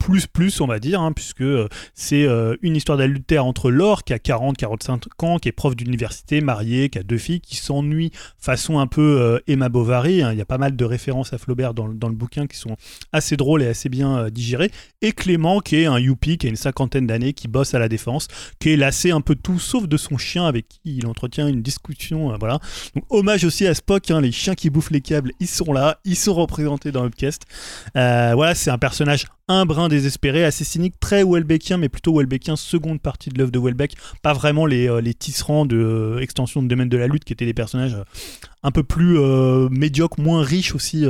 on 0.59 0.67
va 0.67 0.79
dire, 0.79 1.01
hein, 1.01 1.11
puisque 1.11 1.41
euh, 1.41 1.67
c'est 1.93 2.25
euh, 2.25 2.55
une 2.61 2.75
histoire 2.75 2.97
d'adultère 2.97 3.45
entre 3.45 3.71
Laure, 3.71 4.03
qui 4.03 4.13
a 4.13 4.17
40-45 4.17 5.25
ans, 5.25 5.37
qui 5.37 5.49
est 5.49 5.53
prof 5.53 5.75
d'université, 5.75 6.41
mariée, 6.41 6.89
qui 6.89 6.99
a 6.99 7.03
deux 7.03 7.17
filles, 7.17 7.41
qui 7.41 7.55
s'ennuie 7.55 8.11
façon 8.37 8.79
un 8.79 8.87
peu 8.87 9.41
Emma 9.47 9.69
Bovary. 9.69 10.21
hein. 10.21 10.31
Il 10.31 10.37
y 10.37 10.41
a 10.41 10.45
pas 10.45 10.57
mal 10.57 10.75
de 10.75 10.85
références 10.85 11.33
à 11.33 11.37
Flaubert 11.37 11.73
dans, 11.73 11.87
dans 11.87 12.09
le 12.09 12.15
bouquin 12.15 12.47
qui 12.47 12.57
sont 12.57 12.75
assez 13.11 13.37
drôles 13.37 13.63
et 13.63 13.67
assez 13.67 13.89
bien 13.89 14.29
digérées. 14.29 14.71
Et 15.01 15.11
Clément, 15.11 15.59
qui 15.59 15.77
est 15.77 15.85
un 15.85 15.99
youpi, 15.99 16.37
qui 16.37 16.47
a 16.47 16.49
une 16.49 16.55
cinquantaine 16.55 17.07
d'années, 17.07 17.33
qui 17.33 17.47
bosse 17.47 17.73
à 17.73 17.79
la 17.79 17.89
défense, 17.89 18.27
qui 18.59 18.69
est 18.71 18.77
lassé 18.77 19.11
un 19.11 19.21
peu 19.21 19.35
tout, 19.35 19.59
sauf 19.59 19.87
de 19.87 19.97
son 19.97 20.17
chien 20.17 20.45
avec 20.45 20.67
qui 20.67 20.79
il 20.85 21.07
entretient 21.07 21.47
une 21.47 21.61
discussion. 21.61 22.35
voilà. 22.37 22.59
Donc, 22.95 23.05
hommage 23.09 23.43
aussi 23.43 23.67
à 23.67 23.73
Spock, 23.73 24.11
hein, 24.11 24.21
les 24.21 24.31
chiens 24.31 24.55
qui 24.55 24.69
bouffent 24.69 24.91
les 24.91 25.01
câbles, 25.01 25.31
ils 25.39 25.47
sont 25.47 25.71
là, 25.73 25.99
ils 26.05 26.15
sont 26.15 26.33
représentés 26.33 26.91
dans 26.91 27.05
Upcast. 27.05 27.43
Euh, 27.95 28.33
voilà, 28.35 28.55
c'est 28.55 28.71
un 28.71 28.77
personnage 28.77 29.25
un 29.47 29.65
brin 29.65 29.89
désespéré, 29.89 30.43
assez 30.43 30.63
cynique, 30.63 30.95
très 30.99 31.23
Welbeckien, 31.23 31.77
mais 31.77 31.89
plutôt 31.89 32.17
Welbeckien, 32.17 32.55
seconde 32.55 32.99
partie 32.99 33.29
de 33.29 33.37
l'œuvre 33.37 33.51
de 33.51 33.59
Welbeck, 33.59 33.95
pas 34.23 34.33
vraiment 34.33 34.65
les, 34.65 34.89
euh, 34.89 35.01
tisserands 35.17 35.65
de 35.67 35.77
euh, 35.77 36.19
extension 36.19 36.63
de 36.63 36.67
domaine 36.67 36.89
de 36.89 36.97
la 36.97 37.07
lutte 37.07 37.23
qui 37.25 37.33
étaient 37.33 37.45
des 37.45 37.53
personnages 37.53 37.93
euh, 37.93 38.03
un 38.63 38.71
peu 38.71 38.81
plus 38.81 39.19
médiocres, 39.69 40.19
moins 40.19 40.41
riches 40.41 40.73
aussi 40.73 41.05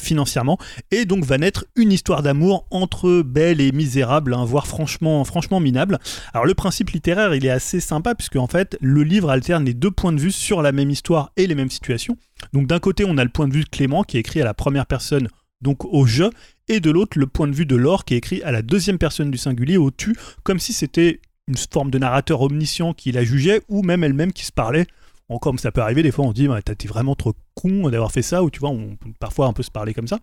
financièrement. 0.00 0.58
Et 0.90 1.04
donc 1.04 1.24
va 1.24 1.38
naître 1.38 1.64
une 1.76 1.92
histoire 1.92 2.24
d'amour 2.24 2.66
entre 2.72 3.22
belle 3.22 3.60
et 3.60 3.70
misérable, 3.70 4.34
hein, 4.34 4.44
voire 4.44 4.66
franchement, 4.66 5.22
franchement 5.22 5.60
minable. 5.60 6.00
Alors 6.34 6.44
le 6.44 6.54
principe 6.54 6.90
littéraire, 6.90 7.36
il 7.36 7.46
est 7.46 7.50
assez 7.50 7.78
sympa 7.78 8.16
puisque 8.16 8.34
en 8.34 8.48
fait 8.48 8.76
le 8.80 9.04
livre 9.04 9.30
alterne 9.30 9.64
les 9.64 9.74
deux 9.74 9.92
points 9.92 10.12
de 10.12 10.20
vue 10.20 10.32
sur 10.32 10.60
la 10.60 10.72
même 10.72 10.90
histoire 10.90 11.30
et 11.36 11.46
les 11.46 11.54
mêmes 11.54 11.70
situations. 11.70 12.16
Donc 12.52 12.66
d'un 12.66 12.80
côté 12.80 13.04
on 13.06 13.16
a 13.16 13.22
le 13.22 13.30
point 13.30 13.46
de 13.46 13.54
vue 13.54 13.62
de 13.62 13.68
Clément 13.68 14.02
qui 14.02 14.16
est 14.16 14.20
écrit 14.20 14.42
à 14.42 14.44
la 14.44 14.54
première 14.54 14.86
personne 14.86 15.28
donc 15.62 15.84
au 15.84 16.06
je, 16.06 16.24
et 16.68 16.80
de 16.80 16.90
l'autre 16.90 17.18
le 17.18 17.26
point 17.26 17.48
de 17.48 17.54
vue 17.54 17.66
de 17.66 17.76
Laure 17.76 18.04
qui 18.04 18.14
est 18.14 18.18
écrit 18.18 18.42
à 18.42 18.52
la 18.52 18.62
deuxième 18.62 18.98
personne 18.98 19.30
du 19.30 19.38
singulier 19.38 19.76
au 19.76 19.90
tu, 19.90 20.14
comme 20.42 20.58
si 20.58 20.72
c'était 20.72 21.20
une 21.48 21.56
forme 21.56 21.90
de 21.90 21.98
narrateur 21.98 22.40
omniscient 22.40 22.92
qui 22.92 23.12
la 23.12 23.24
jugeait 23.24 23.62
ou 23.68 23.82
même 23.82 24.04
elle-même 24.04 24.32
qui 24.32 24.44
se 24.44 24.52
parlait. 24.52 24.86
Bon, 25.28 25.38
comme 25.38 25.58
ça 25.58 25.72
peut 25.72 25.80
arriver, 25.80 26.02
des 26.02 26.10
fois 26.10 26.26
on 26.26 26.30
se 26.30 26.34
dit, 26.34 26.48
t'as 26.64 26.72
été 26.72 26.88
vraiment 26.88 27.14
trop 27.14 27.34
con 27.54 27.88
d'avoir 27.88 28.12
fait 28.12 28.22
ça, 28.22 28.42
ou 28.42 28.50
tu 28.50 28.60
vois, 28.60 28.70
on 28.70 28.96
peut 28.96 29.10
parfois 29.18 29.46
un 29.46 29.52
peu 29.52 29.62
se 29.62 29.70
parler 29.70 29.94
comme 29.94 30.08
ça. 30.08 30.18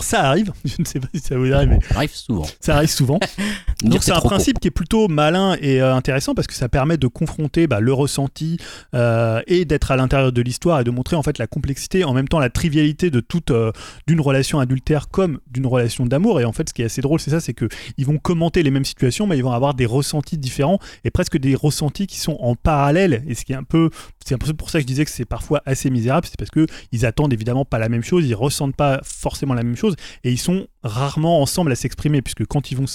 Ça 0.00 0.24
arrive, 0.24 0.52
je 0.64 0.74
ne 0.78 0.84
sais 0.84 1.00
pas 1.00 1.08
si 1.14 1.20
ça 1.20 1.36
vous 1.36 1.52
arrive, 1.52 1.68
mais 1.68 1.78
Ça 1.88 1.96
arrive 1.96 2.14
souvent. 2.14 2.46
ça 2.60 2.76
arrive 2.76 2.90
souvent. 2.90 3.20
Donc 3.84 4.02
c'est 4.02 4.12
un 4.12 4.20
principe 4.20 4.60
qui 4.60 4.68
est 4.68 4.72
plutôt 4.72 5.08
malin 5.08 5.56
et 5.60 5.80
euh, 5.80 5.94
intéressant 5.94 6.34
parce 6.34 6.46
que 6.46 6.54
ça 6.54 6.68
permet 6.68 6.96
de 6.96 7.06
confronter 7.06 7.66
bah, 7.66 7.80
le 7.80 7.92
ressenti 7.92 8.56
euh, 8.94 9.40
et 9.46 9.64
d'être 9.64 9.90
à 9.90 9.96
l'intérieur 9.96 10.32
de 10.32 10.42
l'histoire 10.42 10.80
et 10.80 10.84
de 10.84 10.90
montrer 10.90 11.16
en 11.16 11.22
fait 11.22 11.38
la 11.38 11.46
complexité, 11.46 12.04
en 12.04 12.12
même 12.12 12.28
temps 12.28 12.38
la 12.38 12.50
trivialité 12.50 13.10
de 13.10 13.20
toute 13.20 13.50
euh, 13.50 13.72
d'une 14.06 14.20
relation 14.20 14.60
adultère 14.60 15.08
comme 15.08 15.40
d'une 15.50 15.66
relation 15.66 16.06
d'amour. 16.06 16.40
Et 16.40 16.44
en 16.44 16.52
fait, 16.52 16.68
ce 16.68 16.74
qui 16.74 16.82
est 16.82 16.86
assez 16.86 17.00
drôle, 17.00 17.18
c'est 17.18 17.30
ça, 17.30 17.40
c'est 17.40 17.54
que 17.54 17.68
ils 17.96 18.06
vont 18.06 18.18
commenter 18.18 18.62
les 18.62 18.70
mêmes 18.70 18.84
situations, 18.84 19.26
mais 19.26 19.36
ils 19.36 19.44
vont 19.44 19.52
avoir 19.52 19.74
des 19.74 19.86
ressentis 19.86 20.38
différents 20.38 20.78
et 21.04 21.10
presque 21.10 21.38
des 21.38 21.54
ressentis 21.54 22.06
qui 22.06 22.20
sont 22.20 22.36
en 22.40 22.54
parallèle. 22.54 23.24
Et 23.26 23.34
ce 23.34 23.44
qui 23.44 23.52
est 23.52 23.56
un 23.56 23.64
peu, 23.64 23.90
c'est 24.24 24.34
un 24.34 24.38
peu 24.38 24.52
pour 24.52 24.70
ça 24.70 24.78
que 24.78 24.82
je 24.82 24.86
disais 24.86 25.04
que 25.04 25.10
c'est 25.10 25.24
parfois 25.24 25.62
assez 25.66 25.90
misérable, 25.90 26.26
c'est 26.28 26.38
parce 26.38 26.50
que 26.50 26.66
ils 26.92 27.04
attendent 27.04 27.32
évidemment 27.32 27.64
pas 27.64 27.78
la 27.78 27.88
même 27.88 28.04
chose, 28.04 28.26
ils 28.26 28.34
ressentent 28.34 28.76
pas 28.76 29.00
forcément 29.02 29.54
la 29.54 29.62
même 29.62 29.76
chose 29.76 29.81
et 30.24 30.30
ils 30.32 30.38
sont 30.38 30.66
rarement 30.82 31.40
ensemble 31.42 31.72
à 31.72 31.74
s'exprimer 31.74 32.22
puisque 32.22 32.44
quand 32.46 32.70
ils 32.70 32.76
vont 32.76 32.86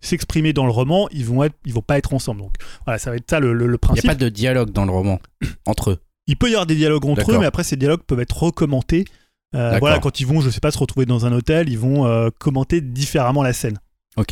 s'exprimer 0.00 0.52
dans 0.52 0.64
le 0.64 0.70
roman, 0.70 1.08
ils 1.10 1.24
vont 1.24 1.42
être, 1.44 1.56
ils 1.64 1.72
vont 1.72 1.82
pas 1.82 1.98
être 1.98 2.14
ensemble. 2.14 2.40
Donc 2.40 2.54
voilà, 2.84 2.98
ça 2.98 3.10
va 3.10 3.16
être 3.16 3.28
ça 3.28 3.40
le, 3.40 3.52
le- 3.52 3.66
le 3.66 3.70
Il 3.70 3.72
n'y 3.72 3.78
principe. 3.78 4.04
a 4.04 4.08
pas 4.08 4.14
de 4.14 4.28
dialogue 4.28 4.70
dans 4.70 4.84
le 4.84 4.92
roman 4.92 5.20
entre 5.66 5.90
eux. 5.90 5.98
Il 6.26 6.36
peut 6.36 6.48
y 6.48 6.52
avoir 6.52 6.66
des 6.66 6.74
dialogues 6.76 7.06
entre 7.06 7.32
eux, 7.32 7.38
mais 7.38 7.46
après 7.46 7.64
ces 7.64 7.76
dialogues 7.76 8.02
peuvent 8.06 8.20
être 8.20 8.36
recommentés. 8.42 9.04
Euh, 9.54 9.78
voilà, 9.80 9.98
quand 9.98 10.20
ils 10.20 10.26
vont, 10.26 10.42
je 10.42 10.50
sais 10.50 10.60
pas, 10.60 10.70
se 10.70 10.78
retrouver 10.78 11.06
dans 11.06 11.24
un 11.24 11.32
hôtel, 11.32 11.70
ils 11.70 11.78
vont 11.78 12.06
euh, 12.06 12.28
commenter 12.38 12.82
différemment 12.82 13.42
la 13.42 13.54
scène. 13.54 13.78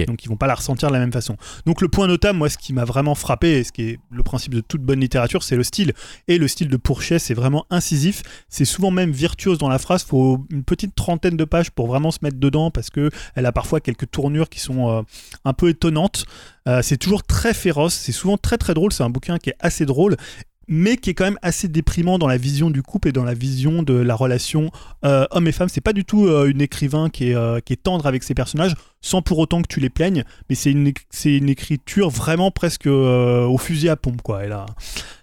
Donc 0.06 0.24
ils 0.24 0.28
vont 0.28 0.36
pas 0.36 0.46
la 0.46 0.54
ressentir 0.54 0.88
de 0.88 0.92
la 0.94 0.98
même 0.98 1.12
façon. 1.12 1.36
Donc 1.64 1.80
le 1.80 1.88
point 1.88 2.06
notable, 2.06 2.38
moi, 2.38 2.48
ce 2.48 2.58
qui 2.58 2.72
m'a 2.72 2.84
vraiment 2.84 3.14
frappé, 3.14 3.58
et 3.58 3.64
ce 3.64 3.72
qui 3.72 3.82
est 3.82 3.98
le 4.10 4.22
principe 4.22 4.54
de 4.54 4.60
toute 4.60 4.82
bonne 4.82 5.00
littérature, 5.00 5.42
c'est 5.42 5.56
le 5.56 5.62
style. 5.62 5.92
Et 6.28 6.38
le 6.38 6.48
style 6.48 6.68
de 6.68 6.76
Pourchet, 6.76 7.18
c'est 7.18 7.34
vraiment 7.34 7.66
incisif. 7.70 8.22
C'est 8.48 8.64
souvent 8.64 8.90
même 8.90 9.10
virtuose 9.10 9.58
dans 9.58 9.68
la 9.68 9.78
phrase. 9.78 10.04
Faut 10.04 10.46
une 10.50 10.64
petite 10.64 10.94
trentaine 10.94 11.36
de 11.36 11.44
pages 11.44 11.70
pour 11.70 11.86
vraiment 11.86 12.10
se 12.10 12.18
mettre 12.22 12.38
dedans, 12.38 12.70
parce 12.70 12.90
que 12.90 13.10
elle 13.34 13.46
a 13.46 13.52
parfois 13.52 13.80
quelques 13.80 14.10
tournures 14.10 14.48
qui 14.48 14.60
sont 14.60 14.90
euh, 14.90 15.02
un 15.44 15.52
peu 15.52 15.68
étonnantes. 15.68 16.26
Euh, 16.68 16.82
c'est 16.82 16.96
toujours 16.96 17.22
très 17.22 17.54
féroce. 17.54 17.94
C'est 17.94 18.12
souvent 18.12 18.36
très 18.36 18.58
très 18.58 18.74
drôle. 18.74 18.92
C'est 18.92 19.04
un 19.04 19.10
bouquin 19.10 19.38
qui 19.38 19.50
est 19.50 19.56
assez 19.60 19.86
drôle 19.86 20.16
mais 20.68 20.97
qui 20.97 21.10
est 21.10 21.14
quand 21.14 21.24
même 21.24 21.38
assez 21.43 21.68
déprimant 21.68 22.18
dans 22.18 22.26
la 22.26 22.36
vision 22.36 22.70
du 22.70 22.82
couple 22.82 23.09
et 23.09 23.12
dans 23.12 23.24
la 23.24 23.34
vision 23.34 23.82
de 23.82 23.94
la 23.94 24.14
relation 24.14 24.70
euh, 25.05 25.26
homme 25.30 25.47
et 25.48 25.52
femme. 25.52 25.68
C'est 25.68 25.80
pas 25.80 25.93
du 25.93 26.05
tout 26.05 26.26
euh, 26.26 26.51
une 26.51 26.60
écrivain 26.60 27.09
qui 27.09 27.30
est, 27.30 27.34
euh, 27.34 27.60
qui 27.60 27.72
est 27.72 27.82
tendre 27.82 28.06
avec 28.06 28.22
ses 28.22 28.34
personnages, 28.34 28.74
sans 29.01 29.22
pour 29.22 29.38
autant 29.38 29.62
que 29.62 29.68
tu 29.68 29.80
les 29.80 29.90
plaignes, 29.90 30.24
mais 30.48 30.56
c'est 30.56 30.72
une, 30.72 31.48
écriture 31.48 32.10
vraiment 32.10 32.51
presque 32.51 32.86
au 32.86 33.59
fusil 33.59 33.88
à 33.88 33.97
pompe, 33.97 34.22
quoi. 34.22 34.44
Elle 34.44 34.52
a... 34.52 34.66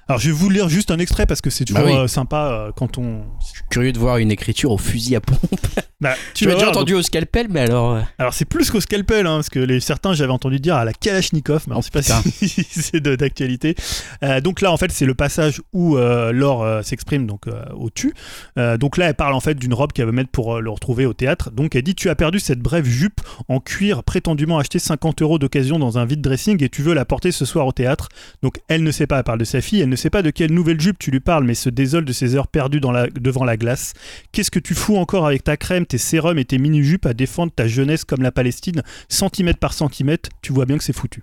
Alors 0.09 0.19
je 0.19 0.27
vais 0.27 0.33
vous 0.33 0.49
lire 0.49 0.67
juste 0.69 0.91
un 0.91 0.99
extrait 0.99 1.25
parce 1.25 1.39
que 1.41 1.49
c'est 1.49 1.63
toujours 1.65 1.83
Bah 1.85 1.89
oui. 1.91 1.97
euh, 1.97 2.07
sympa 2.07 2.49
euh, 2.51 2.71
quand 2.75 2.97
on. 2.97 3.23
Je 3.41 3.45
suis 3.47 3.61
curieux 3.69 3.91
de 3.93 3.99
voir 3.99 4.17
une 4.17 4.31
écriture 4.31 4.71
au 4.71 4.77
fusil 4.77 5.15
à 5.15 5.21
pompe. 5.21 5.39
Bah, 6.01 6.15
Tu 6.33 6.45
l'as 6.45 6.55
déjà 6.55 6.67
entendu 6.67 6.95
au 6.95 7.01
scalpel, 7.01 7.47
mais 7.49 7.61
alors. 7.61 7.93
euh, 7.93 8.01
Alors 8.19 8.33
c'est 8.33 8.43
plus 8.43 8.69
qu'au 8.69 8.81
scalpel, 8.81 9.25
hein, 9.25 9.35
parce 9.35 9.49
que 9.49 9.59
les 9.59 9.79
certains 9.79 10.13
j'avais 10.13 10.33
entendu 10.33 10.59
dire 10.59 10.75
à 10.75 10.83
la 10.83 10.91
Kalachnikov, 10.91 11.63
mais 11.67 11.75
Oh, 11.77 11.79
je 11.79 11.85
sais 11.85 11.91
pas 11.91 12.01
si 12.29 12.47
c'est 12.69 12.99
d'actualité. 12.99 13.75
Euh, 14.21 14.41
donc 14.41 14.59
là 14.59 14.73
en 14.73 14.75
fait 14.75 14.91
c'est 14.91 15.05
le 15.05 15.13
passage 15.13 15.61
où 15.71 15.95
Laure 15.95 16.83
s'exprime 16.83 17.25
donc 17.25 17.43
au 17.73 17.89
tu. 17.89 18.13
Donc 18.57 18.97
là 18.97 19.07
elle 19.07 19.13
parle 19.15 19.33
en 19.33 19.39
fait 19.39 19.55
d'une 19.55 19.73
robe 19.73 19.93
qu'elle 19.93 20.07
veut 20.07 20.11
mettre 20.11 20.29
pour 20.29 20.59
le 20.59 20.69
retrouver 20.69 21.05
au 21.05 21.13
théâtre. 21.13 21.51
Donc 21.51 21.73
elle 21.77 21.83
dit 21.83 21.95
tu 21.95 22.09
as 22.09 22.15
perdu 22.15 22.39
cette 22.41 22.59
brève 22.59 22.83
jupe 22.85 23.21
en 23.47 23.61
cuir 23.61 24.03
prétendument 24.03 24.57
achetée 24.59 24.79
50 24.79 25.21
euros 25.21 25.39
d'occasion 25.39 25.79
dans 25.79 25.97
un 25.99 26.03
vide 26.05 26.19
dressing 26.19 26.61
et 26.61 26.67
tu 26.67 26.81
veux 26.81 26.93
la 26.93 27.05
porter 27.05 27.31
ce 27.31 27.45
soir 27.45 27.65
au 27.65 27.71
théâtre. 27.71 28.09
Donc 28.41 28.59
elle 28.67 28.83
ne 28.83 28.91
sait 28.91 29.07
pas, 29.07 29.19
elle 29.19 29.23
parle 29.23 29.39
de 29.39 29.45
sa 29.45 29.61
fille, 29.61 29.79
elle 29.79 29.87
ne 29.93 29.97
sait 29.97 30.09
pas 30.09 30.21
de 30.21 30.29
quelle 30.29 30.51
nouvelle 30.51 30.79
jupe 30.79 30.99
tu 30.99 31.11
lui 31.11 31.19
parles, 31.19 31.45
mais 31.45 31.53
se 31.53 31.69
désole 31.69 32.05
de 32.05 32.13
ses 32.13 32.35
heures 32.35 32.47
perdues 32.47 32.81
devant 32.81 33.43
la 33.45 33.57
glace. 33.57 33.93
Qu'est-ce 34.31 34.51
que 34.51 34.59
tu 34.59 34.73
fous 34.73 34.97
encore 34.97 35.25
avec 35.25 35.43
ta 35.43 35.55
crème, 35.55 35.85
tes 35.85 35.97
sérums 35.97 36.39
et 36.39 36.45
tes 36.45 36.57
mini-jupes 36.57 37.05
à 37.05 37.13
défendre 37.13 37.51
ta 37.55 37.67
jeunesse 37.67 38.03
comme 38.03 38.21
la 38.21 38.31
Palestine, 38.31 38.81
centimètre 39.07 39.59
par 39.59 39.73
centimètre? 39.73 40.29
Tu 40.41 40.51
vois 40.51 40.65
bien 40.65 40.77
que 40.77 40.83
c'est 40.83 40.93
foutu. 40.93 41.21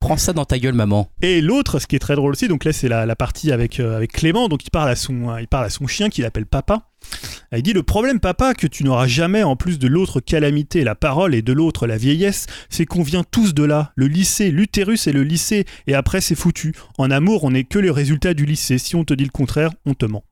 Prends 0.00 0.16
ça 0.16 0.32
dans 0.32 0.44
ta 0.44 0.58
gueule, 0.58 0.74
maman. 0.74 1.10
Et 1.22 1.40
l'autre, 1.40 1.80
ce 1.80 1.86
qui 1.86 1.96
est 1.96 1.98
très 1.98 2.14
drôle 2.14 2.32
aussi, 2.32 2.46
donc 2.46 2.64
là 2.64 2.72
c'est 2.72 2.88
la, 2.88 3.04
la 3.04 3.16
partie 3.16 3.50
avec, 3.50 3.80
euh, 3.80 3.96
avec 3.96 4.12
Clément, 4.12 4.48
donc 4.48 4.64
il 4.64 4.70
parle 4.70 4.88
à 4.88 4.96
son, 4.96 5.30
euh, 5.30 5.40
il 5.40 5.48
parle 5.48 5.64
à 5.64 5.70
son 5.70 5.88
chien 5.88 6.08
qu'il 6.08 6.24
appelle 6.24 6.46
papa. 6.46 6.82
Il 7.52 7.62
dit 7.62 7.72
le 7.72 7.82
problème 7.82 8.20
papa 8.20 8.54
que 8.54 8.66
tu 8.66 8.84
n'auras 8.84 9.06
jamais 9.06 9.42
en 9.42 9.56
plus 9.56 9.78
de 9.78 9.88
l'autre 9.88 10.20
calamité 10.20 10.84
la 10.84 10.94
parole 10.94 11.34
et 11.34 11.42
de 11.42 11.52
l'autre 11.52 11.86
la 11.86 11.96
vieillesse, 11.96 12.46
c'est 12.68 12.86
qu'on 12.86 13.02
vient 13.02 13.24
tous 13.24 13.54
de 13.54 13.64
là, 13.64 13.92
le 13.96 14.06
lycée, 14.06 14.50
l'utérus 14.50 15.06
et 15.08 15.12
le 15.12 15.24
lycée, 15.24 15.64
et 15.86 15.94
après 15.94 16.20
c'est 16.20 16.34
foutu. 16.34 16.74
En 16.96 17.10
amour 17.10 17.44
on 17.44 17.50
n'est 17.50 17.64
que 17.64 17.78
le 17.78 17.90
résultat 17.90 18.34
du 18.34 18.46
lycée, 18.46 18.78
si 18.78 18.94
on 18.94 19.04
te 19.04 19.14
dit 19.14 19.24
le 19.24 19.30
contraire, 19.30 19.70
on 19.84 19.94
te 19.94 20.06
ment. 20.06 20.22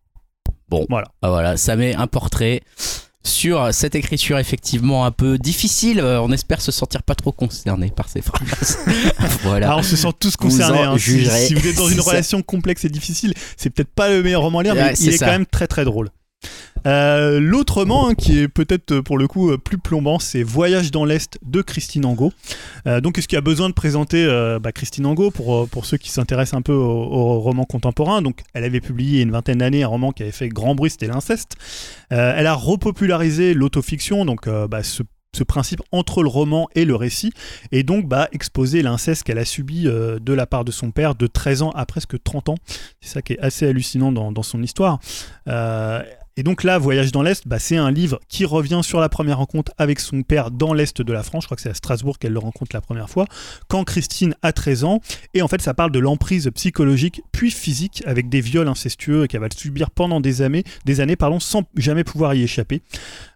Bon. 0.68 0.86
Voilà. 0.88 1.08
Ah, 1.22 1.30
voilà, 1.30 1.56
ça 1.56 1.76
met 1.76 1.94
un 1.94 2.06
portrait 2.06 2.60
sur 3.26 3.72
cette 3.74 3.94
écriture 3.94 4.38
effectivement 4.38 5.04
un 5.04 5.10
peu 5.10 5.38
difficile. 5.38 6.00
Euh, 6.00 6.20
on 6.20 6.30
espère 6.32 6.60
se 6.60 6.72
sentir 6.72 7.02
pas 7.02 7.14
trop 7.14 7.32
concerné 7.32 7.90
par 7.94 8.08
ces 8.08 8.22
phrases. 8.22 8.78
voilà. 9.42 9.72
Ah, 9.72 9.76
on 9.78 9.82
se 9.82 9.96
sent 9.96 10.08
tous 10.18 10.36
concernés. 10.36 10.78
hein. 10.80 10.96
Si, 10.98 11.54
vous 11.54 11.66
êtes 11.66 11.76
dans 11.76 11.88
une 11.90 11.96
ça. 12.02 12.10
relation 12.10 12.42
complexe 12.42 12.84
et 12.84 12.88
difficile, 12.88 13.34
c'est 13.56 13.70
peut-être 13.70 13.90
pas 13.94 14.08
le 14.08 14.22
meilleur 14.22 14.42
roman 14.42 14.60
à 14.60 14.62
lire, 14.62 14.74
Ouais, 14.74 14.92
mais 14.92 14.94
il 14.98 15.14
est 15.14 15.18
quand 15.18 15.26
même 15.26 15.46
très 15.46 15.66
très 15.66 15.84
drôle. 15.84 16.10
Euh, 16.86 17.40
L'autre 17.40 17.78
roman 17.80 18.08
hein, 18.08 18.14
qui 18.14 18.38
est 18.38 18.48
peut-être 18.48 18.92
euh, 18.92 19.02
pour 19.02 19.18
le 19.18 19.26
coup 19.26 19.50
euh, 19.50 19.58
plus 19.58 19.78
plombant, 19.78 20.18
c'est 20.18 20.42
Voyage 20.42 20.90
dans 20.90 21.04
l'Est 21.04 21.38
de 21.42 21.62
Christine 21.62 22.04
Angot. 22.04 22.32
Euh, 22.86 23.00
donc, 23.00 23.18
est-ce 23.18 23.26
qu'il 23.26 23.36
y 23.36 23.38
a 23.38 23.42
besoin 23.42 23.68
de 23.68 23.74
présenter 23.74 24.26
bah, 24.60 24.72
Christine 24.72 25.06
Angot 25.06 25.30
pour, 25.30 25.68
pour 25.68 25.86
ceux 25.86 25.96
qui 25.96 26.10
s'intéressent 26.10 26.58
un 26.58 26.62
peu 26.62 26.72
au, 26.72 26.84
au 26.84 27.40
roman 27.40 27.64
contemporain? 27.64 28.22
Donc, 28.22 28.42
elle 28.54 28.64
avait 28.64 28.80
publié 28.80 29.22
une 29.22 29.30
vingtaine 29.30 29.58
d'années 29.58 29.82
un 29.82 29.88
roman 29.88 30.12
qui 30.12 30.22
avait 30.22 30.32
fait 30.32 30.48
grand 30.48 30.74
bruit, 30.74 30.90
c'était 30.90 31.06
l'inceste. 31.06 31.56
Elle 32.10 32.46
a 32.46 32.54
repopularisé 32.54 33.54
l'autofiction, 33.54 34.24
donc 34.24 34.48
bah, 34.48 34.82
ce 34.82 35.02
principe 35.44 35.82
entre 35.92 36.22
le 36.22 36.28
roman 36.28 36.68
et 36.74 36.84
le 36.84 36.94
récit, 36.94 37.32
et 37.72 37.82
donc 37.82 38.06
bah, 38.06 38.28
exposer 38.32 38.82
l'inceste 38.82 39.24
qu'elle 39.24 39.38
a 39.38 39.44
subi 39.44 39.84
de 39.84 40.32
la 40.32 40.46
part 40.46 40.64
de 40.64 40.72
son 40.72 40.90
père 40.90 41.14
de 41.14 41.26
13 41.26 41.62
ans 41.62 41.70
à 41.70 41.86
presque 41.86 42.22
30 42.22 42.50
ans. 42.50 42.56
C'est 43.00 43.14
ça 43.14 43.22
qui 43.22 43.34
est 43.34 43.40
assez 43.40 43.66
hallucinant 43.66 44.12
dans, 44.12 44.42
son 44.42 44.62
histoire. 44.62 45.00
Et 46.38 46.42
donc 46.42 46.64
là, 46.64 46.76
Voyage 46.76 47.12
dans 47.12 47.22
l'Est, 47.22 47.48
bah, 47.48 47.58
c'est 47.58 47.78
un 47.78 47.90
livre 47.90 48.20
qui 48.28 48.44
revient 48.44 48.80
sur 48.82 49.00
la 49.00 49.08
première 49.08 49.38
rencontre 49.38 49.72
avec 49.78 50.00
son 50.00 50.22
père 50.22 50.50
dans 50.50 50.74
l'Est 50.74 51.00
de 51.00 51.12
la 51.12 51.22
France. 51.22 51.44
Je 51.44 51.46
crois 51.46 51.56
que 51.56 51.62
c'est 51.62 51.70
à 51.70 51.74
Strasbourg 51.74 52.18
qu'elle 52.18 52.34
le 52.34 52.38
rencontre 52.38 52.76
la 52.76 52.82
première 52.82 53.08
fois, 53.08 53.24
quand 53.68 53.84
Christine 53.84 54.34
a 54.42 54.52
13 54.52 54.84
ans. 54.84 55.00
Et 55.32 55.40
en 55.40 55.48
fait, 55.48 55.62
ça 55.62 55.72
parle 55.72 55.92
de 55.92 55.98
l'emprise 55.98 56.50
psychologique 56.54 57.22
puis 57.32 57.50
physique 57.50 58.02
avec 58.04 58.28
des 58.28 58.42
viols 58.42 58.68
incestueux 58.68 59.26
qu'elle 59.26 59.40
va 59.40 59.48
subir 59.56 59.90
pendant 59.90 60.20
des 60.20 60.42
années, 60.42 60.64
des 60.84 61.00
années 61.00 61.16
pardon, 61.16 61.40
sans 61.40 61.62
jamais 61.74 62.04
pouvoir 62.04 62.34
y 62.34 62.42
échapper. 62.42 62.82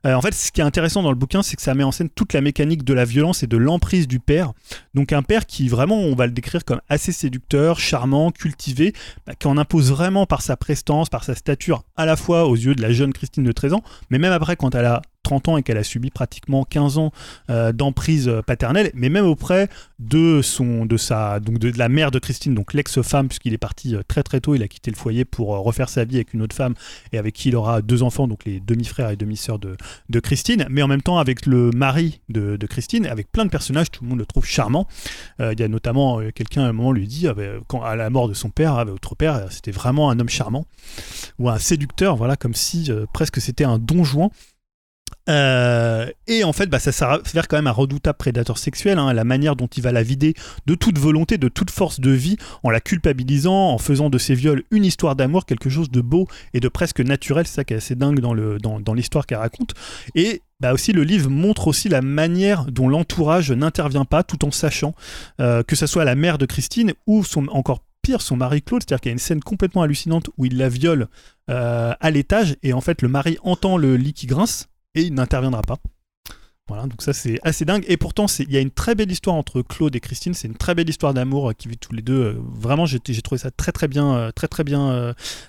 Euh, 0.04 0.12
en 0.12 0.20
fait, 0.20 0.34
ce 0.34 0.52
qui 0.52 0.60
est 0.60 0.64
intéressant 0.64 1.02
dans 1.02 1.10
le 1.10 1.16
bouquin, 1.16 1.42
c'est 1.42 1.56
que 1.56 1.62
ça 1.62 1.74
met 1.74 1.84
en 1.84 1.92
scène 1.92 2.10
toute 2.10 2.34
la 2.34 2.42
mécanique 2.42 2.84
de 2.84 2.92
la 2.92 3.06
violence 3.06 3.42
et 3.42 3.46
de 3.46 3.56
l'emprise 3.56 4.08
du 4.08 4.20
père. 4.20 4.52
Donc 4.92 5.14
un 5.14 5.22
père 5.22 5.46
qui 5.46 5.70
vraiment, 5.70 5.96
on 5.96 6.14
va 6.14 6.26
le 6.26 6.32
décrire 6.32 6.66
comme 6.66 6.82
assez 6.90 7.12
séducteur, 7.12 7.80
charmant, 7.80 8.30
cultivé, 8.30 8.92
bah, 9.26 9.32
qui 9.38 9.46
en 9.46 9.56
impose 9.56 9.90
vraiment 9.90 10.26
par 10.26 10.42
sa 10.42 10.58
prestance, 10.58 11.08
par 11.08 11.24
sa 11.24 11.34
stature, 11.34 11.82
à 11.96 12.04
la 12.04 12.16
fois 12.16 12.46
aux 12.46 12.56
yeux 12.56 12.74
de 12.74 12.82
la 12.82 12.89
jeune 12.92 13.12
Christine 13.12 13.44
de 13.44 13.52
13 13.52 13.74
ans, 13.74 13.82
mais 14.10 14.18
même 14.18 14.32
après 14.32 14.56
quand 14.56 14.74
elle 14.74 14.86
a 14.86 15.02
30 15.22 15.48
ans 15.48 15.56
et 15.56 15.62
qu'elle 15.62 15.76
a 15.76 15.84
subi 15.84 16.10
pratiquement 16.10 16.64
15 16.64 16.98
ans 16.98 17.12
euh, 17.50 17.72
d'emprise 17.72 18.28
euh, 18.28 18.42
paternelle, 18.42 18.90
mais 18.94 19.08
même 19.08 19.26
auprès 19.26 19.68
de 19.98 20.40
son, 20.42 20.86
de 20.86 20.96
sa, 20.96 21.40
donc 21.40 21.58
de, 21.58 21.72
la 21.76 21.88
mère 21.88 22.10
de 22.10 22.18
Christine, 22.18 22.54
donc 22.54 22.74
l'ex-femme, 22.74 23.28
puisqu'il 23.28 23.52
est 23.52 23.58
parti 23.58 23.94
euh, 23.94 24.02
très 24.06 24.22
très 24.22 24.40
tôt, 24.40 24.54
il 24.54 24.62
a 24.62 24.68
quitté 24.68 24.90
le 24.90 24.96
foyer 24.96 25.24
pour 25.24 25.48
refaire 25.48 25.88
sa 25.88 26.04
vie 26.04 26.16
avec 26.16 26.34
une 26.34 26.42
autre 26.42 26.56
femme 26.56 26.74
et 27.12 27.18
avec 27.18 27.34
qui 27.34 27.50
il 27.50 27.56
aura 27.56 27.82
deux 27.82 28.02
enfants, 28.02 28.28
donc 28.28 28.44
les 28.44 28.60
demi-frères 28.60 29.10
et 29.10 29.16
demi-sœurs 29.16 29.58
de, 29.58 29.76
de 30.08 30.20
Christine, 30.20 30.66
mais 30.70 30.82
en 30.82 30.88
même 30.88 31.02
temps 31.02 31.18
avec 31.18 31.46
le 31.46 31.70
mari 31.70 32.20
de, 32.28 32.58
Christine, 32.66 33.06
avec 33.06 33.30
plein 33.30 33.44
de 33.44 33.50
personnages, 33.50 33.90
tout 33.90 34.04
le 34.04 34.10
monde 34.10 34.18
le 34.18 34.26
trouve 34.26 34.46
charmant. 34.46 34.86
Il 35.40 35.58
y 35.58 35.62
a 35.62 35.68
notamment 35.68 36.20
quelqu'un 36.34 36.62
à 36.62 36.68
un 36.68 36.72
moment 36.72 36.92
lui 36.92 37.08
dit, 37.08 37.26
ah, 37.26 37.34
ben, 37.34 37.60
à 37.82 37.96
la 37.96 38.10
mort 38.10 38.28
de 38.28 38.34
son 38.34 38.50
père, 38.50 38.74
ah, 38.74 38.84
ben, 38.84 38.92
votre 38.92 39.16
père, 39.16 39.46
c'était 39.50 39.72
vraiment 39.72 40.10
un 40.10 40.20
homme 40.20 40.28
charmant 40.28 40.66
ou 41.38 41.48
un 41.48 41.58
séducteur, 41.58 42.16
voilà, 42.16 42.36
comme 42.36 42.54
si 42.54 42.90
presque 43.12 43.40
c'était 43.40 43.64
un 43.64 43.78
don 43.78 44.04
Juan. 44.04 44.30
Euh, 45.30 46.06
et 46.26 46.44
en 46.44 46.52
fait, 46.52 46.66
bah, 46.66 46.78
ça 46.78 46.92
s'avère 46.92 47.48
quand 47.48 47.56
même 47.56 47.66
un 47.66 47.72
redoutable 47.72 48.18
prédateur 48.18 48.58
sexuel. 48.58 48.98
hein, 48.98 49.12
la 49.12 49.24
manière 49.24 49.56
dont 49.56 49.68
il 49.68 49.82
va 49.82 49.92
la 49.92 50.02
vider 50.02 50.34
de 50.66 50.74
toute 50.74 50.98
volonté, 50.98 51.38
de 51.38 51.48
toute 51.48 51.70
force 51.70 52.00
de 52.00 52.10
vie, 52.10 52.36
en 52.62 52.70
la 52.70 52.80
culpabilisant, 52.80 53.70
en 53.70 53.78
faisant 53.78 54.10
de 54.10 54.18
ses 54.18 54.34
viols 54.34 54.64
une 54.70 54.84
histoire 54.84 55.16
d'amour, 55.16 55.46
quelque 55.46 55.70
chose 55.70 55.90
de 55.90 56.00
beau 56.00 56.26
et 56.52 56.60
de 56.60 56.68
presque 56.68 57.00
naturel. 57.00 57.46
C'est 57.46 57.54
ça 57.54 57.64
qui 57.64 57.74
est 57.74 57.78
assez 57.78 57.94
dingue 57.94 58.20
dans 58.20 58.94
l'histoire 58.94 59.26
qu'elle 59.26 59.38
raconte. 59.38 59.74
Et 60.14 60.42
bah 60.60 60.74
aussi 60.74 60.92
le 60.92 61.04
livre 61.04 61.30
montre 61.30 61.68
aussi 61.68 61.88
la 61.88 62.02
manière 62.02 62.66
dont 62.66 62.88
l'entourage 62.88 63.50
n'intervient 63.50 64.04
pas, 64.04 64.22
tout 64.22 64.44
en 64.44 64.50
sachant 64.50 64.94
euh, 65.40 65.62
que 65.62 65.74
ce 65.74 65.86
soit 65.86 66.04
la 66.04 66.14
mère 66.14 66.36
de 66.36 66.44
Christine 66.44 66.92
ou 67.06 67.24
son 67.24 67.48
encore 67.48 67.82
pire 68.02 68.20
son 68.20 68.36
mari 68.36 68.62
Claude, 68.62 68.82
c'est-à-dire 68.82 69.00
qu'il 69.00 69.10
y 69.10 69.12
a 69.12 69.14
une 69.14 69.18
scène 69.18 69.40
complètement 69.40 69.82
hallucinante 69.82 70.28
où 70.36 70.44
il 70.44 70.56
la 70.58 70.68
viole 70.68 71.08
euh, 71.50 71.92
à 71.98 72.10
l'étage 72.10 72.56
et 72.62 72.72
en 72.72 72.80
fait 72.80 73.02
le 73.02 73.08
mari 73.08 73.38
entend 73.42 73.76
le 73.76 73.96
lit 73.96 74.12
qui 74.12 74.26
grince 74.26 74.68
et 74.94 75.02
il 75.02 75.14
n'interviendra 75.14 75.62
pas. 75.62 75.76
Voilà, 76.68 76.84
donc 76.84 77.02
ça 77.02 77.12
c'est 77.12 77.40
assez 77.42 77.64
dingue. 77.64 77.84
Et 77.88 77.96
pourtant, 77.96 78.26
il 78.38 78.52
y 78.52 78.56
a 78.56 78.60
une 78.60 78.70
très 78.70 78.94
belle 78.94 79.10
histoire 79.10 79.34
entre 79.34 79.60
Claude 79.60 79.96
et 79.96 79.98
Christine. 79.98 80.34
C'est 80.34 80.46
une 80.46 80.54
très 80.54 80.76
belle 80.76 80.88
histoire 80.88 81.12
d'amour 81.12 81.50
euh, 81.50 81.52
qui 81.52 81.66
vit 81.66 81.76
tous 81.76 81.92
les 81.92 82.00
deux. 82.00 82.22
euh, 82.22 82.34
Vraiment, 82.54 82.86
j'ai 82.86 83.00
trouvé 83.00 83.40
ça 83.40 83.50
très 83.50 83.72
très 83.72 83.88
bien, 83.88 84.14
euh, 84.14 84.30
très 84.30 84.46
très 84.46 84.62
bien 84.62 84.88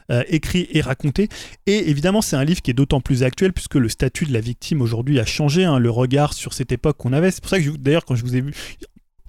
euh, 0.09 0.23
écrit 0.29 0.67
et 0.71 0.81
raconté. 0.81 1.29
Et 1.67 1.91
évidemment, 1.91 2.23
c'est 2.23 2.35
un 2.35 2.43
livre 2.43 2.63
qui 2.63 2.71
est 2.71 2.73
d'autant 2.73 3.01
plus 3.01 3.21
actuel 3.21 3.53
puisque 3.53 3.75
le 3.75 3.87
statut 3.87 4.25
de 4.25 4.33
la 4.33 4.39
victime 4.39 4.81
aujourd'hui 4.81 5.19
a 5.19 5.25
changé. 5.25 5.63
hein, 5.63 5.77
le 5.77 5.91
regard 5.91 6.33
sur 6.33 6.53
cette 6.53 6.71
époque 6.71 6.97
qu'on 6.97 7.13
avait. 7.13 7.29
C'est 7.29 7.41
pour 7.41 7.51
ça 7.51 7.59
que 7.61 7.69
d'ailleurs, 7.69 8.05
quand 8.05 8.15
je 8.15 8.23
vous 8.23 8.35
ai 8.35 8.41
vu, 8.41 8.51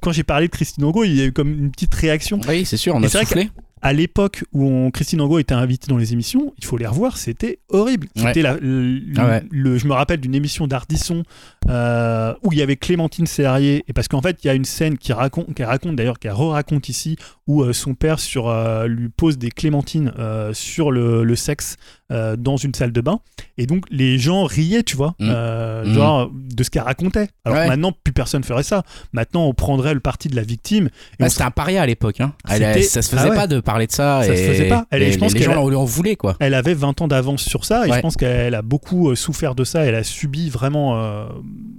quand 0.00 0.12
j'ai 0.12 0.24
parlé 0.24 0.46
de 0.46 0.52
Christine 0.52 0.84
Angot, 0.84 1.04
il 1.04 1.14
y 1.14 1.20
a 1.20 1.26
eu 1.26 1.32
comme 1.32 1.52
une 1.52 1.70
petite 1.70 1.94
réaction. 1.94 2.40
Oui, 2.48 2.64
c'est 2.64 2.78
sûr, 2.78 2.94
on 2.94 3.02
a 3.02 3.08
soufflé. 3.10 3.50
À 3.84 3.92
l'époque 3.92 4.44
où 4.52 4.64
on- 4.64 4.90
Christine 4.92 5.20
Angot 5.20 5.40
était 5.40 5.54
invitée 5.54 5.88
dans 5.88 5.96
les 5.96 6.12
émissions, 6.12 6.54
il 6.56 6.64
faut 6.64 6.76
les 6.76 6.86
revoir, 6.86 7.16
c'était 7.18 7.58
horrible. 7.68 8.06
Ouais. 8.16 8.22
C'était 8.28 8.42
la- 8.42 8.56
le, 8.58 9.00
Ah 9.16 9.26
ouais. 9.26 9.42
le- 9.50 9.76
je 9.76 9.88
me 9.88 9.92
rappelle 9.92 10.20
d'une 10.20 10.34
émission 10.36 10.68
d'Ardisson 10.68 11.24
euh, 11.68 12.32
où 12.44 12.52
il 12.52 12.58
y 12.58 12.62
avait 12.62 12.76
Clémentine 12.76 13.26
Serrier, 13.26 13.84
et 13.88 13.92
parce 13.92 14.06
qu'en 14.08 14.22
fait, 14.22 14.38
il 14.44 14.46
y 14.46 14.50
a 14.50 14.54
une 14.54 14.64
scène 14.64 14.96
qui 14.98 15.12
raconte, 15.12 15.52
qui 15.54 15.64
raconte 15.64 15.96
d'ailleurs, 15.96 16.18
qui 16.20 16.28
re-raconte 16.28 16.88
ici, 16.88 17.16
où 17.46 17.62
euh, 17.62 17.72
son 17.72 17.94
père 17.94 18.18
sur, 18.20 18.48
euh, 18.48 18.86
lui 18.86 19.08
pose 19.08 19.36
des 19.36 19.50
clémentines 19.50 20.12
sur 20.52 20.90
le, 20.92 21.24
le 21.24 21.36
sexe 21.36 21.76
euh, 22.12 22.36
dans 22.36 22.56
une 22.56 22.74
salle 22.74 22.92
de 22.92 23.00
bain, 23.00 23.18
et 23.58 23.66
donc 23.66 23.84
les 23.90 24.18
gens 24.18 24.44
riaient, 24.44 24.82
tu 24.84 24.96
vois, 24.96 25.14
Mm. 25.18 25.28
euh, 25.30 25.84
Mm. 25.84 25.94
genre 25.94 26.30
de 26.32 26.62
ce 26.62 26.70
qu'elle 26.70 26.82
racontait. 26.82 27.28
Alors 27.44 27.58
Ouais. 27.58 27.66
maintenant, 27.68 27.92
plus 28.04 28.12
personne 28.12 28.44
ferait 28.44 28.62
ça. 28.62 28.82
Maintenant, 29.12 29.46
on 29.46 29.54
prendrait 29.54 29.94
le 29.94 30.00
parti 30.00 30.28
de 30.28 30.36
la 30.36 30.42
victime. 30.42 30.88
Bah, 31.18 31.28
C'était 31.28 31.42
un 31.44 31.50
paria 31.50 31.82
à 31.82 31.86
l'époque. 31.86 32.20
Hein. 32.20 32.32
Elle, 32.48 32.84
ça 32.84 33.02
se 33.02 33.08
faisait 33.10 33.22
Ah 33.26 33.30
ouais. 33.30 33.36
pas 33.36 33.46
de 33.46 33.58
parler 33.60 33.86
de 33.86 33.92
ça. 33.92 34.20
Ça 34.22 34.28
se 34.28 34.32
et 34.40 34.46
faisait 34.48 34.68
pas. 34.68 34.86
Elle- 34.90 35.10
je 35.12 35.18
pense 35.18 35.34
les 35.34 35.42
gens 35.42 35.68
lui 35.68 35.76
en 35.76 35.84
voulaient 35.84 36.16
quoi. 36.16 36.36
Elle 36.40 36.54
avait 36.54 36.74
20 36.74 37.00
ans 37.00 37.08
d'avance 37.08 37.42
sur 37.42 37.64
ça 37.64 37.86
et 37.86 37.90
Ouais. 37.90 37.96
je 37.96 38.02
pense 38.02 38.16
qu'elle 38.16 38.54
a 38.54 38.62
beaucoup 38.62 39.10
euh, 39.10 39.14
souffert 39.14 39.54
de 39.54 39.64
ça. 39.64 39.84
Elle 39.84 39.94
a 39.94 40.04
subi 40.04 40.50
vraiment, 40.50 40.98
euh, 41.02 41.26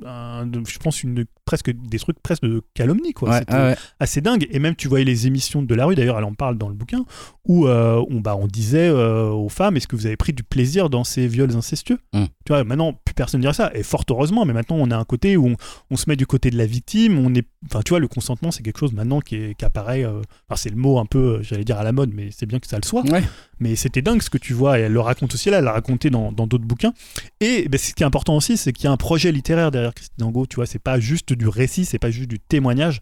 un- 0.06 0.46
je 0.68 0.78
pense, 0.80 1.04
une, 1.04 1.26
presque 1.46 1.72
des 1.72 2.00
trucs 2.00 2.20
presque 2.22 2.44
de 2.44 2.62
calomnie. 2.74 3.14
Quoi. 3.14 3.30
Ouais. 3.30 3.76
assez 4.00 4.22
dingue. 4.22 4.48
Et 4.52 4.60
même, 4.60 4.76
tu 4.76 4.88
voyais 4.88 5.06
les 5.06 5.28
émissions 5.28 5.62
de 5.62 5.76
la 5.76 5.86
rue, 5.86 5.96
d'ailleurs, 5.96 6.18
elle 6.18 6.24
en 6.24 6.34
parle 6.34 6.58
dans 6.58 6.68
le 6.70 6.74
bouquin, 6.76 7.06
où 7.48 7.68
on, 7.68 8.20
bah, 8.20 8.36
on 8.40 8.48
disait 8.48 8.90
aux 8.90 9.50
femmes 9.50 9.78
Est-ce 9.78 9.88
que 9.88 9.96
vous 9.96 10.06
avez 10.06 10.18
pris 10.24 10.32
du 10.32 10.44
plaisir 10.44 10.90
dans 10.90 11.04
ces 11.04 11.28
viols 11.28 11.54
incestueux 11.54 12.00
Mm. 12.14 12.26
Tu 12.46 12.54
vois, 12.54 12.64
maintenant, 12.64 12.94
plus 13.14 13.18
personne 13.24 13.40
ne 13.40 13.44
dirait 13.44 13.54
ça. 13.54 13.72
Et 13.74 13.84
fort 13.84 14.04
heureusement, 14.10 14.46
mais 14.46 14.54
maintenant, 14.54 14.78
on 14.80 14.90
a 14.92 14.98
un 14.98 15.04
côté 15.06 15.38
où 15.38 15.48
on, 15.48 15.56
on 15.92 15.96
se 15.98 16.06
met 16.10 16.16
du 16.16 16.26
côté 16.28 16.50
de 16.52 16.58
la 16.58 16.66
victime. 16.66 17.18
On 17.20 17.34
est, 17.36 17.48
enfin, 17.70 17.82
tu 17.86 17.90
vois, 17.90 18.00
le 18.00 18.08
consentement, 18.08 18.52
c'est 18.52 18.64
quelque 18.64 18.80
chose 18.80 18.94
maintenant 18.94 19.20
qui, 19.22 19.36
est- 19.36 19.56
qui 19.58 19.66
apparaît. 19.66 20.04
euh, 20.04 20.22
enfin, 20.50 20.56
c'est 20.56 20.70
le 20.70 20.76
mot 20.76 21.00
un 21.00 21.06
peu, 21.06 21.36
euh, 21.40 21.44
j'allais 21.44 21.64
dire 21.64 21.78
à 21.78 21.84
la 21.84 21.92
mode, 21.92 22.12
mais 22.14 22.30
c'est 22.32 22.46
bien 22.46 22.60
que 22.60 22.68
ça 22.68 22.78
le 22.78 22.86
soit. 22.86 23.04
Ouais. 23.10 23.24
Mais 23.60 23.76
c'était 23.76 24.02
dingue 24.02 24.22
ce 24.22 24.30
que 24.30 24.38
tu 24.38 24.54
vois, 24.54 24.78
et 24.78 24.82
elle 24.84 24.92
le 24.92 25.00
raconte 25.00 25.34
aussi 25.36 25.50
là, 25.50 25.60
elle 25.60 25.64
l'a 25.64 25.72
raconté 25.72 26.10
dans 26.10 26.32
dans 26.34 26.48
d'autres 26.48 26.66
bouquins. 26.66 26.92
Et 27.40 27.70
ben, 27.70 27.78
ce 27.78 27.94
qui 27.94 28.04
est 28.04 28.06
important 28.06 28.36
aussi, 28.36 28.58
c'est 28.58 28.74
qu'il 28.74 28.86
y 28.86 28.88
a 28.88 28.92
un 28.92 28.98
projet 28.98 29.32
littéraire 29.32 29.72
derrière 29.72 29.94
Christine 29.94 30.24
Angot, 30.26 30.48
tu 30.48 30.56
vois, 30.58 30.66
c'est 30.66 30.80
pas 30.80 31.00
juste 31.00 31.32
du 31.34 31.48
récit, 31.48 31.86
c'est 31.86 32.00
pas 32.00 32.12
juste 32.12 32.30
du 32.30 32.40
témoignage. 32.40 33.00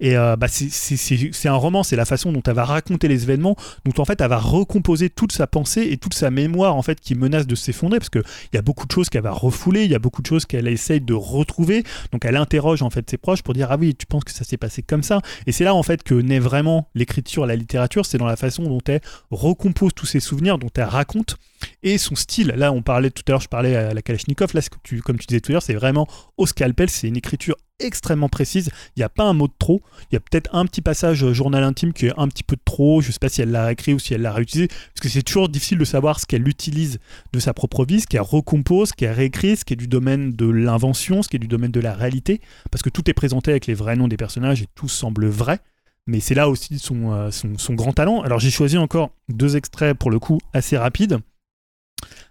Et 0.00 0.16
euh, 0.16 0.34
bah, 0.36 0.48
c'est- 0.48 0.70
c'est 0.70 0.96
c'est- 0.96 1.30
c'est 1.32 1.48
un 1.48 1.54
roman, 1.54 1.82
c'est 1.84 1.96
la 1.96 2.04
façon 2.06 2.32
dont 2.32 2.42
elle 2.44 2.54
va 2.54 2.64
raconter 2.64 3.06
les 3.08 3.22
événements, 3.22 3.54
dont 3.84 3.92
en 4.02 4.04
fait 4.04 4.20
elle 4.20 4.28
va 4.30 4.38
recomposer 4.38 5.10
toute 5.10 5.32
sa 5.32 5.46
pensée 5.46 5.88
et 5.90 5.96
toute 5.96 6.14
sa 6.14 6.30
mémoire 6.30 6.74
en 6.74 6.82
fait 6.82 6.98
qui 7.00 7.14
menace 7.14 7.46
de 7.46 7.54
s'effondrer, 7.54 7.98
parce 7.98 8.10
qu'il 8.10 8.22
y 8.52 8.56
a 8.56 8.62
beaucoup 8.62 8.86
de 8.86 8.92
choses 8.92 9.08
qu'elle 9.10 9.22
va 9.22 9.32
refouler, 9.50 9.84
il 9.84 9.90
y 9.90 9.94
a 9.94 9.98
beaucoup 9.98 10.22
de 10.22 10.26
choses 10.26 10.46
qu'elle 10.46 10.68
essaye 10.68 11.00
de 11.00 11.14
retrouver. 11.14 11.84
Donc 12.12 12.24
elle 12.24 12.36
interroge 12.36 12.82
en 12.82 12.90
fait 12.90 13.08
ses 13.08 13.18
proches 13.18 13.42
pour 13.42 13.54
dire 13.54 13.68
ah 13.70 13.76
oui, 13.78 13.94
tu 13.94 14.06
penses 14.06 14.24
que 14.24 14.32
ça 14.32 14.44
s'est 14.44 14.56
passé 14.56 14.82
comme 14.82 15.02
ça? 15.02 15.20
Et 15.46 15.52
c'est 15.52 15.64
là 15.64 15.74
en 15.74 15.82
fait 15.82 16.02
que 16.02 16.14
naît 16.14 16.38
vraiment 16.38 16.88
l'écriture, 16.94 17.46
la 17.46 17.56
littérature, 17.56 18.06
c'est 18.06 18.18
dans 18.18 18.26
la 18.26 18.36
façon 18.36 18.62
dont 18.64 18.80
elle 18.86 19.00
recompose 19.30 19.92
tous 19.94 20.06
ses 20.06 20.20
souvenirs, 20.20 20.58
dont 20.58 20.70
elle 20.76 20.84
raconte, 20.84 21.36
et 21.82 21.98
son 21.98 22.14
style. 22.14 22.54
Là, 22.56 22.72
on 22.72 22.82
parlait 22.82 23.10
tout 23.10 23.22
à 23.28 23.32
l'heure, 23.32 23.40
je 23.40 23.48
parlais 23.48 23.76
à 23.76 23.94
la 23.94 24.02
Kalachnikov, 24.02 24.50
là, 24.54 24.60
comme 25.04 25.18
tu 25.18 25.26
disais 25.26 25.40
tout 25.40 25.52
à 25.52 25.54
l'heure, 25.54 25.62
c'est 25.62 25.74
vraiment 25.74 26.06
au 26.36 26.46
scalpel, 26.46 26.88
c'est 26.88 27.08
une 27.08 27.16
écriture 27.16 27.56
extrêmement 27.80 28.28
précises. 28.28 28.70
Il 28.96 29.00
n'y 29.00 29.04
a 29.04 29.08
pas 29.08 29.24
un 29.24 29.32
mot 29.32 29.48
de 29.48 29.52
trop. 29.58 29.80
Il 30.10 30.14
y 30.14 30.16
a 30.16 30.20
peut-être 30.20 30.54
un 30.54 30.64
petit 30.66 30.80
passage 30.80 31.24
euh, 31.24 31.32
journal 31.32 31.64
intime 31.64 31.92
qui 31.92 32.06
est 32.06 32.12
un 32.16 32.28
petit 32.28 32.42
peu 32.42 32.56
de 32.56 32.62
trop. 32.64 33.00
Je 33.00 33.08
ne 33.08 33.12
sais 33.12 33.18
pas 33.18 33.28
si 33.28 33.42
elle 33.42 33.50
l'a 33.50 33.72
écrit 33.72 33.94
ou 33.94 33.98
si 33.98 34.14
elle 34.14 34.22
l'a 34.22 34.32
réutilisé. 34.32 34.68
Parce 34.68 35.00
que 35.02 35.08
c'est 35.08 35.22
toujours 35.22 35.48
difficile 35.48 35.78
de 35.78 35.84
savoir 35.84 36.20
ce 36.20 36.26
qu'elle 36.26 36.46
utilise 36.46 36.98
de 37.32 37.38
sa 37.40 37.54
propre 37.54 37.84
vie, 37.84 38.00
ce 38.00 38.06
qu'elle 38.06 38.20
recompose, 38.20 38.90
ce 38.90 38.94
qu'elle 38.94 39.12
réécrit, 39.12 39.56
ce 39.56 39.64
qui 39.64 39.74
est 39.74 39.76
du 39.76 39.88
domaine 39.88 40.32
de 40.32 40.48
l'invention, 40.48 41.22
ce 41.22 41.28
qui 41.28 41.36
est 41.36 41.40
du 41.40 41.48
domaine 41.48 41.72
de 41.72 41.80
la 41.80 41.94
réalité. 41.94 42.40
Parce 42.70 42.82
que 42.82 42.90
tout 42.90 43.08
est 43.10 43.14
présenté 43.14 43.50
avec 43.50 43.66
les 43.66 43.74
vrais 43.74 43.96
noms 43.96 44.08
des 44.08 44.16
personnages 44.16 44.62
et 44.62 44.66
tout 44.74 44.88
semble 44.88 45.26
vrai. 45.26 45.60
Mais 46.06 46.20
c'est 46.20 46.34
là 46.34 46.48
aussi 46.48 46.78
son, 46.78 47.12
euh, 47.12 47.30
son 47.30 47.74
grand 47.74 47.92
talent. 47.92 48.22
Alors 48.22 48.40
j'ai 48.40 48.50
choisi 48.50 48.78
encore 48.78 49.10
deux 49.28 49.56
extraits 49.56 49.96
pour 49.96 50.10
le 50.10 50.18
coup 50.18 50.38
assez 50.52 50.76
rapides. 50.76 51.20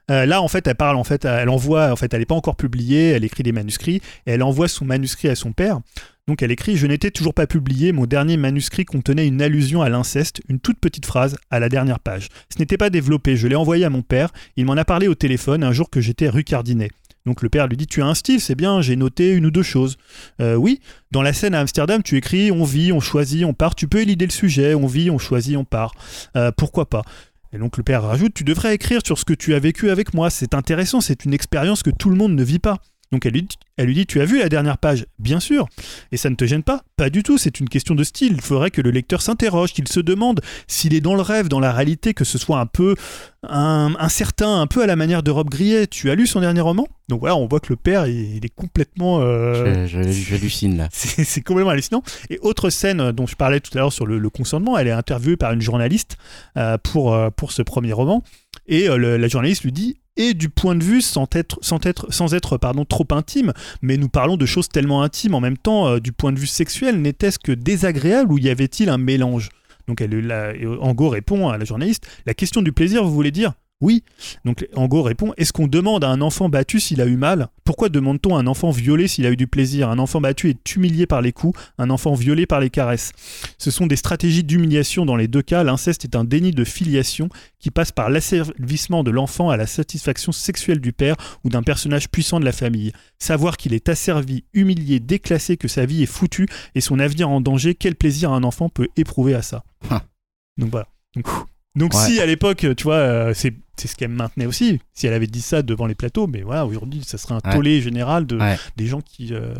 Euh, 0.09 0.25
là, 0.25 0.41
en 0.41 0.47
fait, 0.47 0.67
elle 0.67 0.75
parle, 0.75 0.97
en 0.97 1.03
fait, 1.03 1.25
elle 1.25 1.49
envoie, 1.49 1.91
en 1.91 1.95
fait, 1.95 2.13
elle 2.13 2.19
n'est 2.19 2.25
pas 2.25 2.35
encore 2.35 2.55
publiée, 2.55 3.11
elle 3.11 3.23
écrit 3.23 3.43
des 3.43 3.51
manuscrits, 3.51 4.01
et 4.25 4.31
elle 4.31 4.43
envoie 4.43 4.67
son 4.67 4.85
manuscrit 4.85 5.29
à 5.29 5.35
son 5.35 5.51
père. 5.51 5.79
Donc 6.27 6.43
elle 6.43 6.51
écrit 6.51 6.77
Je 6.77 6.85
n'étais 6.85 7.09
toujours 7.09 7.33
pas 7.33 7.47
publié, 7.47 7.91
mon 7.91 8.05
dernier 8.05 8.37
manuscrit 8.37 8.85
contenait 8.85 9.25
une 9.25 9.41
allusion 9.41 9.81
à 9.81 9.89
l'inceste, 9.89 10.41
une 10.47 10.59
toute 10.59 10.77
petite 10.79 11.07
phrase 11.07 11.35
à 11.49 11.59
la 11.59 11.69
dernière 11.69 11.99
page. 11.99 12.27
Ce 12.53 12.59
n'était 12.59 12.77
pas 12.77 12.91
développé, 12.91 13.35
je 13.35 13.47
l'ai 13.47 13.55
envoyé 13.55 13.83
à 13.83 13.89
mon 13.89 14.03
père, 14.03 14.29
il 14.55 14.65
m'en 14.65 14.77
a 14.77 14.85
parlé 14.85 15.07
au 15.07 15.15
téléphone 15.15 15.63
un 15.63 15.71
jour 15.71 15.89
que 15.89 16.01
j'étais 16.01 16.29
rue 16.29 16.43
Cardinet. 16.43 16.91
Donc 17.25 17.41
le 17.41 17.49
père 17.49 17.67
lui 17.67 17.77
dit 17.77 17.87
Tu 17.87 18.01
as 18.01 18.05
un 18.05 18.13
style, 18.13 18.39
c'est 18.39 18.55
bien, 18.55 18.81
j'ai 18.81 18.95
noté 18.95 19.31
une 19.31 19.45
ou 19.45 19.51
deux 19.51 19.63
choses. 19.63 19.97
Euh, 20.41 20.55
oui, 20.55 20.79
dans 21.11 21.21
la 21.21 21.33
scène 21.33 21.53
à 21.53 21.59
Amsterdam, 21.59 22.01
tu 22.03 22.17
écris 22.17 22.51
On 22.51 22.63
vit, 22.63 22.91
on 22.91 22.99
choisit, 22.99 23.43
on 23.45 23.53
part. 23.53 23.75
Tu 23.75 23.87
peux 23.87 23.99
élider 23.99 24.25
le 24.25 24.31
sujet 24.31 24.73
On 24.73 24.87
vit, 24.87 25.09
on 25.09 25.17
choisit, 25.17 25.57
on 25.57 25.65
part. 25.65 25.93
Euh, 26.35 26.51
pourquoi 26.55 26.89
pas? 26.89 27.03
Et 27.51 27.57
donc 27.57 27.77
le 27.77 27.83
père 27.83 28.03
rajoute, 28.03 28.33
tu 28.33 28.43
devrais 28.43 28.75
écrire 28.75 29.01
sur 29.05 29.17
ce 29.17 29.25
que 29.25 29.33
tu 29.33 29.53
as 29.55 29.59
vécu 29.59 29.89
avec 29.89 30.13
moi, 30.13 30.29
c'est 30.29 30.53
intéressant, 30.53 31.01
c'est 31.01 31.25
une 31.25 31.33
expérience 31.33 31.83
que 31.83 31.89
tout 31.89 32.09
le 32.09 32.15
monde 32.15 32.33
ne 32.33 32.43
vit 32.43 32.59
pas. 32.59 32.77
Donc 33.11 33.25
elle 33.25 33.33
lui, 33.33 33.41
dit- 33.41 33.57
elle 33.77 33.87
lui 33.87 33.95
dit, 33.95 34.05
tu 34.05 34.21
as 34.21 34.25
vu 34.25 34.37
la 34.37 34.49
dernière 34.49 34.77
page? 34.77 35.05
Bien 35.17 35.39
sûr. 35.39 35.67
Et 36.11 36.17
ça 36.17 36.29
ne 36.29 36.35
te 36.35 36.45
gêne 36.45 36.61
pas? 36.61 36.83
Pas 36.95 37.09
du 37.09 37.23
tout, 37.23 37.39
c'est 37.39 37.59
une 37.59 37.67
question 37.67 37.95
de 37.95 38.03
style. 38.03 38.33
Il 38.35 38.41
faudrait 38.41 38.69
que 38.69 38.81
le 38.81 38.91
lecteur 38.91 39.21
s'interroge, 39.23 39.73
qu'il 39.73 39.87
se 39.87 39.99
demande 39.99 40.41
s'il 40.67 40.93
est 40.93 41.01
dans 41.01 41.15
le 41.15 41.21
rêve, 41.21 41.47
dans 41.47 41.59
la 41.59 41.71
réalité, 41.71 42.13
que 42.13 42.23
ce 42.23 42.37
soit 42.37 42.59
un 42.59 42.67
peu 42.67 42.93
un, 43.47 43.93
incertain, 43.99 44.61
un 44.61 44.67
peu 44.67 44.83
à 44.83 44.85
la 44.85 44.95
manière 44.95 45.23
de 45.23 45.31
Rob 45.31 45.49
Grillet. 45.49 45.87
Tu 45.87 46.11
as 46.11 46.15
lu 46.15 46.27
son 46.27 46.41
dernier 46.41 46.61
roman? 46.61 46.87
Donc 47.07 47.21
voilà, 47.21 47.35
on 47.35 47.47
voit 47.47 47.59
que 47.59 47.69
le 47.73 47.77
père, 47.77 48.05
il, 48.05 48.35
il 48.37 48.45
est 48.45 48.53
complètement... 48.53 49.21
euh, 49.21 49.87
J'hallucine 49.87 50.77
là. 50.77 50.89
c'est 50.91 51.41
complètement 51.41 51.71
hallucinant. 51.71 52.03
Et 52.29 52.37
autre 52.43 52.69
scène 52.69 52.99
euh, 53.01 53.11
dont 53.11 53.25
je 53.25 53.35
parlais 53.35 53.59
tout 53.59 53.75
à 53.75 53.81
l'heure 53.81 53.93
sur 53.93 54.05
le, 54.05 54.19
le 54.19 54.29
consentement, 54.29 54.77
elle 54.77 54.87
est 54.87 54.91
interviewée 54.91 55.35
par 55.37 55.51
une 55.53 55.61
journaliste 55.61 56.17
euh, 56.57 56.77
pour, 56.77 57.13
euh, 57.15 57.29
pour 57.31 57.51
ce 57.53 57.63
premier 57.63 57.93
roman. 57.93 58.23
Et 58.67 58.87
le- 58.87 59.17
la 59.17 59.27
journaliste 59.27 59.63
lui 59.63 59.71
dit 59.71 59.97
et 60.19 60.33
du 60.35 60.49
point 60.49 60.75
de 60.75 60.83
vue 60.83 61.01
sans 61.01 61.27
être, 61.33 62.57
pardon, 62.57 62.85
trop 62.85 63.07
intime, 63.11 63.53
mais 63.81 63.97
nous 63.97 64.09
parlons 64.09 64.37
de 64.37 64.45
choses 64.45 64.67
tellement 64.67 65.01
intimes. 65.01 65.33
En 65.33 65.39
même 65.39 65.57
temps, 65.57 65.87
euh, 65.87 65.99
du 65.99 66.11
point 66.11 66.33
de 66.33 66.39
vue 66.39 66.45
sexuel, 66.45 67.01
n'était-ce 67.01 67.39
que 67.39 67.53
désagréable 67.53 68.31
ou 68.33 68.37
y 68.37 68.49
avait-il 68.49 68.89
un 68.89 68.97
mélange? 68.97 69.49
Donc 69.87 70.03
Angot 70.81 71.09
répond 71.09 71.49
à 71.49 71.57
la 71.57 71.65
journaliste 71.65 72.05
La 72.27 72.35
question 72.35 72.61
du 72.61 72.71
plaisir, 72.71 73.03
vous 73.03 73.13
voulez 73.13 73.31
dire? 73.31 73.53
Oui. 73.81 74.03
Donc 74.43 74.67
Angot 74.75 75.03
répond 75.03 75.33
Est-ce 75.37 75.53
qu'on 75.53 75.67
demande 75.67 76.03
à 76.03 76.09
un 76.09 76.19
enfant 76.19 76.49
battu 76.49 76.81
s'il 76.81 76.99
a 76.99 77.05
eu 77.05 77.15
mal? 77.15 77.47
Pourquoi 77.63 77.87
demande-t-on 77.87 78.35
à 78.35 78.39
un 78.39 78.47
enfant 78.47 78.71
violé 78.71 79.07
s'il 79.07 79.25
a 79.25 79.31
eu 79.31 79.37
du 79.37 79.47
plaisir? 79.47 79.89
Un 79.89 79.99
enfant 79.99 80.19
battu 80.19 80.49
est 80.49 80.75
humilié 80.75 81.05
par 81.05 81.21
les 81.21 81.31
coups, 81.31 81.57
un 81.77 81.89
enfant 81.89 82.13
violé 82.13 82.45
par 82.45 82.59
les 82.59 82.69
caresses. 82.69 83.13
Ce 83.57 83.71
sont 83.71 83.87
des 83.87 83.95
stratégies 83.95 84.43
d'humiliation 84.43 85.05
dans 85.05 85.15
les 85.15 85.29
deux 85.29 85.41
cas. 85.41 85.63
L'inceste 85.63 86.03
est 86.03 86.17
un 86.17 86.25
déni 86.25 86.51
de 86.51 86.65
filiation 86.65 87.29
qui 87.59 87.71
passe 87.71 87.93
par 87.93 88.09
l'asservissement 88.09 89.03
de 89.03 89.11
l'enfant 89.11 89.49
à 89.49 89.55
la 89.55 89.65
satisfaction 89.65 90.33
sexuelle 90.33 90.81
du 90.81 90.91
père 90.91 91.15
ou 91.45 91.49
d'un 91.49 91.63
personnage 91.63 92.09
puissant 92.09 92.41
de 92.41 92.45
la 92.45 92.51
famille. 92.51 92.91
Savoir 93.17 93.55
qu'il 93.55 93.73
est 93.73 93.87
asservi, 93.87 94.43
humilié, 94.53 94.99
déclassé, 94.99 95.55
que 95.55 95.69
sa 95.69 95.85
vie 95.85 96.03
est 96.03 96.05
foutue 96.05 96.47
et 96.75 96.81
son 96.81 96.99
avenir 96.99 97.29
en 97.29 97.39
danger, 97.39 97.75
quel 97.75 97.95
plaisir 97.95 98.33
un 98.33 98.43
enfant 98.43 98.67
peut 98.67 98.89
éprouver 98.97 99.35
à 99.35 99.41
ça? 99.41 99.63
Ah. 99.89 100.03
Donc 100.57 100.69
voilà. 100.71 100.87
Donc, 101.15 101.27
donc 101.75 101.93
Ouais. 101.93 101.99
si 102.05 102.19
à 102.19 102.25
l'époque, 102.25 102.65
tu 102.75 102.83
vois, 102.83 102.95
euh, 102.95 103.33
c'est 103.35 103.53
c'est 103.77 103.87
ce 103.87 103.95
qu'elle 103.95 104.09
maintenait 104.09 104.45
aussi, 104.45 104.81
si 104.93 105.07
elle 105.07 105.13
avait 105.13 105.25
dit 105.27 105.39
ça 105.41 105.61
devant 105.61 105.85
les 105.87 105.95
plateaux, 105.95 106.27
mais 106.27 106.41
voilà, 106.41 106.65
aujourd'hui, 106.65 107.01
ça 107.05 107.17
serait 107.17 107.35
un 107.35 107.39
Ouais. 107.49 107.55
tollé 107.55 107.79
général 107.81 108.25
de, 108.27 108.37
Ouais. 108.37 108.57
des 108.75 108.87
gens 108.87 108.99
qui 108.99 109.29
euh, 109.33 109.53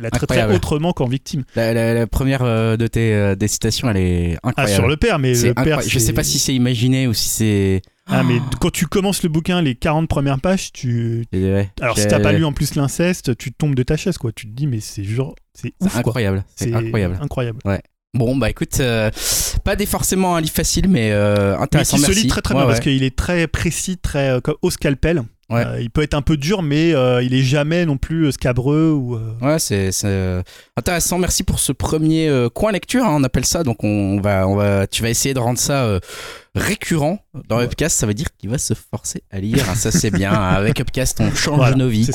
la 0.00 0.10
traiteraient 0.10 0.52
autrement 0.52 0.92
qu'en 0.92 1.06
victime. 1.06 1.44
La, 1.54 1.72
la- 1.72 1.94
la 1.94 2.06
première 2.08 2.42
euh, 2.42 2.76
de 2.76 2.88
tes 2.88 3.36
des 3.36 3.46
citations, 3.46 3.88
elle 3.88 3.96
est 3.98 4.36
Ah, 4.42 4.48
incroyable. 4.48 4.74
sur 4.74 4.88
le 4.88 4.96
père, 4.96 5.20
mais 5.20 5.34
le 5.34 5.54
père. 5.54 5.82
Je 5.82 5.98
sais 6.00 6.12
pas 6.12 6.24
si 6.24 6.40
c'est 6.40 6.52
imaginé 6.54 7.06
ou 7.06 7.14
si 7.14 7.28
c'est. 7.28 7.82
Ah, 8.12 8.24
mais 8.24 8.38
quand 8.60 8.72
tu 8.72 8.86
commences 8.86 9.22
le 9.22 9.28
bouquin, 9.28 9.62
les 9.62 9.76
40 9.76 10.08
premières 10.08 10.40
pages, 10.40 10.72
tu. 10.72 11.24
Ouais, 11.32 11.70
Alors, 11.80 11.96
si 11.96 12.08
t'as 12.08 12.18
pas 12.18 12.32
lu 12.32 12.44
en 12.44 12.52
plus 12.52 12.74
l'inceste, 12.74 13.36
tu 13.38 13.52
tombes 13.52 13.76
de 13.76 13.84
ta 13.84 13.96
chaise, 13.96 14.18
quoi. 14.18 14.32
Tu 14.32 14.46
te 14.48 14.52
dis, 14.52 14.66
mais 14.66 14.80
c'est 14.80 15.04
genre. 15.04 15.36
C'est 15.54 15.74
ouf, 15.80 15.94
incroyable. 15.96 16.42
C'est 16.56 16.74
incroyable. 16.74 17.18
incroyable. 17.22 17.60
Bon, 18.12 18.36
bah 18.36 18.50
écoute, 18.50 18.80
euh, 18.80 19.08
pas 19.64 19.76
des 19.76 19.86
forcément 19.86 20.34
un 20.34 20.40
livre 20.40 20.52
facile, 20.52 20.88
mais 20.88 21.12
euh, 21.12 21.54
Mais 21.56 21.62
intéressant. 21.62 21.96
qui 21.96 22.02
se 22.02 22.08
merci. 22.08 22.22
lit 22.24 22.28
très 22.28 22.42
très 22.42 22.54
Ouais, 22.54 22.60
bien 22.62 22.66
parce 22.66 22.80
qu'il 22.80 23.04
est 23.04 23.14
très 23.16 23.46
précis, 23.46 23.98
très 23.98 24.30
euh, 24.30 24.40
au 24.62 24.70
scalpel. 24.70 25.22
Ouais. 25.48 25.64
Euh, 25.64 25.80
il 25.80 25.90
peut 25.90 26.02
être 26.02 26.14
un 26.14 26.22
peu 26.22 26.36
dur, 26.36 26.62
mais 26.62 26.92
euh, 26.92 27.22
il 27.22 27.34
est 27.34 27.42
jamais 27.42 27.86
non 27.86 27.96
plus 27.98 28.32
scabreux 28.32 28.90
ou. 28.90 29.16
Ouais, 29.40 29.60
c'est 29.60 29.90
intéressant. 30.76 31.18
Merci 31.18 31.44
pour 31.44 31.60
ce 31.60 31.70
premier 31.72 32.28
coin 32.52 32.72
lecture, 32.72 33.04
hein, 33.04 33.14
on 33.16 33.22
appelle 33.22 33.44
ça. 33.44 33.62
Donc 33.62 33.84
on 33.84 34.20
va, 34.20 34.46
on 34.48 34.56
va, 34.56 34.88
tu 34.88 35.02
vas 35.02 35.10
essayer 35.10 35.34
de 35.34 35.40
rendre 35.40 35.58
ça 35.58 36.00
récurrent 36.54 37.18
dans 37.48 37.60
Upcast. 37.60 37.98
Ça 37.98 38.06
veut 38.06 38.14
dire 38.14 38.28
qu'il 38.38 38.50
va 38.50 38.58
se 38.58 38.74
forcer 38.74 39.22
à 39.30 39.40
lire. 39.40 39.64
hein, 39.70 39.74
ça 39.74 39.90
c'est 39.90 40.10
bien. 40.10 40.32
Avec 40.60 40.80
Upcast, 40.80 41.20
on 41.20 41.32
change 41.34 41.56
voilà, 41.56 41.76
nos 41.76 41.88
vies. 41.88 42.08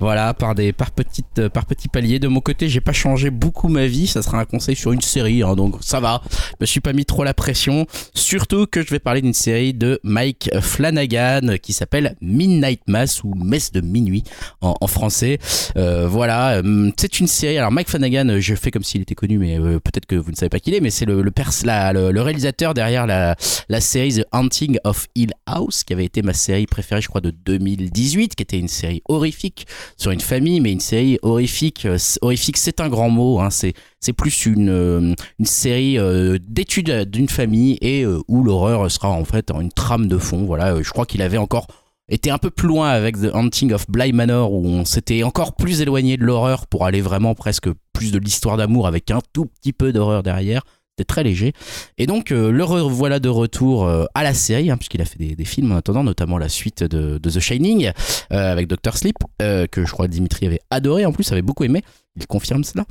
Voilà, 0.00 0.34
par 0.34 0.54
des, 0.54 0.72
par 0.72 0.90
petites, 0.90 1.48
par 1.48 1.66
petits 1.66 1.88
paliers. 1.88 2.18
De 2.18 2.28
mon 2.28 2.40
côté, 2.40 2.68
j'ai 2.68 2.80
pas 2.80 2.92
changé 2.92 3.30
beaucoup 3.30 3.68
ma 3.68 3.86
vie. 3.86 4.06
Ça 4.06 4.22
sera 4.22 4.38
un 4.40 4.44
conseil 4.44 4.76
sur 4.76 4.92
une 4.92 5.00
série, 5.00 5.42
hein, 5.42 5.54
donc 5.56 5.76
ça 5.80 6.00
va. 6.00 6.22
Je 6.30 6.36
me 6.60 6.66
suis 6.66 6.80
pas 6.80 6.92
mis 6.92 7.04
trop 7.04 7.24
la 7.24 7.34
pression. 7.34 7.86
Surtout 8.14 8.66
que 8.66 8.82
je 8.82 8.90
vais 8.90 8.98
parler 8.98 9.22
d'une 9.22 9.34
série 9.34 9.72
de 9.74 10.00
Mike 10.02 10.50
Flanagan 10.60 11.56
qui 11.62 11.72
s'appelle 11.72 12.16
Midnight 12.20 12.82
Mass 12.88 13.22
ou 13.24 13.34
Messe 13.34 13.72
de 13.72 13.80
minuit 13.80 14.24
en, 14.60 14.74
en 14.80 14.86
français. 14.86 15.38
Euh, 15.76 16.06
voilà, 16.08 16.58
euh, 16.62 16.90
c'est 16.98 17.20
une 17.20 17.26
série. 17.26 17.58
Alors 17.58 17.72
Mike 17.72 17.88
Flanagan, 17.88 18.38
je 18.38 18.54
fais 18.54 18.70
comme 18.70 18.82
s'il 18.84 19.02
était 19.02 19.14
connu, 19.14 19.38
mais 19.38 19.58
euh, 19.58 19.80
peut-être 19.80 20.06
que 20.06 20.16
vous 20.16 20.30
ne 20.30 20.36
savez 20.36 20.50
pas 20.50 20.60
qui 20.60 20.70
il 20.70 20.76
est. 20.76 20.80
Mais 20.80 20.90
c'est 20.90 21.04
le, 21.06 21.22
le, 21.22 21.30
pers- 21.30 21.52
la- 21.64 21.92
le, 21.92 22.10
le 22.10 22.22
réalisateur 22.22 22.74
derrière 22.74 23.06
la, 23.06 23.36
la 23.68 23.77
série 23.80 24.14
The 24.14 24.26
Haunting 24.32 24.78
of 24.84 25.06
Hill 25.14 25.32
House, 25.46 25.84
qui 25.84 25.92
avait 25.92 26.04
été 26.04 26.22
ma 26.22 26.32
série 26.32 26.66
préférée, 26.66 27.00
je 27.00 27.08
crois, 27.08 27.20
de 27.20 27.30
2018, 27.30 28.34
qui 28.34 28.42
était 28.42 28.58
une 28.58 28.68
série 28.68 29.02
horrifique 29.08 29.66
sur 29.96 30.10
une 30.10 30.20
famille, 30.20 30.60
mais 30.60 30.72
une 30.72 30.80
série 30.80 31.18
horrifique. 31.22 31.86
euh, 31.86 31.98
horrifique, 32.22 32.56
c'est 32.56 32.80
un 32.80 32.88
grand 32.88 33.10
mot. 33.10 33.40
Hein, 33.40 33.50
c'est 33.50 33.74
c'est 34.00 34.12
plus 34.12 34.46
une 34.46 34.70
euh, 34.70 35.14
une 35.38 35.46
série 35.46 35.98
euh, 35.98 36.38
d'études 36.40 37.10
d'une 37.10 37.28
famille 37.28 37.78
et 37.80 38.06
où 38.06 38.44
l'horreur 38.44 38.90
sera 38.90 39.10
en 39.10 39.24
fait 39.24 39.50
une 39.50 39.72
trame 39.72 40.08
de 40.08 40.18
fond. 40.18 40.44
Voilà, 40.44 40.82
je 40.82 40.90
crois 40.90 41.06
qu'il 41.06 41.22
avait 41.22 41.38
encore 41.38 41.66
été 42.08 42.30
un 42.30 42.38
peu 42.38 42.50
plus 42.50 42.68
loin 42.68 42.88
avec 42.88 43.20
The 43.20 43.30
Haunting 43.34 43.72
of 43.72 43.90
Bly 43.90 44.12
Manor 44.12 44.52
où 44.52 44.66
on 44.66 44.84
s'était 44.84 45.22
encore 45.22 45.54
plus 45.54 45.82
éloigné 45.82 46.16
de 46.16 46.24
l'horreur 46.24 46.66
pour 46.66 46.86
aller 46.86 47.00
vraiment 47.00 47.34
presque 47.34 47.68
plus 47.92 48.12
de 48.12 48.18
l'histoire 48.18 48.56
d'amour 48.56 48.86
avec 48.86 49.10
un 49.10 49.20
tout 49.32 49.46
petit 49.46 49.72
peu 49.72 49.92
d'horreur 49.92 50.22
derrière. 50.22 50.62
Très 51.04 51.22
léger. 51.22 51.52
Et 51.96 52.06
donc, 52.06 52.32
euh, 52.32 52.50
le 52.50 52.64
revoilà 52.64 53.20
de 53.20 53.28
retour 53.28 53.86
euh, 53.86 54.04
à 54.14 54.22
la 54.22 54.34
série, 54.34 54.70
hein, 54.70 54.76
puisqu'il 54.76 55.00
a 55.00 55.04
fait 55.04 55.18
des, 55.18 55.44
films 55.44 55.72
en 55.72 55.76
attendant, 55.76 56.04
notamment 56.04 56.38
la 56.38 56.48
suite 56.48 56.82
de, 56.82 57.18
The 57.18 57.40
Shining 57.40 57.92
euh, 58.32 58.52
avec 58.52 58.66
Dr. 58.66 58.96
Sleep, 58.96 59.16
que 59.38 59.84
je 59.84 59.90
crois 59.90 60.08
Dimitri 60.08 60.46
avait 60.46 60.60
adoré 60.70 61.06
en 61.06 61.12
plus, 61.12 61.30
avait 61.32 61.42
beaucoup 61.42 61.64
aimé. 61.64 61.82
Il 62.16 62.26
confirme 62.26 62.64
cela. 62.64 62.84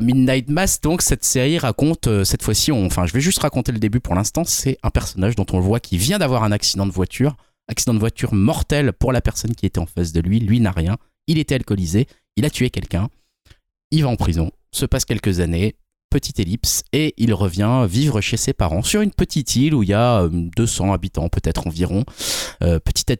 Midnight 0.00 0.48
Mass, 0.48 0.80
donc, 0.80 1.02
cette 1.02 1.24
série 1.24 1.58
raconte, 1.58 2.08
cette 2.24 2.42
fois-ci, 2.42 2.70
enfin, 2.72 3.06
je 3.06 3.12
vais 3.12 3.20
juste 3.20 3.40
raconter 3.40 3.72
le 3.72 3.78
début 3.78 4.00
pour 4.00 4.14
l'instant. 4.14 4.44
C'est 4.44 4.78
un 4.82 4.90
personnage 4.90 5.34
dont 5.34 5.46
on 5.52 5.58
le 5.58 5.64
voit 5.64 5.80
qui 5.80 5.98
vient 5.98 6.18
d'avoir 6.18 6.44
un 6.44 6.52
accident 6.52 6.86
de 6.86 6.92
voiture. 6.92 7.36
Accident 7.68 7.94
de 7.94 7.98
voiture 7.98 8.32
mortel 8.32 8.92
pour 8.92 9.12
la 9.12 9.20
personne 9.20 9.54
qui 9.54 9.66
était 9.66 9.80
en 9.80 9.86
face 9.86 10.12
de 10.12 10.20
lui. 10.20 10.40
Lui 10.40 10.60
n'a 10.60 10.70
rien. 10.70 10.96
Il 11.26 11.38
était 11.38 11.56
alcoolisé. 11.56 12.06
Il 12.36 12.44
a 12.44 12.50
tué 12.50 12.70
quelqu'un. 12.70 13.08
Il 13.90 14.04
va 14.04 14.08
en 14.08 14.16
prison. 14.16 14.50
Se 14.70 14.86
passe 14.86 15.04
quelques 15.04 15.40
années. 15.40 15.76
Petite 16.10 16.40
ellipse. 16.40 16.84
Et 16.92 17.14
il 17.18 17.34
revient 17.34 17.86
vivre 17.88 18.20
chez 18.20 18.36
ses 18.36 18.52
parents 18.54 18.82
sur 18.82 19.02
une 19.02 19.10
petite 19.10 19.56
île 19.56 19.74
où 19.74 19.82
il 19.82 19.90
y 19.90 19.94
a 19.94 20.22
euh, 20.22 20.28
200 20.56 20.92
habitants 20.92 21.28
peut-être 21.28 21.66
environ. 21.66 22.04
Euh, 22.62 22.78
petite, 22.80 23.10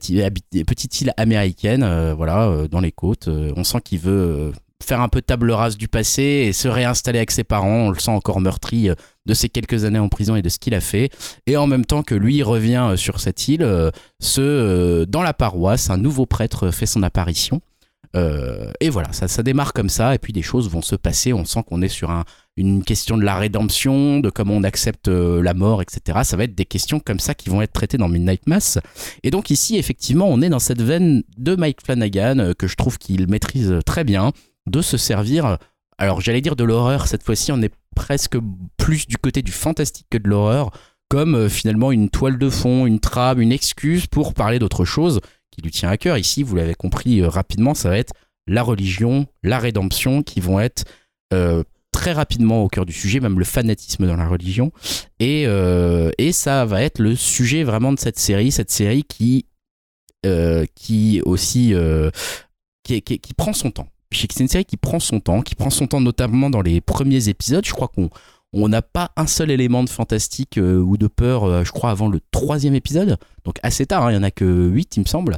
île 1.01 1.13
américaine, 1.17 1.83
euh, 1.83 2.13
voilà, 2.15 2.47
euh, 2.47 2.67
dans 2.67 2.79
les 2.79 2.91
côtes. 2.91 3.27
Euh, 3.27 3.53
on 3.55 3.63
sent 3.63 3.81
qu'il 3.85 3.99
veut 3.99 4.11
euh, 4.11 4.51
faire 4.83 5.01
un 5.01 5.09
peu 5.09 5.21
table 5.21 5.51
rase 5.51 5.77
du 5.77 5.87
passé 5.87 6.23
et 6.47 6.53
se 6.53 6.67
réinstaller 6.67 7.19
avec 7.19 7.29
ses 7.31 7.43
parents. 7.43 7.87
On 7.87 7.89
le 7.91 7.99
sent 7.99 8.11
encore 8.11 8.41
meurtri 8.41 8.89
euh, 8.89 8.95
de 9.27 9.33
ces 9.35 9.49
quelques 9.49 9.85
années 9.85 9.99
en 9.99 10.09
prison 10.09 10.35
et 10.35 10.41
de 10.41 10.49
ce 10.49 10.57
qu'il 10.57 10.73
a 10.73 10.81
fait. 10.81 11.09
Et 11.45 11.57
en 11.57 11.67
même 11.67 11.85
temps 11.85 12.01
que 12.01 12.15
lui 12.15 12.41
revient 12.41 12.87
euh, 12.91 12.97
sur 12.97 13.19
cette 13.19 13.47
île, 13.47 13.61
euh, 13.61 13.91
ce, 14.19 14.41
euh, 14.41 15.05
dans 15.05 15.21
la 15.21 15.33
paroisse, 15.33 15.91
un 15.91 15.97
nouveau 15.97 16.25
prêtre 16.25 16.71
fait 16.71 16.87
son 16.87 17.03
apparition. 17.03 17.61
Euh, 18.15 18.71
et 18.79 18.89
voilà, 18.89 19.13
ça, 19.13 19.27
ça 19.27 19.43
démarre 19.43 19.71
comme 19.71 19.89
ça, 19.89 20.15
et 20.15 20.17
puis 20.17 20.33
des 20.33 20.41
choses 20.41 20.67
vont 20.67 20.81
se 20.81 20.95
passer. 20.95 21.31
On 21.31 21.45
sent 21.45 21.61
qu'on 21.67 21.83
est 21.83 21.89
sur 21.89 22.09
un- 22.09 22.23
une 22.59 22.83
question 22.83 23.17
de 23.17 23.23
la 23.23 23.35
rédemption, 23.35 24.19
de 24.19 24.29
comment 24.29 24.53
on 24.53 24.63
accepte 24.63 25.07
euh, 25.07 25.41
la 25.41 25.53
mort, 25.53 25.81
etc. 25.81 26.19
Ça 26.23 26.35
va 26.35 26.43
être 26.43 26.55
des 26.55 26.65
questions 26.65 26.99
comme 26.99 27.19
ça 27.19 27.33
qui 27.33 27.49
vont 27.49 27.61
être 27.61 27.71
traitées 27.71 27.97
dans 27.97 28.09
Midnight 28.09 28.47
Mass. 28.47 28.79
Et 29.23 29.31
donc 29.31 29.49
ici, 29.49 29.77
effectivement, 29.77 30.27
on 30.27 30.41
est 30.41 30.49
dans 30.49 30.59
cette 30.59 30.81
veine 30.81 31.23
de 31.37 31.55
Mike 31.55 31.81
Flanagan 31.83 32.39
euh, 32.39 32.53
que 32.53 32.67
je 32.67 32.75
trouve 32.75 32.97
qu'il 32.97 33.29
maîtrise 33.29 33.79
très 33.85 34.03
bien, 34.03 34.33
de 34.67 34.81
se 34.81 34.97
servir 34.97 35.57
alors 35.97 36.21
j'allais 36.21 36.39
dire 36.39 36.55
de 36.55 36.63
l'horreur, 36.63 37.07
cette 37.07 37.23
fois-ci 37.23 37.51
on 37.51 37.61
est 37.61 37.73
presque 37.93 38.37
plus 38.77 39.05
du 39.05 39.17
côté 39.17 39.41
du 39.41 39.51
fantastique 39.51 40.07
que 40.09 40.17
de 40.17 40.29
l'horreur, 40.29 40.71
comme 41.09 41.35
euh, 41.35 41.49
finalement 41.49 41.91
une 41.91 42.09
toile 42.09 42.37
de 42.37 42.49
fond, 42.49 42.85
une 42.85 43.01
trame, 43.01 43.41
une 43.41 43.51
excuse 43.51 44.07
pour 44.07 44.33
parler 44.33 44.59
d'autre 44.59 44.85
chose 44.85 45.19
qui 45.51 45.61
lui 45.61 45.71
tient 45.71 45.89
à 45.89 45.97
cœur. 45.97 46.17
Ici, 46.17 46.41
vous 46.41 46.55
l'avez 46.55 46.73
compris 46.73 47.21
rapidement, 47.25 47.73
ça 47.73 47.89
va 47.89 47.97
être 47.97 48.13
la 48.47 48.63
religion, 48.63 49.27
la 49.43 49.59
rédemption 49.59 50.23
qui 50.23 50.39
vont 50.39 50.61
être 50.61 50.85
très 51.91 52.11
rapidement 52.13 52.63
au 52.63 52.67
cœur 52.67 52.85
du 52.85 52.93
sujet, 52.93 53.19
même 53.19 53.39
le 53.39 53.45
fanatisme 53.45 54.05
dans 54.07 54.15
la 54.15 54.27
religion. 54.27 54.71
Et, 55.19 55.45
euh, 55.47 56.11
et 56.17 56.31
ça 56.31 56.65
va 56.65 56.81
être 56.83 56.99
le 56.99 57.15
sujet 57.15 57.63
vraiment 57.63 57.91
de 57.93 57.99
cette 57.99 58.19
série, 58.19 58.51
cette 58.51 58.71
série 58.71 59.03
qui, 59.03 59.45
euh, 60.25 60.65
qui 60.75 61.21
aussi 61.25 61.73
euh, 61.73 62.11
qui, 62.83 63.01
qui- 63.01 63.33
prend 63.33 63.53
son 63.53 63.71
temps. 63.71 63.87
C'est 64.11 64.39
une 64.39 64.47
série 64.47 64.65
qui 64.65 64.77
prend 64.77 64.99
son 64.99 65.19
temps, 65.19 65.41
qui 65.41 65.55
prend 65.55 65.69
son 65.69 65.87
temps 65.87 66.01
notamment 66.01 66.49
dans 66.49 66.61
les 66.61 66.81
premiers 66.81 67.29
épisodes. 67.29 67.65
Je 67.65 67.73
crois 67.73 67.87
qu'on 67.87 68.09
on 68.53 68.67
n'a 68.67 68.81
pas 68.81 69.11
un 69.15 69.27
seul 69.27 69.51
élément 69.51 69.83
de 69.83 69.89
fantastique 69.89 70.57
euh, 70.57 70.79
ou 70.79 70.97
de 70.97 71.07
peur, 71.07 71.63
je 71.63 71.71
crois, 71.71 71.91
avant 71.91 72.07
le 72.07 72.19
troisième 72.31 72.73
épisode. 72.73 73.17
Donc 73.45 73.57
assez 73.61 73.85
tard, 73.85 74.05
hein, 74.05 74.11
il 74.11 74.15
y 74.15 74.17
en 74.17 74.23
a 74.23 74.31
que 74.31 74.45
8, 74.45 74.97
il 74.97 75.01
me 75.01 75.05
semble. 75.05 75.37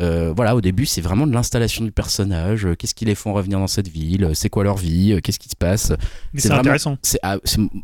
Euh, 0.00 0.32
voilà, 0.34 0.56
au 0.56 0.60
début, 0.62 0.86
c'est 0.86 1.02
vraiment 1.02 1.26
de 1.26 1.32
l'installation 1.32 1.84
du 1.84 1.92
personnage. 1.92 2.64
euh, 2.64 2.74
Qu'est-ce 2.74 2.94
qui 2.94 3.04
les 3.04 3.14
font 3.14 3.34
revenir 3.34 3.58
dans 3.58 3.66
cette 3.66 3.88
ville? 3.88 4.24
Euh, 4.24 4.34
C'est 4.34 4.48
quoi 4.48 4.64
leur 4.64 4.76
vie? 4.78 5.18
Qu'est-ce 5.22 5.38
qui 5.38 5.50
se 5.50 5.56
passe? 5.56 5.92
Mais 6.32 6.40
C'est 6.40 6.50
intéressant. 6.50 6.96
c'est, 7.02 7.18
ah, 7.22 7.36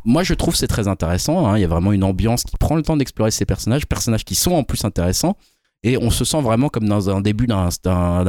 moi 0.07 0.23
je 0.23 0.33
trouve 0.35 0.57
c'est 0.57 0.69
très 0.69 0.89
intéressant. 0.89 1.47
hein. 1.47 1.59
Il 1.59 1.61
y 1.61 1.65
a 1.65 1.69
vraiment 1.69 1.93
une 1.93 2.05
ambiance 2.05 2.45
qui 2.45 2.57
prend 2.59 2.77
le 2.77 2.83
temps 2.83 2.97
d'explorer 2.97 3.31
ces 3.31 3.45
personnages, 3.45 3.87
personnages 3.87 4.25
qui 4.25 4.35
sont 4.37 4.53
en 4.53 4.63
plus 4.65 4.85
intéressants. 4.85 5.37
Et 5.85 5.97
on 5.97 6.11
se 6.11 6.25
sent 6.25 6.41
vraiment 6.41 6.71
comme 6.71 6.89
dans 6.89 7.09
un 7.09 7.21
début 7.21 7.47
d'un, 7.47 7.69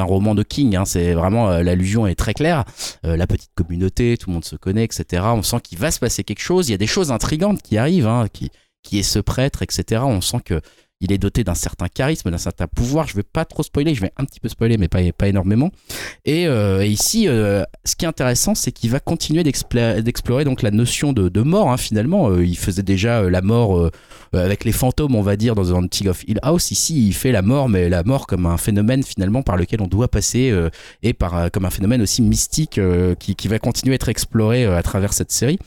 roman 0.03 0.35
de 0.35 0.43
King. 0.43 0.75
hein. 0.75 0.85
C'est 0.85 1.13
vraiment 1.13 1.49
l'allusion 1.49 2.05
est 2.05 2.13
très 2.15 2.33
claire. 2.33 2.63
La 3.03 3.25
petite 3.27 3.49
communauté, 3.55 4.17
tout 4.17 4.29
le 4.29 4.33
monde 4.35 4.45
se 4.45 4.55
connaît, 4.57 4.83
etc. 4.83 5.23
On 5.33 5.41
sent 5.41 5.57
qu'il 5.63 5.79
va 5.79 5.89
se 5.89 5.99
passer 5.99 6.23
quelque 6.23 6.41
chose. 6.41 6.67
Il 6.67 6.71
y 6.71 6.75
a 6.75 6.77
des 6.77 6.85
choses 6.85 7.11
intrigantes 7.11 7.61
qui 7.63 7.77
arrivent, 7.77 8.07
hein, 8.07 8.27
qui, 8.31 8.51
qui 8.83 8.99
est 8.99 9.03
ce 9.03 9.17
prêtre, 9.19 9.63
etc. 9.63 10.01
On 10.05 10.21
sent 10.21 10.41
que 10.45 10.61
il 11.01 11.13
est 11.13 11.17
doté 11.17 11.43
d'un 11.43 11.55
certain 11.55 11.87
charisme, 11.87 12.29
d'un 12.29 12.37
certain 12.37 12.67
pouvoir. 12.67 13.07
Je 13.07 13.15
vais 13.15 13.23
pas 13.23 13.45
trop 13.45 13.63
spoiler, 13.63 13.95
je 13.95 14.01
vais 14.01 14.11
un 14.17 14.25
petit 14.25 14.39
peu 14.39 14.49
spoiler, 14.49 14.77
mais 14.77 14.89
pas, 14.89 15.27
énormément. 15.27 15.71
Et, 16.25 16.47
euh, 16.47 16.85
ici, 16.85 17.27
euh, 17.27 17.63
ce 17.85 17.95
qui 17.95 18.05
est 18.05 18.07
intéressant, 18.07 18.53
c'est 18.53 18.71
qu'il 18.71 18.89
va 18.89 18.99
continuer 18.99 19.43
d'explorer 19.43 20.43
donc 20.43 20.61
la 20.61 20.71
notion 20.71 21.13
de, 21.13 21.41
mort. 21.41 21.71
hein, 21.71 21.77
finalement, 21.77 22.29
Euh, 22.29 22.45
il 22.45 22.57
faisait 22.57 22.83
déjà 22.83 23.29
la 23.29 23.41
mort 23.41 23.89
avec 24.33 24.65
les 24.65 24.71
fantômes, 24.71 25.15
on 25.15 25.21
va 25.21 25.35
dire, 25.35 25.55
dans 25.55 25.63
The 25.63 25.71
Haunting 25.71 26.09
of 26.09 26.23
Hill 26.27 26.39
House. 26.41 26.71
Ici, 26.71 27.07
il 27.07 27.13
fait 27.13 27.31
la 27.31 27.41
mort, 27.41 27.69
mais 27.69 27.87
la 27.87 28.03
mort 28.03 28.27
comme 28.27 28.45
un 28.45 28.57
phénomène 28.57 29.03
finalement 29.03 29.41
par 29.41 29.55
lequel 29.55 29.81
on 29.81 29.87
doit 29.87 30.09
passer 30.09 30.53
et 31.01 31.15
comme 31.53 31.65
un 31.65 31.69
phénomène 31.69 32.01
aussi 32.01 32.21
mystique 32.21 32.79
qui, 33.19 33.47
va 33.47 33.59
continuer 33.59 33.93
à 33.93 33.95
être 33.95 34.09
exploré 34.09 34.65
à 34.65 34.83
travers 34.83 35.13
cette 35.13 35.31
série. 35.31 35.59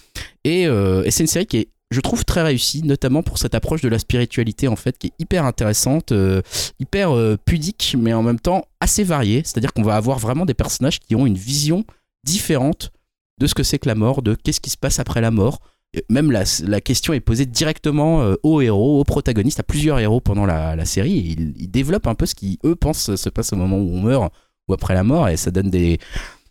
Et 0.45 0.67
c'est 1.09 1.23
une 1.23 1.27
série 1.27 1.47
qui 1.47 1.57
est 1.59 1.69
je 1.93 2.01
trouve 2.01 2.25
très 2.25 2.43
réussie, 2.43 2.83
notamment 2.83 3.23
pour 3.23 3.39
cette 3.39 3.55
approche 3.55 3.83
de 3.83 3.89
la 3.89 3.99
spiritualité 3.99 4.69
en 4.69 4.77
fait, 4.77 4.99
qui 4.99 5.09
est 5.09 5.13
hyper 5.19 5.45
intéressante, 5.45 6.13
euh, 6.13 6.43
hyper 6.81 7.15
euh, 7.15 7.37
pudique, 7.45 7.97
mais 7.99 8.13
en 8.13 8.23
même 8.23 8.41
temps 8.41 8.65
assez 8.81 9.05
variée. 9.05 9.43
C'est-à-dire 9.45 9.73
qu'on 9.73 9.83
va 9.83 9.97
avoir 9.97 10.19
vraiment 10.19 10.47
des 10.47 10.55
personnages 10.55 10.99
qui 10.99 11.15
ont 11.15 11.27
une 11.27 11.37
vision 11.37 11.85
différente 12.25 12.91
de 13.39 13.47
ce 13.47 13.55
que 13.55 13.63
c'est 13.63 13.79
que 13.79 13.89
la 13.89 13.95
mort, 13.95 14.23
de 14.23 14.35
qu'est-ce 14.35 14.61
qui 14.61 14.71
se 14.71 14.77
passe 14.77 14.99
après 14.99 15.21
la 15.21 15.31
mort. 15.31 15.61
Même 16.09 16.31
la, 16.31 16.81
question 16.81 17.13
est 17.13 17.21
posée 17.21 17.45
directement 17.45 18.23
euh, 18.23 18.37
aux 18.43 18.63
héros, 18.63 19.01
aux 19.01 19.05
protagonistes, 19.05 19.61
à 19.61 19.63
plusieurs 19.63 19.99
héros 19.99 20.21
pendant 20.21 20.47
la, 20.47 20.85
série. 20.87 21.13
Ils, 21.13 21.53
ils 21.59 21.71
développent 21.71 22.07
un 22.07 22.15
peu 22.15 22.25
ce 22.25 22.35
qui, 22.35 22.59
eux, 22.65 22.77
pensent 22.77 23.15
se 23.15 23.29
passe 23.29 23.53
au 23.53 23.57
moment 23.57 23.77
où 23.77 23.91
on 23.93 24.01
meurt 24.01 24.33
ou 24.69 24.73
après 24.73 24.95
la 24.95 25.05
mort. 25.05 25.29
Et 25.29 25.37
ça 25.37 25.51
donne 25.51 25.69
des, 25.69 25.99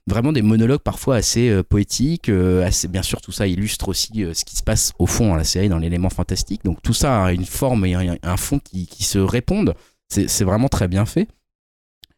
vraiment 0.07 0.31
des 0.31 0.41
monologues 0.41 0.81
parfois 0.81 1.15
assez 1.15 1.49
euh, 1.49 1.63
poétiques. 1.63 2.29
euh, 2.29 2.65
assez, 2.65 2.87
bien 2.87 3.03
sûr, 3.03 3.21
tout 3.21 3.31
ça 3.31 3.47
illustre 3.47 3.89
aussi 3.89 4.23
euh, 4.23 4.33
ce 4.33 4.45
qui 4.45 4.55
se 4.55 4.63
passe 4.63 4.93
au 4.99 5.05
fond 5.05 5.29
dans 5.29 5.35
la 5.35 5.43
série, 5.43 5.69
dans 5.69 5.77
l'élément 5.77 6.09
fantastique. 6.09 6.63
Donc 6.63 6.81
tout 6.81 6.93
ça 6.93 7.25
a 7.25 7.31
une 7.31 7.45
forme 7.45 7.85
et 7.85 7.95
un, 7.95 8.37
fond 8.37 8.59
qui, 8.59 8.87
se 9.03 9.19
répondent. 9.19 9.73
C'est 10.09 10.43
vraiment 10.43 10.67
très 10.67 10.87
bien 10.87 11.05
fait. 11.05 11.27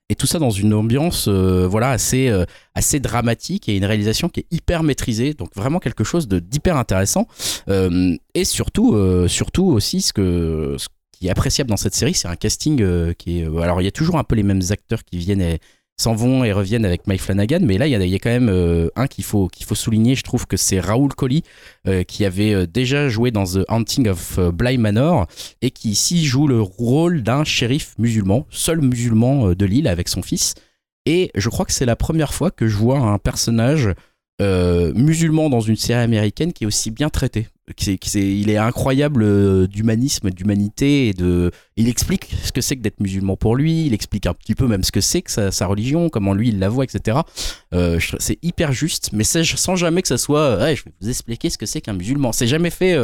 Et 0.10 0.15
tout 0.15 0.27
ça 0.27 0.39
dans 0.39 0.49
une 0.49 0.73
ambiance 0.73 1.27
voilà, 1.27 1.91
assez, 1.91 2.31
assez 2.76 2.99
dramatique 2.99 3.69
et 3.69 3.77
une 3.77 3.85
réalisation 3.85 4.30
qui 4.30 4.41
est 4.41 4.47
hyper 4.51 4.84
maîtrisée. 4.84 5.34
Donc 5.34 5.49
vraiment 5.55 5.80
quelque 5.80 6.03
chose 6.03 6.27
d'hyper 6.27 6.76
intéressant. 6.76 7.27
Et 7.68 8.45
surtout, 8.45 8.97
surtout 9.27 9.65
aussi, 9.65 10.01
ce, 10.01 10.11
que, 10.11 10.76
ce 10.80 10.88
qui 11.11 11.27
est 11.27 11.30
appréciable 11.30 11.69
dans 11.69 11.77
cette 11.77 11.93
série, 11.93 12.15
c'est 12.15 12.27
un 12.27 12.35
casting 12.35 13.14
qui 13.14 13.41
est... 13.41 13.45
Alors 13.61 13.81
il 13.81 13.85
y 13.85 13.88
a 13.88 13.91
toujours 13.91 14.18
un 14.18 14.23
peu 14.23 14.35
les 14.35 14.43
mêmes 14.43 14.64
acteurs 14.72 15.03
qui 15.03 15.18
viennent 15.18 15.57
s'en 15.98 16.15
vont 16.15 16.44
et 16.44 16.52
reviennent 16.52 16.86
avec 16.86 17.07
Mike 17.07 17.22
Flanagan, 17.22 17.60
mais 17.61 17.78
là 17.78 17.88
il 17.88 17.91
y 17.91 18.15
a, 18.15 18.20
quand 18.20 18.30
même 18.30 18.49
euh, 18.49 18.90
un 18.95 19.07
qu'il 19.07 19.24
faut, 19.24 19.48
qu'il 19.48 19.65
faut 19.65 19.76
souligner, 19.76 20.15
je 20.15 20.24
trouve 20.24 20.48
que 20.48 20.57
c'est 20.57 20.80
Raoul 20.80 21.14
Coley, 21.14 21.44
euh, 21.88 22.03
qui 22.03 22.26
avait 22.26 22.53
euh, 22.53 22.65
déjà 22.65 23.10
joué 23.10 23.32
dans 23.32 23.45
The 23.45 23.65
Haunting 23.68 24.07
of 24.07 24.40
Bly 24.40 24.78
Manor, 24.78 25.28
et 25.61 25.72
qui 25.72 25.91
ici 25.91 26.26
joue 26.26 26.48
le 26.48 26.61
rôle 26.61 27.22
d'un 27.22 27.44
shérif 27.44 27.94
musulman, 27.99 28.45
seul 28.49 28.82
musulman 28.82 29.53
de 29.53 29.65
l'île 29.65 29.88
avec 29.88 30.10
son 30.10 30.22
fils. 30.22 30.56
Et 31.06 31.32
je 31.36 31.49
crois 31.49 31.65
que 31.65 31.74
c'est 31.74 31.86
la 31.86 31.95
première 31.95 32.34
fois 32.34 32.49
que 32.49 32.68
je 32.68 32.78
vois 32.78 32.99
un 32.99 33.18
personnage 33.18 33.90
musulman 34.40 35.49
dans 35.49 35.61
une 35.61 35.78
série 35.78 36.02
américaine 36.02 36.52
qui 36.52 36.65
est 36.65 36.68
aussi 36.68 36.91
bien 36.91 37.10
traité. 37.10 37.48
Il 38.15 38.49
est 38.49 38.57
incroyable 38.57 39.23
euh, 39.23 39.68
d'humanisme, 39.68 40.30
d'humanité 40.31 41.14
de. 41.14 41.49
Il 41.77 41.88
explique 41.88 42.30
ce 42.44 42.52
que 42.52 42.60
c'est 42.60 42.76
que 42.76 42.81
d'être 42.81 42.99
musulman 42.99 43.38
pour 43.38 43.56
lui. 43.56 43.85
Il 43.85 43.94
explique 43.94 44.26
un 44.26 44.34
petit 44.34 44.53
peu 44.53 44.68
même 44.68 44.84
ce 44.84 44.91
que 44.91 44.99
c'est 44.99 45.22
que 45.22 45.31
sa, 45.31 45.65
religion, 45.65 46.10
comment 46.10 46.34
lui 46.34 46.49
il 46.49 46.60
la 46.60 46.68
voit, 46.68 46.84
etc. 46.84 47.19
Euh, 47.73 47.99
c'est 48.19 48.38
hyper 48.44 48.73
juste, 48.73 49.11
mais 49.14 49.23
sans 49.23 49.76
jamais 49.77 50.02
que 50.02 50.10
ça 50.10 50.18
soit. 50.18 50.40
euh, 50.40 50.76
je 50.76 50.84
vais 50.84 50.91
vous 50.99 51.10
expliquer 51.10 51.49
ce 51.49 51.57
que 51.57 51.65
c'est 51.65 51.80
qu'un 51.80 51.94
musulman. 51.94 52.34
C'est 52.34 52.48
jamais 52.48 52.69
fait. 52.69 52.98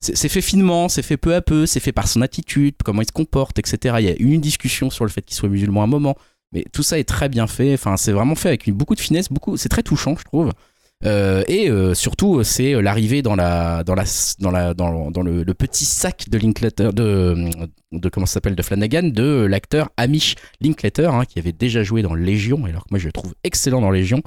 c'est 0.00 0.28
fait 0.28 0.42
finement, 0.42 0.90
c'est 0.90 1.02
fait 1.02 1.16
peu 1.16 1.34
à 1.34 1.40
peu, 1.40 1.64
c'est 1.64 1.80
fait 1.80 1.92
par 1.92 2.06
son 2.06 2.20
attitude, 2.20 2.74
comment 2.84 3.00
il 3.00 3.06
se 3.08 3.12
comporte, 3.12 3.58
etc. 3.58 3.96
Il 4.00 4.04
y 4.04 4.10
a 4.10 4.16
une 4.18 4.42
discussion 4.42 4.90
sur 4.90 5.06
le 5.06 5.10
fait 5.10 5.22
qu'il 5.22 5.34
soit 5.36 5.48
musulman 5.48 5.80
à 5.80 5.84
un 5.84 5.88
moment, 5.88 6.16
mais 6.52 6.64
tout 6.74 6.82
ça 6.82 6.98
est 6.98 7.04
très 7.04 7.30
bien 7.30 7.46
fait. 7.46 7.72
Enfin, 7.72 7.96
c'est 7.96 8.12
vraiment 8.12 8.34
fait 8.34 8.48
avec 8.48 8.70
beaucoup 8.70 8.94
de 8.94 9.00
finesse. 9.00 9.28
C'est 9.56 9.70
très 9.70 9.82
touchant, 9.82 10.14
je 10.18 10.24
trouve. 10.24 10.52
Euh, 11.04 11.44
et 11.48 11.68
euh, 11.70 11.92
surtout, 11.94 12.42
c'est 12.44 12.80
l'arrivée 12.80 13.20
dans 13.22 13.34
le, 13.34 13.82
petit 15.52 15.84
sac 15.84 16.28
de 16.30 16.38
Linklater 16.38 16.92
de 16.92 18.08
comment 18.08 18.26
s'appelle 18.26 18.56
de 18.56 18.62
Flanagan 18.62 19.04
de 19.04 19.46
l'acteur 19.48 19.90
Amish 19.96 20.34
Linklater 20.60 21.12
hein, 21.14 21.24
qui 21.24 21.38
avait 21.38 21.52
déjà 21.52 21.82
joué 21.82 22.02
dans 22.02 22.14
Légion, 22.14 22.64
alors 22.64 22.84
que 22.84 22.90
moi 22.90 22.98
je 22.98 23.06
le 23.06 23.12
trouve 23.12 23.34
excellent 23.44 23.80
dans 23.80 23.90
Légion. 23.90 24.22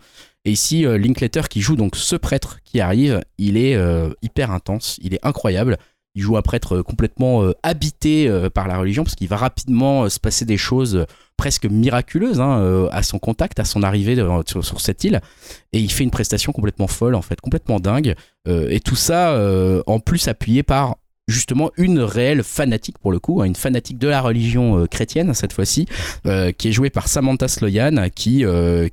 Et 0.45 0.51
ici, 0.51 0.85
euh, 0.85 0.97
Linklater 0.97 1.49
qui 1.49 1.61
joue 1.61 1.75
donc 1.75 1.95
ce 1.95 2.15
prêtre 2.15 2.59
qui 2.63 2.79
arrive, 2.79 3.21
il 3.37 3.57
est 3.57 3.75
euh, 3.75 4.11
hyper 4.21 4.51
intense, 4.51 4.97
il 5.01 5.13
est 5.13 5.19
incroyable. 5.25 5.77
Il 6.17 6.23
joue 6.23 6.35
un 6.35 6.41
prêtre 6.41 6.77
euh, 6.77 6.83
complètement 6.83 7.43
euh, 7.43 7.53
habité 7.61 8.27
euh, 8.27 8.49
par 8.49 8.67
la 8.67 8.79
religion 8.79 9.03
parce 9.03 9.13
qu'il 9.13 9.27
va 9.27 9.37
rapidement 9.37 10.09
se 10.09 10.19
passer 10.19 10.45
des 10.45 10.57
choses 10.57 11.05
presque 11.37 11.65
miraculeuses 11.65 12.41
hein, 12.41 12.87
à 12.91 13.03
son 13.03 13.19
contact, 13.19 13.59
à 13.59 13.65
son 13.65 13.83
arrivée 13.83 14.15
sur, 14.47 14.81
cette 14.81 15.03
île. 15.03 15.21
Et 15.71 15.79
il 15.79 15.91
fait 15.91 16.03
une 16.03 16.09
prestation 16.09 16.51
complètement 16.51 16.87
folle, 16.87 17.13
en 17.13 17.21
fait, 17.21 17.39
complètement 17.39 17.79
dingue. 17.79 18.15
Et 18.47 18.79
tout 18.79 18.95
ça, 18.95 19.39
en 19.85 19.99
plus, 19.99 20.27
appuyé 20.27 20.63
par 20.63 20.95
justement 21.27 21.69
une 21.77 21.99
réelle 21.99 22.41
fanatique 22.41 22.97
pour 22.97 23.11
le 23.11 23.19
coup, 23.19 23.41
hein, 23.41 23.45
une 23.45 23.55
fanatique 23.55 23.99
de 23.99 24.07
la 24.07 24.21
religion 24.21 24.79
euh, 24.79 24.85
chrétienne 24.87 25.33
cette 25.35 25.53
fois-ci, 25.53 25.85
qui 26.57 26.67
est 26.69 26.71
jouée 26.71 26.89
par 26.89 27.07
Samantha 27.07 27.47
Sloyan, 27.47 28.07
qui, 28.15 28.43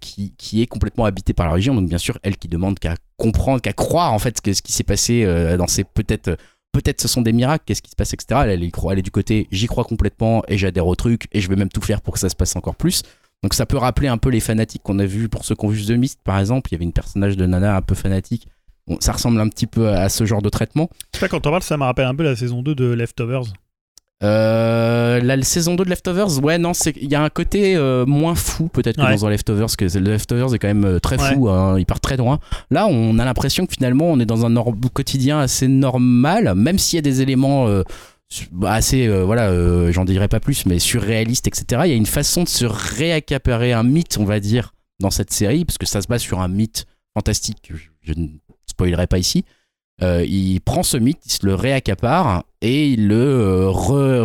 qui, 0.00 0.34
qui 0.36 0.60
est 0.60 0.66
complètement 0.66 1.06
habitée 1.06 1.32
par 1.32 1.46
la 1.46 1.52
religion. 1.52 1.74
Donc 1.74 1.88
bien 1.88 1.98
sûr, 1.98 2.18
elle 2.22 2.36
qui 2.36 2.48
demande 2.48 2.78
qu'à 2.78 2.96
comprendre, 3.16 3.62
qu'à 3.62 3.72
croire 3.72 4.12
en 4.12 4.18
fait 4.18 4.36
ce, 4.44 4.52
ce 4.52 4.60
qui 4.60 4.72
s'est 4.72 4.84
passé 4.84 5.24
dans 5.56 5.66
ces 5.66 5.84
peut-être 5.84 6.36
peut-être 6.74 7.00
ce 7.00 7.08
sont 7.08 7.22
des 7.22 7.32
miracles, 7.32 7.64
qu'est-ce 7.66 7.80
qui 7.80 7.90
se 7.90 7.96
passe, 7.96 8.12
etc. 8.12 8.42
Elle, 8.46 8.70
croit, 8.70 8.92
elle 8.92 8.98
est 8.98 9.02
du 9.02 9.10
côté 9.10 9.46
j'y 9.50 9.66
crois 9.66 9.84
complètement 9.84 10.42
et 10.48 10.58
j'adhère 10.58 10.86
au 10.86 10.96
truc 10.96 11.28
et 11.32 11.40
je 11.40 11.48
vais 11.48 11.56
même 11.56 11.68
tout 11.68 11.80
faire 11.80 12.02
pour 12.02 12.14
que 12.14 12.20
ça 12.20 12.28
se 12.28 12.36
passe 12.36 12.56
encore 12.56 12.76
plus. 12.76 13.02
Donc 13.42 13.54
ça 13.54 13.64
peut 13.64 13.76
rappeler 13.76 14.08
un 14.08 14.18
peu 14.18 14.30
les 14.30 14.40
fanatiques 14.40 14.82
qu'on 14.82 14.98
a 14.98 15.06
vus 15.06 15.28
pour 15.28 15.44
ceux 15.44 15.54
qui 15.54 15.64
ont 15.64 15.68
vu 15.68 15.84
The 15.84 15.92
Mist 15.92 16.20
par 16.24 16.38
exemple. 16.38 16.70
Il 16.70 16.74
y 16.74 16.76
avait 16.76 16.84
une 16.84 16.92
personnage 16.92 17.36
de 17.36 17.46
nana 17.46 17.76
un 17.76 17.82
peu 17.82 17.94
fanatique. 17.94 18.48
Ça 19.00 19.12
ressemble 19.12 19.40
un 19.40 19.48
petit 19.48 19.66
peu 19.66 19.88
à 19.88 20.08
ce 20.08 20.26
genre 20.26 20.42
de 20.42 20.50
traitement. 20.50 20.90
Ça, 21.14 21.28
quand 21.28 21.46
on 21.46 21.50
parle, 21.50 21.62
ça 21.62 21.78
me 21.78 21.84
rappelle 21.84 22.06
un 22.06 22.14
peu 22.14 22.22
la 22.22 22.36
saison 22.36 22.60
2 22.60 22.74
de 22.74 22.84
Leftovers. 22.92 23.44
Euh, 24.22 25.20
la 25.20 25.42
saison 25.42 25.74
2 25.74 25.84
de 25.84 25.90
Leftovers, 25.90 26.42
ouais, 26.42 26.56
non, 26.56 26.72
il 26.96 27.10
y 27.10 27.14
a 27.14 27.22
un 27.22 27.28
côté 27.28 27.76
euh, 27.76 28.06
moins 28.06 28.34
fou 28.34 28.68
peut-être 28.68 28.96
que 28.96 29.02
Ouais. 29.02 29.16
dans 29.16 29.26
The 29.26 29.30
Leftovers, 29.30 29.62
parce 29.66 29.76
que 29.76 29.86
The 29.86 29.96
Leftovers 29.96 30.54
est 30.54 30.58
quand 30.58 30.68
même 30.68 30.84
euh, 30.84 30.98
très 31.00 31.18
fou, 31.18 31.48
hein, 31.48 31.78
il 31.78 31.84
part 31.84 32.00
très 32.00 32.16
loin. 32.16 32.38
Là, 32.70 32.86
on 32.86 33.18
a 33.18 33.24
l'impression 33.24 33.66
que 33.66 33.72
finalement, 33.72 34.06
on 34.06 34.20
est 34.20 34.26
dans 34.26 34.46
un 34.46 34.54
quotidien 34.92 35.40
assez 35.40 35.68
normal, 35.68 36.54
même 36.54 36.78
s'il 36.78 36.96
y 36.96 37.00
a 37.00 37.02
des 37.02 37.22
éléments 37.22 37.68
bah, 38.52 38.72
assez, 38.72 39.08
voilà, 39.08 39.90
j'en 39.90 40.04
dirais 40.04 40.28
pas 40.28 40.40
plus, 40.40 40.64
mais 40.66 40.78
surréalistes, 40.78 41.46
etc. 41.48 41.82
Il 41.84 41.90
y 41.90 41.94
a 41.94 41.96
une 41.96 42.06
façon 42.06 42.44
de 42.44 42.48
se 42.48 42.64
réaccaparer 42.64 43.72
un 43.72 43.82
mythe, 43.82 44.16
on 44.18 44.24
va 44.24 44.40
dire, 44.40 44.74
dans 45.00 45.10
cette 45.10 45.32
série, 45.32 45.64
parce 45.64 45.76
que 45.76 45.86
ça 45.86 46.00
se 46.00 46.06
base 46.06 46.22
sur 46.22 46.40
un 46.40 46.48
mythe 46.48 46.86
fantastique 47.14 47.58
que 47.68 47.76
je, 47.76 47.88
je 48.02 48.12
ne 48.16 48.28
spoilerai 48.66 49.06
pas 49.06 49.18
ici. 49.18 49.44
Euh, 50.02 50.24
il 50.26 50.60
prend 50.60 50.82
ce 50.82 50.96
mythe, 50.96 51.20
il 51.24 51.30
se 51.32 51.46
le 51.46 51.54
réaccapare 51.54 52.42
et 52.60 52.88
il 52.88 53.06
le 53.06 53.14
euh, 53.16 54.24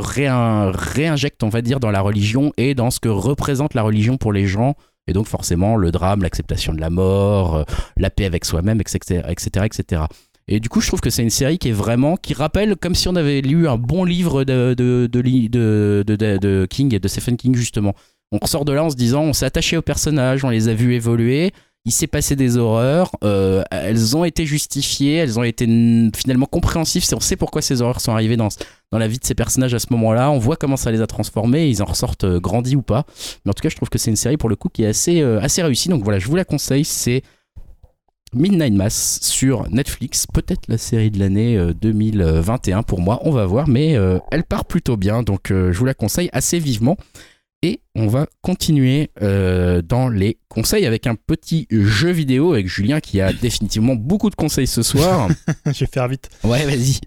réinjecte, 0.73 1.43
on 1.43 1.49
va 1.49 1.61
dire, 1.61 1.79
dans 1.79 1.91
la 1.91 2.01
religion 2.01 2.51
et 2.57 2.73
dans 2.75 2.89
ce 2.91 2.99
que 2.99 3.09
représente 3.09 3.73
la 3.75 3.83
religion 3.83 4.17
pour 4.17 4.33
les 4.33 4.47
gens 4.47 4.75
Et 5.07 5.13
donc 5.13 5.27
forcément 5.27 5.75
le 5.75 5.91
drame, 5.91 6.21
l'acceptation 6.23 6.73
de 6.73 6.81
la 6.81 6.89
mort, 6.89 7.55
euh, 7.57 7.63
la 7.97 8.09
paix 8.09 8.25
avec 8.25 8.45
soi-même, 8.45 8.81
etc., 8.81 9.21
etc., 9.29 9.65
etc. 9.65 10.03
Et 10.47 10.59
du 10.59 10.69
coup, 10.69 10.81
je 10.81 10.87
trouve 10.87 11.01
que 11.01 11.11
c'est 11.11 11.21
une 11.21 11.29
série 11.29 11.59
qui 11.59 11.69
est 11.69 11.73
vraiment 11.73 12.15
qui 12.17 12.33
rappelle 12.33 12.75
comme 12.75 12.95
si 12.95 13.07
on 13.07 13.15
avait 13.15 13.41
lu 13.41 13.67
un 13.67 13.77
bon 13.77 14.03
livre 14.03 14.43
de 14.43 14.73
de 14.75 15.07
de, 15.11 15.19
li- 15.19 15.49
de, 15.49 16.03
de, 16.05 16.15
de- 16.15 16.37
de 16.37 16.67
King 16.67 16.93
et 16.95 16.99
de 16.99 17.07
Stephen 17.07 17.37
King 17.37 17.55
justement. 17.55 17.93
On 18.31 18.37
ressort 18.39 18.65
de 18.65 18.71
là 18.73 18.83
en 18.83 18.89
se 18.91 18.95
disant, 18.95 19.21
on 19.23 19.33
s'est 19.33 19.45
attaché 19.45 19.77
aux 19.77 19.81
personnages, 19.83 20.43
on 20.43 20.49
les 20.49 20.67
a 20.67 20.73
vus 20.73 20.93
évoluer. 20.93 21.51
Il 21.85 21.91
s'est 21.91 22.07
passé 22.07 22.35
des 22.35 22.57
horreurs, 22.57 23.11
euh, 23.23 23.63
elles 23.71 24.15
ont 24.17 24.25
été 24.25 24.45
justifiées, 24.45 25.15
elles 25.15 25.39
ont 25.39 25.43
été 25.43 25.65
finalement 26.15 26.45
compréhensives. 26.45 27.05
On 27.13 27.19
sait 27.21 27.37
pourquoi 27.37 27.61
ces 27.61 27.81
horreurs 27.81 28.01
sont 28.01 28.11
arrivées 28.11 28.35
dans, 28.35 28.49
dans 28.91 28.97
la 28.97 29.07
vie 29.07 29.17
de 29.17 29.23
ces 29.23 29.35
personnages 29.35 29.73
à 29.73 29.79
ce 29.79 29.87
moment-là. 29.91 30.31
On 30.31 30.39
voit 30.39 30.55
comment 30.55 30.77
ça 30.77 30.91
les 30.91 31.01
a 31.01 31.07
transformés, 31.07 31.69
ils 31.69 31.81
en 31.81 31.85
ressortent 31.85 32.25
euh, 32.25 32.39
grandis 32.39 32.75
ou 32.75 32.81
pas. 32.81 33.05
Mais 33.45 33.51
en 33.51 33.53
tout 33.53 33.61
cas, 33.61 33.69
je 33.69 33.75
trouve 33.75 33.89
que 33.89 33.97
c'est 33.97 34.09
une 34.09 34.17
série 34.17 34.37
pour 34.37 34.49
le 34.49 34.55
coup 34.55 34.69
qui 34.69 34.83
est 34.83 34.87
assez, 34.87 35.21
euh, 35.21 35.39
assez 35.41 35.61
réussie. 35.61 35.89
Donc 35.89 36.03
voilà, 36.03 36.19
je 36.19 36.27
vous 36.27 36.35
la 36.35 36.45
conseille. 36.45 36.85
C'est 36.85 37.21
Midnight 38.33 38.73
Mass 38.73 39.19
sur 39.21 39.69
Netflix. 39.69 40.27
Peut-être 40.27 40.67
la 40.67 40.77
série 40.77 41.11
de 41.11 41.19
l'année 41.19 41.57
euh, 41.57 41.73
2021 41.73 42.83
pour 42.83 42.99
moi, 42.99 43.19
on 43.23 43.31
va 43.31 43.45
voir. 43.45 43.67
Mais 43.67 43.95
elle 44.31 44.43
part 44.43 44.65
plutôt 44.65 44.97
bien, 44.97 45.23
donc 45.23 45.47
je 45.49 45.77
vous 45.77 45.85
la 45.85 45.93
conseille 45.93 46.29
assez 46.33 46.59
vivement. 46.59 46.97
Et 47.61 47.81
on 47.93 48.07
va 48.07 48.25
continuer 48.41 49.11
euh, 49.21 49.81
dans 49.81 50.07
les 50.07 50.37
conseils 50.47 50.85
avec 50.85 51.07
un 51.07 51.15
petit 51.15 51.67
jeu 51.69 52.09
vidéo 52.09 52.53
avec 52.53 52.67
Julien 52.69 53.01
qui 53.01 53.19
a 53.19 53.33
définitivement 53.41 53.95
beaucoup 53.95 54.29
de 54.29 54.35
conseils 54.35 54.67
ce 54.67 54.81
soir. 54.81 55.27
Je 55.65 55.79
vais 55.79 55.85
faire 55.91 56.07
vite. 56.07 56.29
ouais, 56.45 56.65
vas-y. 56.65 56.99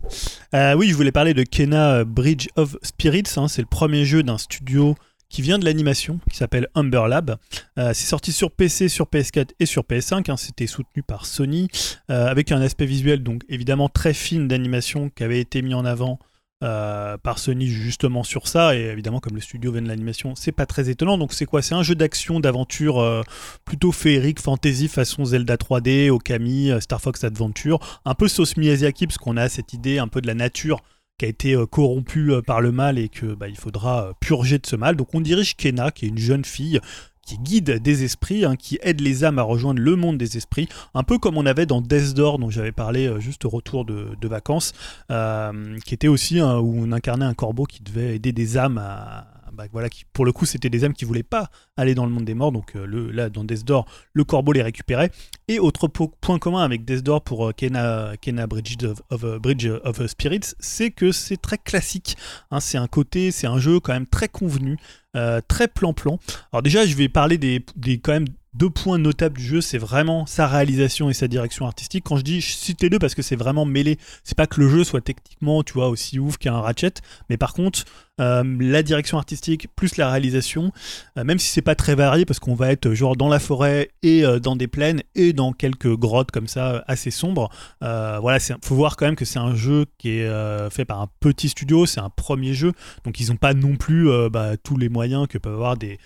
Euh, 0.55 0.75
oui, 0.75 0.91
je 0.91 0.95
voulais 0.95 1.13
parler 1.13 1.33
de 1.33 1.43
Kena 1.43 1.95
euh, 2.01 2.05
Bridge 2.05 2.49
of 2.57 2.77
Spirits. 2.83 3.23
hein. 3.39 3.49
c'est 3.49 3.63
le 3.63 3.67
premier 3.67 4.05
jeu 4.05 4.23
d'un 4.23 4.37
studio 4.37 4.95
qui 5.31 5.41
vient 5.41 5.59
de 5.59 5.65
l'animation, 5.65 6.21
qui 6.31 6.37
s'appelle 6.37 6.69
Humber 6.75 7.05
Lab. 7.09 7.37
Euh, 7.79 7.93
c'est 7.95 8.05
sorti 8.05 8.33
sur 8.33 8.51
PC, 8.51 8.91
sur 8.91 9.07
PS4 9.07 9.53
et 9.59 9.65
sur 9.65 9.85
PS5. 9.85 10.31
hein. 10.31 10.37
C'était 10.37 10.67
soutenu 10.67 11.03
par 11.03 11.25
Sony, 11.25 11.69
avec 12.09 12.53
un 12.53 12.61
aspect 12.61 12.85
visuel 12.85 13.23
donc 13.23 13.41
évidemment 13.49 13.89
très 13.89 14.13
film 14.13 14.49
d'animation 14.49 15.09
qui 15.09 15.25
avait 15.25 15.41
été 15.41 15.63
mis 15.63 15.73
en 15.73 15.87
avant 15.87 16.19
euh, 16.63 17.17
par 17.19 17.39
Sony 17.39 17.67
justement 17.67 18.23
sur 18.23 18.47
ça. 18.47 18.77
Et 18.77 18.83
évidemment, 18.83 19.21
comme 19.21 19.35
le 19.35 19.41
studio 19.41 19.73
vient 19.73 19.83
de 19.83 19.89
l'animation, 19.89 20.35
c'est 20.37 20.53
pas 20.53 20.67
très 20.67 20.89
étonnant. 20.89 21.19
Donc 21.19 21.33
c'est 21.33 21.45
quoi? 21.45 21.61
C'est 21.61 21.75
un 21.75 21.83
jeu 21.83 21.95
d'action, 21.95 22.41
d'aventure 22.41 23.01
euh, 23.01 23.23
plutôt 23.65 23.93
féerique, 23.93 24.41
fantasy 24.41 24.89
façon 24.89 25.25
Zelda 25.25 25.57
3D, 25.57 26.11
Okami, 26.11 26.71
euh, 26.71 26.81
Star 26.81 27.01
Fox 27.01 27.25
Adventure, 27.25 28.01
un 28.05 28.15
peu 28.15 28.29
sauce 28.29 28.57
Miyazaki 28.57 29.07
parce 29.07 29.19
qu'on 29.19 29.37
a 29.37 29.49
cette 29.49 29.73
idée 29.73 29.99
un 29.99 30.09
peu 30.09 30.21
de 30.21 30.27
la 30.27 30.35
nature 30.35 30.83
qui 31.19 31.27
a 31.27 31.29
été 31.29 31.55
euh, 31.55 31.67
corrompue 31.67 32.33
par 32.47 32.61
le 32.61 32.73
mal 32.73 32.99
et 32.99 33.09
que 33.09 33.35
bah, 33.35 33.49
il 33.49 33.57
faudra 33.57 34.13
purger 34.21 34.59
de 34.59 34.67
ce 34.67 34.77
mal. 34.77 34.97
Donc 34.97 35.15
on 35.15 35.21
dirige 35.21 35.57
Kena, 35.57 35.91
qui 35.91 36.07
est 36.07 36.09
une 36.09 36.19
jeune 36.19 36.45
fille 36.45 36.81
qui 37.25 37.39
guide 37.39 37.79
des 37.83 38.05
esprits, 38.05 38.45
hein, 38.45 38.57
qui 38.57 38.79
aide 38.83 39.01
les 39.01 39.25
âmes 39.25 39.39
à 39.39 39.43
rejoindre 39.43 39.81
le 39.81 39.97
monde 39.97 40.19
des 40.19 40.37
esprits, 40.37 40.69
un 40.95 41.03
peu 41.03 41.19
comme 41.19 41.37
on 41.37 41.47
avait 41.47 41.67
dans 41.67 41.81
Death 41.81 42.15
Door, 42.15 42.39
dont 42.39 42.51
j'avais 42.51 42.73
parlé 42.73 43.07
euh, 43.07 43.21
juste 43.21 43.45
au 43.45 43.49
retour 43.49 43.85
de, 43.85 44.29
vacances, 44.29 44.73
euh, 45.11 45.79
qui 45.85 45.95
était 45.95 46.09
aussi 46.09 46.41
où 46.41 46.75
on 46.83 46.93
incarnait 46.93 47.25
un 47.25 47.35
corbeau 47.35 47.65
qui 47.65 47.83
devait 47.83 48.17
aider 48.17 48.33
des 48.33 48.57
âmes 48.57 48.79
à, 48.79 49.27
bah, 49.53 49.65
voilà, 49.71 49.91
qui, 49.91 50.05
pour 50.13 50.25
le 50.25 50.33
coup, 50.33 50.47
c'était 50.47 50.71
des 50.71 50.85
âmes 50.85 50.95
qui 50.95 51.05
voulaient 51.05 51.23
pas 51.23 51.51
aller 51.77 51.95
dans 51.95 52.07
le 52.07 52.11
monde 52.13 52.25
des 52.25 52.35
morts. 52.35 52.53
Donc 52.53 52.75
euh, 52.75 53.11
là, 53.13 53.29
dans 53.29 53.45
Death 53.45 53.65
Door, 53.65 53.87
le 54.15 54.25
corbeau 54.25 54.53
les 54.53 54.63
récupérait. 54.63 55.11
Et 55.49 55.59
autre 55.59 55.89
po- 55.89 56.13
point 56.21 56.39
commun 56.39 56.63
avec 56.63 56.85
Death 56.85 57.03
Door 57.03 57.23
pour 57.23 57.53
Kena, 57.55 58.15
Bridge 58.47 58.77
of, 59.11 59.25
Bridge 59.41 59.69
of 59.85 60.07
Spirits, 60.07 60.55
c'est 60.59 60.91
que 60.91 61.13
c'est 61.13 61.37
très 61.37 61.59
classique. 61.59 62.17
hein. 62.51 62.61
c'est 62.61 62.79
un 62.79 62.87
côté, 62.89 63.31
c'est 63.31 63.47
un 63.47 63.59
jeu 63.59 63.79
quand 63.81 63.93
même 63.93 64.07
très 64.07 64.29
convenu, 64.29 64.79
euh, 65.17 65.41
très 65.47 65.69
plan-plan. 65.69 66.19
Alors 66.53 66.63
déjà, 66.63 66.87
je 66.87 66.95
vais 66.95 67.09
parler 67.09 67.39
des, 67.39 67.65
des 67.77 67.99
quand 67.99 68.13
même 68.13 68.29
deux 68.55 68.71
points 68.71 68.99
notables 68.99 69.39
du 69.39 69.45
jeu, 69.45 69.61
c'est 69.61 69.79
vraiment 69.79 70.27
sa 70.27 70.47
réalisation 70.47 71.09
et 71.09 71.15
sa 71.15 71.27
direction 71.27 71.67
artistique. 71.67 72.05
Quand 72.05 72.17
je 72.17 72.23
dis, 72.23 72.41
je 72.41 72.53
cite 72.53 72.83
les 72.83 72.91
deux 72.91 72.99
parce 72.99 73.15
que 73.15 73.23
c'est 73.23 73.37
vraiment 73.37 73.65
mêlé. 73.65 73.99
C'est 74.25 74.37
pas 74.37 74.47
que 74.47 74.61
le 74.61 74.69
jeu 74.69 74.85
soit 74.85 75.01
techniquement, 75.01 75.63
tu 75.63 75.73
vois, 75.73 75.89
aussi 75.89 76.19
ouf 76.19 76.37
qu'un 76.37 76.61
Ratchet, 76.61 76.95
mais 77.31 77.39
par 77.39 77.55
contre, 77.55 77.85
euh, 78.21 78.45
la 78.61 78.83
direction 78.83 79.17
artistique 79.17 79.69
plus 79.75 79.97
la 79.97 80.11
réalisation, 80.11 80.71
euh, 81.17 81.25
même 81.25 81.39
si 81.39 81.49
c'est 81.49 81.63
pas 81.63 81.75
très 81.75 81.95
varié 81.95 82.27
parce 82.27 82.41
qu'on 82.41 82.55
va 82.55 82.71
être 82.71 82.93
genre 82.93 83.17
dans 83.17 83.31
la 83.31 83.39
forêt 83.39 83.89
et 84.03 84.23
dans 84.43 84.55
des 84.55 84.69
plaines 84.69 85.03
et 85.15 85.33
dans 85.33 85.53
quelques 85.53 85.97
grottes 85.97 86.31
comme 86.31 86.47
ça 86.47 86.85
assez 86.87 87.11
sombres. 87.11 87.49
Voilà, 87.81 88.39
faut 88.63 88.75
voir 88.75 88.97
quand 88.97 89.07
même 89.07 89.17
que 89.17 89.25
c'est 89.25 89.39
un 89.39 89.55
jeu 89.55 89.87
qui 89.97 90.11
est 90.11 90.71
fait 90.71 90.85
par 90.85 91.01
un 91.01 91.09
petit 91.21 91.49
studio, 91.49 91.87
c'est 91.87 92.01
un 92.01 92.11
premier 92.11 92.53
jeu, 92.53 92.73
donc 93.05 93.19
ils 93.19 93.31
n'ont 93.31 93.37
pas 93.37 93.55
non 93.55 93.77
plus 93.77 94.11
bah, 94.31 94.57
tous 94.63 94.77
les 94.77 94.91
moyens 94.91 95.02
que 95.29 95.39
peuvent 95.39 95.55
avoir 95.55 95.77
des, 95.77 95.99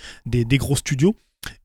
gros 0.59 0.77
studios. 0.77 1.17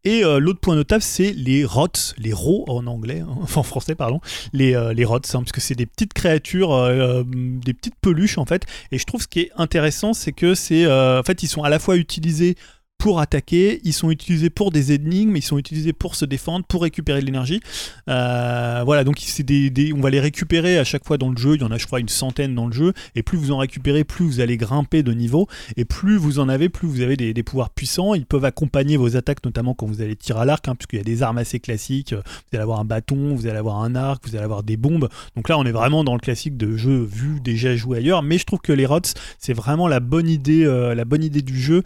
Et 0.03 0.23
euh, 0.23 0.39
l'autre 0.39 0.59
point 0.59 0.75
notable, 0.75 1.01
c'est 1.01 1.31
les 1.33 1.65
rots, 1.65 1.87
les 2.17 2.33
rots 2.33 2.65
en 2.67 2.85
anglais, 2.85 3.21
hein, 3.21 3.35
enfin 3.41 3.61
en 3.61 3.63
français, 3.63 3.95
pardon, 3.95 4.19
les, 4.53 4.75
euh, 4.75 4.93
les 4.93 5.05
rots, 5.05 5.17
hein, 5.17 5.39
parce 5.39 5.51
que 5.51 5.61
c'est 5.61 5.75
des 5.75 5.87
petites 5.87 6.13
créatures, 6.13 6.71
euh, 6.73 7.23
des 7.25 7.73
petites 7.73 7.95
peluches 7.99 8.37
en 8.37 8.45
fait. 8.45 8.65
Et 8.91 8.99
je 8.99 9.05
trouve 9.05 9.21
ce 9.21 9.27
qui 9.27 9.39
est 9.41 9.51
intéressant, 9.55 10.13
c'est 10.13 10.33
que 10.33 10.53
c'est, 10.53 10.85
en 10.85 11.23
fait, 11.23 11.41
ils 11.41 11.47
sont 11.47 11.63
à 11.63 11.69
la 11.69 11.79
fois 11.79 11.97
utilisés 11.97 12.55
pour 13.01 13.19
attaquer, 13.19 13.81
ils 13.83 13.93
sont 13.93 14.11
utilisés 14.11 14.51
pour 14.51 14.69
des 14.69 14.91
énigmes, 14.91 15.35
ils 15.35 15.41
sont 15.41 15.57
utilisés 15.57 15.91
pour 15.91 16.13
se 16.13 16.23
défendre, 16.23 16.63
pour 16.67 16.83
récupérer 16.83 17.19
de 17.19 17.25
l'énergie. 17.25 17.59
Euh, 18.07 18.83
voilà, 18.85 19.03
donc 19.03 19.15
c'est 19.17 19.41
des, 19.41 19.91
on 19.91 20.01
va 20.01 20.11
les 20.11 20.19
récupérer 20.19 20.77
à 20.77 20.83
chaque 20.83 21.03
fois 21.03 21.17
dans 21.17 21.31
le 21.31 21.35
jeu. 21.35 21.55
Il 21.55 21.61
y 21.61 21.63
en 21.63 21.71
a, 21.71 21.79
je 21.79 21.87
crois, 21.87 21.99
une 21.99 22.09
centaine 22.09 22.53
dans 22.53 22.67
le 22.67 22.73
jeu. 22.73 22.93
Et 23.15 23.23
plus 23.23 23.39
vous 23.39 23.51
en 23.51 23.57
récupérez, 23.57 24.03
plus 24.03 24.23
vous 24.23 24.39
allez 24.39 24.55
grimper 24.55 25.01
de 25.01 25.13
niveau. 25.13 25.47
Et 25.77 25.83
plus 25.83 26.15
vous 26.17 26.37
en 26.37 26.47
avez, 26.47 26.69
plus 26.69 26.87
vous 26.87 27.01
avez 27.01 27.17
des, 27.17 27.41
pouvoirs 27.41 27.71
puissants. 27.71 28.13
Ils 28.13 28.27
peuvent 28.27 28.45
accompagner 28.45 28.97
vos 28.97 29.15
attaques, 29.17 29.43
notamment 29.43 29.73
quand 29.73 29.87
vous 29.87 30.03
allez 30.03 30.15
tirer 30.15 30.41
à 30.41 30.45
l'arc, 30.45 30.67
hein, 30.67 30.75
puisqu'il 30.75 30.97
y 30.97 31.01
a 31.01 31.03
des 31.03 31.23
armes 31.23 31.39
assez 31.39 31.59
classiques. 31.59 32.13
Vous 32.13 32.53
allez 32.53 32.61
avoir 32.61 32.79
un 32.79 32.85
bâton, 32.85 33.33
vous 33.33 33.47
allez 33.47 33.57
avoir 33.57 33.79
un 33.79 33.95
arc, 33.95 34.27
vous 34.27 34.35
allez 34.35 34.45
avoir 34.45 34.61
des 34.61 34.77
bombes. 34.77 35.09
Donc 35.35 35.49
là, 35.49 35.57
on 35.57 35.63
est 35.63 35.71
vraiment 35.71 36.03
dans 36.03 36.13
le 36.13 36.19
classique 36.19 36.55
de 36.55 36.77
jeu 36.77 37.03
vu 37.03 37.39
déjà 37.39 37.75
joué 37.75 37.97
ailleurs. 37.97 38.21
Mais 38.21 38.37
je 38.37 38.45
trouve 38.45 38.59
que 38.59 38.73
les 38.73 38.85
rots, 38.85 38.99
c'est 39.39 39.53
vraiment 39.53 39.87
la 39.87 39.99
bonne 39.99 40.29
idée, 40.29 40.65
euh, 40.65 40.93
la 40.93 41.03
bonne 41.03 41.23
idée 41.23 41.41
du 41.41 41.59
jeu 41.59 41.81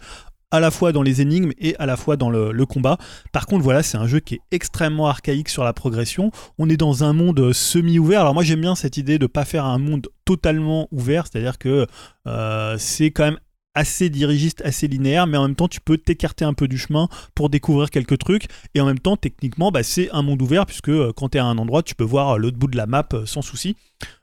à 0.50 0.60
la 0.60 0.70
fois 0.70 0.92
dans 0.92 1.02
les 1.02 1.20
énigmes 1.20 1.52
et 1.58 1.76
à 1.76 1.86
la 1.86 1.96
fois 1.96 2.16
dans 2.16 2.30
le, 2.30 2.66
combat. 2.66 2.98
Par 3.32 3.46
contre, 3.46 3.62
voilà, 3.62 3.82
c'est 3.82 3.98
un 3.98 4.06
jeu 4.06 4.20
qui 4.20 4.34
est 4.34 4.40
extrêmement 4.50 5.06
archaïque 5.06 5.48
sur 5.48 5.64
la 5.64 5.72
progression. 5.72 6.30
On 6.58 6.68
est 6.68 6.76
dans 6.76 7.04
un 7.04 7.12
monde 7.12 7.38
euh, 7.38 7.52
semi-ouvert. 7.52 8.20
Alors 8.20 8.34
moi, 8.34 8.42
j'aime 8.42 8.60
bien 8.60 8.74
cette 8.74 8.96
idée 8.96 9.18
de 9.18 9.26
pas 9.26 9.44
faire 9.44 9.64
un 9.64 9.78
monde 9.78 10.08
totalement 10.24 10.88
ouvert, 10.90 11.26
c'est-à-dire 11.26 11.58
que 11.58 11.86
euh, 12.26 12.76
c'est 12.78 13.10
quand 13.10 13.24
même 13.24 13.38
assez 13.74 14.08
dirigiste, 14.08 14.62
assez 14.64 14.88
linéaire, 14.88 15.26
mais 15.26 15.36
en 15.36 15.42
même 15.42 15.54
temps, 15.54 15.68
tu 15.68 15.80
peux 15.80 15.98
t'écarter 15.98 16.44
un 16.44 16.54
peu 16.54 16.66
du 16.66 16.78
chemin 16.78 17.08
pour 17.34 17.50
découvrir 17.50 17.90
quelques 17.90 18.18
trucs. 18.18 18.46
Et 18.74 18.80
en 18.80 18.86
même 18.86 18.98
temps, 18.98 19.16
techniquement, 19.16 19.70
bah, 19.70 19.82
c'est 19.82 20.10
un 20.12 20.22
monde 20.22 20.40
ouvert, 20.42 20.66
puisque 20.66 20.88
euh, 20.88 21.12
quand 21.14 21.30
tu 21.30 21.38
es 21.38 21.40
à 21.40 21.44
un 21.44 21.58
endroit, 21.58 21.82
tu 21.82 21.94
peux 21.94 22.04
voir 22.04 22.38
l'autre 22.38 22.56
bout 22.56 22.68
de 22.68 22.76
la 22.76 22.86
map 22.86 23.08
sans 23.26 23.42
souci. 23.42 23.76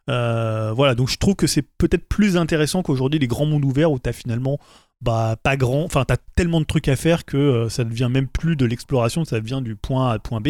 Voilà, 0.08 0.96
donc 0.96 1.10
je 1.10 1.18
trouve 1.18 1.36
que 1.36 1.48
c'est 1.48 1.62
peut-être 1.62 2.08
plus 2.08 2.36
intéressant 2.36 2.82
qu'aujourd'hui 2.82 3.20
les 3.20 3.28
grands 3.28 3.46
mondes 3.46 3.64
ouverts 3.64 3.92
où 3.92 4.00
tu 4.00 4.10
as 4.10 4.14
finalement 4.14 4.60
bah, 5.04 5.36
pas 5.42 5.58
grand, 5.58 5.84
enfin 5.84 6.06
t'as 6.08 6.18
tellement 6.36 6.62
de 6.62 6.66
trucs 6.66 6.88
à 6.88 6.96
faire 6.96 7.26
que 7.26 7.38
euh, 7.38 7.70
ça 7.70 7.84
devient 7.84 8.10
même 8.10 8.28
plus 8.28 8.56
de 8.56 8.66
l'exploration, 8.66 9.26
ça 9.26 9.40
devient 9.40 9.62
du 9.64 9.76
point 9.76 10.10
A 10.10 10.14
à 10.14 10.20
point 10.20 10.42
B. 10.42 10.50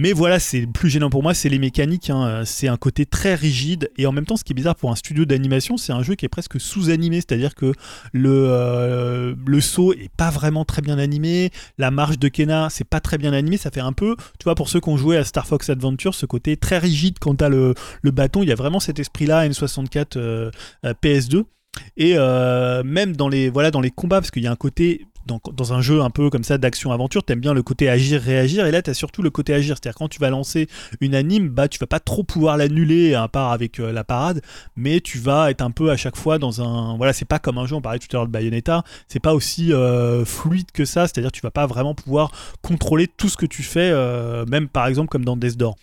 Mais 0.00 0.12
voilà, 0.12 0.38
c'est 0.38 0.60
le 0.60 0.68
plus 0.68 0.90
gênant 0.90 1.10
pour 1.10 1.24
moi, 1.24 1.34
c'est 1.34 1.48
les 1.48 1.58
mécaniques. 1.58 2.08
hein. 2.10 2.44
C'est 2.44 2.68
un 2.68 2.76
côté 2.76 3.04
très 3.04 3.34
rigide 3.34 3.90
et 3.98 4.06
en 4.06 4.12
même 4.12 4.26
temps, 4.26 4.36
ce 4.36 4.44
qui 4.44 4.52
est 4.52 4.54
bizarre 4.54 4.76
pour 4.76 4.92
un 4.92 4.94
studio 4.94 5.24
d'animation, 5.24 5.76
c'est 5.76 5.92
un 5.92 6.04
jeu 6.04 6.14
qui 6.14 6.24
est 6.24 6.28
presque 6.28 6.60
sous-animé, 6.60 7.16
c'est-à-dire 7.16 7.56
que 7.56 7.72
le 8.12 8.30
euh, 8.48 9.34
le 9.44 9.60
saut 9.60 9.92
est 9.92 10.10
pas 10.16 10.30
vraiment 10.30 10.64
très 10.64 10.82
bien 10.82 10.98
animé, 10.98 11.50
la 11.78 11.90
marche 11.90 12.18
de 12.18 12.28
Kena 12.28 12.68
c'est 12.70 12.84
pas 12.84 13.00
très 13.00 13.18
bien 13.18 13.32
animé, 13.32 13.56
ça 13.56 13.72
fait 13.72 13.80
un 13.80 13.92
peu, 13.92 14.14
tu 14.38 14.44
vois, 14.44 14.54
pour 14.54 14.68
ceux 14.68 14.78
qui 14.80 14.88
ont 14.88 14.96
joué 14.96 15.16
à 15.16 15.24
Star 15.24 15.46
Fox 15.46 15.68
Adventure, 15.68 16.14
ce 16.14 16.26
côté 16.26 16.56
très 16.56 16.78
rigide 16.78 17.16
quand 17.20 17.34
t'as 17.34 17.48
le 17.48 17.74
bâton, 18.04 18.42
il 18.42 18.48
y 18.48 18.52
a 18.52 18.56
vraiment 18.56 18.80
cet 18.80 19.00
esprit-là 19.00 19.48
N64 19.48 20.16
euh, 20.16 20.50
euh, 20.84 20.94
PS2. 21.02 21.44
Et 21.96 22.14
euh, 22.16 22.82
même 22.84 23.16
dans 23.16 23.28
les, 23.28 23.50
voilà, 23.50 23.70
dans 23.70 23.80
les 23.80 23.90
combats, 23.90 24.20
parce 24.20 24.30
qu'il 24.30 24.42
y 24.42 24.46
a 24.46 24.52
un 24.52 24.56
côté, 24.56 25.06
dans, 25.26 25.72
un 25.72 25.82
jeu 25.82 26.00
un 26.00 26.10
peu 26.10 26.30
comme 26.30 26.44
ça 26.44 26.56
d'action-aventure, 26.56 27.22
t'aimes 27.22 27.40
bien 27.40 27.52
le 27.52 27.62
côté 27.62 27.88
agir-réagir, 27.88 28.66
et 28.66 28.70
là 28.70 28.80
t'as 28.82 28.94
surtout 28.94 29.20
le 29.20 29.30
côté 29.30 29.52
agir. 29.52 29.76
C'est-à-dire 29.76 29.98
quand 29.98 30.08
tu 30.08 30.20
vas 30.20 30.30
lancer 30.30 30.68
une 31.00 31.14
anime, 31.14 31.48
bah 31.48 31.68
tu 31.68 31.78
vas 31.78 31.86
pas 31.86 32.00
trop 32.00 32.22
pouvoir 32.22 32.56
l'annuler, 32.56 33.14
à 33.14 33.28
part 33.28 33.52
avec 33.52 33.80
euh, 33.80 33.92
la 33.92 34.04
parade, 34.04 34.42
mais 34.76 35.00
tu 35.00 35.18
vas 35.18 35.50
être 35.50 35.60
un 35.60 35.70
peu 35.70 35.90
à 35.90 35.96
chaque 35.96 36.16
fois 36.16 36.38
dans 36.38 36.62
un. 36.62 36.96
Voilà, 36.96 37.12
c'est 37.12 37.24
pas 37.26 37.38
comme 37.38 37.58
un 37.58 37.66
jeu, 37.66 37.74
on 37.74 37.82
parlait 37.82 37.98
tout 37.98 38.08
à 38.12 38.16
l'heure 38.16 38.26
de 38.26 38.32
Bayonetta, 38.32 38.84
c'est 39.08 39.20
pas 39.20 39.34
aussi 39.34 39.72
euh, 39.72 40.24
fluide 40.24 40.70
que 40.72 40.84
ça, 40.84 41.08
c'est-à-dire 41.08 41.32
tu 41.32 41.42
vas 41.42 41.50
pas 41.50 41.66
vraiment 41.66 41.94
pouvoir 41.94 42.30
contrôler 42.62 43.08
tout 43.08 43.28
ce 43.28 43.36
que 43.36 43.46
tu 43.46 43.62
fais, 43.62 43.92
même 44.46 44.68
par 44.68 44.86
exemple 44.86 45.08
comme 45.08 45.24
dans 45.24 45.36
Death 45.36 45.56
Door. 45.56 45.76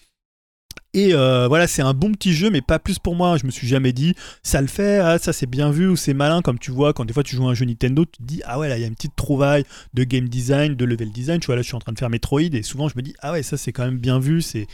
Et 0.96 1.14
euh, 1.14 1.50
voilà, 1.50 1.68
c'est 1.68 1.82
un 1.82 1.94
bon 1.94 2.14
petit 2.14 2.34
jeu, 2.34 2.50
mais 2.50 2.62
pas 2.62 2.80
plus 2.80 3.00
pour 3.00 3.16
moi. 3.16 3.36
Je 3.36 3.46
me 3.46 3.52
suis 3.52 3.68
jamais 3.68 3.92
dit, 3.92 4.16
ça 4.44 4.62
le 4.62 4.68
fait, 4.68 5.00
ah, 5.00 5.20
ça 5.20 5.34
c'est 5.34 5.46
bien 5.46 5.70
vu 5.70 5.90
ou 5.90 5.98
c'est 5.98 6.14
malin. 6.14 6.42
Comme 6.42 6.58
tu 6.58 6.72
vois, 6.72 6.94
quand 6.94 7.04
des 7.04 7.12
fois 7.12 7.22
tu 7.22 7.36
joues 7.36 7.46
un 7.50 7.54
jeu 7.54 7.66
Nintendo, 7.66 8.06
tu 8.06 8.14
te 8.14 8.24
dis, 8.24 8.42
ah 8.46 8.58
ouais, 8.58 8.70
là 8.70 8.78
il 8.78 8.82
y 8.82 8.86
a 8.86 8.88
une 8.88 8.96
petite 8.96 9.16
trouvaille 9.18 9.66
de 9.94 10.06
game 10.06 10.30
design, 10.30 10.76
de 10.76 10.86
level 10.86 11.12
design. 11.12 11.42
Tu 11.42 11.48
vois, 11.48 11.58
là 11.58 11.64
je 11.64 11.68
suis 11.68 11.76
en 11.76 11.80
train 11.80 11.92
de 11.92 12.00
faire 12.00 12.10
Metroid 12.10 12.40
et 12.40 12.64
souvent 12.64 12.88
je 12.88 12.94
me 12.96 13.02
dis, 13.02 13.14
ah 13.20 13.34
ouais, 13.34 13.44
ça 13.44 13.58
c'est 13.58 13.74
quand 13.74 13.84
même 13.84 13.98
bien 13.98 14.20
vu, 14.20 14.42
c'est 14.42 14.68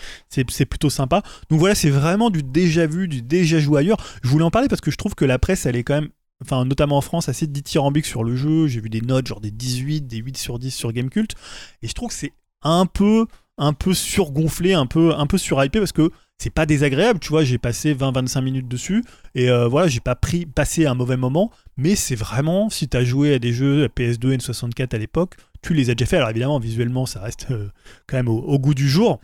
plutôt 0.65 0.91
sympa. 0.91 1.23
Donc 1.49 1.57
voilà, 1.57 1.73
c'est 1.73 1.89
vraiment 1.89 2.29
du 2.29 2.43
déjà 2.43 2.85
vu, 2.85 3.07
du 3.07 3.23
déjà 3.23 3.59
joué 3.59 3.79
ailleurs. 3.79 3.97
Je 4.21 4.29
voulais 4.29 4.45
en 4.45 4.51
parler 4.51 4.67
parce 4.67 4.81
que 4.81 4.91
je 4.91 4.97
trouve 4.97 5.15
que 5.15 5.25
la 5.25 5.39
presse, 5.39 5.65
elle 5.65 5.75
est 5.75 5.83
quand 5.83 5.95
même 5.95 6.09
enfin 6.43 6.65
notamment 6.65 6.97
en 6.97 7.01
France, 7.01 7.29
assez 7.29 7.47
dithyrambique 7.47 8.05
sur 8.05 8.23
le 8.23 8.35
jeu. 8.35 8.67
J'ai 8.67 8.79
vu 8.79 8.89
des 8.89 9.01
notes 9.01 9.25
genre 9.25 9.41
des 9.41 9.49
18, 9.49 10.01
des 10.01 10.17
8 10.17 10.37
sur 10.37 10.59
10 10.59 10.69
sur 10.69 10.91
Gamecult, 10.91 11.33
et 11.81 11.87
je 11.87 11.93
trouve 11.93 12.09
que 12.09 12.15
c'est 12.15 12.33
un 12.61 12.85
peu, 12.85 13.25
un 13.61 13.73
peu 13.73 13.93
surgonflé, 13.93 14.73
un 14.73 14.87
peu, 14.87 15.13
un 15.15 15.27
peu 15.27 15.37
surhypé 15.37 15.77
parce 15.79 15.91
que 15.91 16.09
c'est 16.39 16.49
pas 16.49 16.65
désagréable, 16.65 17.19
tu 17.19 17.29
vois. 17.29 17.43
J'ai 17.43 17.59
passé 17.59 17.93
20-25 17.93 18.41
minutes 18.41 18.67
dessus 18.67 19.03
et 19.35 19.51
euh, 19.51 19.67
voilà, 19.67 19.87
j'ai 19.87 19.99
pas 19.99 20.15
pris, 20.15 20.47
passé 20.47 20.87
un 20.87 20.95
mauvais 20.95 21.15
moment, 21.15 21.51
mais 21.77 21.95
c'est 21.95 22.15
vraiment, 22.15 22.71
si 22.71 22.87
t'as 22.87 23.03
joué 23.03 23.35
à 23.35 23.39
des 23.39 23.53
jeux 23.53 23.87
PS2 23.95 24.37
N64 24.39 24.95
à 24.95 24.97
l'époque, 24.97 25.35
tu 25.61 25.75
les 25.75 25.91
as 25.91 25.95
déjà 25.95 26.09
fait. 26.09 26.17
Alors 26.17 26.31
évidemment, 26.31 26.57
visuellement, 26.57 27.05
ça 27.05 27.21
reste 27.21 27.47
euh, 27.51 27.69
quand 28.07 28.17
même 28.17 28.29
au, 28.29 28.57
goût 28.57 28.73
du 28.73 28.89
jour. 28.89 29.19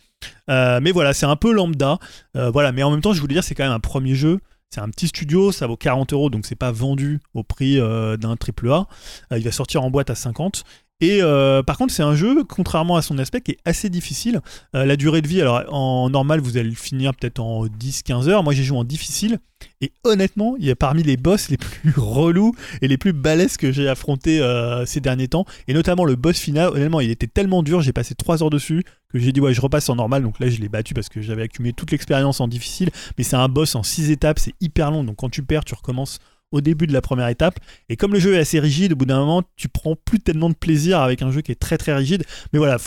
Euh, 0.51 0.79
mais 0.83 0.91
voilà, 0.91 1.13
c'est 1.13 1.25
un 1.25 1.35
peu 1.35 1.51
lambda. 1.51 1.97
Voilà, 2.35 2.71
mais 2.71 2.83
en 2.83 2.91
même 2.91 3.01
temps, 3.01 3.13
je 3.13 3.21
voulais 3.21 3.33
dire, 3.33 3.43
c'est 3.43 3.55
quand 3.55 3.63
même 3.63 3.73
un 3.73 3.79
premier 3.79 4.13
jeu. 4.13 4.39
C'est 4.69 4.81
un 4.81 4.89
petit 4.89 5.07
studio, 5.07 5.51
ça 5.51 5.65
vaut 5.65 5.77
40 5.77 6.13
euros, 6.13 6.29
donc 6.29 6.45
c'est 6.45 6.55
pas 6.55 6.71
vendu 6.71 7.21
au 7.33 7.41
prix 7.41 7.77
d'un 7.79 8.35
triple 8.35 8.69
A. 8.69 8.85
Il 9.31 9.43
va 9.43 9.51
sortir 9.51 9.81
en 9.81 9.89
boîte 9.89 10.11
à 10.11 10.15
50. 10.15 10.63
Et 10.99 11.19
euh, 11.21 11.61
par 11.61 11.77
contre, 11.77 11.93
c'est 11.93 12.03
un 12.03 12.15
jeu, 12.15 12.43
contrairement 12.43 12.95
à 12.95 13.03
son 13.03 13.19
aspect, 13.19 13.41
qui 13.41 13.51
est 13.51 13.59
assez 13.65 13.89
difficile. 13.89 14.41
Euh, 14.73 14.83
la 14.83 14.95
durée 14.95 15.21
de 15.21 15.27
vie, 15.27 15.41
alors 15.41 15.63
en 15.71 16.09
normal, 16.09 16.39
vous 16.39 16.57
allez 16.57 16.69
le 16.69 16.75
finir 16.75 17.13
peut-être 17.13 17.39
en 17.39 17.67
10-15 17.67 18.29
heures. 18.29 18.43
Moi, 18.43 18.53
j'ai 18.53 18.63
joué 18.63 18.77
en 18.77 18.83
difficile. 18.83 19.39
Et 19.81 19.91
honnêtement, 20.03 20.55
il 20.57 20.65
y 20.65 20.71
a 20.71 20.75
parmi 20.75 21.03
les 21.03 21.17
boss 21.17 21.49
les 21.49 21.57
plus 21.57 21.93
relous 21.97 22.53
et 22.81 22.87
les 22.87 22.97
plus 22.97 23.13
balèzes 23.13 23.57
que 23.57 23.71
j'ai 23.71 23.87
affrontés 23.87 24.41
euh, 24.41 24.87
ces 24.87 24.99
derniers 24.99 25.27
temps. 25.27 25.45
Et 25.67 25.73
notamment 25.73 26.03
le 26.03 26.15
boss 26.15 26.39
final, 26.39 26.69
honnêtement, 26.69 26.99
il 26.99 27.11
était 27.11 27.27
tellement 27.27 27.61
dur, 27.61 27.81
j'ai 27.81 27.93
passé 27.93 28.15
3 28.15 28.41
heures 28.41 28.49
dessus, 28.49 28.83
que 29.09 29.19
j'ai 29.19 29.31
dit, 29.31 29.39
ouais, 29.39 29.53
je 29.53 29.61
repasse 29.61 29.89
en 29.89 29.95
normal. 29.95 30.23
Donc 30.23 30.39
là, 30.39 30.49
je 30.49 30.59
l'ai 30.59 30.69
battu 30.69 30.95
parce 30.95 31.09
que 31.09 31.21
j'avais 31.21 31.43
accumulé 31.43 31.73
toute 31.73 31.91
l'expérience 31.91 32.41
en 32.41 32.47
difficile. 32.47 32.89
Mais 33.19 33.23
c'est 33.23 33.35
un 33.35 33.49
boss 33.49 33.75
en 33.75 33.83
6 33.83 34.09
étapes, 34.09 34.39
c'est 34.39 34.53
hyper 34.61 34.89
long. 34.89 35.03
Donc 35.03 35.17
quand 35.17 35.29
tu 35.29 35.43
perds, 35.43 35.63
tu 35.63 35.75
recommences 35.75 36.17
au 36.51 36.61
début 36.61 36.87
de 36.87 36.93
la 36.93 37.01
première 37.01 37.27
étape. 37.27 37.59
Et 37.89 37.97
comme 37.97 38.13
le 38.13 38.19
jeu 38.19 38.35
est 38.35 38.39
assez 38.39 38.59
rigide, 38.59 38.93
au 38.93 38.95
bout 38.95 39.05
d'un 39.05 39.19
moment, 39.19 39.43
tu 39.55 39.67
prends 39.67 39.95
plus 39.95 40.19
tellement 40.19 40.49
de 40.49 40.55
plaisir 40.55 40.99
avec 40.99 41.21
un 41.21 41.31
jeu 41.31 41.41
qui 41.41 41.51
est 41.51 41.59
très 41.59 41.77
très 41.77 41.93
rigide. 41.93 42.23
Mais 42.53 42.59
voilà, 42.59 42.77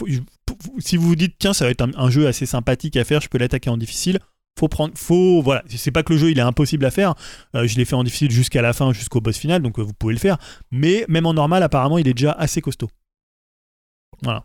si 0.78 0.96
vous 0.96 1.08
vous 1.08 1.16
dites, 1.16 1.36
tiens, 1.38 1.52
ça 1.52 1.64
va 1.64 1.70
être 1.70 1.86
un, 1.94 2.10
jeu 2.10 2.26
assez 2.26 2.46
sympathique 2.46 2.96
à 2.96 3.04
faire, 3.04 3.20
je 3.20 3.28
peux 3.28 3.38
l'attaquer 3.38 3.70
en 3.70 3.76
difficile. 3.76 4.18
Faut 4.58 4.68
prendre, 4.68 4.92
faut, 4.96 5.40
voilà, 5.42 5.62
c'est 5.68 5.92
pas 5.92 6.02
que 6.02 6.12
le 6.12 6.18
jeu 6.18 6.30
il 6.30 6.38
est 6.38 6.42
impossible 6.42 6.84
à 6.84 6.90
faire. 6.90 7.14
Euh, 7.54 7.66
je 7.66 7.76
l'ai 7.76 7.84
fait 7.84 7.94
en 7.94 8.04
difficile 8.04 8.30
jusqu'à 8.30 8.62
la 8.62 8.72
fin, 8.72 8.92
jusqu'au 8.92 9.20
boss 9.20 9.38
final, 9.38 9.62
donc 9.62 9.78
euh, 9.78 9.82
vous 9.82 9.94
pouvez 9.94 10.12
le 10.12 10.18
faire. 10.18 10.38
Mais 10.70 11.04
même 11.08 11.24
en 11.26 11.34
normal, 11.34 11.62
apparemment, 11.62 11.98
il 11.98 12.08
est 12.08 12.14
déjà 12.14 12.32
assez 12.32 12.60
costaud. 12.60 12.90
Voilà. 14.22 14.44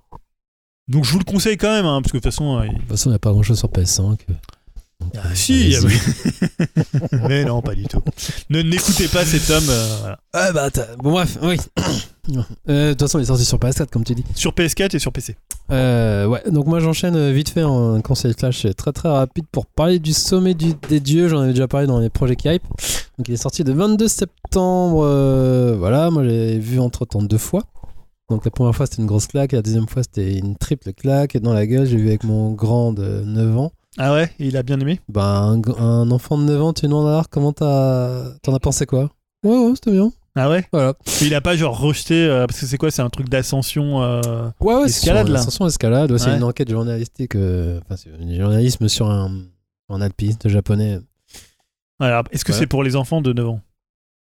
Donc 0.87 1.03
je 1.03 1.11
vous 1.11 1.19
le 1.19 1.23
conseille 1.23 1.57
quand 1.57 1.71
même, 1.71 1.85
hein, 1.85 2.01
parce 2.01 2.11
que 2.11 2.17
de 2.17 2.21
toute 2.21 2.31
façon, 2.31 2.59
euh, 2.59 2.67
De 2.67 2.77
toute 2.77 2.87
façon, 2.87 3.09
il 3.09 3.13
n'y 3.13 3.15
a 3.15 3.19
pas 3.19 3.31
grand 3.31 3.43
chose 3.43 3.57
sur 3.57 3.69
PS5. 3.69 4.19
Ah, 5.17 5.33
si, 5.33 5.75
mais 7.27 7.45
non, 7.45 7.61
pas 7.61 7.75
du 7.75 7.83
tout. 7.85 8.01
Ne 8.49 8.61
n'écoutez 8.61 9.07
pas 9.07 9.25
cet 9.25 9.49
homme. 9.49 9.63
euh, 9.69 9.95
voilà. 10.01 10.19
Ah 10.33 10.51
bah, 10.51 10.69
t'as- 10.71 10.95
bon, 10.97 11.11
bref, 11.11 11.37
oui. 11.41 11.57
Euh, 12.67 12.87
De 12.87 12.93
toute 12.93 13.01
façon, 13.01 13.19
il 13.19 13.21
est 13.21 13.25
sorti 13.25 13.45
sur 13.45 13.59
PS4, 13.59 13.85
comme 13.91 14.03
tu 14.03 14.15
dis. 14.15 14.23
Sur 14.33 14.51
PS4 14.53 14.95
et 14.95 14.99
sur 14.99 15.11
PC. 15.13 15.35
Euh, 15.71 16.25
ouais, 16.25 16.41
donc 16.49 16.65
moi 16.65 16.79
j'enchaîne 16.79 17.15
euh, 17.15 17.31
vite 17.31 17.49
fait 17.49 17.61
en 17.63 18.01
conseil 18.01 18.33
flash 18.33 18.65
très 18.75 18.91
très 18.91 19.09
rapide 19.09 19.45
pour 19.51 19.67
parler 19.67 19.99
du 19.99 20.11
sommet 20.11 20.55
du- 20.55 20.73
des 20.89 20.99
dieux. 20.99 21.27
J'en 21.27 21.41
avais 21.41 21.51
déjà 21.53 21.67
parlé 21.67 21.85
dans 21.85 21.99
les 21.99 22.09
projets 22.09 22.35
Hype. 22.43 22.63
Donc 23.19 23.27
il 23.27 23.35
est 23.35 23.37
sorti 23.37 23.63
le 23.63 23.73
22 23.73 24.07
septembre. 24.07 25.03
euh, 25.05 25.75
voilà, 25.77 26.09
moi 26.09 26.23
j'ai 26.23 26.57
vu 26.57 26.79
entre 26.79 27.05
temps 27.05 27.21
deux 27.21 27.37
fois. 27.37 27.61
Donc 28.31 28.43
la 28.43 28.49
première 28.49 28.73
fois 28.75 28.87
c'était 28.87 29.03
une 29.03 29.07
grosse 29.07 29.27
claque, 29.27 29.53
et 29.53 29.57
la 29.57 29.61
deuxième 29.61 29.87
fois 29.87 30.01
c'était 30.01 30.35
une 30.35 30.55
triple 30.55 30.93
claque 30.93 31.37
dans 31.37 31.53
la 31.53 31.67
gueule. 31.67 31.85
J'ai 31.85 31.97
vu 31.97 32.07
avec 32.07 32.23
mon 32.23 32.53
grand 32.53 32.91
de 32.91 33.21
9 33.23 33.55
ans. 33.55 33.71
Ah 33.97 34.13
ouais, 34.13 34.29
il 34.39 34.57
a 34.57 34.63
bien 34.63 34.79
aimé. 34.79 34.99
Bah, 35.07 35.39
un, 35.77 36.11
enfant 36.11 36.37
de 36.37 36.43
9 36.43 36.61
ans, 36.61 36.73
tu 36.73 36.85
es 36.85 36.89
non 36.89 37.05
alors 37.07 37.29
comment 37.29 37.53
t'as. 37.53 38.31
T'en 38.41 38.53
as 38.53 38.59
pensé 38.59 38.85
quoi? 38.85 39.09
Ouais, 39.43 39.57
ouais, 39.57 39.71
c'était 39.75 39.91
bien. 39.91 40.11
Ah 40.35 40.49
ouais? 40.49 40.65
Voilà. 40.73 40.95
Il 41.21 41.33
a 41.33 41.39
pas 41.39 41.55
genre 41.55 41.79
rejeté 41.79 42.25
euh, 42.25 42.45
parce 42.45 42.59
que 42.59 42.65
c'est 42.65 42.77
quoi 42.77 42.91
C'est 42.91 43.01
un 43.01 43.09
truc 43.09 43.29
d'ascension. 43.29 44.03
euh, 44.03 44.49
Ouais, 44.59 44.75
ouais, 44.75 44.85
Escalade, 44.87 45.29
là? 45.29 45.39
Attention, 45.39 45.65
escalade. 45.67 46.11
Ouais, 46.11 46.19
c'est 46.19 46.35
une 46.35 46.43
enquête 46.43 46.69
journalistique. 46.69 47.35
euh, 47.35 47.79
Enfin, 47.85 47.95
c'est 47.95 48.09
un 48.09 48.35
journalisme 48.37 48.89
sur 48.89 49.09
un, 49.09 49.31
un 49.89 50.01
alpiniste 50.01 50.49
japonais. 50.49 50.99
Alors, 52.01 52.23
est-ce 52.31 52.43
que 52.43 52.51
c'est 52.51 52.67
pour 52.67 52.83
les 52.83 52.97
enfants 52.97 53.21
de 53.21 53.31
9 53.31 53.47
ans? 53.47 53.61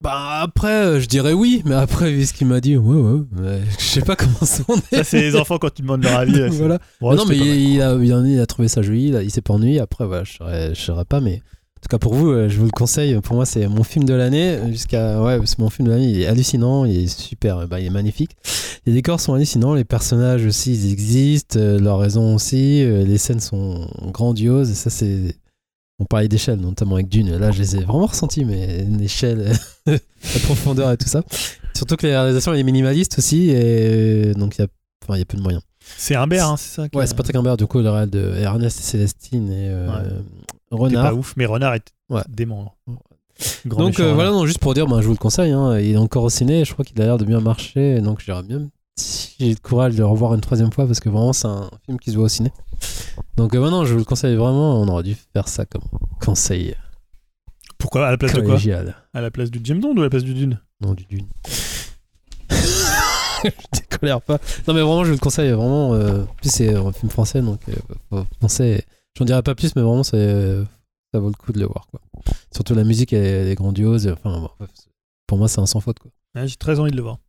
Bah, 0.01 0.41
après, 0.41 0.85
euh, 0.85 0.99
je 0.99 1.07
dirais 1.07 1.33
oui, 1.33 1.61
mais 1.65 1.73
après, 1.73 2.11
vu 2.11 2.25
ce 2.25 2.33
qu'il 2.33 2.47
m'a 2.47 2.61
dit, 2.61 2.77
ouais, 2.77 3.21
ouais. 3.39 3.61
je 3.79 3.83
sais 3.83 4.01
pas 4.01 4.15
comment 4.15 4.33
ça 4.43 4.63
en 4.67 4.75
est. 4.75 4.97
Ça, 4.97 5.03
c'est 5.03 5.21
les 5.21 5.35
enfants 5.35 5.57
quand 5.57 5.73
tu 5.73 5.81
demandes 5.81 6.03
leur 6.03 6.19
avis. 6.19 6.39
euh, 6.41 6.49
voilà. 6.49 6.79
Mais 7.01 7.15
non, 7.15 7.25
mais 7.25 7.37
il, 7.37 7.73
il 7.75 7.81
a, 7.81 7.95
il, 7.95 8.13
a, 8.13 8.19
il 8.19 8.39
a 8.39 8.45
trouvé 8.45 8.67
ça 8.67 8.81
joli, 8.81 9.07
il, 9.07 9.31
s'est 9.31 9.41
pas 9.41 9.53
ennuyé. 9.53 9.79
Après, 9.79 10.05
voilà, 10.05 10.23
je 10.23 10.33
saurais, 10.33 10.75
je 10.75 10.79
saurais 10.81 11.05
pas, 11.05 11.21
mais 11.21 11.41
en 11.77 11.81
tout 11.81 11.89
cas, 11.89 11.97
pour 11.97 12.13
vous, 12.13 12.29
euh, 12.29 12.49
je 12.49 12.57
vous 12.57 12.65
le 12.65 12.71
conseille. 12.71 13.19
Pour 13.21 13.35
moi, 13.35 13.45
c'est 13.45 13.67
mon 13.67 13.83
film 13.83 14.05
de 14.05 14.13
l'année. 14.13 14.59
Jusqu'à. 14.69 15.21
Ouais, 15.21 15.39
c'est 15.45 15.59
mon 15.59 15.69
film 15.69 15.87
de 15.87 15.93
l'année. 15.93 16.09
Il 16.09 16.21
est 16.21 16.25
hallucinant, 16.27 16.85
il 16.85 16.97
est 17.03 17.07
super, 17.07 17.67
bah, 17.67 17.79
il 17.79 17.87
est 17.87 17.91
magnifique. 17.91 18.31
Les 18.85 18.93
décors 18.93 19.19
sont 19.19 19.33
hallucinants, 19.33 19.73
les 19.73 19.85
personnages 19.85 20.45
aussi, 20.45 20.73
ils 20.73 20.91
existent, 20.91 21.57
euh, 21.59 21.79
leurs 21.79 21.99
raisons 21.99 22.35
aussi. 22.35 22.83
euh, 22.83 23.03
les 23.03 23.17
scènes 23.17 23.39
sont 23.39 23.87
grandioses, 24.11 24.69
et 24.71 24.75
ça, 24.75 24.89
c'est. 24.89 25.35
On 25.99 26.05
parlait 26.05 26.27
d'échelle, 26.27 26.59
notamment 26.59 26.95
avec 26.95 27.07
Dune. 27.07 27.37
Là, 27.37 27.51
je 27.51 27.59
les 27.59 27.77
ai 27.77 27.79
vraiment 27.83 28.05
ressentis, 28.05 28.43
mais 28.43 28.81
une 28.83 28.99
échelle, 29.01 29.53
la 29.85 29.97
profondeur 30.43 30.91
et 30.91 30.97
tout 30.97 31.07
ça. 31.07 31.23
Surtout 31.73 31.95
que 31.95 32.05
la 32.07 32.21
réalisation 32.23 32.53
elle 32.53 32.59
est 32.59 32.63
minimaliste 32.63 33.17
aussi, 33.19 33.49
et 33.49 34.33
donc 34.33 34.57
il 34.57 34.61
y 34.61 34.63
a, 34.65 34.67
enfin, 35.03 35.15
il 35.15 35.19
y 35.19 35.21
a 35.21 35.25
peu 35.25 35.37
de 35.37 35.41
moyens. 35.43 35.63
C'est 35.97 36.15
Humbert, 36.15 36.49
hein, 36.49 36.57
c'est 36.57 36.75
ça 36.81 36.89
qui- 36.89 36.97
Ouais, 36.97 37.07
c'est 37.07 37.15
Patrick 37.15 37.35
Imbert, 37.35 37.55
du 37.57 37.65
coup, 37.67 37.79
le 37.79 37.89
réal 37.89 38.09
de 38.09 38.33
Ernest 38.39 38.79
et 38.79 38.83
Célestine 38.83 39.49
et 39.51 39.69
euh, 39.69 39.87
Ouais. 39.89 40.09
Renard. 40.71 41.03
pas 41.11 41.13
ouf, 41.13 41.33
mais 41.37 41.45
Renard 41.45 41.75
est 41.75 41.93
Ouais. 42.09 42.21
dément. 42.27 42.73
Grand 43.65 43.79
Donc 43.85 43.99
euh, 43.99 44.13
voilà, 44.13 44.29
Renard. 44.29 44.41
non, 44.41 44.45
juste 44.47 44.59
pour 44.59 44.73
dire, 44.73 44.87
ben, 44.87 44.99
je 45.01 45.05
vous 45.05 45.13
le 45.13 45.17
conseille, 45.17 45.51
hein, 45.51 45.79
il 45.79 45.91
est 45.91 45.97
encore 45.97 46.23
au 46.23 46.29
ciné, 46.29 46.65
je 46.65 46.73
crois 46.73 46.83
qu'il 46.83 46.99
a 47.01 47.05
l'air 47.05 47.17
de 47.17 47.25
bien 47.25 47.39
marcher, 47.39 48.01
donc 48.01 48.19
j'irai 48.21 48.43
bien 48.43 48.67
si 48.97 49.35
j'ai 49.39 49.49
le 49.49 49.55
courage 49.61 49.93
de 49.93 49.99
le 49.99 50.05
revoir 50.05 50.33
une 50.33 50.39
troisième 50.41 50.71
fois 50.71 50.87
parce 50.87 51.01
que 51.01 51.09
vraiment 51.09 51.33
c'est 51.33 51.47
un 51.47 51.69
film 51.85 51.99
qui 51.99 52.11
se 52.11 52.15
voit 52.15 52.25
au 52.25 52.29
ciné. 52.29 52.51
Donc 53.37 53.53
euh, 53.55 53.59
maintenant, 53.59 53.85
je 53.85 53.93
vous 53.93 53.99
le 53.99 54.05
conseille 54.05 54.35
vraiment, 54.35 54.81
on 54.81 54.87
aurait 54.87 55.03
dû 55.03 55.15
faire 55.33 55.47
ça 55.47 55.65
comme 55.65 55.83
conseil 56.21 56.75
Pourquoi? 57.77 58.07
À 58.07 58.11
la 58.11 58.17
place 58.17 58.33
de 58.33 58.41
quoi? 58.41 58.57
À 59.13 59.21
la 59.21 59.31
place 59.31 59.51
du 59.51 59.59
James 59.63 59.79
Bond 59.79 59.95
ou 59.95 60.01
à 60.01 60.03
la 60.03 60.09
place 60.09 60.23
du 60.23 60.33
Dune? 60.33 60.59
Non, 60.81 60.93
du 60.93 61.05
dune. 61.05 61.27
je 63.45 63.79
décolère 63.79 64.21
pas. 64.21 64.39
Non, 64.67 64.73
mais 64.73 64.81
vraiment, 64.81 65.03
je 65.03 65.09
vous 65.09 65.15
le 65.15 65.19
conseille. 65.19 65.51
Vraiment, 65.51 65.93
euh, 65.93 66.23
en 66.23 66.33
plus, 66.35 66.49
c'est 66.49 66.73
un 66.75 66.91
film 66.91 67.09
français, 67.09 67.41
donc 67.41 67.61
euh, 67.69 68.23
penser. 68.39 68.83
J'en 69.17 69.25
dirai 69.25 69.41
pas 69.41 69.55
plus, 69.55 69.75
mais 69.75 69.81
vraiment, 69.81 70.03
c'est, 70.03 70.17
euh, 70.17 70.63
ça 71.13 71.19
vaut 71.19 71.29
le 71.29 71.33
coup 71.33 71.53
de 71.53 71.59
le 71.59 71.65
voir. 71.65 71.87
Quoi. 71.89 72.01
Surtout 72.51 72.75
la 72.75 72.83
musique, 72.83 73.13
elle, 73.13 73.25
elle 73.25 73.47
est 73.47 73.55
grandiose. 73.55 74.07
Enfin, 74.07 74.39
bon, 74.39 74.67
pour 75.27 75.37
moi, 75.37 75.47
c'est 75.47 75.61
un 75.61 75.65
sans 75.65 75.79
faute. 75.79 75.99
Quoi. 75.99 76.11
Ouais, 76.35 76.47
J'ai 76.47 76.57
très 76.57 76.79
envie 76.79 76.91
de 76.91 76.97
le 76.97 77.03
voir. 77.03 77.19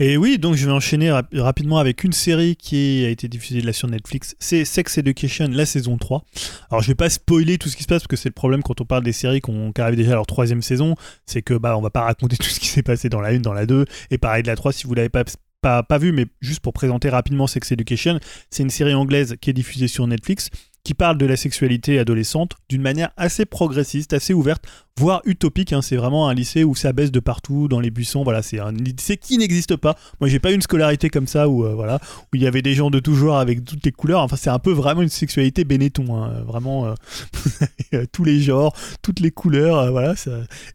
Et 0.00 0.16
oui, 0.16 0.38
donc 0.38 0.54
je 0.54 0.64
vais 0.64 0.70
enchaîner 0.70 1.10
rap- 1.10 1.28
rapidement 1.34 1.78
avec 1.78 2.04
une 2.04 2.12
série 2.12 2.54
qui 2.54 3.04
a 3.04 3.08
été 3.08 3.26
diffusée 3.26 3.60
là 3.62 3.72
sur 3.72 3.88
Netflix. 3.88 4.36
C'est 4.38 4.64
Sex 4.64 4.96
Education, 4.98 5.48
la 5.50 5.66
saison 5.66 5.96
3. 5.98 6.24
Alors 6.70 6.82
je 6.82 6.88
vais 6.88 6.94
pas 6.94 7.10
spoiler 7.10 7.58
tout 7.58 7.68
ce 7.68 7.76
qui 7.76 7.82
se 7.82 7.88
passe 7.88 8.02
parce 8.02 8.06
que 8.06 8.14
c'est 8.16 8.28
le 8.28 8.34
problème 8.34 8.62
quand 8.62 8.80
on 8.80 8.84
parle 8.84 9.02
des 9.02 9.12
séries 9.12 9.40
qui 9.40 9.80
arrivent 9.80 9.96
déjà 9.96 10.12
à 10.12 10.14
leur 10.14 10.26
troisième 10.26 10.62
saison. 10.62 10.94
C'est 11.26 11.42
que 11.42 11.54
bah 11.54 11.76
on 11.76 11.80
va 11.82 11.90
pas 11.90 12.02
raconter 12.02 12.36
tout 12.40 12.48
ce 12.48 12.60
qui 12.60 12.68
s'est 12.68 12.84
passé 12.84 13.08
dans 13.08 13.20
la 13.20 13.30
1, 13.30 13.40
dans 13.40 13.52
la 13.52 13.66
2 13.66 13.86
et 14.12 14.18
pareil 14.18 14.44
de 14.44 14.48
la 14.48 14.54
3 14.54 14.72
si 14.72 14.86
vous 14.86 14.94
l'avez 14.94 15.08
pas, 15.08 15.24
pas, 15.62 15.82
pas 15.82 15.98
vu, 15.98 16.12
mais 16.12 16.26
juste 16.40 16.60
pour 16.60 16.72
présenter 16.74 17.08
rapidement 17.08 17.48
Sex 17.48 17.72
Education. 17.72 18.20
C'est 18.50 18.62
une 18.62 18.70
série 18.70 18.94
anglaise 18.94 19.34
qui 19.40 19.50
est 19.50 19.54
diffusée 19.54 19.88
sur 19.88 20.06
Netflix 20.06 20.50
qui 20.88 20.94
parle 20.94 21.18
de 21.18 21.26
la 21.26 21.36
sexualité 21.36 21.98
adolescente 21.98 22.52
d'une 22.70 22.80
manière 22.80 23.10
assez 23.18 23.44
progressiste, 23.44 24.14
assez 24.14 24.32
ouverte, 24.32 24.64
voire 24.96 25.20
utopique. 25.26 25.74
hein. 25.74 25.82
C'est 25.82 25.96
vraiment 25.96 26.30
un 26.30 26.34
lycée 26.34 26.64
où 26.64 26.74
ça 26.74 26.94
baisse 26.94 27.12
de 27.12 27.20
partout, 27.20 27.68
dans 27.68 27.78
les 27.78 27.90
buissons. 27.90 28.24
Voilà, 28.24 28.40
c'est 28.40 28.58
un 28.58 28.72
lycée 28.72 29.18
qui 29.18 29.36
n'existe 29.36 29.76
pas. 29.76 29.96
Moi, 30.18 30.30
j'ai 30.30 30.38
pas 30.38 30.50
eu 30.50 30.54
une 30.54 30.62
scolarité 30.62 31.10
comme 31.10 31.26
ça 31.26 31.46
où 31.46 31.66
euh, 31.66 31.74
voilà 31.74 32.00
où 32.32 32.36
il 32.36 32.42
y 32.42 32.46
avait 32.46 32.62
des 32.62 32.72
gens 32.72 32.88
de 32.88 33.00
tout 33.00 33.14
genre 33.14 33.36
avec 33.36 33.66
toutes 33.66 33.84
les 33.84 33.92
couleurs. 33.92 34.22
Enfin, 34.22 34.36
c'est 34.36 34.48
un 34.48 34.58
peu 34.58 34.72
vraiment 34.72 35.02
une 35.02 35.10
sexualité 35.10 35.64
Benetton. 35.64 36.16
hein. 36.16 36.42
Vraiment, 36.46 36.86
euh, 37.92 38.06
tous 38.12 38.24
les 38.24 38.40
genres, 38.40 38.74
toutes 39.02 39.20
les 39.20 39.30
couleurs. 39.30 39.76
euh, 39.78 39.90
voilà, 39.90 40.14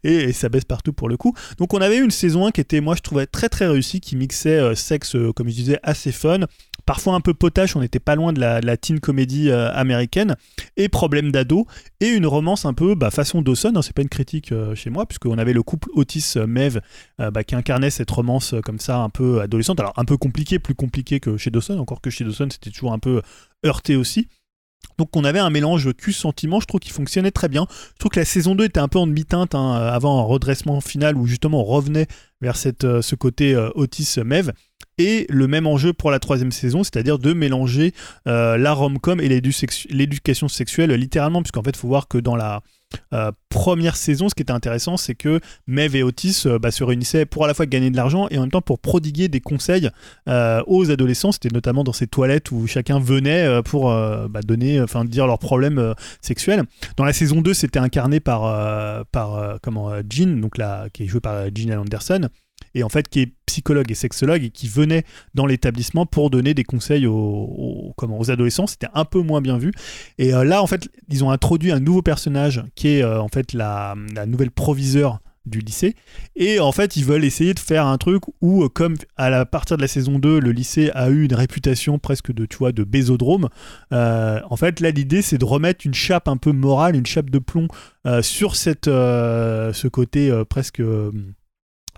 et, 0.04 0.32
ça 0.32 0.48
baisse 0.48 0.64
partout 0.64 0.92
pour 0.92 1.08
le 1.08 1.16
coup. 1.16 1.34
Donc, 1.58 1.74
on 1.74 1.78
avait 1.78 1.98
une 1.98 2.12
saison 2.12 2.46
1 2.46 2.52
qui 2.52 2.60
était, 2.60 2.80
moi, 2.80 2.94
je 2.94 3.00
trouvais 3.02 3.26
très 3.26 3.48
très 3.48 3.66
réussie, 3.66 4.00
qui 4.00 4.14
mixait 4.14 4.76
sexe, 4.76 5.16
comme 5.34 5.48
je 5.48 5.54
disais, 5.54 5.80
assez 5.82 6.12
fun. 6.12 6.46
Parfois 6.86 7.14
un 7.14 7.20
peu 7.20 7.32
potache, 7.32 7.76
on 7.76 7.80
n'était 7.80 8.00
pas 8.00 8.14
loin 8.14 8.32
de 8.32 8.40
la, 8.40 8.76
teen 8.76 9.00
comédie 9.00 9.50
euh, 9.50 9.72
américaine, 9.72 10.36
et 10.76 10.88
problème 10.88 11.32
d'ado, 11.32 11.66
et 12.00 12.08
une 12.08 12.26
romance 12.26 12.66
un 12.66 12.74
peu 12.74 12.94
bah, 12.94 13.10
façon 13.10 13.40
Dawson, 13.40 13.72
hein, 13.74 13.82
c'est 13.82 13.94
pas 13.94 14.02
une 14.02 14.08
critique 14.08 14.52
euh, 14.52 14.74
chez 14.74 14.90
moi, 14.90 15.06
puisqu'on 15.06 15.38
avait 15.38 15.54
le 15.54 15.62
couple 15.62 15.88
Otis-Mev 15.94 16.80
euh, 17.20 17.30
bah, 17.30 17.42
qui 17.42 17.54
incarnait 17.54 17.90
cette 17.90 18.10
romance 18.10 18.54
comme 18.64 18.78
ça 18.78 18.98
un 18.98 19.08
peu 19.08 19.40
adolescente, 19.40 19.80
alors 19.80 19.94
un 19.96 20.04
peu 20.04 20.18
compliqué, 20.18 20.58
plus 20.58 20.74
compliqué 20.74 21.20
que 21.20 21.38
chez 21.38 21.50
Dawson, 21.50 21.78
encore 21.78 22.02
que 22.02 22.10
chez 22.10 22.24
Dawson 22.24 22.48
c'était 22.50 22.70
toujours 22.70 22.92
un 22.92 22.98
peu 22.98 23.22
heurté 23.64 23.96
aussi. 23.96 24.28
Donc 24.98 25.16
on 25.16 25.24
avait 25.24 25.38
un 25.38 25.48
mélange 25.48 25.90
cul-sentiment, 25.94 26.60
je 26.60 26.66
trouve 26.66 26.80
qu'il 26.80 26.92
fonctionnait 26.92 27.30
très 27.30 27.48
bien. 27.48 27.66
Je 27.94 27.98
trouve 27.98 28.10
que 28.10 28.20
la 28.20 28.26
saison 28.26 28.54
2 28.54 28.64
était 28.64 28.80
un 28.80 28.88
peu 28.88 28.98
en 28.98 29.06
demi-teinte 29.06 29.54
hein, 29.54 29.72
avant 29.72 30.20
un 30.20 30.22
redressement 30.22 30.82
final 30.82 31.16
où 31.16 31.26
justement 31.26 31.62
on 31.62 31.64
revenait 31.64 32.06
vers 32.42 32.56
ce 32.56 33.14
côté 33.14 33.56
Otis-Mev. 33.74 34.52
Et 34.98 35.26
le 35.28 35.48
même 35.48 35.66
enjeu 35.66 35.92
pour 35.92 36.10
la 36.10 36.18
troisième 36.18 36.52
saison, 36.52 36.84
c'est-à-dire 36.84 37.18
de 37.18 37.32
mélanger 37.32 37.92
euh, 38.28 38.56
la 38.56 38.72
rom-com 38.72 39.20
et 39.20 39.28
l'éducation 39.28 40.48
sexuelle 40.48 40.92
littéralement, 40.92 41.42
puisqu'en 41.42 41.62
fait 41.62 41.70
il 41.70 41.76
faut 41.76 41.88
voir 41.88 42.06
que 42.06 42.18
dans 42.18 42.36
la, 42.36 42.62
euh, 43.12 43.32
première 43.48 43.96
saison, 43.96 44.28
ce 44.28 44.34
qui 44.34 44.42
était 44.42 44.52
intéressant, 44.52 44.96
c'est 44.96 45.16
que 45.16 45.40
Mev 45.66 45.96
et 45.96 46.04
Otis 46.04 46.42
euh, 46.46 46.60
bah, 46.60 46.70
se 46.70 46.84
réunissaient 46.84 47.26
pour 47.26 47.44
à 47.44 47.48
la 47.48 47.54
fois 47.54 47.66
gagner 47.66 47.90
de 47.90 47.96
l'argent 47.96 48.28
et 48.30 48.38
en 48.38 48.42
même 48.42 48.50
temps 48.50 48.62
pour 48.62 48.78
prodiguer 48.78 49.28
des 49.28 49.40
conseils 49.40 49.90
aux 50.26 50.90
adolescents. 50.90 51.32
C'était 51.32 51.52
notamment 51.52 51.82
dans 51.82 51.92
ces 51.92 52.06
toilettes 52.06 52.52
où 52.52 52.66
chacun 52.66 53.00
venait 53.00 53.62
pour 53.62 53.86
bah, 53.90 54.40
donner, 54.44 54.80
enfin 54.80 55.04
dire 55.04 55.26
leurs 55.26 55.38
problèmes 55.38 55.94
sexuels. 56.20 56.62
Dans 56.96 57.04
la 57.04 57.12
saison 57.12 57.40
2, 57.40 57.54
c'était 57.54 57.78
incarné 57.78 58.20
par, 58.20 59.04
comment, 59.62 59.90
Jean, 60.08 60.40
donc 60.40 60.54
qui 60.92 61.04
est 61.04 61.06
joué 61.06 61.20
par 61.20 61.48
Gina 61.54 61.80
Anderson. 61.80 62.28
Et 62.74 62.82
en 62.82 62.88
fait, 62.88 63.08
qui 63.08 63.20
est 63.20 63.32
psychologue 63.46 63.90
et 63.90 63.94
sexologue 63.94 64.42
et 64.42 64.50
qui 64.50 64.68
venait 64.68 65.04
dans 65.34 65.46
l'établissement 65.46 66.06
pour 66.06 66.30
donner 66.30 66.54
des 66.54 66.64
conseils 66.64 67.06
aux, 67.06 67.92
comment, 67.96 68.18
aux 68.18 68.30
adolescents. 68.30 68.66
C'était 68.66 68.88
un 68.94 69.04
peu 69.04 69.20
moins 69.20 69.40
bien 69.40 69.58
vu. 69.58 69.72
Et 70.18 70.34
euh, 70.34 70.44
là, 70.44 70.62
en 70.62 70.66
fait, 70.66 70.88
ils 71.08 71.24
ont 71.24 71.30
introduit 71.30 71.70
un 71.70 71.80
nouveau 71.80 72.02
personnage 72.02 72.64
qui 72.74 72.88
est 72.88 73.02
euh, 73.02 73.20
en 73.20 73.28
fait 73.28 73.52
la, 73.52 73.94
nouvelle 74.26 74.50
proviseure 74.50 75.20
du 75.46 75.60
lycée. 75.60 75.94
Et 76.36 76.58
en 76.58 76.72
fait, 76.72 76.96
ils 76.96 77.04
veulent 77.04 77.24
essayer 77.24 77.52
de 77.52 77.60
faire 77.60 77.86
un 77.86 77.98
truc 77.98 78.24
où, 78.40 78.64
euh, 78.64 78.68
comme 78.68 78.96
à 79.18 79.44
partir 79.44 79.76
de 79.76 79.82
la 79.82 79.88
saison 79.88 80.18
2, 80.18 80.40
le 80.40 80.50
lycée 80.50 80.90
a 80.94 81.10
eu 81.10 81.24
une 81.24 81.34
réputation 81.34 81.98
presque 81.98 82.32
de, 82.32 82.46
tu 82.46 82.56
vois, 82.56 82.72
de 82.72 82.82
bésodrome, 82.82 83.50
en 83.92 84.56
fait, 84.56 84.80
là, 84.80 84.90
l'idée, 84.90 85.22
c'est 85.22 85.38
de 85.38 85.44
remettre 85.44 85.86
une 85.86 85.94
chape 85.94 86.28
un 86.28 86.38
peu 86.38 86.50
morale, 86.50 86.96
une 86.96 87.06
chape 87.06 87.28
de 87.28 87.38
plomb 87.38 87.68
sur 88.22 88.56
cette, 88.56 88.86
ce 88.86 89.86
côté 89.88 90.32
presque... 90.48 90.82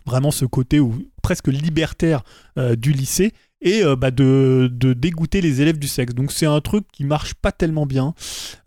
vraiment 0.07 0.31
ce 0.31 0.45
côté 0.45 0.81
où, 0.81 0.95
presque 1.23 1.49
libertaire 1.49 2.23
euh, 2.59 2.77
du 2.77 2.93
lycée 2.93 3.33
et 3.61 3.83
euh, 3.83 3.97
bah, 3.97 4.11
de, 4.11 4.71
de 4.73 4.93
dégoûter 4.93 5.41
les 5.41 5.61
élèves 5.63 5.79
du 5.79 5.89
sexe. 5.89 6.15
Donc 6.15 6.31
c'est 6.31 6.47
un 6.47 6.61
truc 6.61 6.85
qui 6.93 7.05
marche 7.05 7.35
pas 7.35 7.51
tellement 7.53 7.87
bien. 7.87 8.15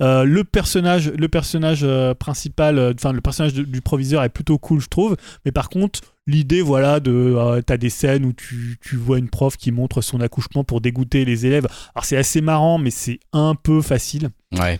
Euh, 0.01 0.23
le 0.25 0.43
personnage, 0.43 1.09
le 1.09 1.27
personnage 1.29 1.85
principal, 2.19 2.93
enfin 2.95 3.13
le 3.13 3.21
personnage 3.21 3.53
de- 3.53 3.63
du 3.63 3.81
proviseur 3.81 4.23
est 4.23 4.29
plutôt 4.29 4.57
cool, 4.57 4.81
je 4.81 4.87
trouve. 4.87 5.15
Mais 5.45 5.51
par 5.51 5.69
contre, 5.69 6.01
l'idée, 6.27 6.61
voilà, 6.61 6.99
de 6.99 7.61
t'as 7.65 7.77
des 7.77 7.89
scènes 7.89 8.25
où 8.25 8.33
tu, 8.33 8.77
tu 8.81 8.97
vois 8.97 9.19
une 9.19 9.29
prof 9.29 9.55
qui 9.57 9.71
montre 9.71 10.01
son 10.01 10.19
accouchement 10.21 10.63
pour 10.63 10.81
dégoûter 10.81 11.23
les 11.23 11.45
élèves. 11.45 11.67
Alors 11.95 12.03
c'est 12.03 12.17
assez 12.17 12.41
marrant, 12.41 12.77
mais 12.77 12.91
c'est 12.91 13.19
un 13.31 13.55
peu 13.55 13.81
facile. 13.81 14.29
Ouais. 14.57 14.79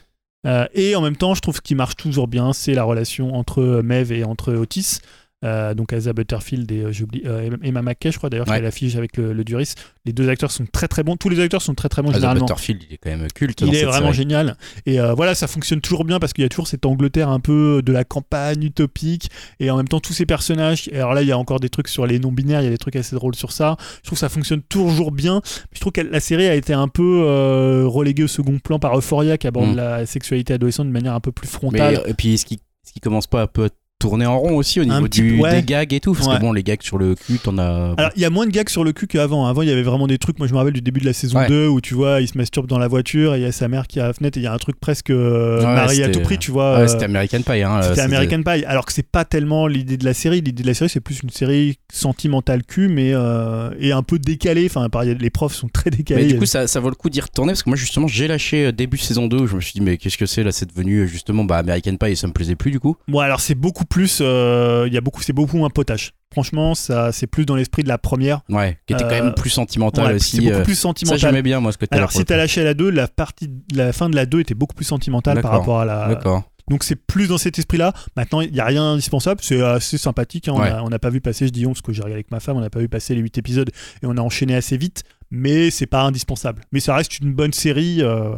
Et 0.74 0.96
en 0.96 1.02
même 1.02 1.18
temps, 1.18 1.36
je 1.36 1.42
trouve 1.42 1.56
ce 1.56 1.62
qui 1.62 1.76
marche 1.76 1.96
toujours 1.98 2.28
bien, 2.28 2.54
c'est 2.54 2.74
la 2.74 2.84
relation 2.84 3.36
entre 3.36 3.82
Mev 3.84 4.12
et 4.12 4.24
entre 4.24 4.54
Otis. 4.54 5.00
Euh, 5.46 5.74
donc 5.74 5.94
Asa 5.94 6.12
Butterfield 6.12 6.70
et 6.72 6.82
euh, 6.82 6.92
j'oublie 6.92 7.22
euh, 7.26 7.50
Emma 7.64 7.82
McKay, 7.82 8.12
je 8.12 8.18
crois 8.18 8.30
d'ailleurs, 8.30 8.46
qui 8.46 8.60
l'affiche 8.62 8.96
avec 8.98 9.16
le, 9.16 9.32
le 9.32 9.44
Duris. 9.46 9.74
Les 10.06 10.12
deux 10.12 10.28
acteurs 10.28 10.52
sont 10.52 10.66
très 10.66 10.90
très 10.90 11.02
bons. 11.04 11.16
Tous 11.16 11.30
les 11.30 11.40
acteurs 11.40 11.62
sont 11.62 11.76
très 11.76 11.88
très 11.88 12.02
bons 12.02 12.10
Asa 12.10 12.18
généralement. 12.20 12.46
Butterfield, 12.46 12.84
il 12.90 12.94
est 12.94 12.98
quand 12.98 13.10
même 13.10 13.26
culte. 13.34 13.62
Il 13.62 13.68
dans 13.68 13.72
est 13.72 13.76
cette 13.78 13.86
vraiment 13.88 14.08
série. 14.08 14.18
génial. 14.18 14.58
Et 14.86 15.00
euh, 15.00 15.14
voilà, 15.14 15.36
ça 15.36 15.48
fonctionne 15.48 15.80
toujours 15.80 16.04
bien 16.04 16.20
parce 16.20 16.34
qu'il 16.34 16.42
y 16.42 16.46
a 16.46 16.50
toujours 16.50 16.68
cette 16.68 16.86
Angleterre 16.86 17.30
un 17.30 17.40
peu 17.40 17.82
de 17.86 17.92
la 17.94 18.04
campagne 18.04 18.64
utopique. 18.64 19.30
Et 19.62 19.72
en 19.72 19.78
même 19.78 19.88
temps, 19.88 20.02
tous 20.02 20.12
ces 20.14 20.26
personnages. 20.26 20.90
et 20.92 20.98
Alors 20.98 21.14
là, 21.14 21.22
il 21.22 21.28
y 21.28 21.32
a 21.32 21.38
encore 21.38 21.62
des 21.62 21.70
trucs 21.70 21.88
sur 21.88 22.06
les 22.06 22.20
non-binaires, 22.20 22.60
il 22.62 22.66
y 22.66 22.68
a 22.68 22.72
des 22.72 22.78
trucs 22.78 22.98
assez 22.98 23.16
drôles 23.16 23.36
sur 23.36 23.54
ça. 23.54 23.78
Je 24.04 24.08
trouve 24.08 24.18
que 24.18 24.20
ça 24.20 24.30
fonctionne 24.30 24.62
toujours 24.62 25.12
bien. 25.14 25.42
Je 25.72 25.80
trouve 25.80 25.94
que 25.94 26.02
la 26.02 26.20
série 26.20 26.48
a 26.48 26.56
été 26.56 26.74
un 26.74 26.90
peu 26.90 27.24
euh, 27.26 27.86
reléguée 27.88 28.24
au 28.24 28.28
second 28.28 28.60
plan 28.60 28.78
par 28.80 28.98
Euphoria 28.98 29.38
qui 29.38 29.48
aborde 29.48 29.70
Mm. 29.70 29.76
la 29.76 30.06
sexualité 30.06 30.54
adolescente 30.56 30.88
de 30.88 30.92
manière 30.92 31.14
un 31.14 31.20
peu 31.22 31.32
plus 31.32 31.48
Mais, 31.48 31.52
frontale. 31.54 32.02
et 32.08 32.14
puis, 32.14 32.34
est-ce 32.34 32.46
qu'il 32.46 32.58
est-ce 32.58 32.94
qu'il 32.94 33.02
commence 33.02 33.28
pas 33.28 33.44
un 33.44 33.48
peu 33.48 33.70
tourner 34.00 34.26
en 34.26 34.40
rond 34.40 34.56
aussi 34.56 34.80
au 34.80 34.86
niveau 34.86 35.04
petit 35.04 35.22
du, 35.22 35.40
ouais. 35.40 35.56
des 35.56 35.64
gags 35.64 35.94
et 35.94 36.00
tout 36.00 36.14
Parce 36.14 36.28
Ouais. 36.28 36.36
que 36.38 36.42
bon, 36.42 36.54
les 36.54 36.64
gags 36.64 36.82
sur 36.82 36.98
le 36.98 37.16
cul, 37.16 37.38
t'en 37.38 37.58
as. 37.58 37.94
Alors, 37.98 38.12
il 38.16 38.22
y 38.22 38.26
a 38.26 38.30
moins 38.30 38.46
de 38.46 38.52
gags 38.52 38.70
sur 38.70 38.84
le 38.84 38.94
cul 38.94 39.08
qu'avant. 39.08 39.46
Avant, 39.46 39.62
il 39.62 39.68
y 39.70 39.72
avait 39.72 39.84
vraiment 39.84 40.08
des 40.08 40.18
trucs. 40.18 40.40
Moi, 40.40 40.48
je 40.48 40.54
me 40.54 40.58
rappelle 40.58 40.74
du 40.74 40.82
début 40.82 41.00
de 41.02 41.06
la 41.06 41.14
saison 41.14 41.38
Ouais. 41.40 41.48
2 41.48 41.68
où 41.68 41.82
tu 41.82 41.94
vois, 41.94 42.22
il 42.22 42.28
se 42.28 42.38
masturbe 42.38 42.66
dans 42.68 42.80
la 42.80 42.88
voiture 42.88 43.36
et 43.36 43.40
il 43.40 43.44
y 43.44 43.46
a 43.46 43.52
sa 43.52 43.68
mère 43.68 43.88
qui 43.88 44.00
est 44.00 44.02
à 44.02 44.08
la 44.08 44.14
fenêtre 44.14 44.38
et 44.38 44.42
il 44.42 44.44
y 44.44 44.48
a 44.48 44.54
un 44.54 44.58
truc 44.58 44.80
presque 44.80 45.10
euh, 45.10 45.62
marié 45.64 46.04
à 46.04 46.06
c'était- 46.08 46.18
tout 46.20 46.24
prix, 46.24 46.38
tu 46.38 46.52
vois. 46.52 46.76
Ouais, 46.78 46.82
euh, 46.84 46.88
c'était 46.88 47.06
American 47.06 47.42
Pie. 47.42 47.62
Hein, 47.62 47.82
C'était 47.84 48.02
euh, 48.02 48.06
American 48.06 48.42
Pie, 48.44 48.64
alors 48.66 48.86
que 48.86 48.94
c'est 48.94 49.06
pas 49.08 49.26
tellement 49.26 49.68
l'idée 49.68 49.98
de 49.98 50.06
la 50.06 50.14
série. 50.14 50.42
L'idée 50.42 50.64
de 50.64 50.68
la 50.68 50.74
série, 50.74 50.90
c'est 50.90 51.02
plus 51.02 51.20
une 51.22 51.30
série 51.30 51.78
sentimentale 51.92 52.64
cul, 52.64 52.88
mais 52.88 53.12
euh, 53.14 53.70
et 53.80 53.92
un 53.92 54.04
peu 54.04 54.18
décalée. 54.18 54.66
Enfin, 54.74 54.88
les 55.04 55.30
profs 55.30 55.54
sont 55.56 55.68
très 55.68 55.90
décalés. 55.90 56.24
Mais 56.24 56.28
du 56.34 56.40
coup, 56.40 56.46
ça, 56.46 56.68
ça 56.68 56.80
vaut 56.80 56.90
le 56.90 56.96
coup 56.96 57.10
d'y 57.10 57.20
retourner 57.22 57.52
parce 57.52 57.64
que 57.64 57.70
moi, 57.70 57.78
justement, 57.78 58.08
j'ai 58.08 58.28
lâché 58.28 58.68
euh, 58.68 58.72
début 58.72 58.98
saison 58.98 59.28
2 59.28 59.38
où 59.38 59.48
je 59.48 59.56
me 59.56 59.62
suis 59.62 59.74
dit, 59.74 59.82
mais 59.82 59.98
qu'est-ce 59.98 60.18
que 60.18 60.26
c'est 60.26 60.44
là 60.44 60.52
C'est 60.52 60.68
devenu 60.70 61.08
justement? 61.08 61.44
Bah, 61.44 61.58
American 61.58 61.96
Pie 61.98 62.12
et 62.12 62.16
ça 62.16 62.28
me 62.28 62.34
plaisait 62.34 62.56
plus 62.56 62.72
du 62.72 62.80
coup. 62.80 62.96
Bon, 63.08 63.20
alors 63.20 63.40
c'est 63.42 63.56
beaucoup 63.56 63.86
plus. 63.90 64.20
euh, 64.22 64.86
Il 64.88 64.94
y 64.94 64.98
a 64.98 65.02
beaucoup, 65.02 65.22
c'est 65.22 65.34
beaucoup 65.34 65.58
moins 65.58 65.70
potage. 65.70 66.14
Franchement, 66.32 66.76
ça, 66.76 67.12
c'est 67.12 67.26
plus 67.28 67.46
dans 67.46 67.56
l'esprit 67.56 67.84
de 67.84 67.88
la 67.88 67.98
première. 67.98 68.42
Ouais, 68.50 68.78
qui 68.86 68.94
était 68.94 69.04
quand 69.04 69.10
Euh, 69.12 69.24
même 69.26 69.34
plus 69.34 69.50
sentimental 69.50 70.06
Ouais, 70.08 70.14
aussi. 70.14 70.38
c'est 70.38 70.44
beaucoup 70.44 70.58
euh, 70.58 70.64
plus 70.64 70.76
ça, 70.76 70.82
sentimental. 70.84 71.20
j'aimais 71.20 71.42
bien 71.42 71.60
moi 71.60 71.72
ce 71.72 71.78
côté-là. 71.80 71.98
Alors, 71.98 72.12
pour 72.12 72.20
si 72.20 72.26
t'as 72.26 72.38
lâché 72.38 72.64
la 72.64 72.74
2, 72.76 72.90
la 72.92 73.08
partie, 73.08 73.50
la 73.74 73.92
fin 73.92 74.10
de 74.10 74.16
la 74.16 74.26
2 74.26 74.40
était 74.42 74.54
beaucoup 74.54 74.76
plus 74.76 74.86
sentimentale 74.86 75.42
par 75.42 75.52
rapport 75.52 75.80
à 75.80 75.86
la. 75.86 76.08
D'accord. 76.10 76.44
Donc 76.70 76.84
c'est 76.84 76.96
plus 76.96 77.28
dans 77.28 77.40
cet 77.40 77.58
esprit-là. 77.58 77.94
Maintenant, 78.16 78.42
il 78.42 78.52
n'y 78.52 78.60
a 78.60 78.66
rien 78.66 78.84
d'indispensable. 78.92 79.42
C'est 79.44 79.60
assez 79.60 79.98
sympathique. 79.98 80.48
hein. 80.48 80.54
On 80.56 80.60
Ouais. 80.62 80.70
a- 80.70 80.84
On 80.84 80.90
n'a 80.90 81.00
pas 81.00 81.10
vu 81.10 81.20
passer, 81.20 81.48
je 81.48 81.52
dis 81.52 81.66
on, 81.66 81.70
parce 81.72 81.82
que 81.82 81.92
j'ai 81.94 82.02
regardé 82.02 82.14
avec 82.14 82.30
ma 82.30 82.40
femme, 82.40 82.58
on 82.58 82.62
n'a 82.62 82.70
pas 82.70 82.80
vu 82.80 82.88
passer 82.90 83.16
les 83.16 83.22
8 83.22 83.40
épisodes 83.40 83.72
et 84.04 84.06
on 84.06 84.16
a 84.18 84.22
enchaîné 84.22 84.54
assez 84.56 84.78
vite. 84.78 85.02
Mais 85.32 85.72
c'est 85.72 85.88
pas 85.88 86.04
indispensable. 86.04 86.62
Mais 86.72 86.80
ça 86.80 86.94
reste 86.96 87.18
une 87.20 87.34
bonne 87.34 87.54
série, 87.54 88.04
euh, 88.04 88.36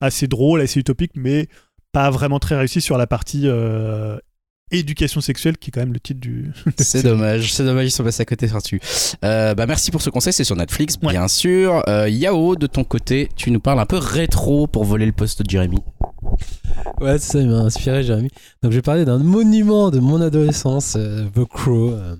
assez 0.00 0.28
drôle, 0.28 0.62
assez 0.62 0.80
utopique, 0.80 1.12
mais 1.14 1.46
pas 1.92 2.08
vraiment 2.10 2.38
très 2.38 2.56
réussie 2.56 2.80
sur 2.80 2.96
la 2.96 3.06
partie 3.06 3.42
euh, 3.44 4.16
éducation 4.70 5.20
sexuelle, 5.20 5.56
qui 5.58 5.68
est 5.68 5.72
quand 5.72 5.80
même 5.80 5.92
le 5.92 6.00
titre 6.00 6.20
du. 6.20 6.52
C'est 6.78 7.02
dommage, 7.02 7.52
c'est 7.52 7.64
dommage, 7.64 7.86
ils 7.86 7.90
sont 7.90 8.02
passés 8.04 8.22
à 8.22 8.24
côté 8.24 8.46
là-dessus. 8.46 8.80
Euh, 9.24 9.54
bah 9.54 9.66
merci 9.66 9.90
pour 9.90 10.02
ce 10.02 10.10
conseil, 10.10 10.32
c'est 10.32 10.44
sur 10.44 10.56
Netflix, 10.56 10.96
Ouais. 11.02 11.12
bien 11.12 11.28
sûr. 11.28 11.82
Euh, 11.88 12.08
Yao, 12.08 12.56
de 12.56 12.66
ton 12.66 12.82
côté, 12.84 13.28
tu 13.36 13.50
nous 13.50 13.60
parles 13.60 13.80
un 13.80 13.86
peu 13.86 13.98
rétro 13.98 14.66
pour 14.66 14.84
voler 14.84 15.06
le 15.06 15.12
poste 15.12 15.42
de 15.42 15.50
Jérémy. 15.50 15.78
Ouais, 17.00 17.18
c'est 17.18 17.32
ça, 17.32 17.40
il 17.40 17.48
m'a 17.48 17.58
inspiré, 17.58 18.02
Jérémy. 18.02 18.30
Donc, 18.62 18.72
je 18.72 18.76
vais 18.78 18.82
parler 18.82 19.04
d'un 19.04 19.18
monument 19.18 19.90
de 19.90 20.00
mon 20.00 20.20
adolescence, 20.20 20.94
euh, 20.96 21.26
The 21.34 21.44
Crow, 21.44 21.90
euh, 21.92 22.16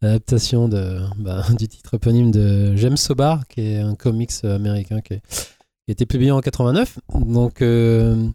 l'adaptation 0.00 0.68
de, 0.68 1.00
bah, 1.18 1.44
du 1.58 1.68
titre 1.68 1.94
éponyme 1.94 2.30
de 2.30 2.74
James 2.76 2.96
Sobar, 2.96 3.46
qui 3.48 3.60
est 3.62 3.78
un 3.78 3.94
comics 3.94 4.32
américain 4.44 5.00
qui, 5.00 5.14
est- 5.14 5.20
qui 5.20 5.90
a 5.90 5.92
été 5.92 6.06
publié 6.06 6.30
en 6.30 6.40
89. 6.40 6.98
Donc, 7.14 7.62
euh, 7.62 8.14
en 8.16 8.32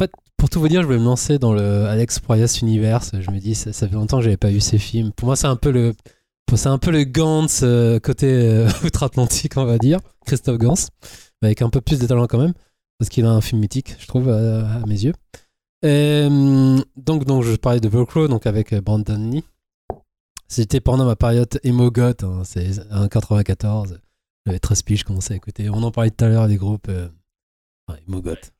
fait, 0.00 0.12
pour 0.36 0.50
tout 0.50 0.60
vous 0.60 0.68
dire, 0.68 0.82
je 0.82 0.86
voulais 0.86 0.98
me 0.98 1.04
lancer 1.04 1.38
dans 1.38 1.52
le 1.52 1.86
Alex 1.86 2.20
Proyas 2.20 2.58
Universe. 2.62 3.12
Je 3.18 3.30
me 3.30 3.38
dis, 3.38 3.54
ça, 3.54 3.72
fait 3.72 3.94
longtemps 3.94 4.18
que 4.18 4.24
j'avais 4.24 4.36
pas 4.36 4.50
vu 4.50 4.60
ces 4.60 4.78
films. 4.78 5.12
Pour 5.12 5.26
moi, 5.26 5.36
c'est 5.36 5.46
un 5.46 5.56
peu 5.56 5.70
le. 5.70 5.94
C'est 6.54 6.68
un 6.68 6.78
peu 6.78 6.92
le 6.92 7.02
Gantz 7.02 7.62
euh, 7.64 7.98
côté 7.98 8.28
euh, 8.28 8.68
outre-Atlantique, 8.84 9.56
on 9.56 9.64
va 9.64 9.78
dire. 9.78 9.98
Christophe 10.26 10.58
Gans, 10.58 10.74
avec 11.42 11.60
un 11.60 11.70
peu 11.70 11.80
plus 11.80 11.98
de 11.98 12.06
talent 12.06 12.26
quand 12.28 12.38
même 12.38 12.54
parce 12.98 13.08
qu'il 13.08 13.24
a 13.26 13.30
un 13.30 13.40
film 13.40 13.60
mythique, 13.60 13.96
je 13.98 14.06
trouve, 14.06 14.30
à, 14.30 14.76
à 14.76 14.86
mes 14.86 15.04
yeux. 15.04 15.12
Donc, 15.82 17.24
donc, 17.24 17.44
je 17.44 17.54
parlais 17.56 17.80
de 17.80 17.88
Velcro, 17.88 18.28
donc 18.28 18.46
avec 18.46 18.72
euh, 18.72 18.80
Brandon 18.80 19.30
Lee. 19.30 19.44
C'était 20.48 20.80
pendant 20.80 21.04
ma 21.04 21.16
période 21.16 21.60
emo 21.64 21.90
goth, 21.90 22.22
hein, 22.22 22.42
c'est 22.44 22.70
en 22.92 23.08
94. 23.08 24.00
J'avais 24.46 24.58
13 24.58 24.82
piges, 24.82 25.00
je 25.00 25.04
commençais 25.04 25.34
à 25.34 25.36
écouter. 25.36 25.68
On 25.70 25.82
en 25.82 25.90
parlait 25.90 26.10
tout 26.10 26.24
à 26.24 26.28
l'heure, 26.28 26.46
des 26.48 26.56
groupes 26.56 26.88
euh, 26.88 27.08
goth, 28.08 28.52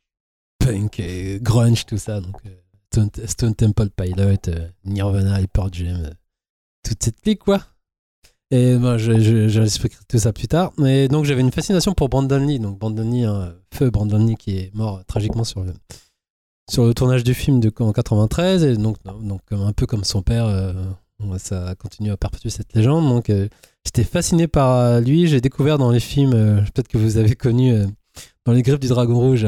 et 0.99 1.39
grunge, 1.41 1.87
tout 1.87 1.99
ça. 1.99 2.21
Donc, 2.21 2.37
euh, 2.47 3.27
Stone, 3.27 3.55
Temple 3.55 3.91
Pilot, 3.91 4.49
euh, 4.49 4.69
Nirvana, 4.85 5.39
Pearl 5.53 5.71
Jam, 5.73 6.05
euh, 6.05 6.11
toute 6.83 7.03
cette 7.03 7.21
clique, 7.21 7.41
quoi. 7.41 7.63
Et 8.51 8.77
moi, 8.77 8.97
je, 8.97 9.19
je, 9.21 9.49
j'expliquerai 9.49 10.05
tout 10.09 10.19
ça 10.19 10.33
plus 10.33 10.47
tard. 10.47 10.73
Mais 10.79 11.09
donc, 11.09 11.25
j'avais 11.25 11.41
une 11.41 11.51
fascination 11.51 11.95
pour 11.95 12.09
Brandon 12.09 12.39
Lee. 12.39 12.61
Donc, 12.61 12.79
Brandon 12.79 13.11
Lee, 13.11 13.25
hein, 13.25 13.55
feu 13.75 13.91
Brandon 13.91 14.25
Lee 14.25 14.37
qui 14.37 14.57
est 14.57 14.75
mort 14.75 15.05
tragiquement 15.07 15.45
sur 15.45 15.63
le, 15.65 15.73
sur 16.71 16.85
le 16.85 16.95
tournage 16.95 17.25
du 17.25 17.35
film 17.35 17.59
de, 17.59 17.73
en 17.81 17.93
93. 17.93 18.63
Et 18.63 18.77
donc, 18.77 18.97
donc 19.05 19.41
un 19.51 19.73
peu 19.73 19.87
comme 19.87 20.05
son 20.05 20.23
père, 20.23 20.47
ça 21.39 21.75
continue 21.75 22.13
à 22.13 22.17
perpétuer 22.17 22.51
cette 22.51 22.73
légende. 22.75 23.09
Donc, 23.09 23.33
j'étais 23.85 24.05
fasciné 24.05 24.47
par 24.47 25.01
lui. 25.01 25.27
J'ai 25.27 25.41
découvert 25.41 25.77
dans 25.77 25.91
les 25.91 25.99
films, 25.99 26.31
peut-être 26.73 26.87
que 26.87 26.99
vous 26.99 27.17
avez 27.17 27.35
connu, 27.35 27.75
dans 28.45 28.53
Les 28.53 28.63
Griffes 28.63 28.79
du 28.79 28.89
Dragon 28.89 29.19
Rouge, 29.19 29.45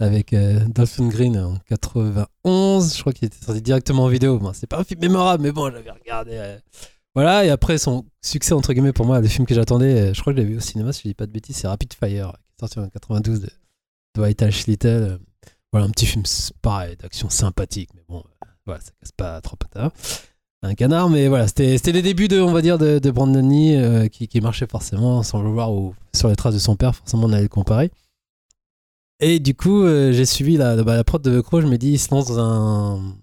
avec 0.00 0.32
euh, 0.32 0.60
Dolphin 0.66 1.08
Green 1.08 1.38
en 1.38 1.58
91. 1.68 2.94
Je 2.96 3.00
crois 3.00 3.12
qu'il 3.12 3.26
était 3.26 3.44
sorti 3.44 3.60
directement 3.62 4.04
en 4.04 4.08
vidéo. 4.08 4.38
Bon, 4.38 4.52
c'est 4.54 4.66
pas 4.66 4.80
un 4.80 4.84
film 4.84 5.00
mémorable, 5.00 5.42
mais 5.42 5.52
bon, 5.52 5.70
j'avais 5.70 5.90
regardé. 5.90 6.32
euh, 6.34 6.58
voilà, 7.14 7.44
et 7.44 7.50
après 7.50 7.76
son 7.78 8.04
succès, 8.22 8.54
entre 8.54 8.72
guillemets, 8.72 8.92
pour 8.92 9.04
moi, 9.06 9.20
le 9.20 9.28
film 9.28 9.46
que 9.46 9.54
j'attendais, 9.54 10.00
euh, 10.10 10.14
je 10.14 10.20
crois 10.20 10.32
que 10.32 10.38
je 10.38 10.42
l'ai 10.42 10.48
vu 10.48 10.56
au 10.56 10.60
cinéma, 10.60 10.92
si 10.92 11.02
je 11.04 11.08
dis 11.08 11.14
pas 11.14 11.26
de 11.26 11.32
bêtises, 11.32 11.56
c'est 11.56 11.68
Rapid 11.68 11.92
Fire, 11.92 12.32
qui 12.32 12.54
est 12.56 12.60
sorti 12.60 12.78
en 12.78 12.88
92 12.88 13.40
de 13.40 13.50
Dwight 14.14 14.42
H. 14.42 14.66
Little. 14.68 15.18
Voilà, 15.72 15.86
un 15.86 15.90
petit 15.90 16.06
film 16.06 16.24
pareil, 16.62 16.96
d'action 16.96 17.28
sympathique, 17.28 17.90
mais 17.94 18.02
bon, 18.08 18.18
euh, 18.20 18.46
voilà, 18.66 18.80
ça 18.80 18.90
casse 19.00 19.12
pas 19.12 19.40
trop 19.40 19.56
patin. 19.56 19.92
Un 20.62 20.74
canard, 20.74 21.08
mais 21.08 21.28
voilà, 21.28 21.46
c'était 21.48 21.78
les 21.92 22.02
débuts 22.02 22.28
de, 22.28 22.40
on 22.40 22.52
va 22.52 22.60
dire, 22.62 22.76
de, 22.78 22.98
de 22.98 23.10
Brandon 23.10 23.48
Lee, 23.48 24.08
qui, 24.10 24.28
qui 24.28 24.40
marchait 24.40 24.66
forcément, 24.66 25.22
sans 25.22 25.42
le 25.42 25.48
voir, 25.50 25.72
ou 25.72 25.94
sur 26.14 26.28
les 26.28 26.36
traces 26.36 26.54
de 26.54 26.58
son 26.58 26.76
père, 26.76 26.94
forcément, 26.94 27.24
on 27.24 27.32
allait 27.32 27.44
le 27.44 27.48
comparer. 27.48 27.90
Et 29.20 29.38
du 29.38 29.54
coup, 29.54 29.82
euh, 29.82 30.12
j'ai 30.12 30.24
suivi 30.24 30.56
la, 30.56 30.82
bah, 30.82 30.96
la 30.96 31.04
prod 31.04 31.22
de 31.22 31.40
Crow, 31.40 31.60
je 31.60 31.66
me 31.66 31.76
dis, 31.76 31.92
il 31.92 31.98
se 31.98 32.12
lance 32.12 32.28
dans 32.28 32.38
un, 32.38 33.14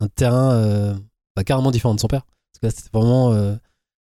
un 0.00 0.08
terrain 0.08 0.52
euh, 0.52 0.94
bah, 1.36 1.44
carrément 1.44 1.70
différent 1.70 1.94
de 1.94 2.00
son 2.00 2.08
père. 2.08 2.24
Parce 2.24 2.58
que 2.60 2.66
là, 2.66 2.70
c'était 2.70 2.96
vraiment 2.96 3.32
euh, 3.32 3.54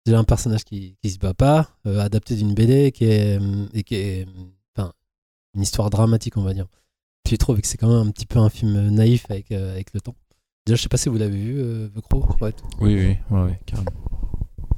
déjà 0.04 0.18
un 0.18 0.24
personnage 0.24 0.64
qui, 0.64 0.96
qui 1.00 1.10
se 1.10 1.18
bat 1.18 1.34
pas, 1.34 1.68
adapté 1.84 2.34
d'une 2.34 2.54
BD 2.54 2.90
qui 2.90 3.04
est, 3.04 3.40
euh, 3.40 3.66
et 3.72 3.84
qui 3.84 3.94
est, 3.94 4.26
enfin, 4.76 4.92
une 5.54 5.62
histoire 5.62 5.90
dramatique, 5.90 6.36
on 6.36 6.42
va 6.42 6.54
dire. 6.54 6.66
tu 7.24 7.38
trouves 7.38 7.60
que 7.60 7.66
c'est 7.66 7.76
quand 7.76 7.88
même 7.88 8.08
un 8.08 8.10
petit 8.10 8.26
peu 8.26 8.40
un 8.40 8.50
film 8.50 8.88
naïf 8.88 9.24
avec, 9.30 9.52
avec 9.52 9.94
le 9.94 10.00
temps. 10.00 10.16
Déjà, 10.66 10.76
je 10.76 10.82
sais 10.82 10.88
pas 10.88 10.98
si 10.98 11.08
vous 11.08 11.18
l'avez 11.18 11.38
vu, 11.38 11.62
The 11.94 12.00
Crow. 12.00 12.26
Ouais. 12.40 12.52
Oui, 12.80 12.94
oui, 12.94 13.16
ouais, 13.30 13.42
ouais, 13.44 13.60
carrément. 13.64 13.92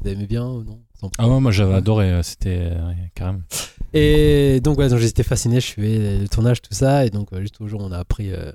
Vous 0.00 0.08
aimez 0.08 0.26
bien 0.26 0.46
ou 0.46 0.62
non? 0.62 0.78
Ah 1.18 1.28
ouais, 1.28 1.40
moi 1.40 1.50
j'avais 1.50 1.74
adoré, 1.74 2.10
euh, 2.10 2.22
c'était 2.22 2.70
euh, 2.72 2.92
carrément. 3.14 3.40
Et 3.92 4.60
donc, 4.62 4.78
ouais, 4.78 4.88
donc 4.88 4.98
j'étais 4.98 5.22
fasciné, 5.22 5.56
je 5.60 5.66
suivais 5.66 6.18
le 6.18 6.28
tournage, 6.28 6.60
tout 6.62 6.74
ça. 6.74 7.04
Et 7.06 7.10
donc, 7.10 7.32
euh, 7.32 7.40
juste 7.40 7.60
au 7.60 7.66
jour 7.68 7.80
où 7.80 7.84
on 7.84 7.92
a 7.92 7.98
appris 7.98 8.32
euh, 8.32 8.52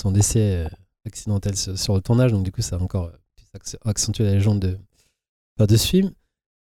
son 0.00 0.10
décès 0.12 0.66
accidentel 1.06 1.56
sur, 1.56 1.78
sur 1.78 1.94
le 1.94 2.00
tournage. 2.00 2.32
Donc, 2.32 2.42
du 2.44 2.52
coup, 2.52 2.62
ça 2.62 2.76
a 2.76 2.78
encore 2.78 3.10
accentué 3.84 4.24
la 4.24 4.32
légende 4.32 4.60
de, 4.60 4.78
enfin, 5.58 5.66
de 5.66 5.76
ce 5.76 5.86
film. 5.86 6.10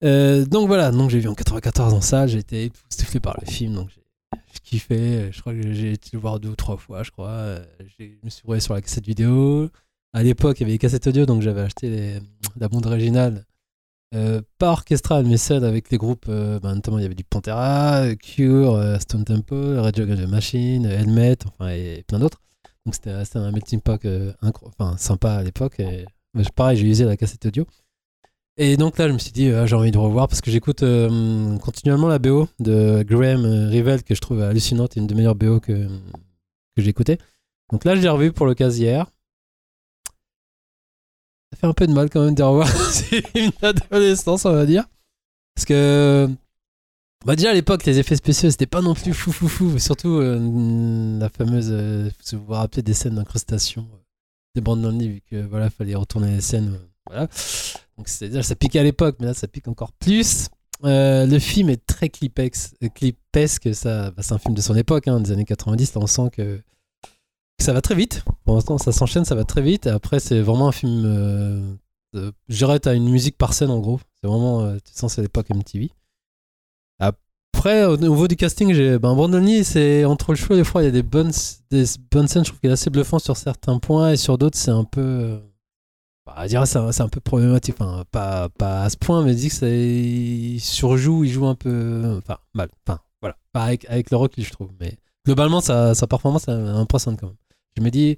Euh, 0.03 0.45
donc, 0.45 0.67
voilà, 0.67 0.91
donc 0.91 1.09
j'ai 1.09 1.19
vu 1.19 1.27
en 1.29 1.35
94 1.35 1.93
en 1.93 2.01
salle. 2.01 2.27
J'ai 2.29 2.39
été 2.39 2.65
époustouflé 2.65 3.19
par 3.19 3.37
le 3.39 3.45
film. 3.49 3.75
Donc, 3.75 3.89
j'ai 4.53 4.59
kiffé. 4.63 5.29
Je 5.31 5.39
crois 5.41 5.53
que 5.53 5.71
j'ai 5.73 5.93
été 5.93 6.09
le 6.13 6.19
voir 6.19 6.39
deux 6.39 6.49
ou 6.49 6.55
trois 6.55 6.77
fois, 6.77 7.03
je 7.03 7.11
crois. 7.11 7.57
Je 7.99 8.05
me 8.23 8.29
suis 8.29 8.43
roué 8.45 8.59
sur 8.59 8.73
la 8.73 8.81
cassette 8.81 9.05
vidéo. 9.05 9.69
À 10.13 10.23
l'époque, 10.23 10.59
il 10.59 10.61
y 10.61 10.65
avait 10.65 10.73
les 10.73 10.77
cassettes 10.77 11.07
audio, 11.07 11.25
donc 11.25 11.41
j'avais 11.41 11.61
acheté 11.61 11.89
les- 11.89 12.19
la 12.59 12.67
bande 12.67 12.85
originale 12.85 13.45
euh, 14.13 14.41
pas 14.57 14.71
orchestrale, 14.71 15.25
mais 15.25 15.37
celle 15.37 15.63
avec 15.63 15.89
les 15.89 15.97
groupes, 15.97 16.25
euh, 16.27 16.59
bah, 16.59 16.73
notamment 16.75 16.99
il 16.99 17.03
y 17.03 17.05
avait 17.05 17.15
du 17.15 17.23
Pantera, 17.23 18.15
Cure, 18.15 18.75
euh, 18.75 18.99
Stone 18.99 19.23
Temple, 19.23 19.91
the 19.93 20.27
Machine, 20.27 20.85
Helmet, 20.85 21.37
enfin 21.45 21.69
et 21.69 22.03
plein 22.07 22.19
d'autres. 22.19 22.41
Donc 22.85 22.95
c'était 22.95 23.11
un 23.37 23.51
melting 23.51 23.79
pot 23.79 24.01
sympa 24.97 25.33
à 25.33 25.43
l'époque. 25.43 25.79
Et 25.79 26.05
mais 26.33 26.43
pareil, 26.55 26.77
j'ai 26.77 26.87
usé 26.87 27.05
la 27.05 27.17
cassette 27.17 27.45
audio. 27.45 27.65
Et 28.57 28.77
donc 28.77 28.97
là, 28.97 29.07
je 29.07 29.13
me 29.13 29.17
suis 29.17 29.31
dit, 29.31 29.49
j'ai 29.65 29.75
envie 29.75 29.91
de 29.91 29.97
revoir 29.97 30.27
parce 30.27 30.41
que 30.41 30.51
j'écoute 30.51 30.83
continuellement 31.61 32.07
la 32.07 32.19
BO 32.19 32.47
de 32.59 33.03
Graham 33.03 33.45
euh, 33.45 33.69
Rivel 33.69 34.03
que 34.03 34.13
je 34.13 34.21
trouve 34.21 34.41
hallucinante, 34.41 34.95
une 34.97 35.07
des 35.07 35.15
meilleures 35.15 35.35
BO 35.35 35.59
que, 35.59 35.87
j'ai 36.77 36.89
écoutées. 36.89 37.17
Donc 37.71 37.85
là, 37.85 37.95
je 37.95 38.01
l'ai 38.01 38.09
revu 38.09 38.31
pour 38.31 38.45
l'occasion 38.45 38.83
hier. 38.83 39.11
Ça 41.51 41.59
fait 41.59 41.67
un 41.67 41.73
peu 41.73 41.87
de 41.87 41.93
mal 41.93 42.09
quand 42.09 42.23
même 42.23 42.35
de 42.35 42.43
revoir 42.43 42.67
ces 42.91 43.21
films 43.21 43.51
d'adolescence, 43.61 44.45
on 44.45 44.53
va 44.53 44.65
dire. 44.65 44.85
Parce 45.55 45.65
que. 45.65 46.29
Bah 47.25 47.35
déjà 47.35 47.51
à 47.51 47.53
l'époque, 47.53 47.85
les 47.85 47.99
effets 47.99 48.15
spéciaux, 48.15 48.49
c'était 48.49 48.65
pas 48.65 48.81
non 48.81 48.95
plus 48.95 49.13
fou 49.13 49.31
fou 49.31 49.47
fou. 49.47 49.77
Surtout 49.77 50.15
euh, 50.15 51.19
la 51.19 51.29
fameuse. 51.29 51.67
euh, 51.71 52.09
vous 52.31 52.45
vous 52.45 52.53
rappelez 52.53 52.81
des 52.81 52.95
scènes 52.95 53.15
d'incrustation 53.15 53.87
euh, 53.93 53.97
des 54.55 54.61
bandes 54.61 54.83
Lee, 54.99 55.07
vu 55.07 55.21
que 55.29 55.45
voilà, 55.45 55.69
fallait 55.69 55.93
retourner 55.93 56.31
les 56.35 56.41
scènes. 56.41 56.79
euh. 57.11 57.27
Donc 57.97 58.07
c'est 58.07 58.29
déjà 58.29 58.41
ça 58.41 58.55
piquait 58.55 58.79
à 58.79 58.83
l'époque, 58.83 59.17
mais 59.19 59.27
là 59.27 59.33
ça 59.35 59.47
pique 59.47 59.67
encore 59.67 59.91
plus. 59.91 60.47
Euh, 60.83 61.27
le 61.27 61.37
film 61.37 61.69
est 61.69 61.85
très 61.85 62.09
clipex, 62.09 62.73
clipesque, 62.95 63.75
ça, 63.75 64.09
bah, 64.09 64.23
c'est 64.23 64.33
un 64.33 64.39
film 64.39 64.55
de 64.55 64.61
son 64.61 64.75
époque, 64.75 65.07
hein, 65.07 65.19
des 65.19 65.31
années 65.31 65.45
90. 65.45 65.93
Là, 65.93 66.01
on 66.01 66.07
sent 66.07 66.31
que 66.31 66.59
ça 67.61 67.73
va 67.73 67.81
très 67.81 67.95
vite. 67.95 68.23
Pour 68.45 68.55
l'instant, 68.55 68.77
ça 68.77 68.91
s'enchaîne, 68.91 69.25
ça 69.25 69.35
va 69.35 69.43
très 69.43 69.61
vite. 69.61 69.85
Et 69.87 69.89
après, 69.89 70.19
c'est 70.19 70.41
vraiment 70.41 70.67
un 70.67 70.71
film. 70.71 71.03
Euh, 71.05 71.73
euh, 72.15 72.31
je 72.49 72.57
dirais, 72.57 72.79
t'as 72.79 72.95
une 72.95 73.09
musique 73.09 73.37
par 73.37 73.53
scène 73.53 73.69
en 73.69 73.79
gros. 73.79 73.99
C'est 74.21 74.27
vraiment. 74.27 74.61
Euh, 74.61 74.77
tu 74.83 74.93
sens 74.93 75.13
c'est 75.13 75.21
l'époque 75.21 75.49
MTV. 75.49 75.89
Après, 77.53 77.85
au 77.85 77.97
niveau 77.97 78.27
du 78.27 78.35
casting, 78.35 78.73
j'ai 78.73 78.97
ben, 78.97 79.13
Brandon 79.13 79.45
c'est 79.63 80.03
entre 80.05 80.31
le 80.31 80.35
choix 80.35 80.55
des 80.55 80.63
fois, 80.63 80.81
il 80.81 80.85
y 80.85 80.87
a 80.87 80.91
des 80.91 81.03
bonnes, 81.03 81.31
des 81.69 81.83
bonnes 82.09 82.27
scènes. 82.27 82.43
Je 82.43 82.49
trouve 82.49 82.59
qu'il 82.59 82.69
est 82.71 82.73
assez 82.73 82.89
bluffant 82.89 83.19
sur 83.19 83.37
certains 83.37 83.77
points 83.77 84.13
et 84.13 84.17
sur 84.17 84.37
d'autres, 84.39 84.57
c'est 84.57 84.71
un 84.71 84.83
peu. 84.83 85.01
euh, 85.01 85.39
bah, 86.25 86.47
dirais, 86.47 86.65
c'est 86.65 86.77
un, 86.79 87.09
peu 87.09 87.19
problématique. 87.19 87.75
Enfin, 87.79 88.03
pas, 88.09 88.49
pas 88.49 88.83
à 88.83 88.89
ce 88.89 88.97
point, 88.97 89.23
mais 89.23 89.35
dis 89.35 89.49
que 89.49 89.53
c'est, 89.53 90.57
surjoue, 90.59 91.23
il 91.23 91.29
joue 91.29 91.45
un 91.45 91.55
peu. 91.55 92.19
Enfin, 92.23 92.39
mal. 92.55 92.69
Enfin, 92.87 92.99
voilà. 93.21 93.37
Avec, 93.53 93.85
avec 93.89 94.09
le 94.09 94.17
recul, 94.17 94.43
je 94.43 94.51
trouve. 94.51 94.69
Mais 94.79 94.97
globalement, 95.25 95.61
sa, 95.61 95.93
sa 95.93 96.07
performance 96.07 96.47
elle 96.47 96.65
impressionnante 96.65 97.19
quand 97.19 97.27
même. 97.27 97.35
Je 97.77 97.83
me 97.83 97.89
dis, 97.89 98.17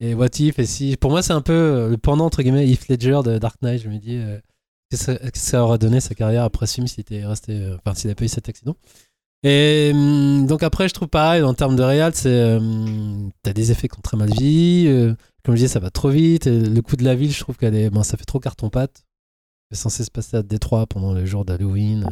et 0.00 0.14
what 0.14 0.28
if, 0.38 0.58
et 0.58 0.66
si. 0.66 0.96
Pour 0.96 1.10
moi, 1.10 1.22
c'est 1.22 1.32
un 1.32 1.40
peu 1.40 1.52
euh, 1.52 1.88
le 1.88 1.96
pendant, 1.98 2.26
entre 2.26 2.42
guillemets, 2.42 2.68
Heath 2.68 2.88
Ledger 2.88 3.20
de 3.24 3.38
Dark 3.38 3.60
Knight. 3.62 3.82
Je 3.82 3.88
me 3.88 3.98
dis, 3.98 4.16
euh, 4.16 4.38
qu'est-ce 4.90 5.12
que 5.12 5.38
ça- 5.38 5.64
aurait 5.64 5.78
donné 5.78 6.00
sa 6.00 6.14
carrière 6.14 6.44
après 6.44 6.66
ce 6.66 6.74
film 6.74 6.86
s'il 6.86 7.00
était 7.00 7.24
resté. 7.24 7.52
euh, 7.52 7.76
Enfin, 7.84 7.94
s'il 7.94 8.14
pas 8.14 8.24
eu 8.24 8.28
cet 8.28 8.48
accident. 8.48 8.76
Et 9.42 9.92
hum, 9.94 10.46
donc 10.46 10.62
après, 10.62 10.88
je 10.88 10.94
trouve 10.94 11.08
pareil, 11.08 11.42
en 11.42 11.54
termes 11.54 11.76
de 11.76 11.82
réal, 11.82 12.14
c'est. 12.14 12.54
hum, 12.56 13.30
T'as 13.42 13.52
des 13.54 13.72
effets 13.72 13.88
qui 13.88 14.00
très 14.02 14.16
mal 14.16 14.30
euh, 14.88 15.14
comme 15.44 15.54
je 15.54 15.60
disais, 15.62 15.68
ça 15.72 15.80
va 15.80 15.90
trop 15.90 16.10
vite. 16.10 16.46
le 16.46 16.80
coup 16.82 16.96
de 16.96 17.04
la 17.04 17.14
ville, 17.14 17.32
je 17.32 17.40
trouve 17.40 17.56
qu'elle 17.56 17.74
est. 17.74 17.88
Bon, 17.90 18.02
ça 18.02 18.16
fait 18.18 18.24
trop 18.26 18.38
carton-pâte. 18.40 19.04
C'est 19.70 19.78
censé 19.78 20.04
se 20.04 20.10
passer 20.10 20.36
à 20.36 20.42
Détroit 20.42 20.86
pendant 20.86 21.12
le 21.14 21.24
jour 21.24 21.44
d'Halloween. 21.44 22.04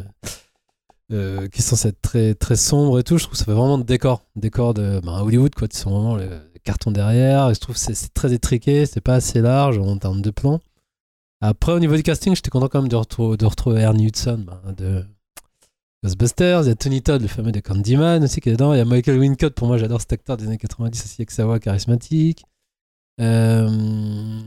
qui 1.09 1.59
est 1.59 1.61
censé 1.61 1.89
être 1.89 2.01
très, 2.01 2.33
très 2.35 2.55
sombre 2.55 2.99
et 2.99 3.03
tout. 3.03 3.17
Je 3.17 3.23
trouve 3.23 3.33
que 3.33 3.37
ça 3.39 3.45
fait 3.45 3.51
vraiment 3.53 3.77
de 3.77 3.83
décor. 3.83 4.23
Décor 4.35 4.73
de 4.73 4.99
ben, 5.03 5.21
Hollywood, 5.21 5.53
quoi. 5.55 5.67
Ils 5.71 5.75
sont 5.77 5.91
vraiment 5.91 6.15
le, 6.15 6.25
le 6.25 6.58
carton 6.69 6.91
derrière. 6.91 7.49
Et 7.49 7.55
je 7.55 7.59
trouve 7.59 7.75
que 7.75 7.81
c'est 7.81 8.13
très 8.13 8.31
étriqué. 8.31 8.85
C'est 8.85 9.01
pas 9.01 9.15
assez 9.15 9.41
large 9.41 9.79
en 9.79 9.97
termes 9.97 10.21
de 10.21 10.29
plan. 10.29 10.59
Après, 11.41 11.71
au 11.71 11.79
niveau 11.79 11.95
du 11.95 12.03
casting, 12.03 12.35
j'étais 12.35 12.51
content 12.51 12.67
quand 12.67 12.81
même 12.81 12.89
de, 12.89 12.95
retrou- 12.95 13.37
de 13.37 13.45
retrouver 13.45 13.81
Ernie 13.81 14.07
Hudson 14.07 14.45
ben, 14.45 14.73
de 14.73 15.03
Ghostbusters. 16.03 16.61
Il 16.63 16.67
y 16.67 16.71
a 16.71 16.75
Tony 16.75 17.01
Todd, 17.01 17.21
le 17.21 17.27
fameux 17.27 17.51
de 17.51 17.59
Candyman 17.59 18.23
aussi, 18.23 18.39
qui 18.39 18.49
est 18.49 18.51
dedans. 18.51 18.73
Il 18.73 18.77
y 18.77 18.81
a 18.81 18.85
Michael 18.85 19.17
Wincott. 19.17 19.55
Pour 19.55 19.67
moi, 19.67 19.77
j'adore 19.77 19.99
cet 19.99 20.13
acteur 20.13 20.37
des 20.37 20.45
années 20.45 20.57
90 20.57 21.03
aussi, 21.03 21.21
avec 21.21 21.31
sa 21.31 21.45
voix 21.45 21.59
charismatique. 21.59 22.43
Euh, 23.19 24.39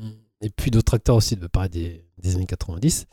et 0.42 0.50
puis 0.50 0.70
d'autres 0.70 0.94
acteurs 0.94 1.16
aussi, 1.16 1.34
de 1.34 1.46
pareil, 1.46 1.70
des, 1.70 2.04
des 2.18 2.36
années 2.36 2.46
90. 2.46 3.06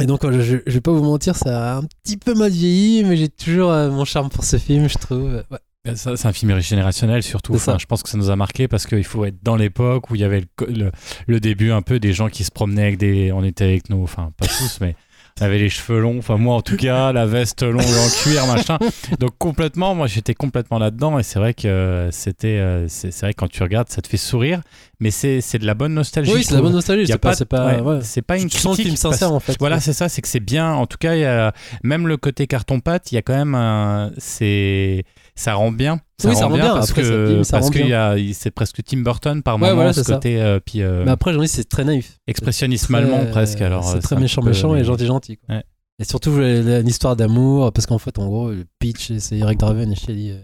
Et 0.00 0.06
donc, 0.06 0.30
je, 0.30 0.56
vais 0.56 0.80
pas 0.80 0.92
vous 0.92 1.02
mentir, 1.02 1.36
ça 1.36 1.74
a 1.74 1.76
un 1.78 1.84
petit 1.84 2.16
peu 2.16 2.34
mal 2.34 2.52
vieilli, 2.52 3.02
mais 3.04 3.16
j'ai 3.16 3.28
toujours 3.28 3.72
euh, 3.72 3.90
mon 3.90 4.04
charme 4.04 4.28
pour 4.28 4.44
ce 4.44 4.56
film, 4.58 4.88
je 4.88 4.98
trouve. 4.98 5.44
Ouais. 5.50 5.58
Ça, 5.96 6.16
C'est 6.16 6.28
un 6.28 6.32
film 6.32 6.58
générationnel 6.60 7.22
surtout. 7.22 7.54
Enfin, 7.54 7.76
je 7.78 7.86
pense 7.86 8.02
que 8.02 8.08
ça 8.08 8.18
nous 8.18 8.30
a 8.30 8.36
marqué 8.36 8.68
parce 8.68 8.86
qu'il 8.86 9.04
faut 9.04 9.24
être 9.24 9.42
dans 9.42 9.56
l'époque 9.56 10.10
où 10.10 10.14
il 10.14 10.20
y 10.20 10.24
avait 10.24 10.40
le, 10.40 10.66
le- 10.74 10.92
le 11.26 11.40
début 11.40 11.70
un 11.72 11.82
peu 11.82 11.98
des 12.00 12.12
gens 12.12 12.28
qui 12.28 12.44
se 12.44 12.50
promenaient 12.50 12.82
avec 12.82 12.98
des. 12.98 13.32
On 13.32 13.44
était 13.44 13.64
avec 13.64 13.90
nos. 13.90 14.02
Enfin, 14.02 14.30
pas 14.36 14.46
tous, 14.46 14.78
mais. 14.80 14.94
On 15.40 15.44
avait 15.44 15.58
les 15.60 15.68
cheveux 15.68 16.00
longs, 16.00 16.18
enfin 16.18 16.36
moi 16.36 16.56
en 16.56 16.62
tout 16.62 16.76
cas, 16.76 17.12
la 17.12 17.24
veste 17.24 17.62
longue 17.62 17.76
en 17.80 18.08
cuir, 18.24 18.44
machin. 18.48 18.76
Donc 19.20 19.38
complètement, 19.38 19.94
moi 19.94 20.08
j'étais 20.08 20.34
complètement 20.34 20.80
là-dedans 20.80 21.16
et 21.20 21.22
c'est 21.22 21.38
vrai 21.38 21.54
que 21.54 22.08
c'était, 22.10 22.58
euh, 22.58 22.88
c'est 22.88 23.16
vrai 23.20 23.34
que 23.34 23.38
quand 23.38 23.48
tu 23.48 23.62
regardes, 23.62 23.88
ça 23.88 24.02
te 24.02 24.08
fait 24.08 24.16
sourire, 24.16 24.62
mais 24.98 25.12
c'est 25.12 25.58
de 25.60 25.64
la 25.64 25.74
bonne 25.74 25.94
nostalgie. 25.94 26.32
Oui, 26.34 26.42
c'est 26.42 26.50
la 26.50 26.56
trouve. 26.56 26.70
bonne 26.70 26.74
nostalgie. 26.74 27.06
C'est 27.06 27.18
pas, 27.18 27.34
c'est 27.34 27.44
pas, 27.44 27.80
ouais, 27.80 27.80
ouais. 27.80 28.22
pas 28.26 28.36
une 28.36 28.48
Tu 28.48 28.58
critique 28.58 28.86
film 28.86 28.96
sincère 28.96 29.32
en 29.32 29.38
fait. 29.38 29.54
Voilà, 29.60 29.78
c'est 29.78 29.92
ça, 29.92 30.08
c'est 30.08 30.22
que 30.22 30.28
c'est 30.28 30.40
bien. 30.40 30.72
En 30.72 30.86
tout 30.86 30.98
cas, 30.98 31.14
y 31.14 31.24
a, 31.24 31.52
même 31.84 32.08
le 32.08 32.16
côté 32.16 32.48
carton-pâte, 32.48 33.12
il 33.12 33.14
y 33.14 33.18
a 33.18 33.22
quand 33.22 33.36
même 33.36 33.54
un. 33.54 34.10
C'est. 34.18 35.04
Ça 35.38 35.54
rend 35.54 35.70
bien. 35.70 36.00
Ça 36.20 36.28
Oui, 36.30 36.34
ça 36.36 36.46
rend 36.46 36.54
bien. 36.54 36.74
parce 36.74 36.90
Après, 36.90 37.02
que 37.02 37.42
ça 37.44 37.58
parce 37.60 37.66
rend 37.66 37.70
qu'il 37.70 38.34
c'est 38.34 38.50
presque 38.50 38.82
Tim 38.84 38.98
Burton 39.02 39.40
par 39.42 39.54
Ouais, 39.54 39.60
moment, 39.70 39.74
voilà, 39.76 39.92
ce 39.92 40.00
côté 40.02 40.40
euh, 40.42 40.58
puis 40.58 40.82
euh, 40.82 41.04
Mais 41.04 41.12
après, 41.12 41.32
j'en 41.32 41.40
dis, 41.40 41.46
c'est 41.48 41.68
très 41.68 41.84
naïf. 41.84 42.18
expressionnisme 42.26 42.92
allemand 42.94 43.24
presque. 43.26 43.60
Alors 43.60 43.84
c'est 43.84 43.98
euh, 43.98 44.00
très 44.00 44.16
méchant, 44.16 44.42
peu- 44.42 44.48
méchant 44.48 44.74
et 44.74 44.82
gentil, 44.82 45.06
gentil. 45.06 45.36
quoi. 45.36 45.54
Ouais. 45.56 45.64
Et 46.00 46.04
surtout 46.04 46.30
euh, 46.32 46.82
l'histoire 46.82 47.14
d'amour, 47.14 47.72
parce 47.72 47.86
qu'en 47.86 47.98
fait, 47.98 48.18
en 48.18 48.26
gros, 48.26 48.50
le 48.50 48.64
pitch, 48.80 49.16
c'est 49.18 49.38
Eric 49.38 49.58
Draven 49.60 49.92
et 49.92 49.94
Shelley, 49.96 50.36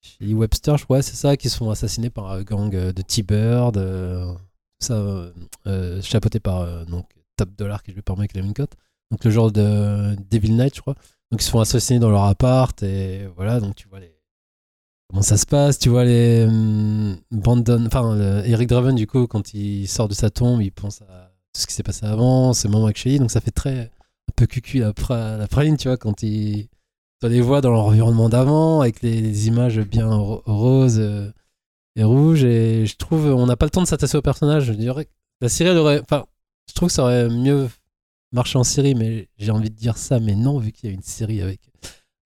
Shelley 0.00 0.32
Webster, 0.34 0.78
je 0.78 0.84
crois, 0.84 1.02
c'est 1.02 1.16
ça, 1.16 1.36
qui 1.36 1.48
sont 1.50 1.68
assassinés 1.70 2.10
par 2.10 2.30
un 2.30 2.42
gang 2.42 2.70
de 2.70 3.02
T-Bird, 3.02 3.78
ça 4.78 5.02
chapeauté 6.02 6.40
par 6.40 6.86
donc, 6.86 7.06
Top 7.36 7.50
Dollar, 7.56 7.82
qui 7.82 7.90
est 7.90 7.94
joué 7.94 8.02
par 8.02 8.16
Michael 8.16 8.44
Wincott. 8.44 8.70
Donc 9.10 9.24
le 9.24 9.30
genre 9.30 9.50
de 9.50 10.14
Devil 10.30 10.52
Knight, 10.52 10.74
je 10.76 10.80
crois. 10.80 10.94
Donc 11.30 11.42
ils 11.42 11.44
se 11.44 11.50
font 11.50 11.60
assassiner 11.60 11.98
dans 12.00 12.10
leur 12.10 12.24
appart, 12.24 12.82
et 12.82 13.26
voilà, 13.36 13.60
donc 13.60 13.74
tu 13.76 13.88
vois. 13.88 14.00
Comment 15.08 15.22
ça 15.22 15.36
se 15.36 15.46
passe 15.46 15.78
Tu 15.78 15.88
vois 15.88 16.04
les. 16.04 16.44
hum, 16.44 17.16
Brandon. 17.30 17.84
Enfin, 17.86 18.16
Eric 18.44 18.68
Draven, 18.68 18.94
du 18.94 19.06
coup, 19.06 19.26
quand 19.26 19.54
il 19.54 19.88
sort 19.88 20.08
de 20.08 20.14
sa 20.14 20.30
tombe, 20.30 20.62
il 20.62 20.70
pense 20.72 21.02
à 21.02 21.32
tout 21.52 21.60
ce 21.62 21.66
qui 21.66 21.74
s'est 21.74 21.82
passé 21.82 22.06
avant, 22.06 22.52
ce 22.52 22.68
moment 22.68 22.84
avec 22.84 22.96
Shelley, 22.96 23.18
donc 23.18 23.30
ça 23.32 23.40
fait 23.40 23.50
très 23.50 23.80
un 23.80 24.32
peu 24.36 24.46
cucu 24.46 24.82
pra- 24.82 25.36
la 25.36 25.48
praline, 25.48 25.76
tu 25.76 25.88
vois, 25.88 25.96
quand 25.96 26.12
tu 26.14 26.68
les 27.22 27.40
vois 27.40 27.60
dans 27.60 27.72
leur 27.72 27.86
environnement 27.86 28.28
d'avant, 28.28 28.80
avec 28.82 29.02
les, 29.02 29.48
images 29.48 29.80
bien 29.80 30.06
ro- 30.14 30.42
roses 30.46 31.00
euh, 31.00 31.30
et 31.96 32.04
rouges, 32.04 32.44
et 32.44 32.86
je 32.86 32.96
trouve 32.96 33.26
on 33.26 33.46
n'a 33.46 33.56
pas 33.56 33.66
le 33.66 33.70
temps 33.70 33.82
de 33.82 33.86
s'attacher 33.88 34.16
au 34.18 34.22
personnage. 34.22 34.64
Je 34.64 34.72
dirais 34.72 35.08
la 35.40 35.48
série, 35.48 35.76
aurait, 35.76 36.00
enfin, 36.02 36.24
je 36.68 36.74
trouve 36.74 36.88
que 36.88 36.94
ça 36.94 37.02
aurait 37.02 37.28
mieux 37.28 37.68
marché 38.32 38.58
en 38.58 38.64
série, 38.64 38.94
mais 38.94 39.28
j'ai 39.38 39.50
envie 39.50 39.70
de 39.70 39.76
dire 39.76 39.96
ça, 39.96 40.20
mais 40.20 40.34
non, 40.34 40.58
vu 40.58 40.72
qu'il 40.72 40.88
y 40.88 40.92
a 40.92 40.94
une 40.94 41.02
série 41.02 41.42
avec 41.42 41.60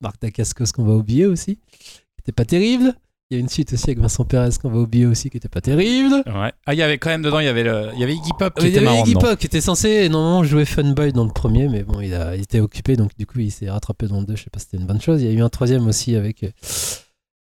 Marc 0.01 0.21
Dacascos 0.21 0.73
qu'on 0.75 0.85
va 0.85 0.95
oublier 0.95 1.27
aussi, 1.27 1.57
qui 1.57 2.21
était 2.21 2.33
pas 2.33 2.45
terrible. 2.45 2.95
Il 3.31 3.35
y 3.35 3.37
a 3.39 3.41
une 3.41 3.49
suite 3.49 3.73
aussi 3.73 3.85
avec 3.87 3.99
Vincent 3.99 4.25
Perez 4.27 4.51
qu'on 4.61 4.69
va 4.69 4.79
oublier 4.79 5.07
aussi, 5.07 5.31
qui 5.31 5.39
était 5.39 5.49
pas 5.49 5.63
terrible. 5.63 6.23
Ouais. 6.27 6.53
Ah, 6.67 6.75
il 6.75 6.77
y 6.77 6.83
avait 6.83 6.99
quand 6.99 7.09
même 7.09 7.23
dedans, 7.23 7.41
il 7.41 7.47
y 7.47 7.49
avait 7.49 7.63
le, 7.65 7.89
il 7.95 7.99
y 8.01 8.05
avait 8.05 8.15
Iggy 8.15 8.33
Pop 8.39 8.55
qui 8.55 8.67
Il 8.67 8.69
y 8.69 8.71
était 8.71 8.79
avait 8.79 8.87
marrant 8.87 9.05
Iggy. 9.05 9.15
Pop 9.15 9.39
qui 9.39 9.47
était 9.47 9.63
censé 9.63 10.09
normalement 10.11 10.45
jouer 10.45 10.67
Funboy 10.67 11.13
dans 11.13 11.25
le 11.25 11.33
premier, 11.33 11.69
mais 11.69 11.83
bon, 11.85 12.01
il, 12.01 12.13
a, 12.15 12.37
il 12.37 12.43
était 12.43 12.61
occupé, 12.61 12.97
donc 12.97 13.17
du 13.17 13.27
coup, 13.27 13.41
il 13.41 13.51
s'est 13.51 13.71
rattrapé 13.71 14.09
dans 14.09 14.21
le 14.21 14.27
deux. 14.27 14.37
Je 14.37 14.45
sais 14.45 14.51
pas 14.51 14.59
si 14.59 14.67
c'était 14.67 14.77
une 14.77 14.87
bonne 14.87 15.01
chose. 15.01 15.23
Il 15.23 15.27
y 15.27 15.31
a 15.31 15.33
eu 15.33 15.41
un 15.41 15.49
troisième 15.49 15.87
aussi 15.87 16.15
avec 16.17 16.43
euh, 16.43 16.51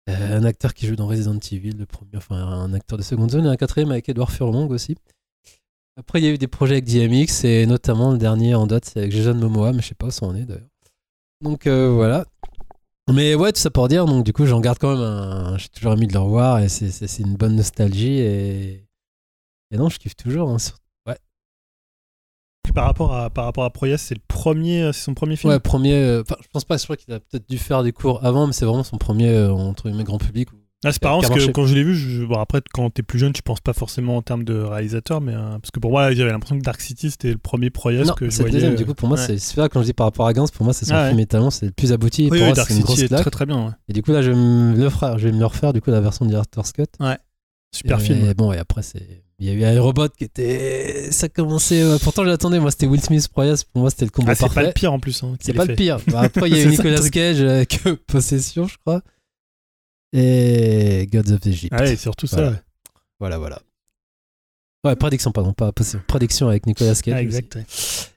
un 0.09 0.45
acteur 0.45 0.75
qui 0.75 0.87
joue 0.87 0.95
dans 0.95 1.07
Resident 1.07 1.39
Evil, 1.51 1.73
le 1.79 1.87
premier, 1.87 2.17
enfin 2.17 2.37
un 2.37 2.75
acteur 2.75 2.99
de 2.99 3.03
seconde 3.03 3.31
zone, 3.31 3.47
et 3.47 3.49
un 3.49 3.57
quatrième 3.57 3.91
avec 3.93 4.09
Edouard 4.11 4.31
Furlong 4.31 4.69
aussi. 4.69 4.97
Après, 5.99 6.21
il 6.21 6.25
y 6.25 6.29
a 6.29 6.31
eu 6.31 6.39
des 6.39 6.49
projets 6.49 6.75
avec 6.77 6.85
DMX, 6.87 7.45
et 7.45 7.67
notamment 7.67 8.13
le 8.13 8.19
dernier 8.19 8.55
en 8.55 8.67
date, 8.67 8.87
c'est 8.87 9.01
avec 9.01 9.13
Jason 9.13 9.35
Momoa, 9.35 9.73
mais 9.73 9.83
je 9.83 9.89
sais 9.89 9.95
pas 9.95 10.07
où 10.07 10.11
ça 10.11 10.25
en 10.27 10.35
est 10.35 10.45
d'ailleurs. 10.45 10.69
Donc 11.43 11.67
euh, 11.67 11.91
voilà. 11.91 12.25
Mais 13.13 13.35
ouais, 13.35 13.53
tout 13.53 13.61
ça 13.61 13.71
pour 13.71 13.89
dire, 13.89 14.07
donc 14.07 14.25
du 14.25 14.33
coup, 14.33 14.47
j'en 14.47 14.61
garde 14.61 14.79
quand 14.79 14.93
même 14.95 15.03
un. 15.03 15.59
J'ai 15.59 15.69
toujours 15.69 15.93
envie 15.93 16.07
de 16.07 16.13
le 16.13 16.19
revoir 16.21 16.61
et 16.61 16.69
c'est- 16.69 17.19
une 17.19 17.35
bonne 17.37 17.57
nostalgie 17.57 18.19
et. 18.21 18.87
Et 19.71 19.77
non, 19.77 19.89
je 19.89 19.99
kiffe 19.99 20.17
toujours. 20.17 20.49
hein, 20.51 20.59
sur- 20.59 20.77
Puis 22.63 22.73
par 22.73 22.85
rapport 22.85 23.13
à 23.15 23.29
par 23.29 23.45
rapport 23.47 23.65
à 23.65 23.71
Proyas, 23.71 23.99
c'est 23.99 24.15
le 24.15 24.21
premier, 24.29 24.83
euh, 24.83 24.93
c'est 24.93 25.03
son 25.03 25.15
premier 25.15 25.35
film? 25.35 25.53
Ouais, 25.53 25.59
premier. 25.59 25.95
euh, 25.95 26.23
Enfin, 26.23 26.37
je 26.41 26.47
pense 26.47 26.65
pas, 26.65 26.77
je 26.77 26.85
crois 26.85 26.97
qu'il 26.97 27.13
a 27.13 27.19
peut-être 27.19 27.49
dû 27.51 27.59
faire 27.59 27.83
des 27.83 27.91
cours 27.93 28.25
avant, 28.25 28.47
mais 28.47 28.53
c'est 28.53 28.65
vraiment 28.65 28.85
son 28.85 28.99
premier 28.99 29.29
euh, 29.31 29.53
entre 29.53 29.89
guillemets 29.89 30.05
grand 30.05 30.19
public. 30.19 30.49
Ah, 30.85 30.91
c'est 30.91 31.03
marrant 31.05 31.21
parce 31.21 31.33
que 31.47 31.51
quand 31.53 31.65
je 31.67 31.75
l'ai 31.77 31.85
vu, 31.85 31.95
je- 31.95 32.25
bon, 32.25 32.39
après 32.41 32.61
quand 32.73 32.91
t'es 32.91 33.03
plus 33.05 33.19
jeune, 33.19 33.33
tu 33.33 33.43
penses 33.43 33.61
pas 33.61 33.73
forcément 33.73 34.17
en 34.17 34.23
termes 34.23 34.43
de 34.43 34.55
réalisateur, 34.61 35.21
mais 35.21 35.33
euh, 35.35 35.59
parce 35.61 35.71
que 35.71 35.79
pour 35.79 35.93
moi, 35.93 36.13
j'avais 36.13 36.33
l'impression 36.33 36.59
que 36.59 36.63
Dark 36.65 36.81
City 36.81 37.11
c'était 37.11 37.31
le 37.31 37.39
premier 37.39 37.71
Proyas 37.71 38.05
non, 38.05 38.15
que 38.15 38.29
je 38.29 38.37
voyais. 38.37 38.51
deuxième. 38.53 38.73
euh, 38.73 38.77
Du 38.77 38.85
coup, 38.85 38.95
pour 38.95 39.09
moi, 39.09 39.17
ouais. 39.19 39.39
c'est 39.39 39.57
là 39.57 39.69
quand 39.69 39.81
je 39.81 39.87
dis 39.87 39.93
par 39.93 40.07
rapport 40.07 40.27
à 40.27 40.33
Gans, 40.33 40.47
pour 40.53 40.65
moi, 40.65 40.73
c'est 40.75 40.85
son 40.85 40.95
Ah 40.95 41.03
ouais. 41.05 41.09
film 41.11 41.21
étalon, 41.21 41.51
c'est 41.51 41.67
le 41.67 41.73
plus 41.73 41.93
abouti. 41.93 42.23
Oui, 42.23 42.29
pour 42.31 42.37
oui, 42.39 42.45
moi, 42.47 42.53
Dark 42.55 42.69
c'est 42.69 42.77
une 42.77 42.83
grosse 42.83 42.99
est 43.01 43.07
claque. 43.09 43.21
très 43.21 43.31
très 43.31 43.47
bien. 43.47 43.65
ouais. 43.67 43.73
Et 43.89 43.93
du 43.93 44.03
coup, 44.03 44.11
là, 44.13 44.23
je 44.23 44.31
vais 44.31 44.37
me 44.37 44.77
le 44.77 44.87
refaire, 44.87 45.19
je 45.19 45.27
vais 45.29 45.33
me 45.33 45.39
le 45.39 45.47
refaire 45.47 45.73
du 45.73 45.81
coup 45.81 45.91
la 45.93 46.01
version 46.01 46.27
Director's 46.27 46.73
Cut. 46.73 46.85
Super 47.75 48.01
et, 48.01 48.05
film. 48.05 48.33
bon, 48.35 48.53
et 48.53 48.59
après, 48.59 48.83
c'est. 48.83 49.25
Il 49.39 49.47
y 49.47 49.51
a 49.51 49.55
eu 49.55 49.63
Aerobot 49.63 50.09
qui 50.11 50.25
était. 50.25 51.11
Ça 51.11 51.29
commençait. 51.29 51.81
euh, 51.83 51.97
Pourtant, 52.03 52.25
j'attendais. 52.25 52.61
Moi, 52.61 52.71
c'était 52.71 52.87
Will 52.87 53.01
Smith 53.03 53.27
Proyas. 53.29 53.63
Pour 53.73 53.81
moi, 53.83 53.91
c'était 53.91 54.05
le 54.05 54.11
combo 54.11 54.29
Ah, 54.31 54.35
c'est 54.35 54.43
pas 54.43 54.49
parfait. 54.55 54.67
le 54.69 54.73
pire 54.73 54.93
en 54.93 55.01
plus. 55.01 55.23
hein, 55.25 55.35
C'est 55.41 55.53
pas 55.55 55.65
le 55.65 55.75
pire. 55.75 55.99
Bah, 56.09 56.21
après, 56.25 56.49
il 56.51 56.57
y 56.57 56.61
a 56.61 56.65
eu 56.65 56.67
Nicolas. 56.71 57.09
Cage 57.09 57.41
avec 57.41 57.81
Possession, 58.07 58.67
je 58.69 58.77
crois. 58.79 59.01
Et 60.13 61.09
Gods 61.13 61.33
of 61.33 61.47
Egypt. 61.47 61.73
Ah 61.77 61.83
ouais, 61.83 61.97
surtout 61.97 62.27
ça. 62.27 62.37
Voilà. 62.37 62.51
ouais. 62.53 62.57
Voilà, 63.21 63.39
voilà. 63.39 63.63
Ouais, 64.85 64.97
prédiction, 64.97 65.31
pardon, 65.31 65.53
pas 65.53 65.71
Possession. 65.73 66.03
Prédiction 66.09 66.49
avec 66.49 66.67
Nicolas 66.67 66.95
Cage. 66.95 67.15
Ah, 67.15 67.23
exact. 67.23 67.55
ouais. 67.55 67.65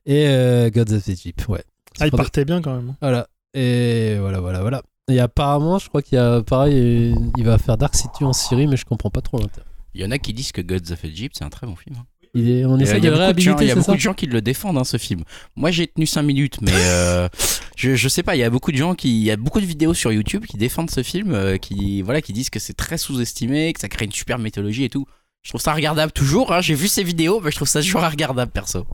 Et 0.05 0.27
euh, 0.27 0.69
Gods 0.71 0.93
of 0.95 1.07
Egypt, 1.07 1.47
ouais. 1.47 1.63
Ah, 1.99 2.07
il 2.07 2.11
partait 2.11 2.43
bien 2.43 2.61
quand 2.61 2.75
même. 2.75 2.89
hein. 2.89 2.95
Voilà. 3.01 3.27
Et 3.53 4.17
voilà, 4.19 4.39
voilà, 4.41 4.61
voilà. 4.61 4.81
Et 5.09 5.19
apparemment, 5.19 5.77
je 5.77 5.87
crois 5.87 6.01
qu'il 6.01 6.15
y 6.17 6.19
a 6.21 6.41
pareil, 6.41 7.15
il 7.37 7.45
va 7.45 7.57
faire 7.59 7.77
Dark 7.77 7.95
City 7.95 8.23
en 8.23 8.33
Syrie, 8.33 8.65
mais 8.67 8.75
je 8.77 8.85
comprends 8.85 9.11
pas 9.11 9.21
trop 9.21 9.37
l'intérêt. 9.37 9.67
Il 9.93 10.01
y 10.01 10.05
en 10.05 10.11
a 10.11 10.17
qui 10.17 10.33
disent 10.33 10.51
que 10.51 10.61
Gods 10.61 10.91
of 10.91 11.05
Egypt, 11.05 11.35
c'est 11.37 11.45
un 11.45 11.49
très 11.49 11.67
bon 11.67 11.75
film. 11.75 11.95
hein. 11.99 12.05
Il 12.35 12.49
est, 12.49 12.65
on 12.65 12.77
essaie 12.77 12.97
il 12.97 13.05
y 13.05 13.07
de 13.07 13.07
a 13.07 13.11
le 13.11 13.17
beaucoup 13.27 13.33
de 13.33 13.39
gens- 13.39 13.51
il 13.51 13.53
y 13.53 13.55
réhabiliter, 13.55 13.71
a 13.71 13.75
beaucoup 13.75 13.95
de 13.95 13.99
gens 14.01 14.13
qui 14.13 14.25
le 14.27 14.41
défendent, 14.41 14.77
hein, 14.77 14.83
ce 14.83 14.97
film. 14.97 15.23
Moi, 15.55 15.71
j'ai 15.71 15.87
tenu 15.87 16.05
5 16.05 16.21
minutes, 16.21 16.57
mais 16.61 16.71
euh, 16.73 17.27
je, 17.77 17.95
je 17.95 18.07
sais 18.09 18.23
pas, 18.23 18.35
il 18.35 18.39
y 18.39 18.43
a 18.43 18.49
beaucoup 18.49 18.71
de 18.73 18.77
gens 18.77 18.93
qui. 18.93 19.09
Il 19.17 19.23
y 19.23 19.31
a 19.31 19.37
beaucoup 19.37 19.61
de 19.61 19.65
vidéos 19.65 19.93
sur 19.93 20.11
YouTube 20.11 20.45
qui 20.45 20.57
défendent 20.57 20.91
ce 20.91 21.01
film, 21.01 21.33
euh, 21.33 21.57
qui, 21.57 22.01
voilà, 22.01 22.21
qui 22.21 22.33
disent 22.33 22.49
que 22.49 22.59
c'est 22.59 22.73
très 22.73 22.97
sous-estimé, 22.97 23.71
que 23.73 23.79
ça 23.79 23.87
crée 23.87 24.05
une 24.05 24.11
super 24.11 24.37
mythologie 24.37 24.83
et 24.83 24.89
tout. 24.89 25.05
Je 25.43 25.49
trouve 25.51 25.61
ça 25.61 25.73
regardable 25.73 26.11
toujours, 26.11 26.51
hein, 26.51 26.59
j'ai 26.59 26.75
vu 26.75 26.87
ces 26.89 27.03
vidéos, 27.03 27.39
mais 27.41 27.51
je 27.51 27.55
trouve 27.55 27.67
ça 27.69 27.81
toujours 27.81 28.01
regardable 28.11 28.51
perso. 28.51 28.85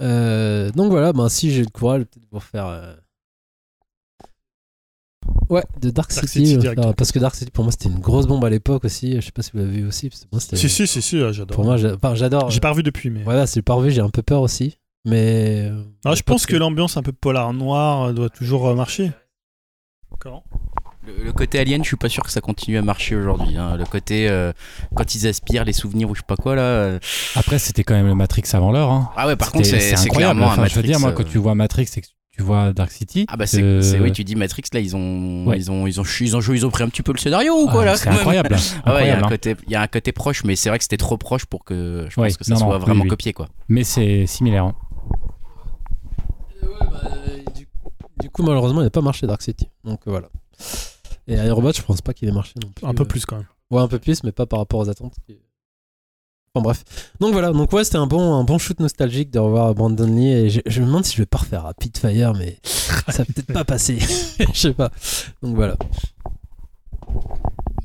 Euh, 0.00 0.70
donc 0.72 0.90
voilà, 0.90 1.12
ben, 1.12 1.28
si 1.28 1.50
j'ai 1.50 1.62
le 1.62 1.68
courage, 1.70 2.02
peut-être 2.04 2.28
pour 2.30 2.44
faire. 2.44 2.66
Ouais, 5.52 5.62
de 5.80 5.90
Dark, 5.90 6.10
Dark 6.14 6.26
City, 6.28 6.46
City 6.46 6.66
euh, 6.66 6.92
parce 6.94 7.12
que 7.12 7.18
Dark 7.18 7.34
City 7.34 7.50
pour 7.50 7.62
moi 7.64 7.72
c'était 7.72 7.88
une 7.90 7.98
grosse 7.98 8.26
bombe 8.26 8.44
à 8.44 8.48
l'époque 8.50 8.84
aussi. 8.86 9.16
Je 9.16 9.20
sais 9.26 9.32
pas 9.32 9.42
si 9.42 9.50
vous 9.52 9.58
l'avez 9.58 9.70
vu 9.70 9.86
aussi. 9.86 10.08
parce 10.08 10.22
que 10.22 10.26
moi, 10.32 10.40
Si, 10.40 10.68
si, 10.68 10.86
si, 10.86 11.02
si, 11.02 11.18
j'adore. 11.18 11.46
Pour 11.54 11.64
moi, 11.64 11.76
j'a- 11.76 11.94
enfin, 11.94 12.14
j'adore. 12.14 12.50
J'ai 12.50 12.60
pas 12.60 12.70
revu 12.70 12.82
depuis, 12.82 13.10
mais. 13.10 13.22
Voilà, 13.22 13.46
c'est 13.46 13.60
pas 13.62 13.74
revu, 13.74 13.90
j'ai 13.90 14.00
un 14.00 14.08
peu 14.10 14.22
peur 14.22 14.40
aussi. 14.40 14.78
Mais. 15.04 15.70
Ah, 16.04 16.14
je 16.14 16.22
pense 16.22 16.46
que 16.46 16.56
l'ambiance 16.56 16.96
un 16.96 17.02
peu 17.02 17.12
polar 17.12 17.52
noir 17.52 18.02
euh, 18.08 18.12
doit 18.12 18.30
toujours 18.30 18.74
marcher. 18.74 19.12
Comment? 20.18 20.42
Le, 21.04 21.24
le 21.24 21.32
côté 21.32 21.58
alien, 21.58 21.82
je 21.82 21.88
suis 21.88 21.96
pas 21.96 22.08
sûr 22.08 22.22
que 22.22 22.30
ça 22.30 22.40
continue 22.40 22.78
à 22.78 22.82
marcher 22.82 23.16
aujourd'hui. 23.16 23.56
hein. 23.56 23.76
Le 23.76 23.84
côté 23.84 24.28
euh, 24.30 24.52
quand 24.94 25.14
ils 25.16 25.26
aspirent 25.26 25.64
les 25.64 25.72
souvenirs 25.72 26.08
ou 26.08 26.14
je 26.14 26.20
sais 26.20 26.26
pas 26.26 26.36
quoi 26.36 26.54
là. 26.54 26.62
euh. 26.62 26.98
Après, 27.34 27.58
c'était 27.58 27.82
quand 27.82 27.94
même 27.94 28.06
le 28.06 28.14
Matrix 28.14 28.44
avant 28.52 28.70
l'heure. 28.70 28.90
Hein. 28.90 29.10
Ah 29.16 29.26
ouais, 29.26 29.34
par 29.36 29.50
contre, 29.50 29.66
c'est 29.66 29.80
c'est 29.80 29.94
incroyable. 29.98 30.38
clairement 30.38 30.44
un 30.52 30.54
Enfin, 30.54 30.66
je 30.66 30.74
veux 30.74 30.82
Matrix, 30.82 30.82
dire, 30.88 31.00
moi, 31.00 31.12
quand 31.12 31.24
tu 31.24 31.38
vois 31.38 31.54
Matrix 31.56 31.88
et 31.96 32.00
que 32.00 32.06
tu 32.32 32.42
vois 32.42 32.72
Dark 32.72 32.90
City. 32.90 33.26
Ah 33.28 33.36
bah 33.36 33.46
c'est 33.46 33.62
euh, 33.62 33.98
oui 34.00 34.10
tu 34.12 34.24
dis 34.24 34.34
Matrix 34.36 34.62
là 34.72 34.80
ils 34.80 34.96
ont 34.96 35.46
Ouais. 35.46 35.58
ils 35.58 35.70
ont 35.70 35.86
ils 35.86 36.00
ont 36.00 36.04
ils 36.20 36.36
ont 36.36 36.40
joué 36.40 36.56
ils 36.56 36.64
ont 36.66 36.70
pris 36.70 36.82
un 36.82 36.88
petit 36.88 37.02
peu 37.02 37.12
le 37.12 37.18
scénario 37.18 37.52
ou 37.54 37.68
quoi 37.68 37.82
ah, 37.82 37.86
là 37.86 37.96
C'est 37.96 38.08
incroyable. 38.08 38.56
Ouais, 38.86 39.04
il 39.04 39.08
y 39.08 39.10
a 39.10 39.18
un 39.18 39.22
hein. 39.22 39.28
côté 39.28 39.56
il 39.66 39.72
y 39.72 39.76
a 39.76 39.82
un 39.82 39.86
côté 39.86 40.12
proche 40.12 40.42
mais 40.44 40.56
c'est 40.56 40.68
vrai 40.70 40.78
que 40.78 40.84
c'était 40.84 40.96
trop 40.96 41.18
proche 41.18 41.44
pour 41.44 41.64
que 41.64 42.06
je 42.08 42.14
pense 42.14 42.22
Ouais, 42.24 42.32
que 42.32 42.44
ça 42.44 42.54
non, 42.54 42.60
soit 42.60 42.78
vraiment 42.78 43.02
oui. 43.04 43.08
copié 43.08 43.32
quoi. 43.34 43.48
Mais 43.68 43.84
c'est 43.84 44.26
similaire. 44.26 44.64
hein. 44.64 44.74
Ouais, 46.62 46.68
bah, 46.80 47.00
euh, 47.04 47.38
du, 47.54 47.68
du 48.20 48.30
coup, 48.30 48.42
malheureusement, 48.42 48.80
il 48.80 48.84
n'a 48.84 48.90
pas 48.90 49.00
marché 49.02 49.26
Dark 49.26 49.42
City. 49.42 49.68
Donc 49.84 50.00
euh, 50.06 50.10
voilà. 50.10 50.28
Et 51.28 51.34
Aerobot, 51.34 51.72
je 51.72 51.82
pense 51.82 52.00
pas 52.00 52.14
qu'il 52.14 52.28
ait 52.28 52.32
marché 52.32 52.54
non 52.62 52.70
plus. 52.70 52.86
Un 52.86 52.94
peu 52.94 53.02
euh, 53.02 53.06
plus 53.06 53.26
quand 53.26 53.36
même. 53.36 53.46
Ouais, 53.70 53.80
un 53.80 53.88
peu 53.88 53.98
plus, 53.98 54.22
mais 54.24 54.32
pas 54.32 54.46
par 54.46 54.58
rapport 54.60 54.80
aux 54.80 54.88
attentes. 54.88 55.14
Enfin 56.54 56.64
bref. 56.64 56.84
Donc 57.18 57.32
voilà, 57.32 57.50
donc 57.50 57.72
ouais, 57.72 57.82
c'était 57.82 57.96
un 57.96 58.06
bon, 58.06 58.34
un 58.34 58.44
bon 58.44 58.58
shoot 58.58 58.78
nostalgique 58.78 59.30
de 59.30 59.38
revoir 59.38 59.74
Brandon 59.74 60.04
Lee. 60.04 60.32
Et 60.32 60.50
je, 60.50 60.80
me 60.82 60.86
demande 60.86 61.06
si 61.06 61.16
je 61.16 61.22
vais 61.22 61.26
pas 61.26 61.38
refaire 61.38 61.62
Rapid 61.62 61.96
Fire, 61.96 62.34
mais 62.34 62.58
ça 62.62 63.18
va 63.18 63.24
peut-être 63.24 63.52
pas 63.54 63.64
passer. 63.64 63.98
je 64.52 64.58
sais 64.58 64.74
pas. 64.74 64.90
Donc 65.42 65.54
voilà. 65.54 65.76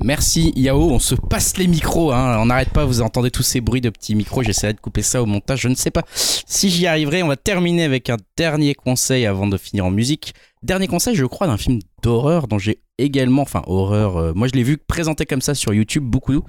Merci 0.04 0.52
Yao, 0.54 0.90
on 0.90 0.98
se 0.98 1.14
passe 1.14 1.56
les 1.56 1.66
micros, 1.66 2.12
hein. 2.12 2.38
on 2.40 2.46
n'arrête 2.46 2.70
pas, 2.70 2.84
vous 2.84 3.00
entendez 3.00 3.32
tous 3.32 3.42
ces 3.42 3.60
bruits 3.60 3.80
de 3.80 3.90
petits 3.90 4.14
micros, 4.14 4.44
j'essaierai 4.44 4.72
de 4.72 4.80
couper 4.80 5.02
ça 5.02 5.20
au 5.20 5.26
montage, 5.26 5.60
je 5.62 5.68
ne 5.68 5.74
sais 5.74 5.90
pas 5.90 6.04
si 6.14 6.70
j'y 6.70 6.86
arriverai, 6.86 7.24
on 7.24 7.28
va 7.28 7.36
terminer 7.36 7.82
avec 7.82 8.08
un 8.08 8.16
dernier 8.36 8.74
conseil 8.74 9.26
avant 9.26 9.48
de 9.48 9.56
finir 9.56 9.86
en 9.86 9.90
musique. 9.90 10.34
Dernier 10.62 10.88
conseil, 10.88 11.14
je 11.14 11.24
crois, 11.24 11.46
d'un 11.46 11.56
film 11.56 11.78
d'horreur 12.02 12.48
dont 12.48 12.58
j'ai 12.58 12.80
également, 12.98 13.42
enfin 13.42 13.62
horreur, 13.66 14.16
euh, 14.16 14.32
moi 14.34 14.48
je 14.48 14.54
l'ai 14.54 14.64
vu 14.64 14.76
présenté 14.76 15.24
comme 15.24 15.40
ça 15.40 15.54
sur 15.54 15.72
YouTube 15.72 16.02
beaucoup, 16.02 16.42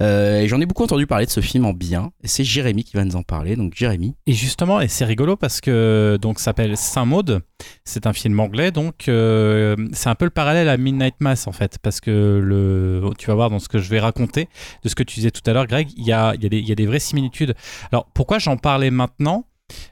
euh, 0.00 0.40
et 0.40 0.48
j'en 0.48 0.60
ai 0.60 0.66
beaucoup 0.66 0.84
entendu 0.84 1.08
parler 1.08 1.26
de 1.26 1.30
ce 1.30 1.40
film 1.40 1.64
en 1.64 1.72
bien, 1.72 2.12
et 2.22 2.28
c'est 2.28 2.44
Jérémy 2.44 2.84
qui 2.84 2.96
va 2.96 3.04
nous 3.04 3.16
en 3.16 3.24
parler, 3.24 3.56
donc 3.56 3.74
Jérémy. 3.74 4.14
Et 4.28 4.32
justement, 4.32 4.80
et 4.80 4.86
c'est 4.86 5.04
rigolo 5.04 5.36
parce 5.36 5.60
que 5.60 6.18
donc 6.22 6.38
s'appelle 6.38 6.76
Saint 6.76 7.04
Maud. 7.04 7.42
C'est 7.84 8.06
un 8.06 8.12
film 8.12 8.38
anglais, 8.38 8.70
donc 8.70 9.08
euh, 9.08 9.74
c'est 9.92 10.08
un 10.08 10.14
peu 10.14 10.24
le 10.24 10.30
parallèle 10.30 10.68
à 10.68 10.76
Midnight 10.76 11.16
Mass 11.18 11.48
en 11.48 11.52
fait, 11.52 11.78
parce 11.82 12.00
que 12.00 12.40
le, 12.40 13.10
tu 13.18 13.26
vas 13.26 13.34
voir 13.34 13.50
dans 13.50 13.58
ce 13.58 13.68
que 13.68 13.78
je 13.78 13.90
vais 13.90 13.98
raconter, 13.98 14.48
de 14.84 14.88
ce 14.88 14.94
que 14.94 15.02
tu 15.02 15.16
disais 15.16 15.32
tout 15.32 15.42
à 15.50 15.52
l'heure, 15.52 15.66
Greg, 15.66 15.88
il 15.96 16.06
y 16.06 16.12
a, 16.12 16.34
y, 16.36 16.46
a 16.46 16.48
y 16.54 16.72
a 16.72 16.74
des 16.76 16.86
vraies 16.86 17.00
similitudes. 17.00 17.54
Alors 17.90 18.06
pourquoi 18.14 18.38
j'en 18.38 18.56
parlais 18.56 18.92
maintenant? 18.92 19.47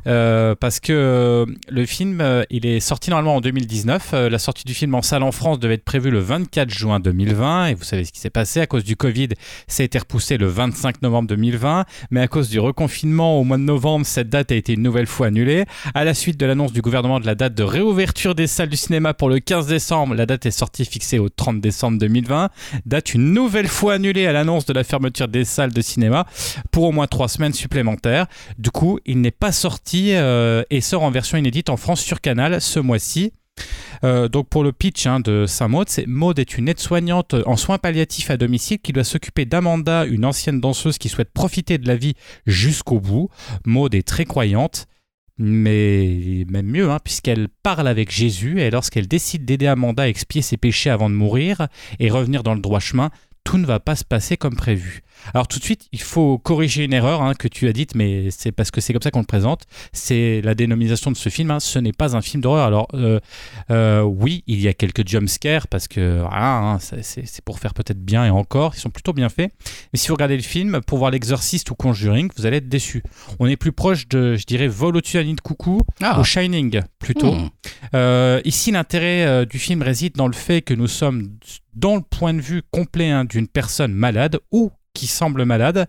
Euh, 0.07 0.55
parce 0.55 0.81
que 0.81 0.93
euh, 0.93 1.47
le 1.69 1.87
film, 1.87 2.21
euh, 2.21 2.45
il 2.51 2.65
est 2.67 2.81
sorti 2.81 3.11
normalement 3.11 3.37
en 3.37 3.41
2019. 3.41 4.11
Euh, 4.15 4.31
la 4.31 4.39
sortie 4.39 4.65
du 4.65 4.75
film 4.75 4.95
en 4.95 5.03
salle 5.03 5.23
en 5.23 5.33
France 5.33 5.59
devait 5.59 5.75
être 5.75 5.85
prévue 5.85 6.11
le 6.11 6.21
24 6.21 6.71
juin 6.71 7.01
2020. 7.01 7.67
Et 7.67 7.75
vous 7.75 7.85
savez 7.85 8.05
ce 8.05 8.13
qui 8.13 8.21
s'est 8.21 8.31
passé. 8.31 8.61
À 8.61 8.67
cause 8.67 8.85
du 8.85 8.97
Covid, 8.97 9.29
ça 9.67 9.83
a 9.83 9.85
été 9.85 9.99
repoussé 9.99 10.39
le 10.39 10.47
25 10.47 11.03
novembre 11.03 11.29
2020. 11.29 11.85
Mais 12.11 12.21
à 12.21 12.29
cause 12.29 12.49
du 12.49 12.61
reconfinement 12.61 13.39
au 13.39 13.45
mois 13.45 13.59
de 13.59 13.63
novembre, 13.63 14.07
cette 14.07 14.29
date 14.29 14.53
a 14.53 14.55
été 14.55 14.75
une 14.75 14.83
nouvelle 14.83 15.07
fois 15.07 15.27
annulée. 15.27 15.65
À 15.95 16.05
la 16.05 16.15
suite 16.15 16.39
de 16.39 16.47
l'annonce 16.47 16.73
du 16.73 16.83
gouvernement 16.83 17.21
de 17.21 17.27
la 17.27 17.35
date 17.35 17.55
de 17.55 17.63
réouverture 17.63 18.35
des 18.35 18.47
salles 18.47 18.69
du 18.69 18.77
cinéma 18.77 19.15
pour 19.15 19.29
le 19.29 19.41
15 19.41 19.67
décembre, 19.67 20.15
la 20.15 20.27
date 20.27 20.47
est 20.47 20.51
sortie 20.51 20.85
fixée 20.85 21.19
au 21.19 21.29
30 21.29 21.61
décembre 21.61 21.99
2020. 21.99 22.51
Date 22.87 23.15
une 23.15 23.33
nouvelle 23.33 23.69
fois 23.69 23.95
annulée 23.95 24.27
à 24.27 24.33
l'annonce 24.33 24.67
de 24.67 24.73
la 24.73 24.85
fermeture 24.85 25.29
des 25.29 25.45
salles 25.45 25.73
de 25.73 25.81
cinéma 25.81 26.27
pour 26.71 26.85
au 26.85 26.93
moins 26.93 27.07
trois 27.07 27.29
semaines 27.29 27.53
supplémentaires. 27.53 28.27
Du 28.59 28.71
coup, 28.71 29.01
il 29.05 29.21
n'est 29.21 29.31
pas 29.31 29.53
sorti 29.53 29.66
euh, 29.95 30.63
et 30.71 30.81
sort 30.81 31.03
en 31.03 31.11
version 31.11 31.39
inédite 31.39 31.71
en 31.71 31.77
France 31.77 32.01
sur 32.01 32.21
Canal 32.21 32.61
ce 32.61 32.81
mois-ci. 32.81 33.33
Euh, 34.05 34.29
donc 34.29 34.49
pour 34.49 34.63
le 34.63 34.73
pitch 34.73 35.07
hein, 35.07 35.21
de 35.21 35.47
Saint 35.47 35.69
Maud, 35.69 35.89
c'est 35.89 36.07
Maud 36.07 36.39
est 36.39 36.59
une 36.59 36.69
aide-soignante 36.69 37.35
en 37.47 37.57
soins 37.57 37.79
palliatifs 37.79 38.31
à 38.31 38.37
domicile 38.37 38.79
qui 38.79 38.93
doit 38.93 39.05
s'occuper 39.05 39.45
d'Amanda, 39.45 40.05
une 40.05 40.25
ancienne 40.25 40.61
danseuse 40.61 40.99
qui 40.99 41.09
souhaite 41.09 41.33
profiter 41.33 41.79
de 41.79 41.89
la 41.89 41.97
vie 41.97 42.15
jusqu'au 42.47 43.01
bout. 43.01 43.31
Maud 43.65 43.95
est 43.95 44.07
très 44.07 44.25
croyante, 44.25 44.87
mais 45.39 46.45
même 46.49 46.67
mieux, 46.67 46.91
hein, 46.91 46.99
puisqu'elle 47.03 47.49
parle 47.63 47.89
avec 47.89 48.11
Jésus 48.11 48.61
et 48.61 48.71
lorsqu'elle 48.71 49.09
décide 49.09 49.45
d'aider 49.45 49.67
Amanda 49.67 50.05
à 50.05 50.09
expier 50.09 50.43
ses 50.43 50.57
péchés 50.57 50.91
avant 50.91 51.11
de 51.11 51.15
mourir 51.15 51.69
et 51.99 52.11
revenir 52.11 52.43
dans 52.43 52.55
le 52.55 52.61
droit 52.61 52.81
chemin, 52.81 53.11
tout 53.45 53.59
ne 53.59 53.67
va 53.67 53.81
pas 53.81 53.97
se 53.97 54.05
passer 54.05 54.37
comme 54.37 54.57
prévu. 54.57 55.03
Alors 55.35 55.49
tout 55.49 55.59
de 55.59 55.65
suite, 55.65 55.89
il 55.93 56.01
faut 56.01 56.39
corriger 56.39 56.85
une 56.85 56.93
erreur 56.93 57.23
hein, 57.23 57.35
que 57.35 57.49
tu 57.49 57.69
as 57.69 57.73
dite, 57.73 57.95
mais 57.95 58.31
c'est 58.31 58.53
parce 58.53 58.71
que 58.71 58.81
c'est 58.81 58.93
comme 58.93 59.03
ça 59.03 59.11
qu'on 59.11 59.21
le 59.21 59.27
présente. 59.27 59.65
C'est 59.93 60.41
la 60.43 60.55
dénomination 60.55 61.11
de 61.11 61.17
ce 61.17 61.29
film. 61.29 61.51
hein, 61.51 61.61
ce 61.61 61.79
n'est 61.79 61.93
pas 61.93 62.17
un 62.17 62.23
film 62.23 62.41
d'horreur. 62.43 62.67
Alors 62.67 62.89
euh, 62.95 63.21
euh, 63.71 64.03
oui, 64.03 64.45
il 64.47 64.61
y 64.61 64.69
a 64.69 64.75
quelques 64.75 65.07
jumpscares 65.07 65.69
parce 65.69 65.89
que 65.89 66.23
hein, 66.31 66.79
c'est 66.81 67.45
pour 67.45 67.59
faire 67.59 67.75
peut-être 67.75 68.01
bien 68.01 68.25
et 68.25 68.31
encore, 68.31 68.75
ils 68.75 68.81
sont 68.81 68.91
plutôt 68.91 69.13
bien 69.13 69.29
faits. 69.29 69.53
Mais 69.93 69.99
si 69.99 70.09
vous 70.09 70.15
regardez 70.15 70.37
le 70.37 70.43
film 70.43 70.81
pour 70.87 70.99
voir 70.99 71.11
l'exorciste 71.11 71.71
ou 71.71 71.75
Conjuring, 71.75 72.31
vous 72.37 72.47
allez 72.47 72.59
être 72.59 72.69
déçu. 72.69 73.03
On 73.39 73.47
est 73.47 73.57
plus 73.57 73.73
proche 73.73 74.09
de, 74.09 74.37
je 74.37 74.45
dirais, 74.45 74.69
Vol 74.69 74.97
au-dessus 74.97 75.17
de 75.17 75.23
la 75.23 75.27
nid 75.27 75.35
de 75.35 75.41
coucou 75.41 75.81
Ah, 76.03 76.19
ou 76.21 76.25
Shining 76.25 76.81
plutôt. 76.99 77.33
Hmm. 77.33 77.49
Euh, 77.95 78.41
ici, 78.45 78.71
l'intérêt 78.71 79.47
du 79.47 79.59
film 79.59 79.83
réside 79.83 80.15
dans 80.17 80.27
le 80.27 80.33
fait 80.33 80.63
que 80.63 80.75
nous 80.75 80.89
sommes 80.89 81.31
dans 81.75 81.97
le 81.97 82.01
point 82.03 82.35
de 82.35 82.41
vue 82.41 82.63
complet 82.71 83.11
hein, 83.11 83.25
d'une 83.25 83.47
personne 83.47 83.93
malade 83.93 84.39
ou 84.51 84.71
qui 84.97 85.07
semble 85.07 85.45
malade. 85.45 85.87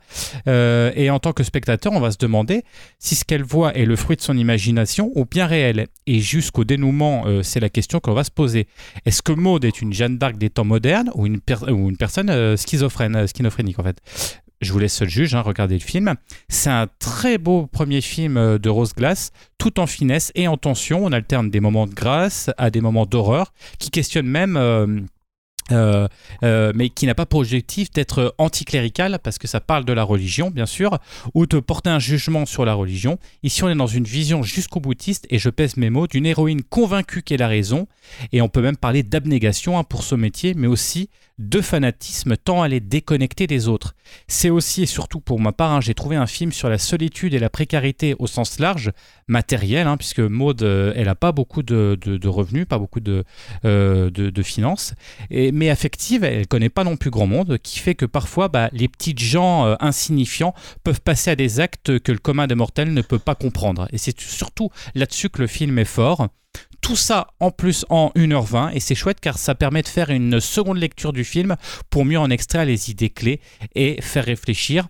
Euh, 0.47 0.91
et 0.95 1.09
en 1.09 1.19
tant 1.19 1.31
que 1.31 1.43
spectateur, 1.43 1.93
on 1.93 1.99
va 2.01 2.11
se 2.11 2.17
demander 2.17 2.63
si 2.99 3.15
ce 3.15 3.23
qu'elle 3.23 3.43
voit 3.43 3.73
est 3.73 3.85
le 3.85 3.95
fruit 3.95 4.17
de 4.17 4.21
son 4.21 4.37
imagination 4.37 5.11
ou 5.15 5.25
bien 5.25 5.47
réel. 5.47 5.87
Et 6.05 6.19
jusqu'au 6.19 6.65
dénouement, 6.65 7.23
euh, 7.25 7.41
c'est 7.41 7.61
la 7.61 7.69
question 7.69 7.99
qu'on 8.01 8.13
va 8.13 8.25
se 8.25 8.31
poser. 8.31 8.67
Est-ce 9.05 9.21
que 9.21 9.31
Maud 9.31 9.63
est 9.63 9.81
une 9.81 9.93
Jeanne 9.93 10.17
d'Arc 10.17 10.37
des 10.37 10.49
temps 10.49 10.65
modernes 10.65 11.09
ou 11.15 11.25
une, 11.25 11.39
ou 11.69 11.89
une 11.89 11.97
personne 11.97 12.29
euh, 12.29 12.57
schizophrène, 12.57 13.25
schizophrénique 13.27 13.79
en 13.79 13.83
fait? 13.83 14.01
Je 14.59 14.73
vous 14.73 14.79
laisse 14.79 14.95
seul 14.95 15.09
juge, 15.09 15.35
hein, 15.35 15.41
regardez 15.41 15.75
le 15.75 15.83
film. 15.83 16.15
C'est 16.49 16.71
un 16.71 16.87
très 16.99 17.37
beau 17.37 17.67
premier 17.67 18.01
film 18.01 18.57
de 18.57 18.69
Rose 18.69 18.93
Glass, 18.93 19.31
tout 19.59 19.79
en 19.79 19.85
finesse 19.85 20.31
et 20.33 20.47
en 20.47 20.57
tension. 20.57 21.05
On 21.05 21.11
alterne 21.11 21.51
des 21.51 21.59
moments 21.59 21.85
de 21.85 21.93
grâce 21.93 22.49
à 22.57 22.71
des 22.71 22.81
moments 22.81 23.05
d'horreur 23.05 23.53
qui 23.77 23.91
questionnent 23.91 24.27
même. 24.27 25.07
Euh, 25.71 26.07
euh, 26.43 26.71
mais 26.75 26.89
qui 26.89 27.05
n'a 27.05 27.15
pas 27.15 27.25
pour 27.25 27.41
objectif 27.41 27.91
d'être 27.91 28.33
anticlérical 28.37 29.19
parce 29.21 29.37
que 29.37 29.47
ça 29.47 29.59
parle 29.59 29.83
de 29.83 29.93
la 29.93 30.03
religion 30.03 30.49
bien 30.49 30.65
sûr 30.65 30.97
ou 31.33 31.45
de 31.45 31.59
porter 31.59 31.89
un 31.89 31.99
jugement 31.99 32.45
sur 32.45 32.63
la 32.63 32.73
religion. 32.73 33.19
Ici 33.43 33.63
on 33.63 33.69
est 33.69 33.75
dans 33.75 33.87
une 33.87 34.05
vision 34.05 34.43
jusqu'au 34.43 34.79
boutiste 34.79 35.27
et 35.29 35.39
je 35.39 35.49
pèse 35.49 35.75
mes 35.75 35.89
mots 35.89 36.07
d'une 36.07 36.25
héroïne 36.25 36.63
convaincue 36.63 37.21
qu'elle 37.21 37.41
a 37.41 37.47
raison 37.47 37.87
et 38.31 38.41
on 38.41 38.49
peut 38.49 38.61
même 38.61 38.77
parler 38.77 39.03
d'abnégation 39.03 39.77
hein, 39.77 39.83
pour 39.83 40.03
ce 40.03 40.15
métier 40.15 40.53
mais 40.55 40.67
aussi 40.67 41.09
de 41.37 41.61
fanatisme 41.61 42.35
tant 42.37 42.65
elle 42.65 42.73
est 42.73 42.79
déconnectée 42.79 43.45
des 43.45 43.67
autres. 43.67 43.93
C'est 44.27 44.49
aussi 44.49 44.83
et 44.83 44.87
surtout 44.87 45.19
pour 45.19 45.39
ma 45.39 45.51
part 45.51 45.73
hein, 45.73 45.81
j'ai 45.81 45.93
trouvé 45.93 46.15
un 46.15 46.27
film 46.27 46.51
sur 46.51 46.69
la 46.69 46.77
solitude 46.77 47.33
et 47.33 47.39
la 47.39 47.49
précarité 47.49 48.15
au 48.19 48.27
sens 48.27 48.59
large 48.59 48.91
matériel 49.27 49.85
hein, 49.85 49.97
puisque 49.97 50.19
Maud 50.19 50.63
euh, 50.63 50.93
elle 50.95 51.09
a 51.09 51.15
pas 51.15 51.31
beaucoup 51.33 51.61
de, 51.61 51.97
revenus 52.25 52.65
pas 52.67 52.79
beaucoup 52.79 53.01
de, 53.01 53.25
euh, 53.65 54.09
finances 54.43 54.93
mais 55.57 55.69
affective, 55.69 56.23
elle 56.23 56.47
connaît 56.47 56.69
pas 56.69 56.83
non 56.83 56.97
plus 56.97 57.09
grand 57.09 57.25
monde, 57.25 57.57
qui 57.57 57.79
fait 57.79 57.95
que 57.95 58.05
parfois 58.05 58.47
bah, 58.47 58.69
les 58.73 58.87
petites 58.87 59.19
gens 59.19 59.65
euh, 59.65 59.75
insignifiants 59.79 60.53
peuvent 60.83 61.01
passer 61.01 61.31
à 61.31 61.35
des 61.35 61.59
actes 61.59 61.99
que 61.99 62.11
le 62.11 62.19
commun 62.19 62.45
des 62.45 62.55
mortels 62.55 62.93
ne 62.93 63.01
peut 63.01 63.19
pas 63.19 63.33
comprendre. 63.35 63.87
Et 63.91 63.97
c'est 63.97 64.19
surtout 64.21 64.69
là-dessus 64.93 65.29
que 65.29 65.41
le 65.41 65.47
film 65.47 65.79
est 65.79 65.85
fort. 65.85 66.27
Tout 66.81 66.95
ça 66.95 67.27
en 67.39 67.49
plus 67.49 67.85
en 67.89 68.11
1h20 68.15 68.71
et 68.73 68.79
c'est 68.79 68.95
chouette 68.95 69.19
car 69.19 69.37
ça 69.37 69.55
permet 69.55 69.81
de 69.81 69.87
faire 69.87 70.11
une 70.11 70.39
seconde 70.39 70.77
lecture 70.77 71.11
du 71.11 71.23
film 71.23 71.55
pour 71.89 72.05
mieux 72.05 72.19
en 72.19 72.29
extraire 72.29 72.65
les 72.65 72.91
idées 72.91 73.09
clés 73.09 73.41
et 73.75 73.99
faire 74.01 74.25
réfléchir. 74.25 74.87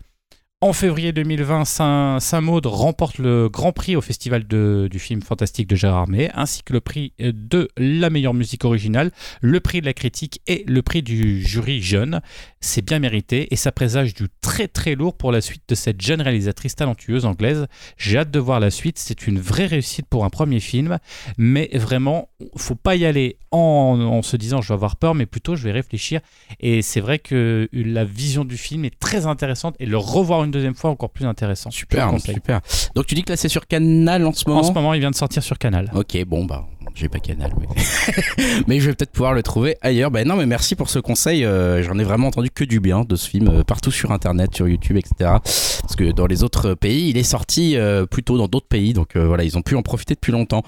En 0.60 0.74
février 0.74 1.12
2020, 1.12 1.66
Saint- 1.66 2.20
Saint-Maud 2.20 2.66
remporte 2.66 3.20
le 3.20 3.48
Grand 3.48 3.72
Prix 3.74 3.96
au 3.96 4.02
Festival 4.02 4.44
du 4.44 4.98
film 4.98 5.22
fantastique 5.22 5.68
de 5.68 5.76
Gérard 5.76 6.00
Armé, 6.00 6.32
ainsi 6.34 6.64
que 6.64 6.74
le 6.74 6.82
prix 6.82 7.14
euh, 7.22 7.32
de 7.32 7.70
la 7.78 8.10
meilleure 8.10 8.34
musique 8.34 8.66
originale, 8.66 9.12
le 9.42 9.60
prix 9.60 9.82
de 9.82 9.86
la 9.86 9.94
critique 9.94 10.42
et 10.48 10.64
le 10.68 10.82
prix 10.82 11.04
du 11.04 11.44
jury 11.46 11.80
jeune. 11.80 12.22
C'est 12.60 12.84
bien 12.84 12.98
mérité 12.98 13.48
et 13.52 13.56
ça 13.56 13.72
présage 13.72 14.16
du 14.16 14.30
très 14.42 14.68
très 14.68 14.96
lourd 14.96 15.16
pour 15.16 15.32
la 15.32 15.42
suite 15.42 15.62
de 15.68 15.76
cette 15.76 16.02
jeune 16.02 16.22
réalisatrice 16.24 16.76
talentueuse 16.76 17.26
anglaise. 17.26 17.68
J'ai 17.96 18.18
hâte 18.18 18.32
de 18.32 18.40
voir 18.40 18.60
la 18.60 18.72
suite, 18.72 18.98
c'est 18.98 19.28
une 19.28 19.40
vraie 19.40 19.68
réussite 19.68 20.08
pour 20.10 20.26
un 20.26 20.32
premier 20.32 20.60
film, 20.60 20.98
mais 21.38 21.70
vraiment, 21.76 22.30
faut 22.56 22.74
pas 22.74 22.96
y 22.96 23.06
aller 23.06 23.38
en, 23.52 23.60
en 23.60 24.22
se 24.24 24.36
disant 24.36 24.62
je 24.64 24.70
vais 24.70 24.74
avoir 24.74 24.96
peur, 24.96 25.14
mais 25.14 25.28
plutôt 25.28 25.56
je 25.56 25.64
vais 25.66 25.72
réfléchir. 25.72 26.20
Et 26.60 26.82
c'est 26.82 27.00
vrai 27.00 27.20
que 27.20 27.70
la 27.72 28.06
vision 28.06 28.44
du 28.44 28.58
film 28.58 28.86
est 28.86 28.98
très 29.00 29.28
intéressante 29.28 29.76
et 29.80 29.86
le 29.86 29.98
revoir 30.00 30.44
une 30.44 30.47
deuxième 30.52 30.76
fois 30.76 30.90
encore 30.90 31.10
plus 31.10 31.26
intéressant. 31.26 31.72
Super, 31.72 32.20
super. 32.20 32.62
Donc 32.96 33.06
tu 33.06 33.16
dis 33.16 33.24
que 33.24 33.32
là 33.32 33.38
c'est 33.38 33.50
sur 33.50 33.68
Canal 33.68 34.26
en 34.26 34.34
ce 34.34 34.48
moment 34.48 34.62
En 34.62 34.64
ce 34.64 34.72
moment, 34.72 34.94
il 34.94 35.00
vient 35.00 35.12
de 35.12 35.16
sortir 35.16 35.44
sur 35.44 35.58
Canal. 35.58 35.92
Ok, 35.94 36.18
bon 36.26 36.46
bah 36.46 36.66
j'ai 37.00 37.10
pas 37.10 37.20
Canal, 37.20 37.52
mais, 37.60 37.68
mais 38.68 38.80
je 38.80 38.88
vais 38.90 38.96
peut-être 38.96 39.12
pouvoir 39.12 39.34
le 39.34 39.44
trouver 39.44 39.78
ailleurs. 39.82 40.10
Ben 40.12 40.28
non, 40.28 40.36
mais 40.36 40.46
merci 40.46 40.76
pour 40.76 40.90
ce 40.90 41.00
conseil. 41.00 41.46
euh, 41.46 41.84
J'en 41.84 41.98
ai 42.00 42.04
vraiment 42.04 42.28
entendu 42.28 42.50
que 42.50 42.64
du 42.64 42.80
bien 42.80 43.04
de 43.08 43.16
ce 43.16 43.30
film 43.30 43.48
euh, 43.50 43.64
partout 43.64 43.92
sur 43.92 44.12
Internet, 44.12 44.56
sur 44.56 44.68
YouTube, 44.68 44.98
etc. 44.98 45.14
Parce 45.42 45.96
que 45.96 46.12
dans 46.12 46.26
les 46.26 46.44
autres 46.44 46.74
pays, 46.74 47.10
il 47.10 47.18
est 47.18 47.24
sorti 47.24 47.78
euh, 47.78 48.06
plutôt 48.06 48.38
dans 48.38 48.48
d'autres 48.48 48.68
pays, 48.68 48.94
donc 48.94 49.16
voilà, 49.16 49.44
ils 49.44 49.58
ont 49.58 49.62
pu 49.62 49.76
en 49.76 49.82
profiter 49.82 50.16
depuis 50.16 50.32
longtemps. 50.32 50.64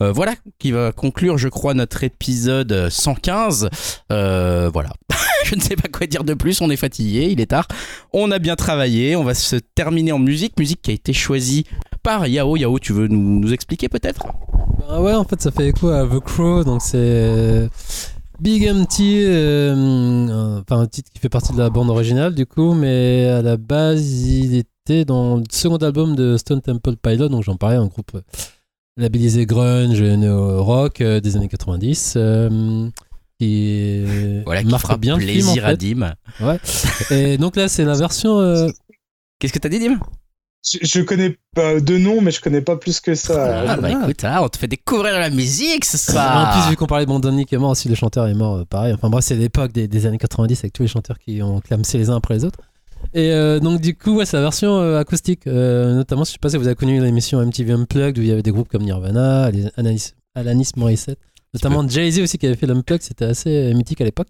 Voilà 0.00 0.34
qui 0.58 0.70
va 0.70 0.92
conclure, 0.92 1.38
je 1.38 1.48
crois, 1.48 1.72
notre 1.72 2.04
épisode 2.04 2.88
115. 2.90 3.70
Euh, 4.12 4.70
voilà. 4.72 4.90
je 5.44 5.54
ne 5.54 5.60
sais 5.60 5.76
pas 5.76 5.88
quoi 5.88 6.06
dire 6.06 6.24
de 6.24 6.34
plus. 6.34 6.60
On 6.60 6.68
est 6.70 6.76
fatigué, 6.76 7.28
il 7.30 7.40
est 7.40 7.46
tard. 7.46 7.66
On 8.12 8.30
a 8.30 8.38
bien 8.38 8.56
travaillé. 8.56 9.16
On 9.16 9.24
va 9.24 9.34
se 9.34 9.56
terminer 9.74 10.12
en 10.12 10.18
musique, 10.18 10.58
musique 10.58 10.82
qui 10.82 10.90
a 10.90 10.94
été 10.94 11.12
choisie 11.12 11.64
par 12.04 12.28
Yao. 12.28 12.56
Yao, 12.56 12.78
tu 12.78 12.92
veux 12.92 13.08
nous, 13.08 13.40
nous 13.40 13.52
expliquer 13.52 13.88
peut-être? 13.88 14.24
Bah 14.86 15.00
ouais, 15.00 15.14
en 15.14 15.24
fait, 15.24 15.40
ça 15.42 15.50
fait 15.50 15.68
écho 15.68 15.88
à 15.88 16.06
The 16.06 16.20
Crow, 16.20 16.62
donc 16.62 16.82
c'est 16.82 16.98
euh, 16.98 17.68
Big 18.38 18.68
Empty, 18.68 19.22
euh, 19.24 19.74
euh, 19.74 20.60
enfin 20.60 20.80
un 20.80 20.86
titre 20.86 21.10
qui 21.12 21.18
fait 21.18 21.28
partie 21.30 21.52
de 21.52 21.58
la 21.58 21.70
bande 21.70 21.88
originale 21.90 22.34
du 22.34 22.46
coup, 22.46 22.74
mais 22.74 23.26
à 23.26 23.42
la 23.42 23.56
base, 23.56 24.04
il 24.28 24.56
était 24.56 25.04
dans 25.04 25.36
le 25.38 25.44
second 25.50 25.78
album 25.78 26.14
de 26.14 26.36
Stone 26.36 26.60
Temple 26.60 26.96
Pilot, 27.02 27.28
donc 27.30 27.42
j'en 27.42 27.56
parlais, 27.56 27.76
un 27.76 27.86
groupe 27.86 28.14
euh, 28.14 28.20
labellisé 28.98 29.46
grunge, 29.46 30.02
néo-rock 30.02 31.00
euh, 31.00 31.20
des 31.20 31.36
années 31.36 31.48
90. 31.48 32.14
euh, 32.16 32.88
qui 33.40 34.04
Voilà, 34.44 34.62
qui 34.62 34.68
marque 34.70 34.98
bien 34.98 35.16
le 35.16 35.22
film, 35.22 35.48
en 35.48 35.52
plaisir 35.54 35.66
à. 35.66 35.76
Dim. 35.76 36.14
Et 37.10 37.38
donc 37.38 37.56
là, 37.56 37.68
c'est 37.68 37.84
la 37.84 37.94
version. 37.94 38.38
Qu'est-ce 39.38 39.52
que 39.52 39.58
t'as 39.58 39.70
dit, 39.70 39.78
Dim? 39.80 39.98
Je, 40.66 40.78
je 40.82 41.00
connais 41.02 41.36
pas 41.54 41.78
de 41.80 41.98
nom, 41.98 42.20
mais 42.22 42.30
je 42.30 42.40
connais 42.40 42.62
pas 42.62 42.76
plus 42.76 43.00
que 43.00 43.14
ça. 43.14 43.64
Ah 43.68 43.76
bah 43.76 43.90
écoute, 43.90 44.24
ah, 44.24 44.42
on 44.42 44.48
te 44.48 44.56
fait 44.56 44.66
découvrir 44.66 45.18
la 45.18 45.28
musique, 45.30 45.84
c'est 45.84 46.10
En 46.12 46.14
ça. 46.14 46.50
plus, 46.52 46.70
vu 46.70 46.76
qu'on 46.76 46.86
parlait 46.86 47.04
de 47.04 47.10
Bondoni 47.10 47.44
qui 47.44 47.54
est 47.54 47.58
mort 47.58 47.70
aussi, 47.70 47.88
le 47.88 47.94
chanteur 47.94 48.26
est 48.26 48.34
mort, 48.34 48.56
euh, 48.56 48.64
pareil. 48.64 48.94
Enfin 48.94 49.10
bref, 49.10 49.24
c'est 49.24 49.34
l'époque 49.34 49.72
des, 49.72 49.86
des 49.88 50.06
années 50.06 50.18
90 50.18 50.58
avec 50.60 50.72
tous 50.72 50.82
les 50.82 50.88
chanteurs 50.88 51.18
qui 51.18 51.42
ont 51.42 51.60
clamsé 51.60 51.98
les 51.98 52.08
uns 52.08 52.16
après 52.16 52.34
les 52.34 52.44
autres. 52.44 52.60
Et 53.12 53.30
euh, 53.32 53.60
donc, 53.60 53.82
du 53.82 53.94
coup, 53.94 54.16
ouais, 54.16 54.24
c'est 54.24 54.38
la 54.38 54.42
version 54.42 54.78
euh, 54.78 54.98
acoustique. 54.98 55.46
Euh, 55.46 55.94
notamment, 55.94 56.24
je 56.24 56.32
sais 56.32 56.38
pas 56.40 56.48
si 56.48 56.56
vous 56.56 56.66
avez 56.66 56.74
connu 56.76 56.98
l'émission 57.00 57.44
MTV 57.44 57.72
Unplugged 57.72 58.18
où 58.18 58.22
il 58.22 58.28
y 58.28 58.32
avait 58.32 58.42
des 58.42 58.50
groupes 58.50 58.68
comme 58.70 58.82
Nirvana, 58.82 59.50
Alanis, 59.76 60.12
Alanis 60.34 60.70
Morissette, 60.76 61.18
notamment 61.52 61.86
Jay-Z 61.86 62.20
aussi 62.20 62.38
qui 62.38 62.46
avait 62.46 62.56
fait 62.56 62.66
l'Unplugged, 62.66 63.02
c'était 63.02 63.26
assez 63.26 63.74
mythique 63.74 64.00
à 64.00 64.04
l'époque. 64.04 64.28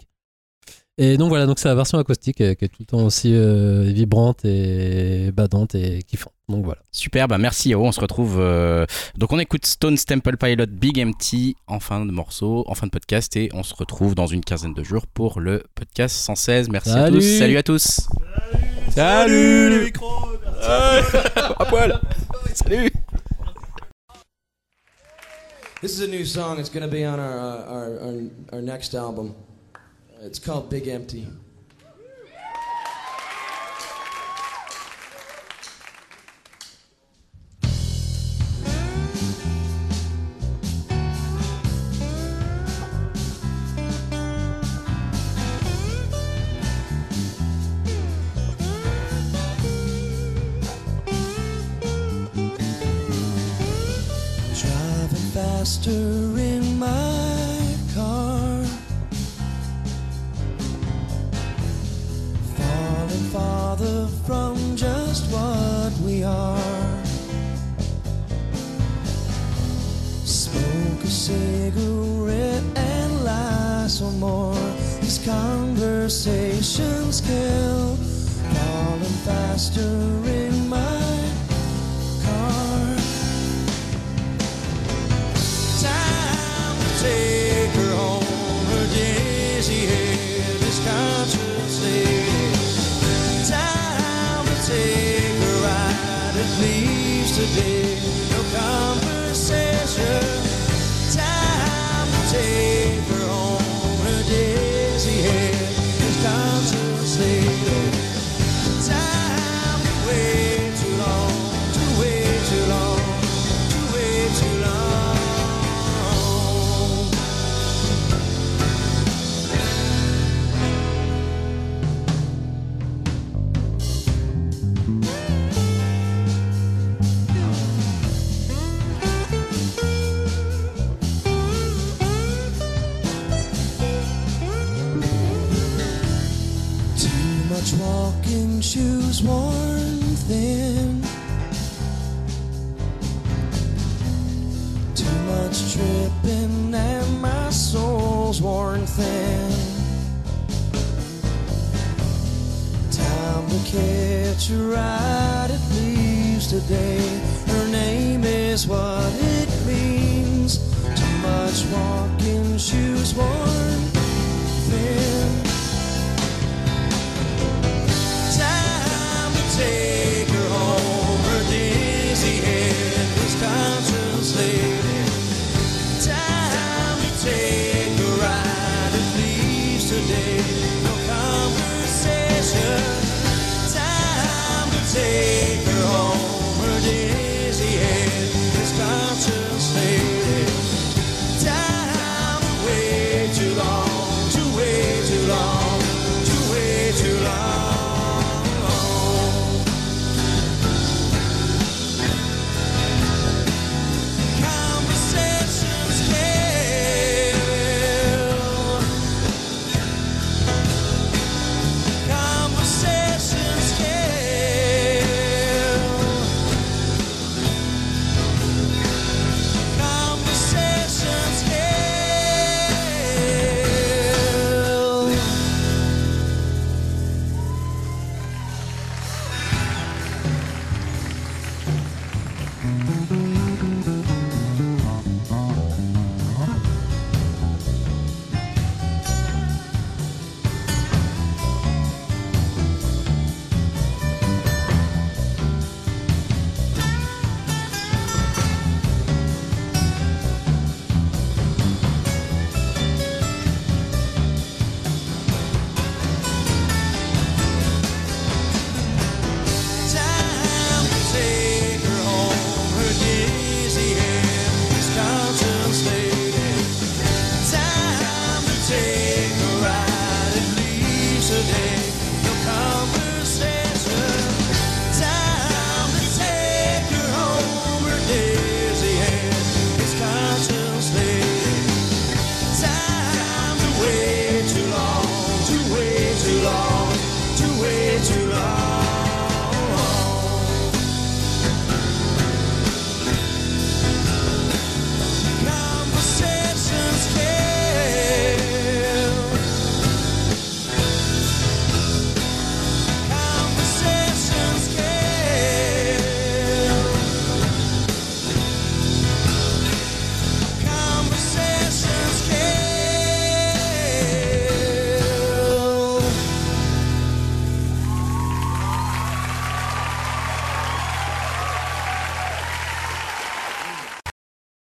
Et 0.97 1.16
donc 1.16 1.28
voilà, 1.28 1.47
donc 1.47 1.58
c'est 1.58 1.66
la 1.66 1.74
version 1.74 1.98
acoustique 1.98 2.40
euh, 2.40 2.55
qui 2.55 2.66
est 2.66 2.68
tout 2.68 2.76
le 2.82 2.86
temps 2.86 3.05
aussi 3.05 3.34
euh, 3.34 3.82
vibrante 3.92 4.44
et 4.44 5.32
badante 5.32 5.74
et 5.74 6.05
kiffante. 6.05 6.32
Donc 6.48 6.64
voilà. 6.64 6.81
Super, 6.92 7.26
bah 7.26 7.36
merci 7.36 7.70
Yao, 7.70 7.82
on 7.84 7.90
se 7.90 7.98
retrouve. 8.00 8.36
euh, 8.39 8.86
Donc 9.16 9.32
on 9.32 9.40
écoute 9.40 9.66
Stone 9.66 9.97
Temple 9.98 10.36
Pilot 10.36 10.66
Big 10.68 11.00
Empty 11.05 11.56
en 11.66 11.81
fin 11.81 12.06
de 12.06 12.12
morceau, 12.12 12.62
en 12.68 12.74
fin 12.76 12.86
de 12.86 12.92
podcast, 12.92 13.36
et 13.36 13.48
on 13.55 13.64
se 13.64 13.74
retrouve 13.74 14.14
dans 14.14 14.28
une 14.28 14.44
quinzaine 14.44 14.73
de 14.73 14.84
jours 14.84 15.08
pour 15.08 15.40
le 15.40 15.64
podcast 15.74 16.14
116. 16.14 16.68
Merci 16.68 16.90
à 16.90 16.92
Salut. 16.92 17.18
tous, 17.18 17.39
salut 17.39 17.56
à 17.56 17.62
tous. 17.64 18.00
Salut, 18.90 19.70
les 19.70 19.84
micros 19.86 20.28
À 20.62 21.64
poil 21.68 22.00
Salut 22.55 22.92
This 25.82 25.98
is 25.98 26.02
a 26.05 26.06
new 26.06 26.24
song. 26.24 26.60
It's 26.60 26.70
going 26.70 26.89
to 26.89 26.89
be 26.89 27.05
on 27.05 27.18
our, 27.18 27.36
uh, 27.36 27.73
our, 27.74 28.00
our, 28.00 28.14
our 28.52 28.62
next 28.62 28.94
album. 28.94 29.34
It's 30.24 30.38
called 30.38 30.70
Big 30.70 30.88
Empty. 30.88 31.28